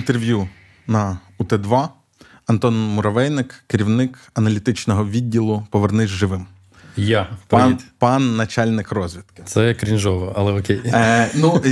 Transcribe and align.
інтерв'ю 0.00 0.48
на 0.86 1.18
УТ2. 1.38 1.88
Антон 2.46 2.74
Муравейник, 2.74 3.64
керівник 3.66 4.18
аналітичного 4.34 5.06
відділу 5.06 5.66
Повернись 5.70 6.10
живим. 6.10 6.46
Я 6.96 7.28
пан, 7.48 7.78
пан 7.98 8.36
начальник 8.36 8.92
розвідки. 8.92 9.42
Це 9.46 9.74
крінжово, 9.74 10.32
але 10.36 10.52
окей. 10.52 10.80
Е, 10.84 11.30
Ну 11.34 11.62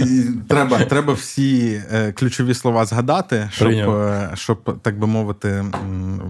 треба 0.48 0.84
треба 0.84 1.12
всі 1.12 1.82
е, 1.92 2.12
ключові 2.12 2.54
слова 2.54 2.86
згадати, 2.86 3.48
щоб, 3.52 3.72
е, 3.72 4.30
щоб 4.34 4.78
так 4.82 4.98
би 4.98 5.06
мовити, 5.06 5.64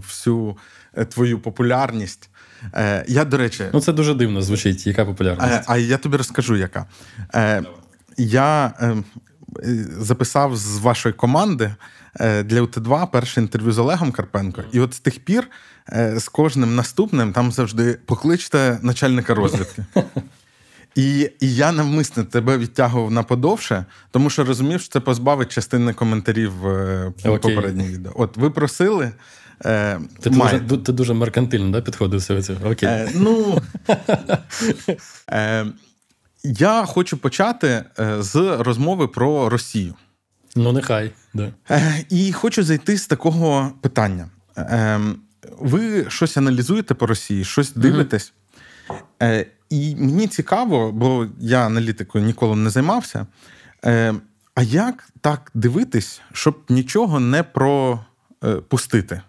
всю 0.06 0.56
е, 0.96 1.04
твою 1.04 1.38
популярність. 1.38 2.30
Е, 2.74 3.04
Я, 3.08 3.24
до 3.24 3.36
речі, 3.36 3.64
ну 3.72 3.80
це 3.80 3.92
дуже 3.92 4.14
дивно 4.14 4.42
звучить. 4.42 4.86
Яка 4.86 5.04
популярність? 5.04 5.52
Е, 5.52 5.62
а 5.66 5.76
я 5.76 5.96
тобі 5.96 6.16
розкажу, 6.16 6.56
яка. 6.56 6.86
Е, 7.34 7.62
Я 8.16 8.72
е, 8.80 8.96
записав 10.00 10.56
з 10.56 10.78
вашої 10.78 11.12
команди. 11.12 11.74
Для 12.18 12.62
УТ2 12.62 13.06
перше 13.10 13.40
інтерв'ю 13.40 13.72
з 13.72 13.78
Олегом 13.78 14.12
Карпенко, 14.12 14.62
і 14.72 14.80
от 14.80 14.94
з 14.94 15.00
тих 15.00 15.18
пір 15.18 15.48
Е, 15.92 16.20
з 16.20 16.28
кожним 16.28 16.74
наступним 16.74 17.32
там 17.32 17.52
завжди 17.52 17.98
покличте 18.06 18.78
начальника 18.82 19.34
розвідки. 19.34 19.84
І 20.94 21.30
і 21.40 21.54
я 21.54 21.72
навмисно 21.72 22.24
тебе 22.24 22.58
відтягував 22.58 23.10
на 23.10 23.22
подовше, 23.22 23.84
тому 24.10 24.30
що 24.30 24.44
розумів, 24.44 24.80
що 24.80 24.92
це 24.92 25.00
позбавить 25.00 25.48
частини 25.48 25.92
коментарів 25.92 26.66
е, 26.66 27.12
попередніх 27.24 27.90
відео. 27.90 28.12
От 28.14 28.36
ви 28.36 28.50
просили. 28.50 29.12
Е, 29.64 30.00
Ти 30.20 30.30
має... 30.30 30.60
дуже 30.60 30.82
ти 30.82 30.92
дуже 30.92 31.14
меркантильно 31.14 31.70
да, 31.70 31.80
підходив 31.80 32.26
до 32.28 32.42
цього. 32.42 32.70
Окей. 32.70 32.88
Е, 32.88 33.10
ну, 33.14 33.62
е, 35.32 35.66
Я 36.44 36.84
хочу 36.84 37.16
почати 37.16 37.84
е, 37.98 38.22
з 38.22 38.56
розмови 38.58 39.08
про 39.08 39.48
Росію. 39.48 39.94
Ну, 40.58 40.72
нехай. 40.72 41.12
Да. 41.34 41.52
Е, 41.70 42.04
І 42.10 42.32
хочу 42.32 42.62
зайти 42.62 42.98
з 42.98 43.06
такого 43.06 43.72
питання. 43.80 44.28
Ем, 44.56 45.16
ви 45.58 46.10
щось 46.10 46.36
аналізуєте 46.36 46.94
по 46.94 47.06
Росії, 47.06 47.44
щось 47.44 47.72
дивитесь. 47.72 48.32
Е, 49.22 49.46
І 49.70 49.96
мені 49.96 50.26
цікаво, 50.26 50.92
бо 50.92 51.26
я 51.38 51.66
аналітикою 51.66 52.24
ніколи 52.24 52.56
не 52.56 52.70
займався. 52.70 53.26
Е, 53.84 54.14
А 54.54 54.62
як 54.62 55.08
так 55.20 55.50
дивитись, 55.54 56.20
щоб 56.32 56.58
нічого 56.68 57.20
не 57.20 57.42
пропустити? 57.42 59.20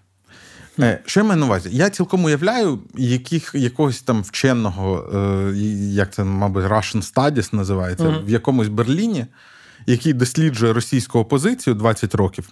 Е, 0.80 1.00
Що 1.06 1.20
я 1.20 1.24
маю 1.24 1.40
на 1.40 1.46
увазі? 1.46 1.70
Я 1.72 1.90
цілком 1.90 2.24
уявляю, 2.26 2.80
яких, 2.98 3.52
якогось 3.56 4.02
там 4.02 4.22
вченого, 4.22 5.10
е, 5.14 5.58
як 5.94 6.14
це, 6.14 6.24
мабуть, 6.24 6.64
Russian 6.64 7.14
Studies 7.14 7.56
називається, 7.56 8.04
mm-hmm. 8.04 8.26
в 8.26 8.30
якомусь 8.30 8.68
Берліні, 8.68 9.26
який 9.86 10.14
досліджує 10.14 10.74
російську 10.74 11.20
опозицію 11.20 11.74
20 11.74 12.16
років. 12.16 12.50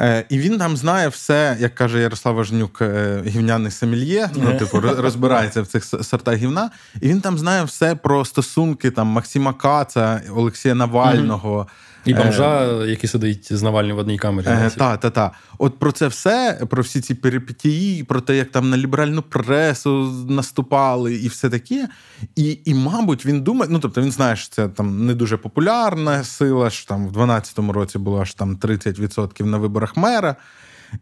Е, 0.00 0.24
І 0.28 0.38
він 0.38 0.58
там 0.58 0.76
знає 0.76 1.08
все, 1.08 1.56
як 1.60 1.74
каже 1.74 2.00
Ярослав 2.00 2.34
Важнюк, 2.34 2.82
е, 2.82 3.22
гівняний 3.26 3.70
семільє, 3.70 4.30
ну, 4.36 4.58
типу, 4.58 4.80
розбирається 4.80 5.62
в 5.62 5.66
цих 5.66 5.84
сортах 5.84 6.34
гівна. 6.36 6.70
І 7.00 7.08
він 7.08 7.20
там 7.20 7.38
знає 7.38 7.64
все 7.64 7.94
про 7.94 8.24
стосунки 8.24 8.90
там 8.90 9.06
Максима 9.06 9.52
Каца, 9.52 10.22
Олексія 10.36 10.74
Навального. 10.74 11.66
І 12.04 12.14
бомжа, 12.14 12.82
е, 12.82 12.90
який 12.90 13.10
сидить 13.10 13.52
з 13.52 13.62
Навальним 13.62 13.96
в 13.96 13.98
одній 13.98 14.18
камері. 14.18 14.46
Е, 14.48 14.70
Так, 14.76 15.00
так, 15.00 15.12
так. 15.12 15.32
От 15.58 15.78
про 15.78 15.92
це 15.92 16.08
все, 16.08 16.60
про 16.70 16.82
всі 16.82 17.00
ці 17.00 17.14
перипетії, 17.14 18.04
про 18.04 18.20
те, 18.20 18.36
як 18.36 18.50
там 18.50 18.70
на 18.70 18.76
ліберальну 18.76 19.22
пресу 19.22 20.12
наступали, 20.28 21.14
і 21.14 21.28
все 21.28 21.50
таке. 21.50 21.88
І, 22.36 22.58
і 22.64 22.74
мабуть, 22.74 23.26
він 23.26 23.42
думає, 23.42 23.70
ну 23.72 23.78
тобто 23.78 24.02
він 24.02 24.12
знає, 24.12 24.36
що 24.36 24.48
це 24.54 24.68
там 24.68 25.06
не 25.06 25.14
дуже 25.14 25.36
популярна 25.36 26.24
сила, 26.24 26.70
що 26.70 26.86
там 26.86 27.08
в 27.08 27.12
12-му 27.12 27.72
році 27.72 27.98
було 27.98 28.20
аж 28.20 28.34
там 28.34 28.56
30% 28.56 29.44
на 29.44 29.58
виборах 29.58 29.96
мера. 29.96 30.36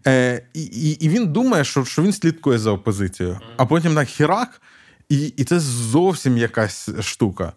Е, 0.06 0.42
І 0.54 0.62
і, 0.62 0.90
і 0.90 1.08
він 1.08 1.26
думає, 1.26 1.64
що 1.64 1.84
що 1.84 2.02
він 2.02 2.12
слідкує 2.12 2.58
за 2.58 2.70
опозицією. 2.70 3.38
А 3.56 3.66
потім 3.66 3.94
так 3.94 4.08
хірак, 4.08 4.60
і, 5.08 5.26
і 5.26 5.44
це 5.44 5.60
зовсім 5.60 6.38
якась 6.38 6.88
штука. 7.00 7.52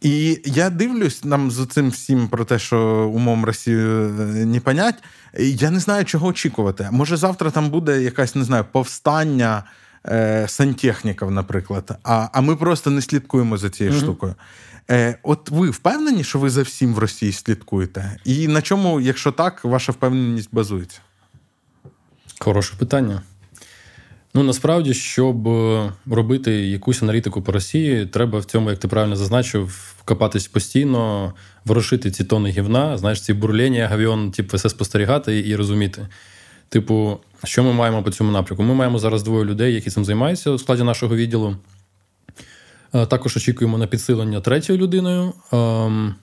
І 0.00 0.40
я 0.44 0.70
дивлюсь 0.70 1.24
нам 1.24 1.50
з 1.50 1.66
цим 1.66 1.90
всім 1.90 2.28
про 2.28 2.44
те, 2.44 2.58
що 2.58 2.78
умом 3.14 3.44
Росію 3.44 4.08
е, 4.20 4.44
не 4.44 4.60
понять. 4.60 4.94
Я 5.38 5.70
не 5.70 5.80
знаю, 5.80 6.04
чого 6.04 6.26
очікувати. 6.26 6.88
Може, 6.92 7.16
завтра 7.16 7.50
там 7.50 7.70
буде 7.70 8.02
якась, 8.02 8.34
не 8.34 8.44
знаю, 8.44 8.64
повстання 8.72 9.62
е, 10.06 10.44
сантехніків, 10.48 11.30
наприклад. 11.30 11.98
А 12.04 12.28
а 12.32 12.40
ми 12.40 12.56
просто 12.56 12.90
не 12.90 13.02
слідкуємо 13.02 13.56
за 13.56 13.70
цією 13.70 13.96
угу. 13.96 14.02
штукою. 14.02 14.34
Е, 14.90 15.18
От 15.22 15.50
ви 15.50 15.70
впевнені, 15.70 16.24
що 16.24 16.38
ви 16.38 16.50
за 16.50 16.62
всім 16.62 16.94
в 16.94 16.98
Росії 16.98 17.32
слідкуєте? 17.32 18.16
І 18.24 18.48
на 18.48 18.62
чому, 18.62 19.00
якщо 19.00 19.32
так, 19.32 19.64
ваша 19.64 19.92
впевненість 19.92 20.48
базується? 20.52 20.98
Хороше 22.38 22.76
питання. 22.78 23.22
Ну 24.36 24.42
насправді, 24.42 24.94
щоб 24.94 25.48
е, 25.48 25.92
робити 26.06 26.52
якусь 26.52 27.02
аналітику 27.02 27.42
по 27.42 27.52
Росії, 27.52 28.06
треба 28.06 28.38
в 28.38 28.44
цьому, 28.44 28.70
як 28.70 28.78
ти 28.78 28.88
правильно 28.88 29.16
зазначив, 29.16 29.94
вкопатись 29.98 30.48
постійно, 30.48 31.32
ворушити 31.64 32.10
ці 32.10 32.24
тони 32.24 32.50
гівна, 32.50 32.98
знаєш, 32.98 33.22
ці 33.22 33.32
бурлення, 33.32 33.88
гавіон, 33.88 34.30
типу, 34.30 34.56
все 34.56 34.68
спостерігати 34.68 35.48
і 35.48 35.56
розуміти. 35.56 36.08
Типу, 36.68 37.18
що 37.44 37.64
ми 37.64 37.72
маємо 37.72 38.02
по 38.02 38.10
цьому 38.10 38.32
напрямку? 38.32 38.62
Ми 38.62 38.74
маємо 38.74 38.98
зараз 38.98 39.22
двоє 39.22 39.44
людей, 39.44 39.74
які 39.74 39.90
цим 39.90 40.04
займаються 40.04 40.50
у 40.50 40.58
складі 40.58 40.82
нашого 40.82 41.16
відділу. 41.16 41.56
Е, 42.94 43.06
також 43.06 43.36
очікуємо 43.36 43.78
на 43.78 43.86
підсилення 43.86 44.40
третьою 44.40 44.78
людиною. 44.78 45.32
Ем, 45.52 46.14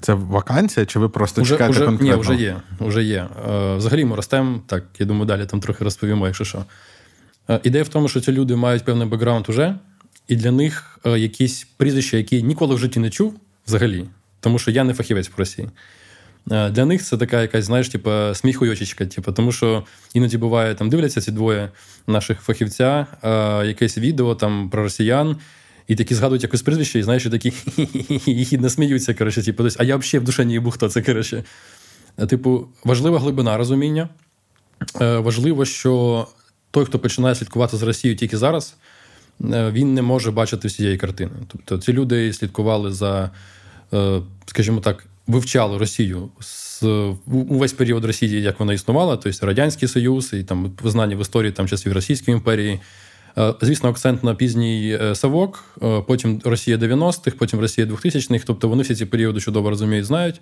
Це 0.00 0.14
вакансія, 0.14 0.86
чи 0.86 0.98
ви 0.98 1.08
просто 1.08 1.42
уже, 1.42 1.54
чекаєте 1.54 1.76
уже, 1.76 1.84
конкретно? 1.84 2.16
Ні, 2.16 2.20
вже 2.20 2.34
є. 2.34 2.56
Вже 2.80 3.02
є. 3.02 3.26
Е, 3.50 3.74
взагалі 3.74 4.04
ми 4.04 4.16
ростемо. 4.16 4.60
Так, 4.66 4.84
я 4.98 5.06
думаю, 5.06 5.26
далі 5.26 5.46
там 5.46 5.60
трохи 5.60 5.84
розповімо, 5.84 6.26
якщо 6.26 6.44
що. 6.44 6.64
Е, 7.50 7.60
ідея 7.62 7.84
в 7.84 7.88
тому, 7.88 8.08
що 8.08 8.20
ці 8.20 8.32
люди 8.32 8.56
мають 8.56 8.84
певний 8.84 9.08
бекграунд 9.08 9.48
уже, 9.48 9.74
і 10.28 10.36
для 10.36 10.50
них 10.50 10.98
е, 11.06 11.18
якісь 11.18 11.66
прізвища, 11.76 12.16
які 12.16 12.42
ніколи 12.42 12.74
в 12.74 12.78
житті 12.78 13.00
не 13.00 13.10
чув 13.10 13.34
взагалі, 13.66 14.04
тому 14.40 14.58
що 14.58 14.70
я 14.70 14.84
не 14.84 14.94
фахівець 14.94 15.28
по 15.28 15.36
Росії. 15.36 15.68
Е, 16.50 16.70
для 16.70 16.84
них 16.84 17.02
це 17.02 17.16
така 17.16 17.42
якась, 17.42 17.64
знаєш, 17.64 17.88
типу, 17.88 18.10
сміхуйочечка. 18.34 19.06
Типу, 19.06 19.32
тому 19.32 19.52
що 19.52 19.84
іноді 20.14 20.38
буває, 20.38 20.74
там 20.74 20.88
дивляться 20.88 21.20
ці 21.20 21.32
двоє 21.32 21.70
наших 22.06 22.40
фахівця, 22.40 23.06
якесь 23.66 23.98
відео 23.98 24.34
там 24.34 24.70
про 24.70 24.82
росіян, 24.82 25.36
і 25.86 25.96
такі 25.96 26.14
згадують 26.14 26.42
якось 26.42 26.62
прізвище, 26.62 26.98
і 26.98 27.02
знаєш, 27.02 27.26
і 27.26 27.30
такі 27.30 27.52
їхідно 28.32 28.70
сміються. 28.70 29.14
коротше, 29.14 29.42
типу, 29.42 29.64
а 29.78 29.84
я 29.84 29.96
взагалі 29.96 30.22
в 30.22 30.26
душі 30.26 30.44
не 30.44 30.52
їбу, 30.52 30.70
хто 30.70 30.88
це. 30.88 31.02
коротше. 31.02 31.44
Типу, 32.28 32.68
важлива 32.84 33.18
глибина 33.18 33.56
розуміння. 33.56 34.08
Важливо, 35.00 35.64
що 35.64 36.26
той, 36.70 36.84
хто 36.84 36.98
починає 36.98 37.34
слідкувати 37.34 37.76
з 37.76 37.82
Росією 37.82 38.16
тільки 38.16 38.36
зараз, 38.36 38.76
е, 39.44 39.70
він 39.70 39.94
не 39.94 40.02
може 40.02 40.30
бачити 40.30 40.68
всієї 40.68 40.96
картини. 40.96 41.32
Тобто 41.48 41.78
ці 41.78 41.92
люди 41.92 42.32
слідкували 42.32 42.92
за, 42.92 43.30
е, 43.92 44.20
скажімо 44.46 44.80
так, 44.80 45.06
вивчали 45.26 45.78
Росію 45.78 46.28
з 46.40 46.82
увесь 47.26 47.72
період 47.72 48.04
Росії, 48.04 48.42
як 48.42 48.60
вона 48.60 48.72
існувала, 48.72 49.16
тобто 49.16 49.46
Радянський 49.46 49.88
Союз 49.88 50.32
і 50.32 50.42
там 50.42 50.72
визнання 50.82 51.16
в 51.16 51.20
історії 51.20 51.52
там 51.52 51.68
часів 51.68 51.92
Російської 51.92 52.36
імперії. 52.36 52.80
Е, 53.38 53.54
звісно, 53.60 53.88
акцент 53.88 54.24
на 54.24 54.34
пізній 54.34 54.98
Савок, 55.14 55.64
потім 56.06 56.40
Росія 56.44 56.76
90-х, 56.76 57.36
потім 57.38 57.60
Росія 57.60 57.86
2000-х. 57.86 58.44
Тобто 58.46 58.68
вони 58.68 58.82
всі 58.82 58.94
ці 58.94 59.06
періоди 59.06 59.40
чудово 59.40 59.70
розуміють, 59.70 60.06
знають. 60.06 60.40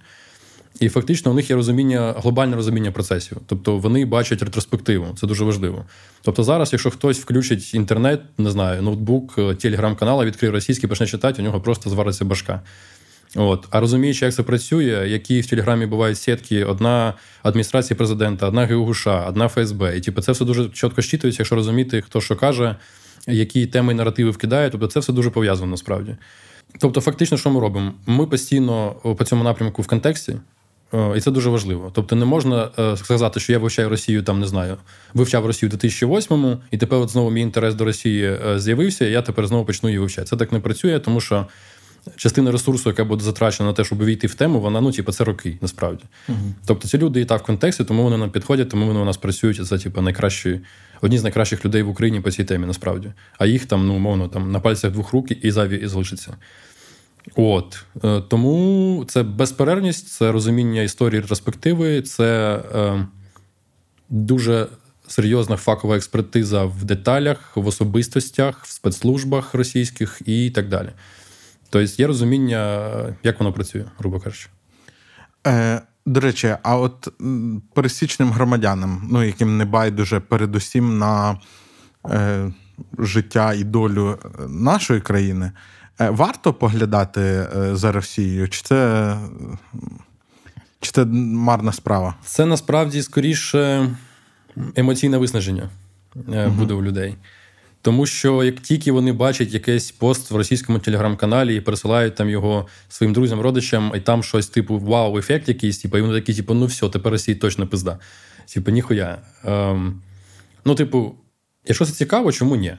І 0.81 0.89
фактично 0.89 1.31
у 1.31 1.35
них 1.35 1.51
є 1.51 1.57
розуміння, 1.57 2.15
глобальне 2.19 2.57
розуміння 2.57 2.91
процесів. 2.91 3.39
Тобто 3.47 3.77
вони 3.77 4.05
бачать 4.05 4.43
ретроспективу, 4.43 5.07
це 5.21 5.27
дуже 5.27 5.45
важливо. 5.45 5.85
Тобто, 6.23 6.43
зараз, 6.45 6.73
якщо 6.73 6.91
хтось 6.91 7.19
включить 7.19 7.75
інтернет, 7.75 8.21
не 8.39 8.51
знаю, 8.51 8.83
ноутбук, 8.83 9.35
е, 9.39 9.55
телеграм-канал, 9.55 10.25
відкриє 10.25 10.53
російський, 10.53 10.89
почне 10.89 11.07
читати, 11.07 11.43
у 11.43 11.45
нього 11.45 11.61
просто 11.61 11.91
звариться 11.91 12.25
башка. 12.25 12.61
От. 13.35 13.67
А 13.71 13.81
розуміючи, 13.81 14.25
як 14.25 14.35
це 14.35 14.43
працює, 14.43 15.07
які 15.09 15.41
в 15.41 15.47
Телеграмі 15.47 15.87
бувають 15.87 16.19
сітки, 16.19 16.65
одна 16.65 17.15
адміністрація 17.43 17.97
президента, 17.97 18.49
одна 18.49 18.67
ГУГУШ, 18.67 19.07
одна 19.07 19.49
ФСБ. 19.49 19.97
І 19.97 20.01
типу, 20.01 20.21
це 20.21 20.33
все 20.33 20.45
дуже 20.45 20.69
чітко 20.69 21.03
щитується, 21.03 21.43
якщо 21.43 21.55
розуміти, 21.55 22.03
хто 22.03 22.21
що 22.21 22.37
каже, 22.37 22.77
які 23.27 23.67
теми 23.67 23.93
і 23.93 23.97
наративи 23.97 24.31
вкидає. 24.31 24.71
Тобто 24.71 24.87
це 24.87 25.01
все 25.01 25.13
дуже 25.13 25.31
пов'язано 25.31 25.71
насправді. 25.71 26.17
Тобто, 26.79 27.01
фактично, 27.01 27.39
що 27.39 27.51
ми 27.51 27.61
робимо? 27.61 27.93
Ми 28.07 28.27
постійно 28.27 28.91
по 29.19 29.25
цьому 29.25 29.45
напрямку 29.45 29.83
в 29.83 29.87
контексті. 29.87 30.37
Е, 30.95 31.15
і 31.17 31.21
це 31.21 31.31
дуже 31.31 31.51
важливо. 31.51 31.91
Тобто 31.95 32.17
не 32.17 32.25
можна 32.25 32.71
е, 32.79 32.97
сказати, 32.97 33.41
що 33.41 33.53
я 33.53 33.59
вивчаю 33.59 33.89
Росію, 33.89 34.23
там 34.23 34.41
не 34.41 34.47
знаю, 34.47 34.77
вивчав 35.15 35.47
Росію 35.47 35.71
у 35.73 35.77
2008-му, 35.77 36.59
і 36.71 36.79
тепер 36.79 36.99
от 36.99 37.11
знову 37.11 37.31
мій 37.31 37.41
інтерес 37.41 37.75
до 37.75 37.85
Росії 37.85 38.39
е, 38.47 38.61
з'явився, 38.61 39.07
і 39.07 39.11
я 39.11 39.23
тепер 39.23 39.47
знову 39.47 39.65
почну 39.65 39.89
її 39.89 39.99
вивчати. 39.99 40.29
Це 40.29 40.37
так 40.37 40.53
не 40.53 40.61
працює, 40.61 40.99
тому 40.99 41.21
що 41.21 41.47
частина 42.17 42.53
ресурсу, 42.53 42.89
яка 42.89 43.05
буде 43.05 43.25
затрачена 43.25 43.69
на 43.69 43.73
те, 43.73 43.85
щоб 43.85 44.01
увійти 44.01 44.27
в 44.27 44.35
тему, 44.35 44.61
вона 44.61 44.81
ну, 44.81 44.93
типу, 44.93 45.13
це 45.13 45.25
роки, 45.25 45.59
насправді. 45.61 46.05
Угу. 46.29 46.39
Тобто 46.67 46.89
ці 46.89 46.99
люди 46.99 47.21
і 47.21 47.25
так 47.25 47.43
в 47.43 47.45
контексті, 47.45 47.85
тому 47.85 48.03
вони 48.03 48.17
нам 48.17 48.31
підходять, 48.31 48.69
тому 48.69 48.87
вони 48.87 49.01
у 49.01 49.05
нас 49.05 49.17
працюють. 49.17 49.67
Це 49.67 49.79
типу, 49.79 50.01
найкращі, 50.01 50.61
одні 51.01 51.19
з 51.19 51.23
найкращих 51.23 51.65
людей 51.65 51.83
в 51.83 51.89
Україні 51.89 52.21
по 52.21 52.31
цій 52.31 52.45
темі, 52.45 52.67
насправді. 52.67 53.13
А 53.39 53.47
їх 53.47 53.67
там, 53.67 53.87
ну, 53.87 53.95
умовно, 53.95 54.29
там 54.29 54.53
на 54.53 54.61
пальцях 54.61 54.93
двох 54.93 55.13
рук 55.13 55.45
і 55.45 55.51
зайві 55.51 55.77
і 55.77 55.87
залишиться. 55.87 56.37
От 57.35 57.85
е, 58.05 58.21
тому 58.21 59.05
це 59.09 59.23
безперервність, 59.23 60.09
це 60.09 60.33
розуміння 60.33 60.83
історії 60.83 61.21
ретроспективи, 61.21 62.03
це 62.03 62.61
е, 62.75 63.07
дуже 64.09 64.67
серйозна 65.07 65.57
факова 65.57 65.97
експертиза 65.97 66.65
в 66.65 66.85
деталях, 66.85 67.57
в 67.57 67.67
особистостях, 67.67 68.65
в 68.65 68.71
спецслужбах 68.71 69.55
російських 69.55 70.23
і 70.27 70.51
так 70.51 70.69
далі. 70.69 70.89
Тобто 71.71 72.03
є 72.03 72.07
розуміння, 72.07 72.91
як 73.23 73.41
воно 73.41 73.53
працює, 73.53 73.85
грубо 73.99 74.21
кажучи. 74.21 74.49
Е, 75.47 75.83
До 76.07 76.21
речі, 76.21 76.57
а 76.63 76.77
от 76.77 77.09
пересічним 77.75 78.31
громадянам, 78.31 79.09
ну 79.11 79.25
яким 79.25 79.57
не 79.57 79.65
байдуже 79.65 80.21
передусім 80.21 80.99
на 80.99 81.41
е, 82.11 82.53
життя 82.99 83.55
і 83.55 83.65
долю 83.65 84.19
нашої 84.49 85.01
країни, 85.01 85.47
е, 85.47 85.53
варто 85.99 86.55
поглядати 86.55 87.21
е, 87.21 87.77
за 87.77 87.93
Росією? 87.93 88.49
Чи 88.49 88.63
це, 88.63 89.17
чи 90.81 90.91
це 90.91 91.05
марна 91.05 91.73
справа? 91.73 92.15
Це 92.25 92.47
насправді 92.47 93.03
скоріше 93.03 93.91
емоційне 94.77 95.19
виснаження 95.19 95.71
угу. 96.15 96.51
буде 96.51 96.75
у 96.75 96.83
людей. 96.83 97.17
Тому 97.83 98.07
що 98.07 98.45
як 98.45 98.61
тільки 98.61 98.93
вони 98.93 99.13
бачать 99.13 99.55
якийсь 99.55 99.91
пост 99.91 100.31
в 100.31 100.37
російському 100.37 100.79
телеграм-каналі 100.79 101.57
і 101.57 101.61
пересилають 101.61 102.15
там 102.15 102.31
його 102.31 102.67
своїм 102.89 103.13
друзям, 103.13 103.41
родичам, 103.41 103.93
і 103.97 104.01
там 104.01 104.23
щось 104.23 104.47
типу 104.47 104.79
вау-ефект 104.79 105.49
якийсь, 105.49 105.79
типу, 105.79 105.99
і 105.99 106.01
вони 106.01 106.15
такі, 106.15 106.35
типу, 106.35 106.55
ну 106.55 106.67
все, 106.67 106.89
тепер 106.89 107.13
Росії 107.13 107.35
точно 107.35 107.67
пизда. 107.67 107.99
Типу, 108.55 108.71
ніхуя. 108.71 109.19
Ем, 109.45 110.03
Ну, 110.67 110.75
типу, 110.75 111.15
якщо 111.67 111.85
це 111.85 111.93
цікаво, 111.93 112.33
чому 112.33 112.57
ні? 112.57 112.77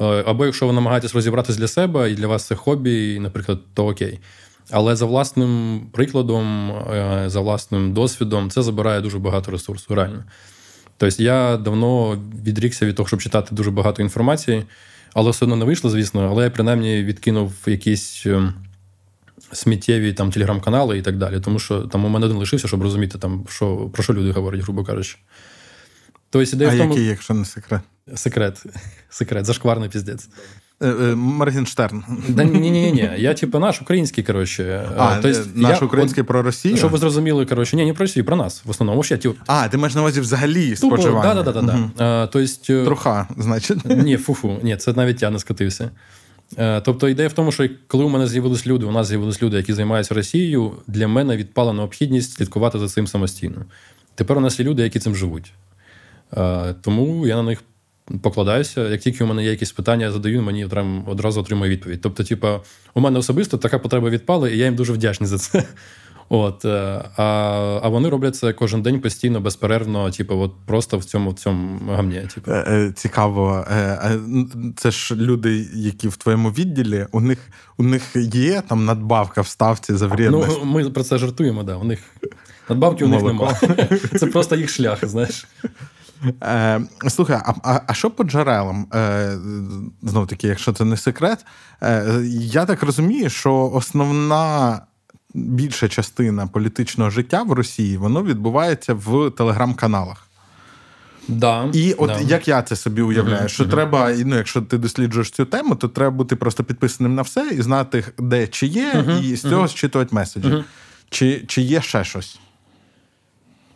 Е, 0.00 0.24
або 0.26 0.46
якщо 0.46 0.66
ви 0.66 0.72
намагаєтесь 0.72 1.14
розібратись 1.14 1.56
для 1.56 1.68
себе 1.68 2.10
і 2.10 2.14
для 2.14 2.26
вас 2.26 2.46
це 2.46 2.54
хобі, 2.54 3.18
наприклад, 3.18 3.58
то 3.74 3.86
окей. 3.86 4.18
Але 4.70 4.96
за 4.96 5.06
власним 5.06 5.82
прикладом, 5.92 6.70
е, 6.70 7.24
за 7.26 7.40
власним 7.40 7.92
досвідом, 7.92 8.50
це 8.50 8.62
забирає 8.62 9.00
дуже 9.00 9.18
багато 9.18 9.50
ресурсу, 9.50 9.94
реально. 9.94 10.24
Тобто 10.96 11.22
я 11.22 11.56
давно 11.56 12.22
відрікся 12.44 12.86
від 12.86 12.96
того, 12.96 13.06
щоб 13.06 13.22
читати 13.22 13.54
дуже 13.54 13.70
багато 13.70 14.02
інформації, 14.02 14.64
але 15.14 15.30
все 15.30 15.44
одно 15.44 15.56
не 15.56 15.64
вийшло, 15.64 15.90
звісно, 15.90 16.28
але 16.30 16.44
я 16.44 16.50
принаймні 16.50 17.02
відкинув 17.02 17.52
якісь 17.66 18.26
ем, 18.26 18.54
сміттєві 19.52 20.12
там 20.12 20.30
телеграм-канали 20.30 20.98
і 20.98 21.02
так 21.02 21.18
далі. 21.18 21.40
Тому 21.40 21.58
що 21.58 21.80
там 21.80 22.04
у 22.04 22.08
мене 22.08 22.26
один 22.26 22.38
лишився, 22.38 22.68
щоб 22.68 22.82
розуміти, 22.82 23.18
там, 23.18 23.44
що, 23.48 23.76
про 23.76 24.02
що 24.02 24.14
люди 24.14 24.30
говорять, 24.30 24.60
грубо 24.60 24.84
кажучи. 24.84 25.16
Тобто, 26.34 26.56
ідея 26.56 26.70
а 26.70 26.74
в 26.74 26.78
тому... 26.78 26.90
який, 26.90 27.06
якщо 27.06 27.34
не 27.34 27.44
секрет? 27.44 27.80
Секрет. 28.14 28.62
Секрет, 29.10 29.46
зашкварний 29.46 29.88
піздець. 29.88 30.28
Е, 30.82 30.88
е, 30.88 31.14
Моргенштерн. 31.14 32.04
Да, 32.28 32.44
ні, 32.44 32.70
ні, 32.70 32.92
ні. 32.92 33.10
Я, 33.16 33.34
типу, 33.34 33.58
наш 33.58 33.82
український, 33.82 34.24
коротше. 34.24 34.88
А, 34.96 35.16
тобто, 35.22 35.40
наш 35.54 35.80
я, 35.80 35.86
український 35.86 36.22
от, 36.22 36.26
про 36.26 36.42
Росію? 36.42 36.76
Щоб 36.76 36.90
ви 36.90 36.98
зрозуміли, 36.98 37.46
коротше, 37.46 37.76
ні, 37.76 37.86
не 37.86 37.94
про 37.94 38.04
Росію, 38.04 38.24
про 38.24 38.36
нас 38.36 38.62
в 38.64 38.70
основному. 38.70 38.96
Вообще, 38.96 39.16
типу, 39.16 39.34
а, 39.46 39.68
ти 39.68 39.76
маєш 39.76 39.94
на 39.94 40.00
увазі 40.00 40.20
взагалі 40.20 40.76
споживання? 40.76 41.44
Так, 41.44 41.54
так, 41.54 42.30
так. 42.30 42.84
Труха, 42.84 43.28
значить. 43.38 43.84
Ні, 43.84 44.16
фу-фу, 44.16 44.58
ні, 44.62 44.76
це 44.76 44.92
навіть 44.92 45.22
я 45.22 45.30
не 45.30 45.38
скотився. 45.38 45.90
Тобто 46.82 47.08
ідея 47.08 47.28
в 47.28 47.32
тому, 47.32 47.52
що 47.52 47.68
коли 47.86 48.04
у 48.04 48.08
мене 48.08 48.26
з'явились 48.26 48.66
люди, 48.66 48.86
у 48.86 48.90
нас 48.90 49.08
з'явились 49.08 49.42
люди, 49.42 49.56
які 49.56 49.72
займаються 49.72 50.14
Росією, 50.14 50.72
для 50.86 51.08
мене 51.08 51.36
відпала 51.36 51.72
необхідність 51.72 52.32
слідкувати 52.32 52.78
за 52.78 52.88
цим 52.88 53.06
самостійно. 53.06 53.64
Тепер 54.14 54.38
у 54.38 54.40
нас 54.40 54.60
є 54.60 54.66
люди, 54.66 54.82
які 54.82 54.98
цим 54.98 55.16
живуть. 55.16 55.52
Тому 56.82 57.26
я 57.26 57.36
на 57.36 57.42
них 57.42 57.62
покладаюся. 58.22 58.88
Як 58.88 59.00
тільки 59.00 59.24
у 59.24 59.26
мене 59.26 59.44
є 59.44 59.50
якісь 59.50 59.72
питання, 59.72 60.04
я 60.04 60.12
задаю, 60.12 60.42
мені 60.42 60.64
одразу 61.06 61.40
отримує 61.40 61.70
відповідь. 61.70 62.00
Тобто, 62.00 62.24
типу, 62.24 62.48
у 62.94 63.00
мене 63.00 63.18
особисто 63.18 63.58
така 63.58 63.78
потреба 63.78 64.10
відпала, 64.10 64.48
і 64.48 64.58
я 64.58 64.64
їм 64.64 64.74
дуже 64.74 64.92
вдячний 64.92 65.28
за 65.28 65.38
це. 65.38 65.64
От, 66.28 66.64
е, 66.64 67.04
А 67.16 67.22
а 67.82 67.88
вони 67.88 68.08
роблять 68.08 68.36
це 68.36 68.52
кожен 68.52 68.82
день 68.82 69.00
постійно, 69.00 69.40
безперервно, 69.40 70.10
типу, 70.10 70.38
от 70.38 70.52
просто 70.66 70.98
в 70.98 71.04
цьому 71.04 71.30
в 71.30 71.34
цьому 71.34 71.92
гамні. 71.92 72.22
Типу. 72.34 72.50
Е, 72.50 72.64
е, 72.68 72.92
цікаво. 72.92 73.66
Це 74.76 74.90
ж 74.90 75.14
люди, 75.14 75.66
які 75.74 76.08
в 76.08 76.16
твоєму 76.16 76.50
відділі, 76.50 77.06
у 77.12 77.20
них 77.20 77.38
у 77.76 77.82
них 77.82 78.02
є 78.16 78.62
там 78.68 78.84
надбавка 78.84 79.40
в 79.40 79.46
ставці 79.46 79.94
за 79.94 80.06
вредність? 80.06 80.58
Ну, 80.58 80.64
Ми 80.64 80.90
про 80.90 81.04
це 81.04 81.18
жартуємо, 81.18 81.62
да. 81.62 81.76
У 81.76 81.84
них 81.84 81.98
надбавки 82.68 83.04
у 83.04 83.08
них 83.08 83.22
немає. 83.22 83.56
Це 84.16 84.26
просто 84.26 84.56
їх 84.56 84.70
шлях, 84.70 85.04
знаєш. 85.04 85.46
Е, 86.42 86.80
Слухай, 87.08 87.36
а 87.44 87.52
а, 87.62 87.80
а 87.86 87.94
що 87.94 88.10
по 88.10 88.24
джерелам? 88.24 88.86
Е, 88.94 89.38
Знов 90.02 90.26
таки, 90.26 90.48
якщо 90.48 90.72
це 90.72 90.84
не 90.84 90.96
секрет, 90.96 91.46
е, 91.82 92.22
я 92.32 92.64
так 92.66 92.82
розумію, 92.82 93.30
що 93.30 93.70
основна 93.74 94.80
більша 95.34 95.88
частина 95.88 96.46
політичного 96.46 97.10
життя 97.10 97.42
в 97.42 97.52
Росії 97.52 97.96
воно 97.96 98.22
відбувається 98.22 98.94
в 98.94 99.30
телеграм-каналах. 99.30 100.28
Да, 101.28 101.68
І 101.72 101.92
от 101.92 102.08
да. 102.08 102.20
як 102.20 102.48
я 102.48 102.62
це 102.62 102.76
собі 102.76 103.02
уявляю, 103.02 103.44
uh-huh, 103.44 103.48
що 103.48 103.64
uh-huh. 103.64 103.70
треба, 103.70 104.14
ну 104.24 104.36
якщо 104.36 104.62
ти 104.62 104.78
досліджуєш 104.78 105.30
цю 105.30 105.44
тему, 105.44 105.74
то 105.74 105.88
треба 105.88 106.10
бути 106.10 106.36
просто 106.36 106.64
підписаним 106.64 107.14
на 107.14 107.22
все 107.22 107.48
і 107.52 107.62
знати, 107.62 108.04
де 108.18 108.46
чи 108.46 108.66
є, 108.66 108.92
uh-huh, 108.92 109.22
і 109.22 109.36
з 109.36 109.42
цього 109.42 109.68
зчитувати 109.68 110.14
меседжі. 110.14 110.64
Чи, 111.10 111.44
Чи 111.46 111.62
є 111.62 111.80
ще 111.80 112.04
щось? 112.04 112.38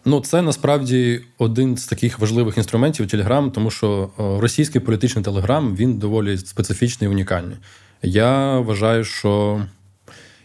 Ну, 0.08 0.20
це 0.20 0.42
насправді 0.42 1.20
один 1.38 1.76
з 1.76 1.86
таких 1.86 2.18
важливих 2.18 2.56
інструментів 2.56 3.06
Телеграм, 3.06 3.50
тому 3.50 3.70
що 3.70 4.10
російський 4.18 4.80
політичний 4.80 5.24
телеграм 5.24 5.76
він 5.76 5.98
доволі 5.98 6.38
специфічний 6.38 7.10
і 7.10 7.12
унікальний. 7.12 7.56
Я 8.02 8.58
вважаю, 8.58 9.04
що 9.04 9.62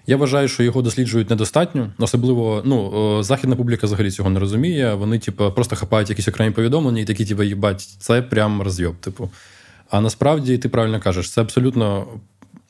я 0.07 0.17
вважаю, 0.17 0.47
що 0.47 0.63
його 0.63 0.81
досліджують 0.81 1.29
недостатньо. 1.29 1.91
Особливо 1.97 2.61
ну, 2.65 3.23
західна 3.23 3.55
публіка 3.55 3.87
взагалі 3.87 4.11
цього 4.11 4.29
не 4.29 4.39
розуміє. 4.39 4.93
Вони, 4.93 5.19
типу, 5.19 5.51
просто 5.51 5.75
хапають 5.75 6.09
якісь 6.09 6.27
окремі 6.27 6.51
повідомлення 6.51 7.01
і 7.01 7.05
такі, 7.05 7.25
типу, 7.25 7.43
їбать, 7.43 7.81
це 7.99 8.21
прям 8.21 8.61
розйоб. 8.61 8.95
Типу. 8.95 9.29
А 9.89 10.01
насправді 10.01 10.57
ти 10.57 10.69
правильно 10.69 10.99
кажеш, 10.99 11.31
це 11.31 11.41
абсолютно 11.41 12.07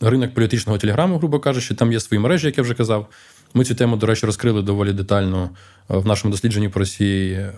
ринок 0.02 0.34
політичного 0.34 0.78
телеграму, 0.78 1.18
грубо 1.18 1.40
кажучи, 1.40 1.76
там 1.76 1.92
є 1.92 2.00
свої 2.00 2.20
мережі, 2.20 2.48
як 2.48 2.58
я 2.58 2.64
вже 2.64 2.74
казав. 2.74 3.08
Ми 3.54 3.66
цю 3.66 3.76
тему, 3.76 3.96
до 3.96 4.08
речі, 4.08 4.26
розкрили 4.26 4.62
доволі 4.62 4.94
детально 4.94 5.50
е, 5.90 5.98
в 5.98 6.08
нашому 6.08 6.32
дослідженні 6.32 6.70
по 6.70 6.80
Росії, 6.80 7.34
е, 7.34 7.54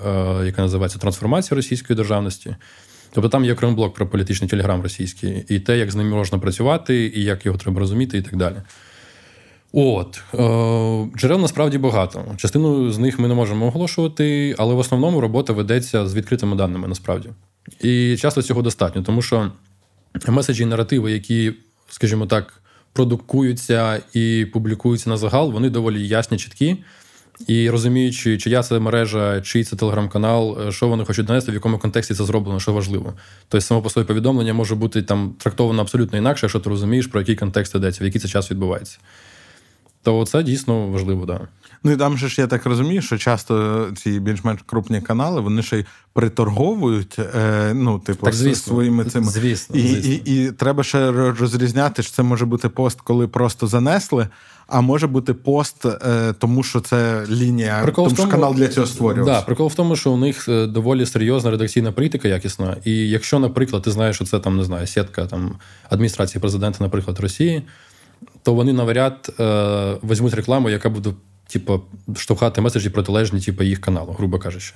яке 0.46 0.62
називається 0.62 1.00
Трансформація 1.00 1.56
російської 1.56 1.98
державності. 1.98 2.56
Тобто 3.12 3.30
там 3.30 3.46
є 3.46 3.54
окремий 3.54 3.76
блок 3.76 3.94
про 3.94 4.08
політичний 4.08 4.50
телеграм 4.50 4.82
російський, 4.82 5.46
і 5.50 5.60
те, 5.60 5.78
як 5.78 5.92
з 5.92 5.96
ним 5.96 6.10
можна 6.10 6.40
працювати, 6.40 7.12
і 7.16 7.24
як 7.24 7.46
його 7.46 7.58
треба 7.58 7.80
розуміти, 7.80 8.18
і 8.18 8.22
так 8.22 8.36
далі. 8.36 8.56
От 9.72 10.22
е, 10.34 11.18
джерел 11.18 11.40
насправді 11.40 11.78
багато. 11.78 12.26
Частину 12.38 12.92
з 12.92 12.98
них 12.98 13.20
ми 13.20 13.28
не 13.28 13.34
можемо 13.34 13.66
оголошувати, 13.66 14.56
але 14.58 14.74
в 14.74 14.78
основному 14.78 15.22
робота 15.22 15.54
ведеться 15.54 16.08
з 16.08 16.16
відкритими 16.16 16.56
даними 16.56 16.88
насправді. 16.88 17.30
І 17.82 18.18
часто 18.18 18.42
цього 18.42 18.62
достатньо, 18.62 19.04
тому 19.04 19.22
що 19.22 19.52
меседжі 20.28 20.64
і 20.64 20.66
наративи, 20.66 21.12
які, 21.12 21.54
скажімо 21.90 22.26
так, 22.26 22.62
продукуються 22.96 24.02
і 24.14 24.48
публікуються 24.54 25.10
на 25.10 25.18
загал, 25.18 25.52
вони 25.52 25.70
доволі 25.70 26.08
ясні, 26.08 26.38
чіткі. 26.38 26.78
І 27.48 27.70
розуміючи, 27.70 28.38
чия 28.38 28.64
це 28.64 28.80
мережа, 28.80 29.42
чий 29.42 29.64
це 29.64 29.76
телеграм-канал, 29.76 30.58
е, 30.68 30.72
що 30.72 30.88
вони 30.88 31.06
хочуть 31.06 31.26
донести, 31.26 31.52
в 31.52 31.54
якому 31.54 31.80
контексті 31.80 32.14
це 32.14 32.24
зроблено, 32.24 32.60
що 32.60 32.74
важливо. 32.74 33.14
Тобто, 33.50 33.62
само 33.62 33.82
по 33.82 33.90
собі 33.90 34.06
повідомлення 34.06 34.54
може 34.54 34.76
бути 34.76 35.02
там 35.02 35.36
трактовано 35.38 35.82
абсолютно 35.82 36.18
інакше, 36.18 36.46
якщо 36.46 36.60
ти 36.60 36.70
розумієш, 36.70 37.08
про 37.08 37.20
який 37.20 37.36
контекст 37.36 37.76
йдеться, 37.76 38.04
в 38.04 38.06
який 38.06 38.22
це 38.22 38.28
час 38.28 38.52
відбувається. 38.52 38.98
То 40.04 40.26
це 40.26 40.44
дійсно 40.44 40.88
важливо, 40.88 41.26
так. 41.26 41.38
Да. 41.38 41.48
Ну 41.86 41.92
і 41.92 41.98
там 41.98 42.18
же 42.18 42.28
ж 42.28 42.42
я 42.42 42.48
так 42.48 42.66
розумію, 42.66 43.02
що 43.02 43.18
часто 43.18 43.86
ці 43.96 44.20
більш-менш 44.20 44.62
крупні 44.66 45.02
канали 45.02 45.42
вони 45.42 45.64
ще 45.64 45.80
й 45.80 45.86
приторговують, 46.14 47.20
е, 47.20 47.74
ну, 47.74 48.00
типу, 48.00 48.26
так, 48.26 48.34
звісно. 48.34 48.74
своїми 48.74 49.06
цими. 49.06 49.26
Звісно, 49.26 49.76
і, 49.76 49.88
звісно. 49.88 50.12
І, 50.12 50.16
і, 50.16 50.46
і 50.46 50.52
треба 50.52 50.84
ще 50.84 51.12
розрізняти, 51.12 52.04
що 52.04 52.12
це 52.12 52.24
може 52.24 52.46
бути 52.46 52.70
пост, 52.70 53.02
коли 53.02 53.28
просто 53.28 53.68
занесли. 53.68 54.28
А 54.68 54.82
може 54.82 55.08
бути 55.08 55.34
пост, 55.34 55.86
е, 55.86 56.34
тому 56.40 56.64
що 56.64 56.82
це 56.82 57.26
лінія, 57.30 57.80
прикол 57.84 58.06
тому 58.06 58.18
що 58.18 58.28
канал 58.28 58.56
для 58.56 58.68
цього 58.68 58.88
створювався. 58.88 59.40
Да, 59.40 59.46
прикол 59.46 59.68
в 59.68 59.76
тому, 59.76 59.96
що 59.96 60.12
у 60.12 60.18
них 60.18 60.50
е, 60.50 60.68
доволі 60.68 61.06
серйозна 61.06 61.52
редакційна 61.52 61.92
політика 61.92 62.28
якісна. 62.28 62.78
І 62.86 63.10
якщо, 63.10 63.40
наприклад, 63.40 63.84
ти 63.84 63.92
знаєш, 63.92 64.16
що 64.16 64.26
це 64.26 64.40
там 64.40 64.58
не 64.58 64.64
знаю, 64.64 64.88
сітка 64.88 65.26
там 65.26 65.56
адміністрації 65.90 66.42
президента, 66.42 66.84
наприклад, 66.84 67.20
Росії, 67.20 67.64
то 68.44 68.54
вони 68.54 68.74
навряд 68.74 69.36
е, 69.40 69.44
візьмуть 70.04 70.34
рекламу, 70.34 70.70
яка 70.70 70.90
буде 70.90 71.10
типу, 71.48 71.82
штовхати 72.16 72.62
меседжі 72.62 72.90
протилежні, 72.90 73.40
типу, 73.40 73.64
їх 73.64 73.82
каналу, 73.82 74.14
грубо 74.14 74.40
кажучи. 74.40 74.74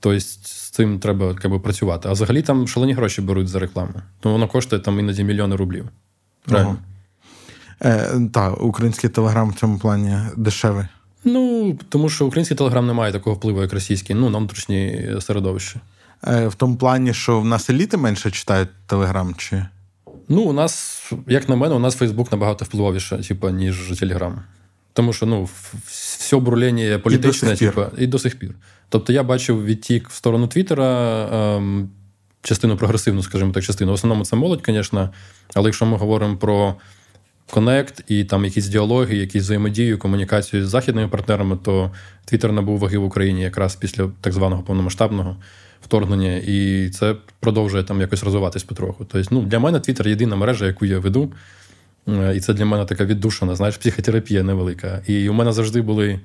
Тобто 0.00 0.20
з 0.20 0.36
цим 0.70 0.98
треба 0.98 1.26
якби, 1.26 1.58
працювати. 1.58 2.08
А 2.08 2.12
взагалі 2.12 2.42
там 2.42 2.68
шалені 2.68 2.92
гроші 2.92 3.22
беруть 3.22 3.48
за 3.48 3.58
рекламу. 3.58 3.92
Тому 4.20 4.32
воно 4.32 4.48
коштує 4.48 4.82
там 4.82 4.98
іноді 4.98 5.24
мільйони 5.24 5.56
рублів. 5.56 5.88
Правильно? 6.44 6.78
Е, 7.82 8.20
Так, 8.32 8.62
український 8.64 9.10
телеграм 9.10 9.50
в 9.50 9.54
цьому 9.54 9.78
плані 9.78 10.18
дешевий. 10.36 10.84
Ну, 11.24 11.74
тому 11.88 12.08
що 12.08 12.26
український 12.26 12.56
телеграм 12.56 12.86
не 12.86 12.92
має 12.92 13.12
такого 13.12 13.36
впливу, 13.36 13.62
як 13.62 13.72
російський, 13.72 14.16
ну, 14.16 14.30
на 14.30 14.38
внутрішнє 14.38 15.08
середовище. 15.20 15.80
Е, 16.26 16.48
В 16.48 16.54
тому 16.54 16.76
плані, 16.76 17.14
що 17.14 17.40
в 17.40 17.44
нас 17.44 17.70
еліти 17.70 17.96
менше 17.96 18.30
читають 18.30 18.68
телеграм, 18.86 19.34
чи. 19.38 19.66
Ну, 20.28 20.42
у 20.42 20.52
нас, 20.52 21.02
як 21.26 21.48
на 21.48 21.56
мене, 21.56 21.74
у 21.74 21.78
нас 21.78 21.94
Фейсбук 21.94 22.32
набагато 22.32 22.64
впливовіше, 22.64 23.18
типу, 23.18 23.50
ніж 23.50 23.98
Телеграм. 24.00 24.42
Тому 24.94 25.12
що 25.12 25.26
ну, 25.26 25.48
все 25.86 26.36
бурлення 26.36 26.98
політичне, 26.98 27.48
і 27.48 27.52
до, 27.52 27.58
типу, 27.58 27.82
і 27.98 28.06
до 28.06 28.18
сих 28.18 28.38
пір. 28.38 28.54
Тобто 28.88 29.12
я 29.12 29.22
бачив 29.22 29.64
відтік 29.64 30.08
в 30.08 30.14
сторону 30.14 30.46
Твіттера, 30.46 31.28
ем, 31.56 31.90
частину 32.42 32.76
прогресивну, 32.76 33.22
скажімо 33.22 33.52
так, 33.52 33.64
частину. 33.64 33.90
В 33.90 33.94
основному 33.94 34.24
це 34.24 34.36
молодь, 34.36 34.62
звісно. 34.66 35.10
Але 35.54 35.68
якщо 35.68 35.86
ми 35.86 35.96
говоримо 35.96 36.36
про 36.36 36.74
connect 37.50 38.04
і 38.08 38.24
там 38.24 38.44
якісь 38.44 38.66
діалоги, 38.66 39.16
якісь 39.16 39.42
взаємодію, 39.42 39.98
комунікацію 39.98 40.66
з 40.66 40.68
західними 40.68 41.08
партнерами, 41.08 41.58
то 41.64 41.90
Твіттер 42.24 42.52
набув 42.52 42.78
ваги 42.78 42.98
в 42.98 43.04
Україні 43.04 43.42
якраз 43.42 43.76
після 43.76 44.10
так 44.20 44.32
званого 44.32 44.62
повномасштабного 44.62 45.36
вторгнення, 45.82 46.36
і 46.36 46.88
це 46.90 47.16
продовжує 47.40 47.84
там 47.84 48.00
якось 48.00 48.24
розвиватись 48.24 48.64
потроху. 48.64 49.04
Тобто, 49.04 49.28
ну, 49.34 49.42
для 49.42 49.58
мене 49.58 49.80
Твіттер 49.80 50.08
єдина 50.08 50.36
мережа, 50.36 50.66
яку 50.66 50.86
я 50.86 50.98
веду. 50.98 51.32
І 52.34 52.40
це 52.40 52.54
для 52.54 52.64
мене 52.64 52.84
така 52.84 53.04
віддушена, 53.04 53.54
знаєш, 53.54 53.76
психотерапія 53.76 54.42
невелика. 54.42 55.02
І 55.06 55.28
у 55.28 55.32
мене 55.32 55.52
завжди 55.52 55.82
були 55.82 56.20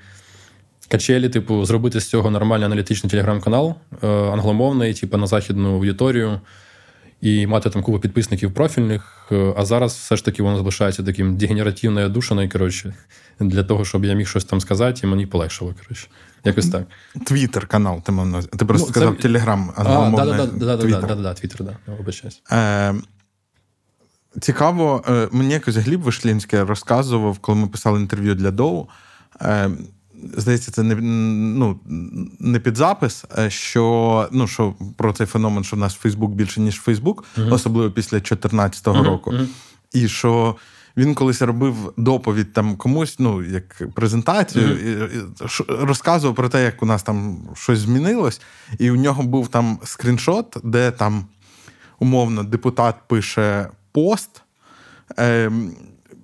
качелі, 0.90 1.30
типу, 1.30 1.66
зробити 1.66 2.00
з 2.00 2.10
цього 2.10 2.32
нормальний 2.32 2.66
аналітичний 2.66 3.12
телеграм-канал, 3.12 3.76
е, 4.04 4.08
англомовний, 4.08 4.94
типу, 4.94 5.18
на 5.18 5.28
західну 5.28 5.76
аудиторію, 5.76 6.40
і 7.22 7.48
мати 7.48 7.70
там 7.70 7.84
купу 7.84 8.00
підписників 8.00 8.54
профільних. 8.54 9.28
Е, 9.32 9.54
а 9.58 9.66
зараз 9.66 9.94
все 9.94 10.16
ж 10.16 10.26
таки 10.26 10.44
воно 10.44 10.58
залишається 10.58 11.04
таким 11.04 11.38
дегенеративною 11.38 12.10
душеною, 12.10 12.50
коротше, 12.50 12.94
для 13.40 13.64
того, 13.64 13.86
щоб 13.86 14.06
я 14.06 14.14
міг 14.14 14.28
щось 14.28 14.46
там 14.46 14.62
сказати, 14.62 15.02
і 15.04 15.08
мені 15.08 15.26
полегшило. 15.26 15.76
коротше. 15.84 16.08
Якось 16.46 16.70
так. 16.70 16.84
Твіттер 17.26 17.68
канал, 17.68 18.02
ти 18.02 18.12
мав 18.12 18.46
Ти 18.46 18.66
просто 18.66 18.88
ну, 18.88 18.92
сказав 18.92 19.16
це... 19.16 19.22
Телеграм, 19.22 19.74
англомовний. 19.76 20.38
Так, 20.38 21.40
Твіттер, 21.40 21.66
так. 21.66 21.76
Вибачаюсь. 21.98 22.42
Цікаво, 24.42 25.04
е, 25.10 25.28
мені 25.32 25.54
якось 25.54 25.76
Гліб 25.76 26.02
Вишлінський 26.02 26.62
розказував, 26.62 27.40
коли 27.40 27.58
ми 27.58 27.68
писали 27.68 28.00
інтерв'ю 28.00 28.36
для 28.36 28.52
Доу. 28.52 28.88
Е, 29.42 29.72
здається, 30.38 30.72
це 30.72 30.84
не 30.84 30.96
ну, 30.96 31.80
не 32.40 32.60
під 32.60 32.78
запис, 32.78 33.26
е, 33.38 33.50
що 33.50 34.28
ну, 34.32 34.48
що 34.48 34.74
про 34.98 35.14
цей 35.14 35.28
феномен, 35.28 35.64
що 35.64 35.76
в 35.76 35.80
нас 35.80 35.94
Фейсбук 35.94 36.32
більше, 36.32 36.62
ніж 36.62 36.76
Фейсбук, 36.76 37.26
uh-huh. 37.38 37.54
особливо 37.54 37.92
після 37.92 38.18
2014 38.18 38.88
uh-huh. 38.88 39.04
року. 39.04 39.32
Uh-huh. 39.32 39.48
І 39.94 40.08
що 40.08 40.56
він 40.98 41.16
колись 41.16 41.42
робив 41.42 41.94
доповідь 41.98 42.54
там 42.54 42.76
комусь, 42.76 43.16
ну, 43.20 43.44
як 43.44 43.94
презентацію, 43.96 44.78
і, 44.78 44.92
і 44.92 45.22
розказував 45.70 46.36
про 46.36 46.50
те, 46.50 46.64
як 46.64 46.84
у 46.84 46.86
нас 46.86 47.04
там 47.04 47.48
щось 47.56 47.80
змінилось, 47.80 48.42
і 48.80 48.92
у 48.92 48.96
нього 48.96 49.24
був 49.24 49.48
там 49.48 49.80
скріншот, 49.84 50.58
де 50.64 50.92
там 50.92 51.26
умовно 52.00 52.44
депутат 52.44 52.96
пише 53.08 53.70
пост. 54.00 54.42
Е, 55.20 55.52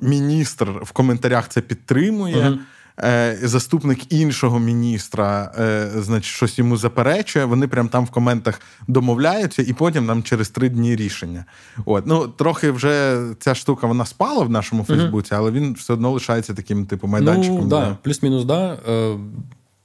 Міністр 0.01 0.69
в 0.81 0.91
коментарях 0.91 1.49
це 1.49 1.61
підтримує. 1.61 2.35
Uh-huh. 2.35 2.57
Е, 3.03 3.39
Заступник 3.43 4.13
іншого 4.13 4.59
міністра, 4.59 5.51
е, 5.59 5.89
значить, 5.95 6.31
щось 6.31 6.59
йому 6.59 6.77
заперечує. 6.77 7.45
Вони 7.45 7.67
прям 7.67 7.89
там 7.89 8.05
в 8.05 8.09
коментах 8.09 8.61
домовляються, 8.87 9.61
і 9.61 9.73
потім 9.73 10.05
нам 10.05 10.23
через 10.23 10.49
три 10.49 10.69
дні 10.69 10.95
рішення. 10.95 11.45
От 11.85 12.07
ну 12.07 12.27
трохи 12.27 12.71
вже 12.71 13.23
ця 13.39 13.55
штука 13.55 13.87
вона 13.87 14.05
спала 14.05 14.43
в 14.43 14.49
нашому 14.49 14.83
Фейсбуці, 14.83 15.35
але 15.35 15.51
він 15.51 15.73
все 15.73 15.93
одно 15.93 16.11
лишається 16.11 16.53
таким 16.53 16.85
типу 16.85 17.07
майданчиком. 17.07 17.59
Ну, 17.61 17.67
да, 17.67 17.97
Плюс-мінус, 18.03 18.45
да. 18.45 18.77
Е, 18.89 19.17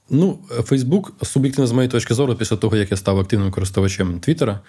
ну, 0.09 0.39
Фейсбук 0.63 1.13
суб'єктивно 1.21 1.67
з 1.67 1.71
моєї 1.71 1.91
точки 1.91 2.13
зору, 2.13 2.35
після 2.35 2.55
того 2.55 2.77
як 2.77 2.91
я 2.91 2.97
став 2.97 3.19
активним 3.19 3.51
користувачем 3.51 4.19
Твіттера, 4.19 4.59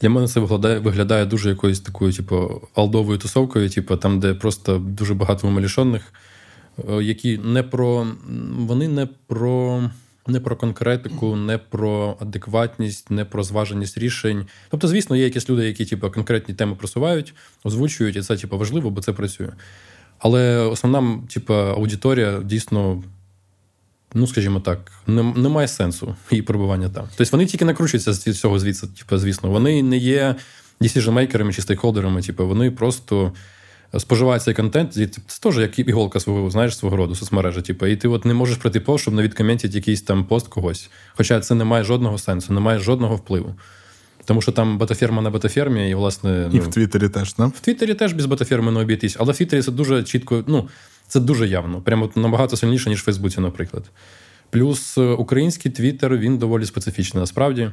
для 0.00 0.08
мене 0.10 0.28
це 0.28 0.40
виглядає 0.40 0.78
виглядає 0.78 1.26
дуже 1.26 1.48
якоюсь 1.48 1.80
такою, 1.80 2.12
типу, 2.12 2.68
алдовою 2.74 3.18
тусовкою, 3.18 3.70
типу, 3.70 3.96
там, 3.96 4.20
де 4.20 4.34
просто 4.34 4.78
дуже 4.78 5.14
багато 5.14 5.48
умалішених, 5.48 6.12
е, 6.88 7.02
які 7.02 7.38
не 7.38 7.62
про 7.62 8.06
вони 8.58 8.88
не 8.88 9.08
про. 9.26 9.82
Не 10.30 10.40
про 10.40 10.56
конкретику, 10.56 11.36
не 11.36 11.58
про 11.58 12.16
адекватність, 12.20 13.10
не 13.10 13.24
про 13.24 13.42
зваженість 13.42 13.98
рішень. 13.98 14.46
Тобто, 14.70 14.88
звісно, 14.88 15.16
є 15.16 15.24
якісь 15.24 15.50
люди, 15.50 15.66
які 15.66 15.84
типу, 15.84 16.10
конкретні 16.10 16.54
теми 16.54 16.74
просувають, 16.74 17.34
озвучують, 17.64 18.16
і 18.16 18.22
це 18.22 18.36
типу, 18.36 18.58
важливо, 18.58 18.90
бо 18.90 19.00
це 19.00 19.12
працює. 19.12 19.48
Але 20.18 20.56
основна 20.56 21.18
типу, 21.28 21.54
аудиторія 21.54 22.40
дійсно 22.44 23.02
ну 24.14 24.26
скажімо 24.26 24.60
так, 24.60 24.92
немає 25.06 25.68
сенсу 25.68 26.14
її 26.30 26.42
перебування 26.42 26.88
там. 26.88 27.08
Тобто 27.16 27.36
вони 27.36 27.46
тільки 27.46 27.64
накручуються 27.64 28.12
з 28.12 28.40
цього 28.40 28.58
звідси, 28.58 28.86
типу, 28.86 29.18
звісно. 29.18 29.50
Вони 29.50 29.82
не 29.82 29.96
є 29.96 30.34
decision-мейкерами 30.80 31.52
чи 31.52 31.62
стейкхолдерами, 31.62 32.22
типу, 32.22 32.46
вони 32.48 32.70
просто. 32.70 33.32
Споживають 33.98 34.42
цей 34.42 34.54
контент, 34.54 34.96
і 34.96 35.06
це 35.06 35.20
теж 35.40 35.58
як 35.58 35.78
іголка 35.78 36.20
свого, 36.20 36.50
знаєш, 36.50 36.76
свого 36.76 36.96
роду 36.96 37.14
соцмережі. 37.14 37.62
Типу, 37.62 37.86
і 37.86 37.96
ти 37.96 38.08
от 38.08 38.24
не 38.24 38.34
можеш 38.34 38.56
пройти 38.56 38.80
пост, 38.80 39.02
щоб 39.02 39.14
не 39.14 39.22
відкоментити 39.22 39.74
якийсь 39.74 40.02
там 40.02 40.24
пост 40.24 40.48
когось. 40.48 40.90
Хоча 41.16 41.40
це 41.40 41.54
не 41.54 41.64
має 41.64 41.84
жодного 41.84 42.18
сенсу, 42.18 42.52
не 42.52 42.60
має 42.60 42.78
жодного 42.78 43.16
впливу. 43.16 43.54
Тому 44.24 44.42
що 44.42 44.52
там 44.52 44.78
бетаферма 44.78 45.22
на 45.22 45.30
бетафермі, 45.30 45.90
і, 45.90 45.94
власне. 45.94 46.50
І 46.52 46.56
ну, 46.56 46.62
в 46.62 46.70
Твіттері 46.70 47.08
теж, 47.08 47.38
не? 47.38 47.46
В 47.46 47.60
Твіттері 47.60 47.94
теж 47.94 48.12
без 48.12 48.26
бетаферми 48.26 48.72
не 48.72 48.80
обійтись, 48.80 49.16
але 49.20 49.32
в 49.32 49.36
Твіттері 49.36 49.62
це 49.62 49.72
дуже 49.72 50.02
чітко. 50.02 50.44
ну, 50.46 50.68
це 51.08 51.20
дуже 51.20 51.48
явно, 51.48 51.80
прямо 51.80 52.10
набагато 52.14 52.56
сильніше, 52.56 52.90
ніж 52.90 53.00
в 53.00 53.04
Фейсбуці, 53.04 53.40
наприклад. 53.40 53.84
Плюс 54.50 54.98
е, 54.98 55.02
український 55.02 55.72
твіттер, 55.72 56.16
він 56.16 56.38
доволі 56.38 56.66
специфічний 56.66 57.20
насправді. 57.20 57.70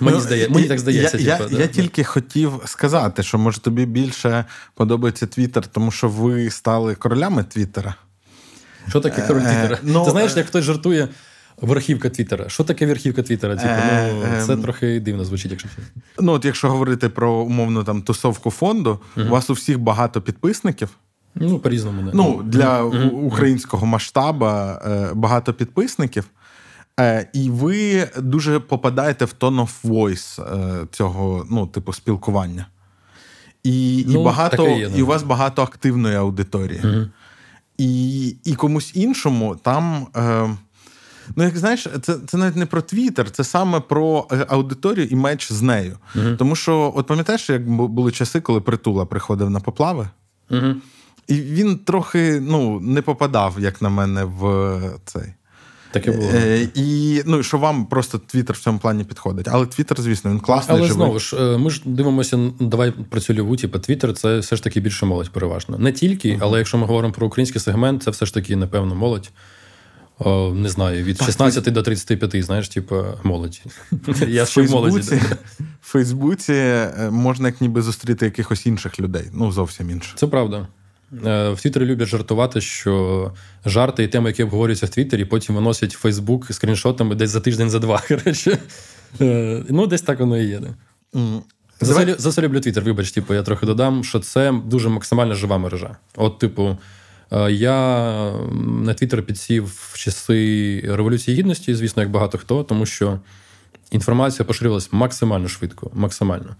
Мені 0.00 0.16
ну, 0.16 0.22
здає, 0.22 0.48
мені 0.48 0.68
так 0.68 0.78
здається. 0.78 1.18
Я 1.18 1.38
типу, 1.38 1.50
я, 1.50 1.56
да, 1.56 1.62
я 1.62 1.68
тільки 1.68 2.04
хотів 2.04 2.60
сказати, 2.64 3.22
що 3.22 3.38
може 3.38 3.60
тобі 3.60 3.86
більше 3.86 4.44
подобається 4.74 5.26
Твіттер, 5.26 5.66
тому 5.66 5.90
що 5.90 6.08
ви 6.08 6.50
стали 6.50 6.94
королями 6.94 7.44
Твіттера. 7.44 7.94
Що 8.88 9.00
таке 9.00 9.22
король 9.22 9.40
е, 9.40 9.44
Твіттера? 9.44 9.78
Ну, 9.82 10.04
Ти 10.04 10.10
знаєш, 10.10 10.36
як 10.36 10.46
хтось 10.46 10.64
жартує 10.64 11.08
верхівка 11.60 12.10
Твіттера. 12.10 12.48
Що 12.48 12.64
таке 12.64 12.86
верхівка 12.86 13.22
Твіттера? 13.22 13.56
Типу, 13.56 13.74
ну, 13.92 14.22
е, 14.38 14.44
Це 14.46 14.56
трохи 14.56 15.00
дивно 15.00 15.24
звучить, 15.24 15.50
якщо 15.50 15.68
Ну, 16.20 16.32
от 16.32 16.44
якщо 16.44 16.70
говорити 16.70 17.08
про 17.08 17.32
умовну 17.32 17.84
там 17.84 18.02
тусовку 18.02 18.50
фонду, 18.50 19.00
угу. 19.16 19.26
у 19.26 19.30
вас 19.30 19.50
у 19.50 19.52
всіх 19.52 19.78
багато 19.78 20.20
підписників. 20.20 20.88
Ну, 21.34 21.58
по-різному. 21.58 22.02
Не. 22.02 22.10
Ну, 22.14 22.42
Для 22.44 22.82
mm-hmm. 22.82 23.10
українського 23.10 23.86
масштабу 23.86 24.46
е, 24.46 25.10
багато 25.14 25.54
підписників. 25.54 26.24
Е, 27.00 27.30
і 27.32 27.50
ви 27.50 28.08
дуже 28.18 28.60
попадаєте 28.60 29.24
в 29.24 29.34
tone 29.40 29.60
of 29.60 29.70
voice 29.84 30.54
е, 30.54 30.86
цього, 30.90 31.46
ну, 31.50 31.66
типу, 31.66 31.92
спілкування. 31.92 32.66
І 33.62 34.04
ну, 34.08 34.20
і, 34.20 34.24
багато, 34.24 34.68
є, 34.68 34.90
і 34.96 35.02
у 35.02 35.06
вас 35.06 35.22
багато 35.22 35.62
активної 35.62 36.16
аудиторії. 36.16 36.80
Mm-hmm. 36.80 37.08
І 37.78 38.26
і 38.44 38.54
комусь 38.54 38.90
іншому 38.94 39.56
там. 39.62 40.06
Е, 40.16 40.56
Ну, 41.36 41.44
як 41.44 41.58
знаєш, 41.58 41.88
це 42.02 42.16
це 42.26 42.36
навіть 42.36 42.56
не 42.56 42.66
про 42.66 42.82
Твіттер, 42.82 43.30
це 43.30 43.44
саме 43.44 43.80
про 43.80 44.28
аудиторію 44.48 45.06
і 45.06 45.16
меч 45.16 45.52
з 45.52 45.62
нею. 45.62 45.98
uh 46.14 46.36
Тому 46.36 46.56
що, 46.56 46.92
от 46.96 47.06
пам'ятаєш, 47.06 47.50
як 47.50 47.70
були 47.70 48.12
часи, 48.12 48.40
коли 48.40 48.60
притула 48.60 49.06
приходив 49.06 49.50
на 49.50 49.60
поплави? 49.60 50.08
uh 50.50 50.74
і 51.26 51.34
він 51.34 51.78
трохи 51.78 52.40
ну, 52.40 52.80
не 52.80 53.02
попадав, 53.02 53.56
як 53.60 53.82
на 53.82 53.88
мене, 53.88 54.24
в 54.24 54.80
цей. 55.04 55.34
Таке 55.92 56.12
було. 56.12 56.30
Е, 56.34 56.68
і 56.74 57.22
ну, 57.26 57.42
що 57.42 57.58
вам 57.58 57.86
просто 57.86 58.18
Твіттер 58.18 58.56
в 58.56 58.58
цьому 58.58 58.78
плані 58.78 59.04
підходить. 59.04 59.48
Але 59.50 59.66
Твіттер, 59.66 60.00
звісно, 60.00 60.30
він 60.30 60.40
класний. 60.40 60.78
Але 60.78 60.88
живий. 60.88 61.04
знову 61.04 61.18
ж, 61.18 61.36
е, 61.36 61.58
ми 61.58 61.70
ж 61.70 61.82
дивимося, 61.84 62.50
давай 62.60 62.90
про 62.90 63.20
цільову, 63.20 63.56
типу, 63.56 63.78
Твіттер 63.78 64.14
це 64.14 64.38
все 64.38 64.56
ж 64.56 64.62
таки 64.62 64.80
більше 64.80 65.06
молодь, 65.06 65.30
переважно. 65.30 65.78
Не 65.78 65.92
тільки, 65.92 66.28
uh-huh. 66.28 66.38
але 66.40 66.58
якщо 66.58 66.78
ми 66.78 66.86
говоримо 66.86 67.14
про 67.14 67.26
український 67.26 67.60
сегмент, 67.60 68.02
це 68.02 68.10
все 68.10 68.26
ж 68.26 68.34
таки, 68.34 68.56
напевно, 68.56 68.94
молодь. 68.94 69.30
О, 70.18 70.54
Не 70.54 70.68
знаю, 70.68 71.04
від 71.04 71.16
так, 71.16 71.26
16 71.26 71.64
ти... 71.64 71.70
до 71.70 71.82
35, 71.82 72.44
знаєш, 72.44 72.68
типу, 72.68 73.04
молодь. 73.22 73.62
Я 74.28 74.46
ще 74.46 74.62
в 74.62 74.70
молоді. 74.70 75.00
В 75.00 75.36
Фейсбуці 75.82 76.52
е, 76.52 77.08
можна 77.10 77.48
як 77.48 77.60
ніби 77.60 77.82
зустріти 77.82 78.24
якихось 78.24 78.66
інших 78.66 79.00
людей. 79.00 79.24
Ну, 79.32 79.52
зовсім 79.52 79.90
інших. 79.90 80.14
Це 80.16 80.26
правда. 80.26 80.68
Е, 81.26 81.50
в 81.50 81.60
Твіттері 81.60 81.84
люблять 81.84 82.08
жартувати, 82.08 82.60
що 82.60 83.32
жарти 83.66 84.04
і 84.04 84.08
теми, 84.08 84.30
які 84.30 84.42
обговорюються 84.42 84.86
в 84.86 84.88
Твіттері, 84.88 85.24
потім 85.24 85.54
виносять 85.54 85.94
в 85.94 85.98
Фейсбук 85.98 86.52
скріншотами 86.52 87.14
десь 87.14 87.30
за 87.30 87.40
тиждень, 87.40 87.70
за 87.70 87.78
два. 87.78 88.02
коротше. 88.08 88.58
Е, 89.20 89.62
ну, 89.68 89.86
десь 89.86 90.02
так 90.02 90.20
воно 90.20 90.38
і 90.38 90.44
є. 90.44 90.60
За 92.18 92.32
це 92.32 92.42
люблю 92.42 92.60
Твіттер, 92.60 92.84
вибач, 92.84 93.10
типу, 93.10 93.34
я 93.34 93.42
трохи 93.42 93.66
додам, 93.66 94.04
що 94.04 94.20
це 94.20 94.54
дуже 94.66 94.88
максимально 94.88 95.34
жива 95.34 95.58
мережа. 95.58 95.96
От, 96.16 96.38
типу, 96.38 96.76
е, 97.32 97.52
я 97.52 98.32
на 98.82 98.94
Твіттер 98.94 99.22
підсів 99.22 99.64
в 99.92 99.98
часи 99.98 100.80
Революції 100.84 101.36
Гідності, 101.36 101.74
звісно, 101.74 102.02
як 102.02 102.10
багато 102.10 102.38
хто, 102.38 102.64
тому 102.64 102.86
що 102.86 103.20
інформація 103.90 104.46
поширювалася 104.46 104.88
максимально 104.92 105.48
швидко, 105.48 105.90
максимально. 105.94 106.56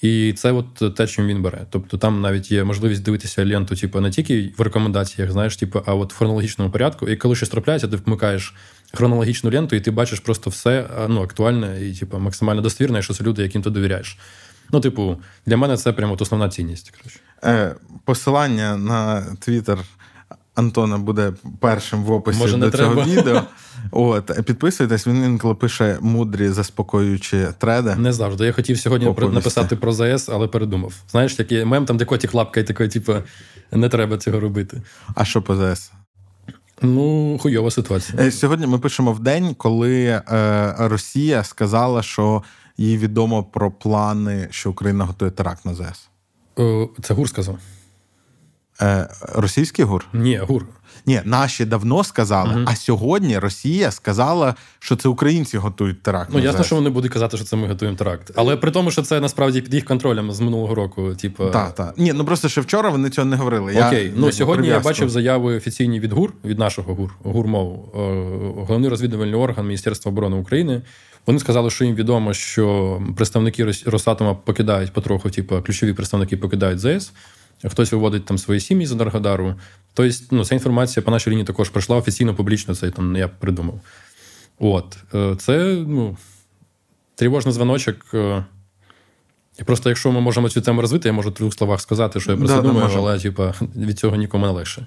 І 0.00 0.32
це 0.32 0.52
от 0.52 0.96
те, 0.96 1.06
чим 1.06 1.26
він 1.26 1.42
бере. 1.42 1.66
Тобто 1.70 1.98
там 1.98 2.20
навіть 2.20 2.50
є 2.52 2.64
можливість 2.64 3.02
дивитися 3.02 3.46
ленту, 3.46 3.76
типу, 3.76 4.00
не 4.00 4.10
тільки 4.10 4.52
в 4.58 4.60
рекомендаціях, 4.60 5.30
знаєш, 5.30 5.56
типу, 5.56 5.82
а 5.86 5.94
от 5.94 6.12
в 6.12 6.16
хронологічному 6.16 6.70
порядку. 6.70 7.08
І 7.08 7.16
коли 7.16 7.36
щось 7.36 7.48
трапляється, 7.48 7.88
ти 7.88 7.96
вмикаєш 7.96 8.54
хронологічну 8.94 9.50
ленту, 9.50 9.76
і 9.76 9.80
ти 9.80 9.90
бачиш 9.90 10.20
просто 10.20 10.50
все 10.50 10.88
ну, 11.08 11.22
актуальне 11.22 11.86
і 11.86 11.94
типу, 11.94 12.18
максимально 12.18 12.62
достовірне, 12.62 13.02
що 13.02 13.14
це 13.14 13.24
люди, 13.24 13.42
яким 13.42 13.62
ти 13.62 13.70
довіряєш. 13.70 14.18
Ну, 14.72 14.80
типу, 14.80 15.16
для 15.46 15.56
мене 15.56 15.76
це 15.76 15.92
прямо 15.92 16.12
от 16.12 16.22
основна 16.22 16.48
цінність. 16.48 16.94
Е, 17.44 17.74
Посилання 18.04 18.76
на 18.76 19.22
твіттер 19.40 19.78
Антона 20.56 20.98
буде 20.98 21.32
першим 21.60 22.04
в 22.04 22.12
описі 22.12 22.38
Може, 22.38 22.56
до 22.56 22.70
цього 22.70 22.94
треба. 22.94 23.10
відео. 23.10 23.42
От, 23.90 24.44
Підписуйтесь, 24.44 25.06
він 25.06 25.24
інколи 25.24 25.54
пише 25.54 25.98
мудрі, 26.00 26.48
заспокоюючі 26.48 27.46
треди. 27.58 27.94
Не 27.96 28.12
завжди. 28.12 28.46
Я 28.46 28.52
хотів 28.52 28.78
сьогодні 28.78 29.06
Оповісти. 29.06 29.34
написати 29.34 29.76
про 29.76 29.92
ЗС, 29.92 30.28
але 30.28 30.48
передумав. 30.48 30.92
Знаєш, 31.10 31.38
який 31.38 31.64
мем 31.64 31.84
там, 31.86 31.96
де 31.96 32.04
котик 32.04 32.34
лапка, 32.34 32.60
і 32.60 32.64
такий, 32.64 32.88
типу, 32.88 33.14
не 33.72 33.88
треба 33.88 34.18
цього 34.18 34.40
робити. 34.40 34.82
А 35.14 35.24
що 35.24 35.42
по 35.42 35.56
ЗС? 35.74 35.92
Ну, 36.82 37.38
хуйова 37.42 37.70
ситуація. 37.70 38.22
Е, 38.22 38.30
сьогодні 38.30 38.66
ми 38.66 38.78
пишемо 38.78 39.12
в 39.12 39.20
день, 39.20 39.54
коли 39.54 40.04
е, 40.04 40.22
Росія 40.78 41.44
сказала, 41.44 42.02
що 42.02 42.42
їй 42.78 42.98
відомо 42.98 43.44
про 43.44 43.70
плани, 43.70 44.48
що 44.50 44.70
Україна 44.70 45.04
готує 45.04 45.30
теракт 45.30 45.64
на 45.64 45.74
ЗС. 45.74 46.08
О, 46.56 46.88
це 47.02 47.14
Гур 47.14 47.28
сказав. 47.28 47.58
Е, 48.82 49.08
Російський 49.34 49.84
гур? 49.84 50.06
Ні, 50.12 50.36
гур. 50.38 50.66
Ні, 51.06 51.20
наші 51.24 51.64
давно 51.64 52.04
сказали, 52.04 52.54
uh 52.54 52.64
а 52.66 52.76
сьогодні 52.76 53.38
Росія 53.38 53.90
сказала, 53.90 54.54
що 54.78 54.96
це 54.96 55.08
українці 55.08 55.58
готують 55.58 56.02
теракт. 56.02 56.30
Ну 56.32 56.38
ясно, 56.38 56.64
що 56.64 56.74
вони 56.74 56.90
будуть 56.90 57.12
казати, 57.12 57.36
що 57.36 57.46
це 57.46 57.56
ми 57.56 57.68
готуємо 57.68 57.96
теракт. 57.96 58.30
Але 58.34 58.56
при 58.56 58.70
тому, 58.70 58.90
що 58.90 59.02
це 59.02 59.20
насправді 59.20 59.60
під 59.60 59.74
їх 59.74 59.84
контролем 59.84 60.32
з 60.32 60.40
минулого 60.40 60.74
року. 60.74 61.14
Типу... 61.14 61.46
Так, 61.46 61.74
так. 61.74 61.94
Ні, 61.96 62.12
ну 62.12 62.24
просто 62.24 62.48
ще 62.48 62.60
вчора 62.60 62.90
вони 62.90 63.10
цього 63.10 63.24
не 63.24 63.36
говорили. 63.36 63.86
Окей, 63.86 64.04
я, 64.04 64.12
ну 64.16 64.32
сьогодні 64.32 64.68
я 64.68 64.80
бачив 64.80 65.10
заяви 65.10 65.56
офіційні 65.56 66.00
від 66.00 66.12
ГУР, 66.12 66.32
від 66.44 66.58
нашого 66.58 66.94
ГУР, 66.94 67.14
ГУРМОВ, 67.22 67.72
е, 67.94 67.98
головний 68.66 68.90
розвідувальний 68.90 69.34
орган 69.34 69.66
Міністерства 69.66 70.12
оборони 70.12 70.36
України. 70.36 70.82
Вони 71.26 71.38
сказали, 71.38 71.70
що 71.70 71.84
їм 71.84 71.94
відомо, 71.94 72.34
що 72.34 72.98
представники 73.16 73.72
Росатома 73.86 74.34
покидають 74.34 74.92
потроху, 74.92 75.30
типу, 75.30 75.62
ключові 75.62 75.92
представники 75.92 76.36
покидають 76.36 76.80
ЗС 76.80 77.12
хтось 77.64 77.92
виводить 77.92 78.24
там 78.24 78.38
свої 78.38 78.60
сім'ї 78.60 78.86
з 78.86 78.92
Енергодару. 78.92 79.54
Тобто, 79.94 80.14
ну, 80.30 80.44
ця 80.44 80.54
інформація 80.54 81.04
по 81.04 81.10
нашій 81.10 81.30
лінії 81.30 81.44
також 81.44 81.68
пройшла 81.68 81.96
офіційно, 81.96 82.34
публічно, 82.34 82.74
це 82.74 82.90
там 82.90 83.16
я 83.16 83.28
придумав. 83.28 83.80
От. 84.58 84.96
Е, 85.14 85.36
це 85.38 85.84
ну, 85.86 86.16
тривожний 87.14 87.54
дзвоночок. 87.54 87.96
Е, 88.14 88.44
і 89.60 89.64
просто, 89.64 89.88
якщо 89.88 90.12
ми 90.12 90.20
можемо 90.20 90.48
цю 90.48 90.60
тему 90.60 90.80
розвити, 90.80 91.08
я 91.08 91.12
можу 91.12 91.30
в 91.30 91.32
двох 91.32 91.54
словах 91.54 91.80
сказати, 91.80 92.20
що 92.20 92.30
я 92.30 92.36
про 92.36 92.48
це 92.48 92.54
да, 92.54 92.62
думаю, 92.62 92.90
але 92.96 93.20
типа, 93.20 93.54
від 93.76 93.98
цього 93.98 94.16
нікому 94.16 94.46
не 94.46 94.52
легше. 94.52 94.86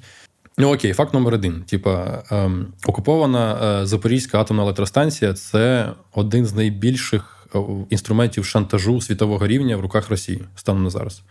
Ну 0.57 0.73
окей, 0.73 0.93
факт 0.93 1.13
номер 1.13 1.33
один. 1.33 1.63
Типа, 1.63 2.23
ем, 2.31 2.67
окупована 2.85 3.59
е, 3.81 3.85
Запорізька 3.85 4.41
атомна 4.41 4.63
електростанція 4.63 5.33
це 5.33 5.93
один 6.13 6.45
з 6.45 6.53
найбільших 6.53 7.47
е, 7.55 7.59
інструментів 7.89 8.45
шантажу 8.45 9.01
світового 9.01 9.47
рівня 9.47 9.77
в 9.77 9.79
руках 9.79 10.09
Росії 10.09 10.43
станом 10.55 10.83
на 10.83 10.89
зараз. 10.89 11.21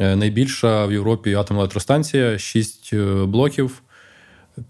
Е, 0.00 0.16
найбільша 0.16 0.86
в 0.86 0.92
Європі 0.92 1.34
атомна 1.34 1.60
електростанція, 1.60 2.38
шість 2.38 2.90
е, 2.92 3.24
блоків 3.24 3.82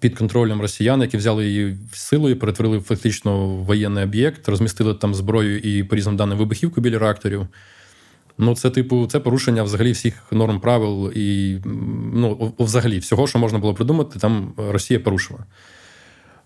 під 0.01 0.19
контролем 0.19 0.61
росіян, 0.61 1.01
які 1.01 1.17
взяли 1.17 1.47
її 1.47 1.77
силою, 1.93 2.39
перетворили 2.39 2.81
фактично 2.81 3.47
в 3.47 3.65
воєнний 3.65 4.05
об'єкт, 4.05 4.49
розмістили 4.49 4.95
там 4.95 5.15
зброю 5.15 5.59
і 5.59 5.85
по 5.85 5.97
різним 5.97 6.17
даним 6.17 6.39
вибухівку 6.39 6.81
біля 6.81 6.99
реакторів. 6.99 7.47
Ну, 8.39 8.57
це, 8.57 8.71
типу, 8.71 9.07
це 9.07 9.21
порушення 9.21 9.63
взагалі 9.63 9.93
всіх 9.93 10.23
норм 10.33 10.61
правил 10.61 11.13
і 11.15 11.59
ну, 12.15 12.55
взагалі 12.59 12.99
всього, 12.99 13.27
що 13.27 13.39
можна 13.39 13.59
було 13.59 13.75
придумати, 13.75 14.19
там 14.19 14.53
Росія 14.57 15.01
порушила. 15.01 15.41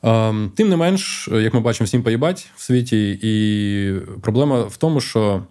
Ем, 0.02 0.52
тим 0.56 0.68
не 0.68 0.76
менш, 0.76 1.28
як 1.32 1.54
ми 1.54 1.60
бачимо, 1.60 1.86
всім 1.86 2.02
поїбать 2.02 2.50
в 2.56 2.62
світі, 2.62 3.18
і 3.22 3.92
проблема 4.20 4.62
в 4.62 4.76
тому, 4.76 5.00
що 5.00 5.42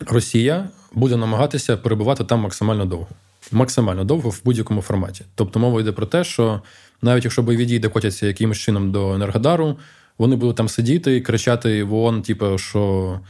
Росія 0.00 0.68
буде 0.92 1.16
намагатися 1.16 1.76
перебувати 1.76 2.24
там 2.24 2.40
максимально 2.40 2.84
довго. 2.84 3.08
Максимально 3.52 4.04
довго 4.04 4.30
в 4.30 4.40
будь-якому 4.44 4.82
форматі. 4.82 5.24
Тобто 5.34 5.58
мова 5.58 5.80
йде 5.80 5.92
про 5.92 6.06
те, 6.06 6.24
що 6.24 6.62
навіть 7.02 7.24
якщо 7.24 7.42
бойові 7.42 7.64
дії 7.64 7.78
докотяться 7.78 8.26
якимось 8.26 8.58
чином 8.58 8.92
до 8.92 9.14
Енергодару, 9.14 9.78
вони 10.18 10.36
будуть 10.36 10.56
там 10.56 10.68
сидіти 10.68 11.16
і 11.16 11.20
кричати 11.20 11.84
в 11.84 11.94
ООН, 11.94 12.22
типу, 12.22 12.58
що 12.58 13.20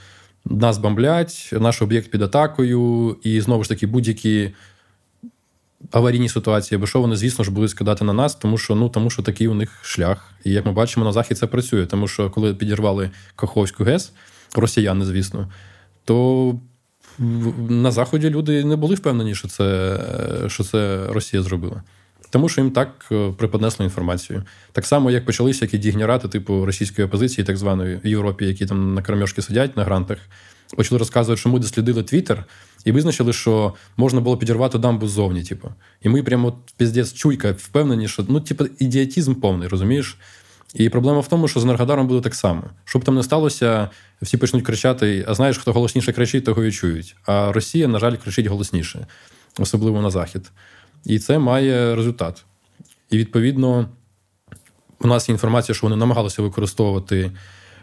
нас 0.45 0.79
бомблять, 0.79 1.51
наш 1.53 1.83
об'єкт 1.83 2.11
під 2.11 2.23
атакою, 2.23 3.17
і 3.23 3.41
знову 3.41 3.63
ж 3.63 3.69
таки 3.69 3.87
будь-які 3.87 4.51
аварійні 5.91 6.29
ситуації, 6.29 6.77
або 6.77 6.87
що 6.87 7.01
вони, 7.01 7.17
звісно 7.17 7.45
ж, 7.45 7.51
будуть 7.51 7.71
скидати 7.71 8.05
на 8.05 8.13
нас, 8.13 8.35
тому 8.35 8.59
що 8.59 8.75
ну, 8.75 8.89
тому 8.89 9.11
що 9.11 9.23
такий 9.23 9.49
у 9.49 9.55
них 9.55 9.81
шлях. 9.83 10.33
І 10.45 10.53
як 10.53 10.67
ми 10.67 10.73
бачимо, 10.73 11.07
на 11.07 11.13
Захід 11.13 11.39
це 11.39 11.47
працює. 11.47 11.87
Тому 11.87 12.09
що 12.09 12.31
коли 12.31 12.55
підірвали 12.55 13.11
Каховську 13.37 13.85
ГЕС, 13.85 14.13
росіяни, 14.55 15.05
звісно, 15.05 15.53
то 16.05 16.55
на 17.69 17.91
Заході 17.91 18.31
люди 18.31 18.65
не 18.65 18.77
були 18.77 18.95
впевнені, 18.95 19.35
що 19.35 19.49
це 19.49 19.99
що 20.47 20.65
це 20.65 21.07
Росія 21.09 21.43
зробила. 21.43 21.83
Тому 22.31 22.49
що 22.49 22.61
їм 22.61 22.71
так 22.71 23.07
е, 23.13 23.33
приподнесло 23.37 23.85
інформацію. 23.85 24.43
Так 24.73 24.87
само, 24.87 25.11
як 25.11 25.25
почалися 25.25 25.65
які 25.65 25.79
дігнерати, 25.79 26.29
типу 26.29 26.65
російської 26.67 27.07
опозиції, 27.07 27.45
так 27.45 27.57
званої 27.57 28.01
в 28.05 28.07
Європі, 28.07 28.47
які 28.47 28.67
там 28.67 28.95
на 28.95 29.03
крамьошки 29.03 29.43
сидять 29.43 29.77
на 29.77 29.85
грантах, 29.85 30.19
почали 30.77 30.99
розказувати, 30.99 31.41
що 31.41 31.49
ми 31.49 31.59
дослідили 31.59 32.03
Твіттер 32.03 32.45
і 32.85 32.93
визначили, 32.93 33.33
що 33.33 33.75
можна 33.97 34.21
було 34.21 34.37
підірвати 34.37 34.79
дамбу 34.79 35.09
ззовні. 35.09 35.43
Типу. 35.43 35.69
І 36.03 36.09
ми 36.09 36.23
прямо 36.23 36.59
піздець 36.77 37.13
чуйка 37.13 37.53
впевнені, 37.59 38.09
що 38.09 38.25
ну, 38.29 38.41
типу, 38.41 38.67
ідіотізм 38.79 39.35
повний, 39.35 39.69
розумієш? 39.69 40.19
І 40.75 40.89
проблема 40.89 41.21
в 41.21 41.29
тому, 41.29 41.49
що 41.49 41.61
з 41.61 41.65
Енергодаром 41.65 42.07
буде 42.07 42.21
так 42.21 42.35
само. 42.35 42.63
Щоб 42.85 43.05
там 43.05 43.15
не 43.15 43.23
сталося, 43.23 43.89
всі 44.23 44.37
почнуть 44.37 44.65
кричати: 44.65 45.25
а 45.29 45.35
знаєш, 45.35 45.59
хто 45.59 45.73
голосніше 45.73 46.13
кричить, 46.13 46.45
того 46.45 46.65
і 46.65 46.73
чують. 46.73 47.17
А 47.27 47.53
Росія, 47.53 47.89
на 47.89 47.99
жаль, 47.99 48.17
кричить 48.17 48.47
голосніше, 48.47 49.07
особливо 49.59 50.03
на 50.03 50.11
Захід. 50.11 50.51
І 51.05 51.19
це 51.19 51.39
має 51.39 51.97
результат. 51.97 52.45
І 53.11 53.19
відповідно, 53.19 53.89
у 55.01 55.07
нас 55.07 55.29
є 55.29 55.33
інформація, 55.33 55.75
що 55.77 55.87
вони 55.87 55.97
намагалися 55.97 56.43
використовувати 56.43 57.33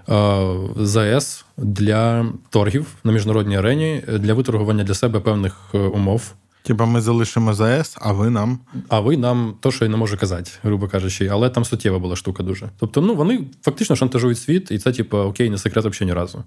е, 0.10 0.46
ЗАЕС 0.76 1.46
для 1.58 2.26
торгів 2.50 2.88
на 3.04 3.12
міжнародній 3.12 3.58
арені 3.58 4.04
для 4.08 4.34
виторгування 4.34 4.84
для 4.84 4.94
себе 4.94 5.20
певних 5.20 5.56
е, 5.74 5.78
умов. 5.78 6.34
Типа 6.66 6.86
ми 6.86 7.02
залишимо 7.02 7.54
ЗАЕС, 7.54 7.98
а 8.02 8.12
ви 8.12 8.30
нам. 8.30 8.60
А 8.90 9.00
ви 9.00 9.18
нам 9.18 9.56
то, 9.60 9.72
що 9.72 9.86
я 9.86 9.92
не 9.92 9.98
можу 9.98 10.18
казати, 10.18 10.52
грубо 10.64 10.88
кажучи, 10.88 11.28
але 11.28 11.50
там 11.50 11.66
суттєва 11.66 12.00
була 12.00 12.16
штука 12.16 12.44
дуже. 12.44 12.70
Тобто, 12.80 13.02
ну 13.02 13.16
вони 13.16 13.44
фактично 13.62 13.96
шантажують 13.96 14.40
світ, 14.40 14.72
і 14.72 14.80
це, 14.80 14.92
типу, 14.92 15.18
окей, 15.18 15.50
не 15.50 15.58
секрет 15.58 15.86
взагалі 15.86 16.06
ні 16.06 16.14
разу. 16.14 16.44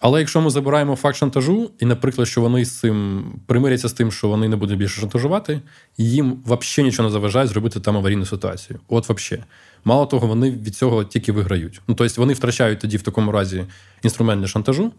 Але 0.00 0.20
якщо 0.20 0.40
ми 0.40 0.50
забираємо 0.50 0.96
факт 0.96 1.16
шантажу, 1.16 1.70
і, 1.78 1.84
наприклад, 1.84 2.28
що 2.28 2.40
вони 2.40 2.64
з 2.64 2.78
цим 2.78 3.24
примиряться 3.46 3.88
з 3.88 3.92
тим, 3.92 4.12
що 4.12 4.28
вони 4.28 4.48
не 4.48 4.56
будуть 4.56 4.78
більше 4.78 5.00
шантажувати, 5.00 5.60
їм 5.98 6.42
взагалі 6.46 6.88
нічого 6.88 7.08
не 7.08 7.12
заважає 7.12 7.46
зробити 7.46 7.80
там 7.80 7.96
аварійну 7.96 8.26
ситуацію. 8.26 8.78
От 8.88 9.10
взагалі. 9.10 9.44
Мало 9.84 10.06
того, 10.06 10.26
вони 10.26 10.50
від 10.50 10.76
цього 10.76 11.04
тільки 11.04 11.32
виграють. 11.32 11.80
Ну, 11.88 11.94
тобто 11.94 12.14
вони 12.20 12.32
втрачають 12.32 12.80
тоді 12.80 12.96
в 12.96 13.02
такому 13.02 13.32
разі 13.32 13.64
інструмент 14.02 14.40
для 14.40 14.48
шантажу, 14.48 14.92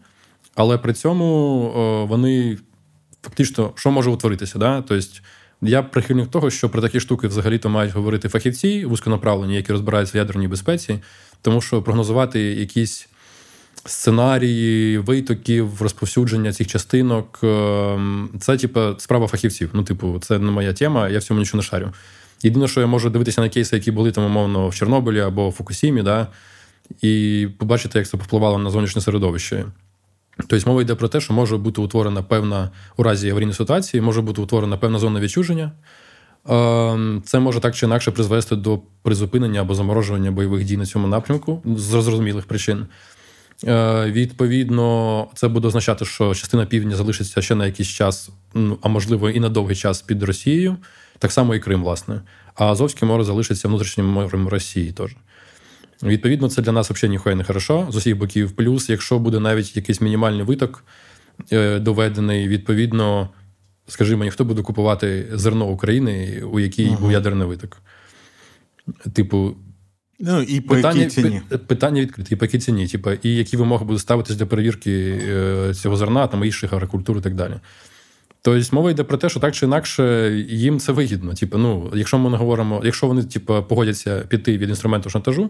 але 0.55 0.77
при 0.77 0.93
цьому 0.93 1.25
о, 1.75 2.05
вони 2.05 2.57
фактично, 3.21 3.71
що 3.75 3.91
може 3.91 4.09
утворитися. 4.09 4.59
Да? 4.59 4.83
Тобто, 4.87 5.07
я 5.61 5.83
прихильник 5.83 6.31
того, 6.31 6.49
що 6.49 6.69
про 6.69 6.81
такі 6.81 6.99
штуки 6.99 7.27
взагалі-то 7.27 7.69
мають 7.69 7.93
говорити 7.93 8.29
фахівці 8.29 8.85
вузьконаправлені, 8.85 9.55
які 9.55 9.71
розбираються 9.71 10.17
в 10.17 10.19
ядерній 10.19 10.47
безпеці, 10.47 10.99
тому 11.41 11.61
що 11.61 11.81
прогнозувати 11.81 12.39
якісь 12.39 13.07
сценарії, 13.85 14.97
витоків, 14.97 15.81
розповсюдження 15.81 16.53
цих 16.53 16.67
частинок 16.67 17.39
ем, 17.43 18.29
це, 18.39 18.57
типу, 18.57 18.79
справа 18.97 19.27
фахівців. 19.27 19.69
Ну, 19.73 19.83
типу, 19.83 20.19
це 20.21 20.39
не 20.39 20.51
моя 20.51 20.73
тема, 20.73 21.09
я 21.09 21.19
в 21.19 21.23
цьому 21.23 21.39
нічого 21.39 21.57
не 21.57 21.63
шарю. 21.63 21.91
Єдине, 22.43 22.67
що 22.67 22.81
я 22.81 22.87
можу 22.87 23.09
дивитися 23.09 23.41
на 23.41 23.49
кейси, 23.49 23.75
які 23.75 23.91
були 23.91 24.11
там, 24.11 24.25
умовно, 24.25 24.69
в 24.69 24.75
Чорнобилі 24.75 25.19
або 25.19 25.49
в 25.49 25.51
Фукусімі, 25.51 26.03
да, 26.03 26.27
і 27.01 27.47
побачити, 27.57 27.99
як 27.99 28.07
це 28.07 28.17
повпливало 28.17 28.57
на 28.57 28.69
зовнішнє 28.69 29.01
середовище. 29.01 29.65
Тобто 30.47 30.69
мова 30.69 30.81
йде 30.81 30.95
про 30.95 31.07
те, 31.07 31.21
що 31.21 31.33
може 31.33 31.57
бути 31.57 31.81
утворена 31.81 32.23
певна 32.23 32.69
у 32.97 33.03
разі 33.03 33.29
аварійної 33.29 33.55
ситуації, 33.55 34.01
може 34.01 34.21
бути 34.21 34.41
утворена 34.41 34.77
певна 34.77 34.99
зона 34.99 35.19
відчуження. 35.19 35.71
Ем, 36.49 37.21
це 37.25 37.39
може 37.39 37.59
так 37.59 37.75
чи 37.75 37.85
інакше 37.85 38.11
призвести 38.11 38.55
до 38.55 38.79
призупинення 39.01 39.61
або 39.61 39.75
заморожування 39.75 40.31
бойових 40.31 40.63
дій 40.63 40.77
на 40.77 40.85
цьому 40.85 41.07
напрямку 41.07 41.61
з 41.65 41.81
зрозумілих 41.81 42.45
причин. 42.45 42.85
Е, 43.67 44.05
відповідно, 44.11 45.27
це 45.35 45.47
буде 45.47 45.67
означати, 45.67 46.05
що 46.05 46.35
частина 46.35 46.65
півдня 46.65 46.95
залишиться 46.95 47.41
ще 47.41 47.55
на 47.55 47.65
якийсь 47.65 47.89
час, 47.89 48.29
а 48.81 48.89
можливо 48.89 49.29
і 49.29 49.39
на 49.39 49.49
довгий 49.49 49.75
час 49.75 50.01
під 50.01 50.23
Росією, 50.23 50.77
так 51.19 51.31
само 51.31 51.55
і 51.55 51.59
Крим, 51.59 51.83
власне. 51.83 52.21
А 52.55 52.65
Азовське 52.65 53.05
море 53.05 53.23
залишиться 53.23 53.67
внутрішнім 53.67 54.05
морем 54.05 54.47
Росії 54.47 54.91
теж. 54.91 55.15
Відповідно, 56.03 56.49
це 56.49 56.61
для 56.61 56.71
нас 56.71 56.91
взагалі 56.91 57.11
ніхуя 57.11 57.35
не 57.35 57.43
хорошо 57.43 57.87
з 57.89 57.95
усіх 57.95 58.17
боків. 58.17 58.51
Плюс, 58.51 58.89
якщо 58.89 59.19
буде 59.19 59.39
навіть 59.39 59.75
якийсь 59.75 60.01
мінімальний 60.01 60.45
виток 60.45 60.83
е, 61.51 61.79
доведений, 61.79 62.47
відповідно, 62.47 63.29
скажи 63.87 64.15
мені, 64.15 64.31
хто 64.31 64.45
буде 64.45 64.61
купувати 64.61 65.27
зерно 65.31 65.67
України, 65.67 66.43
у 66.51 66.59
якій 66.59 66.87
uh 66.87 66.99
був 66.99 67.11
ядерний 67.11 67.47
виток? 67.47 67.77
Типу. 69.13 69.55
Ну 70.19 70.41
і 70.41 70.61
по 70.61 70.75
питання, 70.75 70.99
якій 70.99 71.11
ціні? 71.11 71.41
Питання 71.67 72.01
відкрите, 72.01 72.35
і 72.35 72.37
по 72.37 72.45
якій 72.45 72.59
ціні, 72.59 72.87
типу, 72.87 73.11
і 73.11 73.35
які 73.35 73.57
вимоги 73.57 73.85
будуть 73.85 74.01
ставитись 74.01 74.35
для 74.35 74.45
перевірки 74.45 75.21
е, 75.29 75.73
цього 75.73 75.95
зерна, 75.95 76.27
там 76.27 76.43
інших 76.43 76.73
агрокультур 76.73 77.17
і 77.17 77.21
так 77.21 77.35
далі. 77.35 77.53
Тобто 78.41 78.75
мова 78.75 78.91
йде 78.91 79.03
про 79.03 79.17
те, 79.17 79.29
що 79.29 79.39
так 79.39 79.55
чи 79.55 79.65
інакше 79.65 80.31
їм 80.49 80.79
це 80.79 80.91
вигідно. 80.91 81.33
Типу, 81.33 81.57
ну, 81.57 81.91
якщо 81.95 82.17
ми 82.17 82.29
не 82.29 82.37
говоримо, 82.37 82.81
якщо 82.83 83.07
вони 83.07 83.23
типу, 83.23 83.63
погодяться 83.63 84.19
піти 84.19 84.57
від 84.57 84.69
інструменту 84.69 85.09
шантажу, 85.09 85.49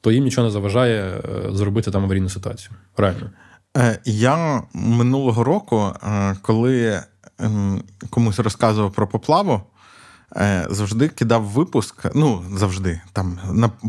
то 0.00 0.12
їм 0.12 0.24
нічого 0.24 0.46
не 0.46 0.50
заважає 0.50 1.02
е, 1.02 1.22
зробити 1.52 1.90
там 1.90 2.04
аварійну 2.04 2.28
ситуацію. 2.28 2.70
Правильно. 2.94 3.30
Е, 3.76 3.98
я 4.04 4.62
минулого 4.72 5.44
року, 5.44 5.92
коли 6.42 7.02
ем, 7.38 7.82
комусь 8.10 8.38
розказував 8.38 8.92
про 8.92 9.08
поплаву, 9.08 9.60
завжди 10.70 11.08
кидав 11.08 11.42
випуск. 11.42 12.06
Ну, 12.14 12.44
завжди, 12.54 13.00
там 13.12 13.38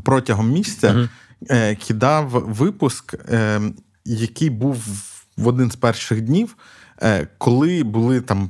протягом 0.04 0.52
місяця 0.52 1.08
uh-huh. 1.42 1.88
кидав 1.88 2.30
випуск, 2.30 3.16
ем, 3.30 3.74
який 4.06 4.50
був 4.50 4.78
в 5.38 5.48
один 5.48 5.72
з 5.72 5.76
перших 5.76 6.22
днів. 6.22 6.56
Е, 7.04 7.28
коли 7.38 7.84
були 7.84 8.22
там. 8.22 8.50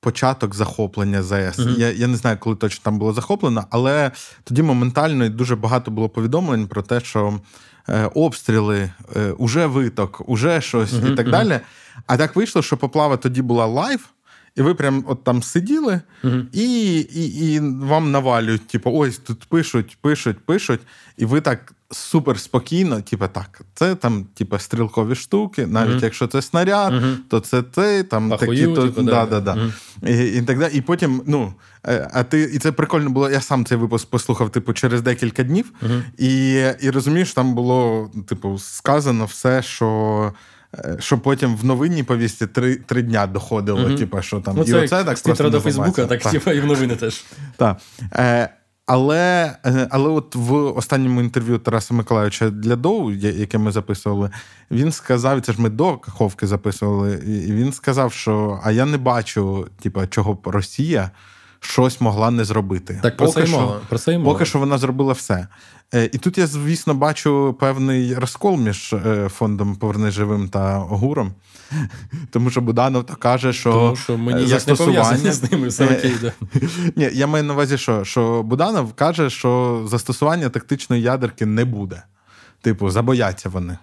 Початок 0.00 0.54
захоплення 0.54 1.22
ЗАЕС. 1.22 1.58
Uh-huh. 1.58 1.78
Я 1.78 1.90
я 1.90 2.06
не 2.06 2.16
знаю, 2.16 2.36
коли 2.40 2.56
точно 2.56 2.80
там 2.84 2.98
було 2.98 3.12
захоплено, 3.12 3.64
але 3.70 4.10
тоді 4.44 4.62
моментально 4.62 5.28
дуже 5.28 5.56
багато 5.56 5.90
було 5.90 6.08
повідомлень 6.08 6.66
про 6.66 6.82
те, 6.82 7.00
що 7.00 7.40
е, 7.88 8.10
обстріли, 8.14 8.90
е, 9.16 9.32
уже 9.32 9.66
виток, 9.66 10.22
уже 10.28 10.60
щось 10.60 10.92
uh-huh, 10.92 11.12
і 11.12 11.16
так 11.16 11.26
uh-huh. 11.26 11.30
далі. 11.30 11.60
А 12.06 12.16
так 12.16 12.36
вийшло, 12.36 12.62
що 12.62 12.76
поплава 12.76 13.16
тоді 13.16 13.42
була 13.42 13.66
live, 13.66 14.08
і 14.56 14.62
ви 14.62 14.74
прям 14.74 15.04
от 15.08 15.24
там 15.24 15.42
сиділи, 15.42 16.00
і 16.52 17.00
і, 17.00 17.54
і 17.54 17.60
вам 17.60 18.10
навалюють, 18.10 18.66
типу, 18.66 18.90
ось 18.90 19.18
тут 19.18 19.44
пишуть, 19.44 19.98
пишуть, 20.00 20.38
пишуть, 20.46 20.80
і 21.16 21.24
ви 21.24 21.40
так 21.40 21.74
супер 21.90 22.38
спокійно, 22.38 23.00
типу, 23.00 23.26
так, 23.32 23.60
це 23.74 23.94
там, 23.94 24.24
типу, 24.34 24.58
стрілкові 24.58 25.14
штуки, 25.14 25.66
навіть 25.66 25.92
uh-huh. 25.92 26.04
якщо 26.04 26.26
це 26.26 26.42
снаряд, 26.42 26.92
uh-huh. 26.92 27.16
то 27.28 27.40
це 27.40 27.62
ти, 27.62 28.02
там 28.02 28.30
такі 28.30 28.66
то 28.66 28.82
типу, 28.82 29.02
да, 29.02 29.26
да, 29.26 29.40
да. 29.40 29.54
Uh-huh. 29.54 29.72
І, 30.08 30.38
і 30.38 30.42
так 30.42 30.58
далі. 30.58 30.72
І 30.74 30.80
потім, 30.80 31.22
ну, 31.26 31.54
е, 31.86 32.10
а 32.12 32.22
ти, 32.22 32.40
і 32.40 32.58
це 32.58 32.72
прикольно 32.72 33.10
було. 33.10 33.30
Я 33.30 33.40
сам 33.40 33.64
цей 33.64 33.78
випуск 33.78 34.10
послухав, 34.10 34.50
типу, 34.50 34.72
через 34.72 35.02
декілька 35.02 35.42
днів, 35.42 35.72
і 36.18 36.52
і 36.80 36.90
розумієш, 36.90 37.32
там 37.32 37.54
було, 37.54 38.10
типу, 38.26 38.58
сказано 38.58 39.24
все, 39.24 39.62
що. 39.62 40.32
Е, 40.74 40.96
що 41.00 41.18
потім 41.18 41.56
в 41.56 41.64
новинній 41.64 42.02
повісті 42.02 42.46
три 42.46 42.76
три 42.76 43.02
дня 43.02 43.26
доходило, 43.26 43.80
mm-hmm. 43.80 43.98
типу, 43.98 44.22
що 44.22 44.40
там 44.40 44.56
ну, 44.56 44.64
це 44.64 44.70
і 44.70 44.74
оце 44.74 45.04
так 45.04 45.22
просто 45.22 45.50
до 45.50 45.60
Фейсбука, 45.60 46.06
так, 46.06 46.22
так. 46.22 46.32
Типу, 46.32 46.50
і 46.50 46.60
в 46.60 46.66
новини 46.66 46.96
теж. 46.96 47.24
Так. 47.56 47.76
Е, 48.12 48.48
але 48.88 49.54
е, 49.66 49.88
але 49.90 50.08
от 50.08 50.34
в 50.34 50.54
останньому 50.54 51.20
інтерв'ю 51.20 51.58
Тараса 51.58 51.94
Миколаївича 51.94 52.50
для 52.50 52.76
Доу, 52.76 53.10
яке 53.12 53.58
ми 53.58 53.72
записували, 53.72 54.30
він 54.70 54.92
сказав, 54.92 55.40
це 55.40 55.52
ж 55.52 55.60
ми 55.60 55.70
до 55.70 55.96
Каховки 55.96 56.46
записували, 56.46 57.14
і 57.26 57.52
він 57.52 57.72
сказав, 57.72 58.12
що 58.12 58.60
а 58.64 58.70
я 58.70 58.84
не 58.84 58.96
бачу, 58.96 59.66
типу, 59.80 60.06
чого 60.06 60.34
б 60.34 60.46
Росія 60.46 61.10
щось 61.60 62.00
могла 62.00 62.30
не 62.30 62.44
зробити. 62.44 63.00
Так, 63.02 63.16
про 63.16 63.28
це 63.28 63.46
мова. 63.46 63.80
Про 63.88 63.98
це 63.98 64.18
мова. 64.18 64.32
Поки 64.32 64.44
що 64.44 64.58
вона 64.58 64.78
зробила 64.78 65.12
все. 65.12 65.46
Е, 65.94 66.10
і 66.12 66.18
тут 66.18 66.38
я, 66.38 66.46
звісно, 66.46 66.94
бачу 66.94 67.56
певний 67.60 68.14
розкол 68.14 68.56
між 68.56 68.92
е, 68.92 69.28
фондом 69.28 69.76
Поверни 69.76 70.10
живим 70.10 70.48
та 70.48 70.78
Огуром. 70.78 71.32
Тому 72.30 72.50
що 72.50 72.60
Буданов 72.60 73.04
то 73.04 73.16
каже, 73.16 73.52
що 73.52 73.72
Тому 73.72 73.96
що 73.96 74.18
ми 74.18 74.34
ніяк 74.34 74.48
застосування... 74.48 75.18
не 75.24 75.32
з 75.32 75.52
ними 75.52 75.68
все 75.68 75.84
окей. 75.84 76.14
Да. 76.22 76.32
Ні, 76.96 77.10
Я 77.12 77.26
маю 77.26 77.44
на 77.44 77.52
увазі, 77.52 77.78
що 77.78 78.04
що 78.04 78.42
Буданов 78.42 78.92
каже, 78.92 79.30
що 79.30 79.82
застосування 79.90 80.48
тактичної 80.48 81.02
ядерки 81.02 81.46
не 81.46 81.64
буде. 81.64 82.02
Типу, 82.60 82.90
забояться 82.90 83.48
вони. 83.48 83.78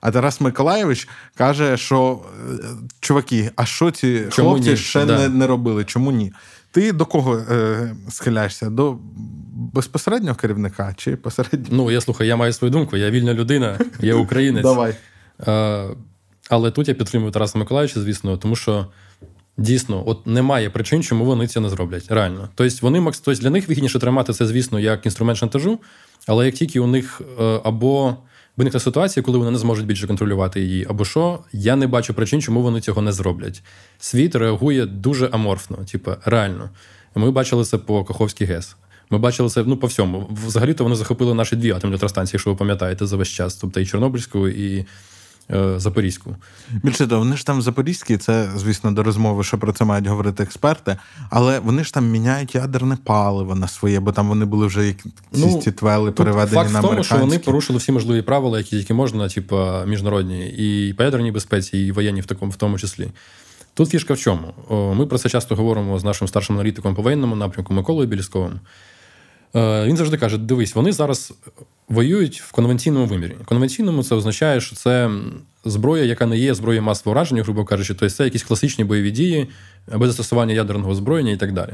А 0.00 0.10
Тарас 0.10 0.40
Миколаєвич 0.40 1.08
каже, 1.34 1.76
що 1.76 2.20
чуваки, 3.00 3.50
а 3.56 3.66
що 3.66 3.90
ці 3.90 4.26
Чому 4.30 4.50
хлопці 4.50 4.70
ні? 4.70 4.76
ще 4.76 5.06
да. 5.06 5.18
не 5.18 5.28
не 5.28 5.46
робили? 5.46 5.84
Чому 5.84 6.12
ні? 6.12 6.32
Ти 6.74 6.92
до 6.92 7.06
кого 7.06 7.36
е, 7.36 7.94
схиляєшся? 8.08 8.70
До 8.70 8.96
безпосереднього 9.54 10.36
керівника 10.36 10.94
чи 10.96 11.16
посередньо? 11.16 11.68
Ну, 11.70 11.90
я 11.90 12.00
слухаю, 12.00 12.28
я 12.28 12.36
маю 12.36 12.52
свою 12.52 12.72
думку, 12.72 12.96
я 12.96 13.10
вільна 13.10 13.34
людина, 13.34 13.78
я 14.00 14.14
українець. 14.14 14.62
Давай. 14.62 14.94
Е, 15.46 15.88
але 16.50 16.70
тут 16.70 16.88
я 16.88 16.94
підтримую 16.94 17.32
Тараса 17.32 17.58
Миколаївича, 17.58 18.00
звісно, 18.00 18.36
тому 18.36 18.56
що 18.56 18.86
дійсно 19.56 20.02
от 20.06 20.26
немає 20.26 20.70
причин, 20.70 21.02
чому 21.02 21.24
вони 21.24 21.46
це 21.46 21.60
не 21.60 21.68
зроблять. 21.68 22.06
Реально. 22.08 22.48
Тобто 22.54 22.76
вони 22.82 23.04
тобто 23.04 23.34
для 23.34 23.50
них 23.50 23.68
вигідніше 23.68 23.98
тримати 23.98 24.32
це, 24.32 24.46
звісно, 24.46 24.80
як 24.80 25.06
інструмент 25.06 25.38
шантажу, 25.38 25.78
але 26.26 26.46
як 26.46 26.54
тільки 26.54 26.80
у 26.80 26.86
них 26.86 27.20
е, 27.40 27.60
або 27.64 28.16
виникне 28.56 28.80
ситуація, 28.80 29.22
коли 29.22 29.38
вони 29.38 29.50
не 29.50 29.58
зможуть 29.58 29.86
більше 29.86 30.06
контролювати 30.06 30.60
її, 30.60 30.86
або 30.90 31.04
що, 31.04 31.38
я 31.52 31.76
не 31.76 31.86
бачу 31.86 32.14
причин, 32.14 32.42
чому 32.42 32.62
вони 32.62 32.80
цього 32.80 33.02
не 33.02 33.12
зроблять. 33.12 33.62
Світ 33.98 34.34
реагує 34.34 34.86
дуже 34.86 35.26
аморфно, 35.26 35.76
типу, 35.76 36.12
реально. 36.24 36.70
Ми 37.14 37.30
бачили 37.30 37.64
це 37.64 37.78
по 37.78 38.04
Каховській 38.04 38.44
ГЕС. 38.44 38.76
Ми 39.10 39.18
бачили 39.18 39.48
це 39.48 39.64
ну, 39.66 39.76
по 39.76 39.86
всьому. 39.86 40.30
Взагалі-то 40.46 40.84
вони 40.84 40.96
захопили 40.96 41.34
наші 41.34 41.56
дві 41.56 41.70
атомні 41.70 41.92
електростанції, 41.92 42.36
якщо 42.36 42.50
ви 42.50 42.56
пам'ятаєте 42.56 43.06
за 43.06 43.16
весь 43.16 43.28
час, 43.28 43.56
тобто 43.56 43.80
і 43.80 43.86
Чорнобильську, 43.86 44.48
і 44.48 44.86
Запорізьку. 45.76 46.36
Більше 46.82 47.06
того, 47.06 47.18
вони 47.18 47.36
ж 47.36 47.46
там 47.46 47.58
в 47.58 47.62
Запорізькій, 47.62 48.16
це, 48.16 48.50
звісно, 48.56 48.92
до 48.92 49.02
розмови, 49.02 49.44
що 49.44 49.58
про 49.58 49.72
це 49.72 49.84
мають 49.84 50.06
говорити 50.06 50.42
експерти, 50.42 50.96
але 51.30 51.58
вони 51.58 51.84
ж 51.84 51.94
там 51.94 52.10
міняють 52.10 52.54
ядерне 52.54 52.96
паливо 53.04 53.54
на 53.54 53.68
своє, 53.68 54.00
бо 54.00 54.12
там 54.12 54.28
вони 54.28 54.44
були 54.44 54.66
вже 54.66 54.86
якісь 54.86 55.12
ну, 55.32 55.60
ці 55.64 55.72
твели 55.72 56.12
переведені 56.12 56.54
факт 56.54 56.72
на 56.72 56.80
в 56.80 56.82
тому, 56.82 57.04
що 57.04 57.18
вони 57.18 57.38
порушили 57.38 57.78
всі 57.78 57.92
можливі 57.92 58.22
правила, 58.22 58.58
які 58.58 58.70
тільки 58.70 58.94
можна, 58.94 59.28
типу, 59.28 59.60
міжнародні, 59.86 60.48
і 60.48 60.92
по 60.92 61.02
ядерній 61.02 61.32
безпеці, 61.32 61.78
і 61.78 61.92
воєнні 61.92 62.20
в 62.20 62.26
такому 62.26 62.50
в 62.50 62.56
тому 62.56 62.78
числі. 62.78 63.08
Тут 63.74 63.90
фішка 63.90 64.14
в 64.14 64.18
чому? 64.18 64.54
Ми 64.94 65.06
про 65.06 65.18
це 65.18 65.28
часто 65.28 65.56
говоримо 65.56 65.98
з 65.98 66.04
нашим 66.04 66.28
старшим 66.28 66.56
аналітиком 66.56 66.94
по 66.94 67.02
воєнному 67.02 67.36
напрямку 67.36 67.74
Миколою 67.74 68.08
Білісковим. 68.08 68.60
Е, 69.56 69.86
він 69.86 69.96
завжди 69.96 70.16
каже: 70.16 70.38
дивись, 70.38 70.74
вони 70.74 70.92
зараз 70.92 71.34
воюють 71.88 72.40
в 72.40 72.52
конвенційному 72.52 73.06
вимірі. 73.06 73.36
Конвенційному 73.44 74.02
це 74.02 74.14
означає, 74.14 74.60
що 74.60 74.76
це 74.76 75.10
зброя, 75.64 76.04
яка 76.04 76.26
не 76.26 76.38
є 76.38 76.54
зброєю 76.54 76.82
масового 76.82 77.14
враження, 77.14 77.42
грубо 77.42 77.64
кажучи, 77.64 77.94
тобто 77.94 78.14
це 78.14 78.24
якісь 78.24 78.42
класичні 78.42 78.84
бойові 78.84 79.10
дії, 79.10 79.48
без 79.96 80.08
застосування 80.08 80.54
ядерного 80.54 80.90
озброєння 80.90 81.32
і 81.32 81.36
так 81.36 81.52
далі. 81.52 81.72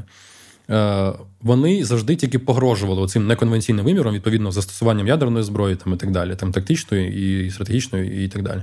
Е, 0.71 1.13
вони 1.43 1.85
завжди 1.85 2.17
тільки 2.17 2.39
погрожували 2.39 3.09
цим 3.09 3.27
неконвенційним 3.27 3.85
виміром, 3.85 4.15
відповідно, 4.15 4.53
застосуванням 4.53 5.07
ядерної 5.07 5.45
зброї 5.45 5.77
там, 5.77 5.93
і 5.93 5.97
так 5.97 6.11
далі, 6.11 6.37
там 6.37 6.53
тактичної 6.53 7.47
і 7.47 7.51
стратегічної, 7.51 8.25
і 8.25 8.29
так 8.29 8.43
далі. 8.43 8.63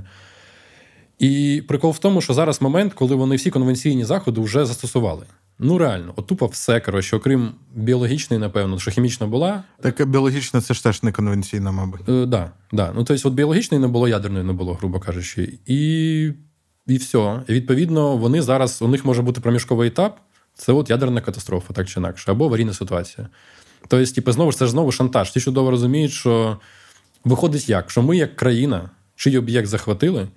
І 1.18 1.62
прикол 1.68 1.90
в 1.90 1.98
тому, 1.98 2.20
що 2.20 2.34
зараз 2.34 2.62
момент, 2.62 2.92
коли 2.94 3.14
вони 3.14 3.36
всі 3.36 3.50
конвенційні 3.50 4.04
заходи 4.04 4.40
вже 4.40 4.66
застосували. 4.66 5.22
Ну 5.58 5.78
реально, 5.78 6.12
от 6.16 6.26
тупо 6.26 6.46
все 6.46 6.80
коротше, 6.80 7.16
окрім 7.16 7.52
біологічної, 7.74 8.40
напевно, 8.40 8.78
що 8.78 8.90
хімічна 8.90 9.26
була. 9.26 9.64
Так 9.82 10.10
біологічна 10.10 10.60
це 10.60 10.74
ж 10.74 10.82
теж 10.82 11.02
не 11.02 11.12
конвенційна, 11.12 11.72
мабуть. 11.72 12.00
Так, 12.04 12.14
е, 12.14 12.26
да, 12.26 12.50
да. 12.72 12.92
Ну 12.94 13.04
тобто, 13.04 13.28
от 13.28 13.34
біологічної 13.34 13.80
не 13.80 13.88
було, 13.88 14.08
ядерної 14.08 14.44
не 14.44 14.52
було, 14.52 14.74
грубо 14.74 15.00
кажучи. 15.00 15.58
І 15.66 16.32
і 16.86 16.96
все. 16.96 17.42
І 17.48 17.52
відповідно, 17.52 18.16
вони 18.16 18.42
зараз, 18.42 18.82
у 18.82 18.88
них 18.88 19.04
може 19.04 19.22
бути 19.22 19.40
проміжковий 19.40 19.88
етап, 19.88 20.20
це 20.54 20.72
от 20.72 20.90
ядерна 20.90 21.20
катастрофа, 21.20 21.74
так 21.74 21.88
чи 21.88 22.00
інакше, 22.00 22.30
або 22.30 22.44
аварійна 22.44 22.72
ситуація. 22.72 23.28
Тобто, 23.88 24.12
типу, 24.12 24.32
знову 24.32 24.52
ж 24.52 24.58
це 24.58 24.64
ж 24.64 24.70
знову 24.70 24.92
шантаж. 24.92 25.30
Ті 25.30 25.40
чудово 25.40 25.70
розуміють, 25.70 26.12
що 26.12 26.58
виходить 27.24 27.68
як? 27.68 27.90
Що 27.90 28.02
ми, 28.02 28.16
як 28.16 28.36
країна, 28.36 28.90
чий 29.16 29.38
об'єкт 29.38 29.68
захватили, 29.68 30.28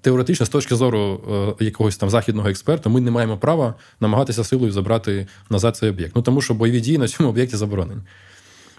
теоретично, 0.00 0.46
з 0.46 0.48
точки 0.48 0.74
зору 0.74 1.20
е, 1.60 1.64
якогось 1.64 1.96
там 1.96 2.10
західного 2.10 2.48
експерта, 2.48 2.90
ми 2.90 3.00
не 3.00 3.10
маємо 3.10 3.38
права 3.38 3.74
намагатися 4.00 4.44
силою 4.44 4.72
забрати 4.72 5.26
назад 5.50 5.76
цей 5.76 5.90
об'єкт. 5.90 6.16
Ну 6.16 6.22
тому 6.22 6.40
що 6.40 6.54
бойові 6.54 6.80
дії 6.80 6.98
на 6.98 7.08
цьому 7.08 7.28
об'єкті 7.28 7.56
заборонені. 7.56 8.00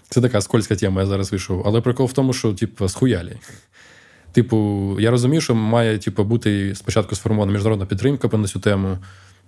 Це 0.08 0.20
така 0.20 0.40
скользька 0.40 0.76
тема, 0.76 1.00
я 1.00 1.06
зараз 1.06 1.32
вийшов. 1.32 1.62
Але 1.66 1.80
прикол 1.80 2.06
в 2.06 2.12
тому, 2.12 2.32
що, 2.32 2.52
типу, 2.52 2.88
схуялі. 2.88 3.36
Типу, 4.32 4.56
я 5.00 5.10
розумію, 5.10 5.40
що 5.40 5.54
має 5.54 5.98
типу, 5.98 6.24
бути 6.24 6.74
спочатку 6.74 7.14
сформована 7.14 7.52
міжнародна 7.52 7.86
підтримка 7.86 8.36
на 8.38 8.48
цю 8.48 8.60
тему. 8.60 8.98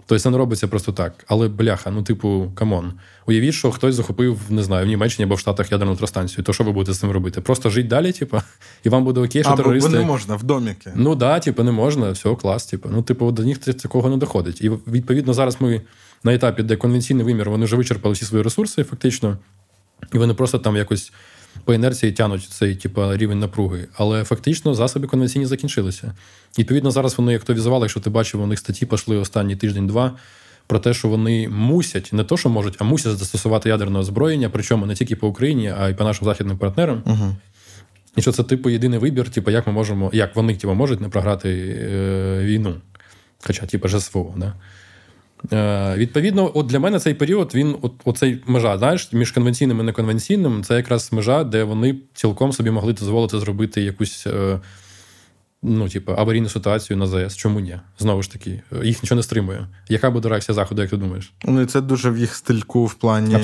Тобто 0.06 0.22
це 0.22 0.30
не 0.30 0.38
робиться 0.38 0.68
просто 0.68 0.92
так. 0.92 1.24
Але 1.26 1.48
бляха, 1.48 1.90
ну, 1.90 2.02
типу, 2.02 2.52
come 2.54 2.76
on. 2.76 2.92
Уявіть, 3.26 3.54
що 3.54 3.70
хтось 3.70 3.94
захопив, 3.94 4.38
не 4.50 4.62
знаю, 4.62 4.86
в 4.86 4.88
Німеччині 4.88 5.24
або 5.24 5.34
в 5.34 5.38
Штатах 5.38 5.72
ядерну 5.72 5.90
електростанцію. 5.90 6.44
То 6.44 6.52
що 6.52 6.64
ви 6.64 6.72
будете 6.72 6.92
з 6.92 6.98
цим 6.98 7.10
робити? 7.10 7.40
Просто 7.40 7.70
жити 7.70 7.88
далі, 7.88 8.12
типу, 8.12 8.40
і 8.84 8.88
вам 8.88 9.04
буде 9.04 9.20
окей, 9.20 9.42
що 9.42 9.52
а, 9.52 9.56
терористи. 9.56 9.90
Бо 9.90 9.96
не 9.96 10.04
можна 10.04 10.36
в 10.36 10.42
домике. 10.42 10.92
Ну 10.94 11.14
да, 11.14 11.40
типу, 11.40 11.62
не 11.62 11.72
можна, 11.72 12.10
все, 12.10 12.34
клас, 12.34 12.66
типу. 12.66 12.88
Ну, 12.92 13.02
типу, 13.02 13.32
до 13.32 13.42
них 13.44 13.58
такого 13.58 14.10
не 14.10 14.16
доходить. 14.16 14.60
І 14.60 14.70
відповідно 14.70 15.34
зараз 15.34 15.56
ми 15.60 15.80
на 16.24 16.34
етапі, 16.34 16.62
де 16.62 16.76
конвенційний 16.76 17.24
вимір, 17.24 17.50
вони 17.50 17.64
вже 17.64 17.76
вичерпали 17.76 18.12
всі 18.12 18.24
свої 18.24 18.44
ресурси, 18.44 18.84
фактично, 18.84 19.38
і 20.12 20.18
вони 20.18 20.34
просто 20.34 20.58
там 20.58 20.76
якось 20.76 21.12
по 21.64 21.74
інерції 21.74 22.12
тянуть 22.12 22.42
цей 22.42 22.74
типу, 22.74 23.16
рівень 23.16 23.38
напруги. 23.38 23.86
Але 23.96 24.24
фактично 24.24 24.74
засоби 24.74 25.06
конвенційні 25.06 25.46
закінчилися. 25.46 26.14
відповідно, 26.58 26.90
зараз 26.90 27.18
вони 27.18 27.36
актуалізували, 27.36 27.84
якщо 27.84 28.00
ти 28.00 28.10
бачив, 28.10 28.42
у 28.42 28.46
них 28.46 28.58
статті 28.58 28.86
пішли 28.86 29.16
останній 29.16 29.56
тиждень-два. 29.56 30.16
про 30.66 30.78
те, 30.78 30.94
що 30.94 31.08
вони 31.08 31.48
мусять, 31.48 32.10
не 32.12 32.24
то, 32.24 32.36
що 32.36 32.48
можуть, 32.48 32.76
а 32.78 32.84
мусять 32.84 33.16
застосувати 33.16 33.68
ядерне 33.68 33.98
озброєння, 33.98 34.50
причому 34.50 34.86
не 34.86 34.94
тільки 34.94 35.16
по 35.16 35.28
Україні, 35.28 35.74
а 35.78 35.88
й 35.88 35.94
по 35.94 36.04
нашим 36.04 36.24
західним 36.24 36.58
партнерам. 36.58 37.02
Угу. 37.06 37.36
І 38.16 38.22
що 38.22 38.32
це 38.32 38.42
типу 38.42 38.70
єдиний 38.70 38.98
вибір, 38.98 39.30
типу, 39.30 39.50
як 39.50 39.66
ми 39.66 39.72
можемо, 39.72 40.10
як 40.12 40.36
вони 40.36 40.56
типу, 40.56 40.74
можуть 40.74 41.00
не 41.00 41.08
програти 41.08 41.76
е, 41.78 42.44
війну. 42.44 42.74
Хоча, 43.46 43.66
типу, 43.66 43.88
ЖСВО, 43.88 44.34
да? 44.36 44.54
Е, 45.52 45.94
Відповідно, 45.96 46.50
от 46.54 46.66
для 46.66 46.78
мене 46.78 46.98
цей 46.98 47.14
період, 47.14 47.54
він 47.54 47.76
от, 47.82 47.92
оцей 48.04 48.42
межа, 48.46 48.78
знаєш, 48.78 49.12
між 49.12 49.32
конвенційним 49.32 49.80
і 49.80 49.82
неконвенційним, 49.82 50.64
це 50.64 50.76
якраз 50.76 51.12
межа, 51.12 51.44
де 51.44 51.64
вони 51.64 51.96
цілком 52.14 52.52
собі 52.52 52.70
могли 52.70 52.92
дозволити 52.92 53.38
зробити 53.38 53.82
якусь. 53.82 54.26
Е, 54.26 54.60
Ну, 55.66 55.88
типу, 55.88 56.12
аварійну 56.12 56.48
ситуацію 56.48 56.96
на 56.96 57.06
ЗАЕС. 57.06 57.36
Чому 57.36 57.60
ні? 57.60 57.78
Знову 57.98 58.22
ж 58.22 58.32
таки, 58.32 58.62
їх 58.82 59.02
нічого 59.02 59.16
не 59.16 59.22
стримує. 59.22 59.66
Яка 59.88 60.10
буде 60.10 60.28
реакція 60.28 60.54
Заходу, 60.54 60.82
як 60.82 60.90
ти 60.90 60.96
думаєш? 60.96 61.32
Ну, 61.44 61.60
і 61.60 61.66
це 61.66 61.80
дуже 61.80 62.10
в 62.10 62.18
їх 62.18 62.34
стильку 62.34 62.86
в 62.86 62.94
плані 62.94 63.36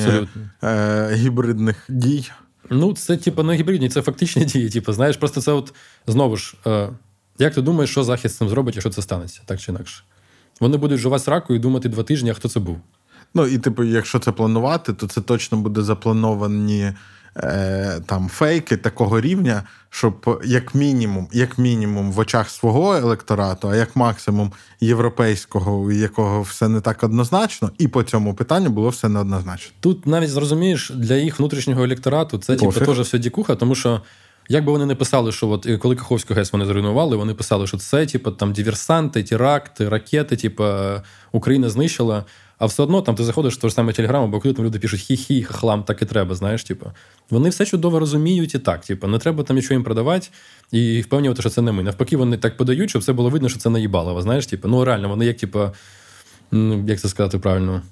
е- 0.65 1.11
гібридних 1.15 1.85
дій. 1.89 2.31
Ну, 2.71 2.93
це, 2.95 3.17
типу, 3.17 3.43
не 3.43 3.55
гібридні, 3.55 3.89
це 3.89 4.03
фактичні 4.03 4.45
дії. 4.45 4.71
Типу, 4.71 4.93
знаєш, 4.93 5.17
просто 5.17 5.41
це 5.41 5.53
от 5.53 5.75
знову 6.07 6.37
ж, 6.37 6.55
е- 6.67 6.89
як 7.39 7.55
ти 7.55 7.63
думаєш, 7.63 7.91
що 7.91 8.05
Захід 8.05 8.31
з 8.31 8.37
цим 8.37 8.49
зробить, 8.49 8.75
якщо 8.77 8.91
це 8.91 9.03
станеться, 9.03 9.41
так 9.47 9.61
чи 9.61 9.73
інакше? 9.73 10.03
Вони 10.61 10.77
будуть 10.77 10.99
жувати 10.99 11.25
сраку 11.25 11.55
і 11.55 11.59
думати 11.59 11.88
два 11.88 12.03
тижні, 12.03 12.31
а 12.31 12.35
хто 12.35 12.49
це 12.49 12.61
був. 12.61 12.81
Ну, 13.35 13.46
і, 13.46 13.59
типу, 13.59 13.85
якщо 13.85 14.18
це 14.18 14.33
планувати, 14.33 14.92
то 14.92 15.07
це 15.07 15.20
точно 15.20 15.59
буде 15.59 15.83
заплановані 15.83 16.92
е, 17.37 18.01
там 18.07 18.29
фейки 18.29 18.77
такого 18.77 19.20
рівня, 19.20 19.62
щоб 19.90 20.42
як 20.44 20.75
мінімум, 20.75 21.29
як 21.33 21.59
мінімум 21.59 22.12
в 22.12 22.18
очах 22.18 22.51
свого 22.51 22.94
електорату, 22.94 23.68
а 23.68 23.77
як 23.77 23.96
максимум 23.96 24.53
європейського, 24.81 25.77
у 25.77 25.90
якого 25.90 26.42
все 26.42 26.68
не 26.68 26.81
так 26.81 27.03
однозначно, 27.05 27.70
і 27.79 27.88
по 27.88 28.03
цьому 28.03 28.35
питанню 28.35 28.70
було 28.70 28.88
все 28.88 29.09
неоднозначно. 29.09 29.73
Тут 29.81 30.07
навіть 30.07 30.31
зрозумієш, 30.31 30.92
для 30.94 31.14
їх 31.14 31.38
внутрішнього 31.38 31.85
електорату 31.85 32.38
це 32.38 32.57
типу, 32.57 32.73
теж 32.73 33.01
все 33.01 33.18
дікуха, 33.18 33.55
тому 33.55 33.75
що. 33.75 34.01
Як 34.53 34.65
би 34.65 34.73
вони 34.73 34.87
не 34.87 34.95
писали, 34.95 35.33
що 35.33 35.49
от 35.49 35.69
коли 35.79 35.97
Каховську 35.97 36.35
ГЕС 36.35 36.53
вони 36.53 36.65
зруйнували, 36.65 37.17
вони 37.17 37.35
писали, 37.35 37.67
що 37.67 37.77
це 37.77 38.07
типу, 38.07 38.31
там 38.31 38.53
диверсанти, 38.53 39.23
теракти, 39.23 39.89
ракети, 39.89 40.37
типу, 40.37 40.65
Україна 41.33 41.69
знищила. 41.69 42.25
А 42.59 42.67
все 42.67 42.83
одно 42.83 43.03
там 43.03 43.15
ти 43.15 43.25
заходиш 43.25 43.55
в 43.55 43.61
той 43.61 43.71
ж 43.71 43.77
саме 43.77 43.93
телеграм, 43.93 44.25
або 44.25 44.41
коли 44.41 44.55
там 44.55 44.65
люди 44.65 44.79
пишуть 44.79 45.01
хі-хі, 45.01 45.43
хахлам, 45.43 45.83
так 45.83 46.03
і 46.03 46.07
треба, 46.07 46.35
знаєш, 46.35 46.65
типу. 46.65 46.93
Вони 47.31 47.49
все 47.49 47.67
чудово 47.67 47.99
розуміють 47.99 48.55
і 48.55 48.59
так. 48.59 48.85
Типу, 48.85 49.07
не 49.07 49.19
треба 49.19 49.45
там 49.45 49.57
нічого 49.57 49.75
їм 49.75 49.85
продавати 49.85 50.29
і 50.73 51.01
впевнювати, 51.01 51.43
що 51.43 51.51
це 51.51 51.63
не 51.63 51.73
ми. 51.73 51.83
Навпаки, 51.83 52.17
вони 52.17 52.37
так 52.37 52.57
подають, 52.57 52.91
щоб 52.91 53.03
все 53.03 53.13
було 53.13 53.31
видно, 53.31 53.49
що 53.49 53.59
це 53.59 53.71
наїбалово. 53.71 54.23
Знаєш, 54.23 54.47
типу, 54.47 54.69
ну 54.69 54.85
реально, 54.85 55.09
вони 55.09 55.27
як, 55.27 55.37
типу, 55.37 55.71
як 56.87 57.01
це 57.01 57.09
сказати 57.09 57.39
правильно? 57.39 57.83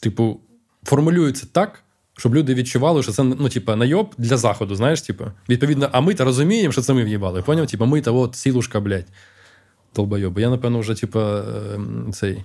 Типу, 0.00 0.40
формулюються 0.84 1.46
так. 1.52 1.82
Щоб 2.20 2.34
люди 2.34 2.54
відчували, 2.54 3.02
що 3.02 3.12
це 3.12 3.22
ну, 3.22 3.48
типа, 3.48 3.76
найоб 3.76 4.14
для 4.18 4.36
заходу, 4.36 4.74
знаєш, 4.74 5.02
типу. 5.02 5.24
Відповідно, 5.48 5.88
а 5.92 6.00
ми 6.00 6.14
то 6.14 6.24
розуміємо, 6.24 6.72
що 6.72 6.82
це 6.82 6.92
ми 6.92 7.04
в'їбали. 7.04 7.42
Поняв? 7.42 7.66
Типа, 7.66 7.84
ми 7.84 8.00
то 8.00 8.16
от 8.16 8.36
сілушка, 8.36 8.80
блядь, 8.80 9.06
долбойоби. 9.96 10.42
Я, 10.42 10.50
напевно, 10.50 10.80
вже, 10.80 10.94
типа, 10.94 11.42
ем, 11.74 12.10
цей 12.12 12.44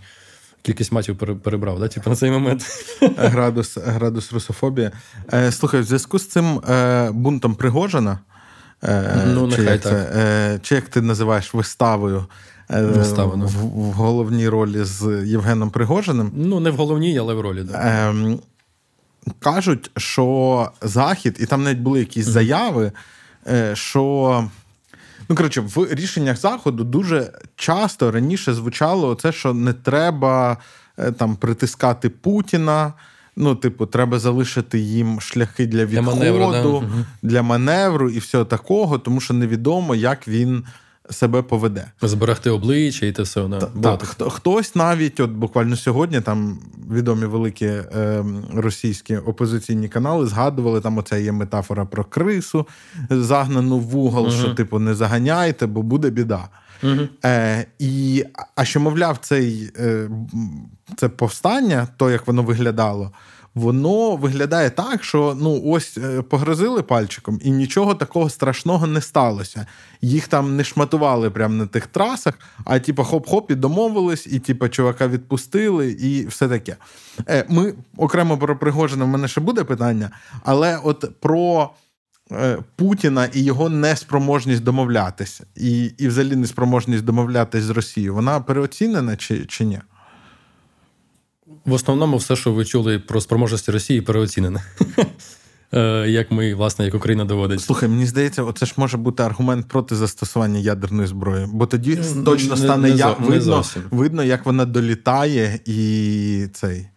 кількість 0.61 0.91
матів 0.91 1.17
перебрав, 1.17 1.79
да? 1.79 1.87
Типу, 1.87 2.09
на 2.09 2.15
цей 2.15 2.31
момент. 2.31 2.65
Градус 3.17 3.77
градус 3.77 4.33
русофобії. 4.33 4.91
Е, 5.33 5.51
Слухай, 5.51 5.81
в 5.81 5.83
зв'язку 5.83 6.19
з 6.19 6.27
цим 6.27 6.59
е, 6.59 7.11
бунтом 7.11 7.55
Пригожина, 7.55 8.19
е, 8.83 9.23
ну, 9.27 9.51
чи, 9.51 9.63
як 9.63 9.81
так. 9.81 9.91
Це, 9.91 10.59
чи 10.61 10.75
як 10.75 10.89
ти 10.89 11.01
називаєш 11.01 11.53
виставою 11.53 12.25
е, 12.71 12.81
Виставу, 12.81 13.37
ну. 13.37 13.45
в, 13.45 13.51
в 13.89 13.91
головній 13.91 14.49
ролі 14.49 14.83
з 14.83 15.23
Євгеном 15.25 15.69
Пригожиним? 15.69 16.31
Ну, 16.35 16.59
не 16.59 16.69
в 16.69 16.75
головній, 16.75 17.19
але 17.19 17.33
в 17.33 17.41
ролі, 17.41 17.63
так. 17.63 17.67
Да. 17.71 18.37
Кажуть, 19.39 19.91
що 19.97 20.71
Захід, 20.81 21.37
і 21.39 21.45
там 21.45 21.63
навіть 21.63 21.79
були 21.79 21.99
якісь 21.99 22.25
заяви, 22.25 22.91
е, 23.47 23.75
що. 23.75 24.49
Ну, 25.29 25.35
коротше, 25.35 25.61
в 25.61 25.87
рішеннях 25.91 26.37
заходу 26.37 26.83
дуже 26.83 27.31
часто 27.55 28.11
раніше 28.11 28.53
звучало 28.53 29.15
це, 29.15 29.31
що 29.31 29.53
не 29.53 29.73
треба 29.73 30.57
е, 30.97 31.11
там 31.11 31.35
притискати 31.35 32.09
Путіна. 32.09 32.93
Ну, 33.37 33.55
типу, 33.55 33.85
треба 33.85 34.19
залишити 34.19 34.79
їм 34.79 35.21
шляхи 35.21 35.65
для 35.65 35.85
відходу, 35.85 36.17
для 36.19 36.31
маневру, 36.31 36.81
да? 36.81 37.05
для 37.21 37.41
маневру 37.41 38.09
і 38.09 38.19
всього 38.19 38.45
такого, 38.45 38.99
тому 38.99 39.21
що 39.21 39.33
невідомо, 39.33 39.95
як 39.95 40.27
він 40.27 40.63
себе 41.09 41.41
поведе. 41.41 41.91
Зберегти 42.01 42.49
обличчя 42.49 43.05
і 43.05 43.11
те 43.11 43.21
все. 43.21 43.47
Да. 43.47 43.59
Так, 43.59 44.15
так. 44.15 44.31
Хтось 44.31 44.75
навіть, 44.75 45.19
от 45.19 45.31
буквально 45.31 45.75
сьогодні, 45.75 46.21
там 46.21 46.59
відомі 46.91 47.25
великі 47.25 47.65
е, 47.65 48.25
російські 48.53 49.17
опозиційні 49.17 49.89
канали 49.89 50.27
згадували, 50.27 50.81
там 50.81 50.97
оця 50.97 51.17
є 51.17 51.31
метафора 51.31 51.85
про 51.85 52.03
крису, 52.03 52.67
загнану 53.09 53.79
в 53.79 53.97
угол, 53.97 54.23
угу. 54.23 54.31
що, 54.31 54.53
типу, 54.53 54.79
не 54.79 54.95
заганяйте, 54.95 55.65
бо 55.65 55.81
буде 55.81 56.09
біда. 56.09 56.49
Угу. 56.83 57.07
Е, 57.25 57.65
і, 57.79 58.23
А 58.55 58.65
що, 58.65 58.79
мовляв, 58.79 59.17
цей, 59.17 59.71
е, 59.79 60.09
це 60.97 61.09
повстання, 61.09 61.87
то 61.97 62.11
як 62.11 62.27
воно 62.27 62.43
виглядало, 62.43 63.11
воно 63.55 64.15
виглядає 64.15 64.69
так, 64.69 65.03
що 65.03 65.37
ну 65.41 65.61
ось 65.65 65.97
е, 65.97 66.21
погрозили 66.21 66.83
пальчиком, 66.83 67.39
і 67.43 67.51
нічого 67.51 67.95
такого 67.95 68.29
страшного 68.29 68.87
не 68.87 69.01
сталося. 69.01 69.65
Їх 70.01 70.27
там 70.27 70.55
не 70.55 70.63
шматували 70.63 71.29
прямо 71.29 71.53
на 71.53 71.67
тих 71.67 71.87
трасах, 71.87 72.33
а 72.65 72.79
типу, 72.79 73.01
хоп-хоп, 73.01 73.51
і 73.51 73.55
домовились, 73.55 74.27
і 74.27 74.39
типу, 74.39 74.67
чувака 74.69 75.07
відпустили, 75.07 75.91
і 75.91 76.27
все 76.27 76.47
таке. 76.47 76.75
Е, 77.29 77.45
ми 77.49 77.73
окремо 77.97 78.37
про 78.37 78.59
Пригожина 78.59 79.05
в 79.05 79.07
мене 79.07 79.27
ще 79.27 79.41
буде 79.41 79.63
питання, 79.63 80.09
але 80.43 80.79
от 80.83 81.05
про. 81.19 81.69
Е, 82.31 82.57
Путіна 82.75 83.25
і 83.33 83.43
його 83.43 83.69
неспроможність 83.69 84.63
домовлятися, 84.63 85.45
і 85.55 85.91
і 85.97 86.07
взагалі 86.07 86.35
неспроможність 86.35 87.03
домовлятися 87.03 87.65
з 87.65 87.69
Росією, 87.69 88.15
вона 88.15 88.39
переоцінена 88.39 89.15
чи 89.15 89.45
чи 89.45 89.65
ні? 89.65 89.79
В 91.65 91.73
основному, 91.73 92.17
все, 92.17 92.35
що 92.35 92.51
ви 92.51 92.65
чули 92.65 92.99
про 92.99 93.21
спроможності 93.21 93.71
Росії, 93.71 94.01
переоцінене. 94.01 94.63
Е, 95.73 96.09
як 96.09 96.31
ми, 96.31 96.55
власне, 96.55 96.85
як 96.85 96.95
Україна 96.95 97.25
доводить. 97.25 97.61
Слухай, 97.61 97.89
мені 97.89 98.05
здається, 98.05 98.43
оце 98.43 98.65
ж 98.65 98.73
може 98.77 98.97
бути 98.97 99.23
аргумент 99.23 99.67
проти 99.67 99.95
застосування 99.95 100.59
ядерної 100.59 101.07
зброї, 101.07 101.47
бо 101.53 101.65
тоді 101.65 101.99
точно 102.25 102.57
стане 102.57 102.87
не, 102.87 102.89
не, 102.89 102.99
я, 102.99 103.15
не 103.19 103.27
видно, 103.27 103.63
видно, 103.91 104.23
як 104.23 104.45
вона 104.45 104.65
долітає 104.65 105.59
і 105.65 106.47
цей, 106.53 106.87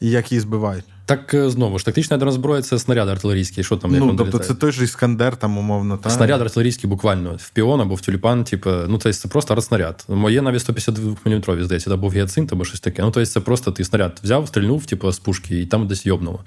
і 0.00 0.10
як 0.10 0.32
її 0.32 0.40
збивають. 0.40 0.84
Так 1.08 1.34
е, 1.34 1.50
знову 1.50 1.78
ж 1.78 1.84
тактична 1.84 2.14
ядерна 2.14 2.32
зброя 2.32 2.62
це 2.62 2.78
снаряд 2.78 3.08
артилерійський. 3.08 3.64
Що 3.64 3.76
там 3.76 3.94
як 3.94 4.04
Ну, 4.04 4.16
тобто 4.16 4.38
це 4.38 4.54
той 4.54 4.72
же 4.72 4.84
іскандер, 4.84 5.36
там 5.36 5.58
умовно. 5.58 5.96
Та? 5.96 6.10
Снаряд 6.10 6.40
артилерійський 6.40 6.90
буквально 6.90 7.36
в 7.38 7.50
піон 7.50 7.80
або 7.80 7.94
в 7.94 8.00
тюльпан, 8.00 8.44
типу, 8.44 8.70
ну 8.70 8.98
це, 8.98 9.12
це 9.12 9.28
просто 9.28 9.54
артснаряд. 9.54 10.04
Моє 10.08 10.42
навіть 10.42 10.60
152 10.60 11.16
мм, 11.24 11.64
здається, 11.64 11.94
або 11.94 12.12
гіацинт, 12.12 12.52
або 12.52 12.64
щось 12.64 12.80
таке. 12.80 13.02
Ну, 13.02 13.10
тобто 13.10 13.26
це 13.26 13.40
просто 13.40 13.72
ти 13.72 13.84
снаряд 13.84 14.20
взяв, 14.24 14.48
стрільнув, 14.48 14.86
типу, 14.86 15.12
з 15.12 15.18
пушки, 15.18 15.60
і 15.60 15.66
там 15.66 15.86
десь 15.86 16.06
йобнуло. 16.06 16.40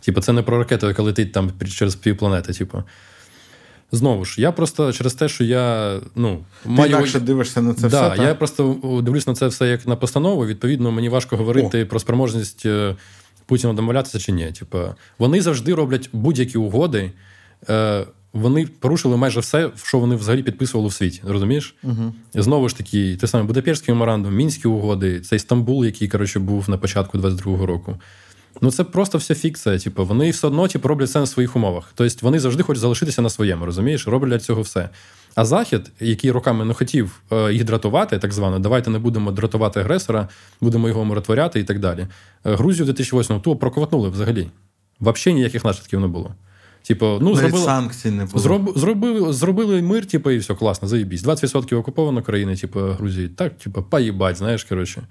Типу, 0.00 0.20
це 0.20 0.32
не 0.32 0.42
про 0.42 0.58
ракету, 0.58 0.86
яка 0.86 1.02
летить 1.02 1.32
там 1.32 1.50
через 1.76 1.94
півпланети. 1.94 2.52
Типу. 2.52 2.82
Знову 3.92 4.24
ж, 4.24 4.40
я 4.40 4.52
просто 4.52 4.92
через 4.92 5.14
те, 5.14 5.28
що 5.28 5.44
я 5.44 5.96
ну, 6.14 6.44
Ти 6.62 6.68
маю... 6.68 6.90
інакше 6.90 7.20
дивишся 7.20 7.62
на 7.62 7.74
це 7.74 7.88
да, 7.88 8.08
все. 8.08 8.16
так? 8.16 8.28
Я 8.28 8.34
просто 8.34 8.76
дивлюсь 9.02 9.26
на 9.26 9.34
це 9.34 9.46
все 9.46 9.68
як 9.68 9.86
на 9.86 9.96
постанову. 9.96 10.46
Відповідно, 10.46 10.90
мені 10.90 11.08
важко 11.08 11.36
говорити 11.36 11.84
О. 11.84 11.86
про 11.86 12.00
спроможність 12.00 12.66
е, 12.66 12.96
Путіна 13.46 13.72
домовлятися 13.72 14.18
чи 14.18 14.32
ні. 14.32 14.52
Типу, 14.52 14.78
вони 15.18 15.40
завжди 15.40 15.74
роблять 15.74 16.08
будь-які 16.12 16.58
угоди. 16.58 17.12
Е, 17.68 18.06
Вони 18.32 18.66
порушили 18.66 19.16
майже 19.16 19.40
все, 19.40 19.70
що 19.82 19.98
вони 19.98 20.16
взагалі 20.16 20.42
підписували 20.42 20.88
в 20.88 20.92
світі. 20.92 21.22
Розумієш? 21.26 21.74
Угу. 21.82 22.14
Знову 22.34 22.68
ж 22.68 22.76
таки, 22.76 23.16
те 23.16 23.26
саме 23.26 23.44
Будапештський 23.44 23.94
меморандум, 23.94 24.34
Мінські 24.34 24.68
угоди, 24.68 25.20
цей 25.20 25.38
Стамбул, 25.38 25.84
який 25.84 26.08
коротше, 26.08 26.38
був 26.38 26.70
на 26.70 26.78
початку 26.78 27.18
22-го 27.18 27.66
року. 27.66 27.96
Ну, 28.60 28.70
це 28.70 28.84
просто 28.84 29.18
все 29.18 29.34
фікція. 29.34 29.78
Типу, 29.78 30.04
вони 30.04 30.30
все 30.30 30.46
одно 30.46 30.68
типу, 30.68 30.88
роблять 30.88 31.10
це 31.10 31.20
на 31.20 31.26
своїх 31.26 31.56
умовах. 31.56 31.92
Тобто 31.94 32.16
вони 32.22 32.38
завжди 32.40 32.62
хочуть 32.62 32.80
залишитися 32.80 33.22
на 33.22 33.30
своєму, 33.30 33.66
розумієш? 33.66 34.06
Роблять 34.08 34.30
для 34.30 34.38
цього 34.38 34.62
все. 34.62 34.88
А 35.34 35.44
Захід, 35.44 35.92
який 36.00 36.30
роками 36.30 36.64
не 36.64 36.74
хотів 36.74 37.22
е, 37.32 37.52
їх 37.52 37.64
дратувати, 37.64 38.18
так 38.18 38.32
звано, 38.32 38.58
давайте 38.58 38.90
не 38.90 38.98
будемо 38.98 39.32
дратувати 39.32 39.80
агресора, 39.80 40.28
будемо 40.60 40.88
його 40.88 41.04
миротворяти 41.04 41.60
і 41.60 41.64
так 41.64 41.78
далі. 41.78 42.06
Е, 42.44 42.54
Грузію 42.54 42.86
2008 42.86 43.40
ту 43.40 43.56
проковтнули 43.56 44.08
взагалі. 44.08 44.50
Взагалі 45.00 45.34
ніяких 45.34 45.64
наслідків 45.64 46.00
не 46.00 46.06
було. 46.06 46.34
Типу, 46.82 47.18
ну, 47.20 47.36
зробили, 47.36 47.64
санкцій 47.64 48.10
не 48.10 48.24
було. 48.24 48.38
Зроб, 48.38 48.78
зробили, 48.78 49.32
зробили 49.32 49.82
мир, 49.82 50.06
типу, 50.06 50.30
і 50.30 50.38
все, 50.38 50.54
класно, 50.54 50.88
заїбісь. 50.88 51.24
20% 51.24 51.76
окуповано 51.76 52.22
країни, 52.22 52.56
типу, 52.56 52.80
Грузії. 52.80 53.28
Так, 53.28 53.58
типу, 53.58 53.82
поїбать, 53.82 54.36
знаєш, 54.36 54.64
коротше. 54.64 55.02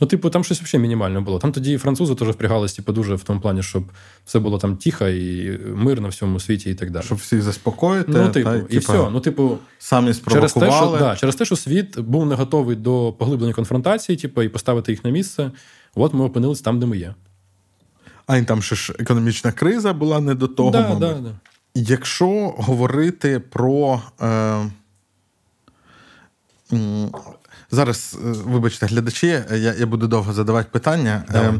Ну, 0.00 0.06
типу, 0.06 0.30
там 0.30 0.44
щось 0.44 0.62
взагалі 0.62 0.82
мінімально 0.82 1.22
було. 1.22 1.38
Там 1.38 1.52
тоді 1.52 1.78
французи 1.78 2.14
теж 2.14 2.28
впрягалися, 2.28 2.76
типу, 2.76 2.92
дуже 2.92 3.14
в 3.14 3.22
тому 3.22 3.40
плані, 3.40 3.62
щоб 3.62 3.84
все 4.24 4.38
було 4.38 4.58
там 4.58 4.76
тихо 4.76 5.08
і 5.08 5.58
мир 5.74 6.00
на 6.00 6.08
всьому 6.08 6.40
світі 6.40 6.70
і 6.70 6.74
так 6.74 6.90
далі. 6.90 7.04
Щоб 7.04 7.18
всіх 7.18 7.42
заспокоїти. 7.42 8.12
Ну, 8.12 8.28
типу, 8.28 8.50
та, 8.50 8.56
і 8.56 8.62
типу, 8.62 8.80
все. 8.80 9.10
Ну, 9.10 9.20
типу, 9.20 9.58
самі 9.78 10.14
через 10.14 10.52
те, 10.52 10.70
що 10.70 10.96
да, 10.98 11.16
через 11.16 11.36
те, 11.36 11.44
що 11.44 11.56
світ 11.56 12.00
був 12.00 12.26
не 12.26 12.34
готовий 12.34 12.76
до 12.76 13.14
поглиблення 13.18 13.52
конфронтації, 13.52 14.18
типу, 14.18 14.42
і 14.42 14.48
поставити 14.48 14.92
їх 14.92 15.04
на 15.04 15.10
місце. 15.10 15.50
От 15.94 16.14
ми 16.14 16.24
опинилися 16.24 16.64
там, 16.64 16.80
де 16.80 16.86
ми 16.86 16.98
є. 16.98 17.14
А 18.26 18.42
там 18.42 18.62
ще 18.62 18.76
ж 18.76 18.94
економічна 18.98 19.52
криза 19.52 19.92
була 19.92 20.20
не 20.20 20.34
до 20.34 20.48
того. 20.48 20.70
Да, 20.70 20.94
да, 20.94 21.12
да. 21.12 21.30
Якщо 21.74 22.54
говорити 22.56 23.40
про. 23.40 24.02
Е, 24.22 24.70
Зараз, 27.74 28.16
е, 28.24 28.26
вибачте, 28.46 28.86
глядачі, 28.86 29.26
я 29.50 29.74
я 29.78 29.86
буду 29.86 30.06
довго 30.06 30.32
задавати 30.32 30.68
питання. 30.72 31.24
Е, 31.34 31.54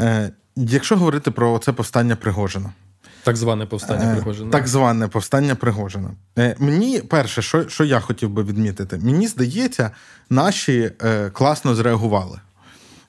е, 0.00 0.30
Якщо 0.56 0.96
говорити 0.96 1.30
про 1.30 1.58
це 1.58 1.72
повстання 1.72 2.16
Пригожина. 2.16 2.70
Так 3.22 3.36
зване 3.36 3.66
повстання 3.66 4.12
Пригожина. 4.14 4.50
Так 4.50 4.68
зване 4.68 5.08
повстання 5.08 5.54
Пригожина. 5.54 6.10
Е, 6.38 6.56
мені 6.58 7.00
перше, 7.00 7.42
що 7.42 7.68
що 7.68 7.84
я 7.84 8.00
хотів 8.00 8.30
би 8.30 8.42
відмітити, 8.42 8.98
мені 9.02 9.28
здається, 9.28 9.90
наші 10.30 10.92
е, 11.02 11.30
класно 11.30 11.74
зреагували. 11.74 12.40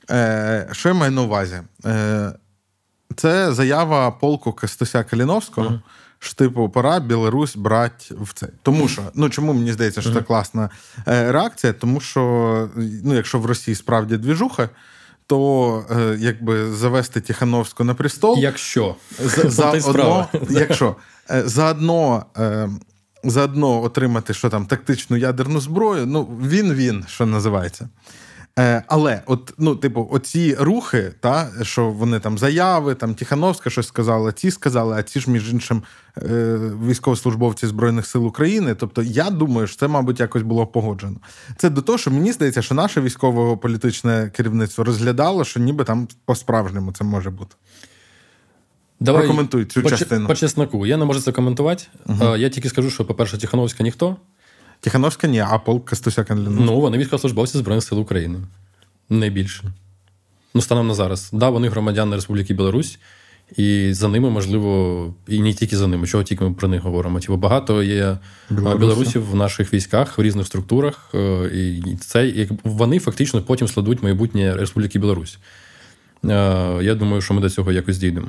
Е, 0.10 0.68
Що 0.72 0.90
я 0.90 0.96
маю 0.96 1.12
на 1.12 1.22
увазі? 1.22 1.62
Е, 1.86 2.34
Це 3.16 3.54
заява 3.54 4.12
полку 4.12 4.54
Костуся 4.54 5.04
Каліновського. 5.04 5.68
Uh-huh 5.68 5.80
що 6.20 6.36
типу 6.36 6.70
пора 6.70 7.00
Білорусь 7.00 7.56
брати 7.56 8.16
в 8.22 8.34
це. 8.34 8.48
Тому 8.62 8.88
що 8.88 9.02
ну 9.16 9.30
чому 9.30 9.54
мені 9.54 9.74
здається, 9.74 10.02
що 10.02 10.14
це 10.14 10.22
класна 10.22 10.70
е, 11.08 11.32
реакція? 11.32 11.74
Тому 11.74 12.00
що 12.00 12.70
ну, 13.04 13.16
якщо 13.16 13.40
в 13.40 13.46
Росії 13.46 13.76
справді 13.76 14.18
двіжуха, 14.18 14.70
то 15.28 15.86
е, 15.92 16.18
якби 16.20 16.72
завести 16.72 17.22
Тихановську 17.22 17.84
на 17.84 17.94
престол, 17.94 18.38
якщо 18.40 18.96
за, 19.20 19.50
за 19.50 19.72
одно, 19.72 20.28
якщо 20.50 20.96
е, 21.32 21.44
заодно. 21.46 22.26
Е, 22.38 22.70
Заодно 23.24 23.84
отримати 23.84 24.34
що 24.34 24.50
там 24.50 24.66
тактичну 24.66 25.18
ядерну 25.18 25.60
зброю, 25.60 26.06
ну 26.06 26.24
він 26.24 26.74
він, 26.74 27.06
що 27.08 27.26
називається. 27.26 27.90
Е, 28.60 28.84
Але, 28.88 29.22
от, 29.26 29.54
ну, 29.58 29.76
типу, 29.76 30.08
оці 30.12 30.56
рухи, 30.60 31.14
та, 31.20 31.52
що 31.62 31.90
вони 31.90 32.20
там 32.20 32.38
заяви, 32.38 32.96
там 32.96 33.16
Тихановська 33.16 33.70
щось 33.70 33.88
сказала, 33.88 34.32
ці 34.32 34.52
сказали, 34.52 34.96
а 35.00 35.04
ці 35.04 35.20
ж, 35.20 35.32
між 35.32 35.54
іншим, 35.54 35.84
е, 36.18 36.60
військовослужбовці 36.88 37.68
Збройних 37.68 38.06
сил 38.06 38.28
України. 38.28 38.76
Тобто, 38.76 39.04
я 39.04 39.30
думаю, 39.30 39.68
що 39.68 39.78
це, 39.78 39.88
мабуть, 39.88 40.20
якось 40.20 40.42
було 40.42 40.68
погоджено. 40.68 41.18
Це 41.58 41.70
до 41.70 41.82
того, 41.82 41.98
що 41.98 42.12
мені 42.12 42.32
здається, 42.32 42.62
що 42.62 42.76
наше 42.76 43.02
військово-політичне 43.02 44.32
керівництво 44.36 44.84
розглядало, 44.84 45.46
що 45.46 45.60
ніби 45.60 45.84
там 45.84 46.08
по-справжньому 46.26 46.92
це 46.92 47.04
може 47.04 47.30
бути. 47.30 47.56
Давай 49.00 49.22
Прокоментуй 49.22 49.66
цю 49.66 49.82
по, 49.82 49.90
частину. 49.90 50.28
По 50.28 50.36
чесноку. 50.36 50.86
Я 50.86 50.98
не 50.98 51.06
можу 51.06 51.22
це 51.22 51.32
коментувати. 51.32 51.84
uh 52.06 52.38
Я 52.38 52.50
тільки 52.50 52.70
скажу, 52.70 52.90
що, 52.90 53.06
по-перше, 53.06 53.38
Тихановська 53.38 53.84
ніхто. 53.84 54.18
Тихановська 54.80 55.28
ні, 55.28 55.40
а 55.40 55.58
полк 55.58 55.90
Костуся 55.90 56.24
Канліна. 56.24 56.62
Ну, 56.62 56.80
вони 56.80 56.98
військовослужбовці 56.98 57.58
Збройних 57.58 57.84
сил 57.84 58.00
України. 58.00 58.40
Найбільше. 59.10 59.64
Ну, 60.54 60.62
станом 60.62 60.88
на 60.88 60.94
зараз. 60.94 61.30
Да, 61.34 61.50
вони 61.50 61.70
громадяни 61.70 62.16
Республіки 62.16 62.54
Білорусь, 62.54 63.00
і 63.58 63.94
за 63.94 64.08
ними, 64.08 64.30
можливо, 64.30 65.14
і 65.28 65.42
не 65.42 65.54
тільки 65.54 65.78
за 65.78 65.88
ними, 65.88 66.08
чого 66.08 66.24
тільки 66.24 66.44
ми 66.44 66.54
про 66.54 66.68
них 66.68 66.82
говоримо. 66.82 67.20
Типу, 67.20 67.38
багато 67.38 67.84
є 67.84 68.18
Білорусі. 68.50 68.80
білорусів 68.80 69.30
в 69.32 69.36
наших 69.36 69.74
військах 69.74 70.18
в 70.18 70.22
різних 70.22 70.48
структурах, 70.48 71.10
е, 71.14 71.52
і 71.54 71.96
це 71.96 72.28
як 72.28 72.50
вони 72.64 73.00
фактично 73.00 73.42
потім 73.42 73.68
складуть 73.68 74.04
майбутнє 74.04 74.56
Республіки 74.56 75.00
Білорусь. 75.00 75.38
Е, 76.26 76.30
я 76.82 76.96
думаю, 76.96 77.22
що 77.22 77.34
ми 77.34 77.42
до 77.42 77.50
цього 77.50 77.72
якось 77.72 77.98
дійдемо. 77.98 78.28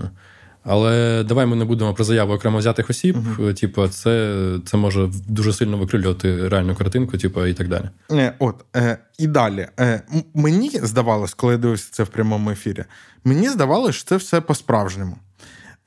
Але 0.69 1.25
давай 1.25 1.47
ми 1.47 1.57
не 1.57 1.65
будемо 1.65 1.95
про 1.95 2.05
заяву 2.05 2.33
окремо 2.33 2.59
взятих 2.59 2.91
осіб. 2.91 3.17
Uh-huh. 3.17 3.61
Типу, 3.61 3.89
це 3.89 4.35
це 4.67 4.77
може 4.77 5.11
дуже 5.29 5.53
сильно 5.53 5.77
викрилювати 5.77 6.49
реальну 6.49 6.75
картинку, 6.75 7.19
типу, 7.19 7.47
і 7.47 7.55
так 7.55 7.69
далі. 7.69 7.85
Е, 8.11 8.33
От 8.39 8.65
е, 8.77 8.99
і 9.19 9.27
далі. 9.27 9.69
Е, 9.81 10.03
Мені 10.35 10.71
здавалось, 10.71 11.35
коли 11.35 11.53
я 11.53 11.59
дивився 11.59 11.89
це 11.93 12.03
в 12.03 12.09
прямому 12.09 12.51
ефірі, 12.51 12.85
мені 13.25 13.49
здавалось, 13.49 13.95
що 13.95 14.05
це 14.05 14.17
все 14.17 14.41
по-справжньому. 14.41 15.17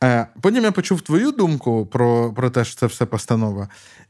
Е, 0.04 0.28
Потім 0.42 0.64
я 0.64 0.72
почув 0.72 1.02
твою 1.02 1.32
думку 1.32 1.86
про 1.86 2.34
про 2.34 2.50
те, 2.50 2.66
що 2.66 2.76
це 2.76 2.86
все 2.86 3.06
постанова. 3.06 3.70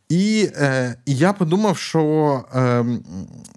І 0.10 0.50
е, 0.56 0.96
і 1.06 1.16
я 1.16 1.34
подумав, 1.34 1.78
що 1.78 2.44
е, 2.56 2.86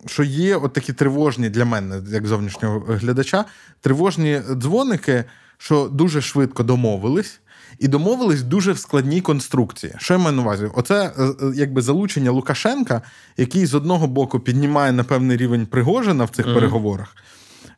що 0.07 0.23
є 0.23 0.57
от 0.57 0.73
такі 0.73 0.93
тривожні 0.93 1.49
для 1.49 1.65
мене, 1.65 2.01
як 2.09 2.27
зовнішнього 2.27 2.85
глядача, 2.89 3.45
тривожні 3.81 4.41
дзвоники 4.55 5.25
що 5.59 5.89
дуже 5.93 6.21
швидко 6.21 6.63
домовились. 6.63 7.41
І 7.79 7.89
домовились 7.89 8.43
дуже 8.43 8.73
в 8.73 8.79
складній 8.79 9.21
конструкції. 9.21 9.93
Що 9.99 10.15
я 10.15 10.21
маю 10.21 10.37
на 10.37 10.43
увазі? 10.43 10.71
Оце 10.75 11.13
е, 11.19 11.25
е, 11.25 11.53
якби 11.55 11.83
залучення 11.83 12.31
Лукашенка, 12.31 13.03
який 13.37 13.67
з 13.67 13.75
одного 13.75 14.07
боку 14.07 14.41
піднімає 14.41 14.93
на 14.93 15.05
певний 15.05 15.37
рівень 15.37 15.67
Пригожина 15.67 16.25
в 16.25 16.31
цих 16.31 16.47
mm-hmm. 16.47 16.55
переговорах. 16.55 17.17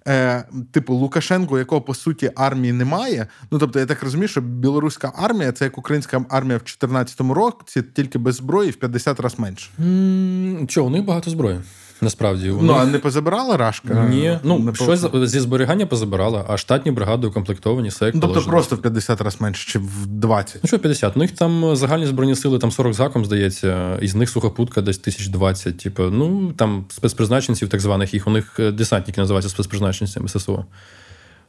Е, 0.08 0.44
Типу, 0.72 0.94
Лукашенко, 0.94 1.58
якого 1.58 1.80
по 1.80 1.94
суті 1.94 2.30
армії 2.36 2.72
немає. 2.72 3.26
Ну 3.50 3.58
тобто, 3.58 3.78
я 3.78 3.86
так 3.86 4.02
розумію, 4.02 4.28
що 4.28 4.40
білоруська 4.40 5.12
армія 5.16 5.52
це 5.52 5.64
як 5.64 5.78
українська 5.78 6.24
армія 6.28 6.56
в 6.56 6.60
2014 6.60 7.20
році, 7.20 7.82
тільки 7.82 8.18
без 8.18 8.34
зброї 8.34 8.70
в 8.70 8.76
50 8.76 9.20
разів 9.20 9.40
менше. 9.40 9.70
Mm, 9.82 10.66
чого, 10.66 10.86
у 10.86 10.90
них 10.90 11.04
багато 11.04 11.30
зброї. 11.30 11.60
Насправді 12.00 12.54
ну 12.60 12.72
а 12.72 12.84
не 12.84 12.98
позабирала 12.98 13.56
рашка? 13.56 14.06
Ні, 14.10 14.38
ну 14.42 14.58
не 14.58 14.74
щось 14.74 15.00
по... 15.00 15.26
зі 15.26 15.40
зберігання 15.40 15.86
позабирала, 15.86 16.44
а 16.48 16.56
штатні 16.56 16.92
бригади 16.92 17.26
укомплектовані 17.26 17.88
все 17.88 18.04
як 18.04 18.14
ну, 18.14 18.20
Тобто 18.20 18.34
положено. 18.34 18.52
просто 18.52 18.76
в 18.76 18.82
50 18.82 19.20
разів 19.20 19.42
менше, 19.42 19.72
чи 19.72 19.78
в 19.78 20.06
20? 20.06 20.60
Ну 20.62 20.68
що 20.68 20.78
50? 20.78 21.16
У 21.16 21.18
них 21.18 21.30
там 21.30 21.76
загальні 21.76 22.06
збройні 22.06 22.34
сили, 22.34 22.58
там 22.58 22.70
40 22.70 22.94
заком, 22.94 23.24
здається, 23.24 23.98
із 24.02 24.14
них 24.14 24.30
сухопутка 24.30 24.80
десь 24.80 24.98
1020. 24.98 25.78
Типу, 25.78 26.02
ну 26.02 26.52
там 26.52 26.84
спецпризначенців, 26.88 27.68
так 27.68 27.80
званих 27.80 28.14
їх, 28.14 28.26
у 28.26 28.30
них 28.30 28.56
е, 28.58 28.70
десантники 28.70 29.20
називаються 29.20 29.50
спецпризначенцями 29.50 30.28
ССО. 30.28 30.64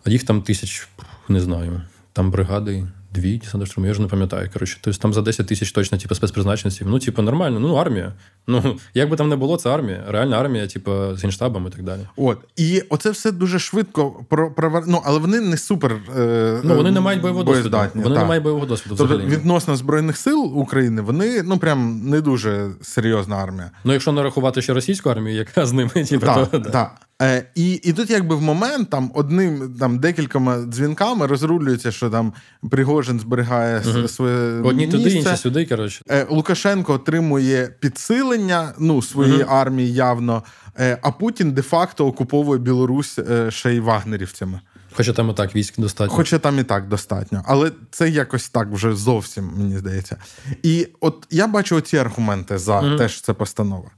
А 0.03 0.09
їх 0.09 0.23
там 0.23 0.41
тисяч, 0.41 0.87
не 1.29 1.39
знаю, 1.39 1.81
там 2.13 2.31
бригади 2.31 2.87
дві 3.17 3.37
десантно 3.37 3.85
я 3.85 3.91
вже 3.91 4.01
не 4.01 4.07
пам'ятаю. 4.07 4.49
Коротше, 4.53 4.77
тобто 4.81 4.99
там 4.99 5.13
за 5.13 5.21
10 5.21 5.47
тисяч 5.47 5.71
точно, 5.71 5.97
типу, 5.97 6.15
спецпризначенців. 6.15 6.87
Ну, 6.87 6.99
типу, 6.99 7.21
нормально, 7.21 7.59
ну, 7.59 7.75
армія. 7.75 8.13
Ну, 8.49 8.79
як 8.93 9.09
би 9.09 9.17
там 9.17 9.29
не 9.29 9.35
було, 9.35 9.57
це 9.57 9.69
армія. 9.69 10.03
Реальна 10.07 10.39
армія, 10.39 10.67
типу, 10.67 10.91
з 11.15 11.23
генштабом 11.23 11.67
і 11.67 11.69
так 11.69 11.83
далі. 11.83 11.99
От. 12.15 12.37
І 12.55 12.83
оце 12.89 13.11
все 13.11 13.31
дуже 13.31 13.59
швидко 13.59 14.11
про, 14.29 14.51
про 14.51 14.83
ну, 14.87 15.01
але 15.05 15.19
вони 15.19 15.39
не 15.39 15.57
супер. 15.57 15.95
Е, 16.17 16.61
ну, 16.63 16.75
вони 16.75 16.91
не 16.91 16.99
мають 16.99 17.21
бойового 17.21 17.43
досвіду. 17.43 17.77
Вони 17.95 18.15
так. 18.15 18.23
не 18.23 18.25
мають 18.25 18.43
бойового 18.43 18.65
досвіду. 18.65 18.95
Тобто, 18.97 19.15
взагалі. 19.15 19.35
відносно 19.35 19.75
Збройних 19.75 20.17
сил 20.17 20.59
України, 20.59 21.01
вони 21.01 21.43
ну 21.43 21.57
прям 21.57 22.01
не 22.09 22.21
дуже 22.21 22.69
серйозна 22.81 23.35
армія. 23.35 23.71
Ну, 23.83 23.93
якщо 23.93 24.11
не 24.11 24.23
рахувати 24.23 24.61
ще 24.61 24.73
російську 24.73 25.09
армію, 25.09 25.37
яка 25.37 25.65
з 25.65 25.73
ними, 25.73 25.89
типу, 25.89 26.25
так, 26.25 26.51
то, 26.51 26.59
так. 26.59 27.06
Е, 27.21 27.45
І 27.55 27.73
і 27.73 27.93
тут, 27.93 28.09
якби 28.09 28.35
в 28.35 28.41
момент 28.41 28.89
там 28.89 29.11
одним 29.13 29.75
там 29.79 29.99
декількома 29.99 30.57
дзвінками 30.57 31.27
розрулюється, 31.27 31.91
що 31.91 32.09
там 32.09 32.33
Пригожин 32.69 33.19
зберігає 33.19 33.81
угу. 33.87 34.07
своє 34.07 34.61
одні 34.61 34.85
місце. 34.85 34.97
туди, 34.97 35.11
інші 35.11 35.37
сюди. 35.37 35.65
Коротше, 35.65 36.01
е, 36.09 36.27
Лукашенко 36.29 36.93
отримує 36.93 37.75
підсилення 37.79 38.73
ну 38.79 39.01
своєї 39.01 39.43
угу. 39.43 39.51
армії 39.51 39.93
явно. 39.93 40.43
Е, 40.79 40.97
а 41.01 41.11
Путін 41.11 41.51
де-факто 41.51 42.07
окуповує 42.07 42.59
Білорусь 42.59 43.19
е, 43.19 43.51
ще 43.51 43.73
й 43.73 43.79
вагнерівцями. 43.79 44.61
Хоча 44.91 45.13
там 45.13 45.29
і 45.29 45.33
так 45.33 45.55
військ 45.55 45.79
достатньо. 45.79 46.15
Хоча 46.15 46.39
там 46.39 46.59
і 46.59 46.63
так 46.63 46.87
достатньо. 46.87 47.43
Але 47.45 47.71
це 47.91 48.09
якось 48.09 48.49
так 48.49 48.67
вже 48.71 48.95
зовсім, 48.95 49.51
мені 49.57 49.77
здається. 49.77 50.17
І 50.63 50.87
от 50.99 51.27
я 51.29 51.47
бачу 51.47 51.75
оці 51.75 51.97
аргументи 51.97 52.57
за 52.57 52.79
mm 52.79 52.97
те, 52.97 53.09
що 53.09 53.21
це 53.21 53.33
постанова. 53.33 53.91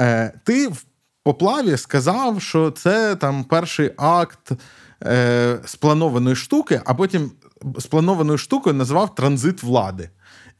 Е, 0.00 0.32
Ти 0.44 0.68
в 0.68 0.84
поплаві 1.28 1.76
сказав, 1.76 2.42
що 2.42 2.70
це 2.70 3.16
там 3.16 3.44
перший 3.44 3.90
акт 3.96 4.52
е, 5.02 5.58
спланованої 5.64 6.36
штуки, 6.36 6.80
а 6.84 6.94
потім 6.94 7.30
спланованою 7.78 8.38
штукою 8.38 8.76
назвав 8.76 9.14
транзит 9.14 9.62
влади. 9.62 10.10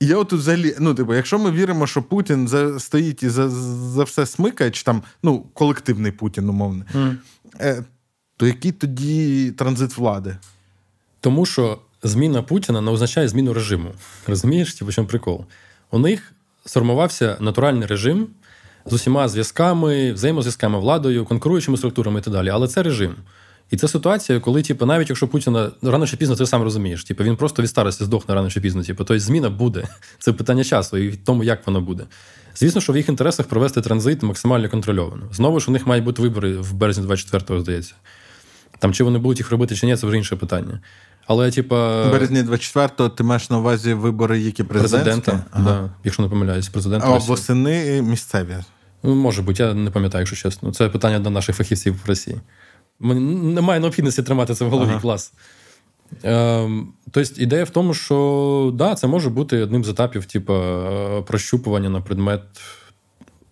І 0.01 0.07
я 0.07 0.17
от 0.17 0.33
взагалі, 0.33 0.77
ну, 0.81 0.95
типу, 0.95 1.15
якщо 1.15 1.39
ми 1.39 1.51
віримо, 1.51 1.87
що 1.87 2.03
Путін 2.03 2.49
за, 2.49 2.81
стоїть 2.81 3.23
і 3.23 3.29
за 3.29 3.49
за 3.49 4.05
все 4.05 4.27
смикає, 4.27 4.71
чи 4.71 4.83
там 4.83 5.03
ну, 5.23 5.41
колективний 5.55 6.13
Путін, 6.13 6.49
умовно, 6.49 6.85
mm. 6.95 7.17
е, 7.61 7.85
то 8.37 8.47
який 8.47 8.73
тоді 8.73 9.51
транзит 9.51 9.97
влади? 9.97 10.37
Тому 11.21 11.47
що 11.47 11.79
зміна 12.03 12.43
Путіна 12.43 12.81
не 12.81 12.91
означає 12.91 13.29
зміну 13.29 13.53
режиму. 13.53 13.93
Розумієш, 14.27 14.75
типу, 14.75 14.93
чому 14.93 15.09
прикол? 15.09 15.45
У 15.91 15.99
них 15.99 16.33
сформувався 16.65 17.37
натуральний 17.41 17.87
режим, 17.87 18.29
з 18.91 18.93
усіма 18.93 19.29
зв'язками, 19.29 20.13
взаємозв'язками 20.13 20.79
владою, 20.79 21.25
конкуруючими 21.25 21.77
структурами 21.77 22.21
і 22.21 22.23
так 22.23 22.35
далі. 22.35 22.49
Але 22.49 22.69
це 22.69 22.83
режим. 22.83 23.15
І 23.71 23.77
це 23.77 23.89
ситуація, 23.89 24.41
коли, 24.41 24.63
типу, 24.63 24.87
навіть 24.87 25.09
якщо 25.09 25.29
Путіна 25.29 25.71
рано 25.83 26.07
чи 26.07 26.17
пізно, 26.17 26.37
ти 26.37 26.47
сам 26.47 26.63
розумієш, 26.63 27.05
типу, 27.05 27.25
він 27.25 27.37
просто 27.37 27.63
від 27.63 27.69
старості 27.69 28.05
здохне 28.05 28.35
рано 28.35 28.51
чи 28.51 28.61
пізно. 28.61 28.83
Типу, 28.83 29.05
тобто 29.05 29.19
зміна 29.19 29.51
буде. 29.51 29.85
Це 30.19 30.33
питання 30.33 30.65
часу 30.65 30.99
і 30.99 31.13
тому, 31.13 31.45
як 31.45 31.67
воно 31.67 31.81
буде. 31.81 32.05
Звісно, 32.57 32.81
що 32.81 32.93
в 32.93 32.97
їх 32.97 33.09
інтересах 33.09 33.47
провести 33.47 33.81
транзит 33.81 34.23
максимально 34.23 34.69
контрольовано. 34.69 35.23
Знову 35.33 35.61
ж 35.61 35.67
у 35.69 35.73
них 35.73 35.87
мають 35.87 36.05
бути 36.05 36.23
вибори 36.23 36.57
в 36.57 36.73
березні 36.73 37.07
24-го, 37.07 37.61
здається. 37.61 37.95
Там 38.79 38.93
чи 38.93 39.05
вони 39.05 39.19
будуть 39.19 39.39
їх 39.39 39.51
робити, 39.51 39.77
чи 39.77 39.87
ні, 39.87 39.97
це 39.97 40.07
вже 40.07 40.17
інше 40.17 40.37
питання. 40.37 40.81
Але, 41.27 41.51
типа. 41.51 42.09
В 42.09 42.13
березні 42.13 42.43
24-го 42.43 43.09
ти 43.09 43.23
маєш 43.23 43.51
на 43.51 43.59
увазі 43.59 43.95
вибори, 43.95 44.41
які 44.41 44.65
президентські? 44.65 45.05
Президента, 45.05 45.45
ага. 45.51 45.65
да, 45.65 45.91
якщо 46.05 46.23
не 46.23 46.29
помиляюсь, 46.29 46.69
президента. 46.69 47.07
А 47.07 47.19
восени 47.19 48.03
місцеві. 48.03 48.57
Ну, 49.03 49.15
може 49.15 49.43
бути, 49.43 49.63
я 49.63 49.75
не 49.75 49.91
пам'ятаю, 49.91 50.23
якщо 50.23 50.37
чесно. 50.37 50.73
Це 50.73 50.89
питання 50.89 51.19
до 51.19 51.31
наших 51.31 51.57
фахівців 51.57 52.01
в 52.05 52.09
Росії. 52.09 52.41
Немає 53.01 53.81
необхідності 53.81 54.23
тримати 54.23 54.55
це 54.55 54.65
в 54.65 54.71
голові 54.71 54.91
ага. 54.91 55.01
клас. 55.01 55.33
Ем, 56.23 56.93
Тобто, 57.11 57.43
ідея 57.43 57.65
в 57.65 57.71
тому, 57.71 57.95
що 57.95 58.73
да, 58.75 58.95
це 58.95 59.07
може 59.07 59.31
бути 59.31 59.63
одним 59.63 59.85
з 59.85 59.89
етапів, 59.89 60.25
типу, 60.25 60.55
прощупування 61.27 61.89
на 61.89 62.01
предмет 62.01 62.43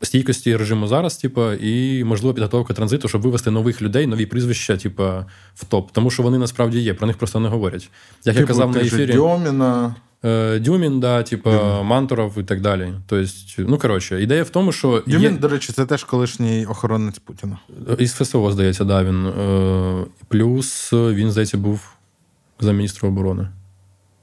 стійкості 0.02 0.56
режиму 0.56 0.86
зараз, 0.86 1.16
типу, 1.16 1.52
і 1.52 2.04
можливо 2.04 2.34
підготовка 2.34 2.74
транзиту, 2.74 3.08
щоб 3.08 3.22
вивести 3.22 3.50
нових 3.50 3.82
людей, 3.82 4.06
нові 4.06 4.26
прізвища, 4.26 4.76
типу, 4.76 5.02
в 5.54 5.64
топ. 5.68 5.92
Тому 5.92 6.10
що 6.10 6.22
вони 6.22 6.38
насправді 6.38 6.80
є, 6.80 6.94
про 6.94 7.06
них 7.06 7.16
просто 7.16 7.40
не 7.40 7.48
говорять. 7.48 7.90
Як 8.24 8.34
типу, 8.34 8.40
я 8.40 8.46
казав 8.46 8.70
на 8.70 8.80
ефірі. 8.80 9.12
Дьоміна. 9.12 9.94
Е, 10.24 10.58
Дюмін, 10.58 11.00
да, 11.00 11.22
типу, 11.22 11.50
Мантуров 11.82 12.38
і 12.38 12.42
так 12.42 12.60
далі. 12.60 12.92
Тобто, 13.06 13.32
ну 13.58 13.78
коротше, 13.78 14.22
ідея 14.22 14.42
в 14.42 14.50
тому, 14.50 14.72
що. 14.72 15.02
Дюмін, 15.06 15.32
є... 15.32 15.38
до 15.38 15.48
речі, 15.48 15.72
це 15.72 15.86
теж 15.86 16.04
колишній 16.04 16.66
охоронець 16.66 17.18
Путіна. 17.18 17.58
Із 17.98 18.12
ФСО, 18.12 18.52
здається, 18.52 18.84
да, 18.84 19.04
він. 19.04 19.26
Е, 19.26 20.04
плюс 20.28 20.92
він, 20.92 21.30
здається, 21.30 21.58
був 21.58 21.80
за 22.60 22.72
міністра 22.72 23.08
оборони. 23.08 23.48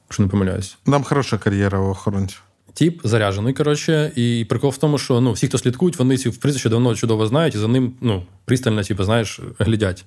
Якщо 0.07 0.23
не 0.23 0.29
помиляюсь. 0.29 0.77
Нам 0.85 1.03
хороша 1.03 1.37
кар'єра 1.37 1.79
у 1.79 1.89
охоронців. 1.89 2.43
Тіп 2.73 3.01
заряжений, 3.03 3.53
коротше, 3.53 4.11
і 4.15 4.45
прикол 4.49 4.69
в 4.69 4.77
тому, 4.77 4.97
що 4.97 5.21
ну, 5.21 5.31
всі, 5.31 5.47
хто 5.47 5.57
слідкують, 5.57 5.99
вони 5.99 6.17
ці 6.17 6.29
прізвище 6.29 6.69
давно 6.69 6.95
чудово 6.95 7.27
знають, 7.27 7.55
і 7.55 7.57
за 7.57 7.67
ним 7.67 7.93
ну, 8.01 8.23
пристально, 8.45 8.83
типу, 8.83 9.03
знаєш, 9.03 9.39
глядять. 9.59 10.05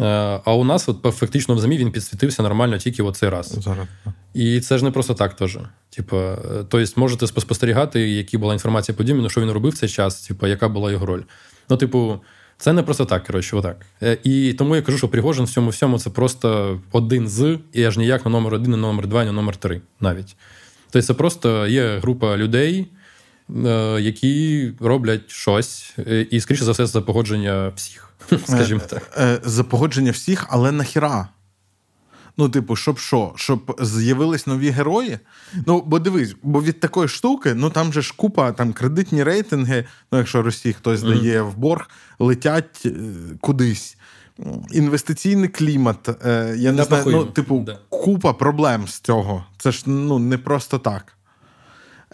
Е, 0.00 0.04
а 0.44 0.54
у 0.54 0.64
нас 0.64 0.88
от 0.88 1.14
фактично 1.14 1.54
в 1.54 1.60
ЗМІ 1.60 1.78
він 1.78 1.92
підсвітився 1.92 2.42
нормально 2.42 2.78
тільки 2.78 3.02
в 3.02 3.12
цей 3.12 3.28
раз. 3.28 3.58
Зараз. 3.60 3.86
І 4.34 4.60
це 4.60 4.78
ж 4.78 4.84
не 4.84 4.90
просто 4.90 5.14
так 5.14 5.36
теж. 5.36 5.58
Типу, 5.90 6.20
тобто, 6.68 7.00
можете 7.00 7.26
спостерігати, 7.26 8.00
які 8.10 8.38
була 8.38 8.52
інформація 8.52 8.96
по 8.96 9.04
Діміну, 9.04 9.30
що 9.30 9.40
він 9.40 9.50
робив 9.50 9.72
в 9.72 9.76
цей 9.76 9.88
час, 9.88 10.26
типу, 10.26 10.46
яка 10.46 10.68
була 10.68 10.92
його 10.92 11.06
роль. 11.06 11.22
Ну, 11.70 11.76
типу, 11.76 12.20
це 12.58 12.72
не 12.72 12.82
просто 12.82 13.04
так, 13.04 13.26
коротше, 13.26 13.56
отак. 13.56 13.86
Е, 14.02 14.18
і 14.24 14.52
тому 14.52 14.76
я 14.76 14.82
кажу, 14.82 14.98
що 14.98 15.08
Пригожин 15.08 15.44
в 15.44 15.50
цьому 15.50 15.70
всьому 15.70 15.98
це 15.98 16.10
просто 16.10 16.80
один 16.92 17.28
з, 17.28 17.58
і 17.72 17.84
аж 17.84 17.98
ніяк 17.98 18.24
на 18.24 18.30
номер 18.30 18.54
один, 18.54 18.70
на 18.70 18.76
номер 18.76 19.06
два, 19.06 19.24
на 19.24 19.32
номер 19.32 19.56
три 19.56 19.80
навіть. 20.00 20.36
Тобто, 20.90 21.06
це 21.06 21.14
просто 21.14 21.66
є 21.66 21.98
група 21.98 22.36
людей. 22.36 22.88
Е, 23.66 24.00
які 24.00 24.70
роблять 24.80 25.30
щось, 25.30 25.96
і, 26.30 26.40
скоріше 26.40 26.64
за 26.64 26.72
все, 26.72 26.86
за 26.86 27.00
погодження 27.00 27.72
всіх. 27.76 28.11
скажімо 28.46 28.80
так. 28.88 29.12
Е, 29.18 29.40
за 29.44 29.64
погодження 29.64 30.10
всіх, 30.10 30.46
але 30.50 30.72
нахіра? 30.72 31.28
Ну, 32.36 32.48
типу, 32.48 32.76
щоб 32.76 32.98
що? 32.98 33.32
Щоб 33.36 33.76
з'явились 33.80 34.46
нові 34.46 34.70
герої? 34.70 35.18
Ну, 35.66 35.82
бо 35.86 35.98
дивись, 35.98 36.36
бо 36.42 36.62
від 36.62 36.80
такої 36.80 37.08
штуки, 37.08 37.54
ну 37.54 37.70
там 37.70 37.92
же 37.92 38.02
ж 38.02 38.14
купа 38.16 38.52
там 38.52 38.72
кредитні 38.72 39.22
рейтинги, 39.22 39.84
ну, 40.12 40.18
якщо 40.18 40.42
Росії 40.42 40.72
хтось 40.72 41.00
mm-hmm. 41.00 41.20
дає 41.20 41.42
в 41.42 41.56
борг, 41.56 41.90
летять 42.18 42.82
е, 42.86 42.90
кудись. 43.40 43.96
Інвестиційний 44.70 45.48
клімат, 45.48 46.26
е, 46.26 46.54
я 46.58 46.72
не 46.72 46.84
знаю, 46.84 47.04
ну, 47.06 47.24
типу, 47.24 47.58
да. 47.58 47.78
купа 47.88 48.32
проблем 48.32 48.88
з 48.88 49.00
цього. 49.00 49.44
Це 49.58 49.72
ж 49.72 49.82
ну, 49.86 50.18
не 50.18 50.38
просто 50.38 50.78
так. 50.78 51.16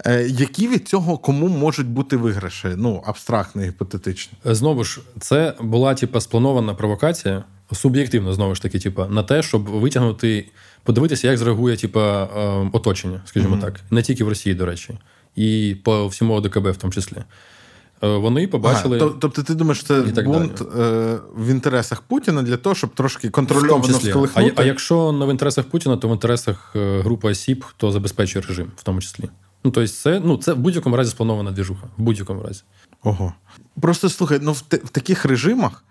Е, 0.07 0.29
які 0.29 0.69
від 0.69 0.89
цього 0.89 1.19
кому 1.19 1.49
можуть 1.49 1.87
бути 1.87 2.17
виграші? 2.17 2.69
Ну, 2.77 3.03
абстрактно, 3.07 3.63
гіпотетично. 3.63 4.39
Е, 4.47 4.55
знову 4.55 4.85
ж, 4.85 5.01
це 5.21 5.55
була 5.61 5.95
типу, 5.95 6.21
спланована 6.21 6.75
провокація, 6.75 7.45
суб'єктивно, 7.73 8.33
знову 8.33 8.55
ж 8.55 8.63
таки, 8.63 8.79
типу, 8.79 9.05
на 9.05 9.23
те, 9.23 9.43
щоб 9.43 9.65
витягнути, 9.65 10.49
подивитися, 10.83 11.29
як 11.29 11.39
зреагує 11.39 11.77
типу, 11.77 12.01
оточення, 12.73 13.21
скажімо 13.25 13.57
mm-hmm. 13.57 13.61
так, 13.61 13.81
не 13.91 14.03
тільки 14.03 14.25
в 14.25 14.29
Росії, 14.29 14.55
до 14.55 14.67
речі, 14.67 14.99
і 15.37 15.77
по 15.85 16.07
всьому 16.07 16.35
ОДКБ 16.35 16.71
в 16.71 16.77
тому 16.77 16.93
числі. 16.93 17.17
Вони 18.01 18.47
побачили. 18.47 19.01
Ага, 19.01 19.11
тобто, 19.21 19.43
ти 19.43 19.55
думаєш, 19.55 19.83
це 19.83 20.03
бунт 20.03 20.61
е, 20.61 21.19
в 21.37 21.51
інтересах 21.51 22.03
Путіна 22.03 22.43
для 22.43 22.57
того, 22.57 22.75
щоб 22.75 22.95
трошки 22.95 23.31
контрольовано 23.31 24.01
сколихнути? 24.01 24.53
А, 24.57 24.63
а 24.63 24.65
якщо 24.65 25.13
не 25.13 25.27
в 25.27 25.31
інтересах 25.31 25.65
Путіна, 25.65 25.97
то 25.97 26.09
в 26.09 26.13
інтересах 26.13 26.77
групи 26.77 27.29
осіб, 27.29 27.65
хто 27.65 27.93
забезпечує 27.93 28.45
режим, 28.49 28.73
в 28.77 28.83
тому 28.83 29.01
числі. 29.01 29.29
Ну, 29.65 29.71
тобто, 29.71 29.89
це 29.89 30.21
ну, 30.25 30.37
це 30.37 30.53
в 30.53 30.57
будь-якому 30.57 30.97
разі 30.97 31.11
спланована 31.11 31.51
двіжуха. 31.51 31.87
В 31.97 32.03
будь-якому 32.03 32.43
разі. 32.43 32.63
Ого. 33.03 33.33
Просто 33.81 34.09
слухай, 34.09 34.39
ну 34.43 34.53
в, 34.53 34.61
те, 34.61 34.77
в 34.77 34.89
таких 34.89 35.25
режимах 35.25 35.85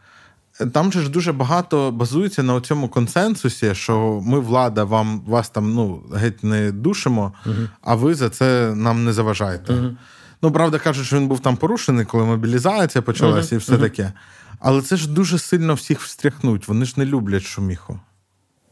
е, 0.62 0.66
там 0.66 0.92
же 0.92 1.02
ж 1.02 1.10
дуже 1.10 1.34
багато 1.34 1.92
базується 1.92 2.44
на 2.44 2.62
цьому 2.62 2.90
консенсусі, 2.90 3.76
що 3.76 4.22
ми, 4.26 4.40
влада, 4.40 4.84
вам 4.84 5.22
вас 5.22 5.50
там 5.50 5.74
ну, 5.74 6.04
геть 6.16 6.44
не 6.44 6.72
душимо, 6.72 7.34
угу. 7.46 7.56
а 7.82 7.96
ви 7.96 8.16
за 8.16 8.30
це 8.30 8.76
нам 8.76 9.06
не 9.06 9.14
заважаєте. 9.14 9.74
Угу. 9.74 9.96
Ну, 10.42 10.52
правда, 10.52 10.80
кажуть, 10.80 11.06
що 11.06 11.18
він 11.18 11.28
був 11.28 11.40
там 11.40 11.58
порушений, 11.58 12.06
коли 12.06 12.24
мобілізація 12.24 13.02
почалася 13.02 13.56
угу. 13.56 13.56
і 13.56 13.58
все 13.58 13.78
таке. 13.78 14.14
Але 14.60 14.82
це 14.82 14.98
ж 14.98 15.10
дуже 15.10 15.40
сильно 15.40 15.74
всіх 15.74 16.02
встряхнуть. 16.02 16.68
Вони 16.68 16.86
ж 16.86 16.94
не 16.98 17.06
люблять 17.06 17.44
шуміху. 17.44 18.00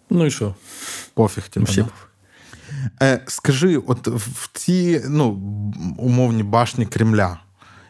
Ну 0.09 0.25
і 0.25 0.31
що? 0.31 0.55
Пофіг 1.13 1.47
тебе. 1.47 1.65
Е, 3.01 3.21
Скажи, 3.27 3.77
от 3.77 4.07
в 4.07 4.49
ці 4.53 5.01
ну, 5.09 5.31
умовні 5.97 6.43
башні 6.43 6.85
Кремля, 6.85 7.39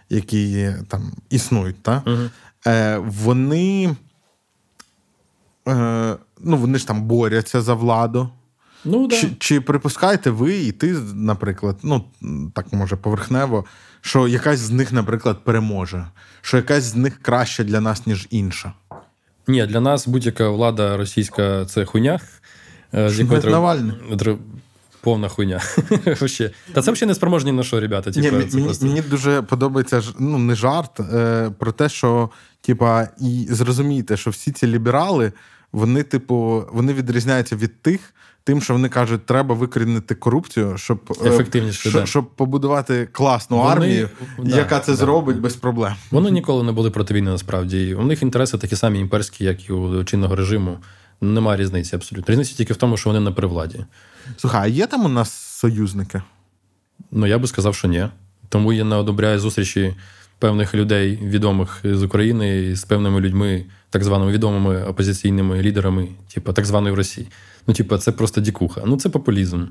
які 0.09 0.73
там 0.87 1.11
існують, 1.29 1.83
та? 1.83 2.03
Угу. 2.05 2.29
Е, 2.67 2.97
вони 2.97 3.95
е, 5.67 6.15
ну, 6.41 6.57
вони 6.57 6.77
ж 6.77 6.87
там 6.87 7.01
борються 7.03 7.61
за 7.61 7.73
владу. 7.73 8.29
Ну, 8.85 9.07
да. 9.07 9.15
Чи 9.15 9.29
чи 9.39 9.61
припускаєте 9.61 10.29
ви, 10.29 10.57
і 10.57 10.71
ти, 10.71 10.91
наприклад, 11.13 11.77
ну 11.83 12.05
так 12.53 12.73
може 12.73 12.95
поверхнево, 12.95 13.65
що 14.01 14.27
якась 14.27 14.59
з 14.59 14.71
них, 14.71 14.93
наприклад, 14.93 15.43
переможе, 15.43 16.07
що 16.41 16.57
якась 16.57 16.83
з 16.83 16.95
них 16.95 17.21
краща 17.21 17.63
для 17.63 17.81
нас, 17.81 18.07
ніж 18.07 18.27
інша? 18.29 18.73
Ні, 19.47 19.65
для 19.65 19.79
нас 19.79 20.07
будь-яка 20.07 20.49
влада 20.49 20.97
російська 20.97 21.65
це 21.65 21.85
хуйня. 21.85 22.19
Е, 22.93 23.09
з 23.09 23.19
якої 23.19 23.41
треба, 23.41 23.77
повна 25.05 25.29
хуйня. 25.29 25.61
Та 26.73 26.81
це 26.81 26.91
взагалі 26.91 27.07
не 27.07 27.15
спроможні 27.15 27.51
на 27.51 27.63
що, 27.63 27.79
ребята. 27.79 28.11
Ні, 28.15 28.31
мені, 28.31 28.63
просто... 28.63 28.85
мені 28.85 29.01
дуже 29.01 29.41
подобається 29.41 30.01
ну, 30.19 30.37
не 30.37 30.55
жарт 30.55 30.99
е, 30.99 31.51
про 31.59 31.71
те, 31.71 31.89
що 31.89 32.29
типа, 32.61 33.07
і 33.21 33.47
зрозумійте, 33.49 34.17
що 34.17 34.29
всі 34.29 34.51
ці 34.51 34.67
ліберали, 34.67 35.31
вони, 35.71 36.03
типу, 36.03 36.65
вони 36.71 36.93
відрізняються 36.93 37.55
від 37.55 37.81
тих. 37.81 38.13
Тим, 38.43 38.61
що 38.61 38.73
вони 38.73 38.89
кажуть, 38.89 39.25
треба 39.25 39.55
викорінити 39.55 40.15
корупцію, 40.15 40.77
щоб 40.77 41.17
е, 41.25 41.29
Ефективніше, 41.29 41.89
щоб, 41.89 41.93
да. 41.93 42.05
щоб 42.05 42.35
побудувати 42.35 43.07
класну 43.11 43.57
вони, 43.57 43.71
армію, 43.71 44.09
да, 44.39 44.57
яка 44.57 44.79
це 44.79 44.91
да. 44.91 44.97
зробить 44.97 45.39
без 45.39 45.55
проблем. 45.55 45.93
Вони 46.11 46.31
ніколи 46.31 46.63
не 46.63 46.71
були 46.71 46.91
проти 46.91 47.13
війни, 47.13 47.31
насправді. 47.31 47.95
У 47.95 48.03
них 48.03 48.21
інтереси 48.21 48.57
такі 48.57 48.75
самі 48.75 48.99
імперські, 48.99 49.43
як 49.43 49.69
і 49.69 49.73
у 49.73 50.03
чинного 50.03 50.35
режиму. 50.35 50.77
Немає 51.22 51.61
різниці 51.61 51.95
абсолютно. 51.95 52.32
Різниця 52.32 52.55
тільки 52.55 52.74
в 52.74 52.78
тому, 52.78 52.97
що 52.97 53.09
вони 53.09 53.20
не 53.20 53.32
при 53.32 53.47
владі. 53.47 53.86
Слухай, 54.38 54.61
а 54.63 54.68
є 54.68 54.88
там 54.88 55.05
у 55.05 55.09
нас 55.09 55.32
союзники? 55.32 56.22
Ну, 57.11 57.28
я 57.28 57.38
би 57.38 57.47
сказав, 57.47 57.76
що 57.76 57.88
ні. 57.88 58.07
Тому 58.49 58.74
я 58.74 58.84
не 58.84 58.95
одобряю 58.95 59.39
зустрічі 59.39 59.95
певних 60.39 60.76
людей, 60.76 61.20
відомих 61.24 61.80
з 61.84 62.03
України, 62.03 62.76
з 62.76 62.84
певними 62.84 63.22
людьми, 63.22 63.66
так 63.89 64.03
званими 64.03 64.32
відомими 64.32 64.84
опозиційними 64.84 65.61
лідерами, 65.61 66.07
типу 66.34 66.53
так 66.53 66.66
званої 66.66 66.95
Росії. 66.95 67.28
Ну, 67.68 67.74
типу, 67.74 67.97
це 67.97 68.11
просто 68.11 68.41
дікуха. 68.41 68.82
Ну, 68.86 68.97
це 68.97 69.09
популізм. 69.09 69.66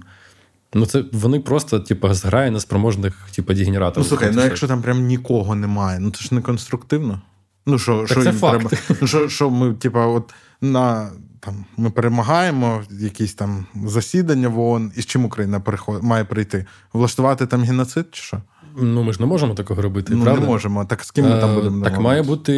Ну, 0.74 0.86
це 0.86 1.04
вони 1.12 1.40
просто, 1.40 1.80
типу, 1.80 2.14
зграє 2.14 2.50
неспроможних, 2.50 3.28
типу, 3.34 3.54
дегенераторів. 3.54 4.04
Ну, 4.04 4.08
слухай, 4.08 4.30
ну 4.34 4.42
якщо 4.42 4.68
там 4.68 4.82
прям 4.82 5.06
нікого 5.06 5.54
немає, 5.54 5.98
ну 5.98 6.10
це 6.10 6.24
ж 6.24 6.34
не 6.34 6.40
конструктивно. 6.40 7.20
Ну, 7.66 7.78
що, 7.78 8.06
що 8.06 8.22
це 8.22 8.32
факт. 8.32 8.68
треба? 8.68 8.98
Ну, 9.00 9.06
що, 9.06 9.28
що 9.28 9.50
ми, 9.50 9.74
типа, 9.74 10.06
от 10.06 10.34
на 10.60 11.10
там 11.44 11.64
ми 11.76 11.90
перемагаємо, 11.90 12.82
якісь 12.90 13.34
там 13.34 13.66
засідання 13.84 14.48
в 14.48 14.60
ООН, 14.60 14.92
і 14.96 15.02
з 15.02 15.06
чим 15.06 15.24
Україна 15.24 15.62
має 16.02 16.24
прийти? 16.24 16.66
Влаштувати 16.92 17.46
там 17.46 17.62
геноцид 17.62 18.06
чи 18.10 18.22
що? 18.22 18.42
Ну, 18.76 19.02
ми 19.02 19.12
ж 19.12 19.20
не 19.20 19.26
можемо 19.26 19.54
такого 19.54 19.82
робити. 19.82 20.14
Ну, 20.14 20.24
правда? 20.24 20.40
не 20.40 20.46
можемо. 20.46 20.84
Так 20.84 21.04
з 21.04 21.10
ким 21.10 21.24
ми 21.24 21.40
там 21.40 21.50
е, 21.50 21.54
будемо? 21.54 21.84
Так 21.84 22.00
має 22.00 22.22
бути 22.22 22.52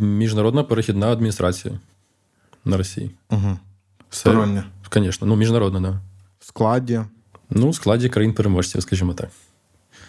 міжнародна 0.00 0.64
перехідна 0.64 1.12
адміністрація 1.12 1.74
на 2.64 2.76
Росії. 2.76 3.10
Угу. 3.30 3.58
Стороння. 4.10 4.64
Звісно, 4.94 5.26
ну, 5.26 5.36
міжнародна, 5.36 5.80
да. 5.80 6.00
В 6.40 6.46
складі. 6.46 7.00
Ну, 7.50 7.70
в 7.70 7.74
складі 7.74 8.08
країн-переможців, 8.08 8.82
скажімо 8.82 9.14
так. 9.14 9.28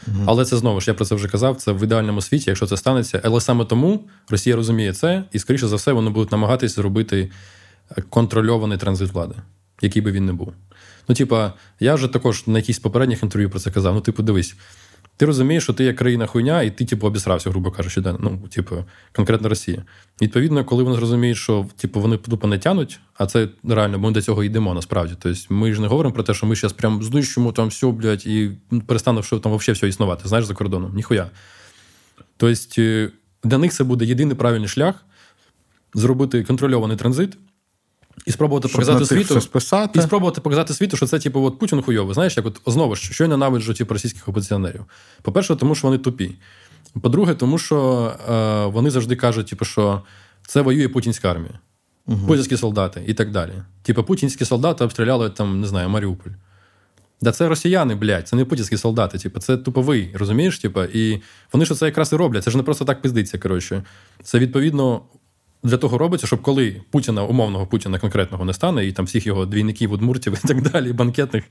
Угу. 0.07 0.23
Але 0.25 0.45
це 0.45 0.57
знову 0.57 0.81
ж 0.81 0.91
я 0.91 0.93
про 0.93 1.05
це 1.05 1.15
вже 1.15 1.27
казав. 1.27 1.55
Це 1.55 1.71
в 1.71 1.83
ідеальному 1.83 2.21
світі, 2.21 2.43
якщо 2.47 2.65
це 2.65 2.77
станеться. 2.77 3.21
Але 3.23 3.41
саме 3.41 3.65
тому 3.65 4.07
Росія 4.29 4.55
розуміє 4.55 4.93
це, 4.93 5.23
і, 5.31 5.39
скоріше 5.39 5.67
за 5.67 5.75
все, 5.75 5.91
вони 5.91 6.09
будуть 6.09 6.31
намагатися 6.31 6.75
зробити 6.75 7.31
контрольований 8.09 8.77
транзит 8.77 9.13
влади, 9.13 9.35
який 9.81 10.01
би 10.01 10.11
він 10.11 10.25
не 10.25 10.33
був. 10.33 10.53
Ну, 11.07 11.15
типа, 11.15 11.53
я 11.79 11.95
вже 11.95 12.07
також 12.07 12.47
на 12.47 12.59
якісь 12.59 12.79
попередніх 12.79 13.23
інтерв'ю 13.23 13.49
про 13.49 13.59
це 13.59 13.71
казав. 13.71 13.95
Ну, 13.95 14.01
типу, 14.01 14.23
дивись, 14.23 14.55
ти 15.17 15.25
розумієш, 15.25 15.63
що 15.63 15.73
ти 15.73 15.83
як 15.83 15.95
країна 15.95 16.25
хуйня, 16.25 16.61
і 16.61 16.71
ти, 16.71 16.85
типу, 16.85 17.07
обісрався, 17.07 17.49
грубо 17.49 17.71
кажучи, 17.71 18.01
да? 18.01 18.17
ну, 18.19 18.39
типу, 18.49 18.75
конкретно 19.11 19.49
Росія. 19.49 19.83
Відповідно, 20.21 20.65
коли 20.65 20.83
вони 20.83 20.95
зрозуміють, 20.95 21.37
що 21.37 21.67
типу, 21.75 22.01
вони 22.01 22.17
тупо 22.17 22.47
не 22.47 22.59
тянуть, 22.59 22.99
а 23.13 23.25
це 23.25 23.47
реально, 23.63 23.99
ми 23.99 24.11
до 24.11 24.21
цього 24.21 24.43
йдемо 24.43 24.73
насправді. 24.73 25.13
Тобто 25.19 25.39
ми 25.49 25.73
ж 25.73 25.81
не 25.81 25.87
говоримо 25.87 26.13
про 26.13 26.23
те, 26.23 26.33
що 26.33 26.45
ми 26.45 26.55
зараз 26.55 26.73
прям 26.73 27.03
знищимо 27.03 27.51
там 27.51 27.67
все, 27.67 27.87
блядь, 27.87 28.27
і 28.27 28.51
перестане 28.87 29.21
там 29.21 29.55
взагалі 29.55 29.73
все 29.73 29.87
існувати, 29.87 30.27
знаєш, 30.27 30.45
за 30.45 30.53
кордоном. 30.53 30.95
Ніхуя. 30.95 31.29
Тобто, 32.37 32.81
е, 32.81 33.09
для 33.43 33.57
них 33.57 33.73
це 33.73 33.83
буде 33.83 34.05
єдиний 34.05 34.35
правильний 34.35 34.67
шлях 34.67 35.05
зробити 35.93 36.43
контрольований 36.43 36.97
транзит. 36.97 37.37
І 38.25 38.31
спробувати 38.31 38.67
Щоб 38.67 38.81
показати 38.81 39.05
світу 39.05 39.41
списати. 39.41 39.99
і 39.99 40.01
спробувати 40.01 40.41
показати 40.41 40.73
світу, 40.73 40.97
що 40.97 41.05
це 41.05 41.19
типу, 41.19 41.43
от 41.43 41.59
Путін 41.59 41.81
хуйовий. 41.81 42.13
Знаєш, 42.13 42.37
як 42.37 42.45
от 42.45 42.61
знову 42.65 42.95
ж 42.95 43.13
що 43.13 43.23
я 43.23 43.27
ненавиджу 43.27 43.73
типу, 43.73 43.93
російських 43.93 44.27
опозиціонерів. 44.27 44.85
По-перше, 45.21 45.55
тому 45.55 45.75
що 45.75 45.87
вони 45.87 45.97
тупі. 45.97 46.35
По-друге, 47.01 47.33
тому 47.33 47.57
що 47.57 48.11
е, 48.29 48.65
вони 48.65 48.89
завжди 48.89 49.15
кажуть, 49.15 49.47
типу, 49.47 49.65
що 49.65 50.01
це 50.47 50.61
воює 50.61 50.87
путінська 50.87 51.31
армія, 51.31 51.59
угу. 52.07 52.27
путінські 52.27 52.57
солдати 52.57 53.03
і 53.07 53.13
так 53.13 53.31
далі. 53.31 53.51
Типу, 53.83 54.03
путінські 54.03 54.45
солдати 54.45 54.83
обстріляли 54.83 55.29
там, 55.29 55.61
не 55.61 55.67
знаю, 55.67 55.89
Маріуполь. 55.89 56.31
Да 57.21 57.31
це 57.31 57.49
росіяни, 57.49 57.95
блядь, 57.95 58.27
це 58.27 58.35
не 58.35 58.45
путінські 58.45 58.77
солдати, 58.77 59.17
типу, 59.17 59.39
це 59.39 59.57
туповий, 59.57 60.11
розумієш? 60.13 60.59
Типу, 60.59 60.83
І 60.83 61.21
вони 61.53 61.65
ж 61.65 61.75
це 61.75 61.85
якраз 61.85 62.13
і 62.13 62.15
роблять. 62.15 62.43
Це 62.43 62.51
ж 62.51 62.57
не 62.57 62.63
просто 62.63 62.85
так 62.85 63.01
пиздиться. 63.01 63.37
коротше. 63.37 63.83
Це 64.23 64.39
відповідно 64.39 65.01
для 65.65 65.77
того 65.77 65.97
робиться, 65.97 66.27
щоб 66.27 66.41
коли 66.41 66.81
Путіна, 66.91 67.23
умовного 67.23 67.67
Путіна 67.67 67.99
конкретного 67.99 68.45
не 68.45 68.53
стане, 68.53 68.85
і 68.85 68.91
там 68.91 69.05
всіх 69.05 69.27
його 69.27 69.45
двійників, 69.45 69.91
удмуртів 69.91 70.33
і 70.43 70.47
так 70.47 70.61
далі, 70.61 70.93
банкетних. 70.93 71.43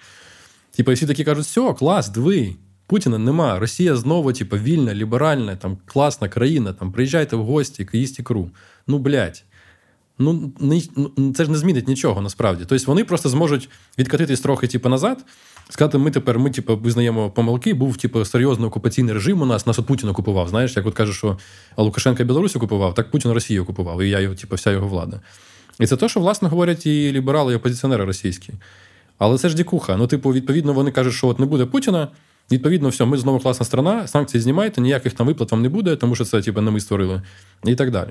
Типу, 0.77 0.93
всі 0.93 1.07
такі 1.07 1.25
кажуть, 1.25 1.45
все, 1.45 1.73
клас, 1.73 2.09
диви, 2.09 2.57
Путіна 2.87 3.19
нема. 3.19 3.59
Росія 3.59 3.97
знову, 3.97 4.33
типу, 4.33 4.57
вільна, 4.57 4.95
ліберальна, 4.95 5.57
там, 5.57 5.79
класна 5.87 6.29
країна, 6.29 6.73
там, 6.73 6.93
приїжджайте 6.93 7.37
в 7.37 7.45
гості, 7.45 7.89
їсть 7.93 8.19
ікру. 8.19 8.51
Ну, 8.87 8.99
блядь. 8.99 9.45
Ну, 10.19 10.53
ну, 10.61 11.33
це 11.33 11.45
ж 11.45 11.51
не 11.51 11.59
змінить 11.59 11.89
нічого 11.89 12.21
насправді. 12.21 12.65
Тобто 12.69 12.85
вони 12.87 13.05
просто 13.05 13.29
зможуть 13.29 13.69
відкатитись 13.99 14.41
трохи 14.41 14.67
типу, 14.67 14.89
назад, 14.89 15.25
сказати, 15.69 15.99
ми 15.99 16.11
тепер 16.11 16.39
ми, 16.39 16.51
типу, 16.51 16.77
визнаємо 16.77 17.31
помилки, 17.31 17.75
був 17.75 17.97
типу, 17.97 18.25
серйозний 18.25 18.69
окупаційний 18.69 19.15
режим 19.15 19.43
у 19.43 19.47
нас, 19.47 19.67
нас 19.67 19.79
от 19.79 19.87
Путін 19.87 20.09
окупував. 20.09 20.49
Знаєш, 20.49 20.77
як 20.77 20.87
от 20.87 20.95
каже, 20.95 21.13
що 21.13 21.39
Лукашенка 21.77 22.25
Білорусь 22.25 22.57
окупував, 22.57 22.95
так 22.95 23.11
Путін 23.11 23.33
Росію 23.33 23.63
окупував, 23.63 24.03
і 24.03 24.11
я 24.11 24.21
його, 24.21 24.35
типу, 24.35 24.57
вся 24.57 24.71
його 24.71 24.89
влада. 24.89 25.21
І 25.81 25.87
це 25.87 25.97
те, 25.97 26.09
що, 26.09 26.21
власне, 26.21 26.49
говорять 26.49 26.87
і 26.87 27.13
ліберали, 27.13 27.53
і 27.53 27.57
опозиціонери 27.57 28.05
російські. 28.05 28.53
Але 29.19 29.39
це 29.39 29.49
ж 29.49 29.57
дікуха. 29.57 29.97
Ну, 29.97 30.07
типу, 30.07 30.33
відповідно, 30.33 30.73
вони 30.73 30.91
кажуть, 30.91 31.15
що 31.15 31.29
от 31.29 31.39
не 31.39 31.47
буде 31.47 31.67
Путіна. 31.67 32.09
Відповідно, 32.53 32.89
все, 32.89 33.05
ми 33.05 33.17
знову 33.17 33.39
класна 33.39 33.67
страна, 33.67 34.07
санкції 34.07 34.41
знімайте, 34.41 34.81
ніяких 34.81 35.13
там 35.13 35.27
виплат 35.27 35.53
вам 35.53 35.63
не 35.63 35.69
буде, 35.69 35.97
тому 35.97 36.15
що 36.15 36.25
це 36.25 36.43
типу, 36.43 36.61
не 36.61 36.71
ми 36.71 36.81
створили, 36.81 37.23
і 37.65 37.75
так 37.75 37.91
далі. 37.91 38.11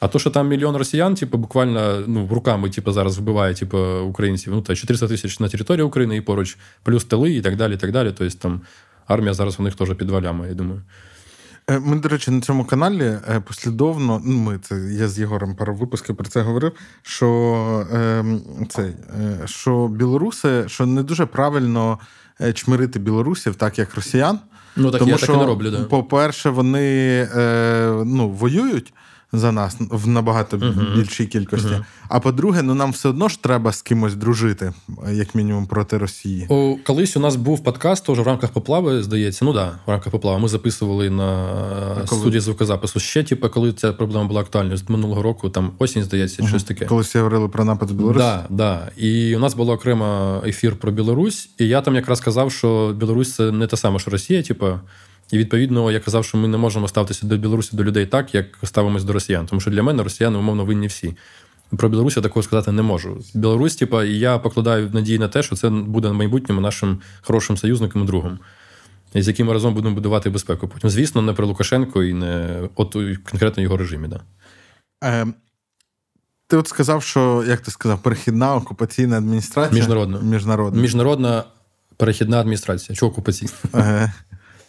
А 0.00 0.08
то, 0.08 0.18
що 0.18 0.30
там 0.30 0.48
мільйон 0.48 0.76
росіян, 0.76 1.14
типу, 1.14 1.38
буквально 1.38 2.04
ну, 2.06 2.28
руками 2.30 2.70
типу, 2.70 2.92
зараз 2.92 3.18
вбиває 3.18 3.54
типу, 3.54 3.78
українців, 3.78 4.52
ну 4.54 4.62
та 4.62 4.74
400 4.74 5.08
тисяч 5.08 5.40
на 5.40 5.48
території 5.48 5.84
України 5.84 6.16
і 6.16 6.20
поруч, 6.20 6.56
плюс 6.82 7.04
тили 7.04 7.32
і 7.32 7.40
так 7.40 7.56
далі. 7.56 7.74
і 7.74 7.76
так 7.76 7.92
далі. 7.92 8.12
Тобто 8.18 8.38
там 8.38 8.60
армія 9.06 9.34
зараз 9.34 9.60
у 9.60 9.62
них 9.62 9.74
теж 9.74 9.94
під 9.94 10.10
валями, 10.10 10.48
я 10.48 10.54
думаю. 10.54 10.82
Е, 11.70 11.78
ми, 11.78 11.96
до 11.96 12.08
речі, 12.08 12.30
на 12.30 12.40
цьому 12.40 12.64
каналі 12.64 13.04
е, 13.04 13.40
послідовно, 13.46 14.22
ну 14.24 14.36
ми 14.36 14.58
це 14.58 14.74
я 14.74 15.08
з 15.08 15.18
Єгорем 15.18 15.54
пару 15.54 15.74
випусків 15.74 16.16
про 16.16 16.28
це 16.28 16.42
говорив. 16.42 16.72
Що 17.02 17.86
е, 17.92 18.24
це, 18.68 18.82
е, 18.82 19.40
що 19.44 19.88
білоруси, 19.88 20.64
що 20.66 20.86
не 20.86 21.02
дуже 21.02 21.26
правильно 21.26 21.98
чмирити 22.54 22.98
білорусів, 22.98 23.54
так 23.54 23.78
як 23.78 23.94
росіян. 23.94 24.38
Ну 24.76 24.90
так 24.90 24.98
Тому 24.98 25.10
я 25.10 25.18
що, 25.18 25.26
так 25.26 25.36
і 25.36 25.38
не 25.38 25.46
роблю. 25.46 25.70
Да. 25.70 25.84
По-перше, 25.84 26.50
вони 26.50 27.28
е, 27.36 28.02
ну, 28.06 28.28
воюють 28.28 28.92
за 29.32 29.52
нас 29.52 29.76
в 29.78 30.08
набагато 30.08 30.56
uh-huh. 30.56 30.96
більшій 30.96 31.26
кількості. 31.26 31.68
Uh-huh. 31.68 31.84
А 32.08 32.20
по-друге, 32.20 32.62
ну 32.62 32.74
нам 32.74 32.90
все 32.90 33.08
одно 33.08 33.28
ж 33.28 33.42
треба 33.42 33.72
з 33.72 33.82
кимось 33.82 34.14
дружити, 34.14 34.72
як 35.12 35.34
мінімум, 35.34 35.66
проти 35.66 35.98
Росії. 35.98 36.46
О, 36.48 36.76
Колись 36.86 37.16
у 37.16 37.20
нас 37.20 37.36
був 37.36 37.64
подкаст 37.64 38.06
теж 38.06 38.18
в 38.18 38.22
рамках 38.22 38.50
поплави, 38.50 39.02
здається. 39.02 39.44
Ну 39.44 39.52
да, 39.52 39.78
в 39.86 39.90
рамках 39.90 40.12
поплави. 40.12 40.38
Ми 40.38 40.48
записували 40.48 41.10
на 41.10 41.48
коли? 42.08 42.20
студії 42.20 42.40
звукозапису. 42.40 43.00
Ще, 43.00 43.22
типу, 43.24 43.48
коли 43.48 43.72
ця 43.72 43.92
проблема 43.92 44.28
була 44.28 44.40
актуальною 44.40 44.76
з 44.76 44.88
минулого 44.88 45.22
року, 45.22 45.50
там 45.50 45.72
осінь, 45.78 46.02
здається, 46.02 46.42
uh-huh. 46.42 46.48
щось 46.48 46.64
таке. 46.64 46.86
Колись 46.86 47.16
говорили 47.16 47.48
про 47.48 47.64
напад 47.64 47.90
в 47.90 47.94
Білорусі? 47.94 48.18
Да, 48.18 48.46
да. 48.50 48.90
І 48.96 49.36
у 49.36 49.38
нас 49.38 49.54
було 49.54 49.72
окремо 49.72 50.42
ефір 50.46 50.76
про 50.76 50.92
Білорусь, 50.92 51.50
і 51.58 51.68
я 51.68 51.80
там 51.80 51.94
якраз 51.94 52.20
казав, 52.20 52.52
що 52.52 52.94
Білорусь 52.96 53.34
це 53.34 53.50
не 53.52 53.66
те 53.66 53.76
саме, 53.76 53.98
що 53.98 54.10
Росія, 54.10 54.42
типу. 54.42 54.66
І 55.32 55.38
відповідно 55.38 55.90
я 55.90 56.00
казав, 56.00 56.24
що 56.24 56.38
ми 56.38 56.48
не 56.48 56.58
можемо 56.58 56.88
ставитися 56.88 57.26
до 57.26 57.36
Білорусі 57.36 57.76
до 57.76 57.84
людей 57.84 58.06
так, 58.06 58.34
як 58.34 58.46
ставимось 58.64 59.04
до 59.04 59.12
росіян. 59.12 59.46
Тому 59.46 59.60
що 59.60 59.70
для 59.70 59.82
мене 59.82 60.02
росіяни 60.02 60.38
умовно 60.38 60.64
винні 60.64 60.86
всі. 60.86 61.16
Про 61.76 61.88
Білорусь 61.88 62.16
я 62.16 62.22
такого 62.22 62.42
сказати 62.42 62.72
не 62.72 62.82
можу. 62.82 63.24
Білорусь, 63.34 63.76
типа, 63.76 64.04
і 64.04 64.18
я 64.18 64.38
покладаю 64.38 64.90
надії 64.92 65.18
на 65.18 65.28
те, 65.28 65.42
що 65.42 65.56
це 65.56 65.70
буде 65.70 66.08
в 66.08 66.14
майбутньому 66.14 66.60
нашим 66.60 67.00
хорошим 67.20 67.56
союзником 67.56 68.02
і 68.02 68.06
другом, 68.06 68.38
з 69.14 69.28
яким 69.28 69.46
ми 69.46 69.52
разом 69.52 69.74
будемо 69.74 69.94
будувати 69.94 70.30
безпеку. 70.30 70.68
Потім, 70.68 70.90
звісно, 70.90 71.22
не 71.22 71.32
про 71.32 71.46
Лукашенко 71.46 72.02
і 72.02 72.14
не 72.14 72.60
от 72.76 72.96
конкретно 73.30 73.62
його 73.62 73.76
режимі. 73.76 74.08
Да. 74.08 74.20
Е, 75.04 75.26
ти 76.46 76.56
от 76.56 76.68
сказав, 76.68 77.02
що 77.02 77.44
як 77.48 77.60
ти 77.60 77.70
сказав, 77.70 78.02
перехідна 78.02 78.56
окупаційна 78.56 79.18
адміністрація? 79.18 79.80
Міжнародна. 79.80 80.20
Міжнародна 80.20 80.82
Міжнародна 80.82 81.44
перехідна 81.96 82.40
адміністрація. 82.40 82.96
Чого 82.96 83.12
окупаційна? 83.12 83.52
Ага. 83.72 84.12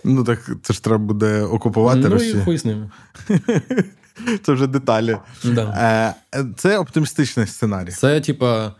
Ну 0.04 0.24
так 0.24 0.50
це 0.62 0.74
ж 0.74 0.84
треба 0.84 1.04
буде 1.04 1.42
окупувати 1.42 2.00
ну, 2.00 2.10
Росію. 2.10 2.38
І 2.38 2.44
хуй 2.44 2.58
з 2.58 2.66
ними. 2.66 2.90
Це 4.44 4.54
вже 4.54 4.68
деталі. 4.68 5.18
Да. 5.44 6.16
Е, 6.36 6.46
це 6.58 6.78
оптимістичний 6.78 7.48
сценарій. 7.48 7.92
Це, 7.92 8.22
типа, 8.22 8.72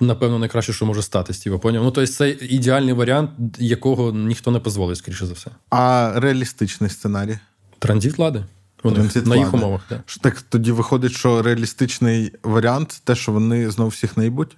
напевно, 0.00 0.38
найкраще, 0.38 0.72
що 0.72 0.86
може 0.86 1.02
статись. 1.02 1.38
Типу, 1.38 1.58
поняв? 1.58 1.84
Ну, 1.84 1.90
тобто, 1.90 2.12
це 2.12 2.30
ідеальний 2.30 2.94
варіант, 2.94 3.30
якого 3.58 4.12
ніхто 4.12 4.50
не 4.50 4.58
дозволить, 4.58 4.98
скоріше 4.98 5.26
за 5.26 5.32
все. 5.32 5.50
А 5.70 6.12
реалістичний 6.16 6.90
сценарій? 6.90 7.38
Транзит 7.78 8.18
влади. 8.18 8.44
Транзит 8.82 9.26
на 9.26 9.36
їх 9.36 9.54
умовах. 9.54 9.82
Так. 9.88 10.00
так 10.20 10.42
тоді 10.42 10.72
виходить, 10.72 11.12
що 11.12 11.42
реалістичний 11.42 12.32
варіант 12.42 13.00
те, 13.04 13.14
що 13.14 13.32
вони 13.32 13.70
знову 13.70 13.90
всіх 13.90 14.16
наїбуть? 14.16 14.56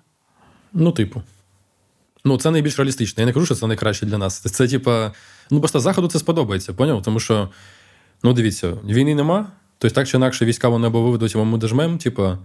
Ну, 0.72 0.92
типу. 0.92 1.22
Ну, 2.26 2.38
це 2.38 2.50
найбільш 2.50 2.78
реалістично. 2.78 3.20
Я 3.20 3.26
не 3.26 3.32
кажу, 3.32 3.46
що 3.46 3.54
це 3.54 3.66
найкраще 3.66 4.06
для 4.06 4.18
нас. 4.18 4.40
Це, 4.40 4.68
типа, 4.68 5.12
ну 5.50 5.60
просто 5.60 5.80
заходу 5.80 6.08
це 6.08 6.18
сподобається, 6.18 6.72
поняв? 6.72 7.02
Тому 7.02 7.20
що, 7.20 7.48
ну, 8.22 8.32
дивіться, 8.32 8.72
війни 8.84 9.14
нема, 9.14 9.46
тобто 9.78 9.94
так 9.94 10.08
чи 10.08 10.16
інакше 10.16 10.44
війська 10.44 10.68
вони 10.68 10.86
або 10.86 11.02
виведуть, 11.02 11.36
або 11.36 11.44
ми 11.44 11.58
дожмемо, 11.58 11.98
типа. 11.98 12.38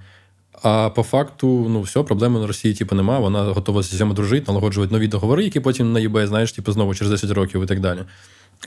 А 0.63 0.89
по 0.89 1.03
факту, 1.03 1.67
ну 1.69 1.81
все, 1.81 2.03
проблеми 2.03 2.39
на 2.39 2.47
Росії, 2.47 2.73
типу, 2.73 2.95
нема. 2.95 3.19
Вона 3.19 3.43
готова 3.43 3.81
з 3.81 3.97
цим 3.97 4.13
дружити, 4.13 4.45
налагоджувати 4.47 4.93
нові 4.93 5.07
договори, 5.07 5.43
які 5.43 5.59
потім 5.59 5.93
на 5.93 5.99
eBay, 5.99 6.27
знаєш, 6.27 6.51
типу, 6.51 6.71
знову 6.71 6.95
через 6.95 7.11
10 7.11 7.31
років 7.31 7.63
і 7.63 7.65
так 7.65 7.79
далі. 7.79 7.99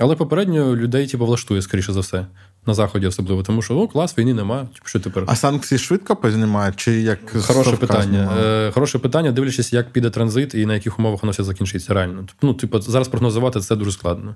Але 0.00 0.16
попередньо 0.16 0.76
людей, 0.76 1.06
типу, 1.06 1.26
влаштує, 1.26 1.62
скоріше 1.62 1.92
за 1.92 2.00
все, 2.00 2.26
на 2.66 2.74
заході 2.74 3.06
особливо, 3.06 3.42
тому 3.42 3.62
що 3.62 3.76
о, 3.76 3.88
клас, 3.88 4.18
війни 4.18 4.34
немає. 4.34 4.62
Типу, 4.74 4.88
що 4.88 5.00
тепер? 5.00 5.24
А 5.26 5.36
санкції 5.36 5.78
швидко 5.78 6.16
познімають? 6.16 6.76
Чи 6.76 7.00
як 7.00 7.30
хороше 7.30 7.76
питання? 7.76 8.36
Е, 8.40 8.70
Хороше 8.70 8.98
питання, 8.98 9.32
дивлячись, 9.32 9.72
як 9.72 9.90
піде 9.92 10.10
транзит 10.10 10.54
і 10.54 10.66
на 10.66 10.74
яких 10.74 10.98
умовах 10.98 11.22
воно 11.22 11.32
все 11.32 11.44
закінчиться. 11.44 11.94
Реально. 11.94 12.26
Ну, 12.42 12.54
типу, 12.54 12.80
зараз 12.80 13.08
прогнозувати 13.08 13.60
це 13.60 13.76
дуже 13.76 13.92
складно. 13.92 14.34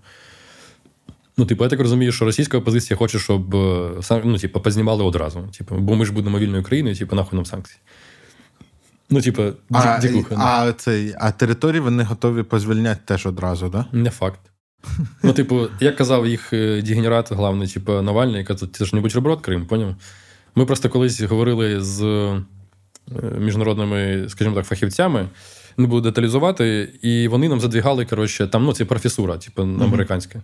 Ну, 1.37 1.47
типу, 1.47 1.65
я 1.65 1.71
так 1.71 1.81
розумію, 1.81 2.13
що 2.13 2.25
російська 2.25 2.59
опозиція 2.59 2.97
хоче, 2.97 3.19
щоб 3.19 3.55
е, 3.55 4.21
ну, 4.25 4.39
типу, 4.39 4.61
познімали 4.61 5.05
одразу. 5.05 5.49
Типу, 5.59 5.75
бо 5.75 5.95
ми 5.97 6.05
ж 6.07 6.13
будемо 6.13 6.39
вільною 6.39 6.63
країною, 6.63 6.97
типу, 6.97 7.17
нахуй 7.17 7.37
нам 7.37 7.47
санкції. 7.47 7.79
Ну, 9.11 9.21
типу, 9.21 9.43
а, 9.71 9.99
дікуха. 9.99 10.35
А, 10.39 10.73
цей, 10.73 11.15
а 11.19 11.31
території 11.31 11.81
вони 11.81 12.03
готові 12.03 12.43
позвільняти 12.43 13.01
теж 13.05 13.27
одразу, 13.27 13.71
так? 13.71 13.87
Да? 13.93 13.99
Не 13.99 14.11
факт. 14.11 14.41
Ну, 15.22 15.33
типу, 15.33 15.68
як 15.81 15.97
казав 15.97 16.26
їх 16.26 16.53
е, 16.53 16.83
дегенерат, 16.83 17.33
главний, 17.33 17.68
типу, 17.68 18.03
Навальний, 18.03 18.45
казав, 18.45 18.68
це 18.72 18.85
ж 18.85 18.97
не 18.97 19.01
бутерброд 19.01 19.41
Крим, 19.41 19.66
поняв? 19.66 19.95
Ми 20.55 20.66
просто 20.66 20.89
колись 20.89 21.20
говорили 21.20 21.81
з 21.81 22.03
е, 22.03 22.43
міжнародними, 23.39 24.26
скажімо 24.29 24.57
так, 24.57 24.66
фахівцями, 24.66 25.29
не 25.76 25.87
буду 25.87 26.01
деталізувати, 26.01 26.93
і 27.03 27.29
вони 27.29 27.49
нам 27.49 27.61
задвігали, 27.61 28.05
коротше, 28.05 28.47
там, 28.47 28.64
ну, 28.64 28.72
це 28.72 28.85
професура, 28.85 29.37
типу, 29.39 29.62
американська. 29.62 30.43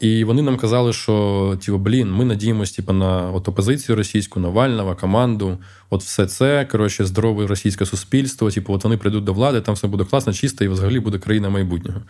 І 0.00 0.24
вони 0.24 0.42
нам 0.42 0.56
казали, 0.56 0.92
що 0.92 1.56
типу, 1.64 1.78
блін, 1.78 2.12
ми 2.12 2.24
надіємося 2.24 2.76
типу, 2.76 2.92
на 2.92 3.30
от 3.30 3.48
опозицію 3.48 3.96
російську, 3.96 4.40
Навального, 4.40 4.96
команду. 4.96 5.58
От 5.90 6.02
все 6.02 6.26
це 6.26 6.64
коротше, 6.64 7.04
здорове 7.04 7.46
російське 7.46 7.86
суспільство. 7.86 8.50
Типу, 8.50 8.72
от 8.74 8.84
вони 8.84 8.96
прийдуть 8.96 9.24
до 9.24 9.32
влади, 9.32 9.60
там 9.60 9.74
все 9.74 9.86
буде 9.86 10.04
класно, 10.04 10.32
чисто, 10.32 10.64
і 10.64 10.68
взагалі 10.68 11.00
буде 11.00 11.18
країна 11.18 11.48
майбутнього. 11.48 12.00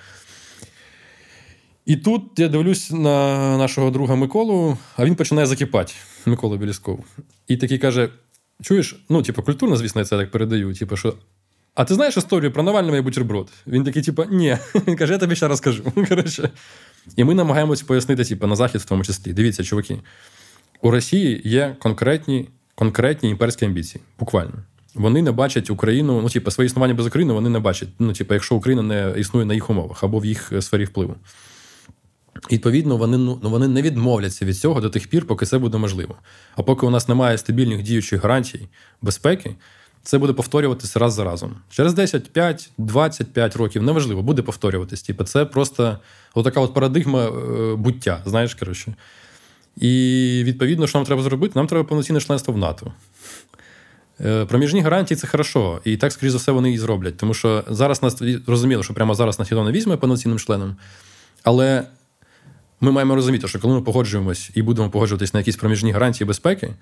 І 1.89 1.97
тут 1.97 2.23
я 2.37 2.49
дивлюсь 2.49 2.91
на 2.91 3.57
нашого 3.59 3.91
друга 3.91 4.15
Миколу, 4.15 4.79
а 4.97 5.05
він 5.05 5.15
починає 5.15 5.47
закипати, 5.47 5.93
Микола 6.27 6.57
Білісков. 6.57 7.05
І 7.47 7.57
такий 7.57 7.79
каже: 7.79 8.09
Чуєш, 8.63 9.05
ну, 9.09 9.23
типу, 9.23 9.43
культурно, 9.43 9.77
звісно, 9.77 10.01
я 10.01 10.05
це 10.05 10.19
так 10.19 10.31
передаю. 10.31 10.75
Типу, 10.75 10.97
що. 10.97 11.15
А 11.75 11.85
ти 11.85 11.95
знаєш 11.95 12.17
історію 12.17 12.53
про 12.53 12.63
Навального 12.63 12.97
і 12.97 13.01
бутерброд? 13.01 13.51
Він 13.67 13.85
такий, 13.85 14.03
типу, 14.03 14.25
ні. 14.31 14.57
Він 14.87 14.97
каже, 14.97 15.13
я 15.13 15.19
тобі 15.19 15.37
ще 15.37 15.49
розкажу. 15.49 15.85
Коротше. 16.09 16.51
І 17.17 17.25
ми 17.25 17.35
намагаємося 17.35 17.85
пояснити, 17.87 18.25
типу, 18.25 18.47
на 18.47 18.57
захід 18.57 18.81
в 18.81 18.85
тому 18.85 19.05
числі. 19.05 19.33
Дивіться, 19.33 19.65
чуваки, 19.65 19.99
у 20.83 20.91
Росії 20.91 21.43
є 21.45 21.77
конкретні 21.79 22.49
конкретні 22.75 23.31
імперські 23.31 23.65
амбіції. 23.65 24.05
Буквально. 24.19 24.53
Вони 24.95 25.23
не 25.23 25.33
бачать 25.33 25.71
Україну, 25.71 26.23
ну, 26.23 26.29
типу, 26.29 26.51
своє 26.51 26.67
існування 26.67 26.95
без 26.95 27.07
України 27.07 27.33
вони 27.33 27.49
не 27.49 27.59
бачать. 27.59 27.89
Ну, 27.99 28.13
типу, 28.13 28.35
якщо 28.35 28.55
Україна 28.55 28.83
не 28.83 29.15
існує 29.21 29.47
на 29.47 29.55
їх 29.55 29.71
умовах 29.71 30.05
або 30.05 30.19
в 30.19 30.27
їх 30.27 30.53
е, 30.53 30.63
сфері 30.63 30.85
впливу. 30.85 31.15
Відповідно, 32.51 32.97
вони 32.97 33.19
ну, 33.19 33.39
вони 33.43 33.69
не 33.69 33.83
відмовляться 33.83 34.45
від 34.45 34.59
цього 34.59 34.81
до 34.81 34.91
тих 34.91 35.07
пір, 35.07 35.27
поки 35.27 35.47
це 35.47 35.59
буде 35.59 35.79
можливо. 35.79 36.17
А 36.57 36.63
поки 36.63 36.87
у 36.87 36.91
нас 36.91 37.09
немає 37.09 37.39
стабільних 37.39 37.83
діючих 37.83 38.23
гарантій 38.23 38.69
безпеки, 39.03 39.55
це 40.03 40.19
буде 40.19 40.33
повторюватися 40.33 40.99
раз 40.99 41.15
за 41.15 41.25
разом. 41.25 41.57
Через 41.71 41.95
10, 41.95 42.33
5, 42.33 42.71
25 42.79 43.57
років 43.57 43.83
неважливо, 43.83 44.23
буде 44.23 44.43
повторюватись. 44.43 45.03
Типу, 45.03 45.25
це 45.25 45.45
просто 45.45 45.99
така 46.35 46.61
от 46.61 46.75
парадигма 46.75 47.25
е, 47.25 47.75
буття, 47.75 48.23
знаєш, 48.27 48.55
коротше. 48.55 48.95
І 49.77 50.43
відповідно, 50.45 50.87
що 50.87 50.99
нам 50.99 51.07
треба 51.07 51.23
зробити? 51.23 51.53
Нам 51.57 51.67
треба 51.67 51.85
повноцінне 51.85 52.21
членство 52.21 52.55
в 52.55 52.59
НАТО. 52.59 52.93
Е, 54.21 54.45
проміжні 54.45 54.81
гарантії 54.81 55.19
це 55.19 55.27
хорошо, 55.27 55.81
і 55.85 55.97
так, 55.97 56.13
скоріш 56.13 56.33
за 56.33 56.39
все, 56.39 56.53
вони 56.53 56.73
і 56.73 56.79
зроблять. 56.79 57.17
Тому 57.17 57.35
що 57.35 57.65
зараз 57.69 58.03
нас 58.03 58.23
розуміло, 58.47 58.83
що 58.83 58.95
прямо 58.95 59.15
зараз 59.15 59.39
нас 59.39 59.51
ніхто 59.51 59.65
не 59.65 59.73
візьме 59.73 59.97
повноцінним 59.97 60.39
членом. 60.39 60.77
Але 61.43 61.85
ми 62.81 62.93
маємо 62.93 63.15
розуміти, 63.15 63.49
що 63.49 63.61
коли 63.61 63.75
ми 63.75 63.81
погоджуємось 63.81 64.51
і 64.55 64.63
будемо 64.63 64.91
погоджуватись 64.91 65.35
на 65.35 65.41
якісь 65.41 65.57
проміжні 65.57 65.93
гарантії 65.93 66.29
безпеки, 66.29 66.75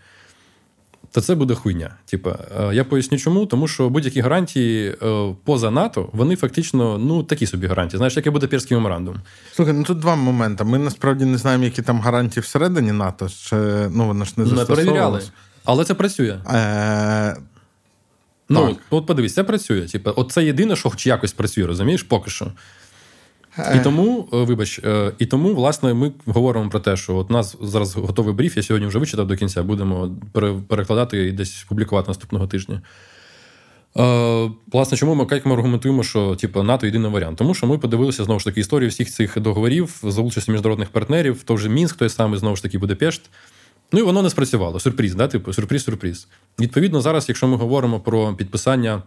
то 1.13 1.21
це 1.21 1.35
буде 1.35 1.55
хуйня. 1.55 1.95
Типа, 2.07 2.39
е, 2.61 2.75
я 2.75 2.85
поясню, 2.85 3.19
чому, 3.19 3.47
тому 3.47 3.69
що 3.69 3.89
будь-які 3.89 4.21
гарантії 4.21 4.97
е, 5.03 5.35
поза 5.45 5.71
НАТО, 5.71 6.09
вони 6.13 6.37
фактично 6.37 6.99
ну 6.99 7.23
такі 7.23 7.47
собі 7.47 7.67
гарантії. 7.67 7.99
Знаєш, 7.99 8.17
як 8.17 8.27
і 8.27 8.31
Будапештський 8.31 8.77
меморандум. 8.77 9.17
Слухай, 9.53 9.75
ну 9.75 9.85
тут 9.85 9.99
два 9.99 10.17
моменти. 10.17 10.65
Ми 10.65 10.79
насправді 10.79 11.25
не 11.25 11.39
знаємо, 11.39 11.65
які 11.65 11.83
там 11.83 12.01
гарантії 12.01 12.43
всередині 12.43 12.93
НАТО. 12.93 13.29
Чи, 13.29 13.57
ну 13.91 14.07
воно 14.07 14.25
ж 14.25 14.33
не 14.37 14.45
Не 14.45 14.65
перевіряли. 14.65 15.23
Але 15.65 15.85
це 15.85 15.95
працює. 15.95 16.39
Е... 16.51 17.37
Ну, 18.49 18.69
так. 18.69 18.77
от 18.91 19.07
подивись, 19.07 19.35
це 19.35 19.45
працює. 19.45 19.81
Типу, 19.81 20.13
от 20.17 20.33
це 20.33 20.45
єдине, 20.45 20.77
що 20.77 20.91
хоч 20.91 21.07
якось 21.07 21.33
працює, 21.33 21.67
розумієш, 21.67 22.03
поки 22.03 22.31
що. 22.31 22.53
І 23.75 23.79
тому, 23.79 24.29
е, 24.33 24.37
вибач, 24.37 24.81
е, 24.85 25.13
і 25.19 25.27
тому, 25.27 25.55
власне, 25.55 25.95
ми 25.95 26.13
говоримо 26.27 26.71
про 26.71 26.81
те, 26.81 26.97
що 26.97 27.17
от 27.17 27.31
у 27.31 27.33
нас 27.33 27.57
зараз 27.63 27.97
готовий 27.97 28.35
бриф, 28.35 28.57
я 28.57 28.63
сьогодні 28.63 28.89
вже 28.89 28.99
вичитав 28.99 29.27
до 29.27 29.37
кінця, 29.37 29.63
будемо 29.63 30.11
перекладати 30.69 31.29
і 31.29 31.33
десь 31.33 31.67
публікувати 31.69 32.09
наступного 32.11 32.47
тижня. 32.47 32.83
Е, 33.99 34.51
власне, 34.73 34.99
чому 34.99 35.15
ми 35.15 35.27
як 35.31 35.47
ми 35.47 35.55
аргументуємо, 35.55 36.03
що 36.03 36.37
типу, 36.37 36.63
НАТО 36.63 36.87
єдиний 36.87 37.11
варіант? 37.11 37.39
Тому 37.39 37.55
що 37.55 37.67
ми 37.67 37.79
подивилися 37.79 38.25
знову 38.25 38.41
ж 38.41 38.45
таки 38.45 38.61
історію 38.61 38.91
всіх 38.91 39.11
цих 39.11 39.41
договорів 39.41 40.01
за 40.03 40.23
участю 40.23 40.53
міжнародних 40.53 40.89
партнерів, 40.89 41.43
то 41.43 41.55
вже 41.55 41.69
Мінськ, 41.69 41.97
той 41.97 42.09
самий, 42.09 42.39
знову 42.39 42.57
ж 42.57 42.63
таки, 42.63 42.79
Будапешт. 42.79 43.31
Ну 43.93 44.01
і 44.01 44.03
воно 44.03 44.23
не 44.23 44.31
спрацювало. 44.31 44.81
Сюрприз, 44.81 45.15
да? 45.15 45.29
типу, 45.29 45.53
сюрприз-сюрприз. 45.53 46.29
Відповідно, 46.61 47.01
зараз, 47.01 47.29
якщо 47.29 47.49
ми 47.49 47.57
говоримо 47.57 48.01
про 48.01 48.35
підписання 48.35 49.03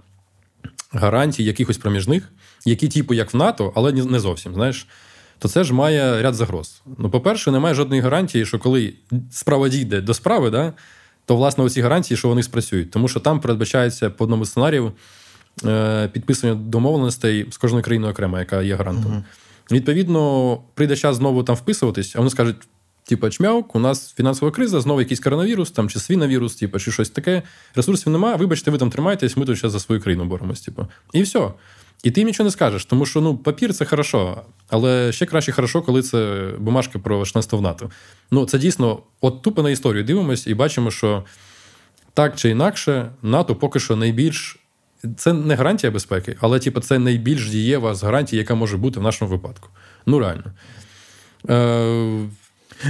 гарантій, 0.91 1.43
якихось 1.43 1.77
проміжних, 1.77 2.29
які, 2.65 2.87
типу, 2.87 3.13
як 3.13 3.33
в 3.33 3.37
НАТО, 3.37 3.73
але 3.75 3.91
не 3.91 4.19
зовсім, 4.19 4.53
знаєш, 4.53 4.87
то 5.39 5.47
це 5.47 5.63
ж 5.63 5.73
має 5.73 6.21
ряд 6.21 6.35
загроз. 6.35 6.81
Ну, 6.97 7.09
по-перше, 7.09 7.51
немає 7.51 7.75
жодної 7.75 8.01
гарантії, 8.01 8.45
що 8.45 8.59
коли 8.59 8.93
справа 9.31 9.69
дійде 9.69 10.01
до 10.01 10.13
справи, 10.13 10.49
да, 10.49 10.73
то, 11.25 11.35
власне, 11.35 11.63
оці 11.63 11.81
гарантії, 11.81 12.17
що 12.17 12.27
вони 12.27 12.43
спрацюють. 12.43 12.91
Тому 12.91 13.07
що 13.07 13.19
там 13.19 13.39
передбачається 13.39 14.09
по 14.09 14.23
одному 14.23 14.45
сценарію 14.45 14.91
е, 15.65 16.07
підписання 16.07 16.55
домовленостей 16.55 17.47
з 17.51 17.57
кожною 17.57 17.83
країною 17.83 18.11
окремо, 18.11 18.39
яка 18.39 18.61
є 18.61 18.75
гарантом. 18.75 19.11
Угу. 19.11 19.23
Відповідно, 19.71 20.57
прийде 20.73 20.95
час 20.95 21.15
знову 21.15 21.43
там 21.43 21.55
вписуватись, 21.55 22.15
а 22.15 22.19
вони 22.19 22.29
скажуть: 22.29 22.55
Типа, 23.09 23.29
чмяук, 23.29 23.75
у 23.75 23.79
нас 23.79 24.13
фінансова 24.13 24.51
криза, 24.51 24.81
знову 24.81 24.99
якийсь 24.99 25.19
коронавірус, 25.19 25.71
там 25.71 25.89
чи 25.89 25.99
свіновірус, 25.99 26.55
типу, 26.55 26.79
чи 26.79 26.91
щось 26.91 27.09
таке. 27.09 27.41
Ресурсів 27.75 28.11
немає, 28.11 28.35
вибачте, 28.35 28.71
ви 28.71 28.77
там 28.77 28.89
тримаєтесь, 28.89 29.37
ми 29.37 29.45
тут 29.45 29.57
зараз 29.57 29.71
за 29.71 29.79
свою 29.79 30.01
країну 30.01 30.25
боремось. 30.25 30.61
Типу. 30.61 30.87
І 31.13 31.21
все. 31.21 31.51
І 32.03 32.11
ти 32.11 32.21
їм 32.21 32.27
нічого 32.27 32.45
не 32.45 32.51
скажеш, 32.51 32.85
тому 32.85 33.05
що 33.05 33.21
ну, 33.21 33.37
папір 33.37 33.73
це 33.73 33.85
хорошо, 33.85 34.41
але 34.69 35.11
ще 35.11 35.25
краще 35.25 35.51
хорошо, 35.51 35.81
коли 35.81 36.01
це 36.01 36.49
бумажка 36.59 36.99
про 36.99 37.25
членство 37.25 37.59
в 37.59 37.61
НАТО. 37.61 37.89
Ну, 38.31 38.45
це 38.45 38.59
дійсно, 38.59 38.99
от 39.21 39.41
тупо 39.41 39.63
на 39.63 39.69
історію 39.69 40.03
дивимось 40.03 40.47
і 40.47 40.53
бачимо, 40.53 40.91
що 40.91 41.23
так 42.13 42.35
чи 42.35 42.49
інакше, 42.49 43.11
НАТО 43.21 43.55
поки 43.55 43.79
що 43.79 43.95
найбільш. 43.95 44.59
Це 45.17 45.33
не 45.33 45.55
гарантія 45.55 45.91
безпеки, 45.91 46.37
але 46.39 46.59
типу, 46.59 46.79
це 46.79 46.99
найбільш 46.99 47.49
дієва 47.49 47.95
з 47.95 48.03
гарантій, 48.03 48.37
яка 48.37 48.55
може 48.55 48.77
бути 48.77 48.99
в 48.99 49.03
нашому 49.03 49.31
випадку. 49.31 49.69
Ну, 50.05 50.19
реально. 50.19 50.43
Е, 51.49 52.29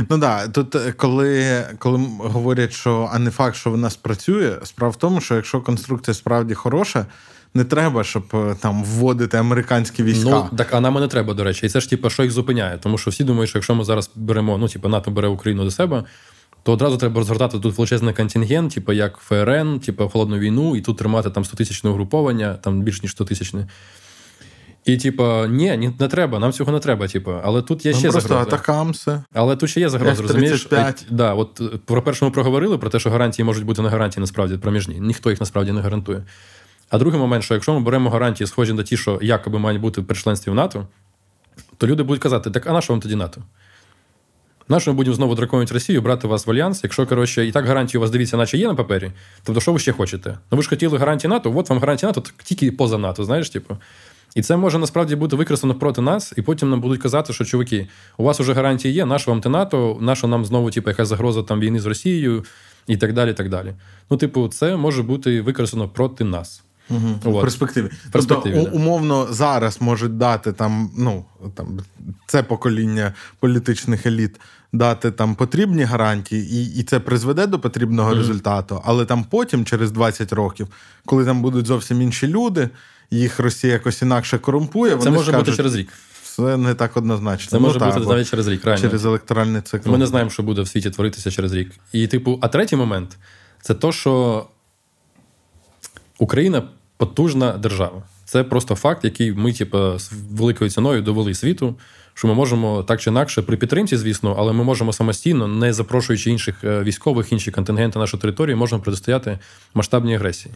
Ну 0.10 0.18
да, 0.18 0.48
тут 0.48 0.76
е, 0.76 0.92
коли 0.92 1.64
коли 1.80 2.00
говорять, 2.20 2.74
що 2.74 3.10
а 3.14 3.20
не 3.20 3.32
факт, 3.32 3.56
що 3.56 3.70
вона 3.70 3.90
спрацює, 3.90 4.58
справа 4.64 4.92
в 4.92 4.96
тому, 4.96 5.22
що 5.22 5.36
якщо 5.36 5.62
конструкція 5.62 6.14
справді 6.14 6.54
хороша. 6.54 7.06
Не 7.54 7.64
треба, 7.64 8.04
щоб 8.04 8.24
е, 8.34 8.56
там 8.62 8.84
вводити 8.84 9.38
американські 9.38 10.04
війська. 10.04 10.30
Ну 10.30 10.50
так, 10.58 10.74
а 10.74 10.80
нам 10.80 10.94
не 10.94 11.08
треба, 11.08 11.34
до 11.34 11.44
речі. 11.44 11.66
І 11.66 11.70
це 11.70 11.80
ж 11.80 11.90
типу, 11.90 12.10
що 12.10 12.24
їх 12.24 12.32
зупиняє. 12.32 12.78
Тому 12.78 12.98
що 12.98 13.12
всі 13.12 13.24
думають, 13.24 13.50
що 13.50 13.58
якщо 13.58 13.76
ми 13.76 13.84
зараз 13.84 14.10
беремо, 14.16 14.58
ну 14.58 14.68
типу, 14.68 14.90
НАТО 14.90 15.12
бере 15.12 15.28
Україну 15.28 15.64
до 15.64 15.72
себе, 15.72 16.04
то 16.64 16.72
одразу 16.72 16.98
треба 16.98 17.16
розгортати 17.16 17.60
тут 17.60 17.78
величезний 17.78 18.14
контингент, 18.14 18.74
типу 18.74 18.92
як 18.92 19.18
ФРН, 19.18 19.80
типу 19.80 20.10
холодну 20.10 20.38
війну, 20.38 20.76
і 20.76 20.82
тут 20.82 20.98
тримати 20.98 21.30
там 21.30 21.46
100 21.46 21.58
тисячне 21.58 21.90
угруповання, 21.90 22.54
там 22.54 22.82
більш 22.82 23.04
ніж 23.04 23.12
100 23.12 23.26
тисячне. 23.26 23.68
І, 24.94 24.98
типа, 24.98 25.48
ні, 25.48 25.78
ні, 25.78 25.92
не 26.00 26.08
треба, 26.08 26.40
нам 26.40 26.52
цього 26.52 26.72
не 26.72 26.80
треба. 26.80 27.08
Типа, 27.08 27.42
але 27.44 27.62
тут 27.62 27.86
є 27.86 27.92
ну, 27.92 28.00
ще 28.00 28.10
просто 28.10 28.30
загроза. 28.30 28.56
атакамси. 28.56 29.24
Але 29.34 29.56
тут 29.56 29.70
ще 29.70 29.80
є 29.80 29.90
загроза, 29.90 30.22
розумієш? 30.22 30.68
Да, 31.10 31.34
от 31.34 31.62
е, 31.62 31.78
Про 31.86 32.02
перше 32.02 32.26
ми 32.26 32.32
проговорили 32.32 32.78
про 32.78 32.90
те, 32.90 33.00
що 33.00 33.10
гарантії 33.10 33.46
можуть 33.46 33.66
бути 33.66 33.82
не 33.82 33.90
гарантії, 33.90 34.22
насправді 34.22 34.58
проміжні. 34.58 35.00
Ніхто 35.00 35.30
їх 35.30 35.40
насправді 35.40 35.72
не 35.72 35.82
гарантує. 35.82 36.24
А 36.90 36.98
другий 36.98 37.20
момент, 37.20 37.44
що 37.44 37.54
якщо 37.54 37.74
ми 37.74 37.80
беремо 37.80 38.10
гарантії, 38.10 38.48
схожі 38.48 38.74
на 38.74 38.84
ті, 38.84 38.98
що 38.98 39.20
якоби 39.22 39.60
мають 39.60 39.82
бути 39.82 40.02
при 40.02 40.16
членстві 40.16 40.52
в 40.52 40.56
НАТО, 40.56 40.88
то 41.78 41.88
люди 41.88 42.04
будуть 42.04 42.22
казати: 42.22 42.52
так 42.52 42.68
а 42.68 42.74
на 42.74 42.82
що 42.82 42.94
вам 42.94 43.02
тоді 43.02 43.16
НАТО? 43.16 43.42
На 44.70 44.80
що 44.80 44.92
ми 44.92 44.98
будемо 44.98 45.16
знову 45.16 45.36
драконити 45.36 45.74
Росію, 45.74 46.02
брати 46.02 46.28
вас 46.28 46.48
в 46.48 46.52
альянс, 46.52 46.84
якщо 46.84 47.06
коротше, 47.08 47.48
і 47.48 47.52
так 47.52 47.66
гарантії 47.66 48.00
у 48.00 48.02
вас 48.02 48.12
дивіться, 48.12 48.38
наче 48.38 48.58
є 48.58 48.68
на 48.68 48.76
папері, 48.76 49.12
тобто 49.44 49.62
що 49.62 49.74
ви 49.74 49.80
ще 49.80 49.92
хочете? 49.92 50.38
Ну 50.52 50.58
ви 50.58 50.64
ж 50.64 50.70
хотіли 50.70 50.98
гарантії 50.98 51.30
НАТО, 51.30 51.54
от 51.56 51.70
вам 51.70 51.80
гарантії 51.80 52.08
НАТО, 52.08 52.24
тільки 52.44 52.72
поза 52.72 52.98
НАТО, 52.98 53.24
знаєш, 53.24 53.50
типу. 53.50 53.78
І 54.36 54.42
це 54.42 54.58
може 54.58 54.80
насправді 54.80 55.16
бути 55.16 55.36
використано 55.36 55.76
проти 55.76 56.02
нас, 56.02 56.34
і 56.38 56.42
потім 56.42 56.70
нам 56.70 56.82
будуть 56.82 57.02
казати, 57.02 57.34
що 57.34 57.46
чуваки, 57.46 57.88
у 58.18 58.24
вас 58.24 58.40
вже 58.40 58.54
гарантії 58.54 58.94
є, 58.94 59.06
наш 59.06 59.28
вам 59.28 59.42
те 59.42 59.50
НАТО, 59.50 59.98
наша 60.02 60.28
нам 60.28 60.46
знову, 60.46 60.72
типу, 60.72 60.90
якась 60.90 61.08
загроза 61.08 61.44
там 61.44 61.60
війни 61.60 61.80
з 61.80 61.86
Росією 61.86 62.44
і 62.88 62.98
так 62.98 63.14
далі. 63.14 63.34
так 63.34 63.50
далі. 63.50 63.74
Ну, 64.10 64.18
типу, 64.18 64.48
це 64.48 64.78
може 64.78 65.04
бути 65.04 65.42
використано 65.42 65.90
проти 65.90 66.24
нас. 66.24 66.64
Угу. 66.90 67.38
В 67.38 67.42
перспективі. 67.42 67.90
В 68.08 68.12
перспективі 68.12 68.54
тобто, 68.56 68.70
да. 68.70 68.78
умовно 68.78 69.28
зараз 69.30 69.82
можуть 69.82 70.18
дати 70.18 70.52
там, 70.54 70.92
ну 70.98 71.26
там 71.56 71.80
це 72.28 72.44
покоління 72.44 73.14
політичних 73.40 74.06
еліт 74.06 74.40
дати 74.74 75.12
там 75.12 75.36
потрібні 75.36 75.84
гарантії, 75.84 76.52
і 76.52 76.80
і 76.80 76.84
це 76.84 77.00
призведе 77.00 77.48
до 77.48 77.60
потрібного 77.60 78.12
mm 78.12 78.16
результату. 78.16 78.82
Але 78.86 79.06
там 79.06 79.24
потім, 79.24 79.66
через 79.66 79.92
20 79.92 80.34
років, 80.34 80.68
коли 81.06 81.26
там 81.26 81.42
будуть 81.42 81.66
зовсім 81.66 82.02
інші 82.02 82.28
люди 82.28 82.70
їх 83.12 83.40
Росія 83.40 83.74
якось 83.74 84.02
інакше 84.02 84.38
корумпує. 84.38 84.92
Це 84.92 84.98
вони 84.98 85.12
може 85.12 85.32
скажуть, 85.32 85.46
бути 85.46 85.58
через 85.58 85.76
рік. 85.76 85.94
Це 86.24 86.58
не 86.58 86.74
так 86.74 86.98
однозначно. 86.98 87.52
Це 87.52 87.58
ну, 87.60 87.68
може 87.68 87.80
так, 87.80 87.94
бути 87.94 88.08
навіть 88.08 88.30
через 88.30 88.48
рік. 88.48 88.66
реально. 88.66 88.82
Через 88.82 89.06
електоральний 89.06 89.62
цикл. 89.62 89.92
Ми 89.92 89.98
не 89.98 90.08
знаємо, 90.08 90.32
що 90.32 90.44
буде 90.44 90.62
в 90.62 90.68
світі 90.68 90.90
творитися 90.90 91.32
через 91.32 91.54
рік. 91.54 91.72
І, 91.92 92.08
типу, 92.08 92.40
а 92.42 92.48
третій 92.48 92.76
момент 92.76 93.18
це 93.62 93.74
то, 93.74 93.92
що 93.92 94.46
Україна 96.18 96.64
потужна 96.98 97.52
держава. 97.52 98.04
Це 98.26 98.44
просто 98.44 98.76
факт, 98.76 99.04
який 99.04 99.34
ми, 99.34 99.54
типу, 99.54 100.00
з 100.00 100.12
великою 100.32 100.70
ціною 100.70 101.02
довели 101.02 101.34
світу. 101.34 101.76
Що 102.14 102.28
ми 102.28 102.34
можемо 102.34 102.84
так 102.84 103.02
чи 103.02 103.10
інакше 103.10 103.42
при 103.42 103.58
підтримці, 103.58 103.98
звісно, 103.98 104.36
але 104.40 104.54
ми 104.54 104.64
можемо 104.64 104.94
самостійно, 104.94 105.48
не 105.48 105.74
запрошуючи 105.74 106.32
інших 106.32 106.64
е, 106.64 106.84
військових, 106.84 107.32
інші 107.32 107.52
контингенти 107.52 108.00
нашої 108.00 108.22
території, 108.22 108.56
можемо 108.56 108.82
протистояти 108.82 109.40
масштабній 109.74 110.16
агресії. 110.16 110.56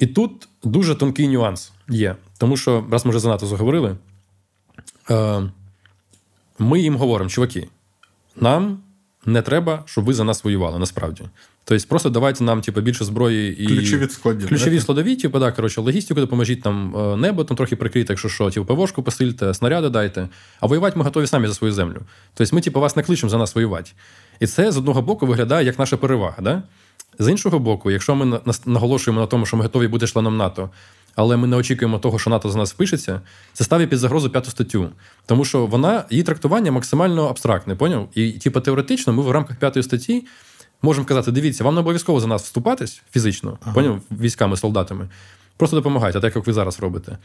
І 0.00 0.06
тут 0.06 0.48
дуже 0.64 0.94
тонкий 0.94 1.28
нюанс 1.28 1.72
є. 1.88 2.16
Тому 2.38 2.56
що, 2.56 2.84
раз 2.90 3.04
ми 3.04 3.10
вже 3.10 3.20
занадто 3.20 3.46
заговорили, 3.46 3.96
е, 5.10 5.42
ми 6.58 6.80
їм 6.80 6.96
говоримо, 6.96 7.30
чуваки, 7.30 7.68
нам 8.36 8.78
не 9.26 9.42
треба, 9.42 9.82
щоб 9.86 10.04
ви 10.04 10.14
за 10.14 10.24
нас 10.24 10.44
воювали, 10.44 10.78
насправді. 10.78 11.24
Тобто, 11.64 11.88
просто 11.88 12.10
давайте 12.10 12.44
нам 12.44 12.60
типу, 12.60 12.80
більше 12.80 13.04
зброї 13.04 13.62
і 13.62 13.66
ключові 13.66 14.08
складі. 14.08 14.46
Ключові 14.46 14.80
складові, 14.80 15.16
типу, 15.16 15.38
да, 15.38 15.52
коротше, 15.52 15.80
логістику 15.80 16.20
допоможіть 16.20 16.64
нам 16.64 16.96
е, 16.96 17.16
небо, 17.16 17.44
там 17.44 17.56
трохи 17.56 17.76
прикрити, 17.76 18.12
якщо 18.12 18.28
що, 18.28 18.50
типу, 18.50 18.66
ПВОшку 18.66 19.02
посильте, 19.02 19.54
снаряди 19.54 19.88
дайте. 19.88 20.28
А 20.60 20.66
воювати 20.66 20.98
ми 20.98 21.04
готові 21.04 21.26
самі 21.26 21.46
за 21.46 21.54
свою 21.54 21.72
землю. 21.72 22.00
Тобто 22.34 22.56
ми, 22.56 22.62
типу, 22.62 22.80
вас 22.80 22.96
не 22.96 23.02
кличемо 23.02 23.30
за 23.30 23.38
нас 23.38 23.54
воювати. 23.54 23.90
І 24.40 24.46
це 24.46 24.72
з 24.72 24.76
одного 24.76 25.02
боку 25.02 25.26
виглядає 25.26 25.66
як 25.66 25.78
наша 25.78 25.96
перевага. 25.96 26.36
Да? 26.42 26.62
З 27.18 27.28
іншого 27.30 27.58
боку, 27.58 27.90
якщо 27.90 28.14
ми 28.14 28.40
наголошуємо 28.66 29.20
на 29.20 29.26
тому, 29.26 29.46
що 29.46 29.56
ми 29.56 29.62
готові 29.62 29.88
бути 29.88 30.06
членом 30.06 30.36
НАТО, 30.36 30.70
але 31.14 31.36
ми 31.36 31.46
не 31.46 31.56
очікуємо 31.56 31.98
того, 31.98 32.18
що 32.18 32.30
НАТО 32.30 32.50
за 32.50 32.58
нас 32.58 32.72
впишеться, 32.72 33.20
це 33.52 33.64
ставить 33.64 33.90
під 33.90 33.98
загрозу 33.98 34.30
п'яту 34.30 34.50
статтю. 34.50 34.90
Тому 35.26 35.44
що 35.44 35.66
вона, 35.66 36.04
її 36.10 36.22
трактування 36.22 36.72
максимально 36.72 37.28
абстрактне, 37.28 37.74
поняв? 37.74 38.08
І, 38.14 38.32
типу, 38.32 38.60
теоретично, 38.60 39.12
ми 39.12 39.22
в 39.22 39.30
рамках 39.30 39.56
п'ятої 39.56 39.82
статті 39.82 40.26
можемо 40.82 41.06
казати: 41.06 41.32
дивіться, 41.32 41.64
вам 41.64 41.74
не 41.74 41.80
обов'язково 41.80 42.20
за 42.20 42.26
нас 42.26 42.42
вступатись 42.42 43.02
фізично, 43.12 43.58
ага. 43.62 43.74
поняв, 43.74 44.00
військами, 44.10 44.56
солдатами. 44.56 45.08
Просто 45.56 45.76
допомагайте, 45.76 46.20
так 46.20 46.36
як 46.36 46.46
ви 46.46 46.52
зараз 46.52 46.80
робите. 46.80 47.18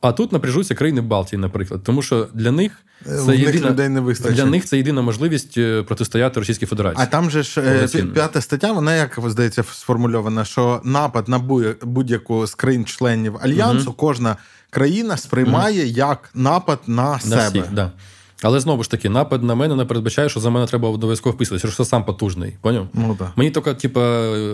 А 0.00 0.12
тут 0.12 0.32
напряжуться 0.32 0.74
країни 0.74 1.00
Балтії, 1.00 1.40
наприклад, 1.40 1.80
тому 1.84 2.02
що 2.02 2.28
для 2.34 2.50
них 2.50 2.72
е, 3.06 3.18
це 3.26 3.36
єдина, 3.36 3.70
людей 3.70 3.88
не 3.88 4.00
вистачить. 4.00 4.36
для 4.36 4.44
них 4.44 4.64
це 4.64 4.76
єдина 4.76 5.02
можливість 5.02 5.58
е, 5.58 5.82
протистояти 5.82 6.40
Російській 6.40 6.66
Федерації. 6.66 7.02
А 7.02 7.06
там 7.06 7.30
же 7.30 7.42
ж 7.42 7.60
е, 7.60 8.04
п'ята 8.14 8.40
стаття, 8.40 8.72
вона 8.72 8.96
як 8.96 9.18
здається 9.26 9.62
сформульована, 9.62 10.44
що 10.44 10.80
напад 10.84 11.28
на 11.28 11.38
будь-яку 11.82 12.46
з 12.46 12.54
країн-членів 12.54 13.36
альянсу, 13.42 13.86
угу. 13.86 13.92
кожна 13.92 14.36
країна 14.70 15.16
сприймає 15.16 15.82
угу. 15.82 15.92
як 15.96 16.30
напад 16.34 16.78
на, 16.86 17.10
на 17.12 17.18
себе. 17.18 17.48
Всіх, 17.48 17.72
да. 17.72 17.92
Але 18.42 18.60
знову 18.60 18.82
ж 18.82 18.90
таки, 18.90 19.08
напад 19.08 19.42
на 19.42 19.54
мене 19.54 19.74
не 19.74 19.84
передбачає, 19.84 20.28
що 20.28 20.40
за 20.40 20.50
мене 20.50 20.66
треба 20.66 20.88
обов'язково 20.88 21.34
вписуватися, 21.34 21.72
що 21.72 21.84
сам 21.84 22.04
потужний. 22.04 22.56
Поняв? 22.60 22.88
Ну, 22.94 23.16
да. 23.18 23.32
Мені 23.36 23.50
тільки, 23.50 23.74
типу, 23.74 24.00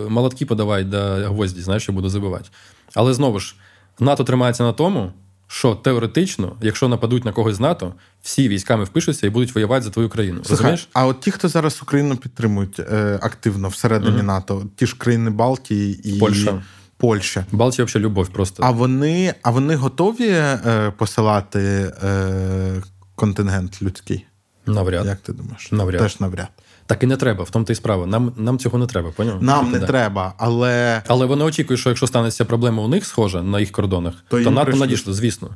молотки 0.09 0.45
подавай 0.45 0.83
до 0.83 0.99
гвозді, 1.03 1.61
знаєш, 1.61 1.89
я 1.89 1.95
буду 1.95 2.09
забивати. 2.09 2.45
Але 2.93 3.13
знову 3.13 3.39
ж, 3.39 3.55
НАТО 3.99 4.23
тримається 4.23 4.63
на 4.63 4.73
тому 4.73 5.11
що 5.47 5.75
теоретично, 5.75 6.55
якщо 6.61 6.87
нападуть 6.87 7.25
на 7.25 7.31
когось 7.31 7.55
з 7.55 7.59
НАТО, 7.59 7.93
всі 8.21 8.49
військами 8.49 8.83
впишуться 8.83 9.27
і 9.27 9.29
будуть 9.29 9.55
воювати 9.55 9.85
за 9.85 9.89
твою 9.89 10.09
країну. 10.09 10.37
Слухай, 10.37 10.51
розумієш? 10.51 10.89
А 10.93 11.05
от 11.05 11.19
ті, 11.19 11.31
хто 11.31 11.47
зараз 11.47 11.79
Україну 11.81 12.17
підтримують 12.17 12.79
е, 12.79 13.19
активно 13.21 13.69
всередині 13.69 14.17
mm-hmm. 14.17 14.23
НАТО, 14.23 14.65
ті 14.75 14.85
ж 14.85 14.95
країни 14.97 15.29
Балтії 15.29 16.15
і 16.15 16.19
Польща. 16.19 16.63
Польща. 16.97 17.45
Балтія 17.51 17.85
взагалі 17.85 18.05
любов 18.05 18.27
просто. 18.27 18.63
А 18.63 18.71
вони 18.71 19.33
а 19.41 19.51
вони 19.51 19.75
готові 19.75 20.29
е, 20.29 20.93
посилати 20.97 21.91
е, 22.03 22.81
контингент 23.15 23.81
людський? 23.81 24.25
Навряд. 24.65 25.05
Як 25.05 25.17
ти 25.17 25.33
думаєш? 25.33 25.71
Навряд. 25.71 26.01
Теж 26.01 26.19
навряд. 26.19 26.47
Так 26.87 27.03
і 27.03 27.05
не 27.05 27.17
треба, 27.17 27.43
в 27.43 27.49
тому 27.49 27.65
та 27.65 27.73
й 27.73 27.75
справа. 27.75 28.05
Нам 28.05 28.33
нам 28.37 28.59
цього 28.59 28.77
не 28.77 28.85
треба, 28.85 29.11
поняв? 29.11 29.43
Нам 29.43 29.71
не 29.71 29.79
да. 29.79 29.85
треба, 29.85 30.33
але. 30.37 31.01
Але 31.07 31.25
вони 31.25 31.43
очікують, 31.43 31.79
що 31.79 31.89
якщо 31.89 32.07
станеться 32.07 32.45
проблема 32.45 32.83
у 32.83 32.87
них 32.87 33.05
схожа 33.05 33.43
на 33.43 33.59
їх 33.59 33.71
кордонах, 33.71 34.13
то, 34.27 34.43
то 34.43 34.51
НАТО 34.51 34.77
надійшло, 34.77 35.13
звісно. 35.13 35.49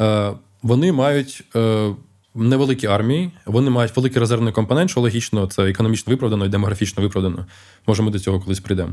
Е, 0.00 0.32
Вони 0.62 0.92
мають 0.92 1.44
е, 1.56 1.90
невеликі 2.34 2.86
армії, 2.86 3.30
вони 3.46 3.70
мають 3.70 3.96
великий 3.96 4.20
резервний 4.20 4.52
компонент, 4.52 4.90
що 4.90 5.00
логічно, 5.00 5.46
це 5.46 5.70
економічно 5.70 6.10
виправдано 6.10 6.46
і 6.46 6.48
демографічно 6.48 7.02
виправдано. 7.02 7.46
Може, 7.86 8.02
ми 8.02 8.10
до 8.10 8.18
цього 8.18 8.40
колись 8.40 8.60
прийдемо. 8.60 8.92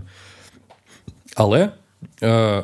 Але 1.35 1.69
е, 2.23 2.63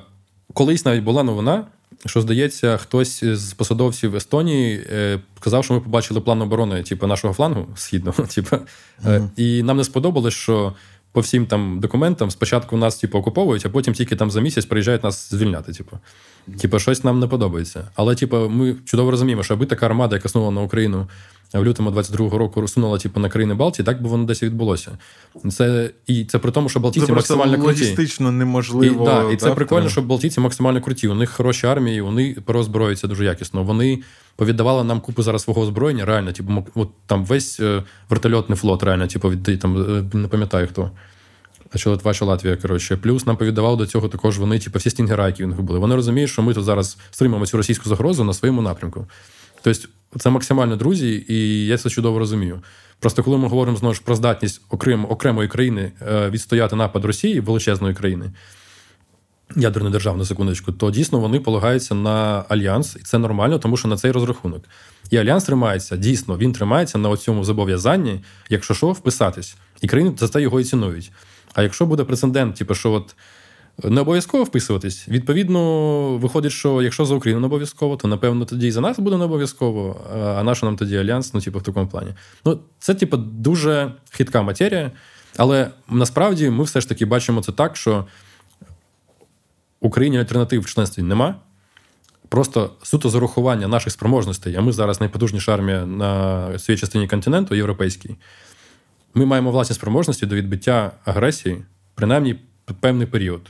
колись 0.53 0.85
навіть 0.85 1.03
була 1.03 1.23
новина, 1.23 1.65
що 2.05 2.21
здається, 2.21 2.77
хтось 2.77 3.23
з 3.23 3.53
посадовців 3.53 4.15
Естонії 4.15 4.81
сказав, 4.85 5.21
казав, 5.39 5.63
що 5.63 5.73
ми 5.73 5.79
побачили 5.79 6.21
план 6.21 6.41
оборони, 6.41 6.83
типу, 6.83 7.07
нашого 7.07 7.33
флангу 7.33 7.67
східного. 7.75 8.23
Типу, 8.35 8.57
mm-hmm. 9.05 9.29
І 9.35 9.63
нам 9.63 9.77
не 9.77 9.83
сподобалось, 9.83 10.33
що 10.33 10.73
по 11.11 11.21
всім 11.21 11.45
там 11.45 11.79
документам 11.79 12.31
спочатку 12.31 12.77
нас 12.77 12.97
типу, 12.97 13.17
окуповують, 13.17 13.65
а 13.65 13.69
потім 13.69 13.93
тільки 13.93 14.15
там 14.15 14.31
за 14.31 14.41
місяць 14.41 14.65
приїжджають 14.65 15.03
нас 15.03 15.29
звільняти. 15.29 15.73
Типу, 15.73 15.97
Типу, 16.61 16.79
щось 16.79 17.03
нам 17.03 17.19
не 17.19 17.27
подобається. 17.27 17.87
Але, 17.95 18.15
типу, 18.15 18.49
ми 18.49 18.75
чудово 18.85 19.11
розуміємо, 19.11 19.43
що 19.43 19.53
аби 19.53 19.65
така 19.65 19.85
армада, 19.85 20.15
яка 20.15 20.29
снула 20.29 20.51
на 20.51 20.61
Україну 20.61 21.07
в 21.53 21.65
лютому 21.65 21.91
22-го 21.91 22.37
року 22.37 22.61
розсунула 22.61 22.97
типу, 22.97 23.19
на 23.19 23.29
країни 23.29 23.53
Балтії, 23.53 23.85
так 23.85 24.01
би 24.01 24.09
воно 24.09 24.23
десь 24.23 24.43
відбулося. 24.43 24.97
Це 25.51 25.91
І 26.07 26.25
це 26.25 26.39
при 26.39 26.51
тому, 26.51 26.69
що 26.69 26.79
Балтійці 26.79 27.05
це 27.05 27.13
максимально 27.13 27.53
круті. 27.53 27.81
логістично 27.81 28.31
неможливо. 28.31 29.03
І, 29.03 29.05
да, 29.05 29.31
і 29.31 29.37
це 29.37 29.51
прикольно, 29.51 29.89
що 29.89 30.01
Балтійці 30.01 30.39
максимально 30.39 30.81
круті. 30.81 31.07
У 31.07 31.15
них 31.15 31.29
хороші 31.29 31.67
армії, 31.67 32.01
вони 32.01 32.35
порозброюються 32.45 33.07
дуже 33.07 33.25
якісно. 33.25 33.63
Вони 33.63 33.99
повіддавали 34.35 34.83
нам 34.83 35.01
купу 35.01 35.23
зараз 35.23 35.43
свого 35.43 35.61
озброєння, 35.61 36.05
реально, 36.05 36.31
типу, 36.31 36.65
от 36.75 36.89
там 37.05 37.25
весь 37.25 37.59
е, 37.59 37.83
вертольотний 38.09 38.57
флот, 38.57 38.83
реально, 38.83 39.07
типу, 39.07 39.29
від 39.29 39.59
там 39.59 39.97
е, 39.97 40.17
не 40.17 40.27
пам'ятаю 40.27 40.67
хто. 40.67 40.91
А 41.73 41.77
що 41.77 41.89
Литва, 41.89 42.13
що 42.13 42.25
Латвія, 42.25 42.55
коротше. 42.55 42.97
Плюс 42.97 43.25
нам 43.25 43.37
повіддавали 43.37 43.77
до 43.77 43.85
цього 43.85 44.07
також 44.07 44.39
вони, 44.39 44.59
типу, 44.59 44.79
всі 44.79 44.89
стінгера, 44.89 45.27
які 45.27 45.43
в 45.43 45.47
них 45.47 45.61
були. 45.61 45.79
Вони 45.79 45.95
розуміють, 45.95 46.29
що 46.29 46.41
ми 46.41 46.53
тут 46.53 46.63
зараз 46.63 46.97
стримуємо 47.11 47.45
цю 47.45 47.57
російську 47.57 47.89
загрозу 47.89 48.23
на 48.23 48.33
своєму 48.33 48.61
напрямку. 48.61 49.07
Тобто, 49.61 49.87
це 50.19 50.29
максимально 50.29 50.75
друзі, 50.75 51.25
і 51.27 51.65
я 51.65 51.77
це 51.77 51.89
чудово 51.89 52.19
розумію. 52.19 52.61
Просто 52.99 53.23
коли 53.23 53.37
ми 53.37 53.47
говоримо 53.47 53.77
знову 53.77 53.93
ж 53.93 54.01
про 54.05 54.15
здатність 54.15 54.61
окремо, 54.69 55.07
окремої 55.07 55.47
країни 55.47 55.91
е, 56.07 56.29
відстояти 56.29 56.75
напад 56.75 57.05
Росії, 57.05 57.39
величезної 57.39 57.93
країни, 57.93 58.31
ядерної 59.55 59.91
держави, 59.91 60.17
на 60.17 60.25
секундочку, 60.25 60.71
то 60.71 60.91
дійсно 60.91 61.19
вони 61.19 61.39
полагаються 61.39 61.95
на 61.95 62.45
альянс, 62.49 62.95
і 62.95 62.99
це 62.99 63.17
нормально, 63.17 63.59
тому 63.59 63.77
що 63.77 63.87
на 63.87 63.97
цей 63.97 64.11
розрахунок. 64.11 64.63
І 65.09 65.17
альянс 65.17 65.43
тримається, 65.43 65.97
дійсно, 65.97 66.37
він 66.37 66.53
тримається 66.53 66.97
на 66.97 67.17
цьому 67.17 67.43
зобов'язанні, 67.43 68.19
якщо 68.49 68.73
що, 68.73 68.91
вписатись. 68.91 69.55
І 69.81 69.87
країни 69.87 70.13
за 70.17 70.27
це 70.27 70.41
його 70.41 70.59
і 70.59 70.63
цінують. 70.63 71.11
А 71.53 71.63
якщо 71.63 71.85
буде 71.85 72.03
прецедент, 72.03 72.55
типу, 72.55 72.75
що 72.75 72.91
от 72.91 73.15
не 73.83 74.01
обов'язково 74.01 74.43
вписуватись. 74.43 75.07
Відповідно, 75.07 76.17
виходить, 76.17 76.51
що 76.51 76.81
якщо 76.81 77.05
за 77.05 77.15
Україну 77.15 77.39
не 77.39 77.47
обов'язково, 77.47 77.97
то 77.97 78.07
напевно 78.07 78.45
тоді 78.45 78.67
і 78.67 78.71
за 78.71 78.81
нас 78.81 78.99
буде 78.99 79.17
не 79.17 79.25
обов'язково. 79.25 80.01
А 80.13 80.43
на 80.43 80.55
що 80.55 80.65
нам 80.65 80.77
тоді 80.77 80.97
альянс? 80.97 81.33
Ну, 81.33 81.41
типу, 81.41 81.59
в 81.59 81.63
такому 81.63 81.87
плані. 81.87 82.13
Ну, 82.45 82.59
це, 82.79 82.93
типу, 82.93 83.17
дуже 83.17 83.91
хитка 84.11 84.41
матерія, 84.41 84.91
але 85.37 85.71
насправді 85.89 86.49
ми 86.49 86.63
все 86.63 86.81
ж 86.81 86.89
таки 86.89 87.05
бачимо 87.05 87.41
це 87.41 87.51
так, 87.51 87.77
що 87.77 88.05
Україні 89.79 90.19
альтернатив 90.19 90.61
в 90.61 90.65
членстві 90.65 91.01
нема. 91.01 91.35
Просто 92.29 92.71
суто 92.83 93.09
зарахування 93.09 93.67
наших 93.67 93.93
спроможностей, 93.93 94.55
а 94.55 94.61
ми 94.61 94.71
зараз 94.71 94.99
найпотужніша 94.99 95.53
армія 95.53 95.85
на 95.85 96.59
своїй 96.59 96.77
частині 96.77 97.07
континенту, 97.07 97.55
європейській. 97.55 98.15
Ми 99.13 99.25
маємо 99.25 99.51
власні 99.51 99.75
спроможності 99.75 100.25
до 100.25 100.35
відбиття 100.35 100.91
агресії, 101.05 101.63
принаймні 101.95 102.35
певний 102.79 103.07
період. 103.07 103.41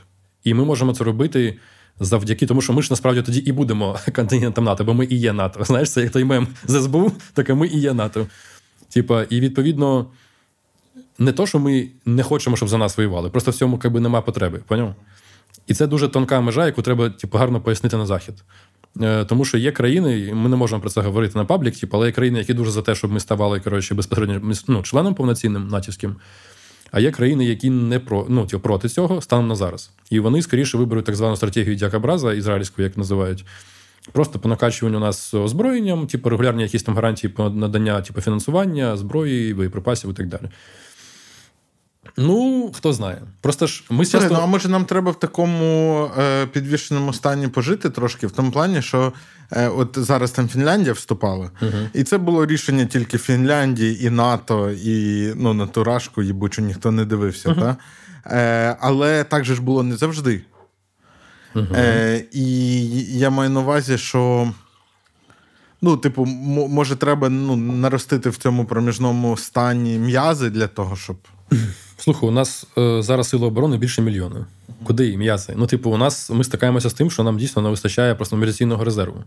І 0.46 0.54
ми 0.54 0.64
можемо 0.64 0.94
це 0.94 1.04
робити 1.04 1.58
завдяки 2.00 2.46
тому, 2.46 2.60
що 2.60 2.72
ми 2.72 2.82
ж 2.82 2.88
насправді 2.90 3.22
тоді 3.22 3.38
і 3.38 3.52
будемо 3.52 3.98
континентом 4.14 4.64
НАТО, 4.64 4.84
бо 4.84 4.94
ми 4.94 5.04
і 5.04 5.16
є 5.16 5.32
НАТО. 5.32 5.64
Знаєш, 5.64 5.90
це 5.90 6.02
як 6.02 6.12
той 6.12 6.24
мем 6.24 6.48
з 6.66 6.82
СБУ, 6.82 7.12
так 7.32 7.48
і 7.48 7.52
ми 7.52 7.66
і 7.68 7.80
є 7.80 7.94
НАТО. 7.94 8.26
Типа, 8.88 9.22
і 9.22 9.40
відповідно, 9.40 10.06
не 11.18 11.32
то, 11.32 11.46
що 11.46 11.58
ми 11.58 11.88
не 12.06 12.22
хочемо, 12.22 12.56
щоб 12.56 12.68
за 12.68 12.78
нас 12.78 12.96
воювали, 12.96 13.30
просто 13.30 13.50
в 13.50 13.54
цьому 13.54 13.80
якби, 13.84 14.00
нема 14.00 14.20
потреби. 14.20 14.60
Поняв? 14.66 14.94
І 15.66 15.74
це 15.74 15.86
дуже 15.86 16.08
тонка 16.08 16.40
межа, 16.40 16.66
яку 16.66 16.82
треба 16.82 17.10
типу, 17.10 17.38
гарно 17.38 17.60
пояснити 17.60 17.96
на 17.96 18.06
захід. 18.06 18.34
Е, 19.02 19.24
тому 19.24 19.44
що 19.44 19.58
є 19.58 19.72
країни, 19.72 20.34
ми 20.34 20.48
не 20.48 20.56
можемо 20.56 20.80
про 20.80 20.90
це 20.90 21.00
говорити 21.00 21.38
на 21.38 21.44
паблік, 21.44 21.76
типу, 21.76 21.96
але 21.96 22.06
є 22.06 22.12
країни, 22.12 22.38
які 22.38 22.54
дуже 22.54 22.70
за 22.70 22.82
те, 22.82 22.94
щоб 22.94 23.12
ми 23.12 23.20
ставали 23.20 23.60
коротше, 23.60 23.94
безпосередньо 23.94 24.54
ну, 24.68 24.82
членом 24.82 25.14
повноцінним 25.14 25.68
натівським. 25.68 26.16
А 26.90 27.00
є 27.00 27.10
країни, 27.10 27.44
які 27.44 27.70
не 27.70 27.98
про 27.98 28.26
ну 28.28 28.46
ті, 28.46 28.56
проти 28.56 28.88
цього 28.88 29.20
станом 29.20 29.48
на 29.48 29.54
зараз. 29.54 29.90
І 30.10 30.20
вони 30.20 30.42
скоріше 30.42 30.78
виберуть 30.78 31.04
так 31.04 31.16
звану 31.16 31.36
стратегію 31.36 31.76
дякобраза 31.76 32.34
ізраїльську, 32.34 32.82
як 32.82 32.96
називають. 32.96 33.44
Просто 34.12 34.38
по 34.38 34.48
накачуванню 34.48 35.00
нас 35.00 35.34
озброєнням, 35.34 36.06
типу 36.06 36.28
регулярні 36.28 36.62
якісь 36.62 36.82
там 36.82 36.94
гарантії 36.94 37.32
по 37.32 37.50
надання 37.50 38.00
типу, 38.00 38.20
фінансування, 38.20 38.96
зброї, 38.96 39.54
боєприпасів 39.54 40.10
і 40.10 40.14
так 40.14 40.28
далі. 40.28 40.50
Ну, 42.16 42.70
хто 42.74 42.92
знає. 42.92 43.22
Просто 43.40 43.66
ж 43.66 43.84
ми 43.90 44.06
часто... 44.06 44.34
Ну, 44.34 44.40
а 44.42 44.46
може 44.46 44.68
нам 44.68 44.84
треба 44.84 45.10
в 45.10 45.18
такому 45.18 46.10
е, 46.18 46.46
підвішеному 46.46 47.12
стані 47.12 47.48
пожити 47.48 47.90
трошки, 47.90 48.26
в 48.26 48.30
тому 48.30 48.50
плані, 48.50 48.82
що 48.82 49.12
е, 49.52 49.68
от 49.68 49.98
зараз 50.00 50.30
там 50.30 50.48
Фінляндія 50.48 50.92
вступала, 50.92 51.50
uh 51.62 51.88
і 51.94 52.04
це 52.04 52.18
було 52.18 52.46
рішення 52.46 52.84
тільки 52.84 53.18
Фінляндії 53.18 54.06
і 54.06 54.10
НАТО, 54.10 54.70
і 54.70 55.32
ну, 55.36 55.54
на 55.54 55.66
ту 55.66 55.84
рашку, 55.84 56.22
їбучу, 56.22 56.62
ніхто 56.62 56.90
не 56.90 57.04
дивився. 57.04 57.48
uh 57.48 57.60
Та? 57.60 57.76
Е, 58.26 58.76
Але 58.80 59.24
так 59.24 59.44
же 59.44 59.54
ж 59.54 59.62
було 59.62 59.82
не 59.82 59.96
завжди. 59.96 60.42
Е, 61.56 62.24
І 62.32 63.18
я 63.18 63.30
маю 63.30 63.50
на 63.50 63.60
увазі, 63.60 63.98
що. 63.98 64.52
Ну, 65.82 65.96
типу, 65.96 66.24
може, 66.24 66.96
треба 66.96 67.28
ну, 67.28 67.56
наростити 67.56 68.30
в 68.30 68.36
цьому 68.36 68.64
проміжному 68.64 69.36
стані 69.36 69.98
м'язи 69.98 70.50
для 70.50 70.66
того, 70.66 70.96
щоб. 70.96 71.16
Слухай, 71.96 72.28
у 72.28 72.32
нас 72.32 72.66
е, 72.78 73.02
зараз 73.02 73.28
сили 73.28 73.46
оборони 73.46 73.78
більше 73.78 74.02
мільйона. 74.02 74.46
Куди 74.84 75.06
їм 75.06 75.20
м'язи? 75.20 75.52
Ну, 75.56 75.66
типу, 75.66 75.90
у 75.90 75.96
нас 75.96 76.30
ми 76.30 76.44
стикаємося 76.44 76.90
з 76.90 76.94
тим, 76.94 77.10
що 77.10 77.22
нам 77.22 77.38
дійсно 77.38 77.62
не 77.62 77.68
вистачає 77.68 78.14
просто 78.14 78.36
мобілізаційного 78.36 78.84
резерву. 78.84 79.24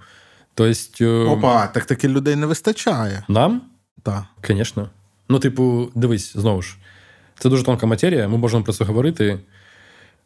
Тобто, 0.53 1.31
Опа, 1.31 1.67
так 1.67 1.85
таки 1.85 2.07
людей 2.07 2.35
не 2.35 2.45
вистачає. 2.45 3.23
Нам? 3.27 3.61
Так. 4.03 4.23
Звісно. 4.47 4.89
Ну, 5.29 5.39
типу, 5.39 5.89
дивись, 5.95 6.37
знову 6.37 6.61
ж, 6.61 6.77
це 7.39 7.49
дуже 7.49 7.63
тонка 7.63 7.85
матерія, 7.85 8.27
ми 8.27 8.37
можемо 8.37 8.63
про 8.63 8.73
це 8.73 8.83
говорити. 8.83 9.39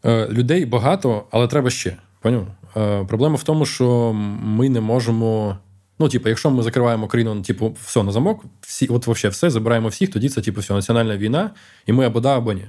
Е, 0.06 0.28
людей 0.28 0.66
багато, 0.66 1.24
але 1.32 1.48
треба 1.48 1.70
ще. 1.70 1.98
Поняв? 2.22 2.48
Е, 2.78 3.04
проблема 3.04 3.36
в 3.36 3.44
тому, 3.44 3.66
що 3.66 4.14
ми 4.44 4.70
не 4.70 4.82
можемо. 4.82 5.58
Ну, 6.04 6.10
типу, 6.10 6.30
якщо 6.30 6.49
ми 6.49 6.64
закриваємо 6.64 7.08
країну, 7.08 7.41
типу, 7.41 7.76
все 7.86 8.04
на 8.04 8.12
замок, 8.12 8.45
всі, 8.62 8.88
от 8.88 9.08
вообще 9.08 9.30
все, 9.30 9.49
забираємо 9.49 9.88
всіх, 9.88 10.12
тоді 10.12 10.30
це, 10.30 10.41
типу, 10.41 10.62
все, 10.62 10.74
національна 10.74 11.18
війна, 11.18 11.49
і 11.86 11.93
ми 11.93 12.06
або 12.06 12.20
да, 12.20 12.38
або 12.38 12.54
ні. 12.54 12.66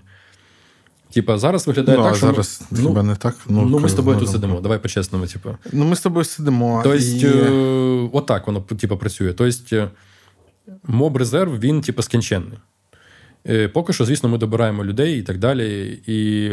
Типа, 1.13 1.39
зараз 1.39 1.67
виглядає 1.67 1.99
ну, 1.99 2.05
так, 2.05 2.17
що 2.17 2.27
зараз 2.27 2.63
ми, 2.71 2.79
хіба 2.79 3.03
не 3.03 3.17
так. 3.17 3.37
Ну, 3.49 3.63
ну 3.63 3.79
ми 3.79 3.89
з 3.89 3.95
тобою 3.95 4.19
тут 4.19 4.31
сидимо, 4.31 4.61
давай 4.61 4.79
по-чесному, 4.79 5.27
типу. 5.27 5.57
Ну, 5.73 5.85
ми 5.85 5.97
з 5.97 6.01
тобою 6.01 6.25
сидимо. 6.25 6.81
Тобто, 6.85 6.99
і... 6.99 7.27
е, 7.27 8.09
отак 8.13 8.47
воно 8.47 8.61
типу, 8.61 8.97
працює. 8.97 9.33
Тобто, 9.33 9.91
моб 10.85 11.17
резерв, 11.17 11.61
він, 11.61 11.81
типу, 11.81 12.03
скінченний. 12.03 12.59
Е, 13.49 13.69
поки 13.69 13.93
що, 13.93 14.05
звісно, 14.05 14.29
ми 14.29 14.39
добираємо 14.39 14.85
людей 14.85 15.19
і 15.19 15.23
так 15.23 15.39
далі. 15.39 15.99
І 16.07 16.51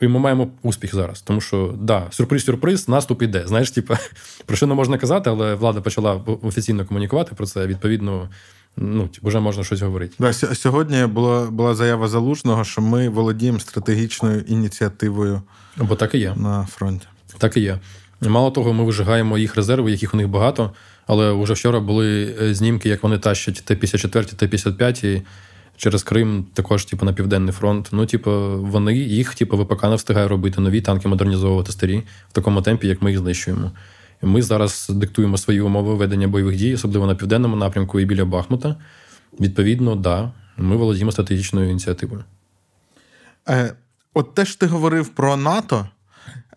і 0.00 0.08
ми 0.08 0.18
маємо 0.18 0.48
успіх 0.62 0.94
зараз. 0.94 1.20
Тому 1.20 1.40
що, 1.40 1.74
да, 1.80 2.06
сюрприз-сюрприз, 2.10 2.88
наступ 2.88 3.22
іде. 3.22 3.46
Знаєш, 3.46 3.70
типу, 3.70 3.94
про 4.46 4.56
що 4.56 4.66
не 4.66 4.74
можна 4.74 4.98
казати, 4.98 5.30
але 5.30 5.54
влада 5.54 5.80
почала 5.80 6.20
офіційно 6.42 6.86
комунікувати 6.86 7.34
про 7.34 7.46
це. 7.46 7.66
Відповідно, 7.66 8.28
ну, 8.76 9.08
вже 9.22 9.40
можна 9.40 9.64
щось 9.64 9.82
говорити. 9.82 10.14
Да, 10.18 10.32
Сьогодні 10.32 11.06
була 11.06 11.50
була 11.50 11.74
заява 11.74 12.08
залужного, 12.08 12.64
що 12.64 12.82
ми 12.82 13.08
володіємо 13.08 13.60
стратегічною 13.60 14.40
ініціативою 14.40 15.42
Бо 15.76 15.94
так 15.94 16.14
і 16.14 16.18
є. 16.18 16.34
на 16.36 16.66
фронті. 16.66 17.06
Так 17.38 17.56
і 17.56 17.60
є. 17.60 17.78
Мало 18.20 18.50
того, 18.50 18.72
ми 18.72 18.84
вижигаємо 18.84 19.38
їх 19.38 19.56
резерви, 19.56 19.90
яких 19.90 20.14
у 20.14 20.16
них 20.16 20.28
багато. 20.28 20.70
Але 21.06 21.32
вже 21.32 21.52
вчора 21.52 21.80
були 21.80 22.36
е, 22.42 22.54
знімки, 22.54 22.88
як 22.88 23.02
вони 23.02 23.18
тащать 23.18 23.62
Т-54, 23.64 24.34
Т-55 24.34 25.06
і 25.06 25.22
через 25.76 26.02
Крим, 26.02 26.46
також, 26.54 26.84
типу, 26.84 27.06
на 27.06 27.12
Південний 27.12 27.52
фронт. 27.52 27.88
Ну, 27.92 28.06
типу, 28.06 28.30
вони 28.62 28.96
їх, 28.96 29.34
типу, 29.34 29.56
ВПК 29.56 29.82
не 29.82 29.94
встигає 29.94 30.28
робити 30.28 30.60
нові 30.60 30.80
танки, 30.80 31.08
модернізовувати 31.08 31.72
старі 31.72 32.02
в 32.28 32.32
такому 32.32 32.62
темпі, 32.62 32.88
як 32.88 33.02
ми 33.02 33.10
їх 33.10 33.18
знищуємо. 33.20 33.72
Ми 34.22 34.42
зараз 34.42 34.86
диктуємо 34.90 35.38
свої 35.38 35.60
умови 35.60 35.94
ведення 35.94 36.28
бойових 36.28 36.56
дій, 36.56 36.74
особливо 36.74 37.06
на 37.06 37.14
південному 37.14 37.56
напрямку 37.56 38.00
і 38.00 38.04
біля 38.04 38.24
Бахмута. 38.24 38.76
Відповідно, 39.40 39.96
да, 39.96 40.32
ми 40.56 40.76
володіємо 40.76 41.12
стратегічною 41.12 41.70
ініціативою. 41.70 42.24
Е, 43.48 43.74
От 44.14 44.34
те 44.34 44.44
ж 44.44 44.60
ти 44.60 44.66
говорив 44.66 45.08
про 45.08 45.36
НАТО. 45.36 45.88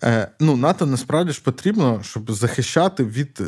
Е, 0.03 0.27
Ну, 0.39 0.57
НАТО 0.57 0.85
насправді 0.85 1.31
ж 1.31 1.41
потрібно, 1.43 1.99
щоб 2.03 2.31
захищати 2.31 3.03
від 3.03 3.41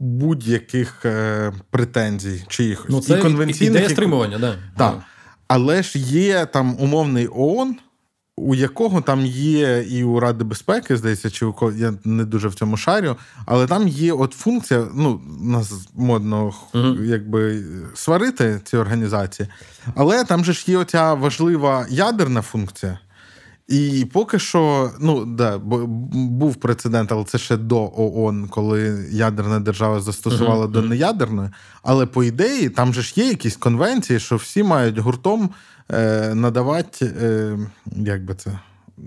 будь-яких 0.00 1.04
е, 1.04 1.52
претензій 1.70 2.44
чиїхось. 2.48 2.90
Ну, 2.90 3.00
це 3.00 3.18
і 3.18 3.22
конвенційних, 3.22 3.76
ідея 3.76 3.88
стримування, 3.88 4.38
да. 4.38 4.56
Так. 4.76 5.00
Але 5.48 5.82
ж 5.82 5.98
є 5.98 6.46
там 6.46 6.76
умовний 6.78 7.28
ООН, 7.32 7.76
у 8.36 8.54
якого 8.54 9.00
там 9.00 9.26
є 9.26 9.84
і 9.88 10.04
у 10.04 10.20
Ради 10.20 10.44
безпеки, 10.44 10.96
здається, 10.96 11.30
чи 11.30 11.46
у 11.46 11.52
кого 11.52 11.72
я 11.72 11.94
не 12.04 12.24
дуже 12.24 12.48
в 12.48 12.54
цьому 12.54 12.76
шарю, 12.76 13.16
але 13.46 13.66
там 13.66 13.88
є 13.88 14.12
от 14.12 14.32
функція, 14.32 14.86
ну, 14.94 15.20
нас 15.40 15.88
модно 15.94 16.54
uh 16.74 17.04
якби 17.04 17.64
сварити 17.94 18.60
ці 18.64 18.76
організації, 18.76 19.48
але 19.94 20.24
там 20.24 20.44
же 20.44 20.52
ж 20.52 20.64
є 20.66 20.78
оця 20.78 21.14
важлива 21.14 21.86
ядерна 21.90 22.42
функція. 22.42 22.98
І 23.70 24.06
поки 24.12 24.38
що, 24.38 24.90
ну 25.00 25.24
да, 25.24 25.58
був 25.58 26.56
прецедент, 26.56 27.12
але 27.12 27.24
це 27.24 27.38
ще 27.38 27.56
до 27.56 27.92
ООН, 27.96 28.48
коли 28.48 29.08
ядерна 29.10 29.60
держава 29.60 30.00
застосувала 30.00 30.66
uh-huh. 30.66 30.70
до 30.70 30.82
неядерної. 30.82 31.48
Але 31.82 32.06
по 32.06 32.24
ідеї, 32.24 32.68
там 32.68 32.94
же 32.94 33.02
ж 33.02 33.12
є 33.16 33.28
якісь 33.28 33.56
конвенції, 33.56 34.20
що 34.20 34.36
всі 34.36 34.62
мають 34.62 34.98
гуртом 34.98 35.50
е, 35.90 36.34
надавати, 36.34 37.06
е, 37.22 37.58
як 37.96 38.24
би 38.24 38.34
це. 38.34 38.58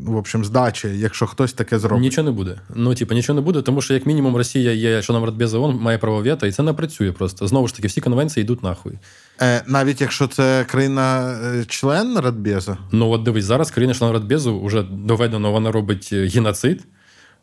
В 0.02 0.16
общем, 0.16 0.46
здачі, 0.46 0.88
якщо 0.88 1.28
хтось 1.28 1.54
таке 1.54 1.80
зробить. 1.80 2.02
Нічого 2.02 2.26
не 2.26 2.32
буде. 2.32 2.60
Ну, 2.76 2.96
типу, 2.96 3.14
нічого 3.14 3.36
не 3.40 3.42
буде, 3.42 3.62
тому 3.62 3.82
що, 3.82 3.94
як 3.94 4.06
мінімум, 4.06 4.36
Росія 4.36 4.72
є 4.72 5.02
членом 5.02 5.26
Радбеза 5.26 5.58
ООН, 5.58 5.76
має 5.76 5.98
право 5.98 6.22
вето, 6.22 6.48
і 6.48 6.52
це 6.52 6.64
не 6.64 6.74
працює 6.74 7.12
просто. 7.12 7.48
Знову 7.48 7.68
ж 7.68 7.76
таки, 7.76 7.88
всі 7.88 8.02
конвенції 8.02 8.44
йдуть 8.44 8.64
нахуй. 8.64 8.94
Е, 9.42 9.64
Навіть 9.68 10.02
якщо 10.02 10.28
це 10.28 10.66
країна-член 10.70 12.20
Радбезу. 12.20 12.44
Радбеза? 12.44 12.78
Ну, 12.92 13.10
от 13.10 13.24
дивись, 13.24 13.46
зараз 13.46 13.72
країна-член 13.72 14.12
Радбезу 14.12 14.64
вже 14.64 14.84
доведено, 14.84 15.52
вона 15.52 15.72
робить 15.72 16.10
е, 16.14 16.28
геноцид. 16.28 16.84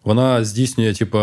Вона 0.04 0.44
здійснює, 0.44 0.94
типу, 0.94 1.18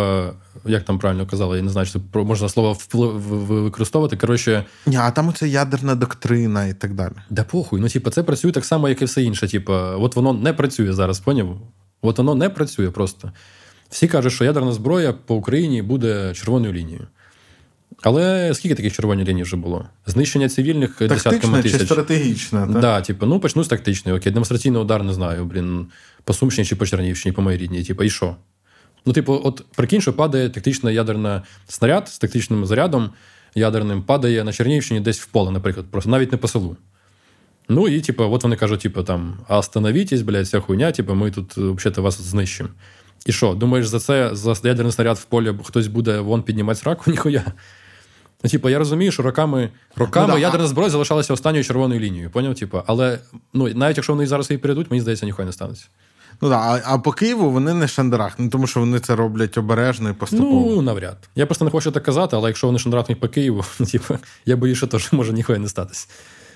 як 0.66 0.84
там 0.84 1.00
правильно 1.00 1.26
казали, 1.26 1.58
я 1.58 1.64
не 1.64 1.70
знаю, 1.70 1.88
що 1.88 2.00
можна 2.14 2.50
слово 2.50 2.74
вплив 2.74 3.12
використовувати. 3.12 4.18
Коротше, 4.18 4.66
Ні, 4.86 4.96
а 4.98 5.12
там 5.12 5.30
оце 5.30 5.48
ядерна 5.48 5.96
доктрина 5.96 6.66
і 6.66 6.74
так 6.74 6.94
далі. 6.94 7.14
Да 7.30 7.44
похуй. 7.44 7.82
Ну, 7.82 7.90
типу, 7.90 8.10
це 8.10 8.24
працює 8.24 8.52
так 8.52 8.66
само, 8.66 8.90
як 8.90 9.02
і 9.02 9.06
все 9.06 9.24
інше. 9.24 9.48
Типу, 9.48 9.74
от 9.74 10.16
воно 10.16 10.34
не 10.34 10.54
працює 10.54 10.94
зараз, 10.94 11.20
поняв? 11.20 11.58
От 12.02 12.18
воно 12.18 12.36
не 12.36 12.50
працює 12.50 12.92
просто. 12.92 13.32
Всі 13.90 14.08
кажуть, 14.08 14.34
що 14.34 14.44
ядерна 14.44 14.72
зброя 14.72 15.14
по 15.14 15.36
Україні 15.36 15.82
буде 15.82 16.34
червоною 16.34 16.74
лінією. 16.74 17.08
Але 18.02 18.54
скільки 18.54 18.76
таких 18.76 18.94
червоних 18.94 19.28
ліній 19.28 19.44
вже 19.44 19.58
було? 19.58 19.86
Знищення 20.06 20.50
цивільних 20.50 20.98
десятками 21.00 21.62
тисяч. 21.62 21.80
чи 21.80 21.86
стратегічне, 21.86 22.60
так? 22.60 22.80
Да, 22.80 23.02
типу, 23.02 23.26
ну 23.26 23.40
почну 23.40 23.64
з 23.64 23.68
тактичної. 23.68 24.18
Окей, 24.18 24.32
демонстраційний 24.32 24.82
удар 24.82 25.04
не 25.04 25.14
знаю, 25.14 25.46
блін, 25.46 25.88
по 26.24 26.34
Сумщині 26.34 26.66
чи 26.66 26.76
по 26.76 26.86
Чернівщині, 26.86 27.34
по 27.34 27.42
моїй 27.42 27.58
рідній. 27.58 27.84
Типу, 27.84 28.04
і 28.04 28.10
що? 28.10 28.36
Ну, 29.08 29.14
типу, 29.14 29.42
от 29.44 29.66
прикинь, 29.76 30.02
що 30.02 30.14
падає 30.14 30.50
тактичний 30.50 30.96
ядерний 30.96 31.42
снаряд 31.68 32.10
з 32.10 32.20
тактичним 32.20 32.66
зарядом 32.66 33.10
ядерним, 33.56 34.04
падає 34.04 34.44
на 34.44 34.54
Чернігівщині 34.54 35.00
десь 35.00 35.20
в 35.20 35.26
поле, 35.26 35.52
наприклад, 35.52 35.86
просто 35.92 36.10
навіть 36.10 36.32
не 36.32 36.38
по 36.38 36.48
селу. 36.48 36.78
Ну 37.70 37.88
і 37.88 38.02
типу, 38.02 38.24
от 38.24 38.44
вони 38.44 38.56
кажуть, 38.56 38.80
типу, 38.80 39.04
там, 39.04 39.38
остановітесь, 39.50 40.22
блядь, 40.22 40.46
вся 40.46 40.60
хуйня, 40.60 40.92
типу, 40.92 41.16
ми 41.16 41.32
тут 41.32 41.58
взагалі 41.58 42.02
вас 42.02 42.22
знищимо. 42.22 42.70
І 43.26 43.32
що, 43.32 43.54
думаєш, 43.54 43.88
за 43.88 44.00
це 44.00 44.30
за 44.36 44.50
ядерний 44.64 44.92
снаряд 44.92 45.18
в 45.18 45.26
полі 45.26 45.54
хтось 45.64 45.88
буде 45.88 46.20
вон 46.20 46.44
піднімати 46.44 46.80
сраку? 46.80 47.12
Ніхуя. 47.12 47.46
Ну, 48.44 48.50
типу, 48.50 48.70
я 48.70 48.80
розумію, 48.80 49.12
що 49.12 49.24
роками 49.24 49.70
роками 49.96 50.28
ну, 50.28 50.34
да. 50.34 50.40
ядерна 50.40 50.68
зброя 50.68 50.90
залишалася 50.90 51.34
останньою 51.34 51.64
червоною 51.64 52.02
лінією. 52.02 52.30
Поняв? 52.30 52.56
Типу, 52.56 52.82
але 52.88 53.20
ну, 53.54 53.70
навіть 53.74 53.98
якщо 53.98 54.14
вони 54.14 54.28
зараз 54.28 54.50
її 54.50 54.58
перейдуть, 54.58 54.92
мені 54.92 55.02
здається, 55.02 55.26
ніхуя 55.26 55.46
не 55.46 55.52
станеться. 55.52 55.86
Ну 56.42 56.50
да, 56.50 56.56
а, 56.56 56.82
а 56.86 56.98
по 56.98 57.12
Києву 57.12 57.52
вони 57.52 57.74
не 57.74 57.88
шандарах, 57.88 58.40
ну 58.40 58.50
тому 58.50 58.68
що 58.68 58.80
вони 58.80 59.00
це 59.00 59.16
роблять 59.16 59.58
обережно 59.58 60.10
і 60.10 60.14
поступово. 60.14 60.76
Ну, 60.76 60.82
навряд. 60.82 61.18
Я 61.36 61.46
просто 61.46 61.66
не 61.66 61.72
хочу 61.72 61.92
так 61.92 62.04
казати, 62.04 62.36
але 62.36 62.50
якщо 62.50 62.68
вони 62.68 62.80
шандарахнуть 62.80 63.20
по 63.20 63.28
Києву, 63.28 63.64
типу, 63.92 64.18
я 64.46 64.56
боюся, 64.56 65.00
що 65.00 65.18
може 65.18 65.34
ніхуя 65.34 65.60
не 65.60 65.68
статись. 65.68 66.10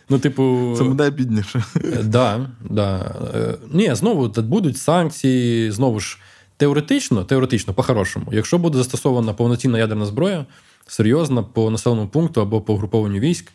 Ну, 0.10 0.20
типу, 0.20 0.74
Це 0.78 0.84
буде 0.84 1.10
бідніше. 1.10 1.64
Так, 1.74 2.04
да, 2.04 2.50
да. 2.70 3.16
Е, 3.36 3.56
ні, 3.74 3.96
знову 3.96 4.28
будуть 4.28 4.78
санкції, 4.78 5.72
знову 5.72 6.00
ж, 6.00 6.18
теоретично, 6.58 7.24
теоретично, 7.24 7.74
по-хорошому, 7.74 8.26
якщо 8.32 8.58
буде 8.58 8.78
застосована 8.78 9.34
повноцінна 9.34 9.80
ядерна 9.80 10.06
зброя, 10.06 10.46
серйозна 10.88 11.44
по 11.44 11.70
населеному 11.70 12.08
пункту 12.08 12.42
або 12.42 12.62
по 12.62 12.78
групованню 12.78 13.20
військ, 13.20 13.52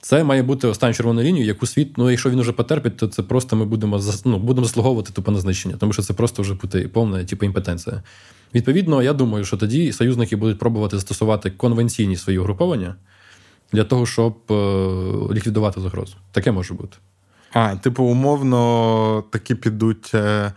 це 0.00 0.24
має 0.24 0.42
бути 0.42 0.66
остання 0.66 0.94
червона 0.94 1.22
лінія, 1.22 1.46
яку 1.46 1.66
світ, 1.66 1.98
ну 1.98 2.10
якщо 2.10 2.30
він 2.30 2.40
вже 2.40 2.52
потерпить, 2.52 2.96
то 2.96 3.06
це 3.06 3.22
просто 3.22 3.56
ми 3.56 3.64
будемо 3.64 4.00
ну, 4.24 4.38
будемо 4.38 4.66
заслуговувати 4.66 5.12
тупо 5.12 5.30
на 5.30 5.40
знищення, 5.40 5.76
тому 5.78 5.92
що 5.92 6.02
це 6.02 6.14
просто 6.14 6.42
вже 6.42 6.54
буде 6.54 6.88
повна 6.88 7.24
типу, 7.24 7.46
імпетенція. 7.46 8.02
Відповідно, 8.54 9.02
я 9.02 9.12
думаю, 9.12 9.44
що 9.44 9.56
тоді 9.56 9.92
союзники 9.92 10.36
будуть 10.36 10.58
пробувати 10.58 10.96
застосувати 10.96 11.50
конвенційні 11.50 12.16
свої 12.16 12.38
угруповання 12.38 12.94
для 13.72 13.84
того, 13.84 14.06
щоб 14.06 14.36
е, 14.50 14.54
ліквідувати 15.34 15.80
загрозу. 15.80 16.16
Таке 16.32 16.52
може 16.52 16.74
бути. 16.74 16.96
А, 17.58 17.76
типу, 17.76 18.04
умовно, 18.04 19.24
такі 19.30 19.54
підуть, 19.54 20.10
е, 20.14 20.52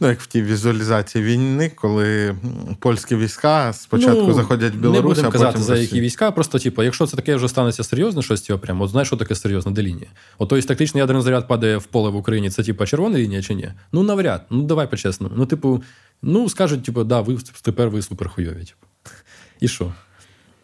ну, 0.00 0.08
як 0.08 0.20
в 0.20 0.26
тій 0.26 0.42
візуалізації 0.42 1.24
війни, 1.24 1.72
коли 1.74 2.36
польські 2.78 3.16
війська 3.16 3.72
спочатку 3.72 4.26
ну, 4.26 4.32
заходять 4.32 4.74
в 4.74 4.76
Білорусь, 4.76 4.96
не 4.96 5.08
будемо 5.08 5.28
а 5.28 5.32
казати, 5.32 5.58
за 5.58 5.76
які 5.76 6.00
війська. 6.00 6.30
Просто, 6.30 6.58
типу, 6.58 6.82
якщо 6.82 7.06
це 7.06 7.16
таке 7.16 7.36
вже 7.36 7.48
станеться 7.48 7.84
серйозно, 7.84 8.22
щось 8.22 8.40
цього 8.40 8.58
прямо, 8.58 8.84
от 8.84 8.90
знаєш, 8.90 9.08
що 9.08 9.16
таке 9.16 9.34
серйозно, 9.34 9.72
де 9.72 9.82
лінія? 9.82 10.06
От 10.38 10.48
тобто 10.48 10.68
тактичний 10.68 11.00
ядерний 11.00 11.24
заряд 11.24 11.48
падає 11.48 11.76
в 11.76 11.84
поле 11.84 12.10
в 12.10 12.16
Україні, 12.16 12.50
це 12.50 12.62
типу 12.62 12.86
червона 12.86 13.18
лінія 13.18 13.42
чи 13.42 13.54
ні? 13.54 13.72
Ну, 13.92 14.02
навряд. 14.02 14.46
Ну, 14.50 14.62
давай 14.62 14.90
по-чесному. 14.90 15.34
Ну, 15.36 15.46
типу, 15.46 15.82
ну, 16.22 16.48
скажуть, 16.48 16.82
типу, 16.82 17.04
да, 17.04 17.20
ви 17.20 17.38
тепер 17.62 17.90
ви 17.90 18.02
суперхуйові. 18.02 18.64
Типу. 18.64 19.14
І 19.60 19.68
що? 19.68 19.92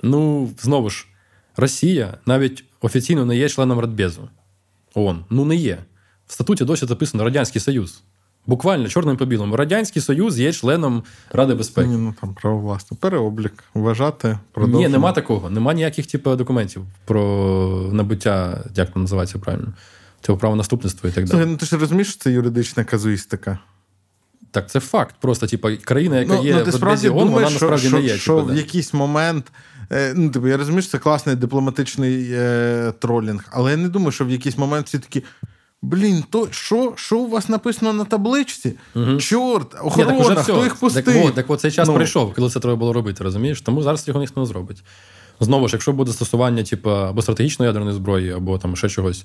Ну, 0.02 0.50
знову 0.60 0.90
ж, 0.90 1.06
Росія 1.56 2.18
навіть 2.26 2.64
офіційно 2.80 3.24
не 3.24 3.36
є 3.36 3.48
членом 3.48 3.78
Радбезу. 3.78 4.28
ООН. 4.94 5.24
Ну 5.30 5.44
не 5.44 5.56
є. 5.56 5.78
В 6.26 6.32
статуті 6.32 6.64
досі 6.64 6.86
записано 6.86 7.24
Радянський 7.24 7.60
Союз. 7.60 8.02
Буквально 8.46 8.88
чорним 8.88 9.16
по 9.16 9.26
білому. 9.26 9.56
Радянський 9.56 10.02
Союз 10.02 10.40
є 10.40 10.52
членом 10.52 11.02
Ради 11.32 11.54
безпеки. 11.54 11.88
Ні, 11.88 11.96
ну 11.96 12.14
там 12.20 12.34
право 12.34 12.58
власне. 12.58 12.96
Переоблік, 13.00 13.64
вважати, 13.74 14.38
продовжувати. 14.52 14.88
Ні, 14.88 14.92
нема 14.92 15.12
такого. 15.12 15.50
Нема 15.50 15.74
ніяких 15.74 16.06
типу, 16.06 16.36
документів 16.36 16.82
про 17.04 17.90
набуття, 17.92 18.64
як 18.74 18.92
це 18.92 18.98
називається 18.98 19.38
правильно, 19.38 19.72
цього 20.20 20.38
правонаступництва 20.38 21.10
і 21.10 21.12
так 21.12 21.24
далі. 21.24 21.30
Слухай, 21.30 21.46
ну 21.46 21.56
ти 21.56 21.66
ж 21.66 21.78
розумієш, 21.78 22.08
що 22.08 22.18
це 22.22 22.32
юридична 22.32 22.84
казуїстика? 22.84 23.58
Так, 24.50 24.70
це 24.70 24.80
факт. 24.80 25.14
Просто, 25.20 25.46
типу, 25.46 25.68
країна, 25.84 26.18
яка 26.18 26.34
ну, 26.34 26.44
є 26.44 26.64
ну, 26.72 26.78
без 26.78 27.04
ООН, 27.04 27.28
вона 27.28 27.50
насправді 27.50 27.88
що, 27.88 27.96
не 27.96 28.02
є. 28.02 28.16
Що 28.16 28.36
типу, 28.36 28.52
в 28.52 28.56
якийсь 28.56 28.94
момент. 28.94 29.52
Е, 29.92 30.14
ну, 30.16 30.30
типу, 30.30 30.48
я 30.48 30.56
розумію, 30.56 30.82
що 30.82 30.90
це 30.90 30.98
класний 30.98 31.36
дипломатичний 31.36 32.28
е, 32.32 32.92
тролінг, 32.98 33.44
але 33.50 33.70
я 33.70 33.76
не 33.76 33.88
думаю, 33.88 34.12
що 34.12 34.24
в 34.24 34.30
якийсь 34.30 34.58
момент 34.58 34.86
всі 34.86 34.98
такі. 34.98 35.22
Блін, 35.82 36.24
то 36.30 36.48
що 36.50 36.92
що 36.96 37.18
у 37.18 37.30
вас 37.30 37.48
написано 37.48 37.92
на 37.92 38.04
табличці? 38.04 38.72
Угу. 38.94 39.16
Чорт, 39.16 39.74
охорона, 39.82 40.28
Ні, 40.28 40.34
так 40.34 40.38
хто 40.38 40.64
їх 40.64 40.76
пустив? 40.76 41.04
Так, 41.04 41.24
от, 41.26 41.34
так 41.34 41.50
от 41.50 41.60
цей 41.60 41.70
час 41.70 41.88
ну. 41.88 41.94
прийшов, 41.94 42.34
коли 42.34 42.50
це 42.50 42.60
треба 42.60 42.76
було 42.76 42.92
робити, 42.92 43.24
розумієш? 43.24 43.60
Тому 43.60 43.82
зараз 43.82 44.08
його 44.08 44.20
ніхто 44.20 44.40
не 44.40 44.46
зробить. 44.46 44.84
Знову 45.40 45.68
ж, 45.68 45.74
якщо 45.74 45.92
буде 45.92 46.10
застосування, 46.10 46.62
типу, 46.62 46.90
або 46.90 47.22
стратегічної 47.22 47.66
ядерної 47.66 47.96
зброї, 47.96 48.30
або 48.30 48.58
там 48.58 48.76
ще 48.76 48.88
чогось, 48.88 49.24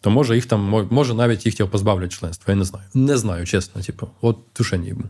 то 0.00 0.10
може 0.10 0.34
їх 0.34 0.46
там, 0.46 0.88
може 0.90 1.14
навіть 1.14 1.46
їх 1.46 1.66
позбавлять 1.66 2.12
членства. 2.12 2.52
Я 2.52 2.58
не 2.58 2.64
знаю. 2.64 2.84
Не 2.94 3.16
знаю, 3.16 3.46
чесно. 3.46 3.82
Типу, 3.82 4.08
от 4.20 4.38
душені 4.58 4.88
йому. 4.88 5.04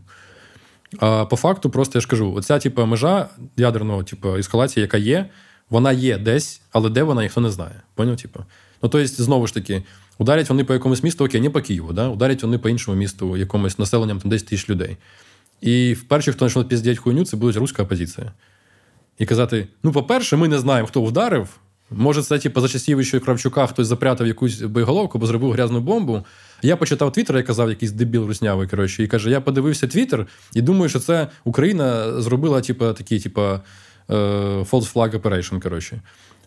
По 0.98 1.36
факту, 1.36 1.70
просто 1.70 1.98
я 1.98 2.00
ж 2.00 2.08
кажу: 2.08 2.34
оця 2.34 2.58
типу, 2.58 2.86
межа 2.86 3.28
ядерного, 3.56 4.02
типу, 4.02 4.36
ескалації, 4.36 4.82
яка 4.82 4.98
є, 4.98 5.30
вона 5.70 5.92
є 5.92 6.18
десь, 6.18 6.60
але 6.72 6.90
де 6.90 7.02
вона 7.02 7.22
ніхто 7.22 7.40
не 7.40 7.50
знає. 7.50 7.82
Поняв? 7.94 8.16
Типу? 8.16 8.40
Ну, 8.82 8.88
тобто, 8.88 9.06
знову 9.06 9.46
ж 9.46 9.54
таки, 9.54 9.82
ударять 10.18 10.48
вони 10.48 10.64
по 10.64 10.72
якомусь 10.72 11.02
місту, 11.02 11.24
окей, 11.24 11.40
не 11.40 11.50
по 11.50 11.60
Києву, 11.60 11.92
да? 11.92 12.08
ударять 12.08 12.42
вони 12.42 12.58
по 12.58 12.68
іншому 12.68 12.96
місту, 12.96 13.36
якомусь 13.36 13.78
населенням 13.78 14.20
там 14.20 14.30
10 14.30 14.48
тисяч 14.48 14.70
людей. 14.70 14.96
І 15.60 15.92
вперше, 15.92 16.32
хто 16.32 16.46
почне 16.46 16.64
піздять 16.64 16.98
хуйню, 16.98 17.24
це 17.24 17.36
буде 17.36 17.58
руська 17.58 17.82
опозиція. 17.82 18.32
І 19.18 19.26
казати: 19.26 19.68
ну, 19.82 19.92
по-перше, 19.92 20.36
ми 20.36 20.48
не 20.48 20.58
знаємо, 20.58 20.88
хто 20.88 21.02
вдарив. 21.02 21.48
Може, 21.90 22.22
це 22.22 22.38
типу, 22.38 22.60
за 22.60 22.68
часів 22.68 23.04
ще 23.04 23.20
Кравчука 23.20 23.66
хтось 23.66 23.86
запрятав 23.86 24.26
якусь 24.26 24.62
боєголовку, 24.62 25.18
бо 25.18 25.26
зробив 25.26 25.52
грязну 25.52 25.80
бомбу. 25.80 26.24
Я 26.62 26.76
почитав 26.76 27.12
Твіттер, 27.12 27.36
я 27.36 27.42
казав, 27.42 27.68
якийсь 27.68 27.92
дебіл 27.92 28.26
руснявий. 28.26 28.68
Коротше, 28.68 29.02
і 29.02 29.06
каже: 29.06 29.30
я 29.30 29.40
подивився 29.40 29.86
Твіттер 29.86 30.26
і 30.54 30.62
думаю, 30.62 30.88
що 30.88 30.98
це 30.98 31.28
Україна 31.44 32.20
зробила, 32.20 32.60
типу, 32.60 32.92
такий, 32.92 33.20
типу, 33.20 33.40
false 34.10 34.92
flag 34.92 35.20
operation, 35.20 35.62
коротше. 35.62 36.00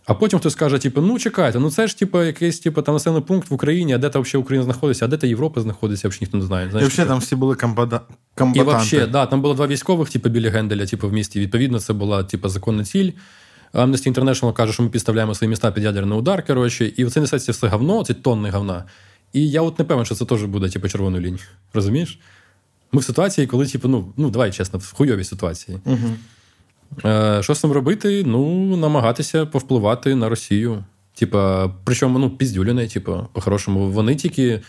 А 0.05 0.13
потім 0.13 0.39
хтось 0.39 0.55
каже, 0.55 0.77
типу, 0.77 1.01
ну 1.01 1.19
чекайте, 1.19 1.59
ну 1.59 1.71
це 1.71 1.87
ж 1.87 1.99
типу, 1.99 2.23
якийсь 2.23 2.59
типу, 2.59 2.81
там 2.81 2.95
населений 2.95 3.23
пункт 3.23 3.49
в 3.49 3.53
Україні, 3.53 3.93
а 3.93 3.97
де 3.97 4.09
там 4.09 4.21
взагалі 4.21 4.43
Україна 4.43 4.63
знаходиться, 4.63 5.05
а 5.05 5.07
де 5.07 5.17
та 5.17 5.27
Європа 5.27 5.61
знаходиться, 5.61 6.07
взагалі 6.07 6.21
ніхто 6.21 6.37
не 6.37 6.43
знає. 6.43 6.69
Знаєш, 6.69 6.89
і 6.89 6.91
взагалі 6.91 7.09
там 7.09 7.19
всі 7.19 7.35
були 7.35 7.55
комбата... 7.55 8.01
комбатанти. 8.35 8.71
І 8.73 8.85
взагалі, 8.85 9.11
да, 9.11 9.25
там 9.25 9.41
було 9.41 9.53
два 9.53 9.67
військових, 9.67 10.09
типу, 10.09 10.29
біля 10.29 10.49
Генделя, 10.49 10.85
типу, 10.85 11.09
в 11.09 11.13
місті. 11.13 11.39
Відповідно, 11.39 11.79
це 11.79 11.93
була 11.93 12.23
типу, 12.23 12.49
законна 12.49 12.85
ціль. 12.85 13.11
Amnesty 13.73 14.13
International 14.13 14.53
каже, 14.53 14.73
що 14.73 14.83
ми 14.83 14.89
підставляємо 14.89 15.35
свої 15.35 15.49
міста 15.49 15.71
під 15.71 15.83
ядерний 15.83 16.19
удар. 16.19 16.45
коротше, 16.45 16.91
І 16.97 17.05
це 17.05 17.21
несеться 17.21 17.51
все 17.51 17.67
говно, 17.67 18.03
це 18.03 18.13
тонни 18.13 18.49
говна. 18.49 18.85
І 19.33 19.49
я 19.49 19.61
от 19.61 19.79
не 19.79 19.85
певен, 19.85 20.05
що 20.05 20.15
це 20.15 20.25
теж 20.25 20.43
буде 20.43 20.69
типу, 20.69 20.89
червоною 20.89 21.23
лінією. 21.23 21.47
Розумієш? 21.73 22.19
Ми 22.91 22.99
в 22.99 23.03
ситуації, 23.03 23.47
коли, 23.47 23.67
типу, 23.67 23.87
ну, 23.87 24.13
ну 24.17 24.29
давай 24.29 24.51
чесно, 24.51 24.79
в 24.79 24.93
хуйовій 24.93 25.23
ситуації. 25.23 25.79
Угу. 25.85 26.09
Е, 27.05 27.43
Що 27.43 27.55
з 27.55 27.59
цим 27.59 27.71
робити? 27.71 28.23
Ну, 28.25 28.77
намагатися 28.77 29.45
повпливати 29.45 30.15
на 30.15 30.29
Росію. 30.29 30.83
Типа, 31.15 31.71
причому 31.83 32.19
ну, 32.19 32.29
піздюляне, 32.29 32.87
типу, 32.87 33.27
по-хорошому. 33.33 33.91
Вони 33.91 34.15
тільки, 34.15 34.61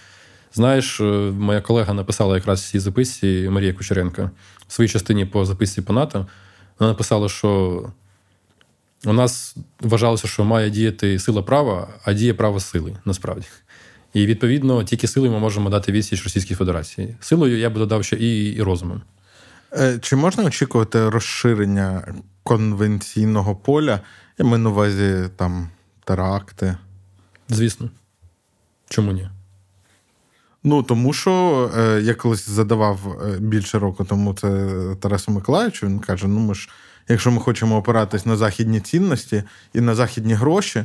знаєш, 0.53 1.01
е, 1.01 1.05
моя 1.39 1.61
колега 1.61 1.95
написала 1.95 2.35
якраз 2.35 2.63
в 2.63 2.71
цій 2.71 2.79
записці 2.79 3.49
Марія 3.51 3.73
Кучеренко 3.73 4.31
в 4.69 4.73
своїй 4.73 4.89
частині 4.89 5.25
по 5.25 5.45
записці 5.45 5.83
по 5.83 5.93
НАТО. 5.93 6.27
Вона 6.79 6.93
написала, 6.93 7.29
що 7.29 7.83
у 9.07 9.13
нас 9.13 9.57
вважалося, 9.81 10.29
що 10.29 10.45
має 10.45 10.71
діяти 10.71 11.19
сила 11.19 11.43
права, 11.43 11.89
а 12.05 12.13
діє 12.13 12.35
право 12.35 12.61
сили, 12.61 12.97
насправді. 13.05 13.47
І 14.15 14.27
відповідно 14.27 14.85
тільки 14.85 15.09
силою 15.09 15.33
ми 15.33 15.39
можемо 15.39 15.71
дати 15.71 15.93
відсіч 15.93 16.25
Російській 16.25 16.55
Федерації. 16.55 17.17
Силою 17.21 17.59
я 17.59 17.71
би 17.71 17.79
додав 17.79 18.05
ще 18.05 18.17
і, 18.17 18.53
і 18.53 18.63
розумом. 18.63 19.03
Е, 19.73 19.99
чи 20.03 20.17
можна 20.17 20.45
очікувати 20.45 21.09
розширення 21.09 22.15
конвенційного 22.43 23.57
поля? 23.57 24.01
Я 24.39 24.45
маю 24.45 24.59
на 24.59 24.71
увазі 24.71 25.15
там 25.37 25.69
теракти? 26.05 26.77
Звісно. 27.49 27.91
Чому 28.89 29.13
ні? 29.13 29.29
Ну, 30.65 30.83
тому 30.83 31.13
що 31.13 31.71
е, 31.77 32.01
я 32.03 32.15
колись 32.15 32.49
задавав 32.49 33.23
е, 33.23 33.39
більше 33.39 33.79
року 33.79 34.05
тому 34.05 34.35
це 34.35 34.71
Тарасу 35.01 35.33
Миколаївичу, 35.33 35.87
він 35.87 35.99
каже: 35.99 36.29
ну 36.29 36.41
ми 36.41 36.55
ж, 36.55 36.69
якщо 37.09 37.31
ми 37.31 37.41
хочемо 37.41 37.77
опиратись 37.77 38.27
на 38.27 38.37
західні 38.37 38.81
цінності 38.81 39.43
і 39.75 39.81
на 39.81 39.95
західні 39.95 40.35
гроші, 40.35 40.85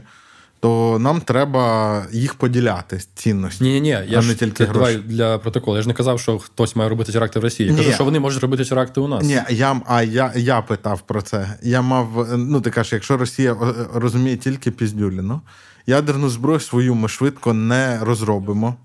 то 0.60 1.00
нам 1.00 1.22
треба 1.22 2.06
їх 2.12 2.36
поділяти 2.36 3.02
цінності. 3.16 3.64
Ні, 3.64 3.82
ні, 3.82 3.98
я 4.08 4.22
ж 4.22 4.36
тільки 4.36 4.66
давай 4.66 4.96
для 4.96 5.38
протоколу. 5.38 5.78
Я 5.78 5.82
ж 5.82 5.88
не 5.88 5.94
казав, 5.94 6.20
що 6.20 6.40
хтось 6.40 6.76
має 6.76 6.90
робити 6.90 7.12
теракти 7.12 7.40
в 7.40 7.44
Росії. 7.44 7.70
Я 7.70 7.76
кажу, 7.76 7.92
що 7.92 8.06
вони 8.06 8.20
можуть 8.20 8.42
робити 8.42 8.66
теракти 8.66 9.02
у 9.02 9.08
нас. 9.08 9.24
Ні, 9.24 9.42
я 9.50 9.82
а 9.86 10.04
я 10.04 10.34
я 10.36 10.62
питав 10.62 11.02
про 11.02 11.22
це. 11.22 11.58
Я 11.64 11.82
мав, 11.82 12.28
ну 12.38 12.62
ти 12.62 12.70
кажеш, 12.70 12.94
якщо 12.94 13.18
Росія 13.18 13.54
е, 13.54 13.74
розуміє 13.94 14.38
тільки 14.38 14.72
піздюліну, 14.72 15.42
ядерну 15.88 16.30
зброю 16.30 16.60
свою 16.60 16.96
ми 16.96 17.08
швидко 17.10 17.54
не 17.54 18.00
розробимо. 18.02 18.76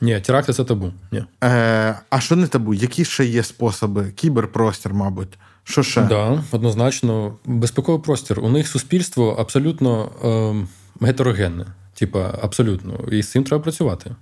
Ні, 0.00 0.20
теракти 0.20 0.52
це 0.52 0.64
табу. 0.64 0.92
Ні. 1.12 1.24
Е, 1.44 1.98
А 2.10 2.20
що 2.20 2.36
не 2.36 2.46
табу? 2.46 2.74
Які 2.74 3.04
ще 3.04 3.24
є 3.24 3.42
способи? 3.42 4.10
Кіберпростір, 4.10 4.94
мабуть. 4.94 5.38
Що 5.64 5.82
ще? 5.82 6.02
Да, 6.02 6.44
однозначно, 6.50 7.36
безпековий 7.44 8.02
простір. 8.02 8.40
У 8.40 8.48
них 8.48 8.68
суспільство 8.68 9.36
абсолютно. 9.38 10.10
Е 10.24 10.66
гетерогенне. 11.06 11.66
Типа, 11.94 12.38
абсолютно. 12.42 13.00
І 13.12 13.22
з 13.22 13.30
цим 13.30 13.44
треба 13.44 13.62
працювати. 13.62 14.14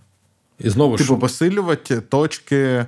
І 0.59 0.71
знову 0.71 0.97
Типу, 0.97 1.15
ж, 1.15 1.21
посилювати 1.21 2.01
точки 2.01 2.57
е, 2.57 2.87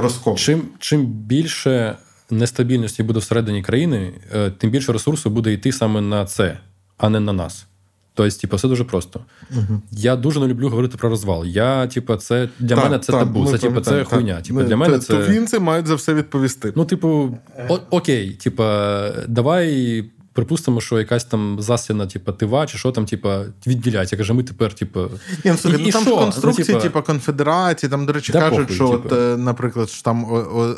розколу. 0.00 0.36
Чим 0.36 0.62
чим 0.78 1.06
більше 1.06 1.96
нестабільності 2.30 3.02
буде 3.02 3.18
всередині 3.18 3.62
країни, 3.62 4.12
е, 4.34 4.50
тим 4.50 4.70
більше 4.70 4.92
ресурсу 4.92 5.30
буде 5.30 5.52
йти 5.52 5.72
саме 5.72 6.00
на 6.00 6.24
це, 6.24 6.58
а 6.96 7.08
не 7.08 7.20
на 7.20 7.32
нас. 7.32 7.66
Тобто, 8.16 8.36
типу, 8.38 8.56
все 8.56 8.68
дуже 8.68 8.84
просто. 8.84 9.20
Угу. 9.50 9.82
Я 9.90 10.16
дуже 10.16 10.40
не 10.40 10.46
люблю 10.46 10.68
говорити 10.68 10.96
про 10.96 11.08
розвал. 11.08 11.44
Я, 11.44 11.86
типу, 11.86 12.16
це 12.16 12.48
для 12.58 12.74
так, 12.74 12.84
мене 12.84 12.98
це 12.98 13.12
так, 13.12 13.20
табу. 13.20 13.46
Це 13.46 13.58
типу, 13.58 13.80
це 13.80 14.04
хуйня. 14.04 14.40
Типу, 14.40 14.62
для 14.62 14.76
мене 14.76 14.98
це... 14.98 15.14
Тувінці 15.14 15.58
мають 15.58 15.86
за 15.86 15.94
все 15.94 16.14
відповісти. 16.14 16.72
Ну, 16.76 16.84
типу, 16.84 17.38
о, 17.68 17.80
окей, 17.90 18.30
типу, 18.30 18.62
давай 19.28 20.04
Припустимо, 20.36 20.80
що 20.80 20.98
якась 20.98 21.24
там 21.24 21.56
засіна, 21.60 22.06
типу, 22.06 22.32
тива, 22.32 22.66
чи 22.66 22.78
що 22.78 22.92
там, 22.92 23.06
типу, 23.06 23.28
відділяється. 23.66 24.16
Каже, 24.16 24.32
ми 24.32 24.42
тепер, 24.42 24.74
типу. 24.74 25.00
Ні, 25.44 25.50
ну, 25.50 25.56
слухай, 25.56 25.80
і, 25.80 25.84
ну, 25.84 25.90
там 25.90 26.02
що? 26.02 26.16
конструкції, 26.16 26.68
ну, 26.74 26.80
типу, 26.80 27.02
конфедерації, 27.02 27.90
там, 27.90 28.06
до 28.06 28.12
речі, 28.12 28.32
да 28.32 28.40
кажуть, 28.40 28.58
похуй, 28.58 28.76
що, 28.76 28.88
типу. 28.88 29.02
от, 29.06 29.12
е, 29.12 29.36
наприклад, 29.36 29.90
що 29.90 30.02
там 30.02 30.24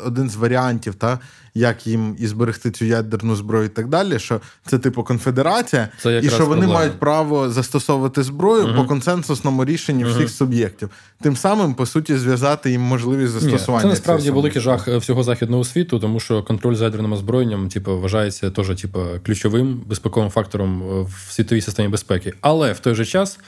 один 0.05 0.29
з 0.29 0.35
варіантів, 0.35 0.95
та, 0.95 1.19
як 1.53 1.87
їм 1.87 2.15
і 2.19 2.27
зберегти 2.27 2.71
цю 2.71 2.85
ядерну 2.85 3.35
зброю 3.35 3.65
і 3.65 3.69
так 3.69 3.87
далі, 3.87 4.19
що 4.19 4.41
це 4.65 4.79
типу 4.79 5.03
конфедерація, 5.03 5.89
це 6.01 6.21
і 6.23 6.29
що 6.29 6.45
вони 6.45 6.61
проблема. 6.61 6.73
мають 6.73 6.99
право 6.99 7.49
застосовувати 7.49 8.23
зброю 8.23 8.65
угу. 8.65 8.75
по 8.75 8.85
консенсусному 8.85 9.65
рішенні 9.65 10.05
угу. 10.05 10.13
всіх 10.13 10.29
суб'єктів. 10.29 10.89
Тим 11.21 11.35
самим, 11.35 11.73
по 11.73 11.85
суті, 11.85 12.17
зв'язати 12.17 12.71
їм 12.71 12.81
можливість 12.81 13.33
застосування. 13.33 13.83
Ні, 13.83 13.89
Це 13.89 13.89
насправді 13.89 14.31
великий 14.31 14.61
жах 14.61 14.87
е, 14.87 14.97
всього 14.97 15.23
західного 15.23 15.63
світу, 15.63 15.99
тому 15.99 16.19
що 16.19 16.43
контроль 16.43 16.75
за 16.75 16.85
ядерним 16.85 17.13
озброєнням, 17.13 17.69
типу, 17.69 17.99
вважається 17.99 18.51
теж, 18.51 18.81
типу, 18.81 18.99
ключовим 19.25 19.83
безпековим 19.85 20.29
фактором 20.29 20.83
е, 20.83 21.01
в 21.01 21.31
світовій 21.31 21.61
системі 21.61 21.89
безпеки. 21.89 22.33
Але 22.41 22.73
в 22.73 22.79
той 22.79 22.95
же 22.95 23.05
час 23.05 23.39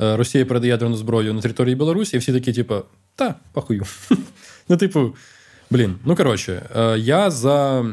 е, 0.00 0.16
Росія 0.16 0.44
передає 0.44 0.70
ядерну 0.70 0.96
зброю 0.96 1.34
на 1.34 1.40
території 1.40 1.74
Білорусі, 1.74 2.16
і 2.16 2.18
всі 2.18 2.32
такі, 2.32 2.52
типу, 2.52 2.74
та 3.14 3.34
похую. 3.52 3.84
Ну, 4.68 4.76
типу. 4.76 5.14
Блін, 5.70 5.96
ну 6.04 6.16
коротше, 6.16 6.62
е, 6.76 6.98
я 6.98 7.30
за 7.30 7.86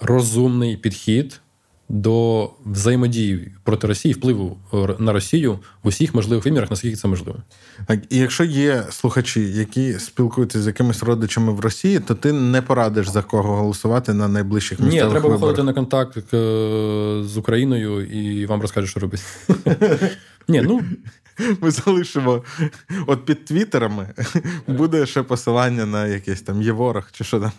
розумний 0.00 0.76
підхід 0.76 1.40
до 1.88 2.50
взаємодії 2.66 3.52
проти 3.64 3.86
Росії, 3.86 4.14
впливу 4.14 4.58
е, 4.74 4.88
на 4.98 5.12
Росію 5.12 5.58
в 5.82 5.88
усіх 5.88 6.14
можливих 6.14 6.44
вимірах, 6.44 6.70
наскільки 6.70 6.96
це 6.96 7.08
можливо. 7.08 7.38
Так, 7.86 8.00
і 8.10 8.18
якщо 8.18 8.44
є 8.44 8.84
слухачі, 8.90 9.52
які 9.52 9.92
спілкуються 9.92 10.62
з 10.62 10.66
якимись 10.66 11.02
родичами 11.02 11.52
в 11.52 11.60
Росії, 11.60 12.00
то 12.00 12.14
ти 12.14 12.32
не 12.32 12.62
порадиш 12.62 13.08
за 13.08 13.22
кого 13.22 13.56
голосувати 13.56 14.14
на 14.14 14.28
найближчих 14.28 14.80
місцевих 14.80 15.04
Ні, 15.04 15.10
треба 15.10 15.28
виходити 15.28 15.62
на 15.62 15.72
контакт 15.72 16.16
е, 16.16 16.22
з 17.24 17.36
Україною 17.36 18.06
і 18.06 18.46
вам 18.46 18.60
розкажуть, 18.60 18.90
що 18.90 19.00
робити. 19.00 19.22
Ні, 20.48 20.60
ну 20.60 20.80
Ми 21.60 21.70
залишимо 21.70 22.44
от 23.06 23.24
під 23.24 23.44
твіттерами 23.44 24.08
буде 24.66 25.06
ще 25.06 25.22
посилання 25.22 25.86
на 25.86 26.06
якийсь 26.06 26.42
там 26.42 26.62
є 26.62 26.72
ворог 26.72 27.08
чи 27.12 27.24
що 27.24 27.40
там. 27.40 27.52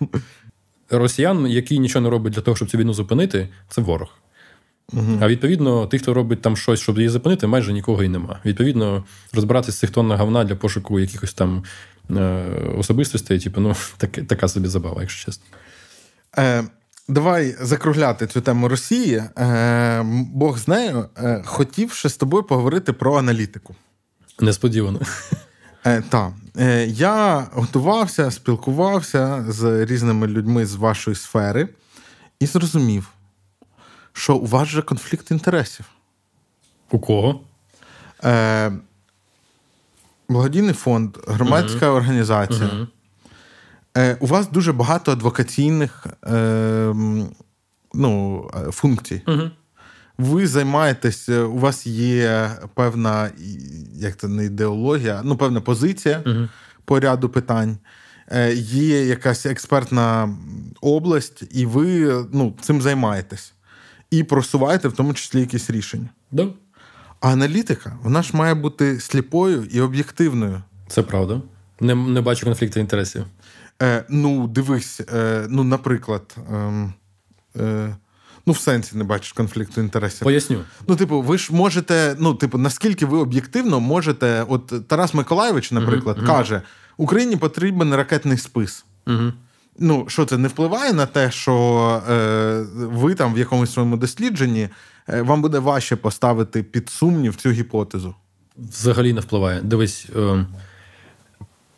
Росіян, 0.89 1.47
які 1.47 1.79
нічого 1.79 2.03
не 2.03 2.09
роблять 2.09 2.33
для 2.33 2.41
того, 2.41 2.55
щоб 2.55 2.69
цю 2.69 2.77
війну 2.77 2.93
зупинити, 2.93 3.49
це 3.69 3.81
ворог. 3.81 4.09
Угу. 4.93 5.17
А 5.21 5.27
відповідно, 5.27 5.87
тих, 5.87 6.01
хто 6.01 6.13
робить 6.13 6.41
там 6.41 6.57
щось, 6.57 6.79
щоб 6.79 6.97
її 6.97 7.09
зупинити, 7.09 7.47
майже 7.47 7.73
нікого 7.73 8.03
і 8.03 8.09
нема. 8.09 8.39
Відповідно, 8.45 9.03
розбиратися 9.33 9.71
з 9.71 9.79
цих 9.79 9.89
тонн 9.89 10.11
говна 10.11 10.43
для 10.43 10.55
пошуку 10.55 10.99
якихось 10.99 11.33
там 11.33 11.63
е, 12.09 12.45
особистостей, 12.77 13.39
типу, 13.39 13.61
ну, 13.61 13.75
так, 13.97 14.11
така 14.11 14.47
собі 14.47 14.67
забава, 14.67 15.01
якщо 15.01 15.25
чесно. 15.25 15.45
Е, 16.37 16.63
Давай 17.07 17.55
закругляти 17.61 18.27
цю 18.27 18.41
тему 18.41 18.67
Росії. 18.67 19.23
Е, 19.37 20.03
Бог 20.33 20.57
з 20.57 20.67
нею. 20.67 21.09
Е, 21.17 21.43
хотів 21.45 21.91
ще 21.91 22.09
з 22.09 22.17
тобою 22.17 22.43
поговорити 22.43 22.93
про 22.93 23.15
аналітику. 23.17 23.75
Несподівано. 24.39 24.99
Е, 25.85 26.03
Так. 26.09 26.31
Е, 26.57 26.85
я 26.85 27.47
готувався, 27.51 28.31
спілкувався 28.31 29.45
з 29.47 29.85
різними 29.85 30.27
людьми 30.27 30.65
з 30.65 30.75
вашої 30.75 31.15
сфери 31.15 31.69
і 32.39 32.45
зрозумів, 32.45 33.09
що 34.13 34.35
у 34.35 34.45
вас 34.45 34.67
же 34.67 34.81
конфлікт 34.81 35.31
інтересів. 35.31 35.85
У 36.91 36.99
кого? 36.99 37.41
Е, 38.23 38.71
Благодійний 40.29 40.73
фонд, 40.73 41.17
громадська 41.27 41.89
організація. 41.89 42.87
Е, 43.97 44.17
У 44.19 44.25
вас 44.25 44.49
дуже 44.51 44.73
багато 44.73 45.11
адвокаційних 45.11 46.07
е, 46.27 46.93
ну, 47.93 48.43
е, 48.67 48.71
функцій. 48.71 49.21
Ви 50.17 50.47
займаєтесь, 50.47 51.29
е, 51.29 51.41
у 51.41 51.57
вас 51.57 51.87
є 51.87 52.51
певна 52.73 53.29
як 53.93 54.17
це 54.17 54.27
не 54.27 54.45
ідеологія, 54.45 55.21
ну, 55.23 55.37
певна 55.37 55.61
позиція 55.61 56.23
по 56.85 56.99
ряду 56.99 57.29
питань. 57.29 57.77
Е, 58.27 58.53
Є 58.53 59.05
якась 59.05 59.45
експертна 59.45 60.35
область, 60.81 61.43
і 61.51 61.65
ви 61.65 62.15
ну, 62.31 62.53
цим 62.61 62.81
займаєтесь. 62.81 63.53
І 64.11 64.23
просуваєте 64.23 64.87
в 64.87 64.93
тому 64.93 65.13
числі 65.13 65.39
якісь 65.39 65.69
рішення. 65.69 66.09
Да. 66.31 66.47
А 67.19 67.29
аналітика, 67.29 67.97
вона 68.03 68.21
ж 68.21 68.37
має 68.37 68.53
бути 68.53 68.99
сліпою 68.99 69.63
і 69.71 69.81
об'єктивною. 69.81 70.61
Це 70.87 71.01
правда. 71.01 71.41
Не, 71.79 71.95
не 71.95 72.21
бачу 72.21 72.45
конфлікту 72.45 72.79
інтересів. 72.79 73.25
Е, 73.81 74.05
ну, 74.09 74.47
дивись, 74.47 75.01
е, 75.13 75.45
ну, 75.49 75.63
наприклад, 75.63 76.35
ем, 76.51 76.93
е, 77.59 77.95
ну, 78.45 78.53
в 78.53 78.59
сенсі 78.59 78.97
не 78.97 79.03
бачиш 79.03 79.31
конфлікту 79.31 79.81
інтересів. 79.81 80.23
Поясню. 80.23 80.61
Ну, 80.87 80.95
типу, 80.95 81.21
ви 81.21 81.37
ж 81.37 81.55
можете, 81.55 82.15
ну, 82.19 82.33
типу, 82.33 82.57
наскільки 82.57 83.05
ви 83.05 83.17
об'єктивно 83.17 83.79
можете. 83.79 84.45
От 84.49 84.87
Тарас 84.87 85.13
Миколайович, 85.13 85.71
наприклад, 85.71 86.17
каже: 86.25 86.61
Україні 86.97 87.35
потрібен 87.35 87.95
ракетний 87.95 88.37
спис. 88.37 88.85
Угу. 89.07 89.33
Ну, 89.79 90.05
що 90.07 90.25
це 90.25 90.37
не 90.37 90.47
впливає 90.47 90.93
на 90.93 91.05
те, 91.05 91.31
що 91.31 91.53
е, 92.09 92.65
ви 92.75 93.15
там 93.15 93.33
в 93.33 93.37
якомусь 93.37 93.73
своєму 93.73 93.97
дослідженні 93.97 94.69
е, 95.09 95.21
вам 95.21 95.41
буде 95.41 95.59
важче 95.59 95.95
поставити 95.95 96.63
під 96.63 96.89
сумнів 96.89 97.35
цю 97.35 97.51
гіпотезу? 97.51 98.15
Взагалі 98.57 99.13
не 99.13 99.21
впливає. 99.21 99.61
Дивись, 99.61 100.07
е, 100.15 100.45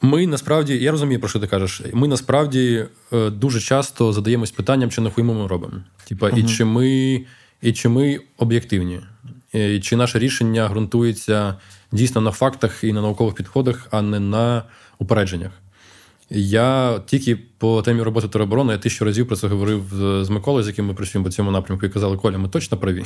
ми 0.02 0.28
насправді, 0.28 0.78
я 0.78 0.92
розумію, 0.92 1.20
про 1.20 1.30
що 1.30 1.40
ти 1.40 1.48
кажеш. 1.48 1.82
Ми 1.94 2.08
насправді 2.08 2.86
е, 3.14 3.30
дуже 3.30 3.60
часто 3.60 4.14
задаємось 4.14 4.52
питанням, 4.52 4.90
чи 4.92 5.02
нахуй 5.02 5.24
ми 5.24 5.48
робимо. 5.48 5.74
Типа, 6.08 6.30
і 6.30 6.44
чи 6.44 6.66
ми, 6.66 7.22
і 7.62 7.74
чи 7.74 7.90
ми 7.90 8.20
об'єктивні, 8.38 9.00
і 9.54 9.80
чи 9.80 9.96
наше 9.96 10.20
рішення 10.20 10.68
ґрунтується 10.70 11.56
дійсно 11.92 12.22
на 12.22 12.32
фактах 12.32 12.84
і 12.84 12.94
на 12.94 13.02
наукових 13.02 13.36
підходах, 13.36 13.88
а 13.92 14.02
не 14.02 14.20
на 14.20 14.64
упередженнях. 15.00 15.52
Я 16.30 17.00
тільки 17.06 17.36
по 17.58 17.82
темі 17.82 18.02
роботи 18.02 18.28
тероборони 18.28 18.74
я 18.74 18.80
тисячу 18.80 19.06
разів 19.06 19.28
про 19.28 19.36
це 19.36 19.48
говорив 19.48 19.84
з- 19.94 20.24
з 20.26 20.30
Миколою, 20.30 20.64
з 20.64 20.68
яким 20.68 20.86
ми 20.86 20.94
працюємо 20.94 21.26
по 21.26 21.32
цьому 21.32 21.52
напрямку, 21.52 21.86
і 21.86 21.90
казали, 21.90 22.18
Коля, 22.18 22.38
ми 22.38 22.50
точно 22.50 22.78
праві. 22.78 23.04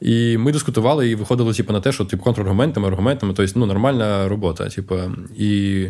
І 0.00 0.36
ми 0.38 0.52
дискутували 0.52 1.10
і 1.10 1.14
виходили 1.14 1.54
типу, 1.54 1.72
на 1.72 1.80
те, 1.80 1.92
що 1.92 2.04
типу, 2.04 2.22
контраргументами, 2.22 2.88
аргументами, 2.88 3.34
тобто 3.36 3.52
ну, 3.60 3.66
нормальна 3.66 4.28
робота. 4.28 4.68
Типу, 4.68 4.98
і 5.36 5.86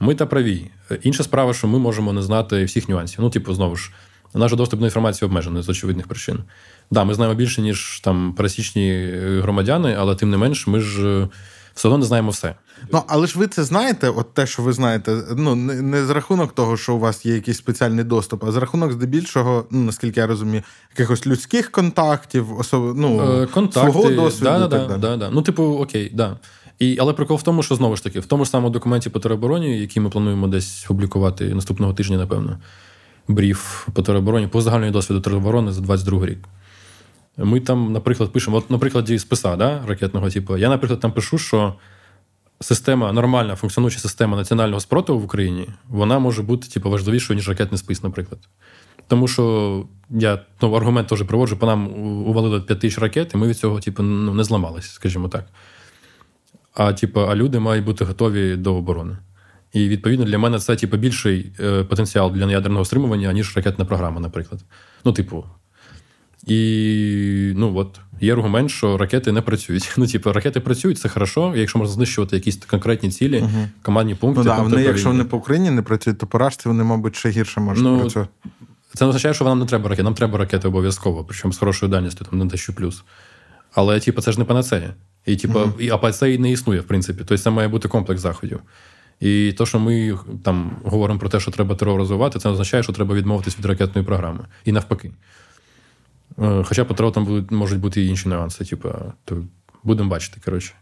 ми 0.00 0.14
та 0.14 0.26
праві. 0.26 0.70
Інша 1.02 1.22
справа, 1.22 1.54
що 1.54 1.68
ми 1.68 1.78
можемо 1.78 2.12
не 2.12 2.22
знати 2.22 2.64
всіх 2.64 2.88
нюансів. 2.88 3.20
Ну, 3.20 3.30
типу, 3.30 3.54
знову 3.54 3.76
ж, 3.76 3.92
наш 4.34 4.52
доступ 4.52 4.80
до 4.80 4.86
інформації 4.86 5.26
обмежений 5.26 5.62
з 5.62 5.68
очевидних 5.68 6.08
причин. 6.08 6.38
Да, 6.90 7.04
ми 7.04 7.14
знаємо 7.14 7.36
більше, 7.36 7.62
ніж 7.62 8.00
там 8.04 8.34
пересічні 8.36 8.90
е, 8.90 9.40
громадяни, 9.40 9.96
але 9.98 10.14
тим 10.14 10.30
не 10.30 10.36
менш, 10.36 10.66
ми 10.66 10.80
ж 10.80 11.08
е, 11.08 11.28
все 11.74 11.88
одно 11.88 11.98
не 11.98 12.04
знаємо 12.04 12.30
все. 12.30 12.54
Ну, 12.92 13.02
але 13.06 13.26
ж 13.26 13.38
ви 13.38 13.46
це 13.46 13.64
знаєте, 13.64 14.08
от 14.08 14.34
те, 14.34 14.46
що 14.46 14.62
ви 14.62 14.72
знаєте, 14.72 15.22
ну 15.36 15.54
не, 15.54 15.82
не 15.82 16.04
з 16.04 16.10
рахунок 16.10 16.52
того, 16.52 16.76
що 16.76 16.94
у 16.94 16.98
вас 16.98 17.26
є 17.26 17.34
якийсь 17.34 17.56
спеціальний 17.56 18.04
доступ, 18.04 18.44
а 18.44 18.52
з 18.52 18.56
рахунок 18.56 18.92
здебільшого, 18.92 19.64
ну 19.70 19.80
наскільки 19.80 20.20
я 20.20 20.26
розумію, 20.26 20.62
якихось 20.90 21.26
людських 21.26 21.70
контактів, 21.70 22.58
особ... 22.58 22.98
ну, 22.98 23.42
Е, 23.42 23.46
контакти, 23.46 23.92
свого 23.92 24.10
досвіду. 24.10 24.50
Да, 24.50 24.56
і 24.56 24.60
так 24.60 24.70
да, 24.70 24.86
далі. 24.86 25.00
да, 25.00 25.16
да. 25.16 25.30
Ну, 25.30 25.42
типу, 25.42 25.62
окей, 25.64 26.10
да. 26.14 26.36
І, 26.78 26.96
але 27.00 27.12
прикол 27.12 27.36
в 27.36 27.42
тому, 27.42 27.62
що 27.62 27.74
знову 27.74 27.96
ж 27.96 28.04
таки, 28.04 28.20
в 28.20 28.26
тому 28.26 28.44
ж 28.44 28.50
самому 28.50 28.70
документі 28.70 29.10
по 29.10 29.20
теробороні, 29.20 29.80
який 29.80 30.02
ми 30.02 30.10
плануємо 30.10 30.48
десь 30.48 30.84
публікувати 30.88 31.54
наступного 31.54 31.94
тижня, 31.94 32.18
напевно, 32.18 32.58
бріф 33.28 33.88
по 33.92 34.02
теробороні, 34.02 34.46
по 34.46 34.62
загальному 34.62 34.92
досвіду 34.92 35.20
тероборони 35.20 35.72
за 35.72 35.80
22 35.80 36.26
рік. 36.26 36.38
Ми 37.36 37.60
там, 37.60 37.92
наприклад, 37.92 38.32
пишемо, 38.32 38.56
от, 38.56 38.70
на 38.70 38.78
прикладі 38.78 39.18
списа 39.18 39.56
да, 39.56 39.82
ракетного 39.86 40.30
типу, 40.30 40.56
я, 40.56 40.68
наприклад, 40.68 41.00
там 41.00 41.12
пишу, 41.12 41.38
що 41.38 41.74
система, 42.60 43.12
нормальна 43.12 43.56
функціонуюча 43.56 43.98
система 43.98 44.36
національного 44.36 44.80
спротиву 44.80 45.18
в 45.18 45.24
Україні, 45.24 45.68
вона 45.88 46.18
може 46.18 46.42
бути 46.42 46.68
типу, 46.68 46.90
важливішою, 46.90 47.36
ніж 47.36 47.48
ракетний 47.48 47.78
спис, 47.78 48.02
наприклад. 48.02 48.40
Тому 49.08 49.28
що 49.28 49.86
я 50.10 50.42
ну, 50.62 50.72
аргумент 50.72 51.08
теж 51.08 51.22
приводжу, 51.22 51.56
по 51.56 51.66
нам 51.66 52.02
увалили 52.26 52.60
5 52.60 52.80
тисяч 52.80 52.98
ракет, 52.98 53.34
і 53.34 53.36
ми 53.36 53.48
від 53.48 53.58
цього 53.58 53.80
типу, 53.80 54.02
ну, 54.02 54.34
не 54.34 54.44
зламалися, 54.44 54.92
скажімо 54.92 55.28
так. 55.28 55.46
А, 56.74 56.92
типу, 56.92 57.20
а 57.20 57.34
люди 57.34 57.58
мають 57.58 57.84
бути 57.84 58.04
готові 58.04 58.56
до 58.56 58.74
оборони. 58.74 59.16
І 59.72 59.88
відповідно 59.88 60.24
для 60.24 60.38
мене 60.38 60.58
це 60.58 60.76
типу, 60.76 60.96
більший 60.96 61.52
е, 61.60 61.84
потенціал 61.84 62.32
для 62.32 62.46
неядерного 62.46 62.84
стримування, 62.84 63.32
ніж 63.32 63.56
ракетна 63.56 63.84
програма, 63.84 64.20
наприклад. 64.20 64.60
Ну, 65.04 65.12
типу. 65.12 65.44
І 66.46 67.52
ну 67.56 67.76
от 67.76 68.00
є 68.20 68.32
аргумент, 68.32 68.70
що 68.70 68.98
ракети 68.98 69.32
не 69.32 69.42
працюють. 69.42 69.92
Ну, 69.96 70.06
типу, 70.06 70.32
ракети 70.32 70.60
працюють, 70.60 70.98
це 70.98 71.08
хорошо, 71.08 71.52
якщо 71.56 71.78
можна 71.78 71.94
знищувати 71.94 72.36
якісь 72.36 72.56
конкретні 72.56 73.10
цілі, 73.10 73.44
командні 73.82 74.14
пункти. 74.14 74.38
Ну, 74.38 74.44
да, 74.44 74.62
вони, 74.62 74.82
якщо 74.82 75.08
вони 75.08 75.24
по 75.24 75.36
Україні 75.36 75.70
не 75.70 75.82
працюють, 75.82 76.18
то 76.18 76.26
по 76.26 76.38
Рашці 76.38 76.68
вони, 76.68 76.84
мабуть, 76.84 77.16
ще 77.16 77.28
гірше 77.30 77.60
можуть 77.60 77.84
Ну, 77.84 78.00
працювати. 78.00 78.30
Це 78.94 79.04
не 79.04 79.08
означає, 79.08 79.34
що 79.34 79.44
нам 79.44 79.58
не 79.58 79.66
треба 79.66 79.88
ракет. 79.88 80.04
Нам 80.04 80.14
треба 80.14 80.38
ракети 80.38 80.68
обов'язково, 80.68 81.24
причому 81.24 81.52
з 81.52 81.58
хорошою 81.58 81.92
дальністю, 81.92 82.24
там 82.24 82.38
на 82.38 82.44
дещо 82.44 82.72
плюс. 82.72 83.04
Але, 83.74 84.00
типу, 84.00 84.22
це 84.22 84.32
ж 84.32 84.38
не 84.38 84.44
панацея. 84.44 84.94
І, 85.26 85.36
типу, 85.36 85.60
і, 85.78 85.90
а 85.90 85.98
панацеї 85.98 86.38
не 86.38 86.52
існує, 86.52 86.80
в 86.80 86.84
принципі. 86.84 87.18
Тобто 87.18 87.38
це 87.38 87.50
має 87.50 87.68
бути 87.68 87.88
комплекс 87.88 88.22
заходів. 88.22 88.60
І 89.20 89.52
то, 89.58 89.66
що 89.66 89.78
ми 89.78 90.18
там 90.44 90.76
говоримо 90.84 91.20
про 91.20 91.28
те, 91.28 91.40
що 91.40 91.50
треба 91.50 91.74
терор 91.74 91.98
розвивати, 91.98 92.38
це 92.38 92.48
не 92.48 92.52
означає, 92.52 92.82
що 92.82 92.92
треба 92.92 93.14
відмовитись 93.14 93.58
від 93.58 93.66
ракетної 93.66 94.06
програми. 94.06 94.40
І 94.64 94.72
навпаки. 94.72 95.10
Е, 96.40 96.64
Хоча 96.64 96.84
по 96.84 97.10
там 97.10 97.24
будуть, 97.24 97.50
можуть 97.50 97.80
бути 97.80 98.02
і 98.02 98.08
інші 98.08 98.28
нюанси, 98.28 98.64
типу, 98.64 98.88
то 99.24 99.42
будемо 99.82 100.10
бачити, 100.10 100.40
коротше. 100.44 100.72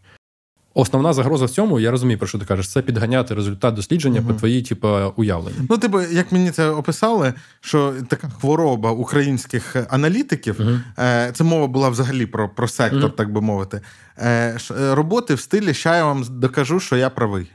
Основна 0.74 1.12
загроза 1.12 1.44
в 1.44 1.50
цьому, 1.50 1.80
я 1.80 1.90
розумію, 1.90 2.18
про 2.18 2.28
що 2.28 2.38
ти 2.38 2.44
кажеш, 2.44 2.68
це 2.68 2.82
підганяти 2.82 3.34
результат 3.34 3.74
дослідження 3.74 4.22
по 4.22 4.32
твоїй, 4.34 4.62
типу, 4.62 4.88
уявленні. 5.16 5.58
Ну, 5.70 5.78
типу, 5.78 6.00
як 6.00 6.32
мені 6.32 6.50
це 6.50 6.68
описали, 6.68 7.34
що 7.60 7.94
така 8.08 8.28
хвороба 8.28 8.90
українських 8.90 9.76
аналітиків, 9.90 10.60
е, 10.98 11.30
це 11.34 11.44
мова 11.44 11.66
була 11.66 11.88
взагалі 11.88 12.26
про, 12.26 12.48
про 12.48 12.68
сектор, 12.68 13.16
так 13.16 13.32
би 13.32 13.40
мовити. 13.40 13.80
Е, 14.18 14.58
роботи 14.70 15.34
в 15.34 15.40
стилі 15.40 15.74
«ща 15.74 15.96
я 15.96 16.04
вам 16.04 16.24
докажу, 16.30 16.80
що 16.80 16.96
я 16.96 17.10
правий. 17.10 17.50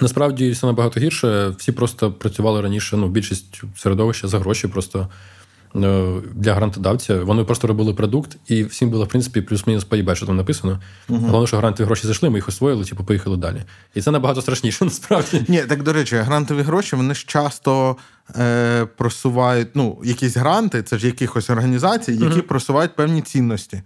Насправді 0.00 0.50
все 0.50 0.66
набагато 0.66 1.00
гірше. 1.00 1.48
Всі 1.48 1.72
просто 1.72 2.12
працювали 2.12 2.60
раніше. 2.60 2.96
Ну, 2.96 3.08
більшість 3.08 3.62
середовища 3.76 4.28
за 4.28 4.38
гроші 4.38 4.68
просто 4.68 5.08
для 5.74 6.54
грантодавця. 6.54 7.24
Вони 7.24 7.44
просто 7.44 7.66
робили 7.66 7.94
продукт, 7.94 8.36
і 8.46 8.64
всім 8.64 8.90
було, 8.90 9.04
в 9.04 9.08
принципі, 9.08 9.40
плюс-мінус 9.42 9.84
поїбать, 9.84 10.16
що 10.16 10.26
там 10.26 10.36
написано. 10.36 10.80
Головне, 11.08 11.46
що 11.46 11.56
гранти 11.56 11.84
гроші 11.84 12.06
зайшли, 12.06 12.30
ми 12.30 12.38
їх 12.38 12.48
освоїли, 12.48 12.84
типу, 12.84 13.04
поїхали 13.04 13.36
далі. 13.36 13.62
І 13.94 14.00
це 14.00 14.10
набагато 14.10 14.42
страшніше, 14.42 14.84
насправді. 14.84 15.44
Ні, 15.48 15.62
так 15.62 15.82
до 15.82 15.92
речі, 15.92 16.16
грантові 16.16 16.62
гроші 16.62 16.96
вони 16.96 17.14
ж 17.14 17.24
часто 17.26 17.96
е, 18.36 18.84
просувають 18.96 19.68
ну, 19.74 19.98
якісь 20.04 20.36
гранти, 20.36 20.82
це 20.82 20.98
ж 20.98 21.06
якихось 21.06 21.50
організацій, 21.50 22.12
які 22.12 22.42
просувають 22.42 22.96
певні 22.96 23.22
цінності. 23.22 23.82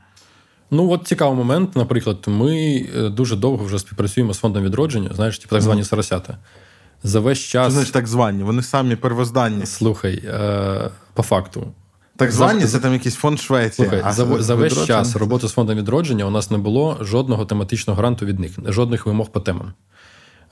Ну, 0.71 0.91
от 0.91 1.07
цікавий 1.07 1.37
момент. 1.37 1.77
Наприклад, 1.77 2.25
ми 2.27 2.87
е, 2.97 3.09
дуже 3.09 3.37
довго 3.37 3.65
вже 3.65 3.79
співпрацюємо 3.79 4.35
з 4.35 4.39
фондом 4.39 4.65
відродження, 4.65 5.11
знаєш, 5.15 5.39
типу 5.39 5.51
так 5.55 5.63
звані 5.63 5.85
соросята. 5.85 6.39
За 7.03 7.21
весь 7.21 7.45
Це 7.45 7.49
час. 7.49 7.73
значить 7.73 7.93
так 7.93 8.07
звані, 8.07 8.43
вони 8.43 8.63
самі 8.63 8.97
первозданні. 8.97 9.67
Слухай, 9.67 10.23
е, 10.27 10.91
по 11.19 11.23
факту, 11.23 11.73
Так 12.17 12.33
звані 12.33 12.65
це 12.65 12.79
там 12.79 12.93
якийсь 12.93 13.15
фонд 13.15 13.41
Швеції. 13.41 13.89
Слухай, 13.89 14.03
а 14.05 14.13
за, 14.13 14.43
за 14.43 14.55
весь 14.55 14.73
відродження- 14.73 14.87
час 14.87 15.17
роботи 15.17 15.49
з 15.49 15.53
фондом 15.53 15.77
відродження 15.77 16.25
у 16.25 16.31
нас 16.31 16.51
не 16.51 16.59
було 16.59 16.99
жодного 17.01 17.45
тематичного 17.47 17.97
гранту 17.97 18.27
від 18.27 18.39
них, 18.39 18.59
жодних 18.67 19.07
вимог 19.07 19.29
по 19.31 19.41
темам. 19.41 19.73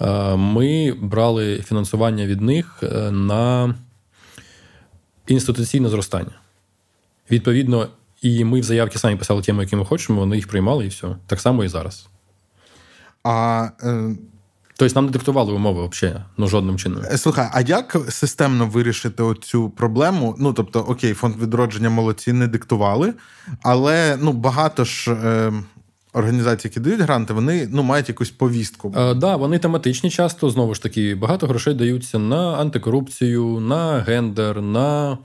Е, 0.01 0.37
Ми 0.37 0.93
брали 1.03 1.63
фінансування 1.63 2.27
від 2.27 2.41
них 2.41 2.79
е, 2.83 3.11
на 3.11 3.75
інституційне 5.27 5.89
зростання. 5.89 6.35
Відповідно, 7.31 7.89
і 8.23 8.45
ми 8.45 8.61
в 8.61 8.65
заявки 8.65 8.99
самі 8.99 9.17
писали 9.17 9.43
теми, 9.43 9.63
які 9.63 9.77
ми 9.77 9.85
хочемо, 9.85 10.21
вони 10.21 10.37
їх 10.37 10.49
приймали, 10.49 10.85
і 10.85 10.89
все. 10.89 11.09
Так 11.27 11.41
само 11.41 11.65
і 11.65 11.69
зараз. 11.69 12.07
А, 13.25 13.69
е, 13.83 14.17
Тобто 14.77 14.95
нам 14.95 15.07
не 15.07 15.11
диктували 15.11 15.53
умови 15.53 15.89
взагалі, 15.89 16.21
ну 16.37 16.49
жодним 16.49 16.79
чином. 16.79 17.03
Е, 17.11 17.19
Слухай, 17.19 17.49
а 17.53 17.61
як 17.61 17.97
системно 18.09 18.67
вирішити 18.67 19.23
оцю 19.23 19.71
проблему? 19.71 20.37
Ну 20.39 20.53
тобто, 20.53 20.81
окей, 20.81 21.15
фонд 21.15 21.37
відродження 21.37 21.91
молодці 21.91 22.33
не 22.33 22.47
диктували, 22.47 23.15
але 23.63 24.19
ну 24.21 24.33
багато 24.33 24.85
ж 24.85 25.13
е, 25.13 25.53
організації, 26.13 26.71
які 26.71 26.81
дають 26.81 27.01
гранти, 27.01 27.35
вони 27.35 27.69
ну 27.71 27.83
мають 27.83 28.09
якусь 28.09 28.31
повістку. 28.31 28.91
Так, 28.91 29.17
е, 29.17 29.21
да, 29.21 29.37
вони 29.37 29.59
тематичні, 29.59 30.11
часто 30.11 30.51
знову 30.51 30.75
ж 30.75 30.83
таки 30.83 31.15
багато 31.15 31.47
грошей 31.47 31.75
даються 31.75 32.19
на 32.19 32.53
антикорупцію, 32.53 33.61
на 33.61 34.01
гендер, 34.01 34.63
на 34.63 35.19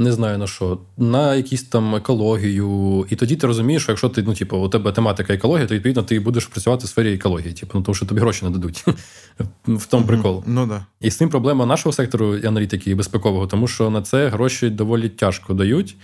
не 0.00 0.12
знаю 0.12 0.38
на 0.38 0.46
що, 0.46 0.78
на 0.98 1.34
якісь 1.34 1.62
там 1.62 1.94
екологію. 1.94 3.06
І 3.10 3.16
тоді 3.16 3.36
ти 3.36 3.46
розумієш, 3.46 3.82
що 3.82 3.92
якщо 3.92 4.08
ти, 4.08 4.22
ну, 4.22 4.34
типу, 4.34 4.56
у 4.56 4.68
тебе 4.68 4.92
тематика 4.92 5.34
екологія, 5.34 5.66
то 5.66 5.74
відповідно 5.74 6.02
ти 6.02 6.20
будеш 6.20 6.46
працювати 6.46 6.86
в 6.86 6.88
сфері 6.88 7.14
екології, 7.14 7.52
типу, 7.52 7.78
ну, 7.78 7.84
тому 7.84 7.94
що 7.94 8.06
тобі 8.06 8.20
гроші 8.20 8.44
не 8.44 8.50
дадуть. 8.50 8.84
В 9.66 9.86
тому 9.86 10.06
прикол. 10.06 10.44
Ну, 10.46 10.66
да. 10.66 10.86
І 11.00 11.10
з 11.10 11.16
цим 11.16 11.28
проблема 11.28 11.66
нашого 11.66 11.92
сектору 11.92 12.38
аналітики 12.44 12.94
безпекового, 12.94 13.46
тому 13.46 13.68
що 13.68 13.90
на 13.90 14.02
це 14.02 14.28
гроші 14.28 14.70
доволі 14.70 15.08
тяжко 15.08 15.54
дають. 15.54 15.96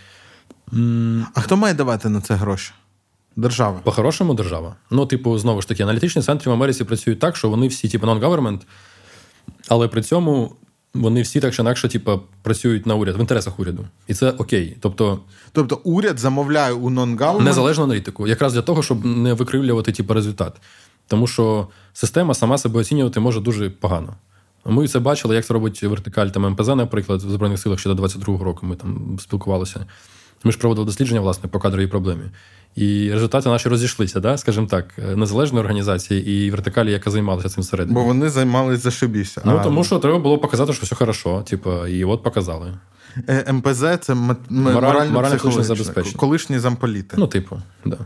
А 1.35 1.41
хто 1.41 1.57
має 1.57 1.75
давати 1.75 2.09
на 2.09 2.21
це 2.21 2.35
гроші? 2.35 2.73
Держава. 3.37 3.81
По-хорошому, 3.85 4.35
держава. 4.35 4.77
Ну, 4.91 5.07
типу, 5.07 5.39
знову 5.39 5.63
ж 5.63 5.69
таки, 5.69 5.83
аналітичні 5.83 6.23
центри 6.23 6.51
в 6.51 6.55
Америці 6.55 6.85
працюють 6.85 7.19
так, 7.19 7.37
що 7.37 7.51
вони 7.51 7.69
всі, 7.69 7.89
типу, 7.89 8.07
non-government, 8.07 8.61
але 9.69 9.89
при 9.89 10.03
цьому 10.03 10.57
вони 11.01 11.23
всі 11.23 11.41
так 11.41 11.55
чи 11.55 11.63
інакше, 11.63 11.89
типу, 11.89 12.21
працюють 12.43 12.87
на 12.87 12.95
уряд 12.95 13.17
в 13.17 13.21
інтересах 13.21 13.61
уряду. 13.61 13.85
І 14.07 14.15
це 14.15 14.31
окей. 14.31 14.77
Тобто, 14.81 15.21
тобто 15.53 15.81
уряд 15.85 16.19
замовляє 16.19 16.73
у 16.73 16.91
non-government? 16.91 17.43
незалежну 17.43 17.85
аналітику, 17.85 18.27
якраз 18.27 18.55
для 18.55 18.63
того, 18.63 18.83
щоб 18.83 19.05
не 19.05 19.33
викривлювати 19.33 19.93
типу, 19.93 20.15
результат. 20.15 20.57
Тому 21.07 21.27
що 21.27 21.69
система 21.93 22.35
сама 22.35 22.59
себе 22.59 22.81
оцінювати 22.81 23.21
може 23.21 23.41
дуже 23.41 23.71
погано. 23.71 24.15
Ми 24.65 24.89
це 24.89 24.99
бачили, 24.99 25.35
як 25.35 25.45
це 25.45 25.55
робить 25.55 25.83
вертикаль 25.83 26.29
там 26.29 26.51
МПЗ, 26.51 26.69
наприклад, 26.69 27.23
в 27.23 27.31
Збройних 27.31 27.59
силах 27.61 27.79
ще 27.79 27.95
до 27.95 28.03
22-го 28.03 28.45
року 28.45 28.67
ми 28.67 28.77
там 28.77 29.19
спілкувалися. 29.21 29.87
Ми 30.45 30.53
ж 30.53 30.59
проводили 30.59 30.87
дослідження, 30.87 31.21
власне, 31.21 31.49
по 31.49 31.59
кадровій 31.59 31.87
проблемі. 31.87 32.25
І 32.77 33.13
результати 33.13 33.49
наші 33.49 33.69
розійшлися, 33.69 34.21
да? 34.21 34.39
скажімо 34.39 34.67
так, 34.67 34.85
незалежної 35.17 35.61
організації 35.61 36.31
і 36.31 36.51
вертикалі, 36.51 36.93
яка 36.93 37.11
займалася 37.11 37.49
цим 37.49 37.63
середньо. 37.63 37.95
Бо 37.95 38.05
вони 38.05 38.29
займалися 38.29 38.83
зашибіся. 38.83 39.43
Ну, 39.45 39.57
а... 39.57 39.65
тому 39.65 39.85
що 39.85 39.99
треба 39.99 40.19
було 40.19 40.39
показати, 40.39 40.73
що 40.73 40.87
все 40.87 40.95
хорошо. 40.95 41.43
Типу, 41.43 41.87
і 41.87 42.05
от 42.05 42.23
показали. 42.23 42.75
Е, 43.29 43.53
МПЗ 43.53 43.85
це 44.01 44.15
морально 44.15 45.13
морально 45.13 45.63
забезпечення. 45.63 46.17
Колишні 46.17 46.59
замполіти. 46.59 47.17
Ну, 47.19 47.27
типу, 47.27 47.59
да. 47.85 47.99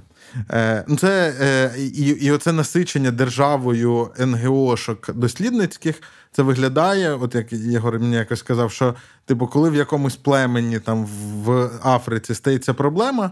Е, 0.50 0.84
ну, 0.88 0.96
це, 0.96 1.34
е, 1.40 1.72
І 1.78 2.08
і 2.08 2.30
оце 2.30 2.52
насичення 2.52 3.10
державою 3.10 4.10
НГОшок 4.18 5.10
дослідницьких, 5.14 6.02
це 6.32 6.42
виглядає, 6.42 7.14
от 7.14 7.34
як 7.34 7.52
Єгор 7.52 7.98
мені 7.98 8.16
якось 8.16 8.38
сказав, 8.38 8.72
що 8.72 8.94
типу, 9.26 9.46
коли 9.46 9.70
в 9.70 9.74
якомусь 9.74 10.16
племені 10.16 10.78
там 10.78 11.06
в 11.44 11.70
Африці 11.82 12.34
стається 12.34 12.74
проблема, 12.74 13.30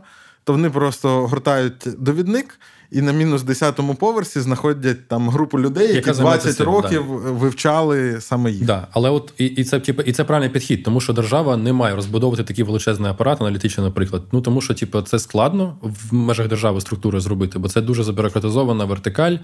то 0.49 0.53
вони 0.53 0.71
просто 0.71 1.27
гортають 1.27 1.89
довідник. 1.99 2.61
І 2.91 3.03
на 3.03 3.13
мінус 3.13 3.43
10-му 3.43 3.95
поверсі 3.95 4.41
знаходять 4.41 5.09
там 5.09 5.31
групу 5.31 5.61
людей, 5.61 5.95
які 5.95 6.11
20 6.11 6.61
років 6.61 7.05
да. 7.09 7.31
вивчали 7.31 8.21
саме 8.21 8.51
їх. 8.51 8.65
Да, 8.65 8.87
але 8.91 9.11
от 9.11 9.33
і 9.39 9.45
і 9.45 9.65
це 9.65 9.81
типу, 9.81 10.03
і 10.03 10.13
це 10.13 10.25
правильний 10.25 10.51
підхід, 10.51 10.83
тому 10.85 11.01
що 11.01 11.13
держава 11.13 11.57
не 11.57 11.73
має 11.73 11.95
розбудовувати 11.95 12.45
такий 12.45 12.65
величезний 12.65 13.11
апарат, 13.11 13.41
аналітичний, 13.41 13.87
наприклад. 13.87 14.23
Ну 14.33 14.41
тому 14.41 14.61
що, 14.61 14.75
типу, 14.75 15.03
це 15.03 15.19
складно 15.19 15.77
в 15.83 16.15
межах 16.15 16.49
держави 16.49 16.81
структури 16.81 17.21
зробити, 17.21 17.59
бо 17.59 17.69
це 17.69 17.81
дуже 17.81 18.03
забюрократизована 18.03 18.85
вертикаль. 18.85 19.37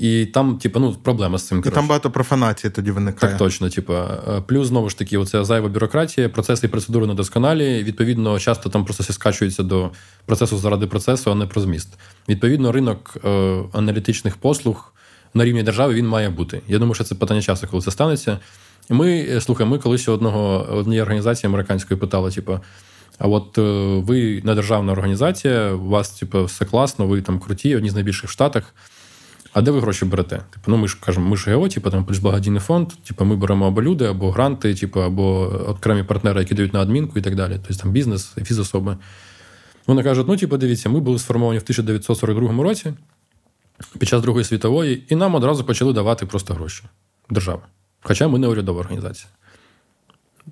І 0.00 0.26
там, 0.26 0.58
типу, 0.58 0.80
ну, 0.80 0.96
проблема 1.02 1.38
з 1.38 1.46
цим. 1.46 1.62
І 1.66 1.70
там 1.70 1.88
багато 1.88 2.10
профанації 2.10 2.70
тоді 2.70 2.90
виникає. 2.90 3.32
Так, 3.32 3.38
точно. 3.38 3.70
Типу, 3.70 3.94
плюс 4.46 4.68
знову 4.68 4.88
ж 4.90 4.98
таки, 4.98 5.18
оця 5.18 5.44
зайва 5.44 5.68
бюрократія, 5.68 6.28
процеси 6.28 6.66
і 6.66 6.70
процедури 6.70 7.06
недосконалі. 7.06 7.82
Відповідно, 7.82 8.38
часто 8.38 8.68
там 8.68 8.84
просто 8.84 9.02
всі 9.02 9.12
скачуються 9.12 9.62
до 9.62 9.90
процесу 10.26 10.58
заради 10.58 10.86
процесу, 10.86 11.30
а 11.30 11.34
не 11.34 11.46
про 11.46 11.60
зміст. 11.60 11.88
Відповідно, 12.28 12.72
ринок 12.72 13.16
е, 13.24 13.28
аналітичних 13.72 14.36
послуг 14.36 14.92
на 15.34 15.44
рівні 15.44 15.62
держави 15.62 15.94
він 15.94 16.08
має 16.08 16.30
бути. 16.30 16.60
Я 16.68 16.78
думаю, 16.78 16.94
що 16.94 17.04
це 17.04 17.14
питання 17.14 17.42
часу, 17.42 17.66
коли 17.70 17.82
це 17.82 17.90
станеться. 17.90 18.38
Ми 18.88 19.26
е, 19.30 19.40
слухай, 19.40 19.66
ми 19.66 19.78
колись 19.78 20.08
одного 20.08 20.66
однієї 20.70 21.02
організації 21.02 21.48
американської 21.48 22.00
питали, 22.00 22.30
типу. 22.30 22.60
А 23.18 23.28
от 23.28 23.58
е, 23.58 23.62
ви 24.06 24.42
не 24.44 24.54
державна 24.54 24.92
організація, 24.92 25.72
у 25.72 25.88
вас 25.88 26.10
типу, 26.10 26.44
все 26.44 26.64
класно, 26.64 27.06
ви 27.06 27.22
там 27.22 27.38
круті, 27.38 27.76
одні 27.76 27.90
з 27.90 27.94
найбільших 27.94 28.30
в 28.30 28.32
Штатах. 28.32 28.74
А 29.52 29.62
де 29.62 29.70
ви 29.70 29.80
гроші 29.80 30.04
берете? 30.04 30.36
Типу, 30.36 30.70
ну 30.70 30.76
ми 30.76 30.88
ж 30.88 30.98
кажемо, 31.00 31.28
ми 31.28 31.36
ж 31.36 31.54
ГО, 31.54 31.68
типу, 31.68 31.90
там 31.90 32.04
плюс 32.04 32.18
благодійний 32.18 32.60
фонд, 32.60 32.88
типу, 32.88 33.24
ми 33.24 33.36
беремо 33.36 33.66
або 33.66 33.82
люди, 33.82 34.04
або 34.04 34.30
гранти, 34.30 34.74
типу, 34.74 35.02
або 35.02 35.40
окремі 35.68 36.02
партнери, 36.02 36.40
які 36.40 36.54
дають 36.54 36.74
на 36.74 36.80
адмінку 36.80 37.18
і 37.18 37.22
так 37.22 37.34
далі. 37.34 37.60
Тобто 37.66 37.82
там 37.82 37.92
бізнес, 37.92 38.34
фізособи. 38.44 38.96
Вони 39.86 40.02
кажуть: 40.02 40.28
ну, 40.28 40.36
типу, 40.36 40.56
дивіться, 40.56 40.88
ми 40.88 41.00
були 41.00 41.18
сформовані 41.18 41.58
в 41.58 41.62
1942 41.62 42.62
році 42.62 42.92
під 43.98 44.08
час 44.08 44.22
Другої 44.22 44.44
світової, 44.44 45.04
і 45.08 45.16
нам 45.16 45.34
одразу 45.34 45.64
почали 45.64 45.92
давати 45.92 46.26
просто 46.26 46.54
гроші. 46.54 46.84
Держава. 47.30 47.62
Хоча 48.02 48.28
ми 48.28 48.38
не 48.38 48.48
урядова 48.48 48.80
організація. 48.80 49.28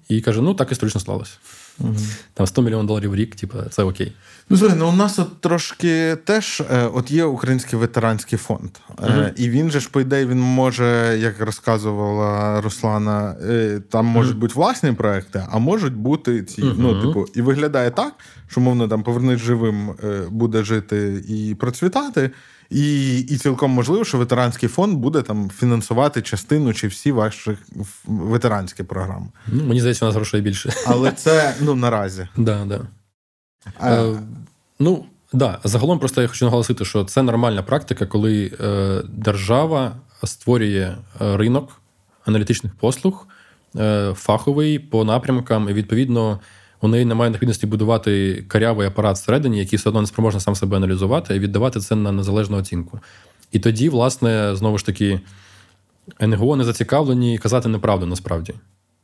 І 0.08 0.20
каже: 0.20 0.42
ну 0.42 0.54
так 0.54 0.72
історично 0.72 1.00
склалося. 1.00 1.36
Угу. 1.80 1.96
Там 2.34 2.46
100 2.46 2.62
мільйонів 2.62 2.86
доларів 2.86 3.10
в 3.10 3.14
рік, 3.14 3.36
типу, 3.36 3.58
це 3.70 3.82
окей. 3.82 4.12
Ну, 4.50 4.56
слухай, 4.56 4.76
ну 4.78 4.88
у 4.88 4.92
нас 4.92 5.18
от 5.18 5.40
трошки 5.40 6.16
теж 6.24 6.62
е, 6.72 6.82
от 6.94 7.10
є 7.10 7.24
Український 7.24 7.78
ветеранський 7.78 8.38
фонд. 8.38 8.70
Угу. 8.98 9.22
І 9.36 9.50
він 9.50 9.70
же 9.70 9.80
ж, 9.80 9.88
по 9.90 10.00
ідеї, 10.00 10.26
він 10.26 10.40
може, 10.40 11.18
як 11.20 11.40
розказувала 11.40 12.60
Руслана, 12.60 13.36
е, 13.42 13.80
там 13.90 14.06
можуть 14.06 14.36
бути 14.36 14.54
власні 14.54 14.92
проекти, 14.92 15.46
а 15.50 15.58
можуть 15.58 15.94
бути 15.94 16.42
ці. 16.42 16.62
Ну, 16.78 17.02
типу, 17.02 17.26
і 17.34 17.42
виглядає 17.42 17.90
так, 17.90 18.12
що 18.48 18.60
мовно 18.60 18.88
там 18.88 19.02
повернись 19.02 19.40
живим, 19.40 19.94
буде 20.30 20.64
жити 20.64 21.24
і 21.28 21.54
процвітати. 21.54 22.30
І 22.70 23.18
і 23.18 23.36
цілком 23.36 23.70
можливо, 23.70 24.04
що 24.04 24.18
ветеранський 24.18 24.68
фонд 24.68 24.98
буде 24.98 25.22
там 25.22 25.50
фінансувати 25.50 26.22
частину 26.22 26.74
чи 26.74 26.88
всі 26.88 27.12
ваші 27.12 27.58
ветеранські 28.04 28.82
програми. 28.82 29.26
Ну, 29.46 29.64
Мені 29.64 29.80
здається, 29.80 30.04
у 30.04 30.08
нас 30.08 30.14
грошей 30.14 30.40
більше. 30.40 30.72
Але 30.86 31.12
це 31.12 31.54
ну 31.60 31.74
наразі. 31.74 32.28
Да, 32.36 32.64
да. 32.64 32.80
А... 33.80 33.94
Е, 33.94 34.18
ну, 34.78 35.04
да. 35.32 35.58
Загалом 35.64 35.98
просто 35.98 36.22
я 36.22 36.28
хочу 36.28 36.44
наголосити, 36.44 36.84
що 36.84 37.04
це 37.04 37.22
нормальна 37.22 37.62
практика, 37.62 38.06
коли 38.06 38.52
е, 38.60 39.02
держава 39.08 39.96
створює 40.24 40.96
е, 41.20 41.36
ринок 41.36 41.80
аналітичних 42.24 42.74
послуг, 42.74 43.26
е, 43.76 44.12
фаховий 44.16 44.78
по 44.78 45.04
напрямкам, 45.04 45.68
і 45.68 45.72
відповідно 45.72 46.40
у 46.80 46.88
неї 46.88 47.04
немає 47.04 47.30
необхідності 47.30 47.66
будувати 47.66 48.44
карявий 48.48 48.86
апарат 48.86 49.16
всередині, 49.16 49.58
який 49.58 49.76
все 49.76 49.88
одно 49.88 50.00
не 50.00 50.06
спроможний 50.06 50.40
сам 50.40 50.54
себе 50.54 50.76
аналізувати, 50.76 51.36
і 51.36 51.38
віддавати 51.38 51.80
це 51.80 51.94
на 51.94 52.12
незалежну 52.12 52.56
оцінку. 52.56 53.00
І 53.52 53.58
тоді, 53.58 53.88
власне, 53.88 54.56
знову 54.56 54.78
ж 54.78 54.86
таки, 54.86 55.20
НГО 56.20 56.56
не 56.56 56.64
зацікавлені 56.64 57.38
казати 57.38 57.68
неправду 57.68 58.06
насправді. 58.06 58.54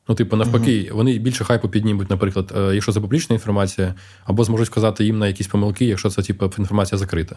Ну, 0.08 0.14
типу, 0.14 0.36
навпаки, 0.36 0.70
uh 0.70 0.92
вони 0.92 1.18
більше 1.18 1.44
хайпу 1.44 1.68
піднімуть, 1.68 2.10
наприклад, 2.10 2.52
е, 2.56 2.74
якщо 2.74 2.92
це 2.92 3.00
публічна 3.00 3.34
інформація, 3.34 3.94
або 4.24 4.44
зможуть 4.44 4.68
вказати 4.68 5.04
їм 5.04 5.18
на 5.18 5.26
якісь 5.26 5.46
помилки, 5.46 5.84
якщо 5.84 6.10
це 6.10 6.22
типу, 6.22 6.52
інформація 6.58 6.98
закрита. 6.98 7.36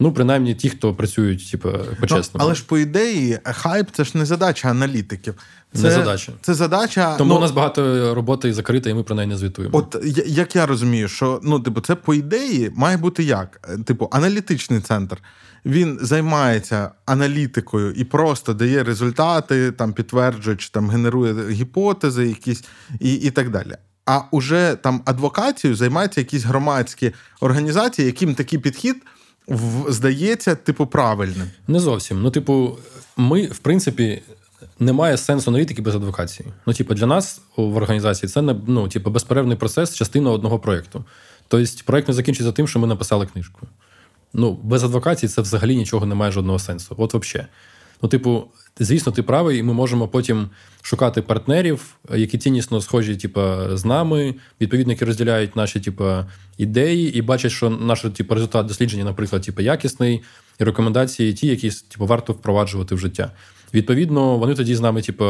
Ну, 0.00 0.12
принаймні, 0.12 0.54
ті, 0.54 0.70
хто 0.70 0.94
працюють, 0.94 1.50
типу, 1.50 1.68
по-чесному. 2.00 2.32
Ну, 2.34 2.44
але 2.44 2.54
ж 2.54 2.64
по 2.66 2.78
ідеї, 2.78 3.38
хайп 3.44 3.88
це 3.92 4.04
ж 4.04 4.18
не 4.18 4.26
задача 4.26 4.68
аналітиків. 4.68 5.34
Це 5.72 5.82
не 5.82 5.90
задача. 5.90 6.32
Це 6.40 6.54
задача. 6.54 7.16
Тому 7.16 7.32
ну, 7.32 7.38
у 7.38 7.40
нас 7.40 7.50
багато 7.50 8.14
роботи 8.14 8.52
закрита, 8.52 8.90
і 8.90 8.94
ми 8.94 9.02
про 9.02 9.16
неї 9.16 9.28
не 9.28 9.36
звітуємо. 9.36 9.78
От 9.78 9.96
як 10.26 10.56
я 10.56 10.66
розумію, 10.66 11.08
що 11.08 11.40
ну, 11.42 11.60
типу, 11.60 11.80
це 11.80 11.94
по 11.94 12.14
ідеї 12.14 12.72
має 12.74 12.96
бути 12.96 13.24
як? 13.24 13.68
Типу, 13.84 14.08
аналітичний 14.12 14.80
центр. 14.80 15.18
Він 15.64 15.98
займається 16.02 16.90
аналітикою 17.06 17.92
і 17.92 18.04
просто 18.04 18.54
дає 18.54 18.84
результати, 18.84 19.72
там 19.72 19.92
підтверджує, 19.92 20.56
чи 20.56 20.70
там 20.70 20.90
генерує 20.90 21.50
гіпотези, 21.50 22.26
якісь 22.28 22.64
і, 23.00 23.14
і 23.14 23.30
так 23.30 23.50
далі. 23.50 23.76
А 24.06 24.20
уже 24.30 24.76
там 24.82 25.02
адвокацією 25.04 25.76
займаються 25.76 26.20
якісь 26.20 26.44
громадські 26.44 27.12
організації, 27.40 28.06
яким 28.06 28.34
такий 28.34 28.58
підхід 28.58 28.96
здається, 29.88 30.54
типу, 30.54 30.86
правильним. 30.86 31.50
Не 31.68 31.80
зовсім. 31.80 32.22
Ну, 32.22 32.30
типу, 32.30 32.78
ми, 33.16 33.46
в 33.46 33.58
принципі, 33.58 34.22
немає 34.78 35.16
сенсу 35.16 35.50
аналітики 35.50 35.82
без 35.82 35.94
адвокації. 35.94 36.48
Ну, 36.66 36.72
типу, 36.72 36.94
для 36.94 37.06
нас 37.06 37.40
в 37.56 37.76
організації 37.76 38.30
це 38.30 38.42
не 38.42 38.56
ну, 38.66 38.88
типу, 38.88 39.10
безперервний 39.10 39.56
процес, 39.56 39.94
частина 39.94 40.30
одного 40.30 40.58
проєкту. 40.58 41.04
Тобто, 41.48 41.72
проєкт 41.84 42.08
не 42.08 42.14
закінчиться 42.14 42.52
тим, 42.52 42.68
що 42.68 42.78
ми 42.78 42.86
написали 42.86 43.26
книжку. 43.26 43.66
Ну, 44.32 44.58
без 44.62 44.84
адвокації 44.84 45.30
це 45.30 45.42
взагалі 45.42 45.76
нічого 45.76 46.06
не 46.06 46.14
має 46.14 46.32
жодного 46.32 46.58
сенсу. 46.58 46.94
От 46.98 47.14
взагалі. 47.14 47.48
Ну, 48.02 48.08
типу, 48.08 48.44
звісно, 48.78 49.12
ти 49.12 49.22
правий, 49.22 49.58
і 49.58 49.62
ми 49.62 49.72
можемо 49.72 50.08
потім 50.08 50.48
шукати 50.82 51.22
партнерів, 51.22 51.96
які 52.14 52.38
ціннісно 52.38 52.80
схожі, 52.80 53.16
типу, 53.16 53.40
з 53.72 53.84
нами, 53.84 54.34
відповідно, 54.60 54.92
які 54.92 55.04
розділяють 55.04 55.56
наші 55.56 55.80
типу, 55.80 56.04
ідеї, 56.58 57.16
і 57.18 57.22
бачать, 57.22 57.52
що 57.52 57.70
наш 57.70 58.00
типу, 58.00 58.34
результат 58.34 58.66
дослідження, 58.66 59.04
наприклад, 59.04 59.42
типу, 59.42 59.62
якісний, 59.62 60.22
і 60.60 60.64
рекомендації 60.64 61.32
ті, 61.32 61.46
які 61.46 61.70
типу, 61.70 62.06
варто 62.06 62.32
впроваджувати 62.32 62.94
в 62.94 62.98
життя. 62.98 63.32
Відповідно, 63.74 64.36
вони 64.36 64.54
тоді 64.54 64.74
з 64.74 64.80
нами, 64.80 65.02
типу, 65.02 65.24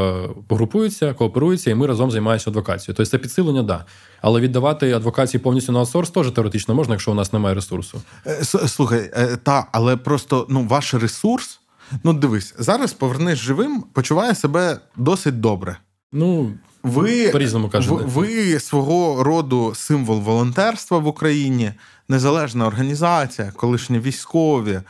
погрупуються, 0.46 1.14
кооперуються, 1.14 1.70
і 1.70 1.74
ми 1.74 1.86
разом 1.86 2.10
займаємося 2.10 2.50
адвокацією. 2.50 2.96
Тобто 2.96 3.10
це 3.10 3.18
підсилення, 3.18 3.62
да. 3.62 3.84
Але 4.20 4.40
віддавати 4.40 4.92
адвокації 4.92 5.40
повністю 5.40 5.72
на 5.72 5.78
аутсорс 5.78 6.10
теж 6.10 6.30
теоретично 6.30 6.74
можна, 6.74 6.94
якщо 6.94 7.12
у 7.12 7.14
нас 7.14 7.32
немає 7.32 7.54
ресурсу. 7.54 8.02
Е, 8.26 8.44
слухай, 8.44 9.10
е, 9.14 9.38
та, 9.42 9.66
але 9.72 9.96
просто 9.96 10.46
ну, 10.48 10.66
ваш 10.66 10.94
ресурс. 10.94 11.60
Ну, 12.04 12.12
дивись, 12.12 12.54
зараз 12.58 12.92
повернись 12.92 13.38
живим, 13.38 13.84
почуває 13.92 14.34
себе 14.34 14.80
досить 14.96 15.40
добре. 15.40 15.76
Ну, 16.12 16.52
ви 16.82 17.28
по-різному 17.28 17.68
кажете. 17.68 17.94
Ви, 17.94 18.02
ви 18.04 18.60
свого 18.60 19.24
роду 19.24 19.72
символ 19.74 20.20
волонтерства 20.20 20.98
в 20.98 21.06
Україні, 21.06 21.72
незалежна 22.08 22.66
організація, 22.66 23.52
колишні 23.56 23.98
військові. 23.98 24.80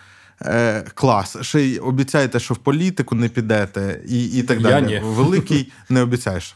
Е, 0.43 0.85
Клас. 0.95 1.37
Ще 1.41 1.61
й 1.61 1.79
обіцяєте, 1.79 2.41
що 2.41 2.55
в 2.55 2.57
політику 2.57 3.15
не 3.15 3.29
підете, 3.29 4.01
і 4.09 4.25
і 4.25 4.43
так 4.43 4.63
далі. 4.63 4.93
Я 4.93 5.01
ні. 5.01 5.07
Великий 5.07 5.73
не 5.89 6.03
обіцяєш. 6.03 6.55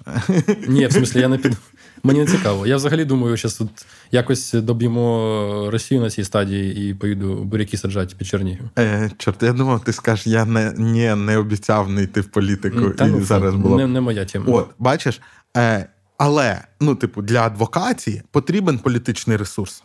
Ні, 0.68 0.86
в 0.86 0.92
смислі, 0.92 1.20
я 1.20 1.28
не 1.28 1.38
піду. 1.38 1.56
Мені 2.02 2.20
не 2.20 2.26
цікаво. 2.26 2.66
Я 2.66 2.76
взагалі 2.76 3.04
думаю, 3.04 3.36
що 3.36 3.50
тут 3.50 3.86
якось 4.12 4.52
доб'ємо 4.52 5.68
Росію 5.72 6.00
на 6.00 6.10
цій 6.10 6.24
стадії 6.24 6.90
і 6.90 6.94
поїду 6.94 7.44
буряки 7.44 7.76
саджати 7.76 8.14
під 8.18 8.26
Чернігів. 8.26 8.70
Е, 8.78 9.10
Чорт, 9.18 9.42
я 9.42 9.52
думав, 9.52 9.84
ти 9.84 9.92
скажеш, 9.92 10.26
я 10.26 10.44
не 10.44 10.72
не, 10.72 11.16
не 11.16 11.36
обіцяв 11.36 11.90
не 11.90 12.02
йти 12.02 12.20
в 12.20 12.26
політику. 12.26 12.90
Та, 12.90 13.06
і 13.06 13.10
ну, 13.10 13.24
зараз 13.24 13.54
було. 13.54 13.76
Не, 13.76 13.86
не 13.86 14.00
моя 14.00 14.24
тема. 14.24 14.46
От, 14.48 14.68
бачиш, 14.78 15.20
е, 15.56 15.86
але 16.16 16.60
ну, 16.80 16.94
типу, 16.94 17.22
для 17.22 17.46
адвокації 17.46 18.22
потрібен 18.30 18.78
політичний 18.78 19.36
ресурс. 19.36 19.82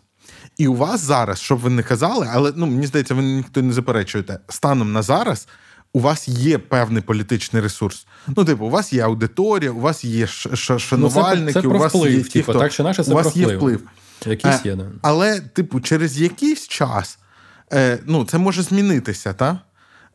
І 0.58 0.68
у 0.68 0.76
вас 0.76 1.02
зараз, 1.02 1.40
щоб 1.40 1.60
ви 1.60 1.70
не 1.70 1.84
казали, 1.84 2.30
але 2.32 2.54
ну 2.56 2.66
мені 2.66 2.88
здається, 2.88 3.14
ви 3.14 3.22
ніхто 3.22 3.62
не 3.62 3.74
заперечуєте. 3.74 4.40
Станом 4.50 4.92
на 4.92 5.02
зараз 5.02 5.48
у 5.94 6.00
вас 6.00 6.28
є 6.28 6.58
певний 6.58 7.02
політичний 7.02 7.62
ресурс. 7.62 8.08
Ну, 8.28 8.46
типу, 8.46 8.66
у 8.66 8.70
вас 8.70 8.94
є 8.94 9.02
аудиторія, 9.02 9.72
у 9.72 9.80
вас 9.80 10.04
є 10.04 10.28
шанувальники, 10.28 11.46
ну, 11.46 11.54
це, 11.54 11.62
це 11.62 11.68
у 11.68 11.72
вас 11.72 11.94
вплив, 11.94 12.14
є 12.14 12.24
ті, 12.24 12.30
типу, 12.30 12.52
хто... 12.52 12.60
так 12.60 12.72
що 12.72 12.84
наше 12.84 13.04
це 13.04 13.12
у 13.12 13.16
вас 13.16 13.28
вплив. 13.28 13.50
є 13.50 13.58
вплив. 13.58 13.82
Якийсь 14.26 14.66
є, 14.66 14.76
да. 14.76 14.86
Але, 15.02 15.40
типу, 15.40 15.80
через 15.80 16.22
якийсь 16.22 16.68
час 16.68 17.20
е, 17.74 18.00
ну, 18.06 18.26
це 18.26 18.38
може 18.38 18.64
змінитися, 18.64 19.34
так? 19.34 19.58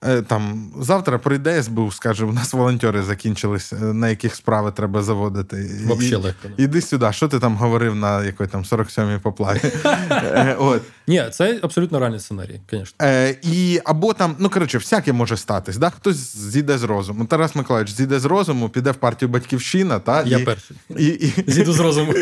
Е, 0.04 0.22
там 0.22 0.70
завтра 0.80 1.18
прийде 1.18 1.62
СБУ, 1.62 1.92
скаже, 1.92 2.24
у 2.24 2.32
нас 2.32 2.52
волонтери 2.52 3.02
закінчились, 3.02 3.72
е, 3.72 3.76
на 3.76 4.08
яких 4.08 4.34
справи 4.34 4.72
треба 4.76 5.02
заводити. 5.02 5.70
Вообще 5.86 6.16
легко. 6.16 6.48
Іди 6.56 6.80
сюди, 6.80 7.12
що 7.12 7.28
ти 7.28 7.38
там 7.38 7.56
говорив 7.56 7.94
на 7.94 8.24
якої 8.24 8.48
там 8.48 8.62
47-й 8.62 9.18
поплаві? 9.18 9.60
Е, 10.10 10.56
от. 10.58 10.82
Ні, 11.06 11.24
це 11.32 11.58
абсолютно 11.62 11.98
реальний 11.98 12.20
сценарій, 12.20 12.60
звісно. 12.70 13.06
І 13.42 13.80
або 13.84 14.12
там, 14.12 14.36
ну 14.38 14.50
коротше, 14.50 14.78
всяке 14.78 15.12
може 15.12 15.36
статись. 15.36 15.76
Да? 15.76 15.90
Хтось 15.90 16.36
зійде 16.36 16.78
з 16.78 16.82
розуму. 16.82 17.24
Тарас 17.24 17.54
Миколаївич 17.54 17.94
зійде 17.94 18.20
з 18.20 18.24
розуму, 18.24 18.68
піде 18.68 18.90
в 18.90 18.94
партію 18.94 19.28
Батьківщина. 19.28 19.98
Та, 19.98 20.22
Я 20.22 20.38
і, 20.38 20.44
перший. 20.44 20.76
І, 20.98 21.06
і... 21.06 21.32
Зійду 21.46 21.72
з 21.72 21.80
розуму. 21.80 22.14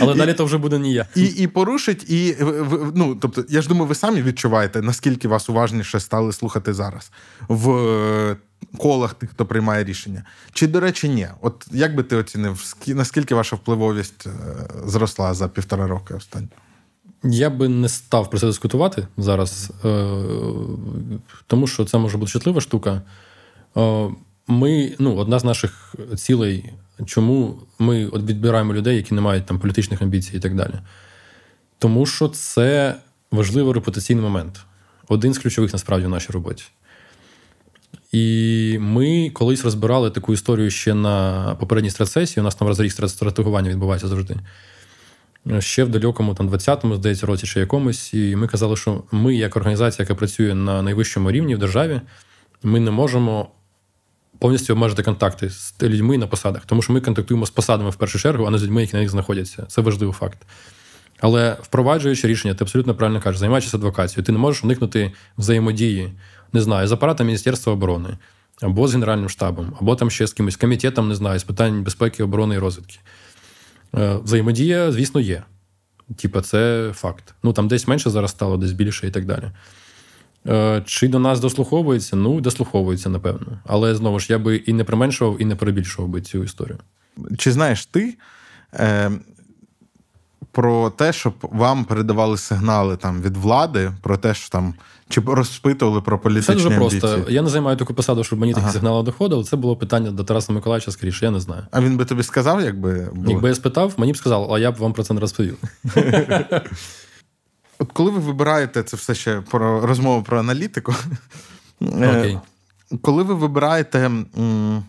Але 0.00 0.14
і, 0.14 0.16
далі 0.16 0.34
то 0.34 0.44
вже 0.44 0.58
буде 0.58 0.78
не 0.78 0.90
я. 0.90 1.06
І 1.14 1.24
і 1.24 1.46
порушить, 1.46 2.10
і 2.10 2.36
ну, 2.94 3.18
тобто, 3.20 3.44
я 3.48 3.62
ж 3.62 3.68
думаю, 3.68 3.86
ви 3.86 3.94
самі 3.94 4.22
відчуваєте, 4.22 4.82
наскільки 4.82 5.28
вас 5.28 5.50
уважніше 5.50 6.00
стали 6.00 6.32
слухати 6.32 6.74
зараз 6.74 6.99
зараз 7.00 7.10
в 7.48 7.70
е, 7.70 8.36
колах 8.78 9.14
тих, 9.14 9.30
хто 9.30 9.46
приймає 9.46 9.84
рішення. 9.84 10.24
Чи, 10.52 10.66
до 10.66 10.80
речі, 10.80 11.08
ні? 11.08 11.28
От 11.40 11.66
як 11.72 11.94
би 11.94 12.02
ти 12.02 12.16
оцінив, 12.16 12.74
наскільки 12.86 13.34
ваша 13.34 13.56
впливовість 13.56 14.26
е, 14.26 14.30
зросла 14.86 15.34
за 15.34 15.48
півтора 15.48 15.86
роки 15.86 16.14
останні? 16.14 16.48
Я 17.24 17.50
би 17.50 17.68
не 17.68 17.88
став 17.88 18.30
про 18.30 18.38
це 18.38 18.46
дискутувати 18.46 19.06
зараз, 19.16 19.72
е, 19.84 20.16
тому 21.46 21.66
що 21.66 21.84
це 21.84 21.98
може 21.98 22.18
бути 22.18 22.32
чутлива 22.32 22.60
штука. 22.60 23.02
Ми, 24.46 24.96
ну, 24.98 25.16
одна 25.16 25.38
з 25.38 25.44
наших 25.44 25.94
цілей, 26.16 26.72
чому 27.06 27.58
ми 27.78 28.06
відбираємо 28.06 28.74
людей, 28.74 28.96
які 28.96 29.14
не 29.14 29.20
мають 29.20 29.46
там 29.46 29.58
політичних 29.58 30.02
амбіцій 30.02 30.36
і 30.36 30.40
так 30.40 30.54
далі. 30.56 30.74
Тому 31.78 32.06
що 32.06 32.28
це 32.28 32.96
важливий 33.30 33.74
репутаційний 33.74 34.24
момент. 34.24 34.60
Один 35.08 35.34
з 35.34 35.38
ключових 35.38 35.72
насправді 35.72 36.06
в 36.06 36.10
нашій 36.10 36.32
роботі. 36.32 36.64
І 38.12 38.76
ми 38.80 39.30
колись 39.30 39.64
розбирали 39.64 40.10
таку 40.10 40.32
історію 40.32 40.70
ще 40.70 40.94
на 40.94 41.56
попередній 41.60 41.90
стратсесії. 41.90 42.40
У 42.40 42.44
нас 42.44 42.54
там 42.54 42.68
розріг 42.68 42.92
стратегування 42.92 43.70
відбувається 43.70 44.08
завжди. 44.08 44.36
Ще 45.58 45.84
в 45.84 45.88
далекому, 45.88 46.34
там, 46.34 46.50
20-му, 46.50 46.94
здається, 46.94 47.26
році 47.26 47.46
чи 47.46 47.60
якомусь. 47.60 48.14
І 48.14 48.36
ми 48.36 48.46
казали, 48.46 48.76
що 48.76 49.02
ми, 49.12 49.34
як 49.34 49.56
організація, 49.56 50.04
яка 50.04 50.14
працює 50.14 50.54
на 50.54 50.82
найвищому 50.82 51.30
рівні 51.30 51.54
в 51.54 51.58
державі, 51.58 52.00
ми 52.62 52.80
не 52.80 52.90
можемо 52.90 53.50
повністю 54.38 54.72
обмежити 54.72 55.02
контакти 55.02 55.50
з 55.50 55.74
людьми 55.82 56.18
на 56.18 56.26
посадах, 56.26 56.62
тому 56.66 56.82
що 56.82 56.92
ми 56.92 57.00
контактуємо 57.00 57.46
з 57.46 57.50
посадами 57.50 57.90
в 57.90 57.96
першу 57.96 58.18
чергу, 58.18 58.44
а 58.44 58.50
не 58.50 58.58
з 58.58 58.62
людьми, 58.62 58.80
які 58.80 58.92
на 58.92 59.00
них 59.00 59.10
знаходяться. 59.10 59.66
Це 59.68 59.80
важливий 59.80 60.14
факт. 60.14 60.38
Але 61.20 61.56
впроваджуючи 61.62 62.28
рішення, 62.28 62.54
ти 62.54 62.64
абсолютно 62.64 62.94
правильно 62.94 63.20
кажеш, 63.20 63.40
займаючись 63.40 63.74
адвокацією, 63.74 64.24
ти 64.24 64.32
не 64.32 64.38
можеш 64.38 64.64
уникнути 64.64 65.12
взаємодії 65.38 66.12
не 66.52 66.60
знаю, 66.60 66.86
з 66.86 66.92
апаратом 66.92 67.26
Міністерства 67.26 67.72
оборони, 67.72 68.08
або 68.62 68.88
з 68.88 68.92
Генеральним 68.92 69.28
штабом, 69.28 69.76
або 69.80 69.96
там 69.96 70.10
ще 70.10 70.26
з 70.26 70.32
кимось 70.32 70.56
комітетом, 70.56 71.08
не 71.08 71.14
знаю, 71.14 71.38
з 71.38 71.44
питань 71.44 71.82
безпеки, 71.82 72.22
оборони 72.22 72.54
і 72.54 72.58
розвідки. 72.58 72.98
Е, 73.94 74.16
взаємодія, 74.24 74.92
звісно, 74.92 75.20
є. 75.20 75.42
Типа, 76.16 76.40
це 76.40 76.90
факт. 76.94 77.34
Ну 77.42 77.52
там 77.52 77.68
десь 77.68 77.88
менше 77.88 78.10
зараз 78.10 78.30
стало, 78.30 78.56
десь 78.56 78.72
більше 78.72 79.06
і 79.06 79.10
так 79.10 79.26
далі. 79.26 79.50
Е, 80.46 80.82
чи 80.86 81.08
до 81.08 81.18
нас 81.18 81.40
дослуховується? 81.40 82.16
Ну, 82.16 82.40
дослуховується, 82.40 83.08
напевно. 83.08 83.58
Але 83.66 83.94
знову 83.94 84.20
ж 84.20 84.26
я 84.30 84.38
би 84.38 84.56
і 84.56 84.72
не 84.72 84.84
применшував, 84.84 85.42
і 85.42 85.44
не 85.44 85.56
перебільшував 85.56 86.10
би 86.10 86.20
цю 86.20 86.44
історію. 86.44 86.78
Чи 87.38 87.52
знаєш 87.52 87.86
ти 87.86 88.16
е, 88.74 89.10
про 90.52 90.90
те, 90.90 91.12
щоб 91.12 91.34
вам 91.42 91.84
передавали 91.84 92.38
сигнали 92.38 92.96
там 92.96 93.22
від 93.22 93.36
влади, 93.36 93.92
про 94.02 94.16
те, 94.16 94.34
що 94.34 94.48
там 94.50 94.74
чи 95.08 95.20
розпитували 95.26 96.00
про 96.00 96.18
політичні 96.18 96.54
Це 96.56 96.62
дуже 96.62 96.76
амбіції? 96.76 97.00
просто. 97.00 97.30
Я 97.30 97.42
не 97.42 97.48
займаю 97.48 97.76
таку 97.76 97.94
посаду, 97.94 98.24
щоб 98.24 98.38
мені 98.38 98.54
такі 98.54 98.68
сигнали 98.70 99.02
доходили. 99.02 99.44
Це 99.44 99.56
було 99.56 99.76
питання 99.76 100.10
до 100.10 100.24
Тараса 100.24 100.52
Миколаївича 100.52 100.92
скоріше, 100.92 101.24
я 101.24 101.30
не 101.30 101.40
знаю. 101.40 101.62
А 101.70 101.80
він 101.80 101.96
би 101.96 102.04
тобі 102.04 102.22
сказав, 102.22 102.60
якби 102.60 103.08
було? 103.14 103.30
Якби 103.30 103.48
я 103.48 103.54
спитав, 103.54 103.92
мені 103.96 104.12
б 104.12 104.16
сказав, 104.16 104.52
а 104.52 104.58
я 104.58 104.72
б 104.72 104.76
вам 104.76 104.92
про 104.92 105.02
це 105.04 105.14
не 105.14 105.20
розповів. 105.20 105.58
От 107.78 107.92
коли 107.92 108.10
ви 108.10 108.18
вибираєте 108.18 108.82
це 108.82 108.96
все 108.96 109.14
ще 109.14 109.40
про 109.40 109.86
розмову 109.86 110.22
про 110.22 110.38
аналітику, 110.38 110.94
Окей. 111.80 112.38
коли 113.02 113.22
ви 113.22 113.34
вибираєте 113.34 113.98
м, 114.38 114.84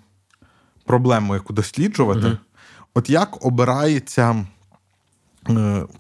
проблему, 0.86 1.34
яку 1.34 1.54
досліджувати, 1.54 2.38
от 2.94 3.10
як 3.10 3.46
обирається 3.46 4.32
е, 4.32 4.46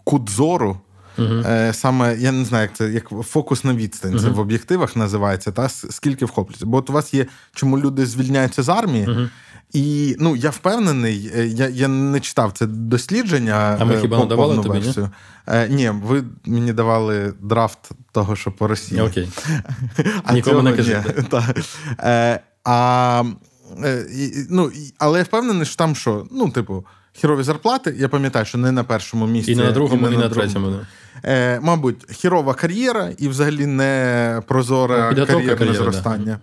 кут 0.04 0.30
зору 0.30 0.78
Uh-huh. 1.18 1.74
Саме 1.74 2.18
я 2.20 2.32
не 2.32 2.46
знаю, 2.46 2.62
як 2.62 2.76
це 2.76 2.90
як 2.90 3.10
фокус 3.10 3.64
на 3.64 3.74
відстань. 3.74 4.14
Uh-huh. 4.14 4.22
Це 4.22 4.30
в 4.30 4.40
об'єктивах 4.40 4.96
називається, 4.96 5.52
та 5.52 5.70
скільки 5.70 6.26
вхоплюється. 6.26 6.66
Бо 6.66 6.78
от 6.78 6.90
у 6.90 6.94
вас 6.94 7.14
є, 7.14 7.26
чому 7.54 7.80
люди 7.80 8.06
звільняються 8.06 8.64
з 8.64 8.70
армії, 8.70 9.06
uh-huh. 9.06 9.30
і 9.74 10.16
ну 10.20 10.36
я 10.36 10.50
впевнений, 10.50 11.32
е, 11.36 11.48
я 11.48 11.70
я 11.70 11.88
не 11.88 12.20
читав 12.20 12.52
це 12.52 12.66
дослідження. 12.68 13.78
А 13.80 13.86
ми 13.86 13.98
хіба 13.98 14.20
не 14.20 14.26
давали 14.26 14.56
тобі, 14.56 14.70
версію. 14.70 15.10
Ні? 15.48 15.76
ні, 15.76 15.90
ви 15.90 16.24
мені 16.46 16.74
давали 16.74 17.34
драфт 17.42 17.90
того, 18.12 18.36
що 18.36 18.52
по 18.52 18.68
Росії. 18.68 19.02
Окей. 19.02 19.30
А 20.24 20.34
Нікому 20.34 20.62
не 20.62 20.74
кажи. 20.74 21.04
А, 22.64 23.24
ну, 24.50 24.72
Але 24.98 25.20
я 25.20 25.24
впевнений, 25.24 25.66
що 25.66 25.76
там 25.76 25.96
що, 25.96 26.28
ну, 26.32 26.50
типу. 26.50 26.86
Хірові 27.14 27.44
зарплати, 27.44 27.96
я 27.98 28.10
пам'ятаю, 28.10 28.46
що 28.46 28.58
не 28.58 28.72
на 28.72 28.84
першому 28.84 29.28
місці. 29.28 29.52
І 29.52 29.56
не 29.56 29.64
на 29.64 29.72
другому, 29.72 30.08
і, 30.08 30.10
не 30.10 30.16
і 30.16 30.18
на, 30.18 30.24
на 30.24 30.30
третьому. 30.30 30.70
Да. 30.70 30.88
Е, 31.30 31.60
Мабуть, 31.60 32.12
хірова 32.12 32.54
кар'єра 32.54 33.10
і 33.18 33.28
взагалі 33.28 33.66
не 33.66 34.42
прозоре 34.48 34.96
кар'єрне 35.16 35.56
кар'єра, 35.56 35.78
зростання. 35.78 36.40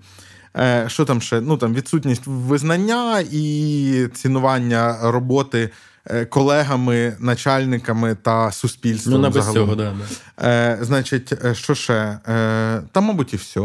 Да. 0.55 0.63
Е, 0.63 0.89
Що 0.89 1.05
там 1.05 1.21
ще? 1.21 1.41
Ну 1.41 1.57
там 1.57 1.75
Відсутність 1.75 2.23
визнання 2.27 3.25
і 3.33 4.09
цінування 4.15 4.99
роботи 5.03 5.71
е, 6.07 6.25
колегами, 6.25 7.17
начальниками 7.21 8.15
та 8.23 8.53
суспільством. 8.53 9.15
Ну, 9.15 9.21
не 9.21 9.29
без 9.29 9.53
цього, 9.53 9.75
да, 9.75 9.95
да. 10.39 10.49
Е, 10.49 10.79
Значить, 10.81 11.33
е, 11.45 11.55
що 11.55 11.75
ще? 11.75 11.95
Е, 12.29 12.83
Та, 12.93 13.01
мабуть, 13.01 13.35
і 13.35 13.37
все. 13.37 13.61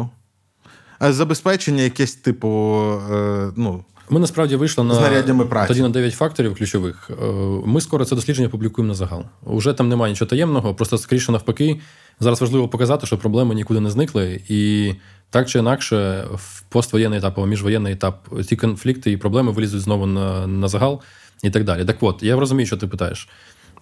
Забезпечення 1.01 1.83
якесь, 1.83 2.15
типу, 2.15 2.49
е, 3.13 3.51
ну. 3.55 3.83
Ми 4.09 4.19
насправді 4.19 4.55
вийшли 4.55 4.83
на 4.83 5.45
праці. 5.45 5.67
тоді 5.67 5.81
на 5.81 5.89
9 5.89 6.13
факторів 6.13 6.57
ключових. 6.57 7.09
Е, 7.09 7.25
ми 7.65 7.81
скоро 7.81 8.05
це 8.05 8.15
дослідження 8.15 8.49
публікуємо 8.49 8.87
на 8.87 8.95
загал. 8.95 9.23
Уже 9.43 9.73
там 9.73 9.89
немає 9.89 10.13
нічого 10.13 10.29
таємного, 10.29 10.75
просто 10.75 10.97
скоріше 10.97 11.31
навпаки. 11.31 11.79
Зараз 12.19 12.41
важливо 12.41 12.67
показати, 12.69 13.07
що 13.07 13.17
проблеми 13.17 13.55
нікуди 13.55 13.79
не 13.79 13.89
зникли, 13.89 14.41
і 14.49 14.93
так 15.29 15.49
чи 15.49 15.59
інакше, 15.59 16.27
в 16.33 16.61
поствоєнний 16.61 17.19
етап 17.19 17.33
або 17.37 17.47
міжвоєнний 17.47 17.93
етап 17.93 18.27
ці 18.47 18.55
конфлікти 18.55 19.11
і 19.11 19.17
проблеми 19.17 19.51
вилізуть 19.51 19.81
знову 19.81 20.05
на 20.05 20.47
на 20.47 20.67
загал 20.67 21.01
і 21.43 21.49
так 21.49 21.63
далі. 21.63 21.85
Так 21.85 21.97
от, 22.01 22.23
я 22.23 22.35
розумію, 22.35 22.67
що 22.67 22.77
ти 22.77 22.87
питаєш. 22.87 23.29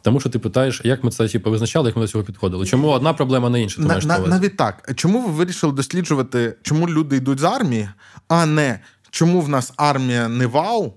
Тому 0.02 0.20
що 0.20 0.30
ти 0.30 0.40
питаєш, 0.40 0.82
як 0.84 1.04
ми 1.04 1.12
це 1.12 1.28
типу, 1.28 1.52
визначали, 1.52 1.90
як 1.90 1.96
ми 1.96 2.02
до 2.02 2.08
цього 2.08 2.24
підходили. 2.24 2.66
Чому 2.66 2.88
одна 2.88 3.14
проблема 3.14 3.50
не 3.50 3.62
інша? 3.62 3.82
На, 3.82 4.00
на, 4.00 4.20
навіть 4.20 4.58
так. 4.58 4.92
Чому 4.96 5.22
ви 5.22 5.32
вирішили 5.32 5.74
досліджувати, 5.74 6.56
чому 6.62 6.90
люди 6.90 7.16
йдуть 7.16 7.40
з 7.40 7.44
армії, 7.44 7.90
а 8.28 8.46
не 8.46 8.80
чому 9.12 9.42
в 9.42 9.50
нас 9.50 9.74
армія 9.78 10.28
не 10.28 10.48
вау, 10.48 10.94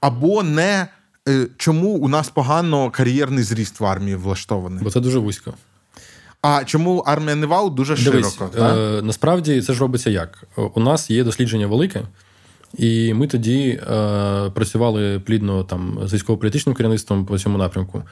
або 0.00 0.42
не 0.42 0.86
е, 1.28 1.46
чому 1.56 1.88
у 1.88 2.08
нас 2.08 2.28
погано 2.28 2.90
кар'єрний 2.90 3.44
зріст 3.44 3.80
в 3.80 3.84
армії 3.84 4.16
влаштований. 4.16 4.84
Бо 4.84 4.90
це 4.90 5.00
дуже 5.00 5.18
вузько. 5.18 5.54
А 6.42 6.64
чому 6.64 6.98
армія 6.98 7.34
не 7.36 7.46
вау 7.46 7.70
дуже 7.70 7.96
Дивись, 7.96 8.34
широко? 8.34 8.58
Е, 8.58 9.02
насправді 9.02 9.62
це 9.62 9.72
ж 9.72 9.80
робиться 9.80 10.10
як? 10.10 10.44
У 10.74 10.80
нас 10.80 11.10
є 11.10 11.24
дослідження 11.24 11.66
велике, 11.66 12.02
і 12.74 13.14
ми 13.14 13.26
тоді 13.26 13.68
е, 13.68 13.80
працювали 14.50 15.20
плідно 15.20 15.64
там 15.64 15.98
з 16.04 16.14
військово-політичним 16.14 16.74
керівництвом 16.74 17.26
по 17.26 17.38
цьому 17.38 17.58
напрямку. 17.58 18.02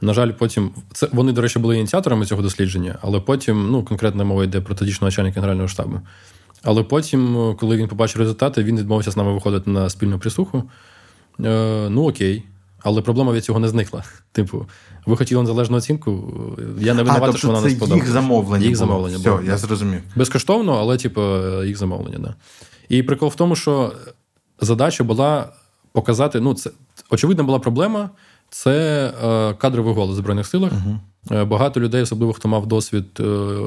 На 0.00 0.14
жаль, 0.14 0.30
потім 0.30 0.70
це 0.92 1.08
вони, 1.12 1.32
до 1.32 1.42
речі, 1.42 1.58
були 1.58 1.78
ініціаторами 1.78 2.26
цього 2.26 2.42
дослідження, 2.42 2.98
але 3.02 3.20
потім, 3.20 3.70
ну, 3.70 3.84
конкретна 3.84 4.24
мова 4.24 4.44
йде 4.44 4.60
про 4.60 4.74
тодішнього 4.74 5.06
начальника 5.06 5.40
Генерального 5.40 5.68
штабу. 5.68 6.00
Але 6.64 6.82
потім, 6.82 7.54
коли 7.60 7.76
він 7.76 7.88
побачив 7.88 8.20
результати, 8.20 8.64
він 8.64 8.78
відмовився 8.78 9.10
з 9.10 9.16
нами 9.16 9.32
виходити 9.32 9.70
на 9.70 9.90
спільну 9.90 10.18
прислуху. 10.18 10.62
Е, 11.44 11.88
Ну 11.90 12.08
окей. 12.08 12.42
Але 12.82 13.02
проблема 13.02 13.32
від 13.32 13.44
цього 13.44 13.58
не 13.58 13.68
зникла. 13.68 14.04
Типу, 14.32 14.66
ви 15.06 15.16
хотіли 15.16 15.42
незалежну 15.42 15.76
оцінку. 15.76 16.34
Я 16.78 16.94
не 16.94 17.02
винуватий, 17.02 17.26
тобто 17.26 17.38
що 17.38 17.48
вона 17.48 17.60
це 17.60 17.64
не 17.64 17.70
сподобалася. 17.70 18.04
Їх 18.04 18.12
замовлення. 18.12 18.64
Їх 18.64 18.74
було. 18.74 18.86
замовлення 18.86 19.18
Все, 19.18 19.30
було. 19.30 19.42
я 19.42 19.56
зрозумів. 19.56 20.02
Безкоштовно, 20.16 20.72
але, 20.72 20.96
типу, 20.96 21.22
їх 21.64 21.76
замовлення, 21.76 22.18
да. 22.18 22.34
І 22.88 23.02
прикол 23.02 23.28
в 23.28 23.34
тому, 23.34 23.56
що 23.56 23.92
задача 24.60 25.04
була 25.04 25.52
показати: 25.92 26.40
ну, 26.40 26.54
це 26.54 26.70
очевидна 27.10 27.44
була 27.44 27.58
проблема. 27.58 28.10
Це 28.50 29.06
е, 29.24 29.54
кадровий 29.54 29.94
голос 29.94 30.14
в 30.14 30.18
Збройних 30.18 30.46
силах. 30.46 30.72
Uh-huh. 30.72 31.46
Багато 31.46 31.80
людей, 31.80 32.02
особливо 32.02 32.32
хто 32.32 32.48
мав 32.48 32.66
досвід 32.66 33.04
е, 33.20 33.24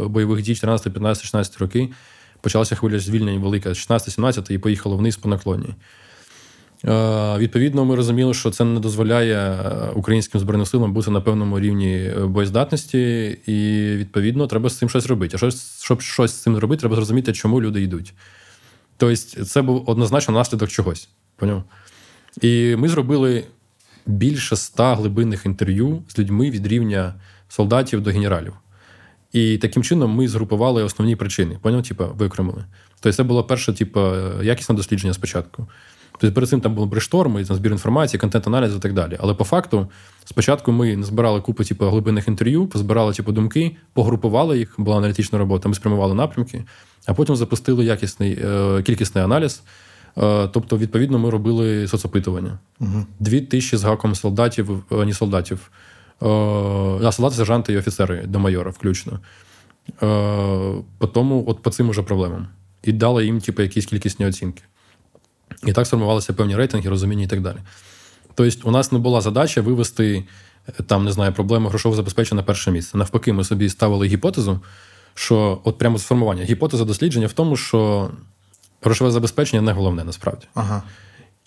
бойових 0.08 0.42
дій 0.42 0.56
14, 0.56 0.94
15, 0.94 1.24
16 1.24 1.58
роки, 1.58 1.90
почалася 2.42 2.76
хвиля 2.76 3.00
звільнень 3.00 3.40
велика 3.40 3.74
з 3.74 3.90
16-17 3.90 4.52
і 4.52 4.58
поїхало 4.58 4.98
вниз 4.98 5.18
по 5.18 5.30
наклоні. 5.30 5.76
Е, 6.86 7.38
відповідно, 7.38 7.86
ми 7.86 7.96
розуміли, 7.96 8.34
що 8.34 8.52
це 8.52 8.64
не 8.64 8.80
дозволяє 8.80 9.60
українським 9.96 10.42
збройним 10.42 10.66
силам 10.66 10.94
бути 10.94 11.12
на 11.12 11.22
певному 11.22 11.60
рівні 11.60 12.12
боєздатності, 12.24 13.30
і 13.46 13.88
відповідно 13.98 14.48
треба 14.48 14.70
з 14.70 14.78
цим 14.78 14.90
щось 14.90 15.06
робити. 15.06 15.38
А 15.42 15.52
щоб 15.82 16.02
щось 16.02 16.32
з 16.32 16.42
цим 16.42 16.58
робити, 16.58 16.80
треба 16.80 16.96
зрозуміти, 16.96 17.34
чому 17.34 17.62
люди 17.62 17.82
йдуть. 17.82 18.14
Тобто, 18.98 19.16
це 19.46 19.62
був 19.62 19.90
однозначно 19.90 20.34
наслідок 20.34 20.70
чогось. 20.70 21.10
Поняв? 21.36 21.64
І 22.42 22.76
ми 22.76 22.90
зробили 22.90 23.44
більше 24.06 24.56
ста 24.56 24.96
глибинних 24.96 25.46
інтерв'ю 25.46 26.04
з 26.08 26.20
людьми 26.20 26.50
від 26.50 26.68
рівня 26.68 27.14
солдатів 27.50 28.02
до 28.02 28.10
генералів. 28.10 28.54
І 29.34 29.58
таким 29.58 29.84
чином 29.84 30.12
ми 30.12 30.28
згрупували 30.28 30.84
основні 30.84 31.16
причини. 31.16 31.58
Поняв, 31.62 31.84
типу, 31.84 32.06
виокремили. 32.18 32.66
Тобто, 33.00 33.16
це 33.16 33.24
було 33.24 33.44
перше, 33.44 33.74
типу, 33.74 34.02
якісне 34.44 34.76
дослідження 34.76 35.14
спочатку. 35.14 35.68
Тобто 36.20 36.34
перед 36.34 36.50
цим 36.50 36.62
там 36.62 36.76
був 36.76 36.88
брешторм, 36.88 37.46
там 37.46 37.58
збір 37.58 37.72
інформації, 37.72 38.20
контент-аналіз 38.20 38.76
і 38.76 38.80
так 38.80 38.94
далі. 38.94 39.18
Але 39.20 39.34
по 39.34 39.44
факту, 39.44 39.88
спочатку 40.26 40.72
ми 40.72 41.04
збирали 41.04 41.42
купу 41.42 41.64
типу, 41.64 41.86
глибинних 41.86 42.28
інтерв'ю, 42.28 42.68
позбирали 42.68 43.14
типу, 43.14 43.32
думки, 43.32 43.76
погрупували 43.94 44.58
їх, 44.58 44.76
була 44.78 44.98
аналітична 44.98 45.40
робота, 45.40 45.70
ми 45.70 45.76
спрямували 45.76 46.14
напрямки, 46.14 46.64
а 47.06 47.14
потім 47.14 47.36
запустили 47.36 47.86
якісний 47.86 48.40
е, 48.44 48.82
кількісний 48.84 49.24
аналіз. 49.24 49.64
Е, 50.18 50.48
тобто, 50.48 50.78
відповідно, 50.78 51.20
ми 51.20 51.30
робили 51.30 51.88
соцопитування. 51.88 52.60
Угу. 52.80 53.06
Дві 53.20 53.42
тисячі 53.42 53.78
з 53.78 53.84
гаком 53.84 54.16
солдатів, 54.16 54.84
е, 54.92 55.06
не 55.06 55.14
солдатів, 55.14 55.72
е, 55.72 55.78
а 56.22 57.12
солдати, 57.12 57.36
сержанти 57.36 57.74
і 57.74 57.78
офіцери 57.78 58.24
до 58.26 58.40
майора 58.40 58.72
включно. 58.72 59.20
Е, 59.90 60.74
по 60.98 61.08
тому, 61.08 61.44
от 61.48 61.62
по 61.62 61.70
цим 61.70 61.90
уже 61.90 62.02
проблемам. 62.02 62.48
І 62.84 62.92
дали 62.92 63.26
їм, 63.26 63.42
типу, 63.42 63.62
якісь 63.62 63.86
кількісні 63.86 64.26
оцінки. 64.26 64.64
І 65.66 65.74
так 65.74 65.88
сформувалися 65.88 66.34
певні 66.34 66.56
рейтинги, 66.56 66.90
розуміння 66.90 67.24
і 67.24 67.28
так 67.28 67.42
далі. 67.42 67.58
Тобто, 68.36 68.70
у 68.70 68.72
нас 68.72 68.92
не 68.92 69.00
була 69.00 69.22
задача 69.22 69.62
вивести 69.62 70.24
там, 70.88 71.06
не 71.06 71.12
знаю, 71.12 71.34
проблему 71.34 71.70
грошового 71.70 71.96
забезпечення 71.96 72.42
на 72.42 72.46
перше 72.46 72.72
місце. 72.72 72.98
Навпаки, 72.98 73.34
ми 73.34 73.44
собі 73.44 73.70
ставили 73.70 74.08
гіпотезу, 74.08 74.60
що 75.14 75.62
от 75.64 75.78
прямо 75.78 75.98
з 75.98 76.04
формування. 76.04 76.44
Гіпотеза 76.44 76.86
дослідження 76.86 77.28
в 77.28 77.34
тому, 77.34 77.58
що 77.58 78.10
грошове 78.82 79.12
забезпечення 79.12 79.62
не 79.62 79.72
головне 79.72 80.04
насправді. 80.04 80.48
Ага. 80.54 80.84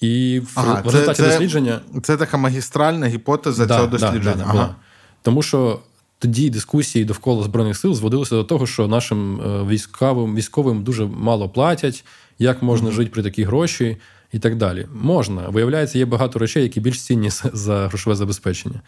І 0.01 0.41
в, 0.41 0.53
ага, 0.55 0.81
в 0.81 0.85
результаті 0.85 1.23
це, 1.23 1.29
дослідження. 1.29 1.81
Це 2.03 2.17
така 2.17 2.37
магістральна 2.37 3.07
гіпотеза 3.07 3.67
да, 3.67 3.77
цього 3.77 3.87
дослідження. 3.87 4.35
Да, 4.37 4.53
да, 4.53 4.59
ага. 4.59 4.75
Тому 5.23 5.43
що 5.43 5.81
тоді 6.19 6.51
дискусії 6.51 7.05
довкола 7.05 7.43
Збройних 7.43 7.77
сил 7.77 7.95
зводилися 7.95 8.35
до 8.35 8.45
того, 8.45 8.67
що 8.67 8.89
нашим 8.89 9.41
військовим 9.69 10.37
військовим 10.37 10.83
дуже 10.83 11.07
мало 11.07 11.49
платять, 11.49 12.05
як 12.39 12.63
можна 12.63 12.91
mm-hmm. 12.91 12.93
жити 12.93 13.11
при 13.11 13.23
такі 13.23 13.45
гроші 13.45 13.97
і 14.33 14.39
так 14.39 14.57
далі. 14.57 14.87
Можна. 14.95 15.49
Виявляється, 15.49 15.99
є 15.99 16.05
багато 16.05 16.39
речей, 16.39 16.63
які 16.63 16.81
більш 16.81 17.03
цінні 17.03 17.31
за 17.53 17.89
грошове 17.89 18.17
забезпечення. 18.17 18.81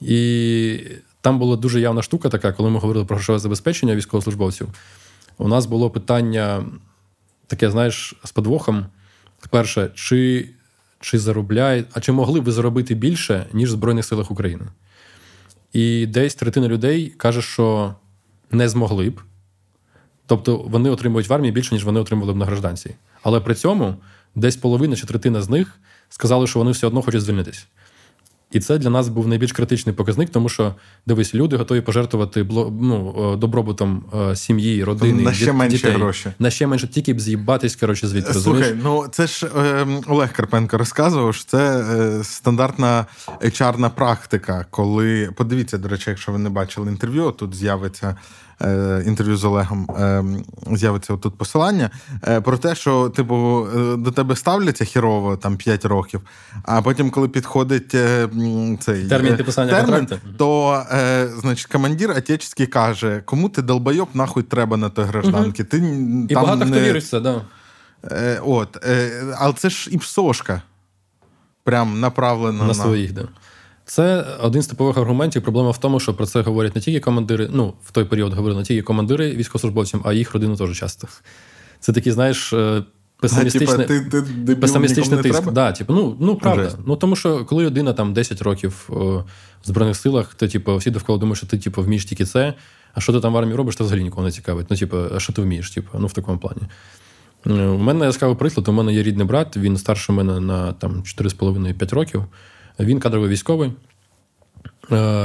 І 0.00 0.80
там 1.20 1.38
була 1.38 1.56
дуже 1.56 1.80
явна 1.80 2.02
штука 2.02 2.28
така, 2.28 2.52
коли 2.52 2.70
ми 2.70 2.78
говорили 2.78 3.04
про 3.04 3.16
грошове 3.16 3.38
забезпечення 3.38 3.96
військовослужбовців. 3.96 4.68
У 5.38 5.48
нас 5.48 5.66
було 5.66 5.90
питання 5.90 6.64
таке, 7.46 7.70
знаєш, 7.70 8.14
з 8.24 8.32
подвохом. 8.32 8.86
Перше, 9.50 9.90
чи 9.94 10.48
чи 11.00 11.18
заробляє, 11.18 11.84
а 11.92 12.00
чи 12.00 12.12
могли 12.12 12.40
ви 12.40 12.52
заробити 12.52 12.94
більше, 12.94 13.46
ніж 13.52 13.68
в 13.68 13.72
Збройних 13.72 14.04
силах 14.04 14.30
України? 14.30 14.64
І 15.72 16.06
десь 16.06 16.34
третина 16.34 16.68
людей 16.68 17.14
каже, 17.16 17.42
що 17.42 17.94
не 18.50 18.68
змогли 18.68 19.10
б. 19.10 19.20
Тобто 20.26 20.56
вони 20.56 20.90
отримують 20.90 21.28
в 21.28 21.32
армії 21.32 21.52
більше, 21.52 21.74
ніж 21.74 21.84
вони 21.84 22.00
отримували 22.00 22.32
б 22.32 22.36
на 22.36 22.44
гражданці. 22.44 22.94
Але 23.22 23.40
при 23.40 23.54
цьому 23.54 23.96
десь 24.34 24.56
половина 24.56 24.96
чи 24.96 25.06
третина 25.06 25.42
з 25.42 25.48
них 25.48 25.78
сказали, 26.08 26.46
що 26.46 26.58
вони 26.58 26.70
все 26.70 26.86
одно 26.86 27.02
хочуть 27.02 27.22
звільнитись. 27.22 27.66
І 28.52 28.60
це 28.60 28.78
для 28.78 28.90
нас 28.90 29.08
був 29.08 29.28
найбільш 29.28 29.52
критичний 29.52 29.94
показник, 29.94 30.30
тому 30.30 30.48
що 30.48 30.74
дивись, 31.06 31.34
люди 31.34 31.56
готові 31.56 31.80
пожертвувати 31.80 32.46
ну, 32.80 33.36
добробутом 33.36 34.04
сім'ї, 34.34 34.84
родини, 34.84 35.22
на 35.22 35.32
ще 35.32 35.44
діт, 35.44 35.54
менше 35.54 35.90
гроші. 35.90 36.32
На 36.38 36.50
ще 36.50 36.66
менше 36.66 36.88
тільки 36.88 37.14
б 37.14 37.20
з'їбатись, 37.20 37.76
коротше, 37.76 38.08
звідти. 38.08 38.32
Слухай, 38.32 38.52
розумієш? 38.52 38.78
ну 38.84 39.06
це 39.10 39.26
ж 39.26 39.46
е, 39.56 39.86
Олег 40.06 40.32
Карпенко 40.32 40.78
розказував, 40.78 41.34
що 41.34 41.44
це 41.44 41.78
е, 41.80 42.24
стандартна 42.24 43.06
HR-на 43.40 43.90
практика, 43.90 44.66
коли 44.70 45.30
подивіться, 45.36 45.78
до 45.78 45.88
речі, 45.88 46.10
якщо 46.10 46.32
ви 46.32 46.38
не 46.38 46.50
бачили 46.50 46.90
інтерв'ю, 46.90 47.30
тут 47.30 47.54
з'явиться. 47.54 48.16
Інтерв'ю 49.06 49.36
з 49.36 49.44
Олегом 49.44 49.88
з'явиться 50.72 51.16
тут 51.16 51.38
посилання 51.38 51.90
про 52.44 52.58
те, 52.58 52.74
що 52.74 53.08
типу 53.08 53.66
до 53.98 54.10
тебе 54.10 54.36
ставляться 54.36 54.84
хірово 54.84 55.36
там 55.36 55.56
5 55.56 55.84
років, 55.84 56.20
а 56.62 56.82
потім, 56.82 57.10
коли 57.10 57.28
підходить 57.28 57.90
цей 58.80 59.08
термін 59.08 59.36
підписання 59.36 59.82
термін, 59.82 60.08
то 60.38 60.82
значить 61.40 61.66
командир 61.66 62.10
отеческий 62.10 62.66
каже, 62.66 63.22
кому 63.24 63.48
ти 63.48 63.62
долбойоб 63.62 64.08
нахуй 64.14 64.42
треба 64.42 64.76
на 64.76 64.88
той 64.88 65.04
гражданки. 65.04 65.62
Угу. 65.62 65.70
Ти 65.70 65.76
і 66.30 66.34
там 66.34 66.42
багато 66.42 66.64
не... 66.64 66.70
хто 66.70 66.80
вірить 66.80 67.06
це, 67.06 67.20
да. 67.20 67.42
От, 68.42 68.86
але 69.38 69.52
це 69.52 69.70
ж 69.70 69.90
і 69.90 69.98
псошка. 69.98 70.62
Прям 71.64 72.00
направлена 72.00 72.58
на, 72.58 72.64
на 72.64 72.74
своїх, 72.74 73.12
да. 73.12 73.28
Це 73.84 74.24
один 74.40 74.62
з 74.62 74.66
типових 74.66 74.96
аргументів. 74.96 75.42
Проблема 75.42 75.70
в 75.70 75.78
тому, 75.78 76.00
що 76.00 76.14
про 76.14 76.26
це 76.26 76.40
говорять 76.40 76.74
не 76.74 76.80
тільки 76.80 77.00
командири, 77.00 77.48
ну, 77.52 77.74
в 77.84 77.90
той 77.90 78.04
період 78.04 78.34
говорили 78.34 78.60
не 78.60 78.66
тільки 78.66 78.82
командири 78.82 79.30
військовослужбовцям, 79.30 80.02
а 80.04 80.12
їх 80.12 80.34
родину 80.34 80.56
теж 80.56 80.78
часто. 80.78 81.08
Це 81.80 81.92
такий, 81.92 82.12
знаєш, 82.12 82.54
песимістичний, 83.20 83.84
а, 83.84 83.88
типа, 83.88 84.10
ти, 84.10 84.22
ти, 84.46 84.56
песимістичний 84.56 85.22
тиск. 85.22 85.50
Да, 85.50 85.72
типу, 85.72 85.92
ну, 85.92 86.16
ну, 86.20 86.36
правда. 86.36 86.64
Жесть. 86.64 86.76
Ну, 86.86 86.96
тому 86.96 87.16
що 87.16 87.44
коли 87.44 87.64
людина 87.64 87.92
там 87.92 88.12
10 88.12 88.42
років 88.42 88.84
в 88.88 89.24
Збройних 89.64 89.96
силах, 89.96 90.34
то 90.34 90.48
типу, 90.48 90.76
всі 90.76 90.90
довкола 90.90 91.18
думають, 91.18 91.38
що 91.38 91.46
ти 91.46 91.58
типу, 91.58 91.82
вмієш 91.82 92.04
тільки 92.04 92.24
це, 92.24 92.54
а 92.94 93.00
що 93.00 93.12
ти 93.12 93.20
там 93.20 93.32
в 93.32 93.36
армії 93.36 93.56
робиш, 93.56 93.76
то 93.76 93.84
взагалі 93.84 94.04
нікого 94.04 94.22
не 94.22 94.30
цікавить. 94.30 94.66
Ну, 94.70 94.76
типу, 94.76 94.96
а 95.14 95.20
що 95.20 95.32
ти 95.32 95.42
вмієш? 95.42 95.70
Типу, 95.70 95.98
ну, 95.98 96.06
в 96.06 96.12
такому 96.12 96.38
плані. 96.38 96.62
У 97.46 97.78
мене 97.78 98.04
яскравий 98.04 98.36
приклад, 98.36 98.68
у 98.68 98.72
мене 98.72 98.94
є 98.94 99.02
рідний 99.02 99.26
брат, 99.26 99.56
він 99.56 99.76
старший 99.76 100.16
мене 100.16 100.40
на 100.40 100.72
там, 100.72 101.02
4,5-5 101.02 101.94
років. 101.94 102.24
Він 102.80 103.00
кадровий 103.00 103.30
військовий. 103.30 103.72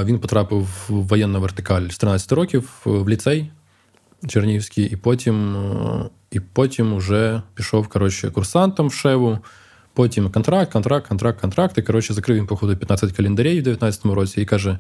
Він 0.06 0.20
потрапив 0.20 0.62
в 0.90 0.94
воєнну 0.94 1.42
вертикаль 1.42 1.88
з 1.88 1.98
13 1.98 2.32
років 2.32 2.82
в 2.86 3.10
ліцей 3.10 3.52
Чернігівський, 4.28 4.86
і 4.86 4.96
потім 4.96 5.56
і 6.32 6.40
потім 6.40 6.98
вже 6.98 7.42
пішов 7.54 7.88
коротше, 7.88 8.32
курсантом 8.32 8.88
в 8.88 8.94
Шеву. 8.94 9.40
Потім 9.94 10.32
контракт, 10.32 10.72
контракт, 10.72 11.08
контракт, 11.08 11.42
контракт. 11.42 11.78
І 11.78 11.82
коротше, 11.82 12.14
закрив 12.14 12.38
він, 12.38 12.48
походу, 12.48 12.78
15 12.78 13.12
календарів 13.12 13.68
у 13.68 13.70
19-му 13.70 14.16
році 14.16 14.42
і 14.42 14.46
каже: 14.46 14.80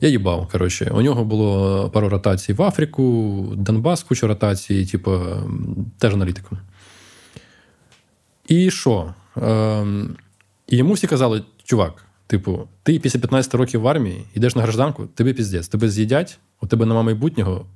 Я 0.00 0.08
їбав. 0.08 0.48
коротше. 0.52 0.90
У 0.94 1.02
нього 1.02 1.24
було 1.24 1.90
пару 1.90 2.08
ротацій 2.08 2.52
в 2.52 2.62
Африку, 2.62 3.52
Донбас, 3.56 4.02
куча 4.02 4.26
ротацій, 4.26 4.86
типу, 4.86 5.20
теж 5.98 6.14
аналітиком. 6.14 6.58
І 8.48 8.70
що? 8.70 9.14
Ем, 9.36 10.16
і 10.66 10.76
йому 10.76 10.92
всі 10.92 11.06
казали, 11.06 11.42
чувак. 11.64 12.04
Типу, 12.26 12.68
ти 12.82 12.98
після 12.98 13.20
15 13.20 13.54
років 13.54 13.80
в 13.80 13.88
армії 13.88 14.24
йдеш 14.34 14.56
на 14.56 14.62
гражданку, 14.62 15.06
тобі 15.06 15.32
піздець, 15.32 15.68
тебе 15.68 15.88
з'їдять, 15.88 16.38
у 16.60 16.66
тебе 16.66 16.86
нема 16.86 17.02
майбутнього, 17.02 17.66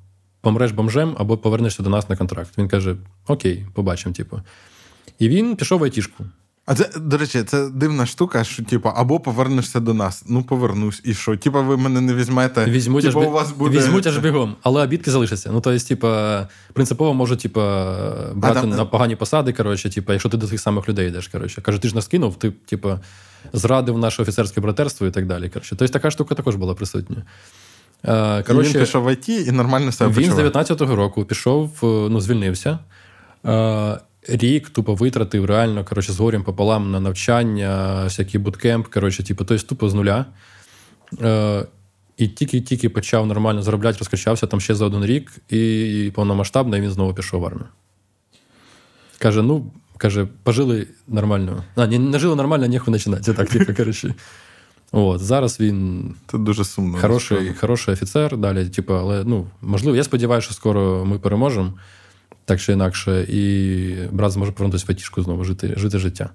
помреш 0.41 0.73
бомжем 0.73 1.15
або 1.19 1.39
повернешся 1.39 1.83
до 1.83 1.91
нас 1.91 2.09
на 2.09 2.17
контракт. 2.17 2.59
Він 2.59 2.69
каже: 2.69 2.97
Окей, 3.27 3.67
побачимо, 3.75 4.15
типу. 4.15 4.41
І 5.19 5.29
він 5.29 5.57
пішов 5.57 5.81
в 5.81 5.85
айтішку. 5.85 6.25
А 6.71 6.75
це, 6.75 6.91
до 7.01 7.19
речі, 7.19 7.43
це 7.43 7.69
дивна 7.69 8.07
штука, 8.07 8.45
що 8.45 8.65
типу, 8.65 8.89
або 8.89 9.21
повернешся 9.21 9.81
до 9.81 9.95
нас. 9.95 10.25
Ну, 10.27 10.43
повернусь, 10.43 11.01
і 11.05 11.15
що? 11.15 11.37
Типа, 11.37 11.61
ви 11.61 11.77
мене 11.77 12.01
не 12.01 12.15
візьмете, 12.15 12.65
візьмуть 12.65 13.05
типу, 13.05 13.21
аж, 13.21 13.27
у 13.27 13.31
вас 13.31 13.53
буде... 13.53 13.79
візьмуть 13.79 14.07
аж 14.07 14.19
бігом, 14.19 14.57
але 14.63 14.83
обідки 14.83 15.11
залишаться. 15.11 15.51
Ну, 15.53 15.61
тобто, 15.61 15.87
типа, 15.87 16.49
принципово 16.73 17.15
можуть, 17.15 17.41
типа, 17.41 17.95
брати 18.35 18.61
там... 18.61 18.71
на 18.71 18.85
погані 18.85 19.17
посади, 19.17 19.53
коротше, 19.53 19.91
типа, 19.91 20.13
якщо 20.13 20.29
ти 20.29 20.37
до 20.37 20.47
тих 20.47 20.61
самих 20.61 20.89
людей 20.89 21.09
йдеш. 21.09 21.29
Коротше. 21.29 21.61
Каже, 21.61 21.79
ти 21.79 21.89
ж 21.89 21.95
нас 21.95 22.07
кинув, 22.07 22.37
ти, 22.37 22.51
типа, 22.51 23.01
зрадив 23.53 23.99
наше 23.99 24.23
офіцерське 24.23 24.61
братерство 24.61 25.07
і 25.07 25.11
так 25.11 25.27
далі. 25.27 25.49
Коротше. 25.49 25.77
Тобто 25.79 25.93
така 25.93 26.11
штука 26.11 26.35
також 26.35 26.57
була 26.57 26.75
присутня. 26.75 27.23
Коротше, 28.47 28.73
він 28.73 28.81
пішов 28.81 29.05
в 29.05 29.13
ІТ 29.13 29.29
і 29.29 29.53
нормально 29.53 29.93
себе 29.93 30.11
Він 30.11 30.31
почуває. 30.31 30.49
з 30.49 30.53
19-го 30.53 30.97
року 30.97 31.25
пішов, 31.25 31.71
ну, 31.83 32.21
звільнився 32.21 32.79
рік 34.29 34.69
тупо 34.69 34.95
витратив 34.95 35.45
реально 35.45 35.85
коротше, 35.85 36.13
з 36.13 36.19
горем 36.19 36.45
пополам 36.45 36.91
на 36.91 37.01
навчання, 37.01 38.05
всякий 38.05 38.41
буткемп. 38.41 38.87
Коротше, 38.87 39.23
типу, 39.23 39.45
тобто 39.45 39.67
тупо 39.67 39.89
з 39.89 39.95
нуля. 39.95 40.27
Е, 41.21 41.67
І 42.17 42.29
тільки-тільки 42.29 42.89
почав 42.89 43.27
нормально 43.27 43.63
заробляти, 43.63 43.99
розкачався 43.99 44.47
там 44.47 44.61
ще 44.61 44.75
за 44.75 44.87
один 44.87 45.05
рік, 45.05 45.33
і 45.49 46.13
повномасштабно 46.15 46.77
і 46.77 46.81
він 46.81 46.91
знову 46.91 47.15
пішов 47.15 47.41
в 47.41 47.47
армію. 47.47 47.67
Каже: 49.19 49.43
ну, 49.43 49.73
каже, 49.97 50.29
пожили 50.43 50.87
нормально. 51.09 51.65
А, 51.75 51.87
не, 51.87 51.99
не 51.99 52.19
жили 52.19 52.37
нормально, 52.37 52.67
ніхуй 52.67 52.95
починати. 52.95 53.35
Так, 53.35 53.49
типу, 53.49 53.75
коротше. 53.75 54.15
От, 54.93 55.21
Зараз 55.21 55.61
він 55.61 56.15
Це 56.27 56.39
дуже 56.39 56.65
сумно. 56.65 56.99
Хороший 56.99 57.55
хороший 57.61 57.95
офіцер, 57.95 58.37
далі, 58.37 58.69
типу, 58.69 58.95
але 58.95 59.25
ну, 59.25 59.47
можливо, 59.63 59.97
я 59.97 60.05
сподіваюся, 60.05 60.45
що 60.45 60.55
скоро 60.55 61.05
ми 61.05 61.19
переможемо 61.19 61.73
так 62.49 62.61
чи 62.61 62.73
інакше, 62.73 63.27
і 63.29 63.95
брат 64.11 64.33
зможе 64.33 64.53
повернутися 64.53 64.85
в 64.89 64.91
Атішку 64.91 65.23
знову 65.23 65.45
жити 65.45 65.75
жити 65.77 65.99
життя. 65.99 66.31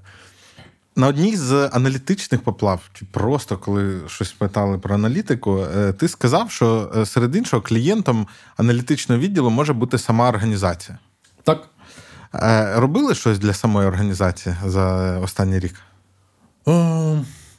На 0.95 1.07
одній 1.07 1.35
з 1.37 1.69
аналітичних 1.73 2.41
поплав, 2.41 2.89
чи 2.93 3.05
просто 3.05 3.57
коли 3.57 3.99
щось 4.07 4.31
питали 4.31 4.77
про 4.77 4.95
аналітику, 4.95 5.65
е, 5.77 5.93
ти 5.93 6.07
сказав, 6.07 6.51
що 6.51 6.91
е, 6.97 7.05
серед 7.05 7.35
іншого 7.35 7.61
клієнтом 7.61 8.27
аналітичного 8.57 9.21
відділу 9.21 9.49
може 9.49 9.73
бути 9.73 9.97
сама 9.97 10.29
організація. 10.29 10.97
Так. 11.43 11.69
Е, 12.35 12.73
робили 12.75 13.15
щось 13.15 13.39
для 13.39 13.53
самої 13.53 13.87
організації 13.87 14.55
за 14.65 15.17
останній 15.19 15.59
рік? 15.59 15.75
О, 16.65 17.17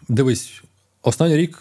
Дивись, 0.09 0.63
останній 1.03 1.37
рік, 1.37 1.59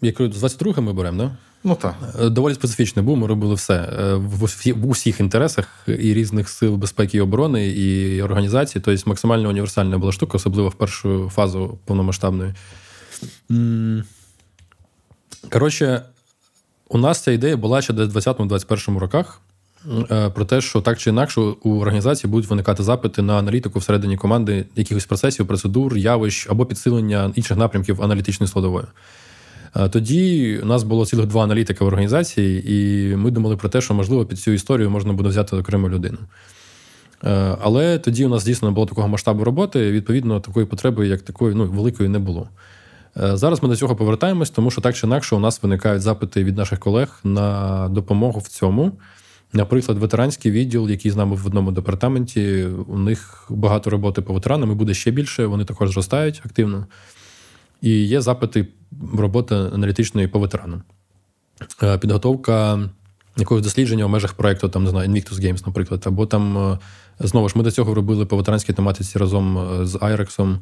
як 0.00 0.16
з 0.16 0.40
22 0.40 0.82
ми 0.82 0.92
беремо, 0.92 1.22
да? 1.22 1.36
Ну 1.66 1.74
так. 1.74 1.94
Е, 2.20 2.28
доволі 2.28 2.54
специфічний 2.54 3.04
був. 3.04 3.16
Ми 3.16 3.26
робили 3.26 3.54
все 3.54 3.74
е, 3.74 4.14
в 4.14 4.90
усіх 4.90 5.20
інтересах 5.20 5.68
і 5.86 6.14
різних 6.14 6.48
сил 6.48 6.74
безпеки 6.74 7.18
і 7.18 7.20
оборони 7.20 7.66
і 7.66 8.22
організацій. 8.22 8.80
Тобто 8.80 9.10
максимально 9.10 9.48
універсальна 9.48 9.98
була 9.98 10.12
штука, 10.12 10.36
особливо 10.36 10.68
в 10.68 10.74
першу 10.74 11.30
фазу 11.34 11.78
повномасштабної. 11.84 12.54
Коротше, 15.50 16.02
у 16.88 16.98
нас 16.98 17.20
ця 17.20 17.32
ідея 17.32 17.56
була 17.56 17.82
ще 17.82 17.92
десь 17.92 18.08
в 18.08 18.16
20-21 18.16 18.98
роках. 18.98 19.40
Е, 20.10 20.30
про 20.30 20.44
те, 20.44 20.60
що 20.60 20.80
так 20.80 20.98
чи 20.98 21.10
інакше 21.10 21.40
у 21.40 21.80
організації 21.80 22.30
будуть 22.30 22.50
виникати 22.50 22.82
запити 22.82 23.22
на 23.22 23.38
аналітику 23.38 23.78
всередині 23.78 24.16
команди 24.16 24.64
якихось 24.76 25.06
процесів, 25.06 25.46
процедур, 25.46 25.96
явищ 25.96 26.46
або 26.50 26.66
підсилення 26.66 27.32
інших 27.34 27.56
напрямків 27.56 28.02
аналітичної 28.02 28.48
складової. 28.48 28.86
Тоді 29.90 30.58
у 30.62 30.66
нас 30.66 30.82
було 30.82 31.06
цілих 31.06 31.26
два 31.26 31.44
аналітика 31.44 31.84
в 31.84 31.88
організації, 31.88 32.72
і 32.72 33.16
ми 33.16 33.30
думали 33.30 33.56
про 33.56 33.68
те, 33.68 33.80
що, 33.80 33.94
можливо, 33.94 34.26
під 34.26 34.38
цю 34.38 34.50
історію 34.50 34.90
можна 34.90 35.12
буде 35.12 35.28
взяти 35.28 35.56
окрему 35.56 35.88
людину. 35.88 36.18
Е, 37.24 37.56
але 37.60 37.98
тоді 37.98 38.26
у 38.26 38.28
нас 38.28 38.44
дійсно 38.44 38.68
не 38.68 38.74
було 38.74 38.86
такого 38.86 39.08
масштабу 39.08 39.44
роботи, 39.44 39.88
і, 39.88 39.92
відповідно, 39.92 40.40
такої 40.40 40.66
потреби, 40.66 41.08
як 41.08 41.22
такої, 41.22 41.54
ну, 41.54 41.64
великої 41.64 42.08
не 42.08 42.18
було. 42.18 42.48
Е, 43.16 43.36
зараз 43.36 43.62
ми 43.62 43.68
до 43.68 43.76
цього 43.76 43.96
повертаємось, 43.96 44.50
тому 44.50 44.70
що 44.70 44.80
так 44.80 44.96
чи 44.96 45.06
інакше 45.06 45.36
у 45.36 45.38
нас 45.38 45.62
виникають 45.62 46.02
запити 46.02 46.44
від 46.44 46.56
наших 46.56 46.78
колег 46.78 47.20
на 47.24 47.88
допомогу 47.88 48.40
в 48.40 48.48
цьому. 48.48 48.92
Наприклад, 49.52 49.98
ветеранський 49.98 50.52
відділ, 50.52 50.90
який 50.90 51.10
з 51.10 51.16
нами 51.16 51.36
в 51.36 51.46
одному 51.46 51.72
департаменті, 51.72 52.64
у 52.86 52.98
них 52.98 53.46
багато 53.50 53.90
роботи 53.90 54.22
по 54.22 54.32
ветеранам 54.32 54.72
і 54.72 54.74
буде 54.74 54.94
ще 54.94 55.10
більше. 55.10 55.46
Вони 55.46 55.64
також 55.64 55.90
зростають 55.90 56.42
активно. 56.44 56.86
І 57.80 57.90
є 57.90 58.20
запити 58.20 58.66
роботи 59.14 59.54
аналітичної 59.54 60.28
по 60.28 60.38
ветеранам. 60.38 60.82
Е, 61.82 61.98
підготовка 61.98 62.88
якогось 63.36 63.64
дослідження 63.64 64.06
в 64.06 64.08
межах 64.08 64.34
проєкту, 64.34 64.68
там, 64.68 64.84
не 64.84 64.90
знаю, 64.90 65.10
Invictus 65.10 65.40
Games, 65.40 65.62
наприклад, 65.66 66.02
або 66.06 66.26
там, 66.26 66.58
е, 66.58 66.78
знову 67.20 67.48
ж, 67.48 67.58
ми 67.58 67.64
до 67.64 67.70
цього 67.70 67.94
робили 67.94 68.26
по 68.26 68.36
ветеранській 68.36 68.72
тематиці 68.72 69.18
разом 69.18 69.58
е, 69.58 69.86
з 69.86 69.98
Айрексом. 70.00 70.58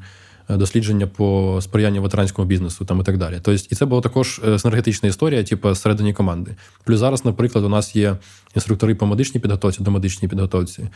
Дослідження 0.48 1.06
по 1.06 1.58
сприянню 1.62 2.02
ветеранському 2.02 2.48
бізнесу 2.48 2.84
там 2.84 3.00
і 3.00 3.02
так 3.02 3.18
далі. 3.18 3.34
Тобто, 3.42 3.52
і 3.70 3.74
це 3.74 3.86
була 3.86 4.00
також 4.00 4.40
синергетична 4.58 5.08
історія, 5.08 5.44
типу, 5.44 5.70
всередині 5.70 6.12
команди. 6.12 6.56
Плюс 6.84 6.98
зараз, 6.98 7.24
наприклад, 7.24 7.64
у 7.64 7.68
нас 7.68 7.96
є 7.96 8.16
інструктори 8.54 8.94
по 8.94 9.06
медичній 9.06 9.40
підготовці, 9.40 9.82
до 9.82 9.90
медичній 9.90 10.28
підготовці, 10.28 10.88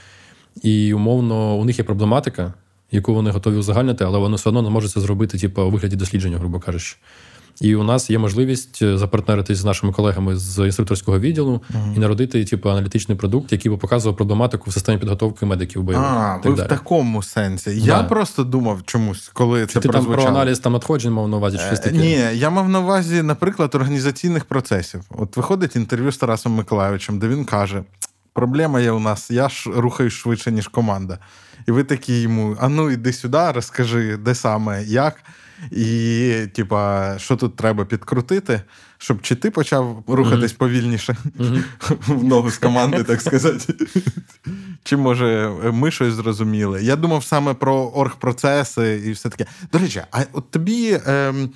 і 0.62 0.94
умовно 0.94 1.56
у 1.56 1.64
них 1.64 1.78
є 1.78 1.84
проблематика, 1.84 2.54
яку 2.90 3.14
вони 3.14 3.30
готові 3.30 3.56
узагальнити, 3.56 4.04
але 4.04 4.18
вони 4.18 4.36
все 4.36 4.48
одно 4.48 4.62
не 4.62 4.70
можуть 4.70 4.90
це 4.90 5.00
зробити, 5.00 5.38
типу, 5.38 5.62
у 5.62 5.70
вигляді 5.70 5.96
дослідження, 5.96 6.38
грубо 6.38 6.60
кажучи. 6.60 6.96
І 7.60 7.74
у 7.74 7.82
нас 7.82 8.10
є 8.10 8.18
можливість 8.18 8.82
е, 8.82 8.98
запартнеритись 8.98 9.58
з 9.58 9.64
нашими 9.64 9.92
колегами 9.92 10.36
з 10.36 10.64
інструкторського 10.66 11.20
відділу 11.20 11.62
uh-huh. 11.70 11.96
і 11.96 11.98
народити 11.98 12.44
типу, 12.44 12.70
аналітичний 12.70 13.18
продукт, 13.18 13.52
який 13.52 13.70
би 13.70 13.76
показував 13.78 14.16
проблематику 14.16 14.70
в 14.70 14.72
системі 14.72 14.98
підготовки 14.98 15.46
медиків 15.46 15.82
бойових. 15.82 16.08
А, 16.10 16.40
ви 16.44 16.54
далі. 16.54 16.66
в 16.66 16.68
такому 16.68 17.22
сенсі. 17.22 17.70
Да. 17.70 17.86
Я 17.86 18.02
просто 18.02 18.44
думав 18.44 18.80
чомусь, 18.84 19.30
коли 19.32 19.66
це 19.66 19.80
ти 19.80 19.88
прозвучало. 19.88 20.16
там 20.16 20.24
про 20.24 20.40
аналіз 20.40 20.58
там 20.58 20.72
надходжень 20.72 21.12
мав 21.12 21.28
на 21.28 21.36
увазі 21.36 21.58
щось 21.58 21.80
таке? 21.80 21.96
Ні, 21.96 22.20
я 22.34 22.50
мав 22.50 22.68
на 22.68 22.80
увазі, 22.80 23.22
наприклад, 23.22 23.74
організаційних 23.74 24.44
процесів. 24.44 25.00
От 25.10 25.36
виходить 25.36 25.76
інтерв'ю 25.76 26.12
з 26.12 26.16
Тарасом 26.16 26.52
Миколаївичем, 26.52 27.18
де 27.18 27.28
він 27.28 27.44
каже: 27.44 27.82
проблема 28.32 28.80
є 28.80 28.90
у 28.90 29.00
нас, 29.00 29.30
я 29.30 29.48
ж 29.48 29.70
рухаюсь 29.76 30.12
швидше, 30.12 30.52
ніж 30.52 30.68
команда. 30.68 31.18
І 31.68 31.70
ви 31.70 31.84
такі 31.84 32.20
йому: 32.20 32.56
а 32.60 32.68
ну 32.68 32.90
іди 32.90 33.12
сюди, 33.12 33.50
розкажи, 33.52 34.16
де 34.16 34.34
саме, 34.34 34.84
як. 34.84 35.14
І, 35.70 36.32
типа, 36.54 37.14
що 37.18 37.36
тут 37.36 37.56
треба 37.56 37.84
підкрутити, 37.84 38.62
щоб 38.98 39.22
чи 39.22 39.34
ти 39.34 39.50
почав 39.50 40.04
рухатись 40.06 40.52
mm-hmm. 40.52 40.56
повільніше 40.56 41.16
mm-hmm. 41.38 41.62
в 42.06 42.24
ногу 42.24 42.50
з 42.50 42.58
команди, 42.58 43.04
так 43.04 43.20
сказати. 43.20 43.74
Чи 44.82 44.96
може 44.96 45.52
ми 45.72 45.90
щось 45.90 46.14
зрозуміли? 46.14 46.82
Я 46.82 46.96
думав 46.96 47.24
саме 47.24 47.54
про 47.54 47.74
оргпроцеси 47.74 49.02
і 49.06 49.12
все 49.12 49.28
таке. 49.28 49.46
До 49.72 49.78
речі, 49.78 50.02
а 50.10 50.20
от 50.32 50.50
тобі. 50.50 51.00
Ем, 51.06 51.50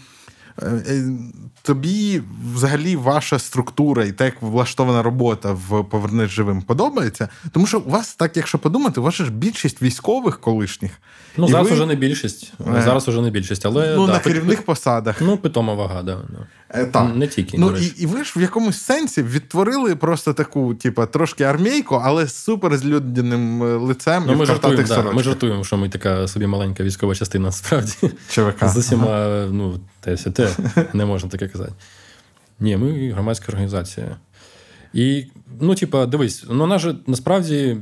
тобі 1.63 2.23
взагалі 2.55 2.97
ваша 2.97 3.39
структура 3.39 4.05
і 4.05 4.13
те, 4.13 4.25
як 4.25 4.43
влаштована 4.43 5.03
робота 5.03 5.53
в 5.53 5.85
«Повернись 5.85 6.31
живим 6.31 6.63
подобається. 6.63 7.29
Тому 7.53 7.67
що 7.67 7.79
у 7.79 7.91
вас, 7.91 8.15
так 8.15 8.37
якщо 8.37 8.59
подумати, 8.59 9.01
у 9.01 9.03
вас 9.03 9.15
ж 9.15 9.31
більшість 9.31 9.83
військових 9.83 10.41
колишніх. 10.41 10.91
Ну, 11.37 11.49
зараз 11.49 11.69
ви... 11.69 11.75
вже 11.75 11.87
не 11.87 11.95
більшість. 11.95 12.53
Е. 12.77 12.83
Зараз 12.85 13.09
вже 13.09 13.21
не 13.21 13.31
більшість. 13.31 13.67
але 13.67 13.95
Ну, 13.97 14.07
да, 14.07 14.13
на 14.13 14.19
керівних 14.19 14.59
пи... 14.59 14.65
посадах. 14.65 15.21
Ну, 15.21 15.37
питома 15.37 15.75
вага, 15.75 16.03
да. 16.03 16.19
Так. 16.93 17.17
Не 17.17 17.27
тільки. 17.27 17.59
Ну, 17.59 17.77
і 17.77 17.93
і 17.99 18.07
ви 18.07 18.25
ж 18.25 18.33
в 18.37 18.43
якомусь 18.43 18.83
сенсі 18.83 19.23
відтворили 19.23 19.97
просто 19.97 20.33
таку, 20.33 20.75
типу, 20.75 21.07
трошки 21.07 21.45
армійку, 21.45 22.01
але 22.05 22.27
з 22.27 22.35
супер 22.35 22.77
злюдненим 22.77 23.63
лицем. 23.63 24.25
Ну, 24.27 24.37
Ми 24.37 24.47
жартуємо, 24.47 24.83
да, 24.89 25.13
ми 25.13 25.23
жартуємо, 25.23 25.65
що 25.65 25.77
ми 25.77 25.89
така 25.89 26.29
собі 26.29 26.47
маленька 26.47 26.85
військова 26.85 27.15
частина, 27.15 27.45
насправді. 27.47 27.93
ЧВК. 28.29 28.69
З 28.69 28.77
усіма, 28.77 29.47
ну, 29.51 29.81
те, 30.01 30.17
те, 30.47 30.87
не 30.93 31.05
можна 31.05 31.31
таке 31.31 31.49
казати. 31.49 31.73
Ні, 32.61 32.77
ми 32.77 33.11
громадська 33.11 33.47
організація. 33.49 34.17
І, 34.95 35.27
ну, 35.61 35.75
типа, 35.75 36.07
дивись, 36.07 36.45
ну, 36.51 36.59
вона 36.59 36.79
ж 36.79 36.95
насправді. 37.07 37.77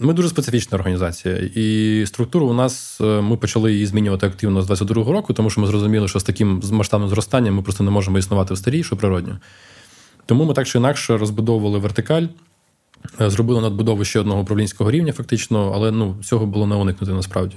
Ми 0.00 0.12
дуже 0.12 0.28
специфічна 0.28 0.78
організація, 0.78 1.36
і 1.54 2.04
структуру 2.06 2.46
у 2.46 2.52
нас 2.52 3.00
е, 3.00 3.04
ми 3.04 3.36
почали 3.36 3.72
її 3.72 3.86
змінювати 3.86 4.26
активно 4.26 4.62
з 4.62 4.70
22-го 4.70 5.12
року, 5.12 5.32
тому 5.32 5.50
що 5.50 5.60
ми 5.60 5.66
зрозуміли, 5.66 6.08
що 6.08 6.20
з 6.20 6.24
таким 6.24 6.62
масштабним 6.70 7.08
зростанням 7.08 7.54
ми 7.54 7.62
просто 7.62 7.84
не 7.84 7.90
можемо 7.90 8.18
існувати 8.18 8.54
в 8.54 8.58
старій, 8.58 8.84
що 8.84 8.96
природньо. 8.96 9.38
Тому 10.26 10.44
ми 10.44 10.54
так 10.54 10.66
чи 10.66 10.78
інакше 10.78 11.16
розбудовували 11.16 11.78
вертикаль, 11.78 12.26
е, 13.20 13.30
зробили 13.30 13.60
надбудову 13.60 14.04
ще 14.04 14.20
одного 14.20 14.40
управлінського 14.40 14.90
рівня, 14.90 15.12
фактично, 15.12 15.72
але 15.74 15.90
ну, 15.90 16.16
цього 16.22 16.46
було 16.46 16.66
не 16.66 16.74
уникнути 16.74 17.12
насправді. 17.12 17.56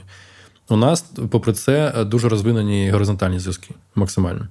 У 0.71 0.75
нас, 0.75 1.01
попри 1.01 1.53
це, 1.53 2.05
дуже 2.05 2.29
розвинені 2.29 2.91
горизонтальні 2.91 3.39
зв'язки 3.39 3.69
максимально. 3.95 4.47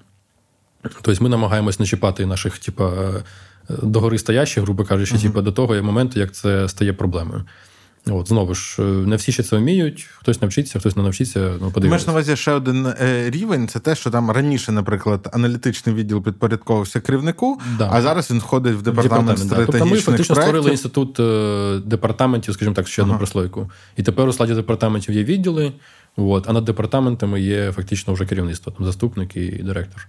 Тобто 0.82 1.24
ми 1.24 1.28
намагаємось 1.28 1.80
не 1.80 1.86
чіпати 1.86 2.26
наших, 2.26 2.58
типа, 2.58 2.92
догори 3.82 4.18
стоящих, 4.18 4.64
грубо 4.64 4.84
кажучи, 4.84 5.14
uh-huh. 5.14 5.22
типу, 5.22 5.42
до 5.42 5.52
того 5.52 5.82
моменту, 5.82 6.20
як 6.20 6.32
це 6.32 6.68
стає 6.68 6.92
проблемою. 6.92 7.44
От, 8.06 8.28
Знову 8.28 8.54
ж, 8.54 8.82
не 8.82 9.16
всі 9.16 9.32
ще 9.32 9.42
це 9.42 9.56
вміють, 9.56 10.08
хтось 10.18 10.42
навчиться, 10.42 10.78
хтось 10.78 10.96
не 10.96 11.02
навчиться. 11.02 11.52
Ну, 11.60 11.72
Маєш 11.76 12.06
на 12.06 12.12
увазі 12.12 12.36
ще 12.36 12.52
один 12.52 12.86
е, 12.86 13.30
рівень 13.30 13.68
це 13.68 13.78
те, 13.78 13.94
що 13.94 14.10
там 14.10 14.30
раніше, 14.30 14.72
наприклад, 14.72 15.30
аналітичний 15.32 15.94
відділ 15.94 16.22
підпорядковувався 16.22 17.00
керівнику, 17.00 17.60
да. 17.78 17.88
а 17.92 18.02
зараз 18.02 18.30
він 18.30 18.38
входить 18.38 18.74
в 18.74 18.82
департамент, 18.82 19.38
департамент 19.38 19.38
стратегічних 19.38 19.72
да. 19.72 19.78
Тобто 19.78 19.94
ми 19.94 20.00
фактично 20.00 20.34
проєктів. 20.34 20.62
створили 20.62 20.70
інститут 20.70 21.20
е, 21.20 21.88
департаментів, 21.88 22.54
скажімо 22.54 22.74
так, 22.74 22.88
ще 22.88 23.02
одну 23.02 23.12
ага. 23.12 23.18
прослойку. 23.18 23.70
І 23.96 24.02
тепер 24.02 24.28
у 24.28 24.32
складі 24.32 24.54
департаментів 24.54 25.14
є 25.14 25.24
відділи, 25.24 25.72
от, 26.16 26.48
а 26.48 26.52
над 26.52 26.64
департаментами 26.64 27.40
є 27.40 27.72
фактично 27.72 28.12
вже 28.14 28.26
керівництво, 28.26 28.72
там 28.72 28.86
заступник 28.86 29.36
і 29.36 29.50
директор. 29.50 30.08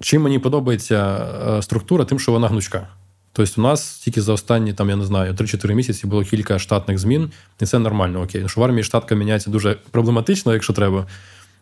Чим 0.00 0.22
мені 0.22 0.38
подобається 0.38 1.26
е, 1.48 1.62
структура, 1.62 2.04
тим, 2.04 2.18
що 2.18 2.32
вона 2.32 2.48
гнучка. 2.48 2.88
Тобто, 3.32 3.60
у 3.60 3.64
нас 3.64 3.98
тільки 3.98 4.22
за 4.22 4.32
останні 4.32 4.72
там, 4.72 4.90
я 4.90 4.96
не 4.96 5.04
знаю, 5.04 5.32
3-4 5.32 5.74
місяці 5.74 6.06
було 6.06 6.24
кілька 6.24 6.58
штатних 6.58 6.98
змін, 6.98 7.30
і 7.60 7.66
це 7.66 7.78
нормально. 7.78 8.22
Окей. 8.22 8.48
Що 8.48 8.60
в 8.60 8.64
армії 8.64 8.84
штатка 8.84 9.14
міняється 9.14 9.50
дуже 9.50 9.76
проблематично, 9.90 10.52
якщо 10.52 10.72
треба, 10.72 11.06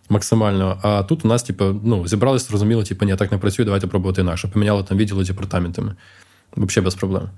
максимально. 0.09 0.79
А 0.83 1.03
тут 1.03 1.25
у 1.25 1.29
нас, 1.29 1.43
типу, 1.43 1.65
ну, 1.85 2.09
зібралися, 2.09 2.47
зрозуміло, 2.49 2.83
типу, 2.83 3.05
ні, 3.05 3.17
так 3.17 3.33
не 3.33 3.39
працює, 3.39 3.65
давайте 3.65 3.87
пробувати 3.87 4.21
інакше. 4.21 4.49
Поміняли 4.49 4.83
там 4.83 4.99
відділи 4.99 5.25
департаментами. 5.25 5.95
Взагалі 6.57 6.85
без 6.85 6.95
проблем. 6.95 7.29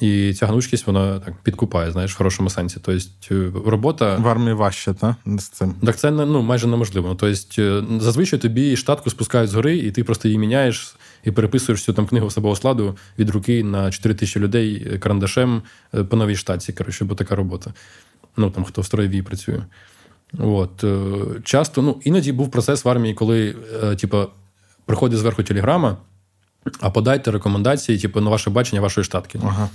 І 0.00 0.34
ця 0.34 0.46
гнучкість 0.46 0.86
вона 0.86 1.18
так 1.18 1.34
підкупає, 1.42 1.92
знаєш, 1.92 2.14
в 2.14 2.16
хорошому 2.16 2.50
сенсі. 2.50 2.76
Тобто 2.82 3.62
робота 3.66 4.16
в 4.16 4.28
армії 4.28 4.54
важче, 4.54 4.94
та 4.94 5.16
з 5.26 5.48
цим 5.48 5.74
так 5.84 5.96
це 5.96 6.10
ну 6.10 6.42
майже 6.42 6.66
неможливо. 6.66 7.14
Тобто, 7.14 7.84
зазвичай 8.00 8.38
тобі 8.38 8.76
штатку 8.76 9.10
спускають 9.10 9.50
згори, 9.50 9.76
і 9.76 9.90
ти 9.90 10.04
просто 10.04 10.28
її 10.28 10.38
міняєш 10.38 10.96
і 11.24 11.30
переписуєш 11.30 11.80
всю 11.80 11.94
там 11.94 12.06
книгу 12.06 12.26
особового 12.26 12.56
складу 12.56 12.96
від 13.18 13.30
руки 13.30 13.64
на 13.64 13.90
4 13.90 14.14
тисячі 14.14 14.40
людей 14.40 14.98
карандашем 14.98 15.62
е, 15.94 16.04
по 16.04 16.16
новій 16.16 16.36
штатці. 16.36 16.72
Коротше, 16.72 17.04
бо 17.04 17.14
така 17.14 17.34
робота. 17.36 17.74
Ну 18.36 18.50
там 18.50 18.64
хто 18.64 18.80
в 18.80 18.84
строєвій 18.84 19.22
працює. 19.22 19.62
От 20.38 20.84
е, 20.84 20.96
часто, 21.44 21.82
ну 21.82 22.00
іноді 22.04 22.32
був 22.32 22.50
процес 22.50 22.84
в 22.84 22.88
армії, 22.88 23.14
коли, 23.14 23.56
е, 23.82 23.96
типу, 23.96 24.26
приходить 24.86 25.18
зверху 25.18 25.42
телеграма 25.42 25.96
а 26.80 26.90
подайте 26.90 27.30
рекомендації, 27.30 27.98
типу, 27.98 28.20
на 28.20 28.30
ваше 28.30 28.50
бачення 28.50 28.80
вашої 28.80 29.04
штатки. 29.04 29.40
Ага. 29.44 29.68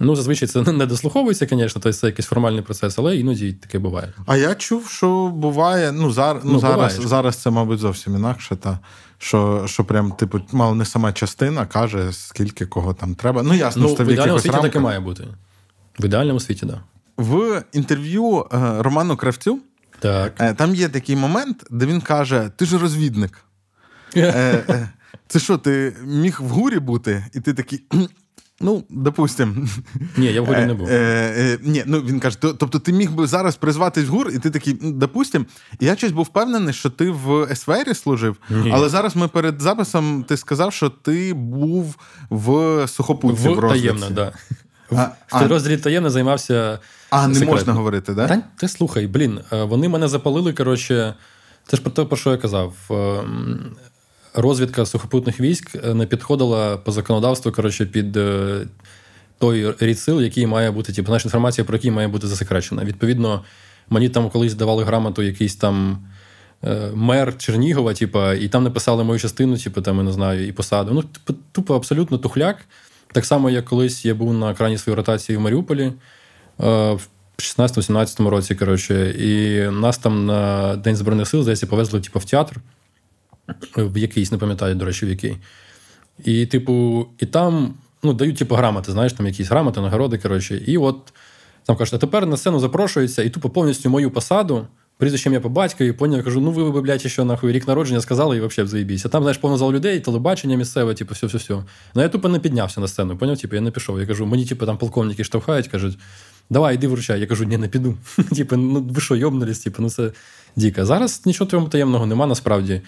Ну, 0.00 0.16
зазвичай 0.16 0.48
це 0.48 0.72
не 0.72 0.86
дослуховується, 0.86 1.46
звісно, 1.50 1.68
тобто 1.68 1.92
це 1.92 2.06
якийсь 2.06 2.26
формальний 2.26 2.62
процес, 2.62 2.98
але 2.98 3.16
іноді 3.16 3.52
таке 3.52 3.78
буває. 3.78 4.12
А 4.26 4.36
я 4.36 4.54
чув, 4.54 4.88
що 4.88 5.28
буває. 5.28 5.92
Ну, 5.92 6.12
зар, 6.12 6.40
ну, 6.44 6.52
ну 6.52 6.58
зараз 6.58 7.00
зараз 7.04 7.36
це, 7.36 7.50
мабуть, 7.50 7.78
зовсім 7.78 8.16
інакше. 8.16 8.56
Та, 8.56 8.78
Що 9.18 9.64
що 9.66 9.84
прям, 9.84 10.12
типу, 10.12 10.40
мало 10.52 10.74
не 10.74 10.84
сама 10.84 11.12
частина 11.12 11.66
каже, 11.66 12.12
скільки 12.12 12.66
кого 12.66 12.94
там 12.94 13.14
треба. 13.14 13.42
Ну, 13.42 13.54
ясно, 13.54 13.82
ну, 13.82 13.94
що 13.94 14.04
в 14.04 14.08
ідеальному 14.08 14.40
світі 14.40 14.58
таке 14.62 14.80
має 14.80 15.00
бути. 15.00 15.24
В 15.98 16.04
ідеальному 16.04 16.40
світі, 16.40 16.60
так. 16.60 16.68
Да. 16.68 16.82
В 17.16 17.64
інтерв'ю 17.72 18.46
е, 18.52 18.82
Роману 18.82 19.16
Кравцю 19.16 19.58
так. 19.98 20.32
Е, 20.40 20.54
там 20.54 20.74
є 20.74 20.88
такий 20.88 21.16
момент, 21.16 21.64
де 21.70 21.86
він 21.86 22.00
каже: 22.00 22.50
Ти 22.56 22.64
ж 22.64 22.78
розвідник. 22.78 23.38
Е, 25.14 25.18
це 25.28 25.38
що, 25.38 25.58
ти 25.58 25.96
міг 26.04 26.40
в 26.42 26.48
гурі 26.48 26.78
бути, 26.78 27.26
і 27.34 27.40
ти 27.40 27.54
такий. 27.54 27.84
Ну, 28.64 28.84
допустим. 28.90 29.68
Ні, 30.16 30.26
я 30.26 30.42
в 30.42 30.46
гурі 30.46 30.66
не 30.66 30.74
був. 30.74 30.88
Е, 30.88 30.94
е, 31.36 31.58
Ні, 31.62 31.82
ну 31.86 32.00
він 32.00 32.20
каже: 32.20 32.38
тобто 32.40 32.78
ти 32.78 32.92
міг 32.92 33.10
би 33.12 33.26
зараз 33.26 33.56
призватись 33.56 34.04
в 34.04 34.08
гур, 34.08 34.30
і 34.30 34.38
ти 34.38 34.50
такий, 34.50 34.78
допустим. 34.82 35.46
Я 35.80 35.96
щось 35.96 36.12
був 36.12 36.24
впевнений, 36.24 36.74
що 36.74 36.90
ти 36.90 37.10
в 37.10 37.56
СВРі 37.56 37.94
служив, 37.94 38.36
Ні. 38.50 38.70
але 38.74 38.88
зараз 38.88 39.16
ми 39.16 39.28
перед 39.28 39.60
записом 39.60 40.24
ти 40.28 40.36
сказав, 40.36 40.72
що 40.72 40.88
ти 40.88 41.34
був 41.34 41.96
в 42.30 42.88
сухопутці 42.88 43.48
в, 43.48 43.52
в. 43.52 43.68
Таємно, 43.68 44.10
да. 44.10 44.32
А, 44.90 45.36
в 45.36 45.42
підрозділі 45.42 45.76
таємно 45.76 46.10
займався. 46.10 46.78
А, 47.10 47.28
не 47.28 47.34
секретно. 47.34 47.54
можна 47.54 47.72
говорити, 47.72 48.14
да? 48.14 48.28
Та 48.28 48.42
ти 48.56 48.68
слухай, 48.68 49.06
блін, 49.06 49.40
е, 49.52 49.62
вони 49.62 49.88
мене 49.88 50.08
запалили. 50.08 50.52
Коротше, 50.52 51.14
це 51.66 51.76
ж 51.76 51.82
про 51.82 51.92
те, 51.92 52.04
про 52.04 52.16
що 52.16 52.30
я 52.30 52.36
казав. 52.36 52.74
Розвідка 54.34 54.86
сухопутних 54.86 55.40
військ 55.40 55.74
е, 55.84 55.94
не 55.94 56.06
підходила 56.06 56.76
по 56.76 56.92
законодавству 56.92 57.52
коротше, 57.52 57.86
під 57.86 58.16
е, 58.16 58.60
той 59.38 59.74
рід 59.80 59.98
сил, 59.98 60.20
який 60.20 60.46
має 60.46 60.70
бути, 60.70 60.92
типу, 60.92 61.12
наша 61.12 61.24
інформація, 61.24 61.64
про 61.64 61.76
який 61.76 61.90
має 61.90 62.08
бути 62.08 62.26
засекречена. 62.26 62.84
Відповідно, 62.84 63.44
мені 63.90 64.08
там 64.08 64.30
колись 64.30 64.54
давали 64.54 64.84
грамоту 64.84 65.22
якийсь 65.22 65.56
там. 65.56 65.98
Е, 66.64 66.90
мер 66.94 67.38
Чернігова, 67.38 67.94
типу, 67.94 68.32
і 68.32 68.48
там 68.48 68.64
написали 68.64 69.04
мою 69.04 69.20
частину, 69.20 69.58
типу, 69.58 69.82
там, 69.82 69.96
я 69.96 70.02
не 70.02 70.12
знаю, 70.12 70.46
і 70.46 70.52
посаду. 70.52 70.92
Ну, 70.94 71.02
типу, 71.02 71.38
тупо 71.52 71.76
абсолютно 71.76 72.18
тухляк. 72.18 72.56
Так 73.12 73.24
само, 73.24 73.50
як 73.50 73.64
колись 73.64 74.04
я 74.04 74.14
був 74.14 74.34
на 74.34 74.54
крайній 74.54 74.78
своїй 74.78 74.96
ротації 74.96 75.38
в 75.38 75.40
Маріуполі 75.40 75.92
в 76.58 77.00
16-17 77.38 78.28
році. 78.28 78.54
коротше, 78.54 79.10
І 79.10 79.60
нас 79.70 79.98
там 79.98 80.26
на 80.26 80.76
День 80.76 80.96
Збройних 80.96 81.28
сил, 81.28 81.42
здається, 81.42 81.66
повезли 81.66 82.00
типу, 82.00 82.18
в 82.18 82.24
театр 82.24 82.60
в 83.76 83.98
якийсь, 83.98 84.32
не 84.32 84.38
пам'ятаю, 84.38 84.74
до 84.74 84.84
речі, 84.84 85.06
в 85.06 85.08
який. 85.08 85.36
І, 86.24 86.46
типу, 86.46 87.06
і 87.18 87.26
там 87.26 87.74
ну, 88.02 88.12
дають 88.12 88.36
типу, 88.36 88.54
грамоти, 88.54 88.92
знаєш, 88.92 89.12
там 89.12 89.26
якісь 89.26 89.48
грамоти, 89.48 89.80
нагороди. 89.80 90.18
коротше. 90.18 90.62
І 90.66 90.78
от 90.78 91.12
там 91.64 91.76
кажуть, 91.76 91.94
а 91.94 91.98
тепер 91.98 92.26
на 92.26 92.36
сцену 92.36 92.60
запрошується, 92.60 93.22
і 93.22 93.30
тупо 93.30 93.50
повністю 93.50 93.90
мою 93.90 94.10
посаду. 94.10 94.66
Прізвищем 94.98 95.32
я 95.32 95.40
по 95.40 95.48
батькові, 95.48 95.92
поняв, 95.92 96.24
кажу, 96.24 96.40
ну 96.40 96.50
ви, 96.50 96.80
блядь, 96.80 97.02
що 97.02 97.24
нахуй 97.24 97.52
рік 97.52 97.68
народження 97.68 98.00
сказали 98.00 98.36
і 98.36 98.40
взагалі 98.40 98.70
заїбісь. 98.70 99.06
А 99.06 99.08
там, 99.08 99.22
знаєш, 99.22 99.38
повно 99.38 99.56
зал 99.56 99.72
людей, 99.72 100.00
телебачення 100.00 100.56
місцеве, 100.56 100.94
типу, 100.94 101.14
все, 101.14 101.26
все, 101.26 101.38
все. 101.38 101.54
Ну 101.94 102.02
я 102.02 102.08
тупо 102.08 102.28
не 102.28 102.38
піднявся 102.38 102.80
на 102.80 102.88
сцену, 102.88 103.16
поняв, 103.16 103.38
типу, 103.38 103.54
я 103.54 103.60
не 103.60 103.70
пішов. 103.70 104.00
Я 104.00 104.06
кажу, 104.06 104.26
мені, 104.26 104.44
типу, 104.44 104.66
там 104.66 104.78
полковники 104.78 105.24
штовхають, 105.24 105.68
кажуть, 105.68 105.98
давай, 106.50 106.74
йди 106.74 106.88
вручай. 106.88 107.20
Я 107.20 107.26
кажу, 107.26 107.44
ні, 107.44 107.56
не 107.56 107.68
піду. 107.68 107.94
Типу, 108.36 108.56
ну 108.56 108.80
ви 108.90 109.00
що, 109.00 109.16
йобнулись, 109.16 109.58
типу, 109.58 109.82
ну 109.82 109.90
це 109.90 110.10
діка. 110.56 110.84
Зараз 110.84 111.22
нічого 111.26 111.68
таємного 111.68 112.06
нема, 112.06 112.26
насправді. 112.26 112.80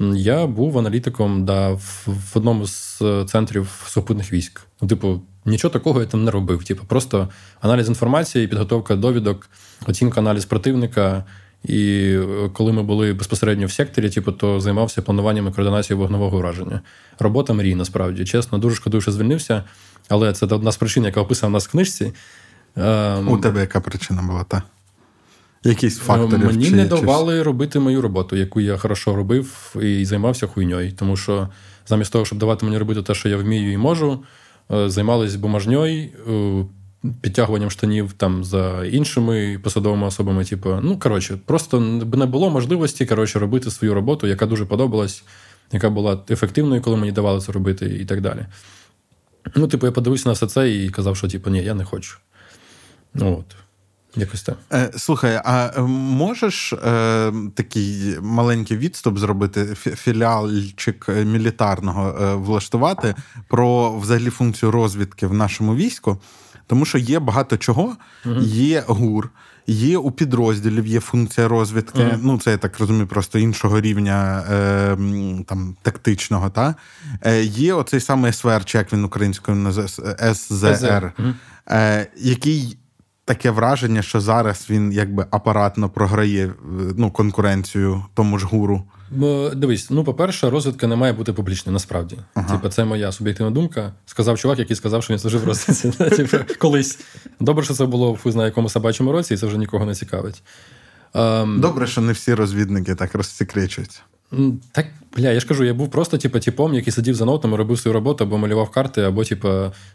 Я 0.00 0.46
був 0.46 0.78
аналітиком 0.78 1.44
да, 1.44 1.68
в, 1.70 2.32
одному 2.34 2.66
з 2.66 3.02
е, 3.02 3.24
центрів 3.24 3.82
сухопутних 3.86 4.32
військ. 4.32 4.60
Ну, 4.80 4.88
типу, 4.88 5.22
нічого 5.44 5.72
такого 5.72 6.00
я 6.00 6.06
там 6.06 6.24
не 6.24 6.30
робив. 6.30 6.64
Типу, 6.64 6.84
просто 6.84 7.28
аналіз 7.60 7.88
інформації, 7.88 8.48
підготовка 8.48 8.96
довідок, 8.96 9.48
оцінка 9.86 10.20
аналіз 10.20 10.44
противника. 10.44 11.24
І 11.64 12.12
е, 12.12 12.50
коли 12.52 12.72
ми 12.72 12.82
були 12.82 13.12
безпосередньо 13.12 13.66
в 13.66 13.72
секторі, 13.72 14.10
типу, 14.10 14.32
то 14.32 14.60
займався 14.60 15.02
плануванням 15.02 15.48
і 15.48 15.52
координацією 15.52 16.00
вогневого 16.00 16.38
ураження. 16.38 16.80
Робота 17.18 17.52
мрій, 17.52 17.74
насправді. 17.74 18.24
Чесно, 18.24 18.58
дуже 18.58 18.76
шкодую, 18.76 19.00
що 19.00 19.12
звільнився, 19.12 19.64
але 20.08 20.32
це 20.32 20.46
одна 20.46 20.72
з 20.72 20.76
причин, 20.76 21.04
яка 21.04 21.20
описана 21.20 21.48
в 21.48 21.52
нас 21.52 21.68
в 21.68 21.70
книжці. 21.70 22.12
Ем, 22.76 23.28
У 23.28 23.38
тебе 23.38 23.60
яка 23.60 23.80
причина 23.80 24.22
була, 24.22 24.44
та? 24.44 24.62
Якісь 25.68 25.98
фактори. 25.98 26.44
Мені 26.44 26.70
не 26.70 26.84
давали 26.84 27.34
чи... 27.34 27.42
робити 27.42 27.78
мою 27.78 28.02
роботу, 28.02 28.36
яку 28.36 28.60
я 28.60 28.76
хорошо 28.76 29.16
робив 29.16 29.76
і 29.82 30.04
займався 30.04 30.46
хуйньою. 30.46 30.92
Тому 30.92 31.16
що 31.16 31.48
замість 31.86 32.12
того, 32.12 32.24
щоб 32.24 32.38
давати 32.38 32.66
мені 32.66 32.78
робити 32.78 33.02
те, 33.02 33.14
що 33.14 33.28
я 33.28 33.36
вмію 33.36 33.72
і 33.72 33.76
можу, 33.76 34.22
е, 34.72 34.90
займалися 34.90 35.38
бумажньою, 35.38 36.08
е, 36.28 36.64
підтягуванням 37.20 37.70
штанів 37.70 38.12
там 38.12 38.44
за 38.44 38.86
іншими 38.86 39.60
посадовими 39.62 40.06
особами. 40.06 40.44
Типу, 40.44 40.78
ну 40.82 40.98
коротше, 40.98 41.38
просто 41.46 41.80
не 41.80 42.26
було 42.26 42.50
можливості 42.50 43.06
коротше, 43.06 43.38
робити 43.38 43.70
свою 43.70 43.94
роботу, 43.94 44.26
яка 44.26 44.46
дуже 44.46 44.64
подобалась, 44.64 45.24
яка 45.72 45.90
була 45.90 46.22
ефективною, 46.30 46.82
коли 46.82 46.96
мені 46.96 47.12
давали 47.12 47.40
це 47.40 47.52
робити, 47.52 47.98
і 48.00 48.04
так 48.04 48.20
далі. 48.20 48.46
Ну, 49.54 49.68
типу, 49.68 49.86
я 49.86 49.92
подивився 49.92 50.28
на 50.28 50.32
все 50.32 50.46
це 50.46 50.70
і 50.70 50.90
казав, 50.90 51.16
що 51.16 51.28
типу, 51.28 51.50
ні, 51.50 51.62
я 51.62 51.74
не 51.74 51.84
хочу. 51.84 52.18
Ну, 53.14 53.38
от. 53.38 53.65
Якось 54.16 54.42
так. 54.42 54.56
Е, 54.72 54.90
Слухай, 54.96 55.40
а 55.44 55.70
е, 55.76 55.80
можеш 55.82 56.72
е, 56.72 57.32
такий 57.54 58.16
маленький 58.20 58.76
відступ 58.76 59.18
зробити, 59.18 59.74
філіалчик 59.74 61.06
е, 61.08 61.24
мілітарного 61.24 62.08
е, 62.08 62.34
влаштувати 62.34 63.14
про 63.48 63.98
взагалі 63.98 64.30
функцію 64.30 64.70
розвідки 64.70 65.26
в 65.26 65.34
нашому 65.34 65.74
війську? 65.74 66.18
Тому 66.66 66.84
що 66.84 66.98
є 66.98 67.18
багато 67.18 67.56
чого, 67.56 67.96
угу. 68.26 68.40
є 68.40 68.84
ГУР, 68.86 69.30
є 69.66 69.98
у 69.98 70.10
підрозділів 70.10 70.86
є 70.86 71.00
функція 71.00 71.48
розвідки. 71.48 72.02
Угу. 72.02 72.18
Ну, 72.22 72.38
це 72.38 72.50
я 72.50 72.56
так 72.56 72.80
розумію, 72.80 73.06
просто 73.06 73.38
іншого 73.38 73.80
рівня 73.80 74.44
е, 74.50 74.96
там 75.46 75.76
тактичного. 75.82 76.50
Та? 76.50 76.74
Е, 77.22 77.42
Є 77.42 77.74
оцей 77.74 78.00
самий 78.00 78.32
СВР, 78.32 78.64
чи 78.64 78.78
як 78.78 78.92
він 78.92 79.04
українською 79.04 79.56
називає 79.56 80.34
СЗР, 80.34 81.12
угу. 81.18 81.28
е, 81.70 82.06
який 82.16 82.78
таке 83.26 83.50
враження, 83.50 84.02
що 84.02 84.20
зараз 84.20 84.66
він 84.70 84.92
якби 84.92 85.26
апаратно 85.30 85.88
програє 85.88 86.52
ну, 86.96 87.10
конкуренцію 87.10 88.04
тому 88.14 88.38
ж 88.38 88.46
гуру. 88.46 88.82
Бо 89.10 89.50
дивись, 89.54 89.90
ну 89.90 90.04
по-перше, 90.04 90.50
розвідка 90.50 90.86
не 90.86 90.96
має 90.96 91.12
бути 91.12 91.32
публічною, 91.32 91.72
насправді. 91.72 92.18
Ага. 92.34 92.54
Типу, 92.54 92.68
це 92.68 92.84
моя 92.84 93.12
суб'єктивна 93.12 93.52
думка. 93.52 93.92
Сказав 94.06 94.38
чувак, 94.38 94.58
який 94.58 94.76
сказав, 94.76 95.02
що 95.02 95.12
він 95.12 95.18
служив 95.18 95.40
в 95.40 95.44
розвідці. 95.44 95.90
Типу, 96.16 96.36
колись. 96.58 96.98
Добре, 97.40 97.64
що 97.64 97.74
це 97.74 97.86
було 97.86 98.18
в 98.24 98.44
якому 98.44 98.68
собачому 98.68 99.12
році, 99.12 99.34
і 99.34 99.36
це 99.36 99.46
вже 99.46 99.58
нікого 99.58 99.84
не 99.84 99.94
цікавить. 99.94 100.42
Ем, 101.14 101.60
Добре, 101.60 101.86
що 101.86 102.00
не 102.00 102.12
всі 102.12 102.34
розвідники 102.34 102.94
так 102.94 103.14
розсекречуються. 103.14 104.00
Так, 104.72 104.86
бля, 105.16 105.30
я 105.30 105.40
ж 105.40 105.46
кажу, 105.46 105.64
я 105.64 105.74
був 105.74 105.90
просто 105.90 106.18
типу, 106.18 106.38
типом, 106.40 106.74
який 106.74 106.92
сидів 106.92 107.14
за 107.14 107.24
ноутами, 107.24 107.56
робив 107.56 107.78
свою 107.78 107.92
роботу 107.92 108.24
або 108.24 108.38
малював 108.38 108.70
карти, 108.70 109.02
або, 109.02 109.24
типу, 109.24 109.48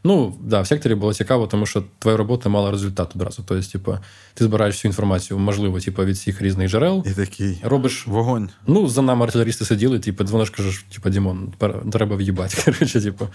ну, 0.03 0.36
да, 0.44 0.62
в 0.62 0.68
секторі 0.68 0.95
було 0.95 1.14
цікаво, 1.14 1.48
тому 1.48 1.66
що 1.66 1.84
твоя 1.99 2.18
робота 2.18 2.49
мала 2.49 2.72
результат 2.72 3.12
одразу. 3.16 3.44
Тобто, 3.48 3.72
типу, 3.72 3.98
ти 4.34 4.44
збираєш 4.44 4.76
всю 4.76 4.90
інформацію, 4.90 5.40
можливо, 5.40 5.80
типу, 5.80 6.06
від 6.06 6.16
всіх 6.16 6.41
різних 6.41 6.70
джерел. 6.70 7.03
І 7.06 7.12
такий 7.12 7.58
робиш 7.64 8.08
вогонь. 8.08 8.49
Ну, 8.68 8.88
за 8.88 9.02
нами 9.02 9.26
артилерісти 9.26 9.66
сиділи, 9.66 9.99
типу, 9.99 10.24
дзвониш, 10.24 10.49
кажеш, 10.49 10.86
типу, 10.94 11.10
Дімон, 11.10 11.53
треба 11.91 12.16
в'їбати. 12.16 12.62
Коротше, 12.66 13.02
типу. 13.02 13.28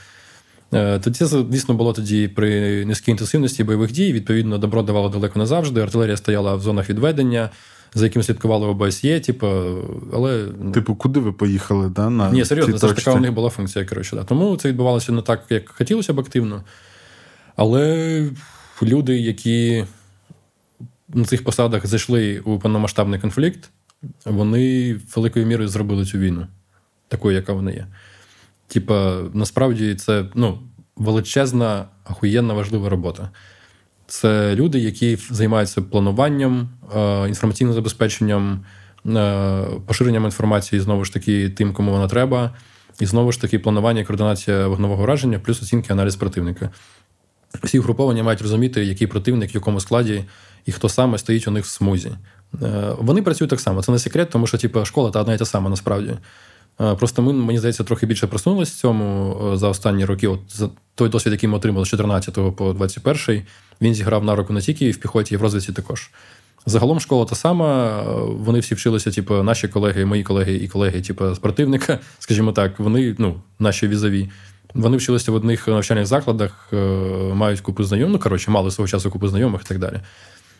Е, 0.74 0.98
тоді, 0.98 1.24
звісно, 1.24 1.74
було 1.74 1.92
тоді 1.92 2.28
при 2.28 2.84
низькій 2.84 3.10
інтенсивності 3.10 3.64
бойових 3.64 3.92
дій. 3.92 4.12
Відповідно, 4.12 4.58
добро 4.58 4.82
давало 4.82 5.08
далеко 5.08 5.38
не 5.38 5.46
завжди. 5.46 5.80
Артилерія 5.80 6.16
стояла 6.16 6.54
в 6.54 6.60
зонах 6.60 6.90
відведення 6.90 7.50
за 7.96 8.04
яким 8.04 8.22
слідкували 8.22 8.66
ОБСЄ, 8.66 9.20
типу, 9.20 9.46
але. 10.12 10.48
Ну, 10.60 10.72
типу, 10.72 10.94
куди 10.94 11.20
ви 11.20 11.32
поїхали? 11.32 11.88
да, 11.88 12.10
на 12.10 12.30
Ні, 12.30 12.44
серйозно, 12.44 12.78
це 12.78 12.88
ж 12.88 12.94
така 12.94 13.12
у 13.12 13.20
них 13.20 13.32
була 13.32 13.50
функція. 13.50 13.84
коротше. 13.84 14.16
Да. 14.16 14.24
Тому 14.24 14.56
це 14.56 14.68
відбувалося 14.68 15.12
не 15.12 15.22
так, 15.22 15.44
як 15.50 15.68
хотілося 15.68 16.12
б 16.12 16.20
активно. 16.20 16.64
Але 17.56 18.30
люди, 18.82 19.18
які 19.18 19.84
на 21.08 21.24
цих 21.24 21.44
посадах 21.44 21.86
зайшли 21.86 22.40
у 22.40 22.58
повномасштабний 22.58 23.20
конфлікт, 23.20 23.70
вони 24.24 24.96
великою 25.16 25.46
мірою 25.46 25.68
зробили 25.68 26.04
цю 26.04 26.18
війну, 26.18 26.46
такою, 27.08 27.36
яка 27.36 27.52
вона 27.52 27.70
є. 27.70 27.86
Типа, 28.68 29.18
насправді, 29.32 29.94
це 29.94 30.24
ну, 30.34 30.58
величезна, 30.96 31.84
ахуєнна 32.04 32.54
важлива 32.54 32.88
робота. 32.88 33.30
Це 34.06 34.54
люди, 34.54 34.78
які 34.78 35.18
займаються 35.30 35.82
плануванням, 35.82 36.68
е, 36.96 37.28
інформаційним 37.28 37.74
забезпеченням, 37.74 38.64
е, 39.06 39.64
поширенням 39.86 40.24
інформації 40.24 40.80
знову 40.80 41.04
ж 41.04 41.12
таки 41.12 41.50
тим, 41.50 41.72
кому 41.72 41.90
вона 41.90 42.08
треба, 42.08 42.54
і 43.00 43.06
знову 43.06 43.32
ж 43.32 43.40
таки 43.40 43.58
планування 43.58 44.00
і 44.00 44.04
координація 44.04 44.66
вогнового 44.66 45.02
враження, 45.02 45.38
плюс 45.38 45.62
оцінки 45.62 45.92
аналіз 45.92 46.16
противника. 46.16 46.70
Всі 47.62 47.78
угруповання 47.78 48.22
мають 48.22 48.42
розуміти, 48.42 48.84
який 48.84 49.06
противник, 49.06 49.54
в 49.54 49.54
якому 49.54 49.80
складі 49.80 50.24
і 50.66 50.72
хто 50.72 50.88
саме 50.88 51.18
стоїть 51.18 51.48
у 51.48 51.50
них 51.50 51.64
в 51.64 51.68
смузі. 51.68 52.12
Е, 52.62 52.92
вони 52.98 53.22
працюють 53.22 53.50
так 53.50 53.60
само. 53.60 53.82
Це 53.82 53.92
не 53.92 53.98
секрет, 53.98 54.30
тому 54.30 54.46
що 54.46 54.58
типу, 54.58 54.84
школа 54.84 55.10
та 55.10 55.20
одна 55.20 55.34
і 55.34 55.38
та 55.38 55.44
сама 55.44 55.70
насправді. 55.70 56.14
Просто 56.76 57.22
ми, 57.22 57.32
мені 57.32 57.58
здається, 57.58 57.84
трохи 57.84 58.06
більше 58.06 58.26
просунулися 58.26 58.72
в 58.72 58.80
цьому 58.80 59.36
за 59.54 59.68
останні 59.68 60.04
роки. 60.04 60.28
От 60.28 60.40
за 60.48 60.68
той 60.94 61.08
досвід, 61.08 61.32
який 61.32 61.48
ми 61.48 61.56
отримали 61.56 61.86
з 61.86 61.88
14 61.88 62.56
по 62.56 62.72
21 62.72 63.42
він 63.80 63.94
зіграв 63.94 64.24
на 64.24 64.36
руку 64.36 64.52
не 64.52 64.60
тільки 64.60 64.90
в 64.90 64.96
піхоті, 64.96 65.34
і 65.34 65.36
в 65.36 65.42
розвідці 65.42 65.72
також. 65.72 66.10
Загалом 66.66 67.00
школа 67.00 67.24
та 67.24 67.34
сама, 67.34 68.02
вони 68.22 68.58
всі 68.58 68.74
вчилися, 68.74 69.10
типу, 69.10 69.42
наші 69.42 69.68
колеги, 69.68 70.04
мої 70.04 70.22
колеги 70.22 70.54
і 70.54 70.68
колеги, 70.68 71.00
типу, 71.00 71.34
з 71.34 71.38
противника, 71.38 71.98
скажімо 72.18 72.52
так, 72.52 72.80
вони, 72.80 73.14
ну, 73.18 73.40
наші 73.58 73.88
візові. 73.88 74.28
Вони 74.74 74.96
вчилися 74.96 75.32
в 75.32 75.34
одних 75.34 75.68
навчальних 75.68 76.06
закладах, 76.06 76.68
е, 76.72 76.76
мають 77.34 77.60
купу 77.60 77.84
знайомих, 77.84 78.12
ну, 78.12 78.18
коротше, 78.18 78.50
мали 78.50 78.70
свого 78.70 78.88
часу 78.88 79.10
купу 79.10 79.28
знайомих 79.28 79.60
і 79.64 79.68
так 79.68 79.78
далі. 79.78 80.00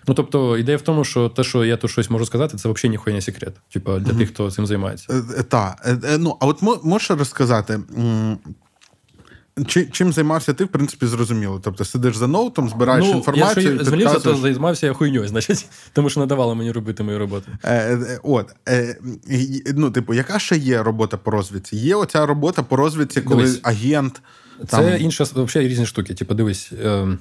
Ну, 0.07 0.15
тобто, 0.15 0.59
ідея 0.59 0.77
в 0.77 0.81
тому, 0.81 1.05
що 1.05 1.29
те, 1.29 1.45
що 1.45 1.65
я 1.65 1.77
тут 1.77 1.91
щось 1.91 2.11
можу 2.11 2.27
сказати, 2.27 2.57
це 2.57 2.69
взагалі 2.69 2.91
ніхуя 2.91 3.17
не 3.17 3.23
секрет. 3.23 3.55
Типа 3.73 3.99
для 3.99 4.13
тих, 4.13 4.29
хто 4.29 4.51
цим 4.51 4.67
займається. 4.67 5.07
Е, 5.11 5.23
е, 5.39 5.43
так. 5.43 5.99
Ну, 6.19 6.37
а 6.41 6.47
от 6.47 6.63
можеш 6.85 7.11
розказати, 7.11 7.81
чи, 9.67 9.87
Чим 9.87 10.13
займався 10.13 10.55
ти, 10.55 10.65
в 10.65 10.69
принципі, 10.69 11.07
зрозуміло. 11.07 11.61
Тобто 11.65 11.85
сидиш 11.85 12.17
за 12.17 12.27
ноутом, 12.27 12.69
збираєш 12.69 13.05
ну, 13.07 13.17
інформацію. 13.17 13.71
Якщо 13.71 13.85
звільнився, 13.85 14.19
то 14.19 14.37
займався 14.37 14.87
я 14.87 14.93
хуйньою, 14.93 15.29
значить, 15.29 15.67
тому 15.93 16.11
що 16.11 16.21
надавали 16.21 16.55
мені 16.55 16.73
робити 16.73 17.03
мою 17.03 17.19
роботу. 17.19 17.47
Е, 17.63 17.75
е, 17.75 18.21
От, 18.23 18.55
е, 18.69 18.97
ну, 19.75 19.91
типу, 19.91 20.15
яка 20.15 20.39
ще 20.39 20.57
є 20.57 20.83
робота 20.83 21.17
по 21.17 21.31
розвідці? 21.31 21.77
Є 21.77 21.95
оця 21.95 22.27
робота 22.27 22.63
по 22.63 22.77
розвідці, 22.77 23.21
коли 23.21 23.43
дивись, 23.43 23.61
агент. 23.63 24.23
Це 24.69 24.99
інша 25.01 25.25
взагалі 25.25 25.69
різні 25.69 25.87
штуки. 25.87 26.15
Типу, 26.15 26.35
дивись. 26.35 26.73
Е, 26.73 27.19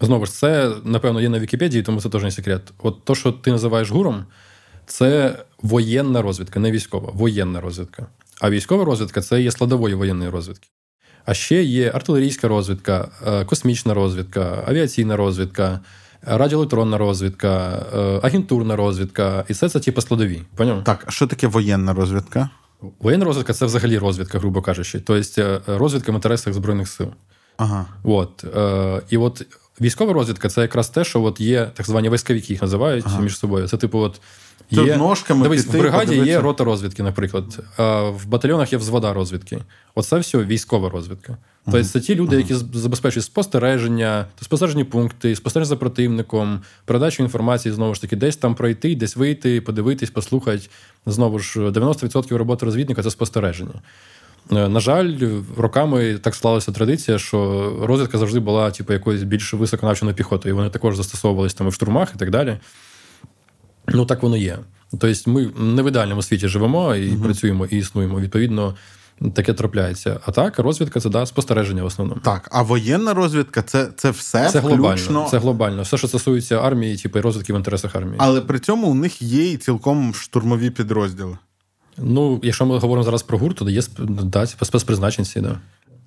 Знову 0.00 0.26
ж, 0.26 0.32
це, 0.32 0.72
напевно, 0.84 1.20
є 1.20 1.28
на 1.28 1.38
Вікіпедії, 1.38 1.82
тому 1.82 2.00
це 2.00 2.08
теж 2.08 2.22
не 2.22 2.30
секрет. 2.30 2.62
От 2.78 3.04
то, 3.04 3.14
що 3.14 3.32
ти 3.32 3.50
називаєш 3.50 3.90
гуром, 3.90 4.24
це 4.86 5.38
воєнна 5.62 6.22
розвідка, 6.22 6.60
не 6.60 6.70
військова, 6.70 7.10
воєнна 7.14 7.60
розвідка. 7.60 8.06
А 8.40 8.50
військова 8.50 8.84
розвідка 8.84 9.20
це 9.20 9.42
є 9.42 9.50
складовою 9.50 9.98
воєнної 9.98 10.30
розвідки. 10.30 10.68
А 11.24 11.34
ще 11.34 11.62
є 11.62 11.90
артилерійська 11.90 12.48
розвідка, 12.48 13.08
е, 13.26 13.44
космічна 13.44 13.94
розвідка, 13.94 14.64
авіаційна 14.66 15.16
розвідка, 15.16 15.80
радіоелектронна 16.22 16.98
розвідка, 16.98 17.82
е, 17.94 18.20
агентурна 18.22 18.76
розвідка. 18.76 19.44
І 19.48 19.52
все 19.52 19.68
це 19.68 19.80
типу 19.80 20.00
складові. 20.00 20.42
Поняв? 20.56 20.84
Так, 20.84 21.04
а 21.06 21.10
що 21.10 21.26
таке 21.26 21.46
воєнна 21.46 21.94
розвідка? 21.94 22.50
Воєнна 23.00 23.24
розвідка 23.24 23.52
це 23.52 23.66
взагалі 23.66 23.98
розвідка, 23.98 24.38
грубо 24.38 24.62
кажучи. 24.62 25.00
Тобто 25.00 25.42
е, 25.42 25.60
розвідка 25.66 26.12
в 26.12 26.14
інтересах 26.14 26.54
Збройних 26.54 26.88
сил. 26.88 27.08
Ага. 27.56 27.86
От. 28.04 28.44
І 29.10 29.16
от 29.16 29.46
військова 29.80 30.12
розвідка 30.12 30.48
це 30.48 30.60
якраз 30.60 30.88
те, 30.88 31.04
що 31.04 31.22
от 31.22 31.40
є 31.40 31.70
так 31.74 31.86
звані 31.86 32.10
військовики, 32.10 32.52
їх 32.52 32.62
називають 32.62 33.04
ага. 33.08 33.20
між 33.20 33.38
собою. 33.38 33.68
Це 33.68 33.76
типу, 33.76 33.98
от 33.98 34.20
Є, 34.70 34.96
ножками 34.96 35.42
Дивись, 35.42 35.64
піти, 35.64 35.78
в 35.78 35.80
бригаді 35.80 36.06
подивитися. 36.06 36.32
є 36.32 36.40
рота 36.40 36.64
розвідки, 36.64 37.02
наприклад. 37.02 37.58
А 37.76 38.00
в 38.02 38.26
батальйонах 38.26 38.72
є 38.72 38.78
взвода 38.78 39.12
розвідки. 39.12 39.58
Оце 39.94 40.18
все 40.18 40.38
військова 40.38 40.90
розвідка. 40.90 41.36
Тобто 41.64 41.84
це 41.84 42.00
ті 42.00 42.14
люди, 42.14 42.36
які 42.36 42.54
забезпечують 42.54 43.24
спостереження, 43.24 44.26
спостережні 44.40 44.84
пункти, 44.84 45.36
спостереження 45.36 45.68
за 45.68 45.76
противником, 45.76 46.60
передачу 46.84 47.22
інформації, 47.22 47.74
знову 47.74 47.94
ж 47.94 48.00
таки, 48.00 48.16
десь 48.16 48.36
там 48.36 48.54
пройти, 48.54 48.94
десь 48.94 49.16
вийти, 49.16 49.60
подивитись, 49.60 50.10
послухати. 50.10 50.68
Знову 51.06 51.38
ж, 51.38 51.60
90% 51.60 52.34
роботи 52.36 52.66
розвідника 52.66 53.02
це 53.02 53.10
спостереження. 53.10 53.82
Е, 54.52 54.68
на 54.68 54.80
жаль, 54.80 55.18
роками 55.56 56.18
так 56.18 56.34
склалася 56.34 56.72
традиція, 56.72 57.18
що 57.18 57.72
розвідка 57.82 58.18
завжди 58.18 58.40
була 58.40 58.70
типу, 58.70 58.92
якоюсь 58.92 59.22
більш 59.22 59.54
високонавченою 59.54 60.16
піхотою. 60.16 60.54
І 60.54 60.56
вони 60.56 60.70
також 60.70 60.96
застосовувалися 60.96 61.56
там 61.56 61.68
в 61.68 61.74
штурмах 61.74 62.12
і 62.14 62.18
так 62.18 62.30
далі. 62.30 62.58
Ну 63.88 64.06
так 64.06 64.22
воно 64.22 64.36
є. 64.36 64.58
Тобто, 64.90 65.30
ми 65.30 65.50
не 65.58 65.82
в 65.82 65.88
ідеальному 65.88 66.22
світі 66.22 66.48
живемо 66.48 66.94
і 66.94 67.10
угу. 67.10 67.24
працюємо 67.24 67.66
і 67.66 67.76
існуємо. 67.76 68.20
Відповідно, 68.20 68.74
таке 69.34 69.52
трапляється. 69.52 70.20
А 70.26 70.32
так, 70.32 70.58
розвідка 70.58 71.00
це 71.00 71.10
да, 71.10 71.26
спостереження 71.26 71.82
в 71.82 71.86
основному. 71.86 72.20
Так, 72.20 72.48
а 72.52 72.62
воєнна 72.62 73.14
розвідка 73.14 73.62
це 73.62 73.88
це 73.96 74.10
все 74.10 74.48
це 74.50 74.58
включно... 74.58 74.76
глобально. 74.76 75.28
Це 75.30 75.38
глобально. 75.38 75.82
Все, 75.82 75.98
що 75.98 76.08
стосується 76.08 76.60
армії, 76.60 76.96
типу, 76.96 77.20
розвідки 77.20 77.52
в 77.52 77.56
інтересах 77.56 77.96
армії. 77.96 78.16
Але 78.18 78.40
при 78.40 78.58
цьому 78.58 78.86
у 78.86 78.94
них 78.94 79.22
є 79.22 79.52
і 79.52 79.56
цілком 79.56 80.14
штурмові 80.14 80.70
підрозділи. 80.70 81.36
Ну, 81.98 82.40
якщо 82.42 82.66
ми 82.66 82.78
говоримо 82.78 83.04
зараз 83.04 83.22
про 83.22 83.38
гурт, 83.38 83.56
то 83.56 83.70
є 83.70 83.82
да, 83.98 84.46
спецпризначенці, 84.46 85.40
да. 85.40 85.60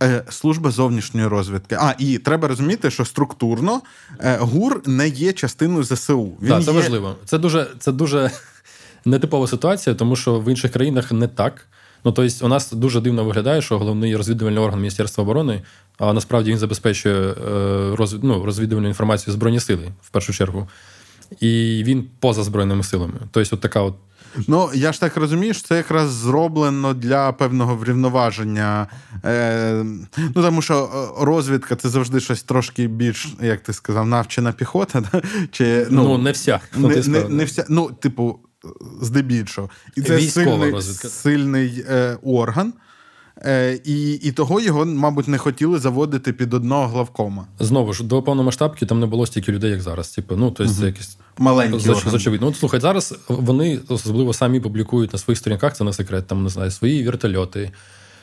Е, 0.03 0.23
служба 0.29 0.71
зовнішньої 0.71 1.27
розвідки. 1.27 1.77
А, 1.79 1.93
і 1.99 2.17
треба 2.17 2.47
розуміти, 2.47 2.91
що 2.91 3.05
структурно 3.05 3.81
е, 4.19 4.37
ГУР 4.37 4.81
не 4.85 5.07
є 5.07 5.33
частиною 5.33 5.83
ЗСУ. 5.83 6.31
Він 6.41 6.49
Так, 6.49 6.63
це 6.63 6.71
є... 6.71 6.77
важливо. 6.77 7.15
Це 7.25 7.37
дуже 7.37 7.67
це 7.79 7.91
дуже 7.91 8.31
нетипова 9.05 9.47
ситуація, 9.47 9.95
тому 9.95 10.15
що 10.15 10.39
в 10.39 10.49
інших 10.49 10.71
країнах 10.71 11.11
не 11.11 11.27
так. 11.27 11.65
Ну, 12.03 12.11
тобто, 12.11 12.45
у 12.45 12.49
нас 12.49 12.71
дуже 12.71 13.01
дивно 13.01 13.23
виглядає, 13.23 13.61
що 13.61 13.79
головний 13.79 14.15
розвідувальний 14.15 14.63
орган 14.63 14.79
Міністерства 14.79 15.23
оборони, 15.23 15.61
а 15.97 16.13
насправді 16.13 16.51
він 16.51 16.57
забезпечує 16.57 17.15
е, 17.15 17.35
розвід, 17.95 18.23
ну, 18.23 18.45
розвідувальну 18.45 18.87
інформацію 18.87 19.33
Збройні 19.33 19.59
сили 19.59 19.87
в 20.01 20.09
першу 20.09 20.33
чергу. 20.33 20.67
І 21.39 21.83
він 21.85 22.07
поза 22.19 22.43
збройними 22.43 22.83
силами. 22.83 23.13
Тобто, 23.31 23.55
от 23.55 23.61
така 23.61 23.81
от 23.81 23.95
Ну, 24.47 24.69
я 24.73 24.93
ж 24.93 24.99
так 24.99 25.17
розумію, 25.17 25.53
що 25.53 25.67
це 25.67 25.77
якраз 25.77 26.09
зроблено 26.09 26.93
для 26.93 27.31
певного 27.31 27.75
врівноваження. 27.75 28.87
Е, 29.25 29.85
Ну, 30.17 30.43
тому 30.43 30.61
що 30.61 30.83
е, 31.19 31.25
розвідка 31.25 31.75
це 31.75 31.89
завжди 31.89 32.19
щось 32.19 32.43
трошки 32.43 32.87
більш, 32.87 33.27
як 33.41 33.59
ти 33.59 33.73
сказав, 33.73 34.07
навчена 34.07 34.51
піхота. 34.51 35.03
Да? 35.11 35.21
Чи, 35.51 35.87
Ну, 35.89 36.03
ну 36.03 36.17
не 36.17 36.31
вся. 36.31 36.59
Не, 36.75 36.95
не, 37.07 37.29
не 37.29 37.45
вся. 37.45 37.65
Ну, 37.69 37.91
типу, 38.01 38.39
здебільшого. 39.01 39.69
І 39.95 40.01
це 40.01 40.19
сильний, 40.21 40.81
сильний 40.81 41.85
е, 41.89 42.17
орган. 42.23 42.73
Е, 43.45 43.79
І 43.83 44.13
і 44.13 44.31
того 44.31 44.61
його, 44.61 44.85
мабуть, 44.85 45.27
не 45.27 45.37
хотіли 45.37 45.79
заводити 45.79 46.33
під 46.33 46.53
одного 46.53 46.87
главкома. 46.87 47.47
Знову 47.59 47.93
ж 47.93 48.03
до 48.03 48.21
повномасштабки 48.21 48.85
там 48.85 48.99
не 48.99 49.05
було 49.05 49.25
стільки 49.25 49.51
людей, 49.51 49.71
як 49.71 49.81
зараз. 49.81 50.09
Типу, 50.09 50.35
ну, 50.35 50.45
тобто, 50.45 50.63
угу. 50.63 50.73
це 50.73 50.85
якісь 50.85 51.17
маленькі. 51.37 51.79
З, 51.79 52.13
очевидно. 52.13 52.47
Ну, 52.47 52.53
слухай, 52.53 52.79
зараз 52.79 53.15
вони 53.27 53.79
особливо 53.87 54.33
самі 54.33 54.59
публікують 54.59 55.13
на 55.13 55.19
своїх 55.19 55.37
сторінках, 55.37 55.75
це 55.75 55.83
не 55.83 55.93
секрет, 55.93 56.27
там 56.27 56.43
не 56.43 56.49
знаю, 56.49 56.71
свої 56.71 57.05
вертольоти 57.05 57.71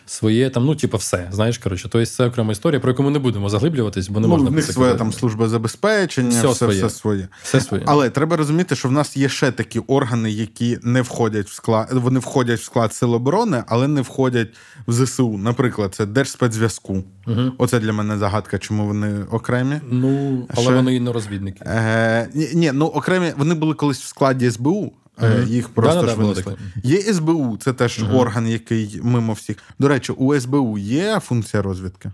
своє 0.06 0.50
там, 0.50 0.64
ну, 0.64 0.74
типу, 0.74 0.96
все. 0.96 1.28
Знаєш, 1.32 1.58
коротше, 1.58 1.88
тобто 1.92 2.06
це 2.06 2.26
окрема 2.26 2.52
історія, 2.52 2.80
про 2.80 2.90
яку 2.90 3.02
ми 3.02 3.10
не 3.10 3.18
будемо 3.18 3.48
заглиблюватись, 3.48 4.08
бо 4.08 4.20
не 4.20 4.26
ну, 4.26 4.34
можна 4.34 4.50
в 4.50 4.52
них 4.52 4.64
своя 4.64 4.94
там 4.94 5.12
служба 5.12 5.48
забезпечення, 5.48 6.30
все, 6.30 6.46
все 6.46 6.56
своє. 6.56 6.78
Все 6.78 6.90
своє. 6.90 7.28
Все 7.42 7.60
своє. 7.60 7.82
Але 7.86 8.10
треба 8.10 8.36
розуміти, 8.36 8.76
що 8.76 8.88
в 8.88 8.92
нас 8.92 9.16
є 9.16 9.28
ще 9.28 9.50
такі 9.50 9.78
органи, 9.78 10.30
які 10.30 10.78
не 10.82 11.02
входять 11.02 11.46
в 11.46 11.52
склад, 11.52 11.88
вони 11.92 12.20
входять 12.20 12.60
в 12.60 12.64
склад 12.64 12.94
Сил 12.94 13.14
оборони, 13.14 13.64
але 13.66 13.88
не 13.88 14.00
входять 14.00 14.48
в 14.86 14.92
ЗСУ. 14.92 15.38
Наприклад, 15.38 15.94
це 15.94 16.06
Держспецзв'язку. 16.06 17.04
Угу. 17.26 17.52
Оце 17.58 17.80
для 17.80 17.92
мене 17.92 18.18
загадка, 18.18 18.58
чому 18.58 18.86
вони 18.86 19.24
окремі. 19.30 19.80
Ну, 19.90 20.46
але 20.54 20.62
ще... 20.62 20.74
вони 20.74 20.94
і 20.94 21.00
не 21.00 21.12
розвідники. 21.12 21.64
Е, 21.66 22.28
Ні, 22.54 22.70
ну 22.74 22.86
окремі 22.86 23.32
вони 23.36 23.54
були 23.54 23.74
колись 23.74 24.00
в 24.00 24.06
складі 24.06 24.50
СБУ. 24.50 24.92
Mm-hmm. 25.20 25.48
Їх 25.48 25.68
просто 25.68 26.08
ж 26.08 26.14
винесли. 26.14 26.56
Є 26.82 27.00
СБУ, 27.00 27.56
це 27.56 27.72
теж 27.72 27.98
mm-hmm. 27.98 28.16
орган, 28.16 28.48
який 28.48 29.00
мимо 29.02 29.32
всіх. 29.32 29.56
До 29.78 29.88
речі, 29.88 30.12
у 30.12 30.40
СБУ 30.40 30.78
є 30.78 31.20
функція 31.20 31.62
розвідки? 31.62 32.12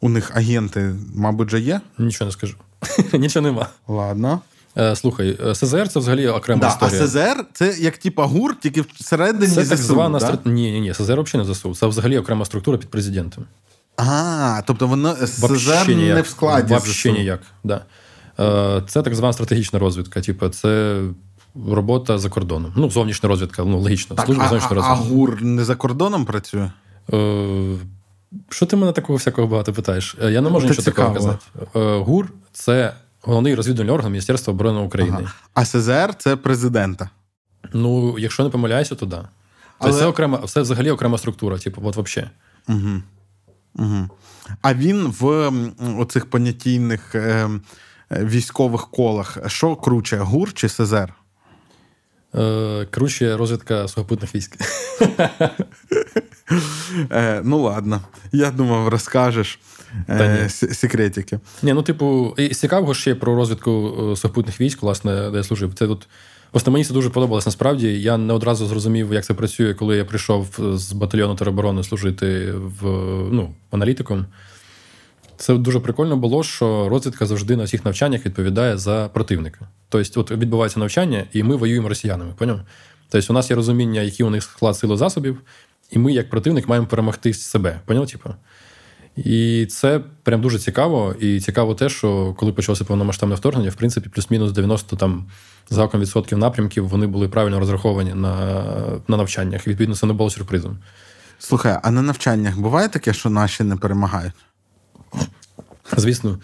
У 0.00 0.08
них 0.08 0.36
агенти, 0.36 0.94
мабуть, 1.14 1.48
вже 1.48 1.60
є? 1.60 1.80
Нічого 1.98 2.26
не 2.26 2.32
скажу. 2.32 2.56
Нічого 3.12 3.46
нема. 3.46 3.66
Ладно. 3.88 4.40
Е, 4.78 4.96
слухай, 4.96 5.38
е, 5.46 5.54
СЗР 5.54 5.88
це 5.88 6.00
взагалі 6.00 6.28
окрема 6.28 6.60
да, 6.60 6.68
історія. 6.68 7.04
А 7.04 7.06
СЗР 7.06 7.44
це 7.52 7.76
як 7.78 7.98
типа 7.98 8.26
ГУР, 8.26 8.56
тільки 8.60 8.84
всередині 8.94 9.54
це 9.54 9.62
ЗСУ, 9.62 9.70
так 9.70 9.78
звана 9.78 10.18
да? 10.18 10.26
стра... 10.26 10.38
Ні, 10.44 10.72
ні, 10.72 10.80
ні, 10.80 10.94
СЗР 10.94 11.20
взагалі 11.20 11.48
не 11.48 11.54
ЗСУ. 11.54 11.74
Це 11.74 11.86
взагалі 11.86 12.18
окрема 12.18 12.44
структура 12.44 12.78
під 12.78 12.90
президентом. 12.90 13.44
А, 13.96 14.62
тобто 14.66 14.86
воно 14.86 15.16
СЗР 15.26 15.88
не 15.88 16.22
в 16.22 16.26
складі. 16.26 16.74
Взагалі 16.74 17.18
ніяк. 17.18 17.40
Да. 17.64 17.84
Е, 18.40 18.82
це 18.88 19.02
так 19.02 19.14
звана 19.14 19.32
стратегічна 19.32 19.78
розвідка. 19.78 20.20
Типу, 20.20 20.48
це 20.48 21.02
робота 21.54 22.18
за 22.18 22.28
кордоном. 22.28 22.72
Ну, 22.76 22.90
зовнішня 22.90 23.28
розвідка, 23.28 23.64
ну, 23.64 23.78
логічно. 23.78 24.16
Так, 24.16 24.26
Служба 24.26 24.44
а, 24.44 24.48
зовнішньої 24.48 24.82
розвідки. 24.82 25.04
А 25.06 25.14
ГУР 25.14 25.42
не 25.42 25.64
за 25.64 25.76
кордоном 25.76 26.24
працює? 26.24 26.70
Е, 27.12 27.76
що 28.48 28.66
ти 28.66 28.76
мене 28.76 28.92
такого 28.92 29.16
всякого 29.16 29.48
багато 29.48 29.72
питаєш? 29.72 30.16
Я 30.22 30.40
не 30.40 30.50
можу 30.50 30.68
Це 30.68 30.70
нічого 30.70 30.84
такого 30.84 31.14
казати. 31.14 31.46
ГУР 31.74 32.32
це 32.52 32.94
головний 33.22 33.54
розвідувальний 33.54 33.94
орган 33.94 34.12
Міністерства 34.12 34.52
оборони 34.52 34.80
України. 34.80 35.18
Ага. 35.20 35.32
А 35.54 35.64
СЗР 35.64 36.14
це 36.18 36.36
президента. 36.36 37.10
Ну, 37.72 38.18
якщо 38.18 38.44
не 38.44 38.50
помиляюся, 38.50 38.94
то 38.94 39.06
да. 39.06 39.28
Але... 39.78 39.98
Це 39.98 40.06
окрема, 40.06 40.38
це 40.38 40.60
взагалі 40.60 40.90
окрема 40.90 41.18
структура, 41.18 41.58
типу, 41.58 41.82
от 41.84 41.96
взагалі. 41.96 42.30
Угу. 42.68 43.02
Угу. 43.74 44.08
А 44.62 44.74
він 44.74 45.14
в 45.20 45.52
оцих 45.98 46.30
понятійних 46.30 47.14
е, 47.14 47.48
військових 48.10 48.88
колах 48.90 49.38
що 49.46 49.76
круче, 49.76 50.18
ГУР 50.18 50.52
чи 50.52 50.68
СЗР? 50.68 51.14
Е, 52.34 52.86
Круче 52.90 53.36
розвідка 53.36 53.88
сухопутних 53.88 54.34
військ. 54.34 54.56
Е, 57.10 57.40
Ну, 57.44 57.58
ладно. 57.58 58.00
Я 58.32 58.50
думав, 58.50 58.88
розкажеш 58.88 59.58
е, 60.08 60.48
секретики. 60.48 61.40
Ні, 61.62 61.72
ну, 61.72 61.82
типу, 61.82 62.34
і 62.38 62.48
цікавого 62.48 62.94
ще 62.94 63.14
про 63.14 63.36
розвідку 63.36 63.94
сухопутних 64.16 64.60
військ, 64.60 64.82
власне, 64.82 65.30
де 65.30 65.36
я 65.36 65.42
служив. 65.42 65.74
Це 65.74 65.86
тут. 65.86 66.08
Просто 66.50 66.70
мені 66.70 66.84
це 66.84 66.94
дуже 66.94 67.10
подобалось 67.10 67.46
насправді. 67.46 68.00
Я 68.00 68.16
не 68.16 68.32
одразу 68.32 68.66
зрозумів, 68.66 69.12
як 69.12 69.24
це 69.24 69.34
працює, 69.34 69.74
коли 69.74 69.96
я 69.96 70.04
прийшов 70.04 70.46
з 70.58 70.92
батальйону 70.92 71.34
тероборони 71.34 71.84
служити 71.84 72.52
в 72.52 72.86
ну, 73.32 73.54
аналітиком. 73.70 74.26
Це 75.40 75.54
дуже 75.54 75.80
прикольно 75.80 76.16
було, 76.16 76.44
що 76.44 76.88
розвідка 76.88 77.26
завжди 77.26 77.56
на 77.56 77.64
всіх 77.64 77.84
навчаннях 77.84 78.26
відповідає 78.26 78.78
за 78.78 79.10
противника. 79.12 79.68
Тобто, 79.88 80.20
от 80.20 80.30
відбувається 80.30 80.80
навчання, 80.80 81.24
і 81.32 81.42
ми 81.42 81.56
воюємо 81.56 81.88
росіянами. 81.88 82.32
Поняв? 82.38 82.60
Тобто, 83.08 83.32
у 83.32 83.34
нас 83.34 83.50
є 83.50 83.56
розуміння, 83.56 84.00
які 84.00 84.24
у 84.24 84.30
них 84.30 84.42
склад 84.42 84.76
сили 84.76 84.96
засобів, 84.96 85.40
і 85.90 85.98
ми, 85.98 86.12
як 86.12 86.30
противник, 86.30 86.68
маємо 86.68 86.86
перемогти 86.86 87.34
себе. 87.34 87.80
Поняв? 87.84 88.10
Типу? 88.10 88.34
І 89.16 89.66
це 89.66 90.00
прям 90.22 90.40
дуже 90.40 90.58
цікаво. 90.58 91.14
І 91.20 91.40
цікаво 91.40 91.74
те, 91.74 91.88
що 91.88 92.34
коли 92.38 92.52
почалося 92.52 92.84
повномасштабне 92.84 93.34
вторгнення, 93.34 93.70
в 93.70 93.74
принципі, 93.74 94.08
плюс-мінус 94.08 94.52
90 94.52 94.96
там 94.96 95.26
закон 95.70 96.00
відсотків 96.00 96.38
напрямків 96.38 96.88
вони 96.88 97.06
були 97.06 97.28
правильно 97.28 97.58
розраховані 97.58 98.14
на 98.14 98.64
на 99.08 99.16
навчаннях. 99.16 99.66
Відповідно, 99.66 99.94
це 99.94 100.06
не 100.06 100.12
було 100.12 100.30
сюрпризом. 100.30 100.78
Слухай, 101.38 101.78
а 101.82 101.90
на 101.90 102.02
навчаннях 102.02 102.58
буває 102.58 102.88
таке, 102.88 103.12
що 103.12 103.30
наші 103.30 103.64
не 103.64 103.76
перемагають? 103.76 104.34
Звісно. 105.96 106.38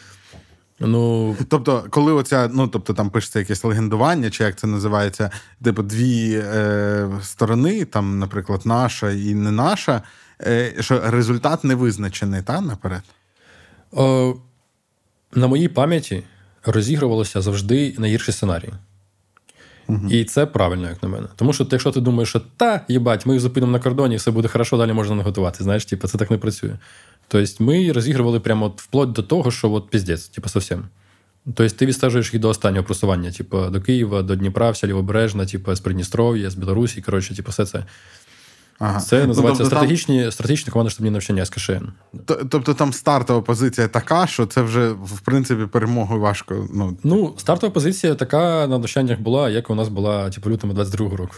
Ну, 0.80 1.36
Тобто, 1.48 1.84
коли 1.90 2.12
оця, 2.12 2.50
ну 2.52 2.68
тобто 2.68 2.94
там 2.94 3.10
пишеться 3.10 3.38
якесь 3.38 3.64
легендування, 3.64 4.30
чи 4.30 4.44
як 4.44 4.56
це 4.56 4.66
називається, 4.66 5.30
типу 5.62 5.82
дві 5.82 6.42
е, 6.44 7.08
сторони, 7.22 7.84
там, 7.84 8.18
наприклад, 8.18 8.60
наша 8.64 9.10
і 9.10 9.34
не 9.34 9.50
наша, 9.50 10.02
е, 10.42 10.74
що 10.80 11.10
результат 11.10 11.64
не 11.64 11.74
визначений, 11.74 12.42
та 12.42 12.60
наперед? 12.60 13.02
О, 13.92 14.34
На 15.34 15.46
моїй 15.46 15.68
пам'яті 15.68 16.22
розігрувалося 16.64 17.40
завжди 17.40 17.94
найгірший 17.98 18.34
сценарій. 18.34 18.72
Угу. 19.88 20.08
І 20.10 20.24
це 20.24 20.46
правильно, 20.46 20.88
як 20.88 21.02
на 21.02 21.08
мене. 21.08 21.26
Тому 21.36 21.52
що 21.52 21.66
якщо 21.70 21.90
ти 21.90 22.00
думаєш, 22.00 22.28
що 22.28 22.40
та, 22.56 22.80
їбать, 22.88 23.26
ми 23.26 23.32
їх 23.32 23.42
зупинимо 23.42 23.72
на 23.72 23.78
кордоні, 23.78 24.16
все 24.16 24.30
буде 24.30 24.48
хорошо, 24.48 24.76
далі 24.76 24.92
можна 24.92 25.16
не 25.16 25.22
готувати. 25.22 25.64
Знаєш, 25.64 25.84
типу, 25.84 26.08
це 26.08 26.18
так 26.18 26.30
не 26.30 26.38
працює. 26.38 26.76
Тобто 27.28 27.64
ми 27.64 27.92
розігрували 27.92 28.40
прямо 28.40 28.66
от 28.66 28.82
вплоть 28.82 29.12
до 29.12 29.22
того, 29.22 29.50
що 29.50 29.72
от 29.72 29.90
піздець, 29.90 30.28
типу, 30.28 30.48
совсем. 30.48 30.84
Тобто 31.54 31.76
ти 31.76 31.86
відстежуєш 31.86 32.32
їх 32.32 32.42
до 32.42 32.48
останнього 32.48 32.84
просування, 32.84 33.32
типу, 33.32 33.66
до 33.66 33.80
Києва, 33.80 34.22
до 34.22 34.36
Дніпра, 34.36 34.70
вся 34.70 34.86
Лівобережна, 34.86 35.46
типу, 35.46 35.74
з 35.74 35.80
Придністров'я, 35.80 36.50
з 36.50 36.54
Білорусі, 36.54 37.02
коротше, 37.02 37.36
типу, 37.36 37.50
все 37.50 37.66
це. 37.66 37.84
Ага. 38.78 39.00
Це 39.00 39.20
ну, 39.20 39.26
називається 39.26 39.62
тобто, 39.62 39.76
стратегічні 39.76 40.22
там... 40.22 40.32
стратегічні 40.32 40.72
командно 40.72 40.90
штабні 40.90 41.10
навчання 41.10 41.44
з 41.44 41.50
КШН. 41.50 41.84
Тобто 42.26 42.74
там 42.74 42.92
стартова 42.92 43.42
позиція 43.42 43.88
така, 43.88 44.26
що 44.26 44.46
це 44.46 44.62
вже, 44.62 44.88
в 44.88 45.20
принципі, 45.20 45.66
перемогою 45.66 46.20
важко. 46.20 46.68
Ну, 46.74 46.96
ну 47.02 47.34
стартова 47.38 47.72
позиція 47.72 48.14
така 48.14 48.66
на 48.66 48.78
навчаннях 48.78 49.20
була, 49.20 49.50
як 49.50 49.70
у 49.70 49.74
нас 49.74 49.88
була, 49.88 50.30
типу, 50.30 50.50
лютому 50.50 50.72
22-го 50.72 51.16
року. 51.16 51.34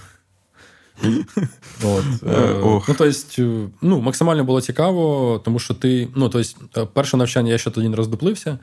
От. 1.85 2.05
Е, 2.27 2.55
ну, 2.61 2.83
тобто, 2.87 3.71
ну, 3.83 4.01
максимально 4.01 4.45
було 4.45 4.61
цікаво, 4.61 5.41
тому 5.45 5.59
що 5.59 5.75
ти. 5.75 6.09
Ну, 6.17 6.29
тобто, 6.29 6.87
перше 6.87 7.17
навчання 7.17 7.53
я 7.53 7.59
ще 7.59 7.71
тоді 7.71 7.89
не 7.89 7.97
роздуплився, 7.97 8.59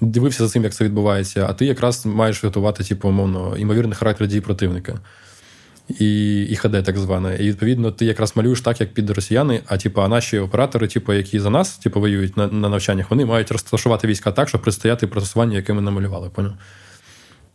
дивився 0.00 0.44
за 0.44 0.50
цим, 0.50 0.64
як 0.64 0.74
це 0.74 0.84
відбувається, 0.84 1.46
а 1.50 1.52
ти 1.52 1.66
якраз 1.66 2.06
маєш 2.06 2.44
готувати, 2.44 2.84
типу, 2.84 3.08
умовно, 3.08 3.56
імовірний 3.56 3.96
характер 3.96 4.26
дій 4.26 4.40
противника. 4.40 5.00
І 5.98 6.42
і 6.42 6.56
ХД, 6.56 6.84
так 6.84 6.98
зване. 6.98 7.36
І 7.40 7.48
відповідно, 7.48 7.92
ти 7.92 8.04
якраз 8.04 8.36
малюєш 8.36 8.60
так, 8.60 8.80
як 8.80 8.94
під 8.94 9.10
росіяни, 9.10 9.60
а 9.66 9.76
типу, 9.76 10.02
а 10.02 10.08
наші 10.08 10.38
оператори, 10.38 10.88
типу, 10.88 11.12
які 11.12 11.40
за 11.40 11.50
нас 11.50 11.78
типу, 11.78 12.00
воюють 12.00 12.36
на 12.36 12.46
на 12.46 12.68
навчаннях, 12.68 13.10
вони 13.10 13.24
мають 13.24 13.50
розташувати 13.50 14.06
війська 14.06 14.32
так, 14.32 14.48
щоб 14.48 14.62
предстояти 14.62 15.06
процесуванню, 15.06 15.56
яке 15.56 15.72
ми 15.72 15.82
намалювали. 15.82 16.30
Поняв? 16.30 16.52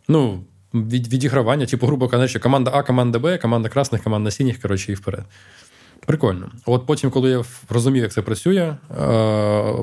Ну, 0.08 0.44
відігравання, 0.74 1.66
типу, 1.66 1.86
грубо 1.86 2.08
кажучи, 2.08 2.38
команда 2.38 2.70
А, 2.74 2.82
команда 2.82 3.18
Б, 3.18 3.38
команда 3.38 3.68
красних, 3.68 4.02
команда 4.02 4.30
синіх, 4.30 4.60
коротше, 4.60 4.92
і 4.92 4.94
вперед. 4.94 5.24
Прикольно. 6.06 6.50
От 6.66 6.86
потім, 6.86 7.10
коли 7.10 7.30
я 7.30 7.44
розумів, 7.68 8.02
як 8.02 8.12
це 8.12 8.22
працює, 8.22 8.76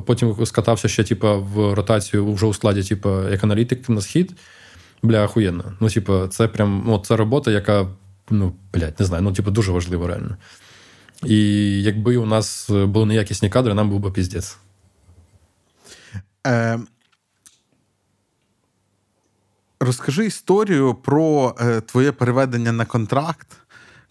потім 0.05 0.45
скатався 0.45 0.87
ще, 0.87 1.03
типу, 1.03 1.27
в 1.41 1.73
ротацію 1.73 2.33
вже 2.33 2.45
у 2.45 2.53
складі, 2.53 2.83
типу, 2.83 3.29
як 3.29 3.43
аналітик 3.43 3.89
на 3.89 4.01
схід. 4.01 4.33
Бля, 5.03 5.25
охуєнно. 5.25 5.73
Ну, 5.79 5.89
типу, 5.89 6.27
це 6.27 6.47
прям 6.47 6.83
ну, 6.87 6.99
це 6.99 7.15
робота, 7.15 7.51
яка, 7.51 7.87
ну, 8.29 8.53
блядь, 8.73 8.99
не 8.99 9.05
знаю, 9.05 9.23
ну, 9.23 9.33
типу, 9.33 9.51
дуже 9.51 9.71
важлива 9.71 10.07
реально. 10.07 10.37
І 11.25 11.37
якби 11.81 12.17
у 12.17 12.25
нас 12.25 12.69
були 12.69 13.05
неякісні 13.05 13.49
кадри, 13.49 13.73
нам 13.73 13.89
був 13.89 13.99
би 13.99 14.11
піздець. 14.11 14.57
Е, 16.47 16.79
Розкажи 19.85 20.25
історію 20.25 20.93
про 20.93 21.55
е, 21.61 21.81
твоє 21.81 22.11
переведення 22.11 22.71
на 22.71 22.85
контракт, 22.85 23.47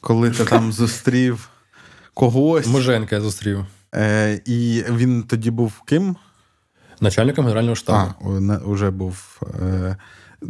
коли 0.00 0.30
ти 0.30 0.44
там 0.44 0.72
зустрів 0.72 1.48
когось. 2.14 2.66
Моженка 2.66 3.14
я 3.16 3.20
зустрів. 3.20 3.64
Е, 3.94 4.40
І 4.44 4.84
він 4.90 5.22
тоді 5.22 5.50
був 5.50 5.80
ким? 5.86 6.16
Начальником 7.00 7.44
Генерального 7.44 7.74
штабу. 7.76 8.14
А, 8.24 8.56
уже 8.64 8.90
був. 8.90 9.40
Е, 9.62 9.96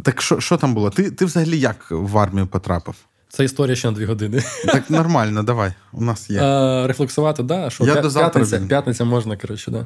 Так 0.03 0.21
що 0.21 0.39
що 0.39 0.57
там 0.57 0.73
було? 0.73 0.89
Ти 0.89 1.11
ти 1.11 1.25
взагалі 1.25 1.59
як 1.59 1.85
в 1.91 2.17
армію 2.17 2.47
потрапив? 2.47 2.95
Це 3.29 3.43
історія 3.43 3.75
ще 3.75 3.87
на 3.91 3.97
дві 3.97 4.05
години. 4.05 4.43
Так 4.65 4.89
нормально, 4.89 5.43
давай. 5.43 5.73
У 5.91 6.01
нас 6.03 6.29
є. 6.29 6.41
А, 6.41 6.87
Рефлексувати, 6.87 7.43
да. 7.43 7.69
Що 7.69 7.85
Я 7.85 7.93
п'я- 7.93 8.01
до 8.01 8.09
завтра 8.09 8.29
п'ятниця, 8.41 8.67
п'ятниця 8.67 9.03
можна, 9.05 9.37
коротше, 9.37 9.71
да. 9.71 9.85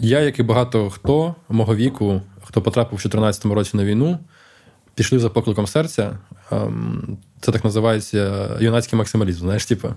Я, 0.00 0.20
як 0.20 0.38
і 0.38 0.42
багато 0.42 0.90
хто 0.90 1.34
мого 1.48 1.76
віку, 1.76 2.22
хто 2.44 2.62
потрапив 2.62 2.94
у 2.94 2.96
2014 2.96 3.44
році 3.44 3.76
на 3.76 3.84
війну, 3.84 4.18
пішли 5.00 5.18
за 5.18 5.30
покликом 5.30 5.66
серця. 5.66 6.18
Ем, 6.52 7.18
це 7.40 7.52
так 7.52 7.64
називається 7.64 8.48
юнацький 8.60 8.98
максималізм. 8.98 9.40
Знаєш, 9.40 9.66
типу. 9.66 9.94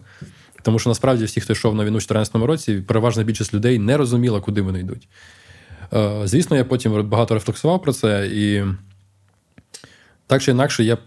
Тому 0.62 0.80
що 0.80 0.90
насправді 0.90 1.26
всі, 1.26 1.42
хто 1.42 1.54
йшов 1.54 1.76
на 1.76 1.84
війну 1.84 1.98
в 1.98 2.08
2014 2.08 2.36
році, 2.36 2.84
переважна 2.88 3.24
більшість 3.24 3.54
людей 3.54 3.80
не 3.80 3.98
розуміла, 3.98 4.42
куди 4.42 4.62
вони 4.62 4.80
йдуть. 4.80 5.08
Е, 5.94 6.22
звісно, 6.26 6.58
я 6.58 6.66
потім 6.66 7.10
багато 7.10 7.34
рефлексував 7.34 7.82
про 7.82 7.94
це, 7.94 8.28
і 8.28 8.64
так 10.28 10.42
чи 10.42 10.52
інакше, 10.52 10.84
я 10.84 10.98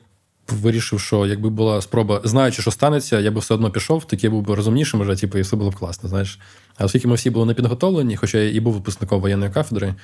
вирішив, 0.49 1.01
що 1.01 1.27
якби 1.27 1.51
була 1.51 1.83
спроба, 1.83 2.21
знаючи, 2.25 2.63
що 2.63 2.71
станеться, 2.71 3.21
я 3.21 3.31
би 3.31 3.41
все 3.41 3.55
одно 3.55 3.71
пішов, 3.71 4.05
так 4.05 4.25
я 4.25 4.31
був 4.31 4.43
би 4.43 4.55
розумнішим, 4.55 5.01
вже, 5.01 5.17
типу, 5.17 5.39
і 5.39 5.43
все 5.43 5.57
було 5.57 5.71
б 5.71 5.77
класно. 5.77 6.09
знаєш. 6.09 6.39
А 6.79 6.85
оскільки 6.85 7.09
ми 7.09 7.15
всі 7.15 7.31
були 7.31 7.47
не 7.47 7.55
підготовлені, 7.55 8.17
хоча 8.17 8.39
я 8.39 8.51
і 8.51 8.61
був 8.61 8.75
випускником 8.75 9.21
воєнної 9.21 9.53
кафедри, 9.53 9.95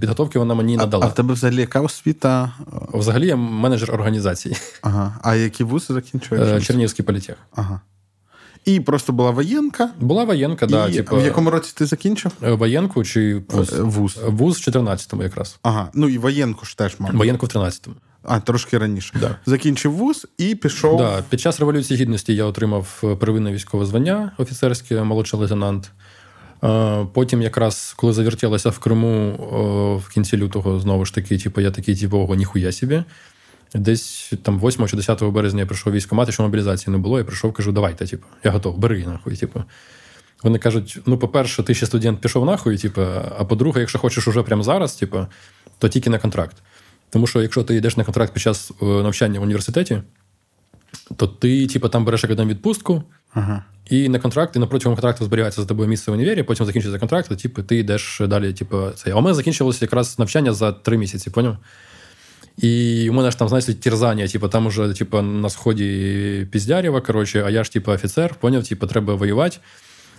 підготовки 0.00 0.38
вона 0.38 0.54
мені 0.54 0.76
надала. 0.76 1.06
А 1.06 1.08
в 1.08 1.14
тебе 1.14 1.34
взагалі 1.34 1.60
яка 1.60 1.80
освіта? 1.80 2.52
Взагалі 2.92 3.26
я 3.26 3.36
менеджер 3.36 3.94
організації. 3.94 4.56
Ага. 4.82 5.18
А 5.22 5.34
які 5.34 5.64
вузи 5.64 5.94
закінчуєш? 5.94 6.48
Е, 6.48 6.60
Чернігівський 6.60 7.04
політех. 7.04 7.36
Ага. 7.54 7.80
І 8.64 8.80
просто 8.80 9.12
була 9.12 9.30
воєнка. 9.30 9.90
Була 10.00 10.24
воєнка, 10.24 10.66
да. 10.66 10.90
Типу, 10.90 11.16
в 11.16 11.24
якому 11.24 11.50
році 11.50 11.72
ти 11.76 11.86
закінчив? 11.86 12.32
Е, 12.42 12.52
воєнку 12.52 13.04
чи 13.04 13.42
вуз? 13.48 13.72
Вуз. 13.78 14.18
Вуз 14.26 14.68
в 14.68 14.70
14-му 14.70 15.22
якраз. 15.22 15.58
Ага. 15.62 15.88
Ну 15.94 16.08
і 16.08 16.18
воєнку 16.18 16.66
ж 16.66 16.78
теж, 16.78 16.96
мабуть. 16.98 17.18
Воєнку 17.18 17.46
в 17.46 17.48
13-му. 17.48 17.94
А, 18.22 18.40
трошки 18.40 18.78
раніше. 18.78 19.14
Да. 19.20 19.36
Закінчив 19.46 19.92
вуз 19.92 20.26
і 20.38 20.54
пішов. 20.54 20.98
Да. 20.98 21.22
Під 21.28 21.40
час 21.40 21.60
Революції 21.60 22.00
Гідності 22.00 22.34
я 22.34 22.44
отримав 22.44 23.00
е, 23.04 23.16
первинне 23.16 23.52
військове 23.52 23.86
звання 23.86 24.32
офіцерське, 24.38 25.02
молодший 25.02 25.40
лейтенант. 25.40 25.90
Е, 26.64 27.06
потім, 27.12 27.42
якраз, 27.42 27.94
коли 27.96 28.12
завертілася 28.12 28.70
в 28.70 28.78
Криму 28.78 29.32
в 30.06 30.08
кінці 30.14 30.36
лютого, 30.36 30.80
знову 30.80 31.04
ж 31.04 31.14
таки, 31.14 31.38
типу, 31.38 31.60
я 31.60 31.70
такий, 31.70 31.96
типу, 31.96 32.18
ого, 32.18 32.34
ніхуя 32.34 32.72
собі. 32.72 33.02
Десь 33.74 34.32
там 34.42 34.60
8 34.60 34.88
чи 34.88 34.96
10 34.96 35.22
березня 35.22 35.60
я 35.60 35.66
прийшов 35.66 35.92
військомат, 35.92 36.32
що 36.32 36.42
мобілізації 36.42 36.92
не 36.92 36.98
було. 36.98 37.18
Я 37.18 37.24
прийшов, 37.24 37.52
кажу, 37.52 37.72
давайте, 37.72 38.06
типу, 38.06 38.26
я 38.44 38.50
готов, 38.50 38.78
бери 38.78 39.06
нахуй. 39.06 39.36
Типу. 39.36 39.64
Вони 40.42 40.58
кажуть: 40.58 40.98
ну, 41.06 41.18
по-перше, 41.18 41.62
ти 41.62 41.74
ще 41.74 41.86
студент 41.86 42.20
пішов 42.20 42.44
нахуй, 42.44 42.78
типу, 42.78 43.02
а 43.38 43.44
по-друге, 43.44 43.80
якщо 43.80 43.98
хочеш 43.98 44.28
уже 44.28 44.42
прямо 44.42 44.62
зараз, 44.62 44.94
типу, 44.94 45.26
то 45.78 45.88
тільки 45.88 46.10
на 46.10 46.18
контракт. 46.18 46.56
Тому 47.10 47.26
що 47.26 47.42
якщо 47.42 47.62
ти 47.62 47.74
йдеш 47.74 47.96
на 47.96 48.04
контракт 48.04 48.32
під 48.32 48.42
час 48.42 48.72
е, 48.82 48.84
навчання 48.84 49.40
в 49.40 49.42
університеті, 49.42 50.02
то 51.16 51.26
ти, 51.26 51.66
типу, 51.66 51.88
там 51.88 52.04
береш 52.04 52.24
якусь 52.24 52.46
відпустку, 52.46 53.02
ага. 53.34 53.64
і 53.90 54.08
на 54.08 54.18
контракт, 54.18 54.56
і 54.56 54.58
на 54.58 54.66
протягом 54.66 54.96
контракту 54.96 55.24
зберігається 55.24 55.60
за 55.60 55.66
тобою 55.66 55.88
місце 55.88 56.10
в 56.10 56.14
універі, 56.14 56.42
потім 56.42 56.66
закінчується 56.66 56.98
контракт, 56.98 57.30
і 57.30 57.36
типу, 57.36 57.62
ти 57.62 57.76
йдеш 57.76 58.20
далі. 58.26 58.52
Типу, 58.52 58.90
це. 58.94 59.10
А 59.10 59.14
у 59.14 59.20
мене 59.20 59.34
закінчилося 59.34 59.84
якраз 59.84 60.18
навчання 60.18 60.52
за 60.52 60.72
три 60.72 60.98
місяці, 60.98 61.30
поняв? 61.30 61.56
І 62.58 63.06
у 63.10 63.12
мене 63.12 63.30
ж 63.30 63.38
там, 63.38 63.48
знаєте, 63.48 63.74
терзання, 63.74 64.28
типу, 64.28 64.48
там 64.48 64.66
уже 64.66 64.92
типу, 64.92 65.22
на 65.22 65.50
сході 65.50 66.46
Піздярєва, 66.50 67.00
коротше, 67.00 67.42
а 67.46 67.50
я 67.50 67.64
ж 67.64 67.72
типу, 67.72 67.92
офіцер, 67.92 68.34
поняв, 68.34 68.68
типу, 68.68 68.86
треба 68.86 69.14
воювати. 69.14 69.56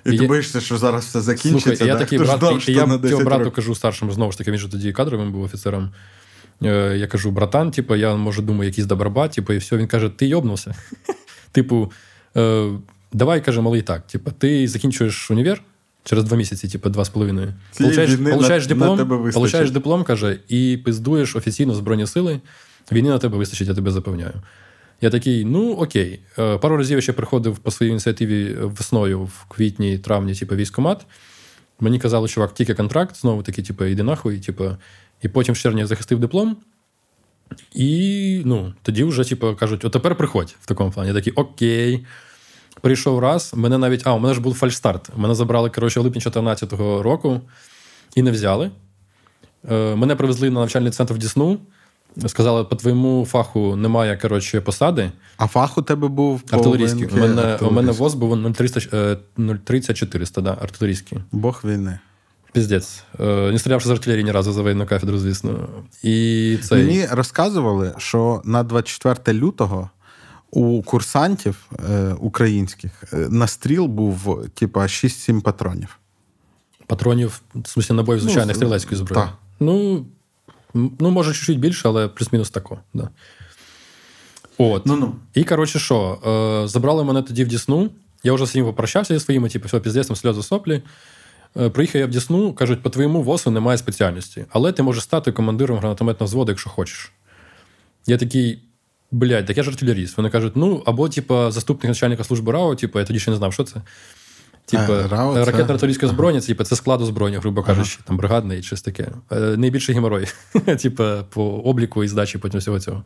І, 0.06 0.16
і 0.16 0.18
ти 0.18 0.28
боїшся, 0.28 0.62
що 0.62 0.78
зараз 0.78 1.06
все 1.06 1.22
закінчиться. 1.22 1.76
Слухай, 1.76 1.88
да? 1.88 1.94
я 1.94 2.00
такий 2.00 2.18
Хто 2.18 2.28
брат, 2.28 2.38
ждав, 2.38 2.70
і 2.70 2.74
я 2.74 3.10
цього 3.10 3.24
брату 3.24 3.52
кажу 3.52 3.76
старшому, 3.76 4.12
знову 4.12 4.32
ж 4.32 4.38
таки, 4.38 4.52
він 4.52 4.60
же 4.60 4.70
тоді 4.70 4.92
кадровим 4.92 5.32
був 5.32 5.42
офіцером. 5.42 5.92
Е, 6.64 6.98
Я 6.98 7.08
кажу, 7.08 7.32
братан, 7.32 7.72
типу, 7.72 7.96
я 7.96 8.16
може 8.16 8.42
думаю, 8.42 8.70
якийсь 8.70 8.88
добробат, 8.88 9.32
типу, 9.32 9.54
і 9.54 9.58
все. 9.58 9.78
Він 9.78 9.88
каже: 9.88 10.10
ти 10.10 10.28
йобнувся. 10.28 10.76
Типу, 11.52 11.92
е, 12.38 12.70
давай 13.16 13.44
каже, 13.44 13.62
малий 13.62 13.82
так. 13.82 14.08
Типу, 14.08 14.32
ти 14.32 14.68
закінчуєш 14.68 15.32
універ 15.32 15.62
через 16.04 16.24
два 16.24 16.38
місяці, 16.38 16.68
типу, 16.68 16.90
два 16.90 17.06
з 17.06 17.10
половиною. 17.10 17.54
Получаєш, 17.78 18.16
получаєш 18.16 18.64
на, 18.64 18.76
диплом, 18.76 18.98
на 18.98 19.32
получаєш 19.32 19.72
диплом, 19.72 20.04
каже, 20.04 20.40
і 20.48 20.80
пиздуєш 20.86 21.36
офіційно 21.36 21.74
в 21.74 21.76
Збройні 21.76 22.08
сили. 22.08 22.42
Війни 22.92 23.10
на 23.10 23.18
тебе 23.18 23.38
вистачить, 23.38 23.68
я 23.68 23.74
тебе 23.74 23.92
запевняю. 23.92 24.34
Я 25.02 25.10
такий, 25.10 25.46
ну 25.46 25.72
окей. 25.72 26.20
Е, 26.40 26.58
Пару 26.58 26.78
разів 26.78 26.98
я 26.98 27.02
ще 27.02 27.14
приходив 27.14 27.58
по 27.58 27.72
своїй 27.72 27.92
ініціативі 27.92 28.54
весною 28.54 29.24
в 29.24 29.46
квітні, 29.48 29.98
травні, 29.98 30.36
типу, 30.36 30.56
військомат. 30.56 31.06
Мені 31.80 32.00
казали, 32.00 32.28
чувак, 32.28 32.54
тільки 32.54 32.74
контракт, 32.74 33.16
знову 33.16 33.44
таки, 33.44 33.62
типу, 33.62 33.86
іди 33.86 34.04
нахуй, 34.04 34.40
типу. 34.40 34.78
І 35.22 35.28
потім 35.28 35.54
в 35.54 35.58
червні 35.58 35.82
я 35.82 35.88
захистив 35.88 36.20
диплом. 36.20 36.58
І 37.74 38.42
ну, 38.46 38.74
тоді 38.82 39.04
вже, 39.04 39.24
типу, 39.24 39.56
кажуть, 39.56 39.86
о, 39.86 39.90
тепер 39.90 40.16
приходь 40.16 40.56
в 40.62 40.66
такому 40.66 40.92
плані. 40.92 41.08
Я 41.10 41.14
такий, 41.14 41.34
окей. 41.34 42.06
Прийшов 42.82 43.20
раз, 43.20 43.52
мене 43.56 43.78
навіть, 43.78 44.02
а, 44.08 44.14
у 44.14 44.20
мене 44.20 44.34
ж 44.34 44.42
був 44.42 44.54
фальшстарт. 44.54 45.10
Мене 45.18 45.36
забрали, 45.36 45.70
коротше, 45.70 46.00
липні 46.00 46.22
2014 46.22 47.02
року 47.02 47.42
і 48.16 48.22
не 48.22 48.32
взяли. 48.32 48.72
Е, 49.72 49.96
Мене 49.96 50.16
привезли 50.16 50.50
на 50.50 50.60
навчальний 50.60 50.92
центр 50.92 51.14
в 51.14 51.18
Дісну. 51.18 51.58
Сказали, 52.28 52.64
по 52.64 52.76
твоєму 52.76 53.26
фаху 53.26 53.76
немає 53.76 54.18
коротше, 54.18 54.62
посади. 54.62 55.12
А 55.38 55.48
фах 55.48 55.78
у 55.78 55.82
тебе 55.82 56.08
був 56.08 56.42
артилерійський. 56.52 57.08
У 57.08 57.18
мене 57.18 57.58
у 57.62 57.72
мене 57.72 57.92
ВОЗ 57.92 58.14
був 58.14 58.54
030 59.66 59.98
400, 59.98 60.42
да, 60.42 60.58
артилерійський. 60.62 61.18
Бог 61.32 61.62
війни. 61.66 62.00
Піздець. 62.52 63.04
Е, 63.20 63.52
не 63.52 63.60
стрілявши 63.60 63.88
з 63.88 63.92
артилерії 63.92 64.24
ні 64.24 64.32
разу 64.32 64.52
за 64.52 64.62
воєнну 64.62 64.86
кафедру, 64.86 65.18
звісно. 65.18 65.68
І 66.04 66.58
цей... 66.64 66.84
Мені 66.84 67.06
розказували, 67.12 67.94
що 67.98 68.42
на 68.46 68.64
24 68.64 69.40
лютого 69.40 69.90
у 70.56 70.82
курсантів 70.82 71.70
е, 71.90 72.16
українських 72.20 73.04
е, 73.14 73.18
на 73.18 73.48
стріл 73.48 73.86
був 73.86 74.48
типа 74.54 74.82
6-7 74.82 75.42
патронів. 75.42 76.00
Патронів, 76.88 77.42
в 77.56 77.58
смысле, 77.58 77.94
набоїв 77.94 78.22
звичайної 78.22 78.48
ну, 78.48 78.56
стрілецької 78.56 78.98
зброї. 78.98 79.26
Так. 79.26 79.34
Ну, 79.60 80.06
Ну, 81.00 81.12
може, 81.12 81.34
чуть-чуть 81.34 81.60
більше, 81.60 81.90
але 81.90 82.08
плюс-мінус 82.08 82.50
тако. 82.50 82.80
Да. 82.94 83.10
От. 84.58 84.86
Ну-ну. 84.86 85.16
І, 85.34 85.44
коротше, 85.44 85.80
що, 85.80 86.20
е, 86.66 86.68
забрали 86.68 87.04
мене 87.04 87.22
тоді 87.22 87.44
в 87.44 87.48
Дісну. 87.48 87.90
Я 88.24 88.34
вже 88.34 88.46
з 88.46 88.56
ним 88.56 88.66
попрощався 88.66 89.14
зі 89.14 89.26
своїми, 89.26 89.50
типу, 89.50 89.68
все, 89.68 89.80
піздець, 89.80 90.08
там 90.08 90.16
сльози 90.16 90.44
соплі. 90.44 90.82
Е, 91.58 91.70
приїхав 91.70 92.02
я 92.02 92.08
в 92.08 92.10
Дісну, 92.10 92.54
кажуть, 92.54 92.84
по 92.84 92.90
твоєму 92.90 93.22
ВОСу 93.22 93.52
немає 93.52 93.78
спеціальності, 93.78 94.46
але 94.50 94.72
ти 94.72 94.84
можеш 94.84 95.04
стати 95.04 95.32
командиром 95.32 95.78
гранатометного 95.78 96.28
взводу, 96.28 96.52
якщо 96.52 96.70
хочеш. 96.70 97.12
Я 98.06 98.18
такий, 98.18 98.64
блядь, 99.12 99.46
так 99.46 99.58
я 99.58 99.64
ж 99.64 99.70
артилеріст. 99.70 100.18
Вони 100.18 100.30
кажуть, 100.30 100.54
ну, 100.56 100.84
або, 100.86 101.10
типу, 101.10 101.52
заступник 101.52 101.90
начальника 101.90 102.24
служби 102.24 102.52
РАО, 102.52 102.76
типу, 102.76 103.00
я 103.00 103.06
тоді 103.06 103.20
ще 103.20 103.32
не 103.32 103.38
знав, 103.38 103.54
що 103.54 103.64
це. 103.64 103.82
Типу, 104.66 104.94
ракетно 105.46 105.74
артилерійська 105.74 106.08
зброя, 106.14 106.42
це, 106.42 106.48
типу, 106.48 106.64
це 106.64 106.76
склад 106.76 107.02
озброєння, 107.02 107.40
грубо 107.40 107.64
кажучи, 107.64 108.00
там 108.06 108.18
бригадний 108.18 108.64
щось 108.64 108.82
таке. 108.82 109.08
Е, 109.32 109.40
найбільший 109.40 109.96
геморой, 109.96 110.28
типу, 110.82 111.04
по 111.30 111.44
обліку 111.44 112.04
і 112.04 112.08
здачі 112.08 112.38
потім 112.38 112.60
всього 112.60 112.80
цього. 112.80 113.04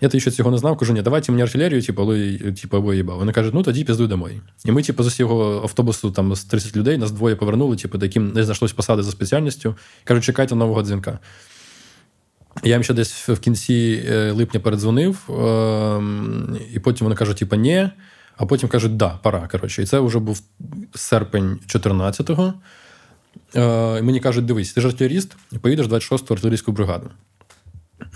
Я 0.00 0.08
тоді 0.08 0.20
ще 0.20 0.30
цього 0.30 0.50
не 0.50 0.58
знав, 0.58 0.76
кажу, 0.76 0.92
ні, 0.92 1.02
давайте 1.02 1.32
мені 1.32 1.42
артилерію, 1.42 1.82
типу, 1.82 2.02
але, 2.02 2.38
типу, 2.38 2.76
або 2.76 2.94
їбав. 2.94 3.18
Вони 3.18 3.32
кажуть, 3.32 3.54
ну 3.54 3.62
тоді 3.62 3.84
піздуй 3.84 4.08
домой. 4.08 4.40
І 4.64 4.72
ми, 4.72 4.82
типу, 4.82 5.02
з 5.02 5.06
усього 5.06 5.60
автобусу 5.62 6.10
там 6.10 6.34
з 6.34 6.44
30 6.44 6.76
людей, 6.76 6.98
нас 6.98 7.10
двоє 7.10 7.36
повернули, 7.36 7.76
типу, 7.76 7.98
до 7.98 8.06
яким 8.06 8.32
не 8.32 8.44
знайшлось 8.44 8.72
посади 8.72 9.02
за 9.02 9.10
спеціальністю. 9.10 9.76
Кажуть, 10.04 10.24
чекайте 10.24 10.54
нового 10.54 10.82
дзвінка. 10.82 11.18
Я 12.62 12.72
їм 12.72 12.82
ще 12.82 12.94
десь 12.94 13.28
в 13.28 13.38
кінці 13.38 14.04
е, 14.08 14.32
липня 14.32 14.60
передзвонив, 14.60 15.18
ем, 15.28 16.58
і 16.72 16.78
потім 16.78 17.04
вони 17.04 17.16
кажуть, 17.16 17.36
типу, 17.36 17.56
ні. 17.56 17.90
А 18.36 18.46
потім 18.46 18.68
кажуть, 18.68 18.96
да, 18.96 19.18
пора. 19.22 19.48
коротше. 19.52 19.82
І 19.82 19.86
це 19.86 20.00
вже 20.00 20.18
був 20.18 20.42
серпень 20.94 21.58
14-го. 21.66 22.54
Е, 23.56 23.98
і 23.98 24.02
Мені 24.02 24.20
кажуть, 24.20 24.44
дивись, 24.44 24.72
ти 24.72 24.80
ж 24.80 24.86
артилеріст, 24.86 25.36
поїдеш 25.60 25.86
26-ту 25.86 26.34
артилерійську 26.34 26.72
бригаду. 26.72 27.10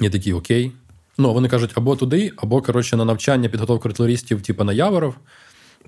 Я 0.01 0.11
такий, 0.11 0.33
окей. 0.33 0.73
Ну, 1.19 1.33
вони 1.33 1.49
кажуть, 1.49 1.71
або 1.75 1.97
туди, 1.97 2.33
або 2.37 2.63
коротше, 2.63 2.97
на 2.97 3.05
навчання 3.05 3.49
підготовку 3.49 3.89
артилерістів, 3.89 4.43
типу 4.43 4.65
на 4.65 4.73
Яворов. 4.73 5.15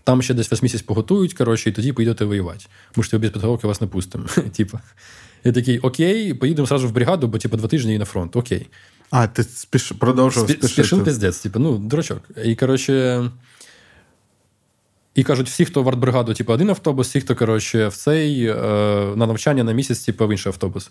Там 0.05 0.23
ще 0.23 0.35
десь 0.35 0.53
8 0.53 0.59
місяць 0.63 0.83
поготують, 0.83 1.35
коротше, 1.35 1.71
і 1.71 1.73
тоді 1.73 1.93
поїдете 1.93 2.25
воювати. 2.25 2.65
Ми 2.97 3.05
ж 3.05 3.19
без 3.19 3.31
підготовки 3.31 3.67
вас 3.67 3.81
не 3.81 3.87
пустимо. 3.87 4.25
типу. 4.57 4.79
Я 5.47 5.53
такий, 5.53 5.79
окей, 5.79 6.35
поїдемо 6.35 6.67
зразу 6.67 6.89
в 6.89 6.93
бригаду, 6.93 7.29
бо 7.29 7.39
типу, 7.39 7.57
два 7.57 7.69
тижні 7.69 7.95
і 7.95 7.99
на 7.99 8.05
фронт. 8.05 8.37
Окей. 8.37 8.67
А, 9.11 9.27
ти 9.27 9.45
спіш... 9.45 9.93
продовжував 9.93 10.49
спішити? 10.49 10.69
Спішив 10.69 11.05
пиздець, 11.05 11.39
типу, 11.39 11.59
ну, 11.59 11.79
дурачок. 11.79 12.23
І 12.45 12.55
коротше. 12.55 13.25
І 15.15 15.23
кажуть, 15.23 15.49
всі, 15.49 15.65
хто 15.65 15.83
в 15.83 15.89
артбригаду, 15.89 16.35
типу, 16.35 16.53
один 16.53 16.71
автобус, 16.71 17.09
всі, 17.09 17.21
хто 17.21 17.35
коротше, 17.37 17.89
в 17.89 17.97
цей 17.97 18.47
е, 18.47 18.55
на 19.17 19.27
навчання 19.27 19.65
на 19.65 19.73
місяць, 19.73 20.01
типу, 20.01 20.27
в 20.27 20.33
інший 20.33 20.51
автобус. 20.51 20.91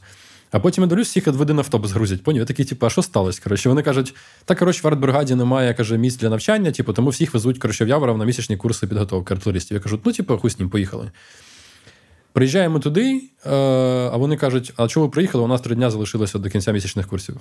А 0.51 0.59
потім 0.59 0.83
я 0.83 0.87
дивлюсь, 0.87 1.07
всіх 1.07 1.27
в 1.27 1.41
один 1.41 1.59
автобус 1.59 1.91
грузять. 1.91 2.23
Поняв? 2.23 2.39
Я 2.39 2.45
такий, 2.45 2.65
типу, 2.65 2.85
а 2.85 2.89
що 2.89 3.01
сталося? 3.01 3.41
Коротше, 3.43 3.69
вони 3.69 3.81
кажуть, 3.81 4.15
так, 4.45 4.59
коротше, 4.59 4.81
в 4.83 4.87
артбригаді 4.87 5.35
немає 5.35 5.73
каже, 5.73 5.97
місць 5.97 6.17
для 6.17 6.29
навчання, 6.29 6.71
типу, 6.71 6.93
тому 6.93 7.09
всіх 7.09 7.33
везуть 7.33 7.57
коротше, 7.57 7.85
в 7.85 7.87
Яворов 7.87 8.17
на 8.17 8.25
місячні 8.25 8.57
курси 8.57 8.87
підготовки 8.87 9.33
артилерістів. 9.33 9.75
Я 9.75 9.81
кажу, 9.81 9.99
ну, 10.05 10.11
типу, 10.11 10.37
хуй 10.37 10.51
з 10.51 10.59
ним, 10.59 10.69
поїхали. 10.69 11.11
Приїжджаємо 12.35 12.79
туди, 12.79 13.21
е, 13.45 13.49
а 14.13 14.17
вони 14.17 14.37
кажуть, 14.37 14.73
а 14.77 14.87
чого 14.87 15.05
ви 15.05 15.11
приїхали? 15.11 15.43
У 15.43 15.47
нас 15.47 15.61
три 15.61 15.75
дня 15.75 15.91
залишилося 15.91 16.39
до 16.39 16.49
кінця 16.49 16.71
місячних 16.71 17.07
курсів. 17.07 17.37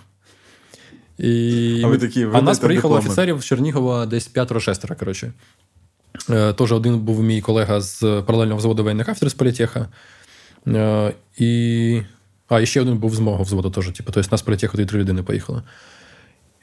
І... 1.19 1.83
А 1.85 1.89
ви 1.89 1.99
такі, 1.99 2.27
а 2.33 2.43
нас 2.43 2.59
приїхало 2.59 2.95
дипломи. 2.95 3.09
офіцерів 3.09 3.41
з 3.41 3.45
Чернігова 3.45 4.07
десь 4.07 4.29
п'ятеро-шестеро, 4.29 4.99
коротше. 4.99 5.33
Е, 6.31 6.53
теж 6.53 6.73
один 6.73 6.99
був 6.99 7.23
мій 7.23 7.41
колега 7.41 7.81
з 7.81 8.23
паралельного 8.27 8.59
взводу 8.59 8.83
воєнної 8.83 9.07
кафедри 9.07 9.31
з 9.31 9.35
політеха. 9.35 9.89
Е, 10.67 11.13
і 11.39 12.03
а, 12.49 12.61
і 12.61 12.67
ще 12.67 12.81
один 12.81 12.99
був 12.99 13.15
з 13.15 13.19
мого 13.19 13.45
взводу 13.45 13.71
теж. 13.71 13.87
Типу, 13.87 14.13
тобто 14.13 14.31
нас 14.31 14.43
політеху 14.43 14.85
три 14.85 15.01
людини 15.01 15.23
поїхали. 15.23 15.63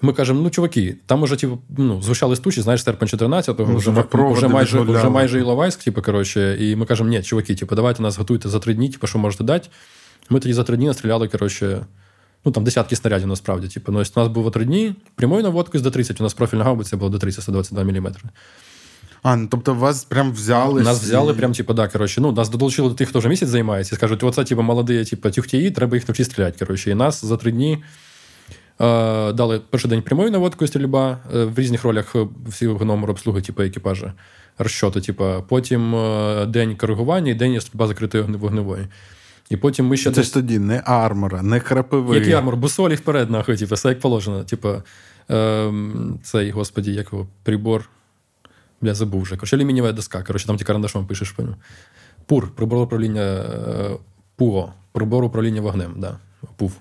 І 0.03 0.05
ми 0.05 0.13
кажемо: 0.13 0.41
ну, 0.41 0.49
чуваки, 0.49 0.95
там 1.05 1.23
уже 1.23 1.35
типу, 1.35 1.59
ну, 1.77 2.01
звучали 2.01 2.35
стучі, 2.35 2.61
знаєш, 2.61 2.83
серпень 2.83 3.09
14-го, 3.09 3.65
ну, 3.71 3.77
вже, 3.77 3.91
вже 4.33 4.47
майже 4.47 4.79
вже 4.79 5.09
майже 5.09 5.39
Іловайськ, 5.39 5.83
типу, 5.83 6.01
коротше, 6.01 6.57
і 6.59 6.75
ми 6.75 6.85
кажемо, 6.85 7.09
ні, 7.09 7.23
чуваки, 7.23 7.55
типу, 7.55 7.75
давайте 7.75 8.03
нас 8.03 8.17
готуйте 8.17 8.49
за 8.49 8.59
три 8.59 8.73
дні, 8.73 8.89
типу, 8.89 9.07
що 9.07 9.19
можете 9.19 9.43
дати. 9.43 9.69
Ми 10.29 10.39
тоді 10.39 10.53
за 10.53 10.63
три 10.63 10.77
дні 10.77 10.87
настріляли, 10.87 11.27
коротше, 11.27 11.85
ну 12.45 12.51
там 12.51 12.63
десятки 12.63 12.95
снарядів 12.95 13.27
насправді. 13.27 13.67
Типу, 13.67 13.91
ну, 13.91 14.03
у 14.15 14.19
нас 14.19 14.27
було 14.27 14.51
три 14.51 14.65
дні, 14.65 14.95
прямою 15.15 15.43
наводкою 15.43 15.79
з 15.79 15.83
до 15.83 15.91
30, 15.91 16.21
у 16.21 16.23
нас 16.23 16.33
профільна 16.33 16.63
гаубиця 16.63 16.97
була 16.97 17.11
до 17.11 17.19
30 17.19 17.43
122 17.43 17.83
мм. 17.83 18.13
А, 19.23 19.35
ну 19.35 19.47
тобто 19.51 19.73
вас 19.73 20.03
прям 20.03 20.31
взяли. 20.31 20.81
Нас 20.81 21.03
взяли, 21.03 21.33
прям, 21.33 21.53
типу, 21.53 21.73
да, 21.73 21.87
коротше, 21.87 22.21
ну, 22.21 22.31
нас 22.31 22.49
долучили 22.49 22.89
до 22.89 22.95
тих, 22.95 23.09
хто 23.09 23.19
вже 23.19 23.29
місяць 23.29 23.49
займається, 23.49 23.95
і 23.95 23.97
скажуть, 23.97 24.23
оце, 24.23 24.43
типу, 24.43 24.61
молоді, 24.61 25.05
типу, 25.05 25.29
тюхтії, 25.29 25.71
треба 25.71 25.97
їх 25.97 26.07
навчити 26.07 26.31
стріляти. 26.31 26.65
Коротше. 26.65 26.91
І 26.91 26.95
нас 26.95 27.25
за 27.25 27.37
три 27.37 27.51
дні 27.51 27.83
дали 29.33 29.61
перший 29.69 29.89
день 29.89 30.01
прямою 30.01 30.31
наводкою 30.31 30.67
стрільба 30.67 31.19
е, 31.35 31.45
в 31.45 31.59
різних 31.59 31.83
ролях 31.83 32.15
е, 32.15 32.27
всього 32.47 32.85
номеру 32.85 33.11
обслуги, 33.11 33.41
типу, 33.41 33.63
екіпажа 33.63 34.13
розчоту, 34.57 35.01
типу, 35.01 35.25
потім 35.47 35.95
е, 35.95 36.45
день 36.45 36.75
коригування 36.75 37.31
і 37.31 37.35
день 37.35 37.61
стрільба 37.61 37.87
закритої 37.87 38.23
вогневої. 38.23 38.87
І 39.49 39.57
потім 39.57 39.87
ми 39.87 39.97
ще. 39.97 40.09
Це 40.09 40.15
десь... 40.15 40.25
ж 40.25 40.33
тоді 40.33 40.59
не 40.59 40.81
армора, 40.85 41.41
не 41.41 41.59
крапивий. 41.59 42.19
Який 42.19 42.33
армор? 42.33 42.55
Бусолі 42.55 42.95
вперед, 42.95 43.29
нахуй, 43.29 43.57
типу, 43.57 43.75
все 43.75 43.89
як 43.89 43.99
положено. 43.99 44.43
Типу, 44.43 44.73
е, 45.29 45.73
цей, 46.23 46.51
господі, 46.51 46.93
як 46.93 47.13
його, 47.13 47.27
прибор. 47.43 47.89
Я 48.81 48.93
забув 48.93 49.21
вже. 49.21 49.35
Короче, 49.35 49.55
алюмінієва 49.55 49.91
доска. 49.91 50.23
Коротше, 50.23 50.47
там 50.47 50.57
ти 50.57 50.63
карандашом 50.63 51.07
пишеш 51.07 51.31
по 51.31 51.43
ньому. 51.43 51.55
Пур, 52.25 52.55
прибор 52.55 52.77
управління 52.77 53.21
е, 53.21 53.97
ПУО, 54.35 54.73
прибор 54.91 55.23
управління 55.23 55.61
вогнем. 55.61 55.93
да, 55.97 56.17
ПУВ. 56.55 56.71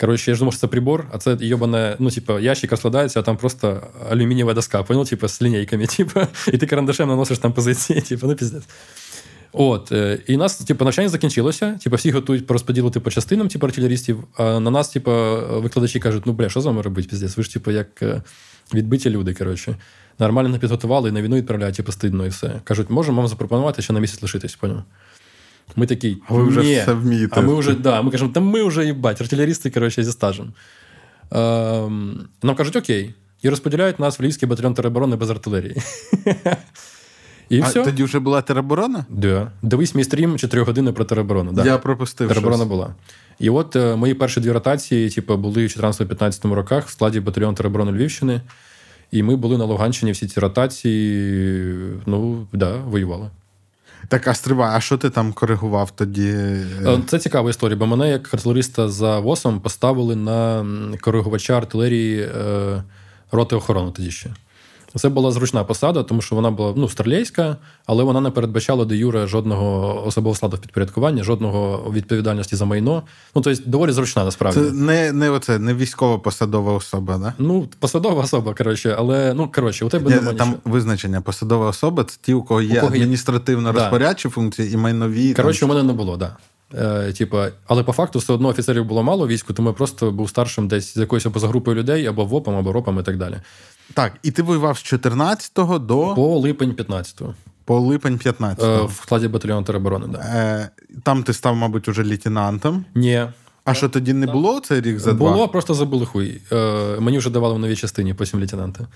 Коротше, 0.00 0.30
я 0.30 0.34
ж 0.34 0.38
думав, 0.38 0.52
що 0.52 0.60
це 0.60 0.66
прибор, 0.66 1.06
а 1.12 1.18
це 1.18 1.36
йобане, 1.40 1.96
ну, 1.98 2.10
типу, 2.10 2.38
ящик 2.38 2.70
розкладається, 2.70 3.20
а 3.20 3.22
там 3.22 3.36
просто 3.36 3.82
алюмінієва 4.10 4.54
доска, 4.54 4.82
понял, 4.82 5.04
типу, 5.04 5.28
з 5.28 5.42
лінійками, 5.42 5.86
типу, 5.96 6.20
і 6.52 6.58
ти 6.58 6.66
карандашем 6.66 7.08
наносиш 7.08 7.38
там 7.38 7.52
позиції, 7.52 8.00
типу, 8.08 8.26
ну 8.26 8.34
піздець. 8.34 8.64
От, 9.56 9.92
І 10.26 10.36
нас, 10.36 10.56
типу, 10.56 10.84
навчання 10.84 11.08
закінчилося. 11.08 11.78
Типу, 11.82 11.96
всі 11.96 12.10
готують 12.10 12.46
по 12.46 12.54
по 13.00 13.10
частинам, 13.10 13.48
типу, 13.48 13.66
артилерістів. 13.66 14.24
А 14.36 14.60
на 14.60 14.70
нас, 14.70 14.88
типу, 14.88 15.10
викладачі 15.50 16.00
кажуть, 16.00 16.26
ну 16.26 16.32
бля, 16.32 16.48
що 16.48 16.60
з 16.60 16.66
вами 16.66 16.82
робити, 16.82 17.08
піздець? 17.08 17.36
Ви 17.36 17.42
ж, 17.42 17.52
типу, 17.52 17.70
як 17.70 18.02
е, 18.02 18.22
відбиті 18.74 19.10
люди. 19.10 19.34
коротше. 19.34 19.76
Нормально 20.18 20.48
не 20.48 20.58
підготували 20.58 21.08
і 21.08 21.12
на 21.12 21.22
війну 21.22 21.36
відправляють, 21.36 21.76
типу, 21.76 21.92
стидно 21.92 22.26
і 22.26 22.28
все. 22.28 22.60
Кажуть, 22.64 22.90
можемо 22.90 23.20
вам 23.20 23.28
запропонувати 23.28 23.82
ще 23.82 23.92
на 23.92 24.00
місяць 24.00 24.22
лишитись, 24.22 24.54
поняв? 24.54 24.82
Ми 25.76 25.86
такі, 25.86 26.16
а 26.28 26.34
вже 26.34 26.60
Ні. 26.60 26.80
все 26.80 26.92
вмієте. 26.92 27.40
А 27.40 27.40
ми 27.40 27.54
вже, 27.54 27.74
да, 27.74 28.02
ми 28.02 28.10
кажемо, 28.10 28.30
та 28.34 28.40
ми 28.40 28.62
вже 28.62 28.84
їбать, 28.84 29.20
артилерісти, 29.20 29.70
коротше, 29.70 30.04
зі 30.04 30.12
стажем. 30.12 30.52
Ем, 31.30 32.28
нам 32.42 32.54
кажуть, 32.56 32.76
окей. 32.76 33.14
І 33.42 33.48
розподіляють 33.48 33.98
нас 33.98 34.18
в 34.18 34.22
Львівський 34.22 34.48
батальйон 34.48 34.74
тероборони 34.74 35.16
без 35.16 35.30
артилерії. 35.30 35.76
І 37.48 37.60
а 37.62 37.64
все. 37.64 37.84
тоді 37.84 38.04
вже 38.04 38.18
була 38.18 38.42
тероборона? 38.42 39.06
Да. 39.10 39.50
Дивись 39.62 39.94
мій 39.94 40.04
стрім 40.04 40.38
4 40.38 40.62
години 40.62 40.92
про 40.92 41.04
тероборону. 41.04 41.52
Да. 41.52 41.64
Я 41.64 41.78
пропустив. 41.78 42.28
Тероборона 42.28 42.56
щось. 42.56 42.68
була. 42.68 42.94
І 43.38 43.50
от 43.50 43.76
е, 43.76 43.96
мої 43.96 44.14
перші 44.14 44.40
дві 44.40 44.52
ротації, 44.52 45.10
типу, 45.10 45.36
були 45.36 45.66
в 45.66 45.68
14-15 45.68 46.52
роках 46.52 46.86
в 46.86 46.90
складі 46.90 47.20
батальйону 47.20 47.54
тероборони 47.54 47.92
Львівщини. 47.92 48.40
І 49.10 49.22
ми 49.22 49.36
були 49.36 49.58
на 49.58 49.64
Луганщині 49.64 50.12
всі 50.12 50.26
ці 50.26 50.40
ротації, 50.40 51.74
ну, 52.06 52.46
да, 52.52 52.76
воювали. 52.76 53.30
Так, 54.08 54.28
а 54.28 54.34
стривай, 54.34 54.70
а 54.76 54.80
що 54.80 54.98
ти 54.98 55.10
там 55.10 55.32
коригував 55.32 55.90
тоді? 55.90 56.30
Е, 56.30 57.00
це 57.06 57.18
цікава 57.18 57.50
історія, 57.50 57.76
бо 57.76 57.86
мене 57.86 58.10
як 58.10 58.34
артилериста 58.34 58.88
за 58.88 59.18
ВОСом 59.18 59.60
поставили 59.60 60.16
на 60.16 60.66
коригувача 61.00 61.56
артилерії 61.56 62.20
е, 62.22 62.82
роти 63.32 63.56
охорони 63.56 63.92
тоді 63.96 64.10
ще. 64.10 64.30
Це 64.96 65.08
була 65.08 65.30
зручна 65.30 65.64
посада, 65.64 66.02
тому 66.02 66.22
що 66.22 66.36
вона 66.36 66.50
була 66.50 66.72
ну, 66.76 66.88
стрілейська, 66.88 67.56
але 67.86 68.04
вона 68.04 68.20
не 68.20 68.30
передбачала 68.30 68.84
де 68.84 68.96
юре 68.96 69.26
жодного 69.26 70.06
особового 70.06 70.36
складу 70.36 70.56
підпорядкування, 70.56 71.22
жодного 71.22 71.90
відповідальності 71.92 72.56
за 72.56 72.64
майно. 72.64 73.02
Ну, 73.34 73.42
тобто, 73.42 73.62
доволі 73.66 73.92
зручна 73.92 74.24
насправді. 74.24 74.60
Це 74.60 74.72
не 74.72 75.12
не 75.12 75.30
оце, 75.30 75.58
не 75.58 75.74
військова 75.74 76.18
посадова 76.18 76.72
особа, 76.72 77.18
да? 77.18 77.32
Ну, 77.38 77.68
посадова 77.78 78.22
особа, 78.22 78.54
коротше, 78.54 78.96
але 78.98 79.34
ну 79.34 79.50
коротше, 79.54 79.84
у 79.84 79.88
тебе 79.88 80.10
є, 80.10 80.16
немає 80.16 80.36
там 80.36 80.48
нічого. 80.48 80.74
визначення. 80.74 81.20
Посадова 81.20 81.66
особа 81.66 82.04
це 82.04 82.18
ті, 82.22 82.34
у 82.34 82.42
кого 82.42 82.62
є 82.62 82.82
адміністративно 82.82 83.72
розпорядчі 83.72 84.28
да. 84.28 84.34
функції 84.34 84.72
і 84.72 84.76
майнові. 84.76 85.34
Коротше, 85.34 85.64
у 85.64 85.68
мене 85.68 85.82
не 85.82 85.92
було, 85.92 86.18
так. 86.18 86.30
Да. 86.30 86.36
Е, 86.74 87.12
типа, 87.12 87.48
але 87.66 87.82
по 87.82 87.92
факту 87.92 88.18
все 88.18 88.32
одно 88.32 88.48
офіцерів 88.48 88.84
було 88.84 89.02
мало 89.02 89.28
війську, 89.28 89.52
тому 89.52 89.68
я 89.68 89.74
просто 89.74 90.10
був 90.10 90.28
старшим 90.28 90.68
десь 90.68 90.94
з 90.94 90.96
якоюсь 90.96 91.24
позагрупою 91.24 91.76
людей 91.76 92.06
або 92.06 92.24
ВОПом, 92.24 92.56
або 92.56 92.72
ропом 92.72 92.98
і 92.98 93.02
так 93.02 93.16
далі. 93.16 93.40
Так, 93.94 94.12
і 94.22 94.30
ти 94.30 94.42
воював 94.42 94.78
з 94.78 94.92
14-го 94.92 95.78
до. 95.78 96.14
По 96.14 96.38
липень 96.38 96.72
15-го. 96.72 97.34
По 97.64 97.80
липень 97.80 98.16
15-го. 98.16 98.66
Е, 98.66 98.84
в 98.84 98.92
складі 99.02 99.28
батальйону 99.28 99.62
тероборони, 99.62 100.06
да. 100.08 100.18
Е, 100.18 100.68
Там 101.02 101.22
ти 101.22 101.32
став, 101.32 101.56
мабуть, 101.56 101.88
уже 101.88 102.04
лейтенантом. 102.04 102.84
Ні. 102.94 103.26
А 103.64 103.74
що 103.74 103.88
тоді 103.88 104.12
не 104.12 104.26
було 104.26 104.60
цей 104.60 104.80
рік 104.80 104.98
за 104.98 105.12
було, 105.12 105.30
два? 105.30 105.36
Було, 105.36 105.48
просто 105.48 105.74
забули 105.74 106.06
хуй. 106.06 106.40
Е, 106.52 107.00
Мені 107.00 107.18
вже 107.18 107.30
давали 107.30 107.54
в 107.54 107.58
новій 107.58 107.76
частині 107.76 108.14
потім 108.14 108.40
лейтенанта. 108.40 108.86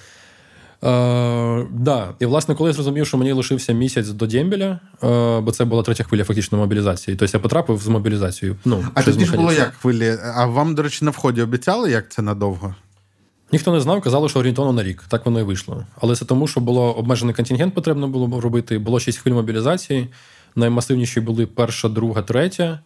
Е, 0.85 1.67
да. 1.71 2.15
І, 2.19 2.27
власне, 2.27 2.55
коли 2.55 2.71
я 2.71 2.75
зрозумів, 2.75 3.07
що 3.07 3.19
мені 3.19 3.33
лишився 3.33 3.73
місяць 3.73 4.09
до 4.09 4.27
Дембеля, 4.27 4.81
е, 5.05 5.41
бо 5.41 5.51
це 5.53 5.65
була 5.65 5.83
третя 5.83 6.05
хвиля 6.05 6.25
фактично 6.25 6.59
мобілізації. 6.59 7.17
Тобто 7.17 7.37
я 7.37 7.43
потрапив 7.43 7.79
з 7.79 7.89
мобілізацією. 7.89 8.57
Ну, 8.65 8.85
А 8.95 9.03
тоді 9.03 9.25
ж 9.25 9.37
було 9.37 9.53
як 9.53 9.75
хвилі? 9.75 10.19
А 10.35 10.47
вам, 10.47 10.75
до 10.75 10.83
речі, 10.83 11.05
на 11.05 11.11
вході 11.11 11.43
обіцяли, 11.43 11.91
як 11.91 12.09
це 12.09 12.23
надовго? 12.23 12.75
Ніхто 13.53 13.73
не 13.73 13.81
знав, 13.81 14.01
казали, 14.01 14.29
що 14.29 14.39
орієнтовно 14.39 14.73
на 14.73 14.83
рік. 14.83 15.05
Так 15.09 15.27
воно 15.27 15.41
і 15.41 15.43
вийшло. 15.43 15.85
Але 16.01 16.17
це 16.17 16.25
тому, 16.25 16.47
що 16.47 16.61
було 16.61 16.95
обмежений 16.95 17.35
контингент, 17.35 17.75
потрібно 17.75 18.09
було 18.09 18.41
робити. 18.41 18.79
Було 18.79 19.01
шість 19.01 19.19
хвиль 19.19 19.33
мобілізації. 19.33 20.09
Наймасивніші 20.57 21.21
були 21.21 21.47
перша, 21.47 21.89
друга, 21.89 22.23
третя. 22.23 22.79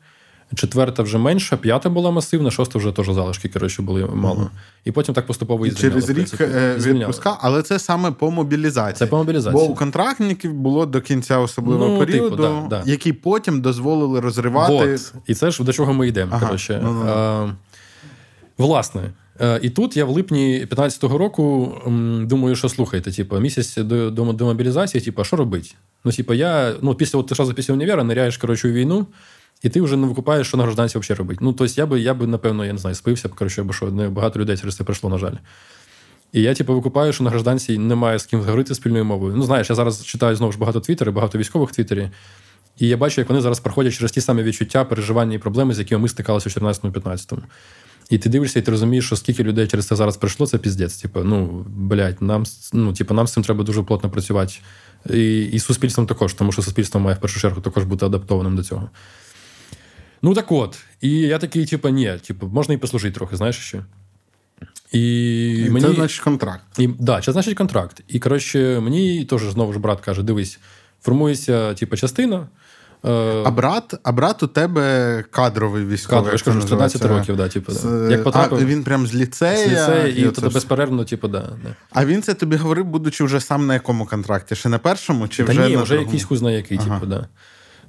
Четверта 0.55 1.03
вже 1.03 1.19
менша, 1.19 1.57
п'ята 1.57 1.89
була 1.89 2.11
масивна, 2.11 2.51
шоста 2.51 2.79
вже 2.79 2.93
теж 2.93 3.07
залишки, 3.07 3.49
коротше, 3.49 3.83
були 3.83 4.07
мало. 4.07 4.41
Uh-huh. 4.41 4.49
І 4.85 4.93
потім 4.93 5.15
так 5.15 5.27
поступово 5.27 5.67
і 5.67 5.71
Через 5.71 6.11
рік 6.11 6.41
е, 6.41 6.77
відпуска, 6.79 7.39
але 7.41 7.63
це 7.63 7.79
саме 7.79 8.11
по 8.11 8.31
мобілізації. 8.31 8.99
Це 8.99 9.07
по 9.07 9.17
мобілізації. 9.17 9.67
Бо 9.67 9.73
у 9.73 9.75
контрактників 9.75 10.53
було 10.53 10.87
до 10.87 11.01
кінця 11.01 11.39
особливого 11.39 11.89
ну, 11.89 11.99
періоду, 11.99 12.31
типу, 12.31 12.43
да, 12.43 12.67
да. 12.71 12.83
які 12.91 13.13
потім 13.13 13.61
дозволили 13.61 14.21
розривати. 14.21 14.91
Вот. 14.93 15.15
І 15.27 15.35
це 15.35 15.51
ж 15.51 15.65
до 15.65 15.73
чого 15.73 15.93
ми 15.93 16.09
йдемо. 16.09 16.33
Ага. 16.35 16.47
коротше. 16.47 16.81
Ну, 16.85 17.05
а, 17.09 17.49
Власне, 18.59 19.03
Е, 19.03 19.22
і 19.63 19.71
тут 19.71 19.97
я 19.97 20.05
в 20.05 20.11
липні 20.11 20.53
2015 20.53 21.03
року 21.05 21.75
думаю, 22.27 22.57
що 22.57 22.69
слухайте, 22.69 23.13
типу, 23.13 23.41
місяць 23.41 23.77
до 23.77 24.11
до, 24.11 24.33
до 24.33 24.45
мобілізації, 24.45 25.05
типу, 25.05 25.25
що 25.25 25.37
робити? 25.37 25.71
Ну, 26.05 26.13
типу, 26.13 26.35
я 26.35 26.75
ну, 26.83 26.95
після 26.95 27.19
от, 27.19 27.27
ти 27.27 27.35
ж 27.35 27.53
після 27.53 27.75
універа 27.75 28.05
ниряєш 28.05 28.37
коротше, 28.37 28.69
у 28.69 28.73
війну, 28.73 29.07
і 29.63 29.69
ти 29.69 29.81
вже 29.81 29.97
не 29.97 30.07
викупаєш, 30.07 30.47
що 30.47 30.57
на 30.57 30.63
гражданці 30.63 30.99
взагалі 30.99 31.19
робити. 31.19 31.39
Ну, 31.43 31.53
тобто, 31.53 31.75
я 31.77 31.87
би, 31.87 32.01
я 32.01 32.15
би, 32.15 32.27
напевно, 32.27 32.65
я 32.65 32.73
не 32.73 32.79
знаю, 32.79 32.97
спився, 32.97 33.29
коротше, 33.29 33.61
або 33.61 33.73
що 33.73 33.91
не 33.91 34.09
багато 34.09 34.41
людей 34.41 34.57
через 34.57 34.77
це 34.77 34.85
прийшло, 34.85 35.11
на 35.11 35.19
жаль. 35.19 35.35
І 36.33 36.43
я, 36.43 36.55
типу, 36.55 36.75
викупаю, 36.75 37.13
що 37.13 37.25
на 37.25 37.31
гражданці 37.31 37.79
немає 37.79 38.19
з 38.19 38.27
ким 38.27 38.41
говорити 38.41 38.75
спільною 38.75 39.05
мовою. 39.05 39.35
Ну, 39.37 39.43
знаєш, 39.43 39.71
я 39.71 39.77
зараз 39.77 40.05
читаю 40.05 40.37
знову 40.37 40.53
ж 40.53 40.59
багато 40.59 40.81
твіттери, 40.81 41.11
багато 41.11 41.39
військових 41.39 41.73
твіттерів. 41.73 42.09
І 42.79 42.89
я 42.89 42.97
бачу, 42.97 43.21
як 43.21 43.29
вони 43.29 43.41
зараз 43.41 43.61
проходять 43.61 43.93
через 43.93 44.13
ті 44.13 44.21
самі 44.21 44.43
відчуття, 44.43 44.85
переживання 44.85 45.35
і 45.35 45.39
проблеми, 45.39 45.75
з 45.75 45.79
якими 45.79 46.03
ми 46.03 46.09
стикалися 46.09 46.61
у 46.61 46.65
2014-2015. 46.65 47.39
І 48.11 48.19
ти 48.19 48.29
дивишся, 48.29 48.59
і 48.59 48.63
ти 48.63 48.71
розумієш, 48.71 49.07
що 49.07 49.17
скільки 49.17 49.45
людей 49.45 49.67
через 49.67 49.87
це 49.87 49.97
зараз 49.97 50.17
прийшло, 50.17 50.47
це 50.47 50.59
піздець. 50.59 50.97
Типу, 50.97 51.21
ну, 51.25 51.67
блядь, 51.69 52.23
нам 52.23 52.45
ну, 52.73 52.93
типу, 52.93 53.15
нам 53.15 53.27
з 53.27 53.33
цим 53.33 53.43
треба 53.43 53.65
дуже 53.65 53.83
плотно 53.83 54.11
працювати. 54.11 54.55
І 55.11 55.43
і 55.43 55.59
суспільством 55.59 56.07
також, 56.07 56.35
тому 56.35 56.53
що 56.53 56.63
суспільство 56.63 57.01
має 57.01 57.17
в 57.17 57.21
першу 57.21 57.41
чергу 57.41 57.61
також 57.61 57.85
бути 57.85 58.07
адаптованим 58.07 58.57
до 58.57 58.63
цього. 58.63 58.91
Ну 60.23 60.35
так 60.35 60.53
от. 60.53 60.79
І 61.01 61.11
я 61.11 61.39
такий, 61.39 61.67
типу, 61.67 61.89
ні, 61.89 62.19
типу, 62.27 62.47
можна 62.47 62.75
і 62.75 62.79
послужити 62.79 63.15
трохи, 63.15 63.37
знаєш 63.37 63.57
що? 63.57 63.85
І, 64.93 65.65
і 65.67 65.71
мені... 65.71 65.87
Це 65.87 65.93
значить 65.93 66.21
контракт. 66.21 66.65
І, 66.79 66.87
да, 66.87 67.21
це 67.21 67.33
значить 67.33 67.59
контракт. 67.59 68.03
І 68.09 68.19
коротше, 68.19 68.81
мені 68.81 69.25
теж 69.25 69.43
знову 69.43 69.73
ж 69.73 69.79
брат 69.79 70.01
каже: 70.01 70.23
дивись, 70.23 70.59
формується 71.03 71.75
типу, 71.75 71.97
частина. 71.97 72.49
А 73.03 73.51
брат 73.51 73.95
а 74.03 74.13
брат 74.13 74.43
у 74.43 74.47
тебе 74.47 75.25
кадровий 75.31 75.87
військовий. 75.87 76.19
Кадровий, 76.19 76.39
я 76.47 76.53
кажу, 76.53 76.69
13 76.69 77.05
років, 77.05 77.37
да, 77.37 77.49
типу, 77.49 77.73
да. 77.73 78.11
Як 78.11 78.25
потрапив, 78.25 78.59
а 78.63 78.65
він 78.65 78.85
прям 78.85 79.07
з 79.07 79.15
ліцея. 79.15 79.69
З 79.69 79.71
ліцея, 79.71 80.07
і, 80.07 80.29
і 80.29 80.31
тоді 80.31 80.55
безперервно, 80.55 81.05
типу, 81.05 81.29
да, 81.29 81.41
да. 81.41 81.77
А 81.91 82.05
він 82.05 82.23
це 82.23 82.35
тобі 82.35 82.57
говорив, 82.57 82.85
будучи 82.85 83.25
вже 83.25 83.41
сам 83.41 83.67
на 83.67 83.75
якому 83.75 84.07
контракті? 84.07 84.55
Ще 84.55 84.69
на 84.69 84.79
першому? 84.79 85.29
Чи 85.29 85.45
Та 85.45 85.53
вже 85.53 85.69
ні, 85.69 85.77
на 85.77 85.83
вже 85.83 85.97
якийсь 85.97 86.25
хуй 86.25 86.39
знає 86.39 86.57
який, 86.57 86.79
ага. 86.79 86.95
типу, 86.95 87.07
да. 87.07 87.27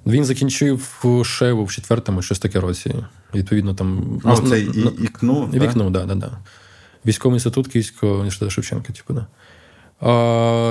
Він 0.05 0.25
закінчив 0.25 1.05
шеву 1.25 1.65
в 1.65 1.71
четвертому, 1.71 2.21
щось 2.21 2.39
таке 2.39 2.59
році. 2.59 2.95
Відповідно, 3.35 3.73
там. 3.73 4.21
А, 4.23 4.37
це 4.37 4.59
і, 4.59 4.65
ікну? 5.03 5.49
Вікну, 5.53 5.83
так, 5.83 5.91
да, 5.91 6.05
да, 6.05 6.15
да. 6.15 6.31
Військовий 7.05 7.35
інститут 7.35 7.67
Київського 7.67 8.13
університету 8.13 8.51
Шевченка, 8.51 8.93
типу, 8.93 9.13
да. 9.13 9.27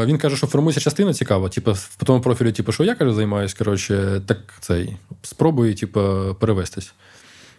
Він 0.06 0.18
каже, 0.18 0.36
що 0.36 0.46
формується 0.46 0.80
частина 0.80 1.14
цікава. 1.14 1.48
Типу, 1.48 1.72
в 1.72 2.04
тому 2.04 2.20
профілі, 2.20 2.52
типу, 2.52 2.72
що 2.72 2.84
я 2.84 2.94
каже, 2.94 3.12
займаюся, 3.14 3.54
коротше, 3.58 4.22
так 4.26 4.38
цей 4.60 4.96
спробую, 5.22 5.74
типу, 5.74 6.00
перевестись. 6.40 6.94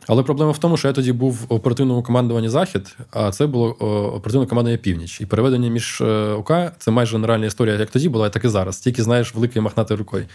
Але 0.07 0.23
проблема 0.23 0.51
в 0.51 0.57
тому, 0.57 0.77
що 0.77 0.87
я 0.87 0.93
тоді 0.93 1.11
був 1.11 1.33
в 1.33 1.53
оперативному 1.53 2.03
командуванні 2.03 2.49
Захід, 2.49 2.97
а 3.11 3.31
це 3.31 3.47
було 3.47 3.69
оперативне 4.15 4.47
командування 4.47 4.77
Північ. 4.77 5.21
І 5.21 5.25
переведення 5.25 5.69
між 5.69 6.01
е, 6.01 6.05
ОК 6.31 6.51
це 6.77 6.91
майже 6.91 7.17
нереальна 7.17 7.45
історія, 7.45 7.75
як 7.75 7.89
тоді 7.89 8.09
була, 8.09 8.29
так 8.29 8.45
і 8.45 8.47
зараз. 8.47 8.79
Тільки 8.79 9.03
знаєш, 9.03 9.35
великою 9.35 9.63
махнати 9.63 9.95
рукою. 9.95 10.25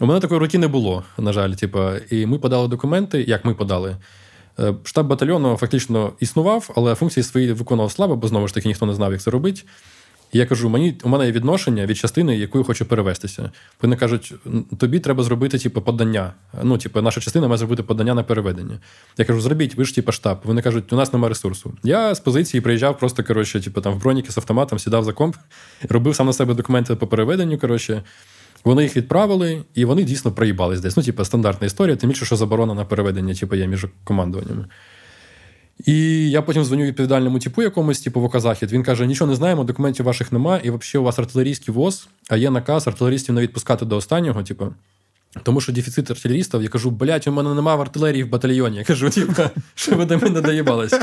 У 0.00 0.06
мене 0.06 0.20
такої 0.20 0.40
руки 0.40 0.58
не 0.58 0.68
було, 0.68 1.04
на 1.18 1.32
жаль. 1.32 1.52
Типу, 1.52 1.80
і 2.10 2.26
ми 2.26 2.38
подали 2.38 2.68
документи, 2.68 3.24
як 3.28 3.44
ми 3.44 3.54
подали. 3.54 3.96
Е, 4.58 4.74
штаб 4.84 5.06
батальйону 5.06 5.56
фактично 5.56 6.12
існував, 6.20 6.70
але 6.76 6.94
функції 6.94 7.24
свої 7.24 7.52
виконував 7.52 7.92
слабо, 7.92 8.16
бо 8.16 8.28
знову 8.28 8.48
ж 8.48 8.54
таки 8.54 8.68
ніхто 8.68 8.86
не 8.86 8.94
знав, 8.94 9.12
як 9.12 9.20
це 9.20 9.30
робити. 9.30 9.62
Я 10.32 10.46
кажу, 10.46 10.68
мені 10.68 10.98
у 11.02 11.08
мене 11.08 11.26
є 11.26 11.32
відношення 11.32 11.86
від 11.86 11.96
частини, 11.96 12.36
якою 12.36 12.64
хочу 12.64 12.86
перевестися. 12.86 13.50
Вони 13.82 13.96
кажуть, 13.96 14.34
тобі 14.78 14.98
треба 14.98 15.22
зробити 15.22 15.58
типу, 15.58 15.82
подання. 15.82 16.32
Ну, 16.62 16.78
типу, 16.78 17.02
наша 17.02 17.20
частина 17.20 17.48
має 17.48 17.58
зробити 17.58 17.82
подання 17.82 18.14
на 18.14 18.22
переведення. 18.22 18.78
Я 19.18 19.24
кажу, 19.24 19.40
зробіть, 19.40 19.74
ви 19.74 19.84
ж 19.84 19.94
типу, 19.94 20.12
штаб. 20.12 20.40
Вони 20.44 20.62
кажуть, 20.62 20.92
у 20.92 20.96
нас 20.96 21.12
немає 21.12 21.28
ресурсу. 21.28 21.72
Я 21.82 22.14
з 22.14 22.20
позиції 22.20 22.60
приїжджав 22.60 22.98
просто 22.98 23.24
коротше, 23.24 23.60
типу, 23.60 23.80
там 23.80 23.94
в 23.94 24.02
броніки 24.02 24.32
з 24.32 24.38
автоматом, 24.38 24.78
сідав 24.78 25.04
за 25.04 25.12
комп, 25.12 25.36
робив 25.88 26.16
сам 26.16 26.26
на 26.26 26.32
себе 26.32 26.54
документи 26.54 26.94
по 26.94 27.06
переведенню. 27.06 27.58
коротше. 27.58 28.02
Вони 28.64 28.82
їх 28.82 28.96
відправили, 28.96 29.62
і 29.74 29.84
вони 29.84 30.02
дійсно 30.02 30.32
проїбались 30.32 30.80
десь. 30.80 30.96
Ну, 30.96 31.02
типу, 31.02 31.24
стандартна 31.24 31.66
історія, 31.66 31.96
тим 31.96 32.10
більше, 32.10 32.24
що 32.24 32.36
заборона 32.36 32.74
на 32.74 32.84
переведення, 32.84 33.34
типу, 33.34 33.56
є 33.56 33.66
між 33.66 33.86
командуваннями. 34.04 34.66
І 35.86 36.30
я 36.30 36.42
потім 36.42 36.64
дзвоню 36.64 36.84
відповідальному 36.84 37.38
типу 37.38 37.62
якомусь, 37.62 38.00
типу 38.00 38.20
Воказахід. 38.20 38.72
Він 38.72 38.82
каже: 38.82 39.06
нічого 39.06 39.30
не 39.30 39.36
знаємо, 39.36 39.64
документів 39.64 40.06
ваших 40.06 40.32
немає, 40.32 40.60
і 40.64 40.70
взагалі 40.70 41.02
у 41.02 41.06
вас 41.06 41.18
артилерійський 41.18 41.74
воз, 41.74 42.08
а 42.28 42.36
є 42.36 42.50
наказ 42.50 42.86
артилерістів 42.86 43.34
не 43.34 43.40
відпускати 43.40 43.84
до 43.84 43.96
останнього, 43.96 44.42
типу. 44.42 44.74
Тому 45.42 45.60
що 45.60 45.72
дефіцит 45.72 46.10
артилерістів, 46.10 46.62
я 46.62 46.68
кажу, 46.68 46.90
блять, 46.90 47.26
у 47.26 47.32
мене 47.32 47.54
немає 47.54 47.78
артилерії 47.78 48.24
в 48.24 48.28
батальйоні. 48.28 48.76
Я 48.76 48.84
кажу, 48.84 49.10
типу, 49.10 49.42
що 49.74 49.96
ви 49.96 50.04
до 50.04 50.18
мене 50.18 50.40
доїбались. 50.40 50.94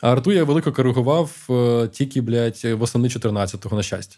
А 0.00 0.12
арту 0.12 0.32
я 0.32 0.44
велико 0.44 0.72
коригував 0.72 1.30
е, 1.50 1.88
тільки, 1.88 2.20
блядь, 2.20 2.64
восени 2.64 3.08
14-го, 3.08 3.76
на 3.76 3.82
щастя. 3.82 4.16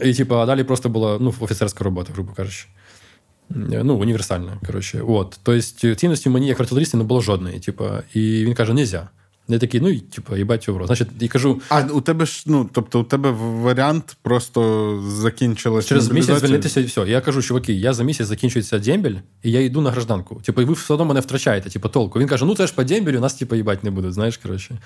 І, 0.00 0.14
типу, 0.14 0.36
а 0.36 0.46
далі 0.46 0.64
просто 0.64 0.88
була 0.88 1.18
ну, 1.20 1.34
офіцерська 1.40 1.84
робота, 1.84 2.12
грубо 2.12 2.32
кажучи. 2.32 2.66
Ну, 3.54 3.94
універсальна. 3.94 4.58
коротше. 4.66 5.02
От. 5.08 5.40
Тобто 5.42 5.94
цінності 5.94 6.30
мені, 6.30 6.46
як 6.46 6.60
артилерісті, 6.60 6.96
не 6.96 7.04
було 7.04 7.20
жодної. 7.20 7.60
Типу, 7.60 7.84
і 8.14 8.44
він 8.44 8.54
каже, 8.54 8.74
нельзя. 8.74 9.08
Я 9.48 9.58
такий, 9.58 9.80
ну, 9.80 10.00
типу, 10.00 10.36
їбать 10.36 10.68
в 10.68 10.76
рот. 10.76 10.86
Значить, 10.86 11.08
і 11.20 11.28
кажу. 11.28 11.60
А 11.68 11.80
у 11.80 12.00
тебе 12.00 12.26
ж, 12.26 12.42
ну, 12.46 12.70
тобто, 12.72 13.00
у 13.00 13.04
тебе 13.04 13.30
варіант 13.30 14.16
просто 14.22 15.02
закінчилася. 15.08 15.88
Через 15.88 16.10
місяць 16.10 16.40
звільнитися 16.40 16.80
і 16.80 16.84
все. 16.84 17.04
Я 17.08 17.20
кажу, 17.20 17.42
чуваки, 17.42 17.72
я 17.72 17.92
за 17.92 18.04
місяць 18.04 18.26
закінчується 18.26 18.78
дембель, 18.78 19.14
і 19.42 19.50
я 19.50 19.60
йду 19.60 19.80
на 19.80 19.90
гражданку. 19.90 20.34
Типу, 20.34 20.62
і 20.62 20.64
ви 20.64 20.72
все 20.72 20.94
одно 20.94 21.04
мене 21.04 21.20
втрачаєте, 21.20 21.70
типу, 21.70 21.88
толку. 21.88 22.18
Він 22.20 22.28
каже: 22.28 22.44
ну 22.44 22.54
це 22.54 22.66
ж 22.66 22.74
по 22.74 22.84
дембелю, 22.84 23.20
нас, 23.20 23.34
типу, 23.34 23.54
їбать 23.54 23.84
не 23.84 23.90
будуть, 23.90 24.12
знаєш, 24.12 24.36
коротше. 24.36 24.78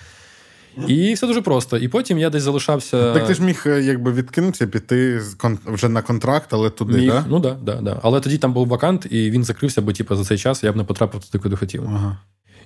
І 0.89 1.15
все 1.15 1.27
дуже 1.27 1.43
просто. 1.43 1.79
І 1.79 1.89
потім 1.89 2.19
я 2.19 2.31
десь 2.31 2.43
залишався. 2.43 3.13
Так 3.13 3.27
ти 3.27 3.35
ж 3.35 3.43
міг 3.43 3.63
е, 3.67 3.83
якби 3.83 4.13
відкинутися, 4.13 4.67
піти 4.67 5.21
вже 5.67 5.89
на 5.89 6.03
контракт, 6.03 6.49
але 6.51 6.71
туди. 6.71 6.99
Міг. 6.99 7.11
Да? 7.11 7.25
Ну 7.29 7.39
да, 7.39 7.57
да, 7.63 7.81
да. 7.81 8.01
Але 8.03 8.21
тоді 8.21 8.39
там 8.39 8.53
був 8.53 8.69
вакант, 8.69 9.07
і 9.11 9.31
він 9.31 9.45
закрився, 9.45 9.83
бо 9.83 9.93
типу, 9.93 10.17
за 10.17 10.25
цей 10.25 10.39
час 10.39 10.65
я 10.65 10.73
б 10.73 10.77
не 10.77 10.85
потрапив 10.85 11.25
туди, 11.25 11.43
куди 11.43 11.57
хотів. 11.57 11.83
Ага. 11.87 12.17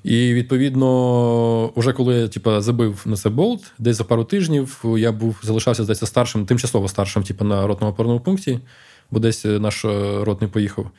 І 0.05 0.35
відповідно, 0.35 1.67
уже 1.75 1.93
коли 1.93 2.15
я 2.15 2.29
типу, 2.29 2.61
забив 2.61 3.03
на 3.05 3.17
це 3.17 3.29
болт, 3.29 3.73
десь 3.79 3.97
за 3.97 4.05
пару 4.05 4.25
тижнів 4.25 4.85
я 4.99 5.13
був 5.13 5.41
залишався 5.43 5.85
здається, 5.85 6.07
старшим, 6.07 6.47
тимчасово 6.47 6.89
старшим, 6.89 7.23
типу, 7.23 7.45
на 7.45 7.67
ротному 7.67 7.93
опорному 7.93 8.21
пункті, 8.21 8.61
бо 9.11 9.19
десь 9.19 9.45
наш 9.45 9.85
е, 9.85 10.25
ротний 10.25 10.51
поїхав. 10.51 10.91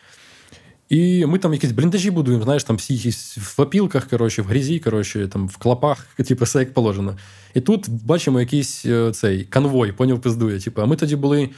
І 0.91 1.25
ми 1.25 1.39
там 1.39 1.53
якісь 1.53 1.71
бліндажі 1.71 2.11
будуємо, 2.11 2.43
знаєш, 2.43 2.63
там 2.63 2.75
всі 2.75 2.95
якісь 2.95 3.37
в 3.37 3.61
опілках, 3.61 4.07
коротше, 4.07 4.41
в 4.41 4.45
грізі, 4.45 4.79
коротше, 4.79 5.27
там 5.27 5.47
в 5.47 5.57
клапах, 5.57 6.07
типу, 6.27 6.45
все 6.45 6.59
як 6.59 6.73
положено. 6.73 7.17
І 7.53 7.61
тут 7.61 7.89
бачимо 7.89 8.39
якийсь 8.39 8.85
е, 8.85 9.11
цей 9.11 9.43
конвой, 9.43 9.91
поняв, 9.91 10.21
пиздує. 10.21 10.59
Типу, 10.59 10.81
а 10.81 10.85
ми 10.85 10.95
тоді 10.95 11.15
були. 11.15 11.49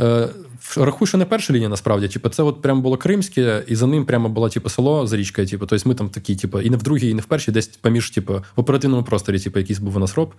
Е, 0.00 0.28
Рахуй, 0.76 1.08
що 1.08 1.18
не 1.18 1.24
перша 1.24 1.52
лінія, 1.52 1.68
насправді. 1.68 2.08
Типу, 2.08 2.28
це 2.28 2.42
от 2.42 2.62
прямо 2.62 2.80
було 2.80 2.96
Кримське, 2.96 3.64
і 3.66 3.76
за 3.76 3.86
ним 3.86 4.04
прямо 4.04 4.28
було 4.28 4.48
типу, 4.48 4.68
село 4.68 5.06
з 5.06 5.12
річкою. 5.12 5.48
Типу, 5.48 5.66
тобто 5.66 5.88
ми 5.88 5.94
там 5.94 6.08
такі, 6.08 6.36
типу, 6.36 6.60
і 6.60 6.70
не 6.70 6.76
в 6.76 6.82
другій, 6.82 7.10
і 7.10 7.14
не 7.14 7.22
в 7.22 7.26
першій, 7.26 7.52
десь 7.52 7.66
поміж, 7.66 8.10
типу, 8.10 8.34
в 8.34 8.60
оперативному 8.60 9.02
просторі, 9.02 9.38
типу, 9.38 9.58
якийсь 9.58 9.78
був 9.78 9.96
у 9.96 9.98
нас 9.98 10.14
роб. 10.14 10.34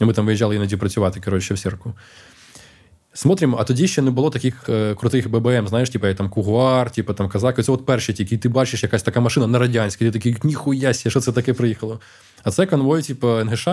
І 0.00 0.04
ми 0.04 0.12
там 0.12 0.26
виїжджали 0.26 0.56
іноді 0.56 0.76
працювати, 0.76 1.20
коротше, 1.20 1.54
в 1.54 1.58
сірку. 1.58 1.94
Смотримо, 3.14 3.56
а 3.60 3.64
тоді 3.64 3.88
ще 3.88 4.02
не 4.02 4.10
було 4.10 4.30
таких 4.30 4.68
е, 4.68 4.94
крутих 4.94 5.30
ББМ, 5.30 5.68
знаєш, 5.68 5.90
типу, 5.90 6.14
там 6.14 6.28
Кугуар, 6.28 6.90
типу 6.90 7.14
там 7.14 7.28
Казак. 7.28 7.64
Це 7.64 7.72
от 7.72 7.86
перші 7.86 8.12
тільки, 8.12 8.34
і 8.34 8.38
ти 8.38 8.48
бачиш 8.48 8.82
якась 8.82 9.02
така 9.02 9.20
машина 9.20 9.46
на 9.46 9.58
радянській, 9.58 10.04
ти 10.04 10.10
такий, 10.10 10.36
ніхуя 10.42 10.94
сі, 10.94 11.10
що 11.10 11.20
це 11.20 11.32
таке 11.32 11.52
приїхало. 11.52 12.00
А 12.44 12.50
це 12.50 12.66
конвой, 12.66 13.02
типу, 13.02 13.28
НГШ, 13.28 13.68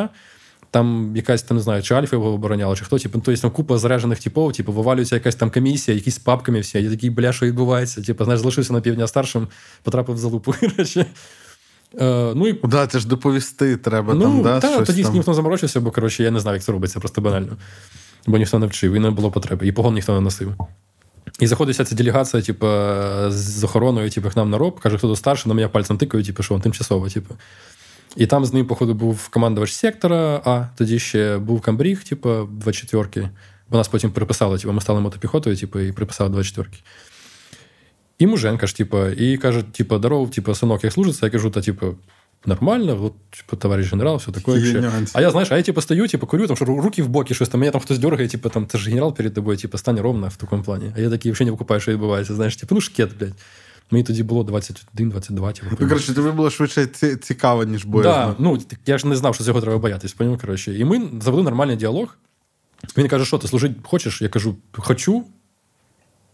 там 0.71 1.11
якась 1.15 1.43
там 1.43 1.57
не 1.57 1.63
знаю, 1.63 1.83
чи 1.83 1.93
Альфа 1.93 2.15
його 2.15 2.29
обороняла, 2.29 2.75
чи 2.75 2.85
хто, 2.85 2.99
типу, 2.99 3.19
то 3.19 3.31
є 3.31 3.37
там 3.37 3.51
купа 3.51 3.77
заряджених 3.77 4.19
типів, 4.19 4.51
типу, 4.51 4.71
вивалюється 4.71 5.15
якась 5.15 5.35
там 5.35 5.51
комісія, 5.51 5.95
якісь 5.95 6.15
з 6.15 6.19
папками 6.19 6.59
всі. 6.59 6.83
Я 6.83 6.89
такий, 6.89 7.09
бля, 7.09 7.33
що 7.33 7.45
відбувається? 7.45 8.01
Типу, 8.01 8.23
знаєш, 8.23 8.39
залишився 8.39 8.73
на 8.73 8.81
півдня 8.81 9.07
старшим, 9.07 9.47
потрапив 9.83 10.15
в 10.15 10.19
залупу. 10.19 10.55
Е, 12.01 12.33
ну 12.35 12.47
і 12.47 12.59
да, 12.63 12.87
це 12.87 12.99
ж 12.99 13.07
доповісти 13.07 13.77
треба 13.77 14.13
ну, 14.13 14.21
там. 14.21 14.41
да, 14.41 14.59
та, 14.59 14.73
щось 14.73 14.87
Тоді 14.87 15.03
там. 15.03 15.13
ніхто 15.13 15.33
заморочився, 15.33 15.79
бо 15.79 15.91
коротше, 15.91 16.23
я 16.23 16.31
не 16.31 16.39
знав, 16.39 16.53
як 16.53 16.63
це 16.63 16.71
робиться, 16.71 16.99
просто 16.99 17.21
банально. 17.21 17.57
Бо 18.27 18.37
ніхто 18.37 18.59
не 18.59 18.65
вчив, 18.65 18.93
і 18.93 18.99
не 18.99 19.09
було 19.09 19.31
потреби, 19.31 19.67
і 19.67 19.71
погон 19.71 19.93
ніхто 19.93 20.13
не 20.13 20.21
носив. 20.21 20.55
І 21.39 21.47
заходить 21.47 21.75
ця 21.75 21.95
делегація, 21.95 22.43
типу, 22.43 22.67
з 23.27 23.63
охороною, 23.63 24.09
типу, 24.09 24.29
к 24.29 24.33
нам 24.35 24.49
на 24.49 24.57
роб, 24.57 24.79
каже, 24.79 24.97
хто 24.97 25.07
тут 25.07 25.17
старший, 25.17 25.49
на 25.49 25.53
мене 25.53 25.67
пальцем 25.67 25.97
тикає, 25.97 26.23
типу, 26.23 26.43
що 26.43 26.53
він 26.53 26.61
тимчасово, 26.61 27.09
типу. 27.09 27.35
І 28.15 28.25
там 28.25 28.45
з 28.45 28.53
ним, 28.53 28.65
походу, 28.65 28.93
був 28.93 29.27
командувач 29.27 29.73
сектора, 29.73 30.41
а 30.45 30.65
тоді 30.75 30.99
ще 30.99 31.37
був 31.37 31.61
камбріг, 31.61 32.03
типу, 32.03 32.29
24-ки. 32.29 33.29
Бо 33.69 33.77
нас 33.77 33.87
потім 33.87 34.11
приписали, 34.11 34.57
типу, 34.57 34.73
ми 34.73 34.81
стали 34.81 34.99
мотопіхотою, 34.99 35.57
типу, 35.57 35.79
і 35.79 35.91
приписали 35.91 36.37
24-ки. 36.37 36.77
І 38.19 38.27
муженка 38.27 38.67
ж, 38.67 38.75
типу, 38.75 39.05
і 39.05 39.37
каже, 39.37 39.63
типу, 39.63 39.97
здоров, 39.97 40.31
типу, 40.31 40.55
синок, 40.55 40.83
як 40.83 40.93
служиться, 40.93 41.25
я 41.25 41.29
кажу, 41.29 41.49
та, 41.49 41.61
типу, 41.61 41.95
нормально, 42.45 42.95
вот, 42.95 43.13
типа, 43.31 43.57
товарищ 43.57 43.91
генерал, 43.91 44.17
все 44.17 44.31
такое. 44.31 44.59
А 45.13 45.21
я, 45.21 45.31
знаешь, 45.31 45.51
а 45.51 45.57
я 45.57 45.63
типа 45.63 45.81
стою, 45.81 46.07
типа, 46.07 46.27
курю, 46.27 46.47
там, 46.47 46.55
что 46.55 46.65
руки 46.65 47.01
в 47.01 47.09
боки, 47.09 47.33
там, 47.33 47.59
меня 47.59 47.71
там 47.71 47.81
хтось 47.81 47.99
дергає, 47.99 48.27
типа, 48.27 48.49
там, 48.49 48.65
ты 48.65 48.77
же 48.77 48.89
генерал 48.89 49.13
перед 49.13 49.33
тобой, 49.33 49.57
типа, 49.57 49.77
стань 49.77 49.99
ровно 49.99 50.29
в 50.29 50.35
такому 50.35 50.63
плані. 50.63 50.93
А 50.95 50.99
я 50.99 51.09
такий 51.09 51.31
взагалі 51.31 51.45
не 51.45 51.51
викупаю, 51.51 51.81
що 51.81 51.91
відбувається, 51.91 52.35
знаєш, 52.35 52.55
типу, 52.55 52.75
ну 52.75 52.81
шкет, 52.81 53.17
блядь. 53.19 53.33
Мені 53.91 54.03
тоді 54.03 54.23
було 54.23 54.43
21-22, 54.43 55.53
типу. 55.53 55.67
Ну, 55.79 55.87
коротше, 55.87 56.13
тобі 56.13 56.31
було 56.31 56.49
швидше 56.49 56.85
цікаво, 57.21 57.63
ніж 57.63 57.85
боязно. 57.85 58.11
Да, 58.11 58.35
ну, 58.39 58.59
я 58.85 58.97
ж 58.97 59.07
не 59.07 59.15
знав, 59.15 59.35
що 59.35 59.43
цього 59.43 59.61
треба 59.61 59.77
боятись, 59.77 60.13
поняв, 60.13 60.41
коротше. 60.41 60.77
І 60.77 60.85
ми 60.85 61.01
завели 61.21 61.43
нормальний 61.43 61.75
діалог. 61.75 62.17
Він 62.97 63.07
каже, 63.07 63.25
що 63.25 63.37
ти 63.37 63.47
служити 63.47 63.75
хочеш? 63.83 64.21
Я 64.21 64.29
кажу, 64.29 64.55
хочу. 64.71 65.23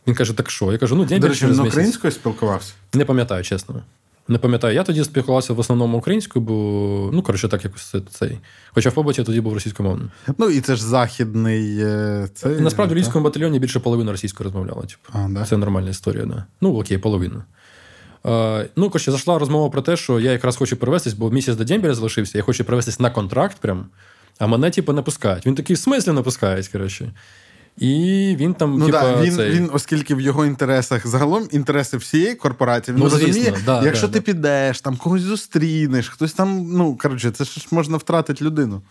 Він 0.07 0.15
каже, 0.15 0.33
так 0.33 0.49
що? 0.49 0.71
Я 0.71 0.77
кажу, 0.77 0.95
ну, 0.95 1.05
день 1.05 1.19
До 1.19 1.27
речі, 1.27 1.47
він 1.47 1.59
українською 1.59 2.11
спілкувався? 2.11 2.73
Не 2.93 3.05
пам'ятаю, 3.05 3.43
чесно. 3.43 3.83
Не 4.27 4.37
пам'ятаю, 4.37 4.75
я 4.75 4.83
тоді 4.83 5.03
спілкувався 5.03 5.53
в 5.53 5.59
основному 5.59 5.97
українською, 5.97 6.45
бо 6.45 7.09
ну 7.13 7.21
коротше, 7.21 7.47
так 7.47 7.63
якось 7.63 7.95
цей. 8.09 8.39
Хоча 8.73 8.89
в 8.89 8.93
побуті 8.93 9.21
я 9.21 9.25
тоді 9.25 9.41
був 9.41 9.53
російськомовним. 9.53 10.11
Ну 10.37 10.49
і 10.49 10.61
це 10.61 10.75
ж 10.75 10.83
західний. 10.83 11.77
Е, 11.79 12.27
цей, 12.33 12.59
Насправді 12.61 12.93
в 12.93 12.97
львівському 12.97 13.25
батальйоні 13.25 13.59
більше 13.59 13.79
половини 13.79 14.11
російською 14.11 14.49
розмовляла. 14.49 14.81
Типу. 14.81 15.09
А, 15.13 15.27
да? 15.29 15.45
Це 15.45 15.57
нормальна 15.57 15.89
історія, 15.89 16.25
да. 16.25 16.45
Ну 16.61 16.79
окей, 16.79 16.97
половину. 16.97 17.43
Е, 18.25 18.69
ну, 18.75 18.89
коротше, 18.89 19.11
зайшла 19.11 19.39
розмова 19.39 19.69
про 19.69 19.81
те, 19.81 19.97
що 19.97 20.19
я 20.19 20.31
якраз 20.31 20.55
хочу 20.55 20.77
перевестись, 20.77 21.13
бо 21.13 21.31
місяць 21.31 21.55
до 21.55 21.63
дембеля 21.63 21.93
залишився, 21.93 22.37
я 22.37 22.43
хочу 22.43 22.63
перевестись 22.63 22.99
на 22.99 23.09
контракт, 23.09 23.57
прям, 23.57 23.85
а 24.39 24.47
мене, 24.47 24.71
типу, 24.71 24.93
не 24.93 25.01
пускають. 25.01 25.45
Він 25.45 25.55
такий 25.55 25.75
в 25.75 25.79
смислі 25.79 26.11
не 26.11 26.21
пускають, 26.21 26.67
коротше. 26.67 27.11
І 27.77 28.35
він 28.39 28.53
там, 28.53 28.77
ну, 28.77 28.85
типа, 28.85 29.01
да, 29.01 29.21
він, 29.21 29.35
цей... 29.35 29.51
він, 29.51 29.69
оскільки 29.73 30.15
в 30.15 30.21
його 30.21 30.45
інтересах 30.45 31.07
загалом 31.07 31.47
інтереси 31.51 31.97
всієї 31.97 32.35
корпорації, 32.35 32.95
він 32.95 33.03
ну, 33.03 33.09
розуміє, 33.09 33.33
звісно, 33.33 33.57
да, 33.65 33.83
якщо 33.83 34.07
да, 34.07 34.13
ти 34.13 34.19
да. 34.19 34.25
підеш, 34.25 34.81
там 34.81 34.97
когось 34.97 35.21
зустрінеш, 35.21 36.09
хтось 36.09 36.33
там, 36.33 36.67
ну 36.71 36.97
коротше, 37.01 37.31
це 37.31 37.43
ж 37.43 37.67
можна 37.71 37.97
втратити 37.97 38.45
людину. 38.45 38.81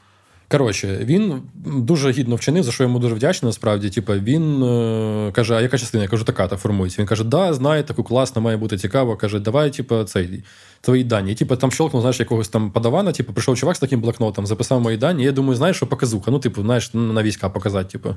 Коротше, 0.50 0.98
він 1.02 1.42
дуже 1.64 2.10
гідно 2.10 2.36
вчинив, 2.36 2.64
за 2.64 2.72
що 2.72 2.82
йому 2.82 2.98
дуже 2.98 3.14
вдячний. 3.14 3.48
Насправді, 3.48 3.90
типу, 3.90 4.12
він 4.12 4.62
е, 4.62 5.32
каже: 5.32 5.54
А 5.54 5.60
яка 5.60 5.78
частина? 5.78 6.02
Я 6.02 6.10
кажу, 6.10 6.24
така 6.24 6.48
та 6.48 6.56
формується. 6.56 7.02
Він 7.02 7.06
каже, 7.06 7.24
да, 7.24 7.54
знає, 7.54 7.82
таку 7.82 8.04
класно, 8.04 8.42
має 8.42 8.56
бути 8.56 8.78
цікаво. 8.78 9.16
Каже, 9.16 9.38
давай, 9.38 9.70
типу, 9.70 10.04
цей 10.04 10.44
твої 10.80 11.04
дані. 11.04 11.32
І, 11.32 11.34
типу, 11.34 11.56
там 11.56 11.70
щелкнув, 11.70 12.02
знаєш, 12.02 12.20
якогось 12.20 12.48
там 12.48 12.70
подавана, 12.70 13.12
типу, 13.12 13.32
прийшов 13.32 13.56
чувак 13.56 13.76
з 13.76 13.78
таким 13.78 14.00
блокнотом, 14.00 14.46
записав 14.46 14.80
мої 14.80 14.96
дані. 14.96 15.22
І 15.22 15.26
я 15.26 15.32
думаю, 15.32 15.56
знаєш, 15.56 15.76
що 15.76 15.86
показуха. 15.86 16.30
Ну, 16.30 16.38
типу, 16.38 16.62
знаєш, 16.62 16.94
на 16.94 17.22
війська 17.22 17.48
показати, 17.48 17.92
типу. 17.92 18.16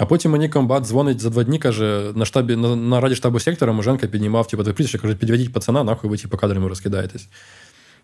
А 0.00 0.06
потім 0.06 0.30
мені 0.30 0.48
комбат 0.48 0.84
дзвонить 0.84 1.20
за 1.20 1.30
два 1.30 1.44
дні, 1.44 1.58
каже, 1.58 2.12
на 2.14 2.24
штабі 2.24 2.56
на, 2.56 2.76
на 2.76 3.00
раді 3.00 3.14
штабу 3.14 3.40
сектора 3.40 3.72
Муженка 3.72 4.06
піднімав, 4.06 4.46
типу, 4.46 4.62
до 4.62 4.74
прізвище, 4.74 4.98
каже, 4.98 5.14
підведіть 5.14 5.52
пацана, 5.52 5.84
нахуй 5.84 6.10
ви 6.10 6.16
типу, 6.16 6.36
кадрами 6.36 6.68
розкидаєтесь. 6.68 7.28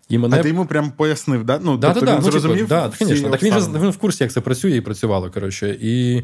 І 0.09 0.17
мене... 0.17 0.39
А 0.39 0.43
ти 0.43 0.47
йому 0.47 0.65
прям 0.65 0.91
пояснив, 0.91 1.43
да? 1.43 1.59
Ну, 1.63 1.77
да, 1.77 1.87
тобто 1.87 2.05
да, 2.05 2.15
він 2.15 2.21
ну, 2.23 2.31
зрозумів? 2.31 2.57
Типу, 2.57 2.69
да, 2.69 2.91
звісно. 3.05 3.29
Так 3.29 3.43
він 3.43 3.53
же 3.53 3.59
він 3.59 3.89
в 3.89 3.97
курсі, 3.97 4.23
як 4.23 4.31
це 4.31 4.41
працює 4.41 4.71
і 4.71 4.81
працювало. 4.81 5.31
коротше. 5.31 5.77
І 5.81 6.23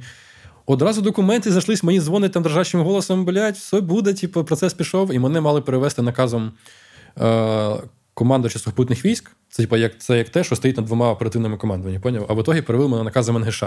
одразу 0.65 1.01
документи 1.01 1.51
зайшлись, 1.51 1.83
мені 1.83 2.01
дзвонить 2.01 2.31
там 2.31 2.43
дрожащим 2.43 2.81
голосом, 2.81 3.25
блядь, 3.25 3.55
все 3.55 3.81
буде, 3.81 4.13
типу, 4.13 4.43
процес 4.43 4.73
пішов, 4.73 5.13
і 5.13 5.19
мене 5.19 5.41
мали 5.41 5.61
перевести 5.61 6.01
наказом 6.01 6.51
е- 7.21 7.77
командувача 8.13 8.59
сухопутних 8.59 9.05
військ. 9.05 9.31
Це 9.49 9.63
типу, 9.63 9.75
як 9.75 9.99
це 9.99 10.17
як 10.17 10.29
те, 10.29 10.43
що 10.43 10.55
стоїть 10.55 10.77
над 10.77 10.85
двома 10.85 11.11
оперативними 11.11 11.57
командуваннями, 11.57 12.01
поняв? 12.03 12.25
А 12.29 12.33
в 12.33 12.39
ітогі 12.39 12.61
перевели 12.61 12.89
мене 12.89 13.03
наказом 13.03 13.39
НГШ. 13.39 13.63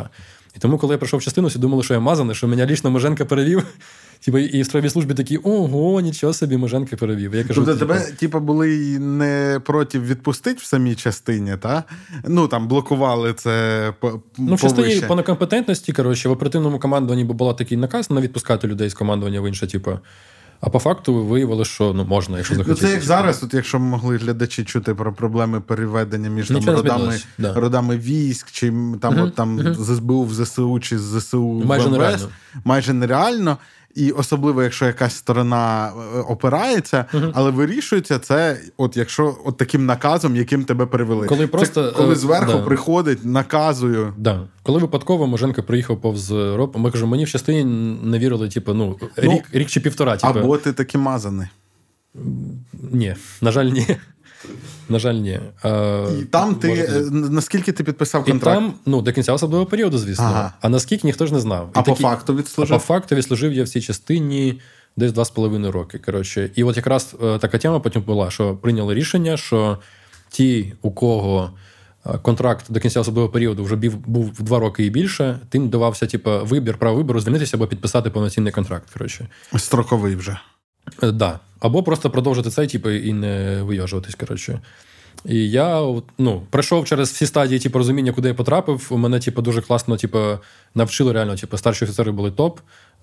І 0.57 0.59
тому, 0.59 0.79
коли 0.79 0.95
я 0.95 0.99
прийшов 0.99 1.21
в 1.21 1.23
частину, 1.23 1.49
всі 1.49 1.59
думали, 1.59 1.83
що 1.83 1.95
я 1.95 2.01
мазаний, 2.01 2.35
що 2.35 2.49
мене 2.49 2.67
лічно 2.67 2.91
Моженка 2.91 3.25
перевів. 3.25 3.67
Типу, 4.25 4.39
і 4.39 4.63
в 4.63 4.67
строєвій 4.67 4.91
службі 4.91 5.15
такі, 5.15 5.37
ого, 5.37 6.01
нічого 6.01 6.33
собі, 6.33 6.57
Моженка 6.57 6.97
перевів. 6.97 7.35
Я 7.35 7.45
кажу, 7.45 7.65
тобто 7.65 7.87
тебе, 7.87 8.01
типу, 8.01 8.41
були 8.41 8.99
не 8.99 9.61
проти 9.65 10.01
відпустити 10.01 10.59
в 10.63 10.65
самій 10.65 10.95
частині, 10.95 11.57
та? 11.57 11.85
Ну 12.25 12.49
там 12.49 12.69
блокували 12.69 13.33
це 13.35 13.93
по 14.01 14.23
Ну, 14.39 14.55
в 14.55 14.61
частині 14.61 15.01
по 15.01 15.15
некомпетентності, 15.15 15.93
коротше, 15.93 16.29
в 16.29 16.33
оперативному 16.33 16.79
командуванні 16.79 17.25
була 17.25 17.55
такий 17.55 17.79
наказ 17.79 18.11
на 18.11 18.21
відпускати 18.21 18.69
людей 18.69 18.89
з 18.89 18.95
командування 18.95 19.41
в 19.41 19.49
інше, 19.49 19.67
типу. 19.67 19.99
А 20.61 20.71
по 20.71 20.79
факту 20.79 21.15
виявили, 21.15 21.65
що 21.65 21.93
ну 21.93 22.05
можна, 22.05 22.37
якщо 22.37 22.55
захотіти. 22.55 22.81
Ну, 22.83 22.89
це 22.89 22.95
як 22.95 23.03
зараз, 23.03 23.43
от 23.43 23.55
якщо 23.55 23.79
могли 23.79 24.17
глядачі 24.17 24.65
чути 24.65 24.95
про 24.95 25.13
проблеми 25.13 25.61
переведення 25.61 26.29
між 26.29 26.49
там, 26.49 26.65
родами 26.65 27.21
да. 27.39 27.55
родами 27.55 27.97
військ, 27.97 28.51
чи 28.51 28.67
там 29.01 29.15
uh-huh, 29.15 29.23
от, 29.23 29.35
там 29.35 29.61
uh-huh. 29.61 29.75
з 29.75 29.97
СБУ 29.97 30.25
в 30.25 30.35
ЗСУ 30.35 30.81
чи 30.81 30.99
з 30.99 31.21
ЗСУ 31.21 31.63
майже 31.65 31.89
в 31.89 31.91
МВС, 31.91 31.99
нереально. 31.99 32.29
майже 32.65 32.93
нереально. 32.93 33.57
І 33.97 34.11
особливо, 34.11 34.63
якщо 34.63 34.87
якась 34.87 35.17
сторона 35.17 35.89
е, 35.89 36.19
опирається, 36.21 37.05
uh 37.13 37.33
але 37.35 37.51
вирішується 37.51 38.19
це, 38.19 38.61
от 38.77 38.97
якщо 38.97 39.39
от 39.45 39.57
таким 39.57 39.87
наказом, 39.87 40.37
яким 40.37 40.65
тебе 40.65 40.87
перевели. 40.87 41.27
Коли 41.27 41.47
просто 41.47 41.87
це, 41.87 41.97
коли 41.97 42.17
зверху 42.17 42.53
да. 42.53 42.59
приходить, 42.59 43.25
наказую. 43.25 44.15
Да. 44.17 44.41
Коли 44.63 44.81
випадково 44.81 45.27
Моженко 45.27 45.63
приїхав 45.63 46.01
повз 46.01 46.31
ропу, 46.31 46.79
ми 46.79 46.91
кажемо, 46.91 47.11
мені 47.11 47.25
в 47.25 47.29
частині 47.29 47.65
не 48.03 48.19
вірили, 48.19 48.49
типу, 48.49 48.75
ну, 48.75 48.97
рік 49.17 49.31
ну, 49.33 49.43
рік 49.53 49.69
чи 49.69 49.81
півтора. 49.81 50.17
Типу. 50.17 50.39
Або 50.39 50.59
ти 50.59 50.73
таки 50.73 50.99
мазаний. 50.99 51.47
Ні, 52.93 53.15
на 53.41 53.53
жаль, 53.53 53.67
ні. 53.67 53.87
На 54.89 54.99
жаль, 54.99 55.15
ні. 55.15 55.41
А, 55.63 56.09
І 56.21 56.25
там 56.25 56.55
ти 56.55 56.69
може... 56.69 57.11
наскільки 57.11 57.73
ти 57.73 57.85
підписав 57.85 58.25
контракт? 58.25 58.61
І 58.61 58.65
там, 58.65 58.75
ну, 58.87 59.03
до 59.03 59.13
кінця 59.13 59.33
особливого 59.33 59.67
періоду, 59.67 59.99
звісно. 59.99 60.25
Ага. 60.25 60.53
А 60.61 60.69
наскільки 60.69 61.07
ніхто 61.07 61.27
ж 61.27 61.35
не 61.35 61.41
знав. 61.41 61.67
І 61.67 61.71
а 61.73 61.83
такі... 61.83 62.03
по 62.03 62.09
факту 62.09 62.35
відслужив? 62.35 62.75
А 62.75 62.79
по 62.79 62.85
факту 62.85 63.15
відслужив 63.15 63.53
я 63.53 63.65
в 63.65 63.69
цій 63.69 63.81
частині 63.81 64.61
десь 64.97 65.13
два 65.13 65.25
з 65.25 65.31
половиною 65.31 65.73
роки. 65.73 65.99
Коротше. 65.99 66.51
І 66.55 66.65
от 66.65 66.77
якраз 66.77 67.17
е, 67.23 67.39
така 67.39 67.59
тема 67.59 67.81
потім 67.81 68.03
була, 68.03 68.31
що 68.31 68.55
прийняли 68.55 68.95
рішення, 68.95 69.37
що 69.37 69.79
ті, 70.31 70.73
у 70.83 70.91
кого. 70.91 71.51
Е, 72.07 72.19
контракт 72.19 72.65
до 72.69 72.81
кінця 72.81 73.01
особливого 73.01 73.33
періоду 73.33 73.65
вже 73.65 73.77
був 73.77 74.25
в 74.25 74.43
два 74.43 74.59
роки 74.59 74.85
і 74.85 74.91
більше. 74.91 75.39
Тим 75.49 75.69
давався, 75.69 76.07
типу, 76.07 76.31
вибір, 76.45 76.79
право 76.79 76.97
вибору, 76.97 77.21
звільнитися 77.21 77.57
або 77.57 77.67
підписати 77.67 78.11
повноцінний 78.11 78.53
контракт. 78.53 78.91
Коротше. 78.93 79.29
Строковий 79.57 80.17
вже. 80.17 80.39
Так. 80.99 81.13
Да. 81.13 81.41
Або 81.61 81.83
просто 81.83 82.11
продовжити 82.11 82.51
цей, 82.51 82.67
типу, 82.67 82.91
і 82.91 83.13
не 83.13 83.63
вийожуватись. 83.63 84.15
коротше. 84.15 84.61
І 85.25 85.51
я 85.51 85.95
ну, 86.19 86.43
пройшов 86.51 86.85
через 86.85 87.13
всі 87.13 87.27
стадії 87.27 87.61
типу, 87.61 87.79
розуміння, 87.79 88.13
куди 88.13 88.29
я 88.29 88.35
потрапив. 88.35 88.87
У 88.91 88.97
мене 88.97 89.21
типу, 89.21 89.43
дуже 89.43 89.63
класно 89.63 89.97
типу, 89.97 90.19
навчили 90.75 91.13
реально. 91.13 91.37
Типу, 91.37 91.59
старші 91.59 91.85
офіцери 91.85 92.13
були 92.13 92.31
топ. 92.31 92.61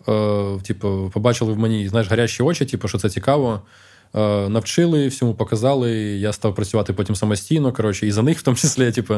Е, 0.07 0.59
типу, 0.63 1.11
Побачили 1.13 1.53
в 1.53 1.57
мені 1.57 1.88
знаєш, 1.88 2.09
гарячі 2.09 2.43
очі, 2.43 2.65
типу, 2.65 2.88
що 2.88 2.97
це 2.97 3.09
цікаво. 3.09 3.61
Е, 4.15 4.49
навчили, 4.49 5.07
всьому 5.07 5.34
показали. 5.34 5.91
Я 6.01 6.34
став 6.34 6.55
працювати 6.55 6.93
потім 6.93 7.15
самостійно. 7.15 7.73
коротше, 7.73 8.07
І 8.07 8.11
за 8.11 8.21
них 8.21 8.39
в 8.39 8.41
тому 8.41 8.57
числі. 8.57 8.91
Типу. 8.91 9.15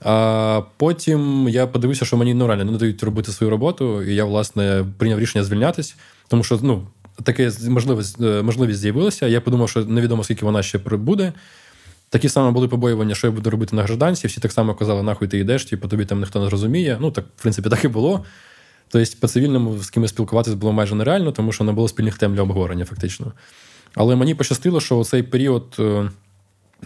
А 0.00 0.62
потім 0.76 1.48
я 1.48 1.66
подивився, 1.66 2.04
що 2.04 2.16
мені 2.16 2.34
ну, 2.34 2.46
реально 2.46 2.64
не 2.64 2.78
дають 2.78 3.02
робити 3.02 3.32
свою 3.32 3.50
роботу, 3.50 4.02
і 4.02 4.14
я, 4.14 4.24
власне, 4.24 4.84
прийняв 4.98 5.20
рішення 5.20 5.44
звільнятись, 5.44 5.96
тому 6.28 6.44
що 6.44 6.58
ну, 6.62 6.86
таке 7.22 7.52
можливість 7.68 8.20
е, 8.20 8.42
можливість 8.42 8.80
з'явилася. 8.80 9.26
Я 9.26 9.40
подумав, 9.40 9.68
що 9.68 9.84
невідомо 9.84 10.24
скільки 10.24 10.44
вона 10.44 10.62
ще 10.62 10.78
буде. 10.78 11.32
Такі 12.08 12.28
саме 12.28 12.50
були 12.50 12.68
побоювання, 12.68 13.14
що 13.14 13.26
я 13.26 13.30
буду 13.30 13.50
робити 13.50 13.76
на 13.76 13.82
гражданці. 13.82 14.26
Всі 14.26 14.40
так 14.40 14.52
само 14.52 14.74
казали, 14.74 15.02
нахуй 15.02 15.28
ти 15.28 15.38
йдеш, 15.38 15.64
типу, 15.64 15.88
тобі 15.88 16.04
там 16.04 16.20
ніхто 16.20 16.40
не 16.40 16.46
зрозуміє. 16.46 16.98
Ну, 17.00 17.10
так, 17.10 17.24
в 17.36 17.42
принципі, 17.42 17.70
так 17.70 17.84
і 17.84 17.88
було. 17.88 18.24
Тобто, 18.88 19.12
по 19.20 19.28
цивільному 19.28 19.78
з 19.78 19.90
кимось 19.90 20.10
спілкуватися 20.10 20.56
було 20.56 20.72
майже 20.72 20.94
нереально, 20.94 21.32
тому 21.32 21.52
що 21.52 21.64
не 21.64 21.72
було 21.72 21.88
спільних 21.88 22.18
тем 22.18 22.34
для 22.34 22.42
обговорення, 22.42 22.84
фактично. 22.84 23.32
Але 23.94 24.16
мені 24.16 24.34
пощастило, 24.34 24.80
що 24.80 25.04
цей 25.04 25.22
період. 25.22 25.76
Е, 25.78 26.10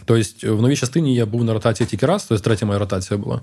тобто, 0.05 0.55
в 0.55 0.61
новій 0.61 0.75
частині 0.75 1.15
я 1.15 1.25
був 1.25 1.43
на 1.43 1.53
ротації 1.53 1.87
тільки 1.87 2.05
раз, 2.05 2.25
тобто 2.25 2.43
третя 2.43 2.65
моя 2.65 2.79
ротація 2.79 3.17
була. 3.17 3.41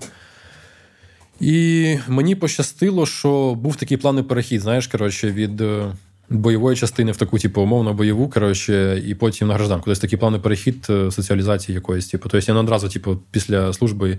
І 1.40 1.97
мені 2.09 2.35
пощастило, 2.35 3.06
що 3.06 3.55
був 3.55 3.77
такий 3.77 3.97
планний 3.97 4.24
перехід, 4.24 4.60
знаєш, 4.60 4.86
коротше, 4.86 5.31
від 5.31 5.60
е, 5.60 5.93
бойової 6.31 6.77
частини 6.77 7.13
в 7.13 7.17
таку, 7.17 7.39
типу, 7.39 7.63
умовно 7.63 7.95
бойову, 7.95 8.29
коротше, 8.29 9.03
і 9.07 9.15
потім 9.15 9.49
на 9.49 9.55
гражданку. 9.55 9.85
Тобто 9.85 10.01
такий 10.01 10.19
плавний 10.19 10.41
перехід 10.41 10.87
е, 10.91 11.11
соціалізації 11.11 11.75
якоїсь. 11.75 12.07
Типу. 12.07 12.29
Тобто 12.29 12.53
я 12.53 12.55
не 12.55 12.61
одразу, 12.61 12.89
типу, 12.89 13.19
після 13.31 13.73
служби 13.73 14.19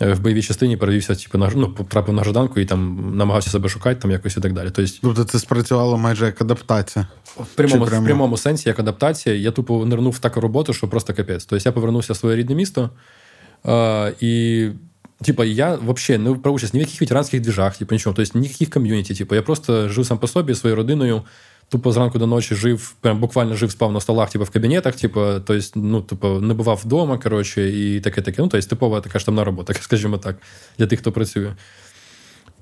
е, 0.00 0.12
в 0.12 0.20
бойовій 0.20 0.42
частині 0.42 0.76
перевівся, 0.76 1.14
типу, 1.14 1.38
на 1.38 1.50
ну, 1.54 1.72
потрапив 1.72 2.14
на 2.14 2.22
гражданку 2.22 2.60
і 2.60 2.64
там 2.64 3.12
намагався 3.16 3.50
себе 3.50 3.68
шукати 3.68 4.00
там 4.00 4.10
якось 4.10 4.36
і 4.36 4.40
так 4.40 4.52
далі. 4.52 4.70
Тобто, 4.72 4.92
тобто 5.02 5.24
це 5.24 5.38
спрацювало 5.38 5.98
майже 5.98 6.26
як 6.26 6.40
адаптація. 6.40 7.06
В 7.36 7.46
прямому 7.54 7.86
прямо... 7.86 8.02
в 8.02 8.04
прямому 8.04 8.36
сенсі, 8.36 8.68
як 8.68 8.78
адаптація, 8.78 9.34
я 9.34 9.50
тупо 9.50 9.86
нирнув 9.86 10.12
в 10.12 10.18
таку 10.18 10.40
роботу, 10.40 10.72
що 10.72 10.88
просто 10.88 11.14
капець. 11.14 11.44
Тобто 11.44 11.68
я 11.68 11.72
повернувся 11.72 12.12
в 12.12 12.16
своє 12.16 12.36
рідне 12.36 12.54
місто. 12.54 12.90
А, 13.64 14.12
і 14.20 14.68
Типа, 15.22 15.44
я 15.44 15.74
вообще 15.74 16.18
не 16.18 16.30
брав 16.30 16.54
участь 16.54 16.74
ні 16.74 16.80
в 16.80 16.82
яких 16.82 17.00
ветеранських 17.00 17.40
двіжах, 17.40 17.76
типу, 17.76 17.94
нічого. 17.94 18.16
Тобто 18.16 18.38
ніяких 18.38 18.70
ком'юніті. 18.70 19.14
Типу, 19.14 19.34
я 19.34 19.42
просто 19.42 19.88
жив 19.88 20.06
сам 20.06 20.18
по 20.18 20.28
собі, 20.28 20.54
своєю 20.54 20.76
родиною. 20.76 21.22
Тупо 21.70 21.92
зранку 21.92 22.18
до 22.18 22.26
ночі 22.26 22.54
жив, 22.54 22.94
прям 23.00 23.20
буквально 23.20 23.56
жив, 23.56 23.70
спав 23.70 23.92
на 23.92 24.00
столах, 24.00 24.30
типу, 24.30 24.44
в 24.44 24.50
кабінетах, 24.50 24.96
типу, 24.96 25.20
тобто, 25.46 25.64
ну, 25.74 26.02
типу, 26.02 26.28
не 26.28 26.54
бував 26.54 26.80
вдома, 26.84 27.18
коротше, 27.18 27.68
і 27.68 28.00
таке 28.00 28.22
таке. 28.22 28.42
Ну, 28.42 28.48
тобто, 28.48 28.68
типова 28.68 29.00
така 29.00 29.18
штабна 29.18 29.44
робота, 29.44 29.74
скажімо 29.80 30.18
так, 30.18 30.36
для 30.78 30.86
тих, 30.86 30.98
хто 30.98 31.12
працює. 31.12 31.54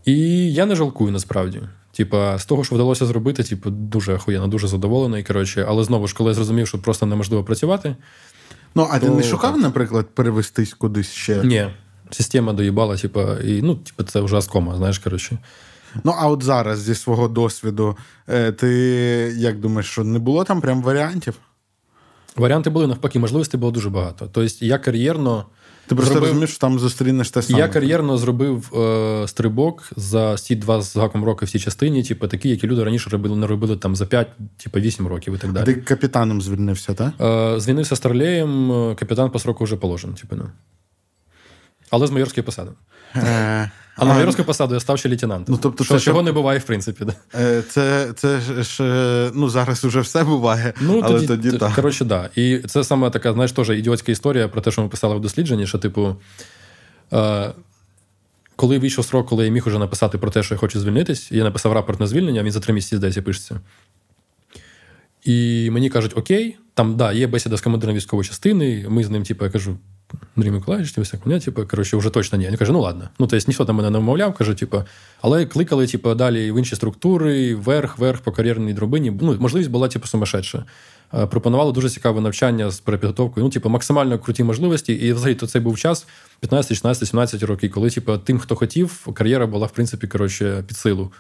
І 0.04 0.18
я 0.52 0.66
не 0.66 0.74
жалкую 0.74 1.12
насправді. 1.12 1.62
Типа, 1.92 2.38
з 2.38 2.46
того, 2.46 2.64
що 2.64 2.74
вдалося 2.74 3.06
зробити, 3.06 3.42
типу, 3.42 3.70
дуже 3.70 4.14
охуєнно, 4.14 4.48
дуже 4.48 4.68
задоволений. 4.68 5.22
Коротше, 5.22 5.66
але 5.68 5.84
знову 5.84 6.06
ж, 6.06 6.14
коли 6.14 6.30
я 6.30 6.34
зрозумів, 6.34 6.68
що 6.68 6.78
просто 6.78 7.06
неможливо 7.06 7.44
працювати. 7.44 7.96
Ну, 8.74 8.88
а 8.90 8.98
то... 8.98 9.06
ти 9.06 9.12
не 9.12 9.22
шукав, 9.22 9.58
наприклад, 9.58 10.06
перевестись 10.14 10.74
кудись 10.74 11.12
ще? 11.12 11.44
Ні. 11.44 11.66
Система 12.10 12.52
доїбала, 12.52 12.96
типа, 12.96 13.36
і 13.44 13.62
ну, 13.62 13.74
типу, 13.74 14.02
це 14.02 14.20
вже 14.20 14.36
оскома, 14.36 14.76
знаєш, 14.76 14.98
коротше. 14.98 15.38
Ну, 16.04 16.14
а 16.18 16.28
от 16.28 16.42
зараз 16.42 16.78
зі 16.78 16.94
свого 16.94 17.28
досвіду, 17.28 17.96
е, 18.28 18.52
ти 18.52 18.68
як 19.36 19.60
думаєш, 19.60 19.86
що 19.86 20.04
не 20.04 20.18
було 20.18 20.44
там 20.44 20.60
прям 20.60 20.82
варіантів? 20.82 21.34
Варіанти 22.36 22.70
були 22.70 22.86
навпаки, 22.86 23.18
можливостей 23.18 23.60
було 23.60 23.72
дуже 23.72 23.90
багато. 23.90 24.28
Тобто, 24.32 24.64
я 24.64 24.78
кар'єрно. 24.78 25.46
Ти 25.86 25.94
просто 25.94 26.12
зробив... 26.12 26.28
розумієш, 26.28 26.50
що 26.50 26.58
там 26.58 26.78
зустрінеш 26.78 27.30
те 27.30 27.42
саме. 27.42 27.58
Я 27.58 27.68
кар'єрно 27.68 28.18
зробив 28.18 28.78
е, 28.78 29.28
стрибок 29.28 29.90
за 29.96 30.36
ці 30.36 30.56
два 30.56 30.82
з 30.82 30.96
гаком 30.96 31.24
роки 31.24 31.46
в 31.46 31.50
цій 31.50 31.58
частині, 31.58 32.02
типу, 32.02 32.28
такі, 32.28 32.48
які 32.48 32.66
люди 32.66 32.84
раніше 32.84 33.10
робили, 33.10 33.36
не 33.36 33.46
робили 33.46 33.76
там 33.76 33.96
за 33.96 34.06
5, 34.06 34.28
типу, 34.56 34.80
8 34.80 35.06
років 35.06 35.34
і 35.34 35.38
так 35.38 35.52
далі. 35.52 35.64
Ти 35.64 35.74
капітаном 35.74 36.42
звільнився, 36.42 36.94
так? 36.94 37.12
Е, 37.20 37.60
Звільнився 37.60 37.96
старлеєм, 37.96 38.72
е, 38.72 38.94
капітан 38.94 39.30
по 39.30 39.38
сроку 39.38 39.64
вже 39.64 39.76
положен. 39.76 40.14
Типу, 40.14 40.36
ну. 40.36 40.48
Але 41.90 42.06
з 42.06 42.10
майорської 42.10 42.44
посади. 42.44 42.70
Е, 43.16 43.70
а 43.96 44.04
на 44.04 44.14
майорську 44.14 44.44
посаду 44.44 44.74
я 44.74 44.80
став 44.80 44.98
ще 44.98 45.08
лейтенантом. 45.08 45.54
Ну, 45.54 45.58
тобто, 45.62 45.84
що, 45.84 45.94
це 45.94 46.00
Чого 46.00 46.22
не 46.22 46.32
буває, 46.32 46.58
в 46.58 46.62
принципі. 46.62 47.04
Да. 47.04 47.14
Е, 47.40 47.62
це 47.62 48.12
це 48.16 48.40
ж 48.62 49.30
ну, 49.34 49.48
зараз 49.48 49.84
вже 49.84 50.00
все 50.00 50.24
буває. 50.24 50.72
Ну, 50.80 51.00
але 51.04 51.14
тоді, 51.14 51.26
тоді 51.26 51.58
так. 51.58 51.74
Коротше, 51.74 52.04
да. 52.04 52.30
І 52.34 52.58
це 52.58 52.84
саме 52.84 53.10
така, 53.10 53.32
знаєш, 53.32 53.52
теж 53.52 53.70
ідіотська 53.70 54.12
історія 54.12 54.48
про 54.48 54.60
те, 54.60 54.70
що 54.70 54.82
ми 54.82 54.88
писали 54.88 55.16
в 55.16 55.20
дослідженні, 55.20 55.66
що, 55.66 55.78
типу, 55.78 56.16
е, 57.12 57.52
коли 58.56 58.78
вийшов 58.78 59.04
срок, 59.04 59.28
коли 59.28 59.44
я 59.44 59.50
міг 59.50 59.68
уже 59.68 59.78
написати 59.78 60.18
про 60.18 60.30
те, 60.30 60.42
що 60.42 60.54
я 60.54 60.58
хочу 60.58 60.80
звільнитись, 60.80 61.32
я 61.32 61.44
написав 61.44 61.72
рапорт 61.72 62.00
на 62.00 62.06
звільнення, 62.06 62.42
він 62.42 62.52
за 62.52 62.60
три 62.60 62.74
місяці 62.74 62.96
здається 62.96 63.22
пишеться. 63.22 63.60
І 65.24 65.68
мені 65.72 65.90
кажуть, 65.90 66.12
окей, 66.16 66.56
там 66.74 66.96
да, 66.96 67.12
є 67.12 67.26
бесіда 67.26 67.56
з 67.56 67.60
командиром 67.60 67.96
військової 67.96 68.28
частини. 68.28 68.86
Ми 68.88 69.04
з 69.04 69.10
ним, 69.10 69.22
типу, 69.22 69.44
я 69.44 69.50
кажу, 69.50 69.78
Андрій 70.36 70.50
Миколаївич, 70.50 70.92
ти 70.92 71.00
всяк 71.00 71.26
мене, 71.26 71.40
типу, 71.40 71.66
коротше, 71.66 71.96
вже 71.96 72.10
точно 72.10 72.38
ні. 72.38 72.46
Він 72.46 72.56
каже, 72.56 72.72
ну 72.72 72.80
ладно. 72.80 73.08
Ну, 73.18 73.26
тобто 73.26 73.44
ніхто 73.48 73.64
там 73.64 73.76
мене 73.76 73.90
не 73.90 73.98
вмовляв, 73.98 74.34
каже, 74.34 74.54
типу, 74.54 74.82
але 75.20 75.46
кликали, 75.46 75.86
типу, 75.86 76.14
далі 76.14 76.52
в 76.52 76.58
інші 76.58 76.76
структури, 76.76 77.54
вверх, 77.54 77.98
вверх 77.98 78.20
по 78.20 78.32
кар'єрній 78.32 78.72
дробині. 78.72 79.12
Ну, 79.20 79.36
можливість 79.40 79.70
була, 79.70 79.88
типу, 79.88 80.06
сумасшедша. 80.06 80.64
Пропонували 81.30 81.72
дуже 81.72 81.90
цікаве 81.90 82.20
навчання 82.20 82.70
з 82.70 82.80
перепідготовкою. 82.80 83.44
Ну, 83.44 83.50
типу, 83.50 83.68
максимально 83.68 84.18
круті 84.18 84.44
можливості. 84.44 84.92
І 84.92 85.12
взагалі 85.12 85.34
то 85.34 85.46
це 85.46 85.60
був 85.60 85.78
час 85.78 86.06
15, 86.40 86.72
16, 86.72 87.08
17 87.08 87.42
років, 87.42 87.72
коли, 87.72 87.90
типу, 87.90 88.18
тим, 88.18 88.38
хто 88.38 88.56
хотів, 88.56 89.06
кар'єра 89.14 89.46
була, 89.46 89.66
в 89.66 89.70
принципі, 89.70 90.06
коротше, 90.06 90.64
під 90.66 90.76
силу. 90.76 91.12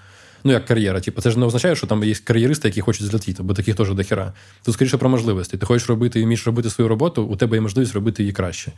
Ну, 0.46 0.52
як 0.52 0.64
кар'єра. 0.64 1.00
Типу, 1.00 1.22
це 1.22 1.30
ж 1.30 1.38
не 1.38 1.46
означає, 1.46 1.76
що 1.76 1.86
там 1.86 2.04
є 2.04 2.14
кар'єристи, 2.24 2.68
які 2.68 2.80
хочуть 2.80 3.06
злетіти, 3.06 3.42
бо 3.42 3.54
таких 3.54 3.74
теж 3.74 3.94
дохера. 3.94 4.32
Тут 4.64 4.74
скоріше 4.74 4.96
про 4.96 5.08
можливості. 5.08 5.56
Ти 5.56 5.66
хочеш 5.66 5.88
робити 5.88 6.20
і 6.20 6.24
вмієш 6.24 6.46
робити 6.46 6.70
свою 6.70 6.88
роботу, 6.88 7.22
у 7.22 7.36
тебе 7.36 7.56
є 7.56 7.60
можливість 7.60 7.94
робити 7.94 8.22
її 8.22 8.32
краще. 8.32 8.72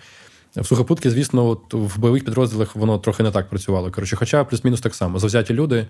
В 0.57 0.67
сухопутки, 0.67 1.11
звісно, 1.11 1.47
от 1.47 1.75
в 1.75 1.99
бойових 1.99 2.25
підрозділах 2.25 2.77
воно 2.77 2.99
трохи 2.99 3.23
не 3.23 3.31
так 3.31 3.49
працювало. 3.49 3.91
Коротше, 3.91 4.17
Хоча 4.17 4.45
плюс-мінус 4.45 4.81
так 4.81 4.95
само. 4.95 5.19
Завзяті 5.19 5.55
люди 5.55 5.87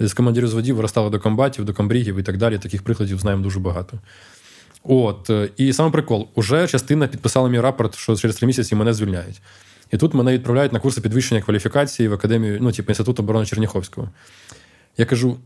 з 0.00 0.12
командирів 0.12 0.48
зводів 0.48 0.76
виростали 0.76 1.10
до 1.10 1.20
комбатів, 1.20 1.64
до 1.64 1.74
комбрігів 1.74 2.16
і 2.16 2.22
так 2.22 2.36
далі. 2.36 2.58
Таких 2.58 2.82
прикладів 2.82 3.18
знаємо 3.18 3.42
дуже 3.42 3.60
багато. 3.60 3.98
От, 4.82 5.30
І 5.56 5.72
саме 5.72 5.90
прикол, 5.90 6.28
уже 6.34 6.68
частина 6.68 7.06
підписала 7.06 7.48
мій 7.48 7.60
рапорт, 7.60 7.94
що 7.94 8.16
через 8.16 8.36
три 8.36 8.46
місяці 8.46 8.74
мене 8.74 8.92
звільняють. 8.92 9.42
І 9.92 9.96
тут 9.96 10.14
мене 10.14 10.32
відправляють 10.32 10.72
на 10.72 10.80
курси 10.80 11.00
підвищення 11.00 11.42
кваліфікації 11.42 12.08
в 12.08 12.12
академію, 12.12 12.58
ну, 12.60 12.72
типу, 12.72 12.90
Інститут 12.90 13.20
оборони 13.20 13.46
Черніховського. 13.46 14.08
Я 14.98 15.04
кажу: 15.04 15.36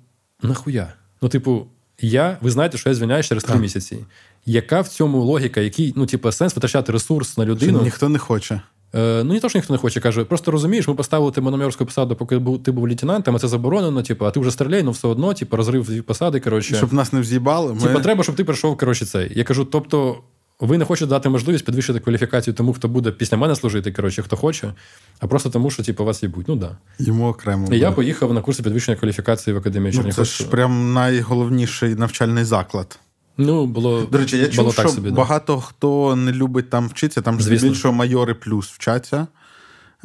нахуя? 0.43 0.93
Ну, 1.23 1.29
типу, 1.29 1.66
я, 2.01 2.39
ви 2.41 2.51
знаєте, 2.51 2.79
що 2.79 2.89
я 2.89 2.95
звільняюсь 2.95 3.27
через 3.27 3.45
три 3.45 3.59
місяці. 3.59 3.99
Яка 4.47 4.81
в 4.81 4.89
цьому 4.89 5.23
логіка, 5.23 5.61
який 5.61 5.93
ну, 5.97 6.07
типу, 6.07 6.33
сенс 6.33 6.55
витрачати 6.55 6.93
ресурс 6.93 7.39
на 7.39 7.45
людину? 7.45 7.79
Що 7.79 7.85
ніхто 7.85 8.09
не 8.09 8.19
хоче. 8.19 8.61
Е, 8.95 9.23
Ну, 9.25 9.33
не 9.35 9.41
то, 9.41 9.49
що 9.49 9.59
ніхто 9.59 9.73
не 9.75 9.79
хоче, 9.79 10.01
каже, 10.01 10.25
просто 10.25 10.51
розумієш, 10.51 10.89
ми 10.89 10.95
поставили 10.95 11.33
тебе 11.33 11.51
на 11.51 11.57
майорську 11.57 11.87
посаду, 11.87 12.16
поки 12.16 12.41
ти 12.65 12.70
був 12.73 12.85
лейтенантом, 12.85 13.37
а 13.37 13.39
це 13.39 13.49
заборонено, 13.49 14.03
типу, 14.03 14.27
а 14.27 14.31
ти 14.31 14.41
вже 14.41 14.51
стріляй, 14.51 14.83
ну 14.83 14.91
все 14.91 15.09
одно, 15.09 15.35
типу, 15.35 15.57
розрив 15.57 15.85
дві 15.87 16.03
посади. 16.03 16.41
коротше. 16.41 16.77
Щоб 16.77 16.93
нас 16.93 17.12
не 17.12 17.20
вз'їбали. 17.20 17.75
Ми... 17.75 17.81
Типу, 17.81 18.01
треба, 18.01 18.23
щоб 18.23 18.37
ти 18.37 18.45
прийшов, 18.45 18.77
коротше, 18.77 19.07
цей. 19.07 19.33
Я 19.35 19.45
кажу, 19.45 19.65
тобто, 19.65 20.20
ви 20.61 20.79
не 20.79 20.85
хочете 20.85 21.07
дати 21.07 21.29
можливість 21.29 21.65
підвищити 21.65 22.01
кваліфікацію 22.01 22.55
тому, 22.55 22.73
хто 22.73 22.89
буде 22.89 23.11
після 23.11 23.37
мене 23.37 23.57
служити, 23.57 23.93
коротше, 23.93 24.23
хто 24.23 24.37
хоче, 24.37 24.73
а 25.21 25.27
просто 25.27 25.51
тому, 25.51 25.71
що 25.71 25.83
типу, 25.83 26.05
вас 26.05 26.23
їбуть. 26.23 26.49
Ну 26.49 26.57
да. 26.57 26.77
Йому 26.99 27.29
окремо. 27.29 27.69
І 27.73 27.79
я 27.79 27.93
поїхав 27.93 28.35
на 28.35 28.41
курси 28.41 28.63
підвищення 28.63 28.97
кваліфікації 28.97 29.55
в 29.55 29.57
академії 29.57 29.93
ну, 29.93 29.99
Черніховського. 29.99 30.39
Це 30.39 30.45
ж 30.45 30.51
прям 30.51 30.93
найголовніший 30.93 31.95
навчальний 31.95 32.45
заклад. 32.45 32.99
Ну, 33.39 33.67
було 33.67 34.03
До 34.03 34.19
речі, 34.19 34.39
я 34.39 34.49
чув, 34.49 34.75
так 34.75 34.87
що 34.87 34.95
собі, 34.95 35.11
багато 35.11 35.55
да. 35.55 35.61
хто 35.61 36.17
не 36.17 36.33
любить 36.33 36.71
там 36.71 36.89
вчитися, 36.89 37.23
там 37.23 37.41
ж 37.41 37.45
здебільшого 37.45 37.95
майори 37.95 38.35
плюс 38.35 38.71
вчаться. 38.71 39.27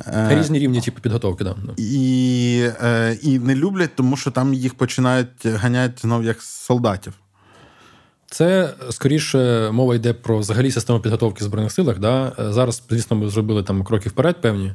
Е, 0.07 0.39
Різні 0.39 0.59
рівні 0.59 0.81
типу, 0.81 1.01
підготовки, 1.01 1.43
да. 1.43 1.55
І 1.77 2.67
е, 2.83 3.17
і 3.21 3.39
не 3.39 3.55
люблять, 3.55 3.95
тому 3.95 4.17
що 4.17 4.31
там 4.31 4.53
їх 4.53 4.73
починають 4.73 5.45
ганяти 5.45 5.93
знов 6.01 6.23
як 6.23 6.41
солдатів. 6.41 7.13
Це 8.33 8.73
скоріше 8.89 9.69
мова 9.71 9.95
йде 9.95 10.13
про 10.13 10.37
взагалі 10.37 10.71
систему 10.71 10.99
підготовки 10.99 11.43
в 11.43 11.43
Збройних 11.43 11.71
силах. 11.71 11.99
Да? 11.99 12.33
Зараз, 12.37 12.83
звісно, 12.89 13.17
ми 13.17 13.29
зробили 13.29 13.63
там 13.63 13.83
кроки 13.83 14.09
вперед, 14.09 14.41
певні, 14.41 14.73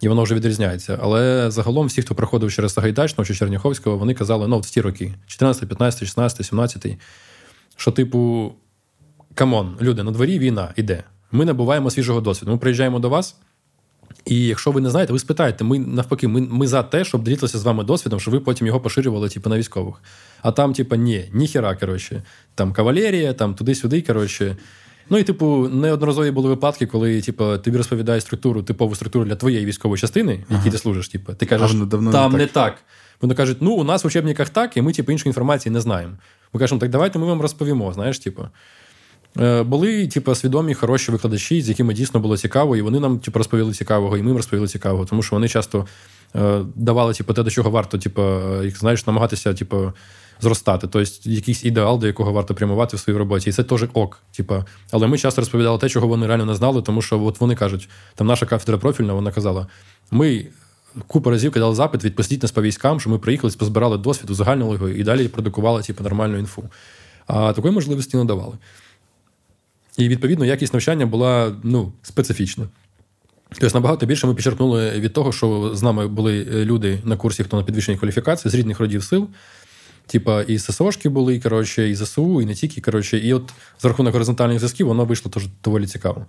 і 0.00 0.08
воно 0.08 0.22
вже 0.22 0.34
відрізняється. 0.34 0.98
Але 1.02 1.50
загалом 1.50 1.86
всі, 1.86 2.02
хто 2.02 2.14
проходив 2.14 2.52
через 2.52 2.72
Сагайдачного 2.72 3.26
чи 3.26 3.34
Черняховського, 3.34 3.98
вони 3.98 4.14
казали, 4.14 4.48
ну, 4.48 4.60
в 4.60 4.70
ті 4.70 4.80
роки: 4.80 5.14
14, 5.26 5.68
15, 5.68 6.00
16, 6.00 6.46
17, 6.46 6.86
що, 7.76 7.92
типу, 7.92 8.52
come 9.34 9.58
on, 9.58 9.76
люди, 9.80 10.02
на 10.02 10.10
дворі 10.10 10.38
війна 10.38 10.72
іде. 10.76 11.04
Ми 11.32 11.44
набуваємо 11.44 11.90
свіжого 11.90 12.20
досвіду. 12.20 12.52
Ми 12.52 12.58
приїжджаємо 12.58 12.98
до 12.98 13.08
вас. 13.08 13.36
І 14.24 14.46
якщо 14.46 14.70
ви 14.70 14.80
не 14.80 14.90
знаєте, 14.90 15.12
ви 15.12 15.18
спитаєте, 15.18 15.64
ми 15.64 15.78
навпаки, 15.78 16.28
ми 16.28 16.40
ми 16.40 16.66
за 16.66 16.82
те, 16.82 17.04
щоб 17.04 17.24
ділитися 17.24 17.58
з 17.58 17.62
вами 17.62 17.84
досвідом, 17.84 18.20
щоб 18.20 18.34
ви 18.34 18.40
потім 18.40 18.66
його 18.66 18.80
поширювали, 18.80 19.28
типу, 19.28 19.50
на 19.50 19.58
військових. 19.58 19.94
А 20.46 20.52
там, 20.52 20.72
типу, 20.72 20.96
ні, 20.96 21.24
ніхера, 21.32 21.76
коротше, 21.76 22.22
там 22.54 22.72
кавалерія, 22.72 23.32
там 23.32 23.54
туди-сюди, 23.54 24.02
коротше. 24.02 24.56
Ну 25.10 25.18
і, 25.18 25.22
типу, 25.22 25.68
неодноразові 25.68 26.30
були 26.30 26.48
випадки, 26.48 26.86
коли 26.86 27.20
типу, 27.20 27.58
тобі 27.58 27.76
розповідають 27.76 28.22
структуру, 28.22 28.62
типову 28.62 28.94
структуру 28.94 29.24
для 29.24 29.36
твоєї 29.36 29.66
військової 29.66 30.00
частини, 30.00 30.32
в 30.32 30.52
якій 30.52 30.62
ага. 30.62 30.70
ти 30.70 30.78
служиш. 30.78 31.08
Типу, 31.08 31.34
ти 31.34 31.46
кажеш, 31.46 31.70
там 31.90 32.04
не 32.04 32.12
так. 32.12 32.32
не 32.32 32.46
так. 32.46 32.76
Вони 33.20 33.34
кажуть, 33.34 33.58
ну 33.60 33.72
у 33.72 33.84
нас 33.84 34.04
в 34.04 34.06
учебниках 34.06 34.48
так, 34.48 34.76
і 34.76 34.82
ми, 34.82 34.92
типу, 34.92 35.12
іншої 35.12 35.30
інформації 35.30 35.72
не 35.72 35.80
знаємо. 35.80 36.12
Ми 36.52 36.60
кажемо, 36.60 36.80
так 36.80 36.90
давайте 36.90 37.18
ми 37.18 37.26
вам 37.26 37.40
розповімо. 37.40 37.92
Знаєш, 37.92 38.18
типу. 38.18 38.48
Е, 39.40 39.62
були, 39.62 40.06
типу, 40.06 40.34
свідомі, 40.34 40.74
хороші 40.74 41.12
викладачі, 41.12 41.62
з 41.62 41.68
якими 41.68 41.94
дійсно 41.94 42.20
було 42.20 42.36
цікаво, 42.36 42.76
і 42.76 42.82
вони 42.82 43.00
нам 43.00 43.18
типу, 43.18 43.38
розповіли 43.38 43.72
цікавого, 43.72 44.16
і 44.16 44.22
ми 44.22 44.28
їм 44.28 44.36
розповіли 44.36 44.68
цікавого, 44.68 45.04
тому 45.04 45.22
що 45.22 45.36
вони 45.36 45.48
часто 45.48 45.86
давали 46.74 47.14
типу, 47.14 47.34
те, 47.34 47.42
до 47.42 47.50
чого 47.50 47.70
варто, 47.70 47.98
типу, 47.98 48.22
їх, 48.62 48.78
знаєш, 48.78 49.06
намагатися, 49.06 49.54
типу, 49.54 49.92
зростати. 50.40 50.86
Тобто, 50.86 51.12
якийсь 51.24 51.64
ідеал, 51.64 51.98
до 51.98 52.06
якого 52.06 52.32
варто 52.32 52.54
прямувати 52.54 52.96
в 52.96 53.00
своїй 53.00 53.18
роботі. 53.18 53.50
І 53.50 53.52
це 53.52 53.62
теж 53.62 53.84
ок. 53.92 54.22
Типу. 54.36 54.64
Але 54.90 55.06
ми 55.06 55.18
часто 55.18 55.40
розповідали 55.40 55.78
те, 55.78 55.88
чого 55.88 56.08
вони 56.08 56.26
реально 56.26 56.44
не 56.44 56.54
знали, 56.54 56.82
тому 56.82 57.02
що 57.02 57.24
от 57.24 57.40
вони 57.40 57.54
кажуть, 57.54 57.88
там 58.14 58.26
наша 58.26 58.46
кафедра 58.46 58.78
профільна, 58.78 59.12
вона 59.12 59.32
казала: 59.32 59.66
ми. 60.10 60.46
Купу 61.06 61.30
разів 61.30 61.52
кидали 61.52 61.74
запит, 61.74 62.04
відпустіть 62.04 62.42
нас 62.42 62.52
по 62.52 62.62
військам, 62.62 63.00
що 63.00 63.10
ми 63.10 63.18
приїхали, 63.18 63.52
позбирали 63.58 63.98
досвід, 63.98 64.30
узагальнили 64.30 64.72
його 64.72 64.88
і 64.88 65.02
далі 65.02 65.28
продукували 65.28 65.82
типу, 65.82 66.04
нормальну 66.04 66.38
інфу. 66.38 66.64
А 67.26 67.52
такої 67.52 67.74
можливості 67.74 68.16
не 68.16 68.24
давали. 68.24 68.54
І 69.96 70.08
відповідно 70.08 70.44
якість 70.44 70.72
навчання 70.72 71.06
була 71.06 71.52
ну, 71.62 71.92
специфічна. 72.02 72.66
Тобто 73.48 73.78
набагато 73.78 74.06
більше 74.06 74.26
ми 74.26 74.34
підчеркнули 74.34 74.90
від 74.90 75.12
того, 75.12 75.32
що 75.32 75.70
з 75.74 75.82
нами 75.82 76.08
були 76.08 76.48
е, 76.52 76.64
люди 76.64 77.00
на 77.04 77.16
курсі, 77.16 77.44
хто 77.44 77.56
на 77.56 77.62
підвищеній 77.62 77.98
кваліфікації 77.98 78.52
з 78.52 78.54
різних 78.54 78.80
родів 78.80 79.04
сил. 79.04 79.28
Типа 80.06 80.42
і 80.42 80.58
ССОшки 80.58 81.08
були, 81.08 81.40
коротше, 81.40 81.88
і 81.88 81.94
ЗСУ, 81.94 82.42
і 82.42 82.46
не 82.46 82.54
тільки. 82.54 82.80
коротше, 82.80 83.18
І 83.18 83.34
от 83.34 83.52
за 83.80 83.88
рахунок 83.88 84.12
горизонтальних 84.12 84.58
зв'язків 84.58 84.86
воно 84.86 85.04
вийшло 85.04 85.30
теж 85.30 85.48
доволі 85.64 85.86
цікаво. 85.86 86.26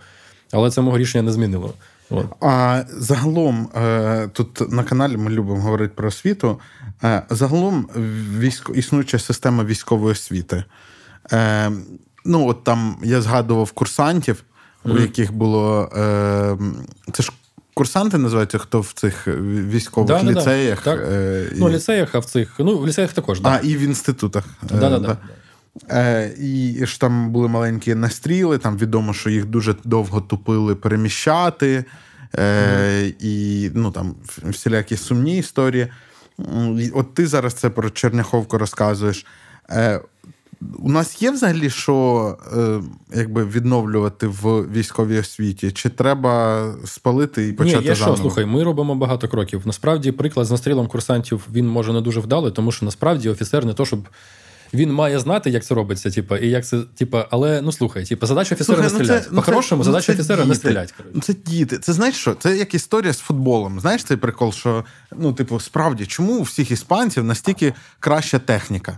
Але 0.52 0.72
це 0.72 0.82
мого 0.82 0.98
рішення 0.98 1.22
не 1.22 1.32
змінило. 1.32 1.74
От. 2.10 2.26
А 2.42 2.84
загалом, 2.90 3.70
е, 3.76 4.30
тут 4.34 4.72
на 4.72 4.84
каналі 4.84 5.18
ми 5.18 5.32
любимо 5.32 5.62
говорити 5.62 5.94
про 5.96 6.08
освіту. 6.08 6.60
Е, 7.04 7.24
загалом 7.30 7.90
військо, 8.40 8.74
існуюча 8.74 9.20
система 9.20 9.64
військової 9.64 10.12
освіти 10.12 10.64
ну 12.28 12.48
от 12.48 12.64
там 12.64 12.98
я 13.04 13.22
згадував 13.22 13.72
курсантів, 13.72 14.44
mm-hmm. 14.88 14.98
у 14.98 15.00
яких 15.00 15.34
було. 15.34 15.90
Е, 15.98 16.58
Це 17.14 17.24
ж 17.24 17.32
курсанти 17.74 18.18
називаються, 18.18 18.58
хто 18.58 18.82
в 18.82 18.92
цих 18.92 19.28
військових 19.28 20.24
да, 20.24 20.32
ліцеях. 20.32 20.84
Да, 20.84 20.96
е, 20.96 21.52
Ну, 21.56 21.66
в 21.66 21.70
ліцеях, 21.70 22.16
а 22.16 22.20
в 22.20 22.26
цих. 22.26 22.56
Ну, 22.60 22.78
в 22.78 22.88
ліцеях 22.88 23.14
також, 23.14 23.42
да. 23.42 23.50
А, 23.50 23.58
і 23.60 23.76
в 23.76 23.80
інститутах. 23.80 24.44
Да, 24.62 25.18
Е, 25.92 26.34
І 26.40 26.86
ж 26.86 27.00
там 27.00 27.30
були 27.32 27.48
маленькі 27.48 27.96
настріли, 27.96 28.58
там 28.58 28.78
відомо, 28.78 29.14
що 29.14 29.30
їх 29.30 29.46
дуже 29.46 29.76
довго 29.84 30.22
тупили 30.22 30.76
переміщати, 30.76 31.86
е, 32.34 32.42
mm-hmm. 32.42 33.14
і 33.20 33.72
ну, 33.74 33.92
там 33.92 34.16
всілякі 34.44 34.98
сумні 34.98 35.38
історії. 35.38 35.88
От 36.94 37.14
ти 37.14 37.28
зараз 37.28 37.54
це 37.54 37.70
про 37.70 37.90
Черняховку 37.90 38.58
розказуєш. 38.58 39.26
Е, 39.70 40.02
у 40.80 40.90
нас 40.90 41.22
є 41.22 41.32
взагалі 41.32 41.70
що 41.70 42.38
е, 42.58 42.82
якби 43.16 43.46
відновлювати 43.46 44.28
в 44.28 44.72
військовій 44.72 45.20
освіті? 45.20 45.72
Чи 45.72 45.90
треба 45.90 46.66
спалити 46.86 47.48
і 47.48 47.54
почати? 47.54 47.80
Ні, 47.80 47.86
є 47.86 47.96
заново? 47.96 48.16
що, 48.16 48.22
слухай, 48.22 48.46
ми 48.46 48.64
робимо 48.64 48.96
багато 48.96 49.28
кроків. 49.28 49.62
Насправді, 49.66 50.12
приклад 50.12 50.46
з 50.46 50.52
настрілом 50.52 50.88
курсантів 50.88 51.48
він 51.54 51.68
може 51.68 51.94
не 51.94 52.02
дуже 52.02 52.20
вдалий, 52.20 52.52
тому 52.52 52.72
що 52.72 52.86
насправді 52.86 53.30
офіцер 53.30 53.66
не 53.66 53.74
то, 53.74 53.86
щоб 53.86 54.00
він 54.74 54.94
має 54.94 55.20
знати, 55.20 55.50
як 55.50 55.66
це 55.66 55.76
робиться, 55.76 56.12
типа, 56.12 56.38
і 56.38 56.50
як 56.50 56.66
це, 56.66 56.80
типа, 56.98 57.28
але 57.32 57.62
ну 57.62 57.72
слухай, 57.72 58.06
типа, 58.06 58.28
задача 58.28 58.56
офіцера 58.56 58.78
слухай, 58.78 59.00
не 59.00 59.06
стріляти. 59.06 59.28
Ну, 59.32 59.36
По-хорошому, 59.36 59.80
ну, 59.80 59.84
задача 59.84 60.14
офіцера 60.14 60.38
діти. 60.38 60.50
не 60.50 60.56
стріляти. 60.56 60.94
Ну, 61.14 61.22
це 61.22 61.34
діти. 61.46 61.78
Це 61.78 61.94
знаєш 61.94 62.16
що? 62.16 62.36
Це 62.36 62.58
як 62.58 62.74
історія 62.74 63.14
з 63.14 63.20
футболом. 63.20 63.80
Знаєш 63.80 64.04
цей 64.04 64.18
прикол, 64.18 64.52
що 64.52 64.86
ну, 65.16 65.34
типу, 65.34 65.60
справді, 65.60 66.06
чому 66.06 66.34
у 66.34 66.42
всіх 66.42 66.72
іспанців 66.72 67.24
настільки 67.24 67.74
краща 68.00 68.40
техніка? 68.40 68.98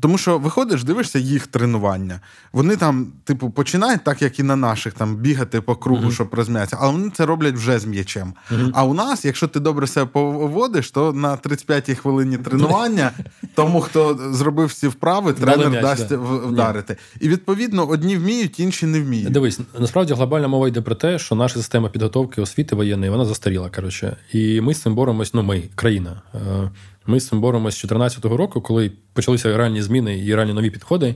Тому 0.00 0.18
що 0.18 0.38
виходиш, 0.38 0.84
дивишся 0.84 1.18
їх 1.18 1.46
тренування. 1.46 2.20
Вони 2.52 2.76
там, 2.76 3.12
типу, 3.24 3.50
починають, 3.50 4.04
так 4.04 4.22
як 4.22 4.38
і 4.38 4.42
на 4.42 4.56
наших, 4.56 4.94
там 4.94 5.16
бігати 5.16 5.60
по 5.60 5.76
кругу, 5.76 6.06
mm-hmm. 6.06 6.14
щоб 6.14 6.34
розм'ятися, 6.34 6.76
але 6.80 6.92
вони 6.92 7.10
це 7.10 7.26
роблять 7.26 7.54
вже 7.54 7.78
з 7.78 7.84
м'ячем. 7.84 8.34
Mm-hmm. 8.52 8.70
А 8.74 8.84
у 8.84 8.94
нас, 8.94 9.24
якщо 9.24 9.48
ти 9.48 9.60
добре 9.60 9.86
себе 9.86 10.06
поводиш, 10.06 10.90
то 10.90 11.12
на 11.12 11.36
35-й 11.36 11.94
хвилині 11.94 12.38
тренування 12.38 13.10
тому, 13.54 13.80
хто 13.80 14.18
зробив 14.32 14.66
всі 14.66 14.88
вправи, 14.88 15.03
тренер 15.32 15.82
дасть 15.82 16.08
да. 16.08 16.16
вдарити. 16.16 16.96
І 17.20 17.28
відповідно 17.28 17.88
одні 17.88 18.16
вміють, 18.16 18.60
інші 18.60 18.86
не 18.86 19.00
вміють. 19.00 19.30
Дивись, 19.30 19.60
насправді 19.78 20.14
глобальна 20.14 20.48
мова 20.48 20.68
йде 20.68 20.80
про 20.80 20.94
те, 20.94 21.18
що 21.18 21.34
наша 21.34 21.54
система 21.54 21.88
підготовки 21.88 22.42
освіти 22.42 22.76
воєнної 22.76 23.10
вона 23.10 23.24
застаріла. 23.24 23.70
Коротше, 23.70 24.16
і 24.32 24.60
ми 24.60 24.74
з 24.74 24.80
цим 24.80 24.94
боремось. 24.94 25.34
Ну, 25.34 25.42
ми 25.42 25.62
країна. 25.74 26.22
Е, 26.34 26.70
ми 27.06 27.20
з 27.20 27.28
цим 27.28 27.40
боремось 27.40 27.74
з 27.74 27.82
2014 27.82 28.24
року, 28.24 28.60
коли 28.60 28.92
почалися 29.12 29.56
реальні 29.56 29.82
зміни 29.82 30.18
і 30.18 30.34
реальні 30.34 30.52
нові 30.52 30.70
підходи, 30.70 31.14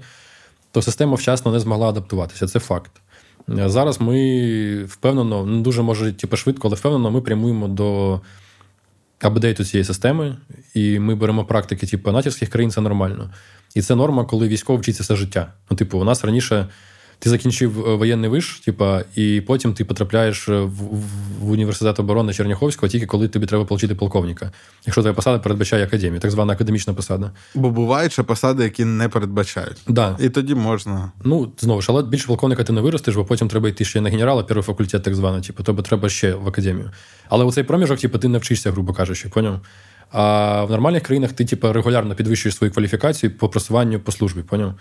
то 0.73 0.83
система 0.83 1.15
вчасно 1.15 1.53
не 1.53 1.61
змогла 1.61 1.89
адаптуватися. 1.89 2.47
Це 2.47 2.61
факт. 2.61 2.91
Е, 3.59 3.69
зараз 3.69 4.01
ми 4.01 4.85
впевнено, 4.85 5.47
не 5.47 5.63
дуже 5.63 5.83
може 5.83 6.13
типу, 6.13 6.37
швидко, 6.37 6.69
але 6.69 6.77
впевнено, 6.77 7.11
ми 7.11 7.21
прямуємо 7.21 7.69
до 7.69 8.21
апдейту 9.21 9.65
цієї 9.65 9.85
системи, 9.85 10.37
і 10.75 10.99
ми 10.99 11.15
беремо 11.15 11.45
практики, 11.45 11.87
типу, 11.87 12.13
натівських 12.13 12.49
країн, 12.49 12.71
це 12.71 12.81
нормально. 12.81 13.31
І 13.75 13.83
це 13.83 13.95
норма, 13.95 14.25
коли 14.25 14.49
військово 14.49 14.79
вчиться 14.79 15.03
все 15.03 15.17
життя. 15.17 15.53
Ну, 15.71 15.77
типу, 15.77 15.99
у 15.99 16.05
нас 16.05 16.25
раніше 16.25 16.67
ти 17.19 17.31
закінчив 17.31 17.89
е, 17.89 17.95
воєнний 17.95 18.31
виш, 18.31 18.61
типа, 18.65 19.03
і 19.15 19.41
потім 19.47 19.75
ти 19.75 19.85
потрапляєш 19.85 20.49
в, 20.49 20.67
в 21.41 21.51
університет 21.51 22.01
оборони 22.01 22.33
Черняховського 22.33 22.89
тільки 22.91 23.07
коли 23.07 23.29
тобі 23.29 23.47
треба 23.47 23.65
отримати 23.65 23.95
полковника. 23.95 24.53
Якщо 24.87 25.03
твоя 25.03 25.15
посада 25.15 25.39
передбачає 25.39 25.85
академію, 25.85 26.21
так 26.21 26.31
звана 26.31 26.53
академічна 26.53 26.95
посада. 26.95 27.31
Бо 27.55 27.71
бувають 27.71 28.13
ще 28.13 28.23
посади, 28.23 28.65
які 28.65 28.85
не 28.85 29.09
передбачають. 29.09 29.77
Да. 29.89 30.17
І 30.21 30.29
тоді 30.29 30.55
можна. 30.55 31.13
Ну, 31.25 31.53
знову 31.59 31.83
ж, 31.83 31.87
але 31.91 32.03
більше 32.03 32.27
полковника 32.27 32.65
ти 32.65 32.73
не 32.73 32.81
виростеш, 32.81 33.15
бо 33.15 33.25
потім 33.25 33.49
треба 33.49 33.69
йти 33.69 33.85
ще 33.85 34.01
на 34.01 34.11
генерала, 34.11 34.43
перший 34.43 34.63
факультет, 34.63 35.03
так 35.03 35.15
званий, 35.15 35.43
типу, 35.43 35.63
тобі 35.63 35.83
треба 35.83 36.09
ще 36.09 36.35
в 36.35 36.49
академію. 36.49 36.91
Але 37.29 37.45
у 37.45 37.53
цей 37.53 37.65
проміжок, 37.65 37.99
типу, 37.99 38.19
ти 38.19 38.29
не 38.29 38.39
вчишся, 38.39 38.71
грубо 38.71 38.93
кажучи, 38.93 39.29
поняв? 39.29 39.61
А 40.11 40.65
в 40.65 40.71
нормальних 40.71 41.03
країнах 41.03 41.33
ти, 41.33 41.45
типу, 41.45 41.73
регулярно 41.73 42.15
підвищуєш 42.15 42.57
свою 42.57 42.73
кваліфікацію 42.73 43.39
по 43.39 43.49
просуванню 43.49 44.01
по 44.01 44.13
службі, 44.13 44.43
поняв? 44.43 44.75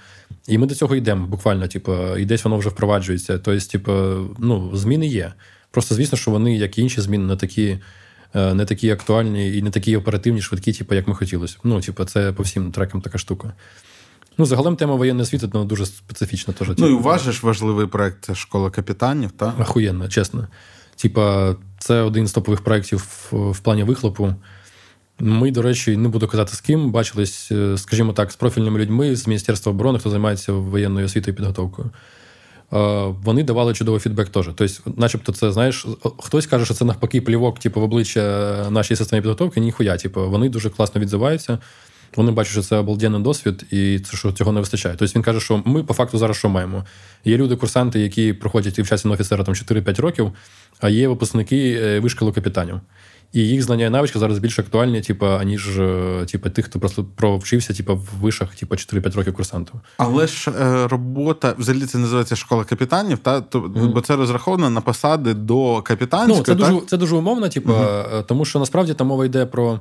І 0.47 0.57
ми 0.57 0.67
до 0.67 0.75
цього 0.75 0.95
йдемо 0.95 1.27
буквально, 1.27 1.67
типу, 1.67 2.17
і 2.17 2.25
десь 2.25 2.43
воно 2.43 2.57
вже 2.57 2.69
впроваджується. 2.69 3.37
Тобто, 3.37 3.67
типу, 3.67 3.91
ну, 4.39 4.71
зміни 4.73 5.07
є. 5.07 5.33
Просто 5.71 5.95
звісно, 5.95 6.17
що 6.17 6.31
вони, 6.31 6.57
як 6.57 6.77
і 6.77 6.81
інші 6.81 7.01
зміни, 7.01 7.25
не 7.25 7.35
такі. 7.35 7.77
Е, 8.35 8.53
не 8.53 8.65
такі 8.65 8.89
актуальні 8.89 9.57
і 9.57 9.61
не 9.61 9.69
такі 9.69 9.97
оперативні, 9.97 10.41
швидкі, 10.41 10.73
типу, 10.73 10.95
як 10.95 11.07
ми 11.07 11.15
хотілося. 11.15 11.57
Ну, 11.63 11.81
типу, 11.81 12.05
це 12.05 12.33
по 12.33 12.43
всім 12.43 12.71
трекам 12.71 13.01
така 13.01 13.17
штука. 13.17 13.53
Ну, 14.37 14.45
загалом 14.45 14.75
тема 14.75 14.95
воєнної 14.95 15.23
освіти 15.23 15.49
ну, 15.53 15.65
дуже 15.65 15.85
специфічна. 15.85 16.53
Теж, 16.53 16.67
ну, 16.77 16.87
і 16.87 16.91
у 16.91 17.01
вас 17.01 17.23
же 17.23 17.31
ж 17.31 17.39
важливий 17.43 17.87
проект 17.87 18.25
це 18.25 18.35
школа 18.35 18.69
капітанів, 18.69 19.31
так? 19.31 19.59
Охуєнно, 19.59 20.07
чесно. 20.07 20.47
Типа, 20.95 21.55
це 21.79 22.01
один 22.01 22.27
з 22.27 22.31
топових 22.31 22.61
проєктів 22.61 23.27
в 23.31 23.59
плані 23.59 23.83
вихлопу. 23.83 24.35
Ми, 25.19 25.52
до 25.52 25.61
речі, 25.61 25.98
не 25.98 26.10
буду 26.10 26.27
казати 26.27 26.56
з 26.56 26.61
ким, 26.61 26.91
бачились, 26.91 27.52
е, 27.52 27.77
скажімо 27.77 28.14
так, 28.14 28.31
з 28.31 28.35
профільними 28.35 28.80
людьми 28.80 29.15
з 29.15 29.27
Міністерства 29.27 29.72
оборони, 29.72 29.99
хто 29.99 30.10
займається 30.10 30.52
воєнною 30.52 31.06
освітою 31.06 31.34
і 31.34 31.38
підготовкою. 31.38 31.89
вони 33.23 33.44
давали 33.44 33.73
чудовий 33.73 33.99
фідбек 33.99 34.30
теж. 34.30 34.49
Тобто, 34.56 34.91
начебто, 34.98 35.31
це 35.31 35.52
знаєш, 35.52 35.88
хтось 36.19 36.48
каже, 36.48 36.65
що 36.65 36.73
це 36.73 36.85
навпаки 36.85 37.22
плівок, 37.22 37.60
типу, 37.60 37.81
в 37.81 37.84
обличчя 37.84 38.22
нашій 38.69 38.95
системі 38.95 39.22
підготовки, 39.22 39.60
ніхуя. 39.60 39.98
Типу, 39.98 40.30
вони 40.30 40.49
дуже 40.49 40.69
класно 40.69 41.02
відзиваються. 41.02 41.60
Вони 42.15 42.31
бачать, 42.31 42.52
що 42.52 42.61
це 42.61 42.77
обалденний 42.77 43.22
досвід, 43.22 43.65
і 43.72 43.99
це 43.99 44.18
що 44.18 44.31
цього 44.31 44.52
не 44.52 44.60
вистачає. 44.60 44.95
Тобто 44.99 45.14
він 45.15 45.23
каже, 45.23 45.39
що 45.39 45.61
ми 45.65 45.84
по 45.84 45.94
факту 45.94 46.18
зараз 46.18 46.38
що 46.38 46.49
маємо. 46.49 46.85
Є 47.26 47.38
люди-курсанти, 47.38 47.99
які 47.99 48.34
проходять 48.34 48.80
і 48.80 48.81
вчаться 48.81 49.07
на 49.07 49.14
офіцера 49.14 49.44
там 49.44 49.53
4-5 49.53 50.02
років, 50.02 50.31
а 50.80 50.89
є 50.89 51.07
випускники 51.07 51.80
е, 51.81 51.99
вишколу 51.99 52.34
капітанів. 52.34 52.80
І 53.33 53.39
їх 53.39 53.63
знання 53.63 53.85
і 53.85 53.89
навички 53.89 54.19
зараз 54.19 54.39
більш 54.39 54.59
актуальні, 54.59 55.01
типу, 55.01 55.25
аніж 55.25 55.79
типу, 56.31 56.49
тих, 56.49 56.65
хто 56.65 56.79
просто 56.79 57.05
провчився 57.15 57.73
типу, 57.73 57.95
в 57.95 58.09
вишах 58.21 58.55
типу, 58.55 58.75
4-5 58.75 59.15
років 59.15 59.33
курсантів. 59.33 59.75
Але 59.97 60.27
ж 60.27 60.51
е, 60.51 60.87
робота 60.87 61.55
взагалі 61.57 61.85
це 61.85 61.97
називається 61.97 62.35
школа 62.35 62.63
капітанів, 62.63 63.17
та 63.17 63.41
то 63.41 63.59
mm-hmm. 63.59 63.93
бо 63.93 64.01
це 64.01 64.15
розраховано 64.15 64.69
на 64.69 64.81
посади 64.81 65.33
до 65.33 65.81
капітанської. 65.81 66.37
Ну, 66.37 66.43
це 66.43 66.55
так? 66.55 66.73
дуже 66.73 66.85
це 66.85 66.97
дуже 66.97 67.15
умовно, 67.15 67.49
типу, 67.49 67.71
mm-hmm. 67.71 68.23
тому 68.23 68.45
що 68.45 68.59
насправді 68.59 68.93
там 68.93 69.07
мова 69.07 69.25
йде 69.25 69.45
про 69.45 69.79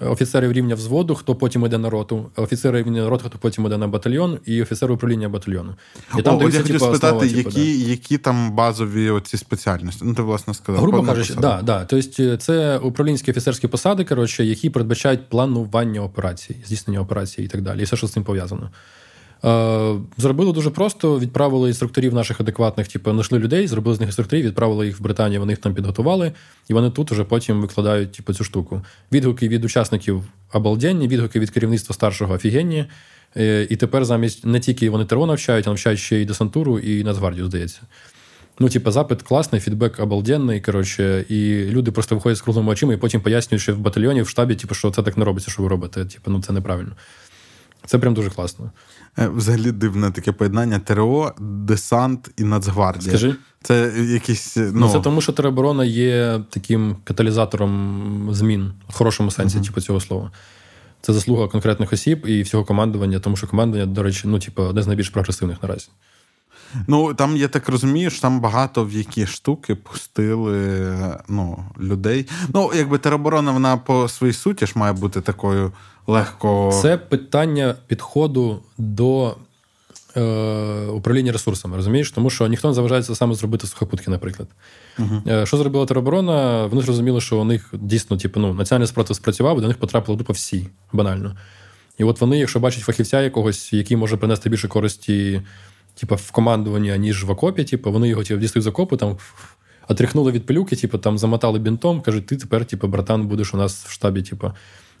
офіцерів 0.00 0.52
рівня 0.52 0.74
взводу, 0.74 1.14
хто 1.14 1.34
потім 1.34 1.66
йде 1.66 1.78
на 1.78 1.90
роту, 1.90 2.30
офіцери 2.36 2.78
рівня 2.78 3.08
роту, 3.08 3.24
хто 3.28 3.38
потім 3.38 3.66
йде 3.66 3.78
на 3.78 3.88
батальйон, 3.88 4.38
і 4.44 4.62
офіцер 4.62 4.92
управління 4.92 5.28
батальйону. 5.28 5.74
І 6.18 6.22
там 6.22 6.34
О, 6.34 6.38
ось 6.38 6.54
я 6.54 6.60
хотів 6.60 6.80
типу, 6.80 6.94
спитати, 6.94 7.16
основа, 7.16 7.24
які 7.24 7.36
типу, 7.36 7.50
да. 7.50 7.60
які 7.90 8.18
там 8.18 8.52
базові 8.52 9.10
оці 9.10 9.36
спеціальності? 9.36 10.04
Ну, 10.04 10.14
ти 10.14 10.22
власне 10.22 10.54
сказав. 10.54 10.82
Грубо 10.82 11.02
кажучи, 11.02 11.34
да, 11.34 11.62
да. 11.62 11.84
Тобто 11.84 12.36
це 12.36 12.78
управлінські 12.78 13.30
офіцерські 13.30 13.68
посади, 13.68 14.04
коротше, 14.04 14.44
які 14.44 14.70
передбачають 14.70 15.28
планування 15.28 16.00
операцій, 16.02 16.56
здійснення 16.66 17.00
операцій 17.00 17.42
і 17.42 17.48
так 17.48 17.62
далі. 17.62 17.80
І 17.80 17.84
все, 17.84 17.96
що 17.96 18.06
з 18.06 18.12
цим 18.12 18.24
пов'язано. 18.24 18.70
Е, 19.44 19.94
зробили 20.16 20.52
дуже 20.52 20.70
просто, 20.70 21.18
відправили 21.18 21.68
інструкторів 21.68 22.14
наших 22.14 22.40
адекватних, 22.40 22.88
типу, 22.88 23.10
знайшли 23.10 23.38
людей, 23.38 23.66
зробили 23.66 23.96
з 23.96 24.00
них 24.00 24.08
інструкторів, 24.08 24.46
відправили 24.46 24.86
їх 24.86 25.00
в 25.00 25.02
Британію, 25.02 25.40
вони 25.40 25.52
їх 25.52 25.58
там 25.58 25.74
підготували, 25.74 26.32
і 26.68 26.74
вони 26.74 26.90
тут 26.90 27.10
вже 27.10 27.24
потім 27.24 27.60
викладають 27.60 28.12
типу, 28.12 28.34
цю 28.34 28.44
штуку. 28.44 28.82
Відгуки 29.12 29.48
від 29.48 29.64
учасників 29.64 30.24
обалденні, 30.52 31.08
відгуки 31.08 31.40
від 31.40 31.50
керівництва 31.50 31.94
старшого 31.94 32.34
офігенні. 32.34 32.84
Е, 33.36 33.66
і 33.70 33.76
тепер 33.76 34.04
замість 34.04 34.46
не 34.46 34.60
тільки 34.60 34.90
вони 34.90 35.04
ТРО 35.04 35.26
навчають, 35.26 35.66
а 35.66 35.70
навчають 35.70 36.00
ще 36.00 36.16
й 36.16 36.24
десантуру, 36.24 36.78
і 36.78 37.04
Нацгвардію, 37.04 37.46
здається. 37.46 37.80
Ну, 38.60 38.68
типу, 38.68 38.90
запит 38.90 39.22
класний, 39.22 39.60
фідбек 39.60 40.00
обалденний. 40.00 40.60
Коротше, 40.60 41.24
і 41.28 41.64
люди 41.64 41.92
просто 41.92 42.14
виходять 42.14 42.38
з 42.38 42.40
круглими 42.40 42.72
очима 42.72 42.94
і 42.94 42.96
потім 42.96 43.20
пояснюють, 43.20 43.62
що 43.62 43.74
в 43.74 43.78
батальйоні, 43.78 44.22
в 44.22 44.28
штабі, 44.28 44.54
типу, 44.54 44.74
що 44.74 44.90
це 44.90 45.02
так 45.02 45.16
не 45.16 45.24
робиться, 45.24 45.50
що 45.50 45.62
ви 45.62 45.68
робите. 45.68 46.04
Типу, 46.04 46.30
ну 46.30 46.42
це 46.42 46.52
неправильно. 46.52 46.92
Це 47.88 47.98
прям 47.98 48.14
дуже 48.14 48.30
класно. 48.30 48.70
Е, 49.18 49.28
взагалі 49.28 49.72
дивне 49.72 50.10
таке 50.10 50.32
поєднання 50.32 50.78
ТРО, 50.78 51.32
десант 51.40 52.30
і 52.36 52.44
Нацгвардія. 52.44 53.10
Скажи. 53.10 53.34
Це 53.62 53.92
якісь. 54.12 54.56
Ну... 54.56 54.70
ну 54.74 54.88
це 54.88 55.00
тому, 55.00 55.20
що 55.20 55.32
тероборона 55.32 55.84
є 55.84 56.40
таким 56.50 56.96
каталізатором 57.04 58.28
змін 58.32 58.72
в 58.88 58.92
хорошому 58.94 59.30
сенсі, 59.30 59.58
uh-huh. 59.58 59.66
типу, 59.66 59.80
цього 59.80 60.00
слова. 60.00 60.30
Це 61.00 61.12
заслуга 61.12 61.48
конкретних 61.48 61.92
осіб 61.92 62.26
і 62.26 62.42
всього 62.42 62.64
командування, 62.64 63.18
тому 63.18 63.36
що 63.36 63.46
командування, 63.46 63.86
до 63.86 64.02
речі, 64.02 64.22
ну, 64.24 64.38
типу, 64.38 64.62
одне 64.62 64.82
з 64.82 64.86
найбільш 64.86 65.08
прогресивних 65.08 65.62
наразі. 65.62 65.88
Ну, 66.86 67.14
там, 67.14 67.36
я 67.36 67.48
так 67.48 67.68
розумію, 67.68 68.10
що 68.10 68.20
там 68.20 68.40
багато 68.40 68.84
в 68.84 68.92
які 68.92 69.26
штуки 69.26 69.74
пустили 69.74 70.88
ну, 71.28 71.64
людей. 71.80 72.26
Ну, 72.54 72.70
якби 72.74 72.98
тероборона, 72.98 73.52
вона 73.52 73.76
по 73.76 74.08
своїй 74.08 74.32
суті 74.32 74.66
ж 74.66 74.72
має 74.76 74.92
бути 74.92 75.20
такою 75.20 75.72
легко. 76.08 76.70
Це 76.82 76.96
питання 76.96 77.74
підходу 77.86 78.62
до 78.78 79.36
е, 80.16 80.86
управління 80.86 81.32
ресурсами, 81.32 81.76
розумієш? 81.76 82.10
Тому 82.10 82.30
що 82.30 82.46
ніхто 82.46 82.68
не 82.68 82.74
заважається 82.74 83.14
саме 83.14 83.34
зробити 83.34 83.66
сухопутки, 83.66 84.10
наприклад. 84.10 84.48
Uh-huh. 84.98 85.46
Що 85.46 85.56
зробила 85.56 85.86
тероборона? 85.86 86.66
Вони 86.66 86.82
зрозуміли, 86.82 87.20
що 87.20 87.38
у 87.38 87.44
них 87.44 87.68
дійсно, 87.72 88.16
типу, 88.16 88.40
ну, 88.40 88.54
національний 88.54 88.88
спротив 88.88 89.16
спрацював, 89.16 89.60
до 89.60 89.68
них 89.68 89.76
потрапило 89.76 90.18
дупа 90.18 90.32
всі 90.32 90.68
банально. 90.92 91.36
І 91.98 92.04
от 92.04 92.20
вони, 92.20 92.38
якщо 92.38 92.60
бачать 92.60 92.84
фахівця 92.84 93.22
якогось, 93.22 93.72
який 93.72 93.96
може 93.96 94.16
принести 94.16 94.50
більше 94.50 94.68
користі, 94.68 95.42
типу, 96.00 96.14
в 96.14 96.30
командуванні, 96.30 96.98
ніж 96.98 97.24
в 97.24 97.30
окопі, 97.30 97.64
типу, 97.64 97.92
вони 97.92 98.08
його 98.08 98.22
типу, 98.24 98.40
дістають 98.40 98.64
з 98.64 98.66
окопу, 98.66 98.96
там 98.96 99.16
отряхнули 99.88 100.32
від 100.32 100.46
пилюки, 100.46 100.76
типу, 100.76 100.98
там 100.98 101.18
замотали 101.18 101.58
бінтом, 101.58 102.00
кажуть, 102.00 102.26
ти 102.26 102.36
тепер, 102.36 102.64
типу, 102.64 102.88
братан, 102.88 103.26
будеш 103.26 103.54
у 103.54 103.56
нас 103.56 103.84
в 103.84 103.90
штабі, 103.90 104.22
типу. 104.22 104.52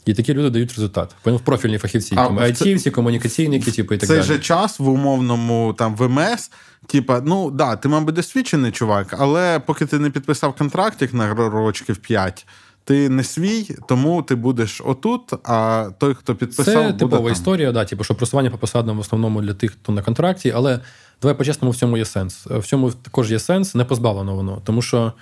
І 0.06 0.14
такі 0.14 0.34
люди 0.34 0.50
дають 0.50 0.70
результат. 0.70 1.14
В 1.24 1.40
профільні 1.40 1.78
фахівці, 1.78 2.16
айтівці, 2.40 2.90
комунікаційники, 2.90 3.70
типу, 3.70 3.94
і 3.94 3.98
так 3.98 4.08
далі. 4.08 4.18
Цей 4.18 4.36
же 4.36 4.42
час 4.42 4.78
в 4.78 4.88
умовному 4.88 5.74
там 5.78 5.96
ВМС, 5.96 6.50
типа, 6.86 7.22
ну 7.24 7.50
да, 7.50 7.76
ти, 7.76 7.88
мабуть, 7.88 8.14
досвідчений 8.14 8.72
чувак, 8.72 9.14
але 9.18 9.58
поки 9.58 9.86
ти 9.86 9.98
не 9.98 10.10
підписав 10.10 10.54
контрактик 10.54 11.14
на 11.14 11.34
рочків 11.34 11.96
5, 11.96 12.46
ти 12.84 13.08
не 13.08 13.24
свій, 13.24 13.76
тому 13.88 14.22
ти 14.22 14.34
будеш 14.34 14.82
отут. 14.84 15.32
А 15.44 15.90
той, 15.98 16.14
хто 16.14 16.34
підписав, 16.34 16.74
Це 16.74 16.82
буде 16.82 16.92
типова 16.98 17.22
там. 17.22 17.32
історія, 17.32 17.72
да, 17.72 17.84
типу, 17.84 18.04
що 18.04 18.14
просування 18.14 18.50
по 18.50 18.58
посадам 18.58 18.96
в 18.96 19.00
основному 19.00 19.40
для 19.42 19.54
тих, 19.54 19.72
хто 19.72 19.92
на 19.92 20.02
контракті, 20.02 20.52
але 20.56 20.80
давай 21.22 21.36
по-чесному 21.36 21.72
в 21.72 21.76
цьому 21.76 21.96
є 21.96 22.04
сенс. 22.04 22.46
В 22.46 22.66
цьому 22.66 22.90
також 22.90 23.32
є 23.32 23.38
сенс, 23.38 23.74
не 23.74 23.84
позбавлено 23.84 24.34
воно, 24.34 24.62
тому 24.64 24.82
що. 24.82 25.12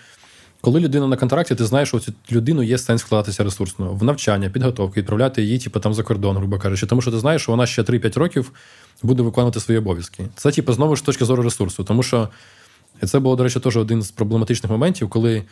Коли 0.66 0.80
людина 0.80 1.06
на 1.06 1.16
контракті, 1.16 1.54
ти 1.54 1.64
знаєш, 1.64 1.88
що 1.88 1.98
цю 1.98 2.12
людину 2.32 2.62
є 2.62 2.78
сенс 2.78 3.02
вкладатися 3.02 3.44
ресурсно 3.44 3.92
в 3.92 4.04
навчання, 4.04 4.50
підготовки, 4.50 5.00
відправляти 5.00 5.42
її, 5.42 5.58
типу, 5.58 5.80
там 5.80 5.94
за 5.94 6.02
кордон, 6.02 6.36
грубо 6.36 6.58
кажучи, 6.58 6.86
тому 6.86 7.02
що 7.02 7.10
ти 7.10 7.18
знаєш, 7.18 7.42
що 7.42 7.52
вона 7.52 7.66
ще 7.66 7.82
3-5 7.82 8.18
років 8.18 8.52
буде 9.02 9.22
виконувати 9.22 9.60
свої 9.60 9.78
обов'язки. 9.78 10.24
Це, 10.36 10.50
типу, 10.50 10.72
знову 10.72 10.96
ж 10.96 11.04
точки 11.04 11.24
зору 11.24 11.42
ресурсу, 11.42 11.84
тому 11.84 12.02
що 12.02 12.28
це 13.04 13.18
було, 13.18 13.36
до 13.36 13.44
речі, 13.44 13.60
теж 13.60 13.76
один 13.76 14.02
з 14.02 14.10
проблематичних 14.10 14.72
моментів, 14.72 15.08
коли 15.08 15.42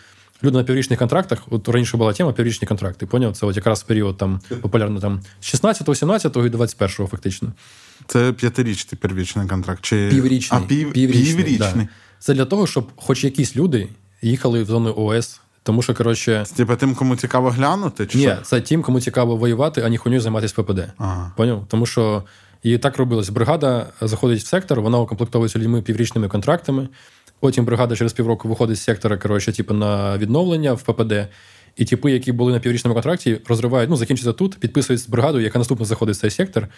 люди 0.44 0.58
на 0.58 0.64
піврічних 0.64 0.98
контрактах, 0.98 1.38
от 1.50 1.68
раніше 1.68 1.96
була 1.96 2.12
тема 2.12 2.32
піврічні 2.32 2.68
контракти. 2.68 3.06
Поняв? 3.06 3.36
Це 3.36 3.46
от 3.46 3.56
якраз 3.56 3.82
період 3.82 4.16
там 4.16 4.40
популярно 4.60 5.00
там 5.00 5.20
з 5.40 5.46
16, 5.46 5.96
17 5.96 6.36
і 6.36 6.48
21 6.48 7.06
фактично. 7.06 7.52
Це 8.06 8.32
п'ятирічний 8.32 8.98
первічний 9.00 9.46
контракт. 9.46 9.84
Чи... 9.84 10.08
Піврічний. 10.08 10.60
А, 10.64 10.66
пів... 10.66 10.92
Піврічний. 10.92 11.44
піврічний. 11.44 11.86
Да. 11.86 11.88
Це 12.18 12.34
для 12.34 12.44
того, 12.44 12.66
щоб 12.66 12.88
хоч 12.96 13.24
якісь 13.24 13.56
люди 13.56 13.88
їхали 14.28 14.62
в 14.62 14.66
зону 14.66 14.94
ОС. 14.96 15.40
Тому 15.62 15.82
що, 15.82 15.94
коротше. 15.94 16.44
Типа 16.56 16.76
тим, 16.76 16.94
кому 16.94 17.16
цікаво 17.16 17.50
глянути? 17.50 18.06
чи 18.06 18.18
Ні, 18.18 18.24
що? 18.24 18.36
це 18.42 18.60
тим, 18.60 18.82
кому 18.82 19.00
цікаво 19.00 19.36
воювати, 19.36 19.82
а 19.82 19.88
не 19.88 19.98
хуйню 19.98 20.20
займатися 20.20 20.62
ППД. 20.62 20.80
Ага. 20.98 21.32
Поняв? 21.36 21.66
Тому 21.68 21.86
що 21.86 22.22
і 22.62 22.78
так 22.78 22.96
робилось. 22.96 23.28
Бригада 23.28 23.86
заходить 24.00 24.42
в 24.42 24.46
сектор, 24.46 24.80
вона 24.80 24.98
укомплектовується 24.98 25.58
людьми 25.58 25.82
піврічними 25.82 26.28
контрактами. 26.28 26.88
Потім 27.40 27.64
бригада 27.64 27.96
через 27.96 28.12
півроку 28.12 28.48
виходить 28.48 28.76
з 28.76 28.82
сектора, 28.82 29.16
коротше, 29.16 29.52
типу, 29.52 29.74
на 29.74 30.18
відновлення 30.18 30.72
в 30.72 30.82
ППД. 30.82 31.28
І 31.76 31.84
типи, 31.84 32.10
які 32.10 32.32
були 32.32 32.52
на 32.52 32.58
піврічному 32.60 32.94
контракті, 32.94 33.40
розривають, 33.48 33.90
ну, 33.90 33.96
закінчиться 33.96 34.32
тут, 34.32 34.58
підписують 34.58 35.00
з 35.02 35.08
бригадою, 35.08 35.44
яка 35.44 35.58
наступно 35.58 35.86
заходить 35.86 36.16
в 36.16 36.20
цей 36.20 36.30
сектор, 36.30 36.68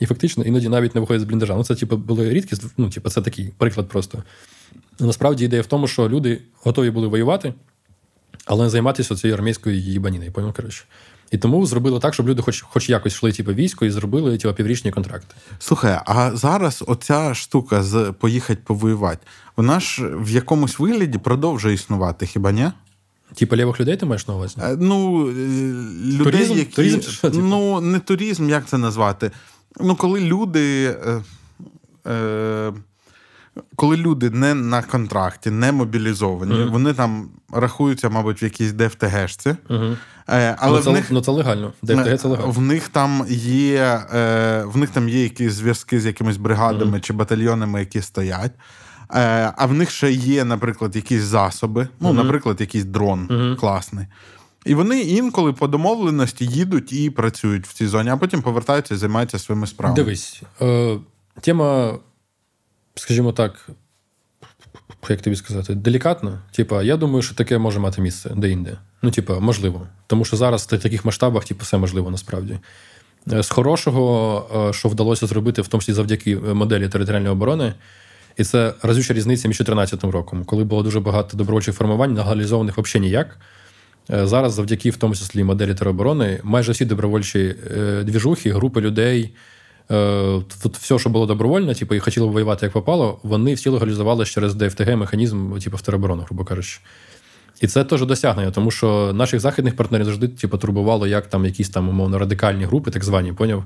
і 0.00 0.06
фактично 0.06 0.44
іноді 0.44 0.68
навіть 0.68 0.94
не 0.94 1.00
виходить 1.00 1.22
з 1.22 1.24
бліндажа. 1.24 1.54
Ну, 1.54 1.64
це, 1.64 1.74
типу, 1.74 1.96
були 1.96 2.30
рідкість, 2.30 2.64
ну, 2.76 2.90
типу, 2.90 3.10
це 3.10 3.22
такий 3.22 3.52
приклад 3.58 3.88
просто. 3.88 4.22
Насправді 4.98 5.44
ідея 5.44 5.62
в 5.62 5.66
тому, 5.66 5.88
що 5.88 6.08
люди 6.08 6.42
готові 6.62 6.90
були 6.90 7.08
воювати, 7.08 7.54
але 8.44 8.64
не 8.64 8.70
займатися 8.70 9.16
цією 9.16 9.36
армійською 9.36 9.76
їбаніною, 9.76 10.32
понял, 10.32 10.52
коротше. 10.52 10.84
І 11.30 11.38
тому 11.38 11.66
зробили 11.66 12.00
так, 12.00 12.14
щоб 12.14 12.28
люди 12.28 12.42
хоч 12.42 12.62
хоч 12.62 12.90
якось 12.90 13.12
йшли 13.12 13.32
типу, 13.32 13.52
військо 13.52 13.84
і 13.84 13.90
зробили 13.90 14.38
типу, 14.38 14.54
піврічні 14.54 14.90
контракти. 14.90 15.34
Слухай, 15.58 16.00
а 16.06 16.36
зараз 16.36 16.84
оця 16.86 17.34
штука 17.34 17.82
з 17.82 18.12
поїхати 18.18 18.60
повоювати, 18.64 19.26
вона 19.56 19.80
ж 19.80 20.06
в 20.16 20.30
якомусь 20.30 20.78
вигляді 20.78 21.18
продовжує 21.18 21.74
існувати, 21.74 22.26
хіба 22.26 22.52
ні? 22.52 22.70
Типа 23.34 23.56
лівих 23.56 23.80
людей 23.80 23.96
ти 23.96 24.06
маєш 24.06 24.28
на 24.28 24.34
увазі? 24.34 24.56
Е, 24.62 24.76
ну, 24.80 25.28
е, 25.28 25.32
людей, 25.32 26.18
туризм? 26.18 26.54
які... 26.54 26.72
Туризм, 26.72 27.00
що, 27.00 27.30
типу? 27.30 27.42
Ну, 27.42 27.80
не 27.80 27.98
туризм, 27.98 28.48
як 28.48 28.66
це 28.66 28.78
назвати? 28.78 29.30
Ну, 29.80 29.96
коли 29.96 30.20
люди. 30.20 30.96
Е, 31.06 31.22
е, 32.10 32.72
коли 33.76 33.96
люди 33.96 34.30
не 34.30 34.54
на 34.54 34.82
контракті, 34.82 35.50
не 35.50 35.72
мобілізовані, 35.72 36.54
uh-huh. 36.54 36.70
вони 36.70 36.92
там 36.92 37.28
рахуються, 37.52 38.08
мабуть, 38.08 38.42
в 38.42 38.44
якійсь 38.44 38.72
ДФТГшці. 38.72 39.56
Uh-huh. 39.68 39.96
Е, 40.28 40.56
але 40.58 40.80
ну, 40.84 40.90
в 40.90 40.94
них, 40.94 41.10
ну, 41.10 41.20
це 41.20 41.30
легально. 41.30 41.72
ДФТГ 41.82 42.18
це 42.18 42.28
легально. 42.28 42.52
В 42.52 42.60
них 42.60 42.88
там 42.88 43.24
є 43.28 44.00
е, 44.14 44.64
в 44.64 44.76
них 44.76 44.90
там 44.90 45.08
є 45.08 45.22
якісь 45.22 45.52
зв'язки 45.52 46.00
з 46.00 46.06
якимись 46.06 46.36
бригадами 46.36 46.96
uh-huh. 46.96 47.00
чи 47.00 47.12
батальйонами, 47.12 47.80
які 47.80 48.02
стоять. 48.02 48.52
Е, 49.14 49.52
а 49.56 49.66
в 49.66 49.72
них 49.72 49.90
ще 49.90 50.12
є, 50.12 50.44
наприклад, 50.44 50.96
якісь 50.96 51.22
засоби, 51.22 51.88
ну, 52.00 52.12
наприклад, 52.12 52.60
якийсь 52.60 52.84
дрон 52.84 53.56
класний. 53.60 54.06
І 54.64 54.74
вони 54.74 55.00
інколи 55.00 55.52
по 55.52 55.68
домовленості 55.68 56.46
їдуть 56.46 56.92
і 56.92 57.10
працюють 57.10 57.66
в 57.66 57.72
цій 57.72 57.86
зоні, 57.86 58.10
а 58.10 58.16
потім 58.16 58.42
повертаються 58.42 58.94
і 58.94 58.96
займаються 58.96 59.38
своїми 59.38 59.66
справами. 59.66 59.96
Дивись, 59.96 60.42
е, 60.60 60.98
тема 61.40 61.98
скажімо 62.94 63.32
так, 63.32 63.68
як 65.08 65.20
тобі 65.20 65.36
сказати, 65.36 65.74
делікатно. 65.74 66.38
Типа, 66.52 66.82
я 66.82 66.96
думаю, 66.96 67.22
що 67.22 67.34
таке 67.34 67.58
може 67.58 67.78
мати 67.80 68.02
місце 68.02 68.30
де-інде. 68.36 68.76
Ну, 69.02 69.10
типа, 69.10 69.40
можливо. 69.40 69.86
Тому 70.06 70.24
що 70.24 70.36
зараз 70.36 70.62
в 70.62 70.78
таких 70.78 71.04
масштабах, 71.04 71.44
типу, 71.44 71.62
все 71.62 71.78
можливо 71.78 72.10
насправді. 72.10 72.58
Е, 73.32 73.42
з 73.42 73.50
хорошого, 73.50 74.68
е, 74.68 74.72
що 74.72 74.88
вдалося 74.88 75.26
зробити, 75.26 75.62
в 75.62 75.68
тому 75.68 75.80
числі 75.80 75.92
завдяки 75.92 76.36
моделі 76.36 76.88
територіальної 76.88 77.32
оборони, 77.32 77.74
І 78.36 78.44
це 78.44 78.74
разюча 78.82 79.14
різниця 79.14 79.48
між 79.48 79.58
2014 79.58 80.04
роком, 80.04 80.44
коли 80.44 80.64
було 80.64 80.82
дуже 80.82 81.00
багато 81.00 81.36
добровольчих 81.36 81.74
формувань, 81.74 82.16
легалізованих 82.16 82.78
взагалі 82.78 83.06
ніяк. 83.06 83.38
Е, 84.10 84.26
зараз, 84.26 84.52
завдяки 84.52 84.90
в 84.90 84.96
тому 84.96 85.14
числі 85.14 85.44
моделі 85.44 85.74
тероборони, 85.74 86.40
майже 86.42 86.72
всі 86.72 86.84
добровольчі 86.84 87.56
е, 87.76 88.02
двіжухи, 88.02 88.52
групи 88.52 88.80
людей, 88.80 89.34
е, 89.90 90.42
все, 90.64 90.98
що 90.98 91.10
було 91.10 91.26
добровольно, 91.26 91.74
типу, 91.74 91.94
і 91.94 91.98
хотіло 91.98 92.28
воювати 92.28 92.66
як 92.66 92.72
попало, 92.72 93.18
вони 93.22 93.54
всі 93.54 93.68
легалізувалися 93.68 94.32
через 94.32 94.54
ДФТГ 94.54 94.96
механізм, 94.96 95.58
типу, 95.58 95.76
в 95.76 95.82
тероборону, 95.82 96.22
грубо 96.22 96.44
кажучи. 96.44 96.80
І 97.60 97.66
це 97.66 97.84
теж 97.84 98.06
досягнення, 98.06 98.50
тому 98.50 98.70
що 98.70 99.12
наших 99.14 99.40
західних 99.40 99.76
партнерів 99.76 100.04
завжди 100.04 100.28
типу, 100.28 100.58
турбувало, 100.58 101.06
як 101.06 101.26
там 101.26 101.44
якісь 101.44 101.68
там 101.68 101.88
умовно 101.88 102.18
радикальні 102.18 102.64
групи, 102.64 102.90
так 102.90 103.04
звані, 103.04 103.32
поняв, 103.32 103.64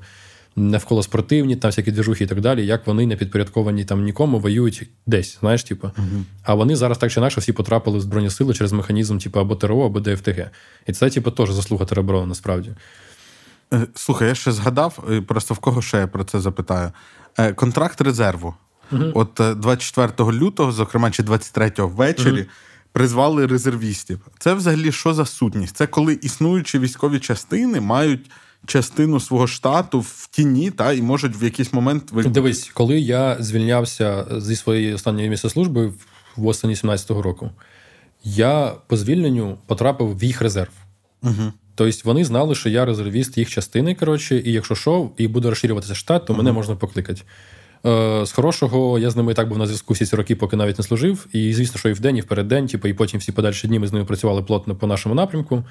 навколо 0.57 1.03
спортивні, 1.03 1.57
там 1.57 1.69
всякі 1.69 1.93
движухи 1.93 2.24
і 2.24 2.27
так 2.27 2.40
далі, 2.40 2.66
як 2.66 2.86
вони 2.86 3.07
не 3.07 3.16
підпорядковані 3.16 3.85
там 3.85 4.05
нікому 4.05 4.39
воюють 4.39 4.89
десь, 5.07 5.39
знаєш, 5.40 5.65
типу. 5.65 5.86
Uh-huh. 5.86 6.23
А 6.43 6.55
вони 6.55 6.77
зараз 6.77 6.99
так 6.99 7.11
чи 7.11 7.20
інакше 7.20 7.40
всі 7.40 7.53
потрапили 7.53 7.99
в 7.99 8.01
Збройні 8.01 8.31
сили 8.31 8.55
через 8.55 8.73
механізм, 8.73 9.19
типу, 9.19 9.40
або 9.40 9.57
ТРО, 9.57 9.86
або 9.86 10.01
ДФТГ. 10.01 10.51
І 10.86 10.93
це, 10.93 11.11
типу, 11.11 11.31
теж 11.31 11.51
заслуга 11.51 11.85
тероборони, 11.85 12.27
насправді. 12.27 12.70
Е, 13.73 13.86
слухай, 13.95 14.28
я 14.28 14.35
ще 14.35 14.53
згадав, 14.53 15.05
просто 15.27 15.55
в 15.55 15.59
кого 15.59 15.82
ще 15.82 15.97
я 15.97 16.07
про 16.07 16.24
це 16.24 16.40
запитаю. 16.40 16.93
Е, 17.39 17.53
контракт 17.53 18.01
резерву. 18.01 18.55
Uh-huh. 18.93 19.12
От 19.15 19.59
24 19.59 20.32
лютого, 20.32 20.73
зокрема, 20.73 21.11
чи 21.11 21.23
23 21.23 21.73
ввечері. 21.78 22.36
Uh-huh 22.36 22.47
призвали 22.93 23.47
резервістів. 23.47 24.27
Це 24.39 24.55
взагалі 24.55 24.93
що 24.93 25.15
за 25.15 25.27
сутність? 25.27 25.77
Це 25.77 25.86
коли 25.86 26.15
існуючі 26.23 26.78
військові 26.78 27.19
частини 27.19 27.81
мають 27.81 28.31
частину 28.66 29.20
свого 29.20 29.47
штату 29.47 30.01
в 30.01 30.28
тіні, 30.31 30.70
та 30.70 30.93
і 30.93 31.03
можуть 31.03 31.43
в 31.43 31.45
якийсь 31.45 31.73
момент 31.73 32.12
Дивись, 32.12 32.70
коли 32.74 33.01
я 33.01 33.36
звільнявся 33.40 34.27
зі 34.39 34.57
своєї 34.57 34.95
останньої 34.95 35.28
місця 35.28 35.51
служби 35.51 35.93
в 36.36 36.47
останні 36.47 36.74
17-го 36.74 37.23
року, 37.23 37.51
я 38.24 38.74
по 38.86 38.97
звільненню 38.97 39.59
потрапив 39.66 40.19
в 40.19 40.24
їх 40.24 40.43
резерв. 40.43 40.73
Угу. 41.23 41.53
Тобто 41.78 42.00
вони 42.05 42.24
знали, 42.24 42.55
що 42.55 42.68
я 42.68 42.84
резервіст 42.84 43.38
їх 43.38 43.50
частини. 43.50 43.94
Коротше, 43.94 44.42
і 44.44 44.52
якщо 44.52 44.74
що, 44.74 45.10
і 45.16 45.28
буде 45.28 45.48
розширюватися 45.48 45.94
штат, 45.94 46.26
то 46.26 46.34
мене 46.34 46.52
можна 46.52 46.76
покликати. 46.76 47.22
Е, 47.86 48.26
з 48.26 48.32
хорошого 48.32 48.98
я 48.98 49.10
з 49.10 49.16
ними 49.16 49.32
і 49.32 49.34
так 49.34 49.48
був 49.48 49.59
на 49.59 49.66
зв'язку 49.66 49.94
всі 49.94 50.06
ці 50.06 50.16
роки, 50.16 50.36
поки 50.36 50.56
навіть 50.56 50.78
не 50.78 50.84
служив. 50.84 51.26
І 51.32 51.55
звісно, 51.55 51.78
що 51.78 51.88
і 51.88 51.92
вдень, 51.92 52.16
і 52.16 52.20
вперед 52.20 52.68
типу, 52.70 52.88
і 52.88 52.94
потім 52.94 53.20
всі 53.20 53.32
подальші 53.32 53.68
дні 53.68 53.78
ми 53.78 53.86
з 53.86 53.92
ними 53.92 54.05
працювали 54.05 54.42
плотно 54.42 54.76
по 54.76 54.86
нашому 54.86 55.14
напрямку. 55.14 55.64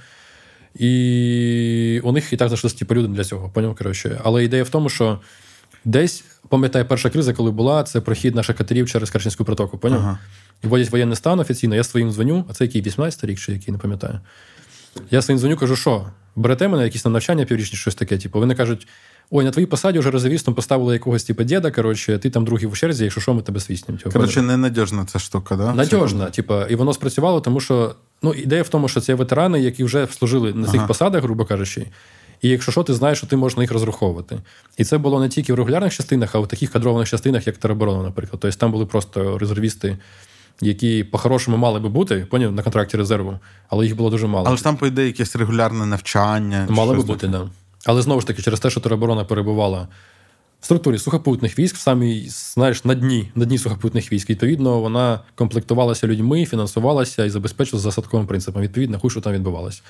І 0.76 2.02
у 2.04 2.12
них 2.12 2.34
і 2.34 2.38
так 2.38 2.48
знайшлися 2.48 2.78
типу, 2.78 2.96
люди 2.96 3.08
для 3.08 3.24
цього. 3.24 3.50
Поняв, 3.50 3.76
коротше. 3.76 4.22
Але 4.24 4.44
ідея 4.44 4.64
в 4.64 4.70
тому, 4.70 4.90
що 4.90 5.20
десь, 5.86 6.24
пам'ятаю, 6.50 6.86
перша 6.86 7.10
криза, 7.10 7.34
коли 7.34 7.52
була, 7.52 7.84
це 7.84 8.02
прохід 8.02 8.36
наших 8.36 8.56
катерів 8.56 8.90
через 8.90 9.10
Керченську 9.10 9.46
протоку. 9.46 9.78
Поняв? 9.78 10.00
Ага. 10.00 10.18
І 10.64 10.68
вводять 10.68 10.92
воєнний 10.92 11.16
стан 11.16 11.40
офіційно, 11.40 11.76
я 11.76 11.84
своїм 11.84 12.12
дзвоню, 12.12 12.46
а 12.50 12.54
це 12.54 12.64
який 12.66 12.82
18 12.82 13.24
рік, 13.24 13.40
чи 13.40 13.52
який 13.52 13.72
не 13.72 13.78
пам'ятаю. 13.78 14.20
Я 15.12 15.22
своїм 15.22 15.40
дзвоню, 15.40 15.58
кажу, 15.58 15.76
що 15.76 16.06
берете 16.36 16.68
мене 16.68 16.84
якісь 16.84 17.06
на 17.06 17.12
навчання 17.12 17.46
піврічні, 17.46 17.78
щось 17.78 17.96
таке. 17.96 18.18
Типу, 18.18 18.40
вони 18.40 18.56
кажуть. 18.56 18.88
Ой, 19.32 19.46
на 19.46 19.52
твоїй 19.52 19.66
посаді 19.66 20.00
вже 20.00 20.12
резервістом 20.12 20.54
поставили 20.54 20.94
якогось 20.94 21.24
типу 21.24 21.44
діда, 21.44 21.72
коротше, 21.72 22.18
ти 22.18 22.30
там 22.30 22.46
другий 22.46 22.68
в 22.68 22.78
черзі, 22.78 23.04
якщо 23.04 23.22
що, 23.22 23.34
ми 23.34 23.42
тебе 23.42 23.60
свіснемо. 23.60 23.98
Типу, 23.98 24.12
коротше, 24.12 24.42
ненадіжна 24.42 25.06
ця 25.06 25.20
штука, 25.20 25.56
да? 25.56 25.74
Надіжна, 25.74 26.26
типу, 26.26 26.62
і 26.62 26.76
воно 26.76 26.94
спрацювало, 26.94 27.42
тому 27.42 27.60
що 27.60 27.96
ну, 28.22 28.34
ідея 28.34 28.64
в 28.64 28.70
тому, 28.70 28.88
що 28.88 29.02
це 29.02 29.14
ветерани, 29.14 29.62
які 29.62 29.84
вже 29.84 30.08
служили 30.08 30.54
на 30.54 30.66
цих 30.68 30.76
ага. 30.76 30.88
посадах, 30.88 31.24
грубо 31.24 31.46
кажучи. 31.46 31.86
І 32.42 32.50
якщо 32.50 32.72
що, 32.72 32.84
ти 32.84 32.94
знаєш, 32.94 33.18
що 33.18 33.28
ти 33.28 33.36
можеш 33.36 33.58
на 33.58 33.64
їх 33.64 33.72
розраховувати. 33.72 34.38
І 34.78 34.84
це 34.84 34.98
було 34.98 35.20
не 35.20 35.30
тільки 35.30 35.54
в 35.54 35.56
регулярних 35.56 35.94
частинах, 35.94 36.36
а 36.36 36.40
в 36.40 36.48
таких 36.48 36.72
кадрованих 36.72 37.10
частинах, 37.10 37.48
як 37.48 37.58
тероборона, 37.58 38.04
наприклад. 38.04 38.40
Тобто 38.42 38.58
там 38.58 38.72
були 38.72 38.86
просто 38.86 39.38
резервісти, 39.38 39.98
які 40.62 41.04
по-хорошому 41.04 41.58
мали 41.58 41.80
би 41.80 41.90
бути, 41.90 42.28
поняв, 42.30 42.52
на 42.52 42.64
контракті 42.64 42.98
резерву, 42.98 43.40
але 43.70 43.86
їх 43.86 43.96
було 43.96 44.10
дуже 44.10 44.28
мало. 44.28 44.48
Але 44.48 44.58
ж 44.58 44.64
там, 44.64 44.78
по 44.78 44.88
ідеї, 44.88 45.08
якесь 45.08 45.36
регулярне 45.36 45.86
навчання. 45.86 46.68
Мало 46.70 46.94
би 46.94 47.04
бути, 47.04 47.20
так. 47.20 47.32
Да. 47.32 47.50
Але 47.86 48.02
знову 48.02 48.22
ж 48.22 48.28
таки, 48.28 48.42
через 48.42 48.60
те, 48.60 48.70
що 48.70 48.80
тероборона 48.80 49.24
перебувала 49.24 49.88
в 50.62 50.66
структурі 50.66 50.98
сухопутних 50.98 51.60
військ, 51.60 51.76
в 51.76 51.80
самій, 51.80 52.26
знаєш, 52.30 52.86
на 52.86 52.96
дні 52.96 53.32
на 53.36 53.46
дні 53.46 53.58
сухопутних 53.58 54.12
військ, 54.12 54.30
відповідно, 54.30 54.80
вона 54.80 55.20
комплектувалася 55.36 56.08
людьми, 56.08 56.46
фінансувалася 56.46 57.26
і 57.26 57.30
забезпечувалася 57.30 57.84
за 57.84 57.92
садковим 57.92 58.28
принципом. 58.28 58.62
Відповідно, 58.62 59.00
хуй, 59.00 59.12
що 59.12 59.22
там 59.22 59.34
відбувалося. 59.34 59.82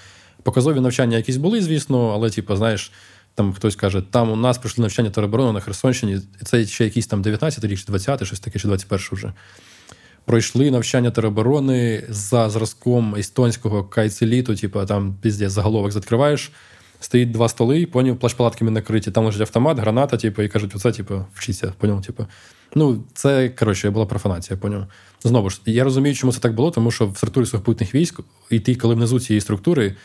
Показові 0.44 0.80
навчання 0.80 1.18
якісь 1.18 1.38
були, 1.38 1.61
звісно, 1.61 2.10
але, 2.10 2.30
типу, 2.30 2.56
знаєш, 2.56 2.91
там 3.35 3.53
хтось 3.53 3.76
каже, 3.76 4.02
там 4.11 4.31
у 4.31 4.35
нас 4.35 4.57
пройшли 4.57 4.81
навчання 4.81 5.10
тероборони 5.10 5.52
на 5.52 5.60
Херсонщині, 5.60 6.19
це 6.45 6.65
ще 6.65 6.84
якийсь 6.84 7.07
там 7.07 7.22
19 7.22 7.64
рік, 7.64 7.80
чи 7.80 7.85
20 7.85 8.26
щось 8.26 8.39
таке, 8.39 8.60
чи 8.60 8.68
21 8.68 9.07
вже. 9.11 9.34
Пройшли 10.28 10.72
навчання 10.72 11.12
тероборони 11.12 12.04
за 12.10 12.49
зразком 12.49 13.16
естонського 13.16 13.84
кайцеліту, 13.84 14.56
типу, 14.56 14.86
там 14.86 15.16
піздець, 15.22 15.52
заголовок 15.52 15.91
закриваєш. 15.91 16.52
стоїть 16.99 17.32
два 17.32 17.49
столи, 17.49 17.86
поняв, 17.86 18.16
плащ-палатками 18.16 18.70
накриті, 18.70 19.12
там 19.12 19.26
лежить 19.26 19.41
автомат, 19.41 19.80
граната, 19.80 20.18
типу, 20.18 20.41
і 20.41 20.48
кажуть, 20.48 20.72
оце, 20.76 20.91
типу, 20.91 21.26
вчися, 21.34 21.74
поняв, 21.78 22.02
типу. 22.02 22.26
Ну, 22.76 23.04
це, 23.14 23.49
коротше, 23.49 23.90
була 23.90 24.06
профанація, 24.06 24.58
поняв. 24.58 24.88
Знову 25.24 25.49
ж, 25.49 25.62
я 25.66 25.84
розумію, 25.84 26.16
чому 26.16 26.34
це 26.34 26.40
так 26.40 26.54
було, 26.54 26.72
тому 26.72 26.91
що 26.91 27.08
в 27.08 27.18
структурі 27.18 27.45
сухопутних 27.45 27.95
військ, 27.95 28.20
і 28.49 28.60
ти, 28.60 28.76
коли 28.76 28.95
внизу 28.95 29.20
цієї 29.20 29.41
структури, 29.41 29.95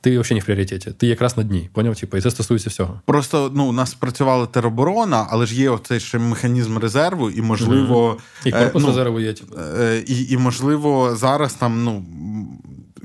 ти 0.00 0.18
взагалі 0.18 0.34
не 0.34 0.40
в 0.40 0.44
пріоритеті. 0.44 0.90
Ти 0.90 1.06
якраз 1.06 1.36
на 1.36 1.42
дні, 1.42 1.70
поняв? 1.72 1.96
Типу, 1.96 2.16
і 2.16 2.20
це 2.20 2.30
стосується 2.30 2.70
всього. 2.70 3.00
Просто 3.04 3.52
ну, 3.54 3.64
у 3.64 3.72
нас 3.72 3.94
працювала 3.94 4.46
тероборона, 4.46 5.26
але 5.30 5.46
ж 5.46 5.54
є 5.54 5.70
оцей 5.70 6.00
ще 6.00 6.18
механізм 6.18 6.78
резерву, 6.78 7.30
і 7.30 7.42
можливо. 7.42 8.10
Mm-hmm. 8.10 8.48
І 8.48 8.52
корпус 8.52 8.82
е, 8.82 8.86
ну, 8.86 8.86
резерву 8.86 9.20
є. 9.20 9.32
Типу. 9.32 9.56
Е, 9.78 10.04
і, 10.06 10.32
і, 10.32 10.36
можливо, 10.36 11.16
зараз 11.16 11.54
там, 11.54 11.84
ну 11.84 12.04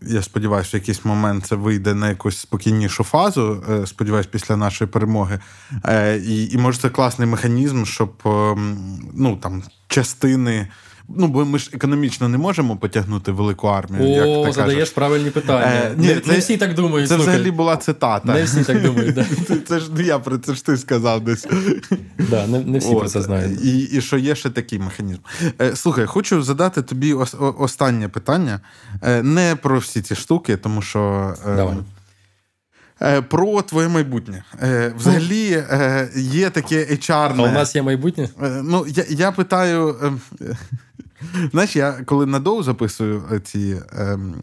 я 0.07 0.21
сподіваюся, 0.21 0.69
в 0.73 0.79
якийсь 0.79 1.05
момент 1.05 1.45
це 1.45 1.55
вийде 1.55 1.93
на 1.93 2.09
якусь 2.09 2.37
спокійнішу 2.37 3.03
фазу. 3.03 3.63
Е, 3.69 3.87
сподіваюсь, 3.87 4.27
після 4.27 4.57
нашої 4.57 4.89
перемоги. 4.89 5.39
І, 6.25 6.45
і 6.51 6.57
може 6.57 6.79
це 6.79 6.89
класний 6.89 7.27
механізм, 7.27 7.85
щоб 7.85 8.11
ем, 8.25 8.77
ну 9.13 9.37
там 9.37 9.63
частини. 9.87 10.67
Ну, 11.17 11.27
бо 11.27 11.45
ми 11.45 11.59
ж 11.59 11.69
економічно 11.73 12.29
не 12.29 12.37
можемо 12.37 12.77
потягнути 12.77 13.31
велику 13.31 13.67
армію. 13.67 14.03
О, 14.03 14.07
як 14.07 14.45
ти 14.47 14.51
задаєш 14.53 14.79
кажеш. 14.79 14.89
правильні 14.93 15.29
питання. 15.29 15.65
Е, 15.65 15.93
ні, 15.97 16.07
Не, 16.07 16.19
це, 16.19 16.31
не 16.31 16.37
всі 16.37 16.57
так 16.57 16.73
думають. 16.75 17.09
Це 17.09 17.15
слухай. 17.15 17.33
взагалі 17.33 17.51
була 17.51 17.77
цитата. 17.77 18.33
Не 18.33 18.43
всі 18.43 18.63
так 18.63 18.81
думають. 18.81 19.15
Да. 19.15 19.25
Це 19.67 19.79
ж 19.79 19.91
не 19.93 20.03
я 20.03 20.19
про 20.19 20.37
це 20.37 20.53
ж 20.55 20.65
ти 20.65 20.77
сказав 20.77 21.21
десь. 21.23 21.47
Да, 22.29 22.47
Не 22.47 22.59
не 22.59 22.77
всі 22.79 22.89
От. 22.89 22.99
про 22.99 23.09
це 23.09 23.21
знають. 23.21 23.65
І 23.65 23.79
і 23.79 24.01
що 24.01 24.17
є 24.17 24.35
ще 24.35 24.49
такий 24.49 24.79
механізм. 24.79 25.19
Е, 25.61 25.75
Слухай, 25.75 26.05
хочу 26.05 26.43
задати 26.43 26.81
тобі 26.81 27.13
ос, 27.13 27.35
останнє 27.59 28.07
питання. 28.07 28.59
Е, 29.03 29.23
Не 29.23 29.55
про 29.61 29.79
всі 29.79 30.01
ці 30.01 30.15
штуки, 30.15 30.57
тому 30.57 30.81
що. 30.81 31.33
Е, 31.47 31.55
Давай. 31.55 31.75
Е, 33.03 33.21
про 33.21 33.61
твоє 33.61 33.87
майбутнє. 33.87 34.43
Е, 34.61 34.93
взагалі 34.97 35.63
є 36.15 36.49
таке 36.49 36.85
HR. 36.85 37.33
А 37.37 37.43
у 37.43 37.51
нас 37.51 37.75
є 37.75 37.81
майбутнє? 37.81 38.29
Ну, 38.63 38.85
Я 38.87 39.05
я 39.09 39.31
питаю, 39.31 39.95
Знаєш, 41.51 41.75
я 41.75 41.91
коли 41.91 42.25
на 42.25 42.39
доу 42.39 42.63
записую 42.63 43.23
е, 43.31 43.39
ці 43.39 43.81
ем, 43.97 44.35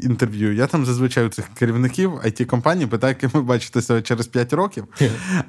інтерв'ю, 0.00 0.54
я 0.54 0.66
там 0.66 0.86
зазвичай 0.86 1.26
у 1.26 1.28
цих 1.28 1.48
керівників 1.54 2.12
it 2.12 2.44
компаній 2.44 2.86
питаю, 2.86 3.14
ким 3.14 3.30
ви 3.32 3.42
бачите 3.42 3.82
себе 3.82 4.02
через 4.02 4.26
5 4.26 4.52
років. 4.52 4.84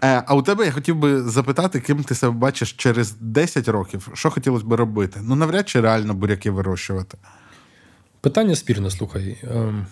Е, 0.04 0.24
а 0.28 0.36
у 0.36 0.42
тебе 0.42 0.66
я 0.66 0.72
хотів 0.72 0.96
би 0.96 1.22
запитати, 1.22 1.80
ким 1.80 2.04
ти 2.04 2.16
себе 2.16 2.34
бачиш 2.34 2.74
через 2.74 3.16
10 3.20 3.68
років. 3.68 4.08
Що 4.14 4.30
хотілося 4.30 4.66
б 4.66 4.74
робити? 4.74 5.20
Ну, 5.24 5.36
навряд 5.36 5.70
чи 5.70 5.82
реально 5.82 6.14
буряки 6.14 6.52
вирощувати. 6.52 7.18
Питання 8.22 8.56
спірне, 8.56 8.92
слухай. 8.92 9.38
Ем... 9.44 9.86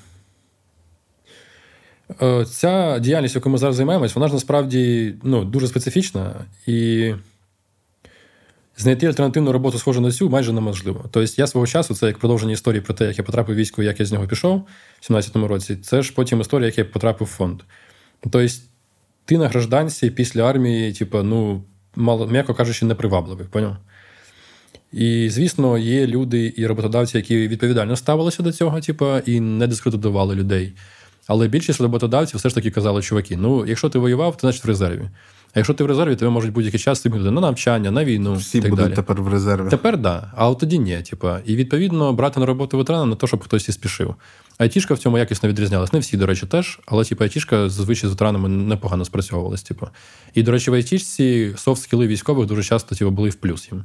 Е, 2.22 2.45
ця 2.45 3.00
діяльність, 3.00 3.35
яку 3.35 3.50
ми 3.50 3.58
зараз 3.58 3.76
займаємось, 3.76 4.16
вона 4.16 4.27
ж 4.27 4.34
насправді 4.34 5.16
ну, 5.24 5.45
дуже 5.45 5.68
специфічна 5.68 6.35
і. 6.68 7.14
Знайти 8.80 9.08
альтернативну 9.08 9.51
роботу, 9.51 9.80
схожу 9.80 10.01
на 10.01 10.11
цю, 10.11 10.30
майже 10.30 10.53
неможливо. 10.53 11.06
Тобто, 11.11 11.33
я 11.38 11.48
свого 11.48 11.67
часу, 11.67 11.95
це 11.95 12.08
як 12.08 12.17
продовження 12.17 12.53
історії 12.53 12.82
про 12.82 12.93
те, 12.93 13.06
як 13.06 13.17
я 13.17 13.24
потрапив 13.24 13.56
в 13.56 13.59
військо, 13.59 13.83
як 13.83 13.99
я 13.99 14.06
з 14.06 14.11
нього 14.11 14.27
пішов 14.27 14.67
в 15.01 15.11
17-му 15.11 15.48
році. 15.48 15.75
Це 15.75 16.01
ж 16.01 16.14
потім 16.16 16.41
історія, 16.41 16.66
як 16.66 16.77
я 16.77 16.85
потрапив 16.85 17.27
в 17.27 17.32
фонд. 17.32 17.61
Тобто, 18.19 18.45
ти 19.25 19.38
на 19.38 19.48
гражданці 19.48 20.09
після 20.09 20.49
армії, 20.49 20.93
типу, 20.93 21.24
ну, 21.24 21.64
мало, 21.95 22.27
м'яко 22.27 22.53
кажучи, 22.53 22.85
непривабливий, 22.85 23.48
поняв? 23.51 23.77
І, 24.91 25.30
звісно, 25.30 25.77
є 25.77 26.08
люди 26.08 26.53
і 26.58 26.66
роботодавці, 26.66 27.17
які 27.17 27.48
відповідально 27.48 27.95
ставилися 27.95 28.43
до 28.43 28.51
цього, 28.51 28.82
типу, 28.82 29.17
і 29.17 29.40
не 29.40 29.67
дискредитували 29.67 30.35
людей. 30.35 30.74
Але 31.27 31.48
більшість 31.48 31.82
роботодавців 31.82 32.38
все 32.38 32.49
ж 32.49 32.56
таки 32.56 32.72
казали, 32.72 33.01
чуваки, 33.01 33.38
ну, 33.38 33.66
якщо 33.66 33.90
ти 33.90 33.99
воював, 33.99 34.38
то 34.38 34.40
значить 34.41 34.64
в 34.64 34.67
резерві. 34.67 35.09
А 35.53 35.60
якщо 35.60 35.74
ти 35.74 35.84
в 35.84 35.88
резерві, 35.88 36.16
тебе 36.16 36.32
можуть 36.32 36.52
будь-який 36.52 36.80
час 36.80 37.00
стигнути 37.00 37.32
на 37.32 37.42
навчання, 37.42 37.92
на 37.92 38.06
війну. 38.06 38.34
Всі 38.36 38.61
так 38.61 38.69
будуть 38.69 38.86
далі. 38.86 38.95
тепер 38.95 39.22
в 39.22 39.28
резерві. 39.28 39.69
Тепер 39.69 39.94
так. 39.94 40.02
Да. 40.02 40.32
А 40.36 40.50
от 40.50 40.60
тоді 40.60 40.80
ні. 40.80 41.02
Типа. 41.10 41.40
І 41.45 41.56
відповідно 41.56 42.14
брати 42.14 42.40
на 42.40 42.45
роботу 42.45 42.78
ветерана 42.78 43.06
на 43.06 43.16
те, 43.16 43.28
щоб 43.28 43.44
хтось 43.44 43.69
і 43.69 43.72
спішив. 43.72 44.16
Айтішка 44.58 44.94
в 44.94 44.98
цьому 44.98 45.18
якісно 45.18 45.50
відрізнялась. 45.50 45.94
Не 45.94 46.00
всі, 46.00 46.18
до 46.18 46.26
речі, 46.26 46.45
теж, 46.45 46.80
але 46.86 47.03
типу, 47.03 47.24
айтішка 47.24 47.69
зазвичай 47.69 48.08
з 48.08 48.14
ветеранами 48.14 48.50
непогано 48.50 49.06
спрацьовувалась. 49.06 49.64
Типу. 49.64 49.88
І, 50.34 50.44
до 50.44 50.52
речі, 50.52 50.72
в 50.72 50.74
айтішці 50.74 51.53
софт-скіли 51.58 52.08
військових 52.08 52.48
дуже 52.48 52.64
часто 52.64 52.95
типу, 52.95 53.11
були 53.11 53.30
в 53.30 53.36
плюс 53.36 53.69
їм. 53.72 53.84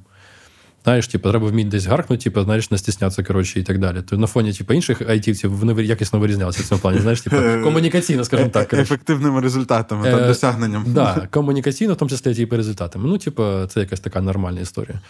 Знаєш, 0.85 1.09
типу, 1.09 1.31
треба 1.31 1.49
вміти 1.49 1.71
десь 1.71 1.87
гаркнути, 1.87 2.25
типу, 2.25 2.43
знаєш, 2.43 2.71
не 2.71 2.79
стіснятися, 2.79 3.23
коротше, 3.23 3.61
і 3.61 3.63
так 3.63 3.79
далі. 3.79 4.03
То 4.03 4.17
на 4.17 4.27
фоні 4.27 4.53
типу, 4.53 4.75
інших 4.75 5.03
айтівців 5.09 5.57
вони 5.57 5.83
якісно 5.83 6.19
вирізнялися 6.19 6.63
в 6.63 6.67
цьому 6.67 6.81
плані. 6.81 6.99
Знаєш, 6.99 7.21
типу, 7.21 7.37
комунікаційно, 7.65 8.25
скажімо 8.25 8.49
так. 8.49 8.69
Коротше. 8.69 8.95
Ефективними 8.95 9.41
результатами 9.41 10.11
та 10.11 10.27
досягненням. 10.27 10.85
Да, 10.87 11.29
комунікаційно, 11.31 11.95
в 11.95 11.97
тому 11.97 12.09
числі 12.09 12.35
типу, 12.35 12.57
результатами. 12.57 13.09
Ну, 13.09 13.19
типу, 13.19 13.43
це 13.69 13.81
якась 13.81 14.01
така 14.01 14.21
нормальна 14.21 14.61
історія. 14.61 15.01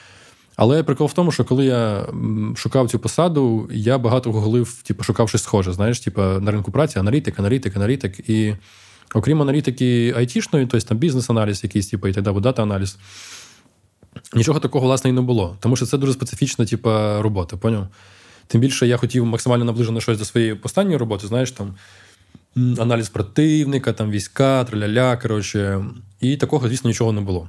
Але 0.56 0.82
прикол 0.82 1.06
в 1.06 1.12
тому, 1.12 1.32
що 1.32 1.44
коли 1.44 1.64
я 1.64 2.06
шукав 2.56 2.90
цю 2.90 2.98
посаду, 2.98 3.68
я 3.72 3.98
багато 3.98 4.32
гуглив, 4.32 4.82
типу, 4.82 5.04
шукав 5.04 5.28
щось 5.28 5.42
схоже, 5.42 5.72
знаєш, 5.72 6.00
типу, 6.00 6.22
на 6.22 6.50
ринку 6.50 6.70
праці, 6.70 6.98
аналітик, 6.98 7.38
аналітик, 7.38 7.76
аналітик. 7.76 8.30
І 8.30 8.54
окрім 9.14 9.42
аналітики 9.42 10.14
айтішної, 10.16 10.66
тобто 10.66 10.88
там 10.88 10.98
бізнес-аналіз, 10.98 11.64
якийсь, 11.64 11.86
типу, 11.86 12.08
і 12.08 12.12
так 12.12 12.24
далі, 12.24 12.40
дата-аналіз. 12.40 12.98
Нічого 14.34 14.60
такого, 14.60 14.86
власне, 14.86 15.10
і 15.10 15.12
не 15.12 15.20
було. 15.20 15.56
Тому 15.60 15.76
що 15.76 15.86
це 15.86 15.98
дуже 15.98 16.12
специфічна, 16.12 16.66
типу, 16.66 16.90
робота, 17.20 17.56
поняв? 17.56 17.88
Тим 18.46 18.60
більше 18.60 18.86
я 18.86 18.96
хотів 18.96 19.26
максимально 19.26 19.64
наближено 19.64 20.00
щось 20.00 20.18
до 20.18 20.24
своєї 20.24 20.52
останньої 20.62 20.96
роботи, 20.96 21.26
знаєш, 21.26 21.50
там 21.50 21.74
аналіз 22.56 23.08
противника, 23.08 23.92
там 23.92 24.10
війська, 24.10 24.64
траля-ля, 24.64 25.16
коротше. 25.16 25.84
І 26.20 26.36
такого, 26.36 26.68
звісно, 26.68 26.88
нічого 26.88 27.12
не 27.12 27.20
було. 27.20 27.48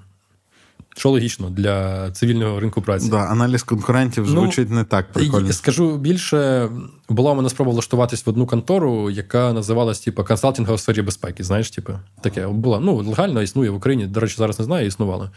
Що 0.98 1.10
логічно 1.10 1.50
для 1.50 2.11
цивільного 2.11 2.60
ринку 2.60 2.82
праці. 2.82 3.10
Да, 3.10 3.18
Аналіз 3.18 3.64
конкурентів 3.64 4.24
ну, 4.24 4.30
звучить 4.30 4.69
ну, 4.69 4.76
не 4.76 4.84
так 4.84 5.11
прикольно. 5.11 5.53
Скажу 5.53 5.98
більше, 5.98 6.69
була 7.10 7.32
у 7.32 7.35
мене 7.35 7.50
спроба 7.50 7.72
влаштуватись 7.72 8.26
в 8.26 8.30
одну 8.30 8.48
контору, 8.48 9.10
яка 9.10 9.53
називалась 9.53 10.00
типу, 10.00 10.24
консалтингова 10.24 10.76
в 10.76 10.80
сфері 10.80 11.02
безпеки. 11.02 11.44
Знаєш, 11.44 11.69
типу, 11.69 11.94
таке 12.22 12.48
була. 12.48 12.80
Ну, 12.80 12.95
легально 12.95 13.42
існує 13.42 13.69
в 13.69 13.76
Україні. 13.76 14.08
До 14.08 14.19
речі, 14.19 14.35
зараз 14.38 14.60
не 14.60 14.66
знаю, 14.66 14.88
існувала. 14.88 15.32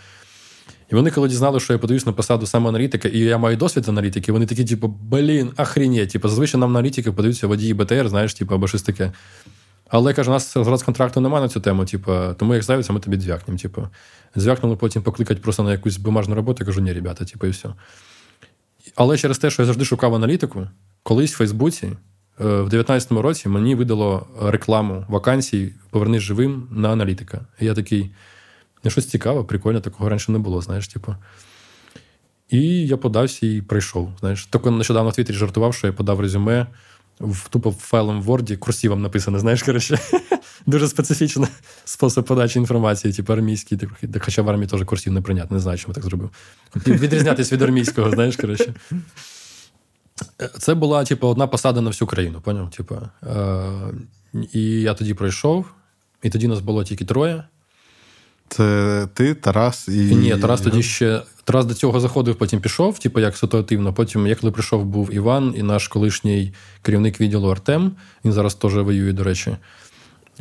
І 0.92 0.94
вони, 0.94 1.10
коли 1.10 1.28
дізнали, 1.28 1.60
що 1.60 1.72
я 1.72 1.78
подаюсь 1.78 2.06
на 2.06 2.12
посаду 2.12 2.46
саме 2.46 2.68
аналітика, 2.68 3.08
і 3.08 3.18
я 3.18 3.38
маю 3.38 3.56
досвід 3.56 3.88
аналітики, 3.88 4.32
вони 4.32 4.46
такі, 4.46 4.64
типу, 4.64 4.88
блін, 4.88 5.52
охренеть. 5.56 6.10
Типу, 6.10 6.28
зазвичай 6.28 6.60
нам 6.60 6.70
аналітики 6.70 7.12
подаються 7.12 7.46
водії 7.46 7.74
БТР, 7.74 8.08
знаєш, 8.08 8.34
типу, 8.34 8.54
або 8.54 8.68
щось 8.68 8.82
таке. 8.82 9.12
Але 9.88 10.14
каже, 10.14 10.30
у 10.30 10.32
нас 10.32 10.54
зараз 10.54 10.82
контракту 10.82 11.20
немає 11.20 11.42
на 11.42 11.48
цю 11.48 11.60
тему, 11.60 11.84
типу, 11.84 12.12
тому 12.38 12.54
як 12.54 12.62
з'явиться, 12.62 12.92
ми 12.92 13.00
тобі 13.00 13.16
дзвякнемо. 13.16 13.58
Типу. 13.58 13.88
Звякнули 14.36 14.76
потім 14.76 15.02
покликати 15.02 15.40
просто 15.40 15.62
на 15.62 15.72
якусь 15.72 15.96
бумажну 15.96 16.34
роботу, 16.34 16.56
я 16.60 16.66
кажу, 16.66 16.80
ні, 16.80 16.92
ребята, 16.92 17.24
типу, 17.24 17.46
і 17.46 17.50
все. 17.50 17.68
Але 18.96 19.16
через 19.16 19.38
те, 19.38 19.50
що 19.50 19.62
я 19.62 19.66
завжди 19.66 19.84
шукав 19.84 20.14
аналітику, 20.14 20.68
колись 21.02 21.34
в 21.34 21.36
Фейсбуці 21.36 21.86
е, 21.86 21.94
в 22.38 22.68
2019 22.68 23.12
році 23.12 23.48
мені 23.48 23.74
видало 23.74 24.26
рекламу 24.42 25.04
вакансій 25.08 25.72
Повернись 25.90 26.22
живим 26.22 26.68
на 26.70 26.92
аналітика. 26.92 27.40
І 27.60 27.64
я 27.64 27.74
такий, 27.74 28.10
щось 28.86 29.06
цікаве, 29.06 29.44
прикольно, 29.44 29.80
такого 29.80 30.08
раніше 30.08 30.32
не 30.32 30.38
було, 30.38 30.62
знаєш, 30.62 30.88
типу. 30.88 31.14
І 32.50 32.86
я 32.86 32.96
подався 32.96 33.46
і 33.46 33.60
прийшов. 33.62 34.10
Знаєш, 34.20 34.46
Тільки 34.46 34.70
нещодавно 34.70 35.10
в 35.10 35.14
Твіттері 35.14 35.36
жартував, 35.36 35.74
що 35.74 35.86
я 35.86 35.92
подав 35.92 36.20
резюме 36.20 36.66
в 37.20 37.48
тупо 37.48 37.70
файлом 37.70 38.22
в 38.22 38.30
Word, 38.30 38.56
курсивом 38.56 39.02
написано, 39.02 39.38
знаєш, 39.38 39.62
коротше. 39.62 39.98
Дуже 40.66 40.88
специфічний 40.88 41.48
спосіб 41.84 42.24
подачі 42.24 42.58
інформації, 42.58 43.14
типу 43.14 43.32
армійський, 43.32 43.78
хоча 44.20 44.42
в 44.42 44.50
армії 44.50 44.68
теж 44.68 44.84
курсів 44.84 45.12
не 45.12 45.20
прийнято, 45.20 45.54
не 45.54 45.60
знаю, 45.60 45.78
чому 45.78 45.94
так 45.94 46.04
зробив. 46.04 46.30
Відрізнятись 46.86 47.52
від 47.52 47.62
армійського, 47.62 48.10
знаєш, 48.10 48.36
коротше. 48.36 48.74
Це 50.58 50.74
була, 50.74 51.04
типу, 51.04 51.28
одна 51.28 51.46
посада 51.46 51.80
на 51.80 51.90
всю 51.90 52.08
країну, 52.08 52.40
поняв? 52.40 52.70
Типу, 52.70 52.96
е- 53.22 53.92
І 54.52 54.80
я 54.80 54.94
тоді 54.94 55.14
пройшов, 55.14 55.66
і 56.22 56.30
тоді 56.30 56.48
нас 56.48 56.60
було 56.60 56.84
тільки 56.84 57.04
троє. 57.04 57.44
Це 58.48 59.08
ти, 59.14 59.34
Тарас 59.34 59.88
і. 59.88 59.92
Ні, 59.92 60.36
Тарас 60.36 60.60
тоді 60.60 60.82
ще. 60.82 61.22
Тарас 61.44 61.66
до 61.66 61.74
цього 61.74 62.00
заходив, 62.00 62.36
потім 62.36 62.60
пішов, 62.60 62.98
типу, 62.98 63.20
як 63.20 63.36
ситуативно. 63.36 63.94
Потім, 63.94 64.26
я 64.26 64.34
коли 64.34 64.52
прийшов, 64.52 64.84
був 64.84 65.14
Іван 65.14 65.54
і 65.56 65.62
наш 65.62 65.88
колишній 65.88 66.52
керівник 66.82 67.20
відділу 67.20 67.48
Артем. 67.48 67.92
Він 68.24 68.32
зараз 68.32 68.54
теж 68.54 68.74
воює, 68.74 69.12
до 69.12 69.24
речі. 69.24 69.56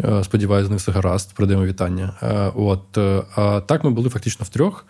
Е, 0.03 0.23
сподіваюся, 0.23 0.67
з 0.67 0.69
ним 0.69 0.77
все 0.77 0.91
гаразд, 0.91 1.35
передаємо 1.35 1.65
вітання. 1.65 2.13
Е, 2.21 2.51
от, 2.55 2.97
е, 2.97 3.23
А 3.35 3.61
так 3.61 3.83
ми 3.83 3.89
були 3.89 4.09
фактично 4.09 4.45
в 4.45 4.49
трьох. 4.49 4.85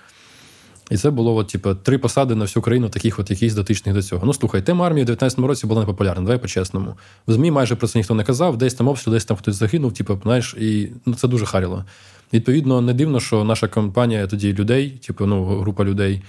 І 0.92 0.98
це 0.98 1.10
було 1.10 1.36
от, 1.36 1.48
типу, 1.48 1.76
три 1.76 1.98
посади 1.98 2.36
на 2.36 2.46
всю 2.46 2.64
країну, 2.64 2.90
таких 2.90 3.20
от 3.20 3.30
якихось 3.30 3.56
дотичних 3.56 3.96
до 3.96 4.02
цього. 4.02 4.26
Ну, 4.26 4.34
слухай, 4.34 4.62
тема 4.62 4.86
армії 4.86 5.06
в 5.06 5.10
19-му 5.10 5.48
році 5.48 5.68
була 5.68 5.80
непопулярна, 5.82 6.22
давай 6.22 6.38
по-чесному. 6.38 6.96
В 7.28 7.34
ЗМІ 7.34 7.52
майже 7.52 7.76
про 7.76 7.88
це 7.88 8.00
ніхто 8.00 8.14
не 8.14 8.24
казав, 8.24 8.58
десь 8.58 8.74
там 8.74 8.88
обстріл, 8.88 9.14
десь 9.14 9.26
там 9.26 9.38
хтось 9.38 9.56
загинув, 9.56 9.94
типу, 9.94 10.20
знаєш, 10.24 10.56
і 10.60 10.92
ну, 11.06 11.14
це 11.14 11.28
дуже 11.28 11.46
харіло. 11.46 11.86
Відповідно, 12.34 12.82
не 12.82 12.94
дивно, 12.94 13.20
що 13.20 13.44
наша 13.44 13.68
компанія 13.68 14.28
тоді 14.28 14.54
людей, 14.54 14.90
типу, 14.90 15.26
ну, 15.26 15.46
група 15.46 15.84
людей, 15.84 16.22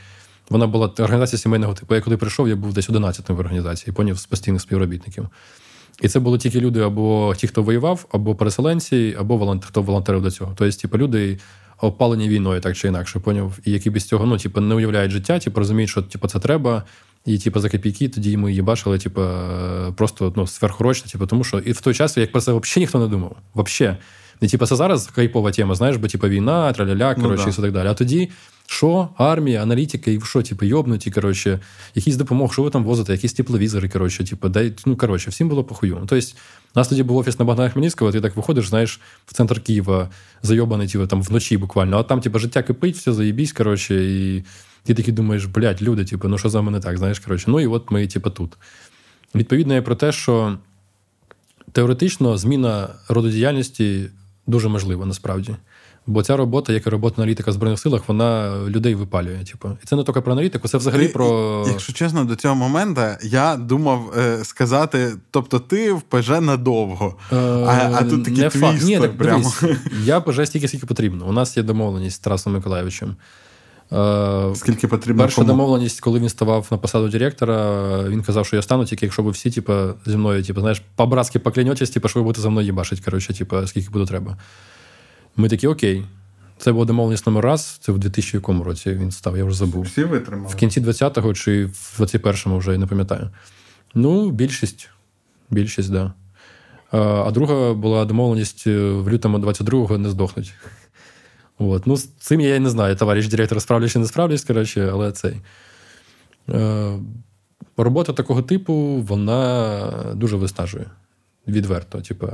вона 0.51 0.67
була 0.67 0.93
організація 0.99 1.39
сімейного 1.39 1.75
типу. 1.75 1.95
Я 1.95 2.01
коли 2.01 2.17
прийшов, 2.17 2.49
я 2.49 2.57
був 2.57 2.73
десь 2.73 2.91
11-м 2.91 3.37
в 3.37 3.39
організації, 3.39 3.95
поняв 3.95 4.19
з 4.19 4.27
постійних 4.27 4.63
співробітників. 4.63 5.29
І 6.03 6.09
це 6.09 6.21
були 6.21 6.39
тільки 6.39 6.61
люди, 6.61 6.81
або 6.81 7.35
ті, 7.37 7.47
хто 7.47 7.63
воював, 7.63 8.07
або 8.13 8.35
переселенці, 8.35 9.17
або 9.19 9.37
волонтер, 9.37 9.69
хто 9.69 9.83
волонтерив 9.83 10.23
до 10.23 10.31
цього. 10.31 10.53
Тобто, 10.57 10.79
типу, 10.79 10.99
люди 10.99 11.39
опалені 11.81 12.29
війною, 12.29 12.61
так 12.61 12.77
чи 12.77 12.89
інакше, 12.89 13.19
поняв, 13.19 13.59
і 13.65 13.71
які 13.71 13.91
без 13.91 14.05
цього 14.05 14.27
ну, 14.27 14.39
типу, 14.39 14.61
не 14.61 14.75
уявляють 14.75 15.13
життя, 15.13 15.39
типу, 15.39 15.59
розуміють, 15.59 15.91
що 15.91 16.03
типу, 16.03 16.29
це 16.29 16.39
треба. 16.39 16.83
І, 17.25 17.39
типу, 17.39 17.61
за 17.61 17.69
копійки 17.69 18.09
тоді 18.09 18.37
ми 18.37 18.51
її 18.51 18.63
бачили, 18.63 18.99
типу, 18.99 19.23
просто 19.97 20.33
ну, 20.37 20.47
сверхурочно, 20.47 21.11
типу, 21.11 21.27
тому 21.27 21.45
що 21.45 21.59
і 21.59 21.73
в 21.73 21.81
той 21.81 21.95
час, 21.95 22.17
як 22.17 22.33
про 22.33 22.41
це 22.41 22.53
взагалі 22.53 22.81
ніхто 22.81 22.99
не 22.99 23.07
думав. 23.07 23.37
Взагалі. 23.55 23.97
Не 24.41 24.49
типу, 24.49 24.67
це 24.67 24.77
зараз 24.77 25.07
кайпова 25.07 25.51
тема, 25.51 25.75
знаєш, 25.75 25.97
бо 25.97 26.09
типу, 26.09 26.29
війна, 26.29 26.73
траля-ля, 26.73 27.15
ну 27.17 27.23
коротше, 27.23 27.45
ну, 27.47 27.53
да. 27.53 27.63
і 27.63 27.63
так 27.63 27.73
далі. 27.73 27.89
А 27.89 27.95
тоді 27.95 28.31
що? 28.67 29.09
Армія, 29.17 29.63
аналітика, 29.63 30.11
і 30.11 30.21
що, 30.21 30.43
типу, 30.43 30.65
йобнуті, 30.65 31.11
коротше, 31.11 31.61
якийсь 31.95 32.17
допомог, 32.17 32.53
що 32.53 32.63
ви 32.63 32.71
там 32.71 32.85
возите, 32.85 33.13
якісь 33.13 33.33
тепловізори, 33.33 33.89
коротше, 33.89 34.25
типу, 34.25 34.49
дай, 34.49 34.73
ну, 34.87 34.97
коротше, 34.97 35.31
всім 35.31 35.49
було 35.49 35.65
похую. 35.65 35.97
Ну, 36.01 36.07
тобто, 36.07 36.27
у 36.75 36.79
нас 36.79 36.89
тоді 36.89 37.03
був 37.03 37.17
офіс 37.17 37.39
на 37.39 37.45
Богдана 37.45 37.71
Хмельницького, 37.71 38.13
ти 38.13 38.21
так 38.21 38.37
виходиш, 38.37 38.69
знаєш, 38.69 39.01
в 39.27 39.35
центр 39.35 39.61
Києва, 39.61 40.11
зайобаний, 40.43 40.89
типу, 40.89 41.07
там 41.07 41.23
вночі 41.23 41.57
буквально, 41.57 41.99
а 41.99 42.03
там, 42.03 42.21
типу, 42.21 42.39
життя 42.39 42.63
кипить, 42.63 42.97
все 42.97 43.13
заєбісь, 43.13 43.53
коротше, 43.53 44.05
і 44.05 44.45
ти 44.85 44.95
такий 44.95 45.15
думаєш, 45.15 45.45
блядь, 45.45 45.83
люди, 45.83 46.05
типу, 46.05 46.29
ну 46.29 46.39
що 46.39 46.49
за 46.49 46.63
мене 46.63 46.81
так, 46.81 46.99
знаєш, 46.99 47.19
коротше. 47.19 47.45
Ну 47.49 47.61
і 47.61 47.67
от 47.67 47.91
ми, 47.91 48.07
типу, 48.07 48.31
тут. 48.31 48.57
Відповідно, 49.35 49.75
є 49.75 49.83
про 49.83 49.95
те, 49.95 50.13
що 50.13 50.59
теоретично 51.73 52.39
зміна 52.39 52.89
роду 53.09 53.31
діяльності 53.31 54.11
дуже 54.49 54.69
можливо 54.69 55.07
насправді. 55.07 55.57
Бо 56.07 56.23
ця 56.23 56.37
робота, 56.37 56.73
як 56.73 56.87
і 56.87 56.91
робота 56.91 57.23
аналітика 57.23 57.51
в 57.51 57.55
збройних 57.55 57.81
силах, 57.81 58.03
вона 58.07 58.59
людей 58.69 58.95
випалює. 58.95 59.45
Типу, 59.45 59.69
і 59.83 59.87
це 59.87 59.97
не 59.97 60.05
тільки 60.05 60.21
про 60.21 60.33
аналітику, 60.33 60.69
це 60.69 60.79
взагалі 60.79 61.09
про 61.09 61.67
якщо 61.69 61.93
чесно, 61.93 62.25
до 62.25 62.37
цього 62.37 62.55
моменту 62.55 63.01
я 63.23 63.57
думав 63.57 64.13
е, 64.19 64.45
сказати: 64.45 65.13
тобто, 65.31 65.59
ти 65.59 65.93
в 65.93 66.03
ПЖ 66.03 66.29
надовго, 66.29 67.17
е, 67.33 67.37
а 67.37 67.91
а 67.95 68.05
тут 68.05 68.25
такий 68.25 68.49
твіст. 68.49 68.85
Ні, 68.85 68.99
так, 68.99 69.19
прямо. 69.19 69.53
Дивись, 69.61 69.81
я 70.05 70.21
ПЖ 70.21 70.47
стільки, 70.47 70.69
скільки 70.69 70.87
потрібно. 70.87 71.27
У 71.27 71.33
нас 71.33 71.57
є 71.57 71.63
домовленість 71.63 72.17
з 72.17 72.19
Тарасом 72.19 72.53
Миколаєвичем. 72.53 73.17
Е, 73.93 74.55
скільки 74.55 74.89
потрібно? 74.89 75.23
Перша 75.23 75.37
кому? 75.37 75.47
домовленість, 75.49 76.01
коли 76.01 76.21
він 76.21 76.29
ставав 76.29 76.67
на 76.71 76.79
посаду 76.79 77.09
директора, 77.09 78.03
він 78.09 78.23
казав, 78.23 78.47
що 78.47 78.57
я 78.57 78.63
стану, 78.63 78.85
тільки 78.85 79.07
якщо 79.07 79.23
ви 79.23 79.31
всі, 79.31 79.51
типу, 79.51 79.73
зі 80.07 80.17
мною, 80.17 80.43
типу, 80.43 80.61
знаєш, 80.61 80.83
по-братськи 80.97 81.39
поклянетесь, 81.39 81.91
типу, 81.91 82.09
що 82.09 82.19
ви 82.21 82.25
будете 82.25 82.41
за 82.41 82.51
мною 82.51 82.67
їбашить, 82.67 83.01
коротше, 83.01 83.35
типу, 83.35 83.67
скільки 83.67 83.91
буде 83.91 84.07
треба. 84.07 84.37
Ми 85.37 85.49
такі, 85.49 85.67
окей. 85.67 86.05
Це 86.59 86.73
була 86.73 86.85
домовленість 86.85 87.27
номер 87.27 87.45
раз, 87.45 87.79
це 87.81 87.93
в 87.93 87.99
2000 87.99 88.37
якому 88.37 88.65
році 88.65 88.91
він 88.91 89.11
став, 89.11 89.37
я 89.37 89.45
вже 89.45 89.57
забув. 89.57 89.83
Всі 89.83 90.05
витримали? 90.05 90.53
В 90.53 90.55
кінці 90.55 90.81
20-го 90.81 91.35
чи 91.35 91.67
в 91.67 91.97
21-му 92.01 92.59
вже 92.59 92.73
я 92.73 92.79
не 92.79 92.87
пам'ятаю. 92.87 93.31
Ну, 93.95 94.31
більшість. 94.31 94.91
Більшість, 95.51 95.93
так. 95.93 95.97
Да. 95.97 96.15
А 97.27 97.31
друга 97.31 97.75
була 97.75 98.05
домовленість 98.05 98.67
е, 98.67 98.91
в 98.91 99.11
лютому 99.11 99.39
22-го 99.39 99.99
не 99.99 100.11
здохнуть. 100.11 100.55
От. 101.59 101.87
Ну, 101.87 101.97
З 101.97 102.05
цим 102.05 102.41
я 102.41 102.59
не 102.59 102.71
знаю, 102.71 102.97
товариш 102.97 103.29
директор, 103.29 103.63
справлюсь 103.63 103.93
чи 103.93 103.99
не 103.99 104.07
справлюсь, 104.07 104.45
коротше, 104.45 104.91
але 104.93 105.13
цей. 105.13 105.41
Е, 106.49 106.99
робота 107.77 108.13
такого 108.13 108.43
типу, 108.43 108.75
вона 109.09 110.13
дуже 110.15 110.37
виснажує. 110.37 110.87
Відверто. 111.49 112.01
Типу, 112.01 112.29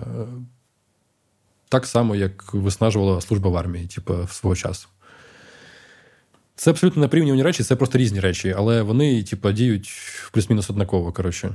так 1.69 1.87
само, 1.87 2.17
як 2.17 2.55
виснажувала 2.55 3.21
служба 3.21 3.51
в 3.51 3.57
армії, 3.57 3.87
типу, 3.87 4.25
в 4.25 4.33
свого 4.33 4.57
часу. 4.57 4.89
Це 6.57 6.71
абсолютно 6.71 7.03
неприрівняні 7.03 7.43
речі, 7.43 7.63
це 7.63 7.77
просто 7.77 7.99
різні 7.99 8.21
речі, 8.21 8.55
але 8.59 8.83
вони, 8.83 9.23
типу, 9.23 9.53
діють 9.53 9.93
плюс-мінус 10.33 10.71
однаково. 10.71 11.13
коротше. 11.13 11.55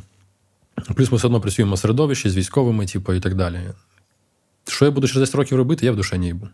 Плюс 0.95 1.11
ми 1.11 1.17
все 1.17 1.27
одно 1.27 1.41
працюємо 1.41 1.77
середовищі 1.77 2.29
з 2.29 2.37
військовими, 2.37 2.85
типу, 2.85 3.13
і 3.13 3.19
так 3.19 3.35
далі. 3.35 3.59
Що 4.67 4.85
я 4.85 4.91
буду 4.91 5.07
через 5.07 5.19
10 5.19 5.35
років 5.35 5.57
робити, 5.57 5.85
я 5.85 5.91
в 5.91 5.95
душе 5.95 6.17
не 6.17 6.25
їбу. 6.25 6.47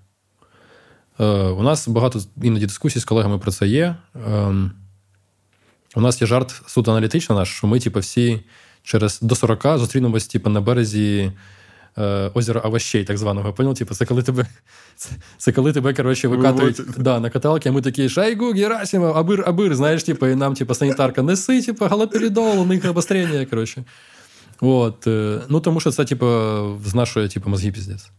Е, 1.20 1.26
У 1.50 1.64
нас 1.64 1.88
багато 1.88 2.20
іноді 2.42 2.66
дискусій 2.66 3.00
з 3.00 3.06
колегами 3.06 3.40
про 3.40 3.52
це 3.52 3.68
є. 3.68 3.96
Е, 4.16 4.54
У 5.96 6.02
нас 6.02 6.22
є 6.22 6.28
жарт 6.28 6.62
суто 6.68 6.92
аналітично 6.92 7.36
наш, 7.36 7.50
що 7.50 7.68
ми, 7.68 7.80
типу, 7.80 8.00
всі 8.00 8.40
через 8.84 9.20
до 9.22 9.36
40 9.36 9.78
зустрінемось, 9.78 10.28
типу, 10.28 10.50
на 10.50 10.62
березі 10.62 11.32
е, 11.98 12.32
озеро 12.34 12.62
овощей, 12.64 13.04
так 13.04 13.18
званого. 13.18 13.54
Понял? 13.54 13.74
Типу, 13.74 13.96
це 13.96 14.06
коли 14.06 14.24
тебе 14.24 14.46
це, 14.96 15.10
це 15.38 15.52
коли 15.52 15.74
тебе 15.74 15.94
коротше, 15.94 16.28
викатують 16.28 16.82
да, 16.98 17.20
на 17.20 17.30
каталки, 17.30 17.70
а 17.70 17.72
ми 17.72 17.82
такі 17.82 18.10
Шайгу, 18.10 18.52
Герасимов, 18.52 19.18
абир, 19.18 19.44
абир, 19.48 19.76
знаєш, 19.76 20.04
типу, 20.04 20.28
і 20.28 20.36
нам, 20.36 20.54
типу, 20.54 20.74
санітарка, 20.74 21.22
неси, 21.22 21.62
типу, 21.62 21.86
галоперидол, 21.86 22.60
у 22.60 22.66
них 22.66 22.86
обострення, 22.86 23.46
коротше. 23.46 23.84
От, 24.62 25.08
е, 25.08 25.40
ну, 25.50 25.60
тому 25.60 25.80
що 25.80 25.92
це, 25.92 26.06
типу, 26.06 26.26
знашує, 26.86 27.28
типу, 27.30 27.50
мозги 27.50 27.72
піздець. 27.72 28.12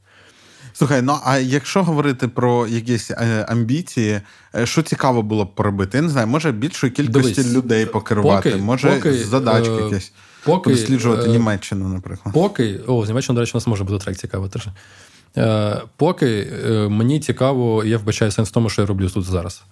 Слухай, 0.79 1.03
ну 1.03 1.19
а 1.25 1.39
якщо 1.39 1.83
говорити 1.83 2.29
про 2.29 2.67
якісь 2.67 3.11
е, 3.11 3.47
амбіції, 3.49 4.21
е, 4.55 4.67
що 4.67 4.83
цікаво 4.83 5.23
було 5.23 5.45
б 5.45 5.55
поробити? 5.55 5.99
Я 5.99 6.03
не 6.03 6.09
знаю, 6.09 6.27
може 6.27 6.53
більшої 6.53 6.93
кількості 6.93 7.35
Дивись, 7.35 7.55
людей 7.55 7.87
покерувати, 7.87 8.51
поки, 8.51 8.63
може 8.63 8.91
поки, 8.91 9.15
задачки 9.15 9.75
е, 9.81 9.85
якісь 9.85 10.13
поки, 10.45 10.71
досліджувати 10.71 11.29
е, 11.29 11.31
Німеччину, 11.31 11.89
наприклад. 11.89 12.35
Поки, 12.35 12.81
о, 12.87 13.05
з 13.05 13.09
Німеччини, 13.09 13.35
до 13.35 13.41
речі, 13.41 13.53
у 13.55 13.57
нас 13.57 13.67
може 13.67 13.85
бути 13.85 14.05
трек 14.05 14.17
цікавий 14.17 14.51
теж. 14.51 14.69
Е, 15.37 15.83
поки 15.97 16.49
е, 16.67 16.71
мені 16.89 17.21
цікаво, 17.21 17.85
я 17.85 17.99
вбачаю 17.99 18.31
сенс 18.31 18.49
в 18.49 18.53
тому, 18.53 18.69
що 18.69 18.83
я 18.83 18.87
роблю 18.87 19.09
тут 19.09 19.25
зараз. 19.25 19.63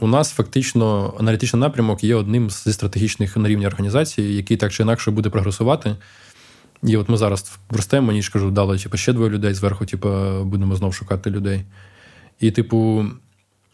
У 0.00 0.06
нас 0.06 0.30
фактично 0.30 1.14
аналітичний 1.18 1.60
напрямок 1.60 2.04
є 2.04 2.14
одним 2.14 2.50
зі 2.50 2.72
стратегічних 2.72 3.36
на 3.36 3.48
рівні 3.48 3.66
організації, 3.66 4.36
який 4.36 4.56
так 4.56 4.72
чи 4.72 4.82
інакше 4.82 5.10
буде 5.10 5.30
прогресувати. 5.30 5.96
І 6.82 6.96
от 6.96 7.08
ми 7.08 7.16
зараз 7.16 7.58
ростемо, 7.70 8.06
мені 8.06 8.22
ж 8.22 8.32
кажу, 8.32 8.50
дали 8.50 8.78
типу, 8.78 8.96
ще 8.96 9.12
двоє 9.12 9.30
людей 9.30 9.54
зверху, 9.54 9.86
типу, 9.86 10.08
будемо 10.44 10.76
знову 10.76 10.92
шукати 10.92 11.30
людей. 11.30 11.64
І, 12.40 12.50
типу, 12.50 13.06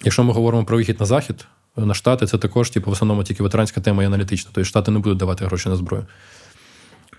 якщо 0.05 0.25
ми 0.25 0.33
говоримо 0.33 0.65
про 0.65 0.77
вихід 0.77 1.01
на 1.01 1.07
захід, 1.07 1.47
на 1.77 1.95
штати, 1.95 2.27
це 2.27 2.39
також, 2.39 2.71
типу, 2.71 2.91
в 2.91 2.93
основному 2.93 3.25
тільки 3.25 3.43
ветеранська 3.43 3.81
тема 3.81 4.03
і 4.03 4.07
аналітична. 4.07 4.51
Тобто 4.55 4.65
штати 4.65 4.91
не 4.91 4.99
будуть 4.99 5.19
давати 5.19 5.45
гроші 5.45 5.69
на 5.69 5.77
зброю. 5.77 6.07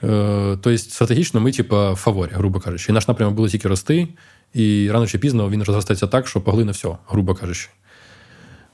Е, 0.03 0.57
тобто, 0.61 0.77
стратегічно 0.77 1.41
ми, 1.41 1.51
типу, 1.51 1.75
в 1.75 1.95
фаворі, 1.95 2.31
грубо 2.33 2.59
кажучи. 2.59 2.91
І 2.91 2.93
наш 2.93 3.07
напрямок 3.07 3.35
буде 3.35 3.51
тільки 3.51 3.67
рости, 3.67 4.07
і 4.53 4.89
рано 4.91 5.07
чи 5.07 5.17
пізно 5.17 5.49
він 5.49 5.63
розростається 5.63 6.07
так, 6.07 6.27
що 6.27 6.41
поглине 6.41 6.71
все, 6.71 6.89
грубо 7.07 7.35
кажучи. 7.35 7.69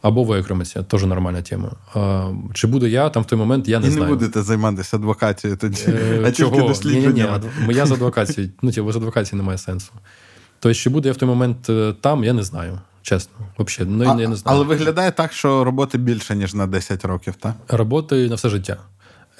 Або 0.06 0.24
виокремиться, 0.24 0.84
теж 0.84 1.04
нормальна 1.04 1.42
тема. 1.42 1.72
А, 1.94 2.32
Чи 2.54 2.68
буду 2.68 2.88
я 2.88 3.10
там 3.10 3.24
в 3.24 3.26
той 3.26 3.40
момент, 3.40 3.68
я 3.68 3.80
не 3.80 3.88
І 3.88 3.90
знаю. 3.90 4.08
І 4.08 4.12
не 4.12 4.16
будете 4.16 4.42
займатися 4.42 4.98
адвокацією 4.98 5.58
тоді. 5.58 5.82
Е, 5.88 6.24
а 6.26 6.32
Чого? 6.32 6.56
тільки 6.56 6.68
дослідженнями. 6.68 7.42
Ні, 7.60 7.68
ні, 7.68 7.74
Я 7.74 7.86
з 7.86 7.92
адвокацією, 7.92 8.54
ну 8.62 8.72
ті, 8.72 8.82
без 8.82 8.96
адвокації 8.96 9.38
немає 9.38 9.58
сенсу. 9.58 9.92
Тобто, 10.60 10.74
чи 10.74 10.90
буду 10.90 11.08
я 11.08 11.14
в 11.14 11.18
той 11.18 11.30
момент 11.30 11.70
е, 11.70 11.94
там, 12.02 12.24
я 12.24 12.34
не 12.34 12.44
знаю. 12.44 12.80
Чесно, 13.02 13.34
взагалі, 13.60 13.94
ну, 13.96 14.04
а, 14.04 14.22
я 14.22 14.28
не 14.28 14.36
знаю. 14.36 14.58
Але 14.58 14.66
виглядає 14.66 15.12
так, 15.12 15.34
що 15.34 15.64
роботи 15.64 15.98
більше, 15.98 16.36
ніж 16.36 16.54
на 16.54 16.68
10 16.68 17.06
років, 17.06 17.36
так? 17.40 17.54
Роботи 17.68 18.30
на 18.30 18.36
все 18.36 18.50
життя. 18.50 18.78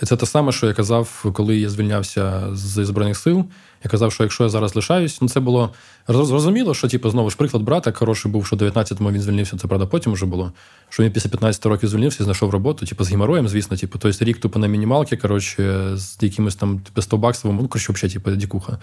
Це 0.04 0.16
те 0.18 0.26
саме, 0.26 0.52
що 0.52 0.68
я 0.68 0.74
казав, 0.74 1.26
коли 1.34 1.58
я 1.58 1.70
звільнявся 1.70 2.44
з 2.54 2.86
Збройних 2.86 3.18
сил. 3.18 3.46
Я 3.86 3.92
казав, 3.92 4.12
що 4.12 4.24
якщо 4.24 4.44
я 4.44 4.50
зараз 4.50 4.76
лишаюсь, 4.76 5.22
ну 5.22 5.30
це 5.30 5.40
було 5.40 5.74
зрозуміло, 6.08 6.74
що 6.74 6.88
типу, 6.88 7.10
знову 7.10 7.30
ж 7.30 7.38
приклад 7.38 7.64
брата 7.64 7.92
хороший 7.92 8.32
був, 8.32 8.48
що 8.48 8.56
19-му 8.56 9.12
він 9.12 9.22
звільнився. 9.22 9.58
Це 9.58 9.68
правда, 9.68 9.86
потім 9.86 10.14
вже 10.14 10.26
було. 10.26 10.52
Що 10.90 11.04
він 11.04 11.12
після 11.12 11.30
15 11.30 11.66
років 11.66 11.90
звільнився 11.90 12.18
і 12.20 12.24
знайшов 12.24 12.50
роботу, 12.50 12.86
типу, 12.86 13.04
з 13.04 13.10
геморроєм, 13.10 13.48
звісно, 13.48 13.78
типу, 13.78 14.00
тобто 14.00 14.26
рік 14.26 14.38
тупо 14.38 14.60
на 14.60 14.68
мінімалки, 14.68 15.18
коротше, 15.18 15.92
з 15.96 16.18
якимось 16.22 16.56
там 16.56 16.80
типу, 16.80 17.02
100 17.02 17.18
баксів, 17.18 17.54
ну 17.54 17.68
коротше, 17.68 17.94
взагалі, 17.94 18.14
типу, 18.14 18.32
дікуха. 18.32 18.78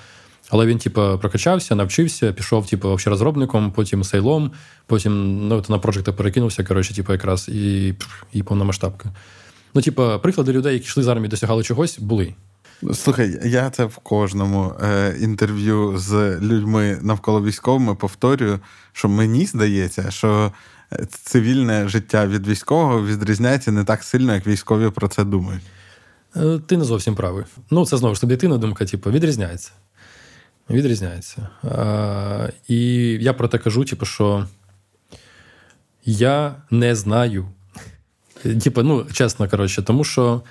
Але 0.50 0.66
він, 0.66 0.78
типу, 0.78 1.18
прокачався, 1.20 1.74
навчився, 1.74 2.32
пішов, 2.32 2.66
типу, 2.66 2.98
розробником, 3.06 3.72
потім 3.72 4.04
сейлом, 4.04 4.50
потім 4.86 5.48
ну, 5.48 5.64
на 5.68 5.78
проекти 5.78 6.12
перекинувся, 6.12 6.64
коротше, 6.64 6.94
типу, 6.94 7.12
якраз 7.12 7.48
і 7.48 7.94
і 8.32 8.42
повномасштабка. 8.42 9.12
Ну, 9.74 9.82
типу, 9.82 10.10
приклади 10.22 10.52
людей, 10.52 10.74
які 10.74 10.86
йшли 10.86 11.02
з 11.02 11.08
армії, 11.08 11.28
досягали 11.28 11.62
чогось, 11.62 11.98
були. 11.98 12.34
Слухай, 12.94 13.38
я 13.44 13.70
це 13.70 13.84
в 13.84 13.96
кожному 13.96 14.74
е, 14.82 15.16
інтерв'ю 15.20 15.98
з 15.98 16.38
людьми 16.40 16.98
навколо 17.02 17.42
військовими 17.42 17.94
повторюю, 17.94 18.60
що 18.92 19.08
мені 19.08 19.46
здається, 19.46 20.10
що 20.10 20.52
е, 20.92 21.06
цивільне 21.10 21.88
життя 21.88 22.26
від 22.26 22.46
військового 22.46 23.06
відрізняється 23.06 23.72
не 23.72 23.84
так 23.84 24.02
сильно, 24.02 24.34
як 24.34 24.46
військові 24.46 24.90
про 24.90 25.08
це 25.08 25.24
думають. 25.24 25.62
Е, 26.36 26.60
ти 26.66 26.76
не 26.76 26.84
зовсім 26.84 27.14
правий. 27.14 27.44
Ну, 27.70 27.86
це 27.86 27.96
знову 27.96 28.14
ж 28.14 28.20
суб'єктивна 28.20 28.58
думка, 28.58 28.84
типу, 28.84 29.10
відрізняється. 29.10 29.70
Відрізняється. 30.70 31.48
А, 31.62 32.48
І 32.68 32.78
я 33.20 33.32
про 33.32 33.48
те 33.48 33.58
кажу, 33.58 33.84
типу, 33.84 34.06
що 34.06 34.46
я 36.04 36.54
не 36.70 36.94
знаю. 36.94 37.46
Типу, 38.62 38.82
ну, 38.82 39.06
чесно, 39.12 39.48
коротше, 39.48 39.82
тому 39.82 40.04
що. 40.04 40.42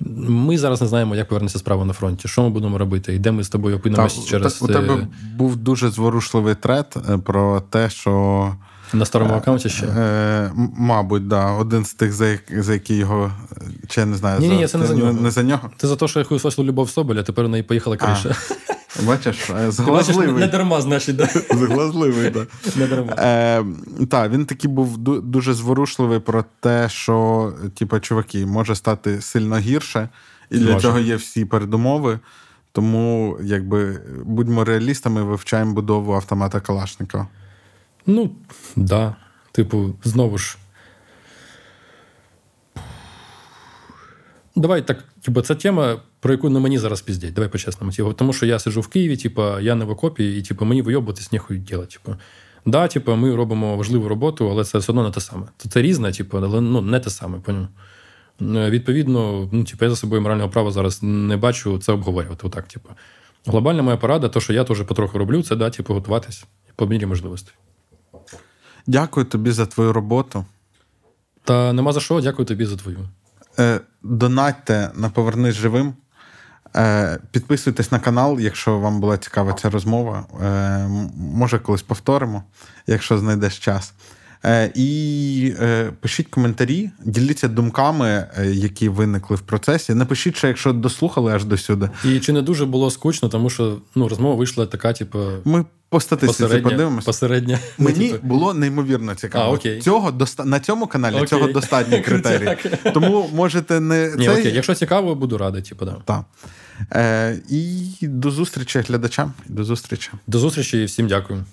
Ми 0.00 0.58
зараз 0.58 0.80
не 0.80 0.86
знаємо, 0.86 1.16
як 1.16 1.28
повернеться 1.28 1.58
справа 1.58 1.84
на 1.84 1.92
фронті. 1.92 2.28
Що 2.28 2.42
ми 2.42 2.50
будемо 2.50 2.78
робити? 2.78 3.14
І 3.14 3.18
де 3.18 3.30
ми 3.30 3.44
з 3.44 3.48
тобою 3.48 3.76
опинимося 3.76 4.28
через. 4.28 4.62
У 4.62 4.66
тебе 4.66 4.94
е, 4.94 5.08
був 5.36 5.56
дуже 5.56 5.90
зворушливий 5.90 6.54
трет 6.54 6.96
е, 7.08 7.18
про 7.18 7.60
те, 7.60 7.90
що. 7.90 8.54
На 8.92 9.04
старому 9.04 9.34
аккаунті 9.34 9.68
ще? 9.68 9.86
Е, 9.86 10.50
Мабуть, 10.76 11.28
да. 11.28 11.50
Один 11.50 11.84
з 11.84 11.94
тих, 11.94 12.12
за 12.12 12.38
за 12.50 12.72
які 12.72 12.94
його. 12.96 13.32
Чи 13.88 14.00
я 14.00 14.06
не 14.06 14.16
знаю, 14.16 14.40
ні, 14.40 14.48
за, 14.48 14.54
ні, 14.54 14.66
це 14.66 14.78
не 14.78 14.86
за 14.86 14.94
нього. 14.94 15.12
Не 15.12 15.30
за 15.30 15.42
нього? 15.42 15.70
Це 15.76 15.88
за 15.88 15.96
те, 15.96 16.08
що 16.08 16.18
я 16.18 16.24
хуйсосив 16.24 16.64
Любов 16.64 16.90
Соболя, 16.90 17.22
тепер 17.22 17.44
у 17.44 17.48
неї 17.48 17.62
поїхала 17.62 17.96
криша. 17.96 18.36
Бачиш, 19.02 19.50
зглазливий. 19.68 20.40
Не 20.40 20.46
дарма, 20.46 20.80
значить, 20.80 21.16
да. 21.16 21.26
Зглазливий, 21.50 22.30
так. 22.30 22.48
Не 22.76 22.86
дарма. 22.86 23.12
Е, 23.18 23.64
Так, 24.10 24.30
він 24.30 24.46
такий 24.46 24.70
був 24.70 24.98
дуже 24.98 25.54
зворушливий 25.54 26.18
про 26.18 26.44
те, 26.60 26.88
що, 26.88 27.52
типу, 27.78 28.00
чуваки, 28.00 28.46
може 28.46 28.74
стати 28.74 29.20
сильно 29.20 29.58
гірше, 29.58 30.08
і 30.50 30.58
для 30.58 30.80
цього 30.80 30.98
є 30.98 31.16
всі 31.16 31.44
передумови. 31.44 32.18
Тому, 32.72 33.38
якби, 33.42 34.00
будьмо 34.24 34.64
реалістами, 34.64 35.22
вивчаємо 35.22 35.72
будову 35.74 36.14
автомата 36.14 36.60
Калашникова. 36.60 37.26
Ну. 38.06 38.30
Да. 38.76 39.16
Типу, 39.52 39.94
знову 40.04 40.38
ж. 40.38 40.58
Давай 44.56 44.86
так, 44.86 45.04
типу, 45.20 45.40
ця 45.40 45.54
тема, 45.54 46.00
про 46.20 46.32
яку 46.32 46.50
на 46.50 46.60
мені 46.60 46.78
зараз 46.78 47.02
піздять. 47.02 47.34
Давай 47.34 47.50
по-чесному. 47.50 47.92
Типу, 47.92 48.12
тому 48.12 48.32
що 48.32 48.46
я 48.46 48.58
сиджу 48.58 48.80
в 48.80 48.88
Києві, 48.88 49.16
типу, 49.16 49.58
я 49.60 49.74
не 49.74 49.84
в 49.84 49.90
окопі, 49.90 50.38
і 50.38 50.42
типу, 50.42 50.64
мені 50.64 50.82
вийобуватись 50.82 51.32
ніхуй 51.32 51.58
ділати. 51.58 51.92
Типу. 51.92 52.16
Да, 52.66 52.88
типу, 52.88 53.14
ми 53.16 53.36
робимо 53.36 53.76
важливу 53.76 54.08
роботу, 54.08 54.50
але 54.50 54.64
це 54.64 54.78
все 54.78 54.92
одно 54.92 55.04
не 55.04 55.10
те 55.10 55.20
саме. 55.20 55.46
Це 55.56 55.82
різне, 55.82 56.12
типу, 56.12 56.38
але 56.38 56.60
ну, 56.60 56.80
не 56.80 57.00
те 57.00 57.10
саме. 57.10 57.38
Поняв? 57.38 57.68
Е, 58.40 58.70
відповідно, 58.70 59.48
ну, 59.52 59.64
типу, 59.64 59.84
я 59.84 59.90
за 59.90 59.96
собою 59.96 60.22
морального 60.22 60.50
права 60.50 60.70
зараз 60.70 61.02
не 61.02 61.36
бачу 61.36 61.78
це 61.78 61.92
обговорювати. 61.92 62.46
Отак, 62.46 62.68
типу. 62.68 62.88
Глобальна 63.46 63.82
моя 63.82 63.96
порада, 63.96 64.28
то, 64.28 64.40
що 64.40 64.52
я 64.52 64.64
теж 64.64 64.82
потроху 64.82 65.18
роблю, 65.18 65.42
це 65.42 65.56
да, 65.56 65.70
типу, 65.70 65.94
готуватись 65.94 66.44
по 66.76 66.86
мірі 66.86 67.06
можливостей. 67.06 67.54
Дякую 68.86 69.26
тобі 69.26 69.50
за 69.50 69.66
твою 69.66 69.92
роботу. 69.92 70.44
Та 71.44 71.72
нема 71.72 71.92
за 71.92 72.00
що, 72.00 72.20
дякую 72.20 72.46
тобі 72.46 72.66
за 72.66 72.76
твою. 72.76 72.98
Е, 73.58 73.80
Донатьте 74.02 74.90
на 74.94 75.10
Повернись 75.10 75.54
живим. 75.54 75.94
Е, 76.76 77.18
Підписуйтесь 77.30 77.92
на 77.92 77.98
канал, 77.98 78.40
якщо 78.40 78.78
вам 78.78 79.00
була 79.00 79.18
цікава 79.18 79.52
ця 79.52 79.70
розмова. 79.70 80.26
Е, 80.42 80.88
Може, 81.16 81.58
колись 81.58 81.82
повторимо, 81.82 82.42
якщо 82.86 83.18
знайдеш 83.18 83.58
час. 83.58 83.92
Е, 84.44 84.70
І 84.74 85.54
е, 85.60 85.92
пишіть 86.00 86.28
коментарі, 86.28 86.90
діліться 87.04 87.48
думками, 87.48 88.26
е, 88.38 88.46
які 88.46 88.88
виникли 88.88 89.36
в 89.36 89.40
процесі. 89.40 89.94
Напишіть, 89.94 90.36
що 90.36 90.46
якщо 90.46 90.72
дослухали 90.72 91.32
аж 91.32 91.44
до 91.44 91.58
сюди. 91.58 91.90
І 92.04 92.20
чи 92.20 92.32
не 92.32 92.42
дуже 92.42 92.66
було 92.66 92.90
скучно, 92.90 93.28
тому 93.28 93.50
що 93.50 93.78
ну, 93.94 94.08
розмова 94.08 94.34
вийшла 94.34 94.66
така, 94.66 94.92
типу. 94.92 95.18
Ми 95.44 95.64
по 95.88 96.00
статистиці 96.00 96.58
подивимося. 96.58 97.06
Посередня. 97.06 97.58
Мені 97.78 98.08
типу... 98.12 98.26
було 98.26 98.54
неймовірно 98.54 99.14
цікаво. 99.14 99.52
А, 99.52 99.54
окей. 99.54 99.80
Цього 99.80 100.10
доста... 100.10 100.44
На 100.44 100.60
цьому 100.60 100.86
каналі 100.86 101.14
окей. 101.14 101.28
цього 101.28 101.48
достатній 101.48 102.00
критерій. 102.00 102.56
Тому 102.94 103.30
можете 103.34 103.80
не. 103.80 104.14
Ні, 104.16 104.26
цей... 104.26 104.40
окей. 104.40 104.52
Якщо 104.54 104.74
цікаво, 104.74 105.14
буду 105.14 105.38
радий. 105.38 105.62
Типу, 105.62 105.84
да. 105.84 105.96
Так. 106.04 106.24
Е, 106.92 107.38
І 107.48 107.82
до 108.02 108.30
зустрічі 108.30 108.78
глядачам. 108.78 109.32
До 109.48 109.64
зустрічі. 109.64 110.10
До 110.26 110.38
зустрічі 110.38 110.82
і 110.82 110.84
всім 110.84 111.06
дякую. 111.06 111.44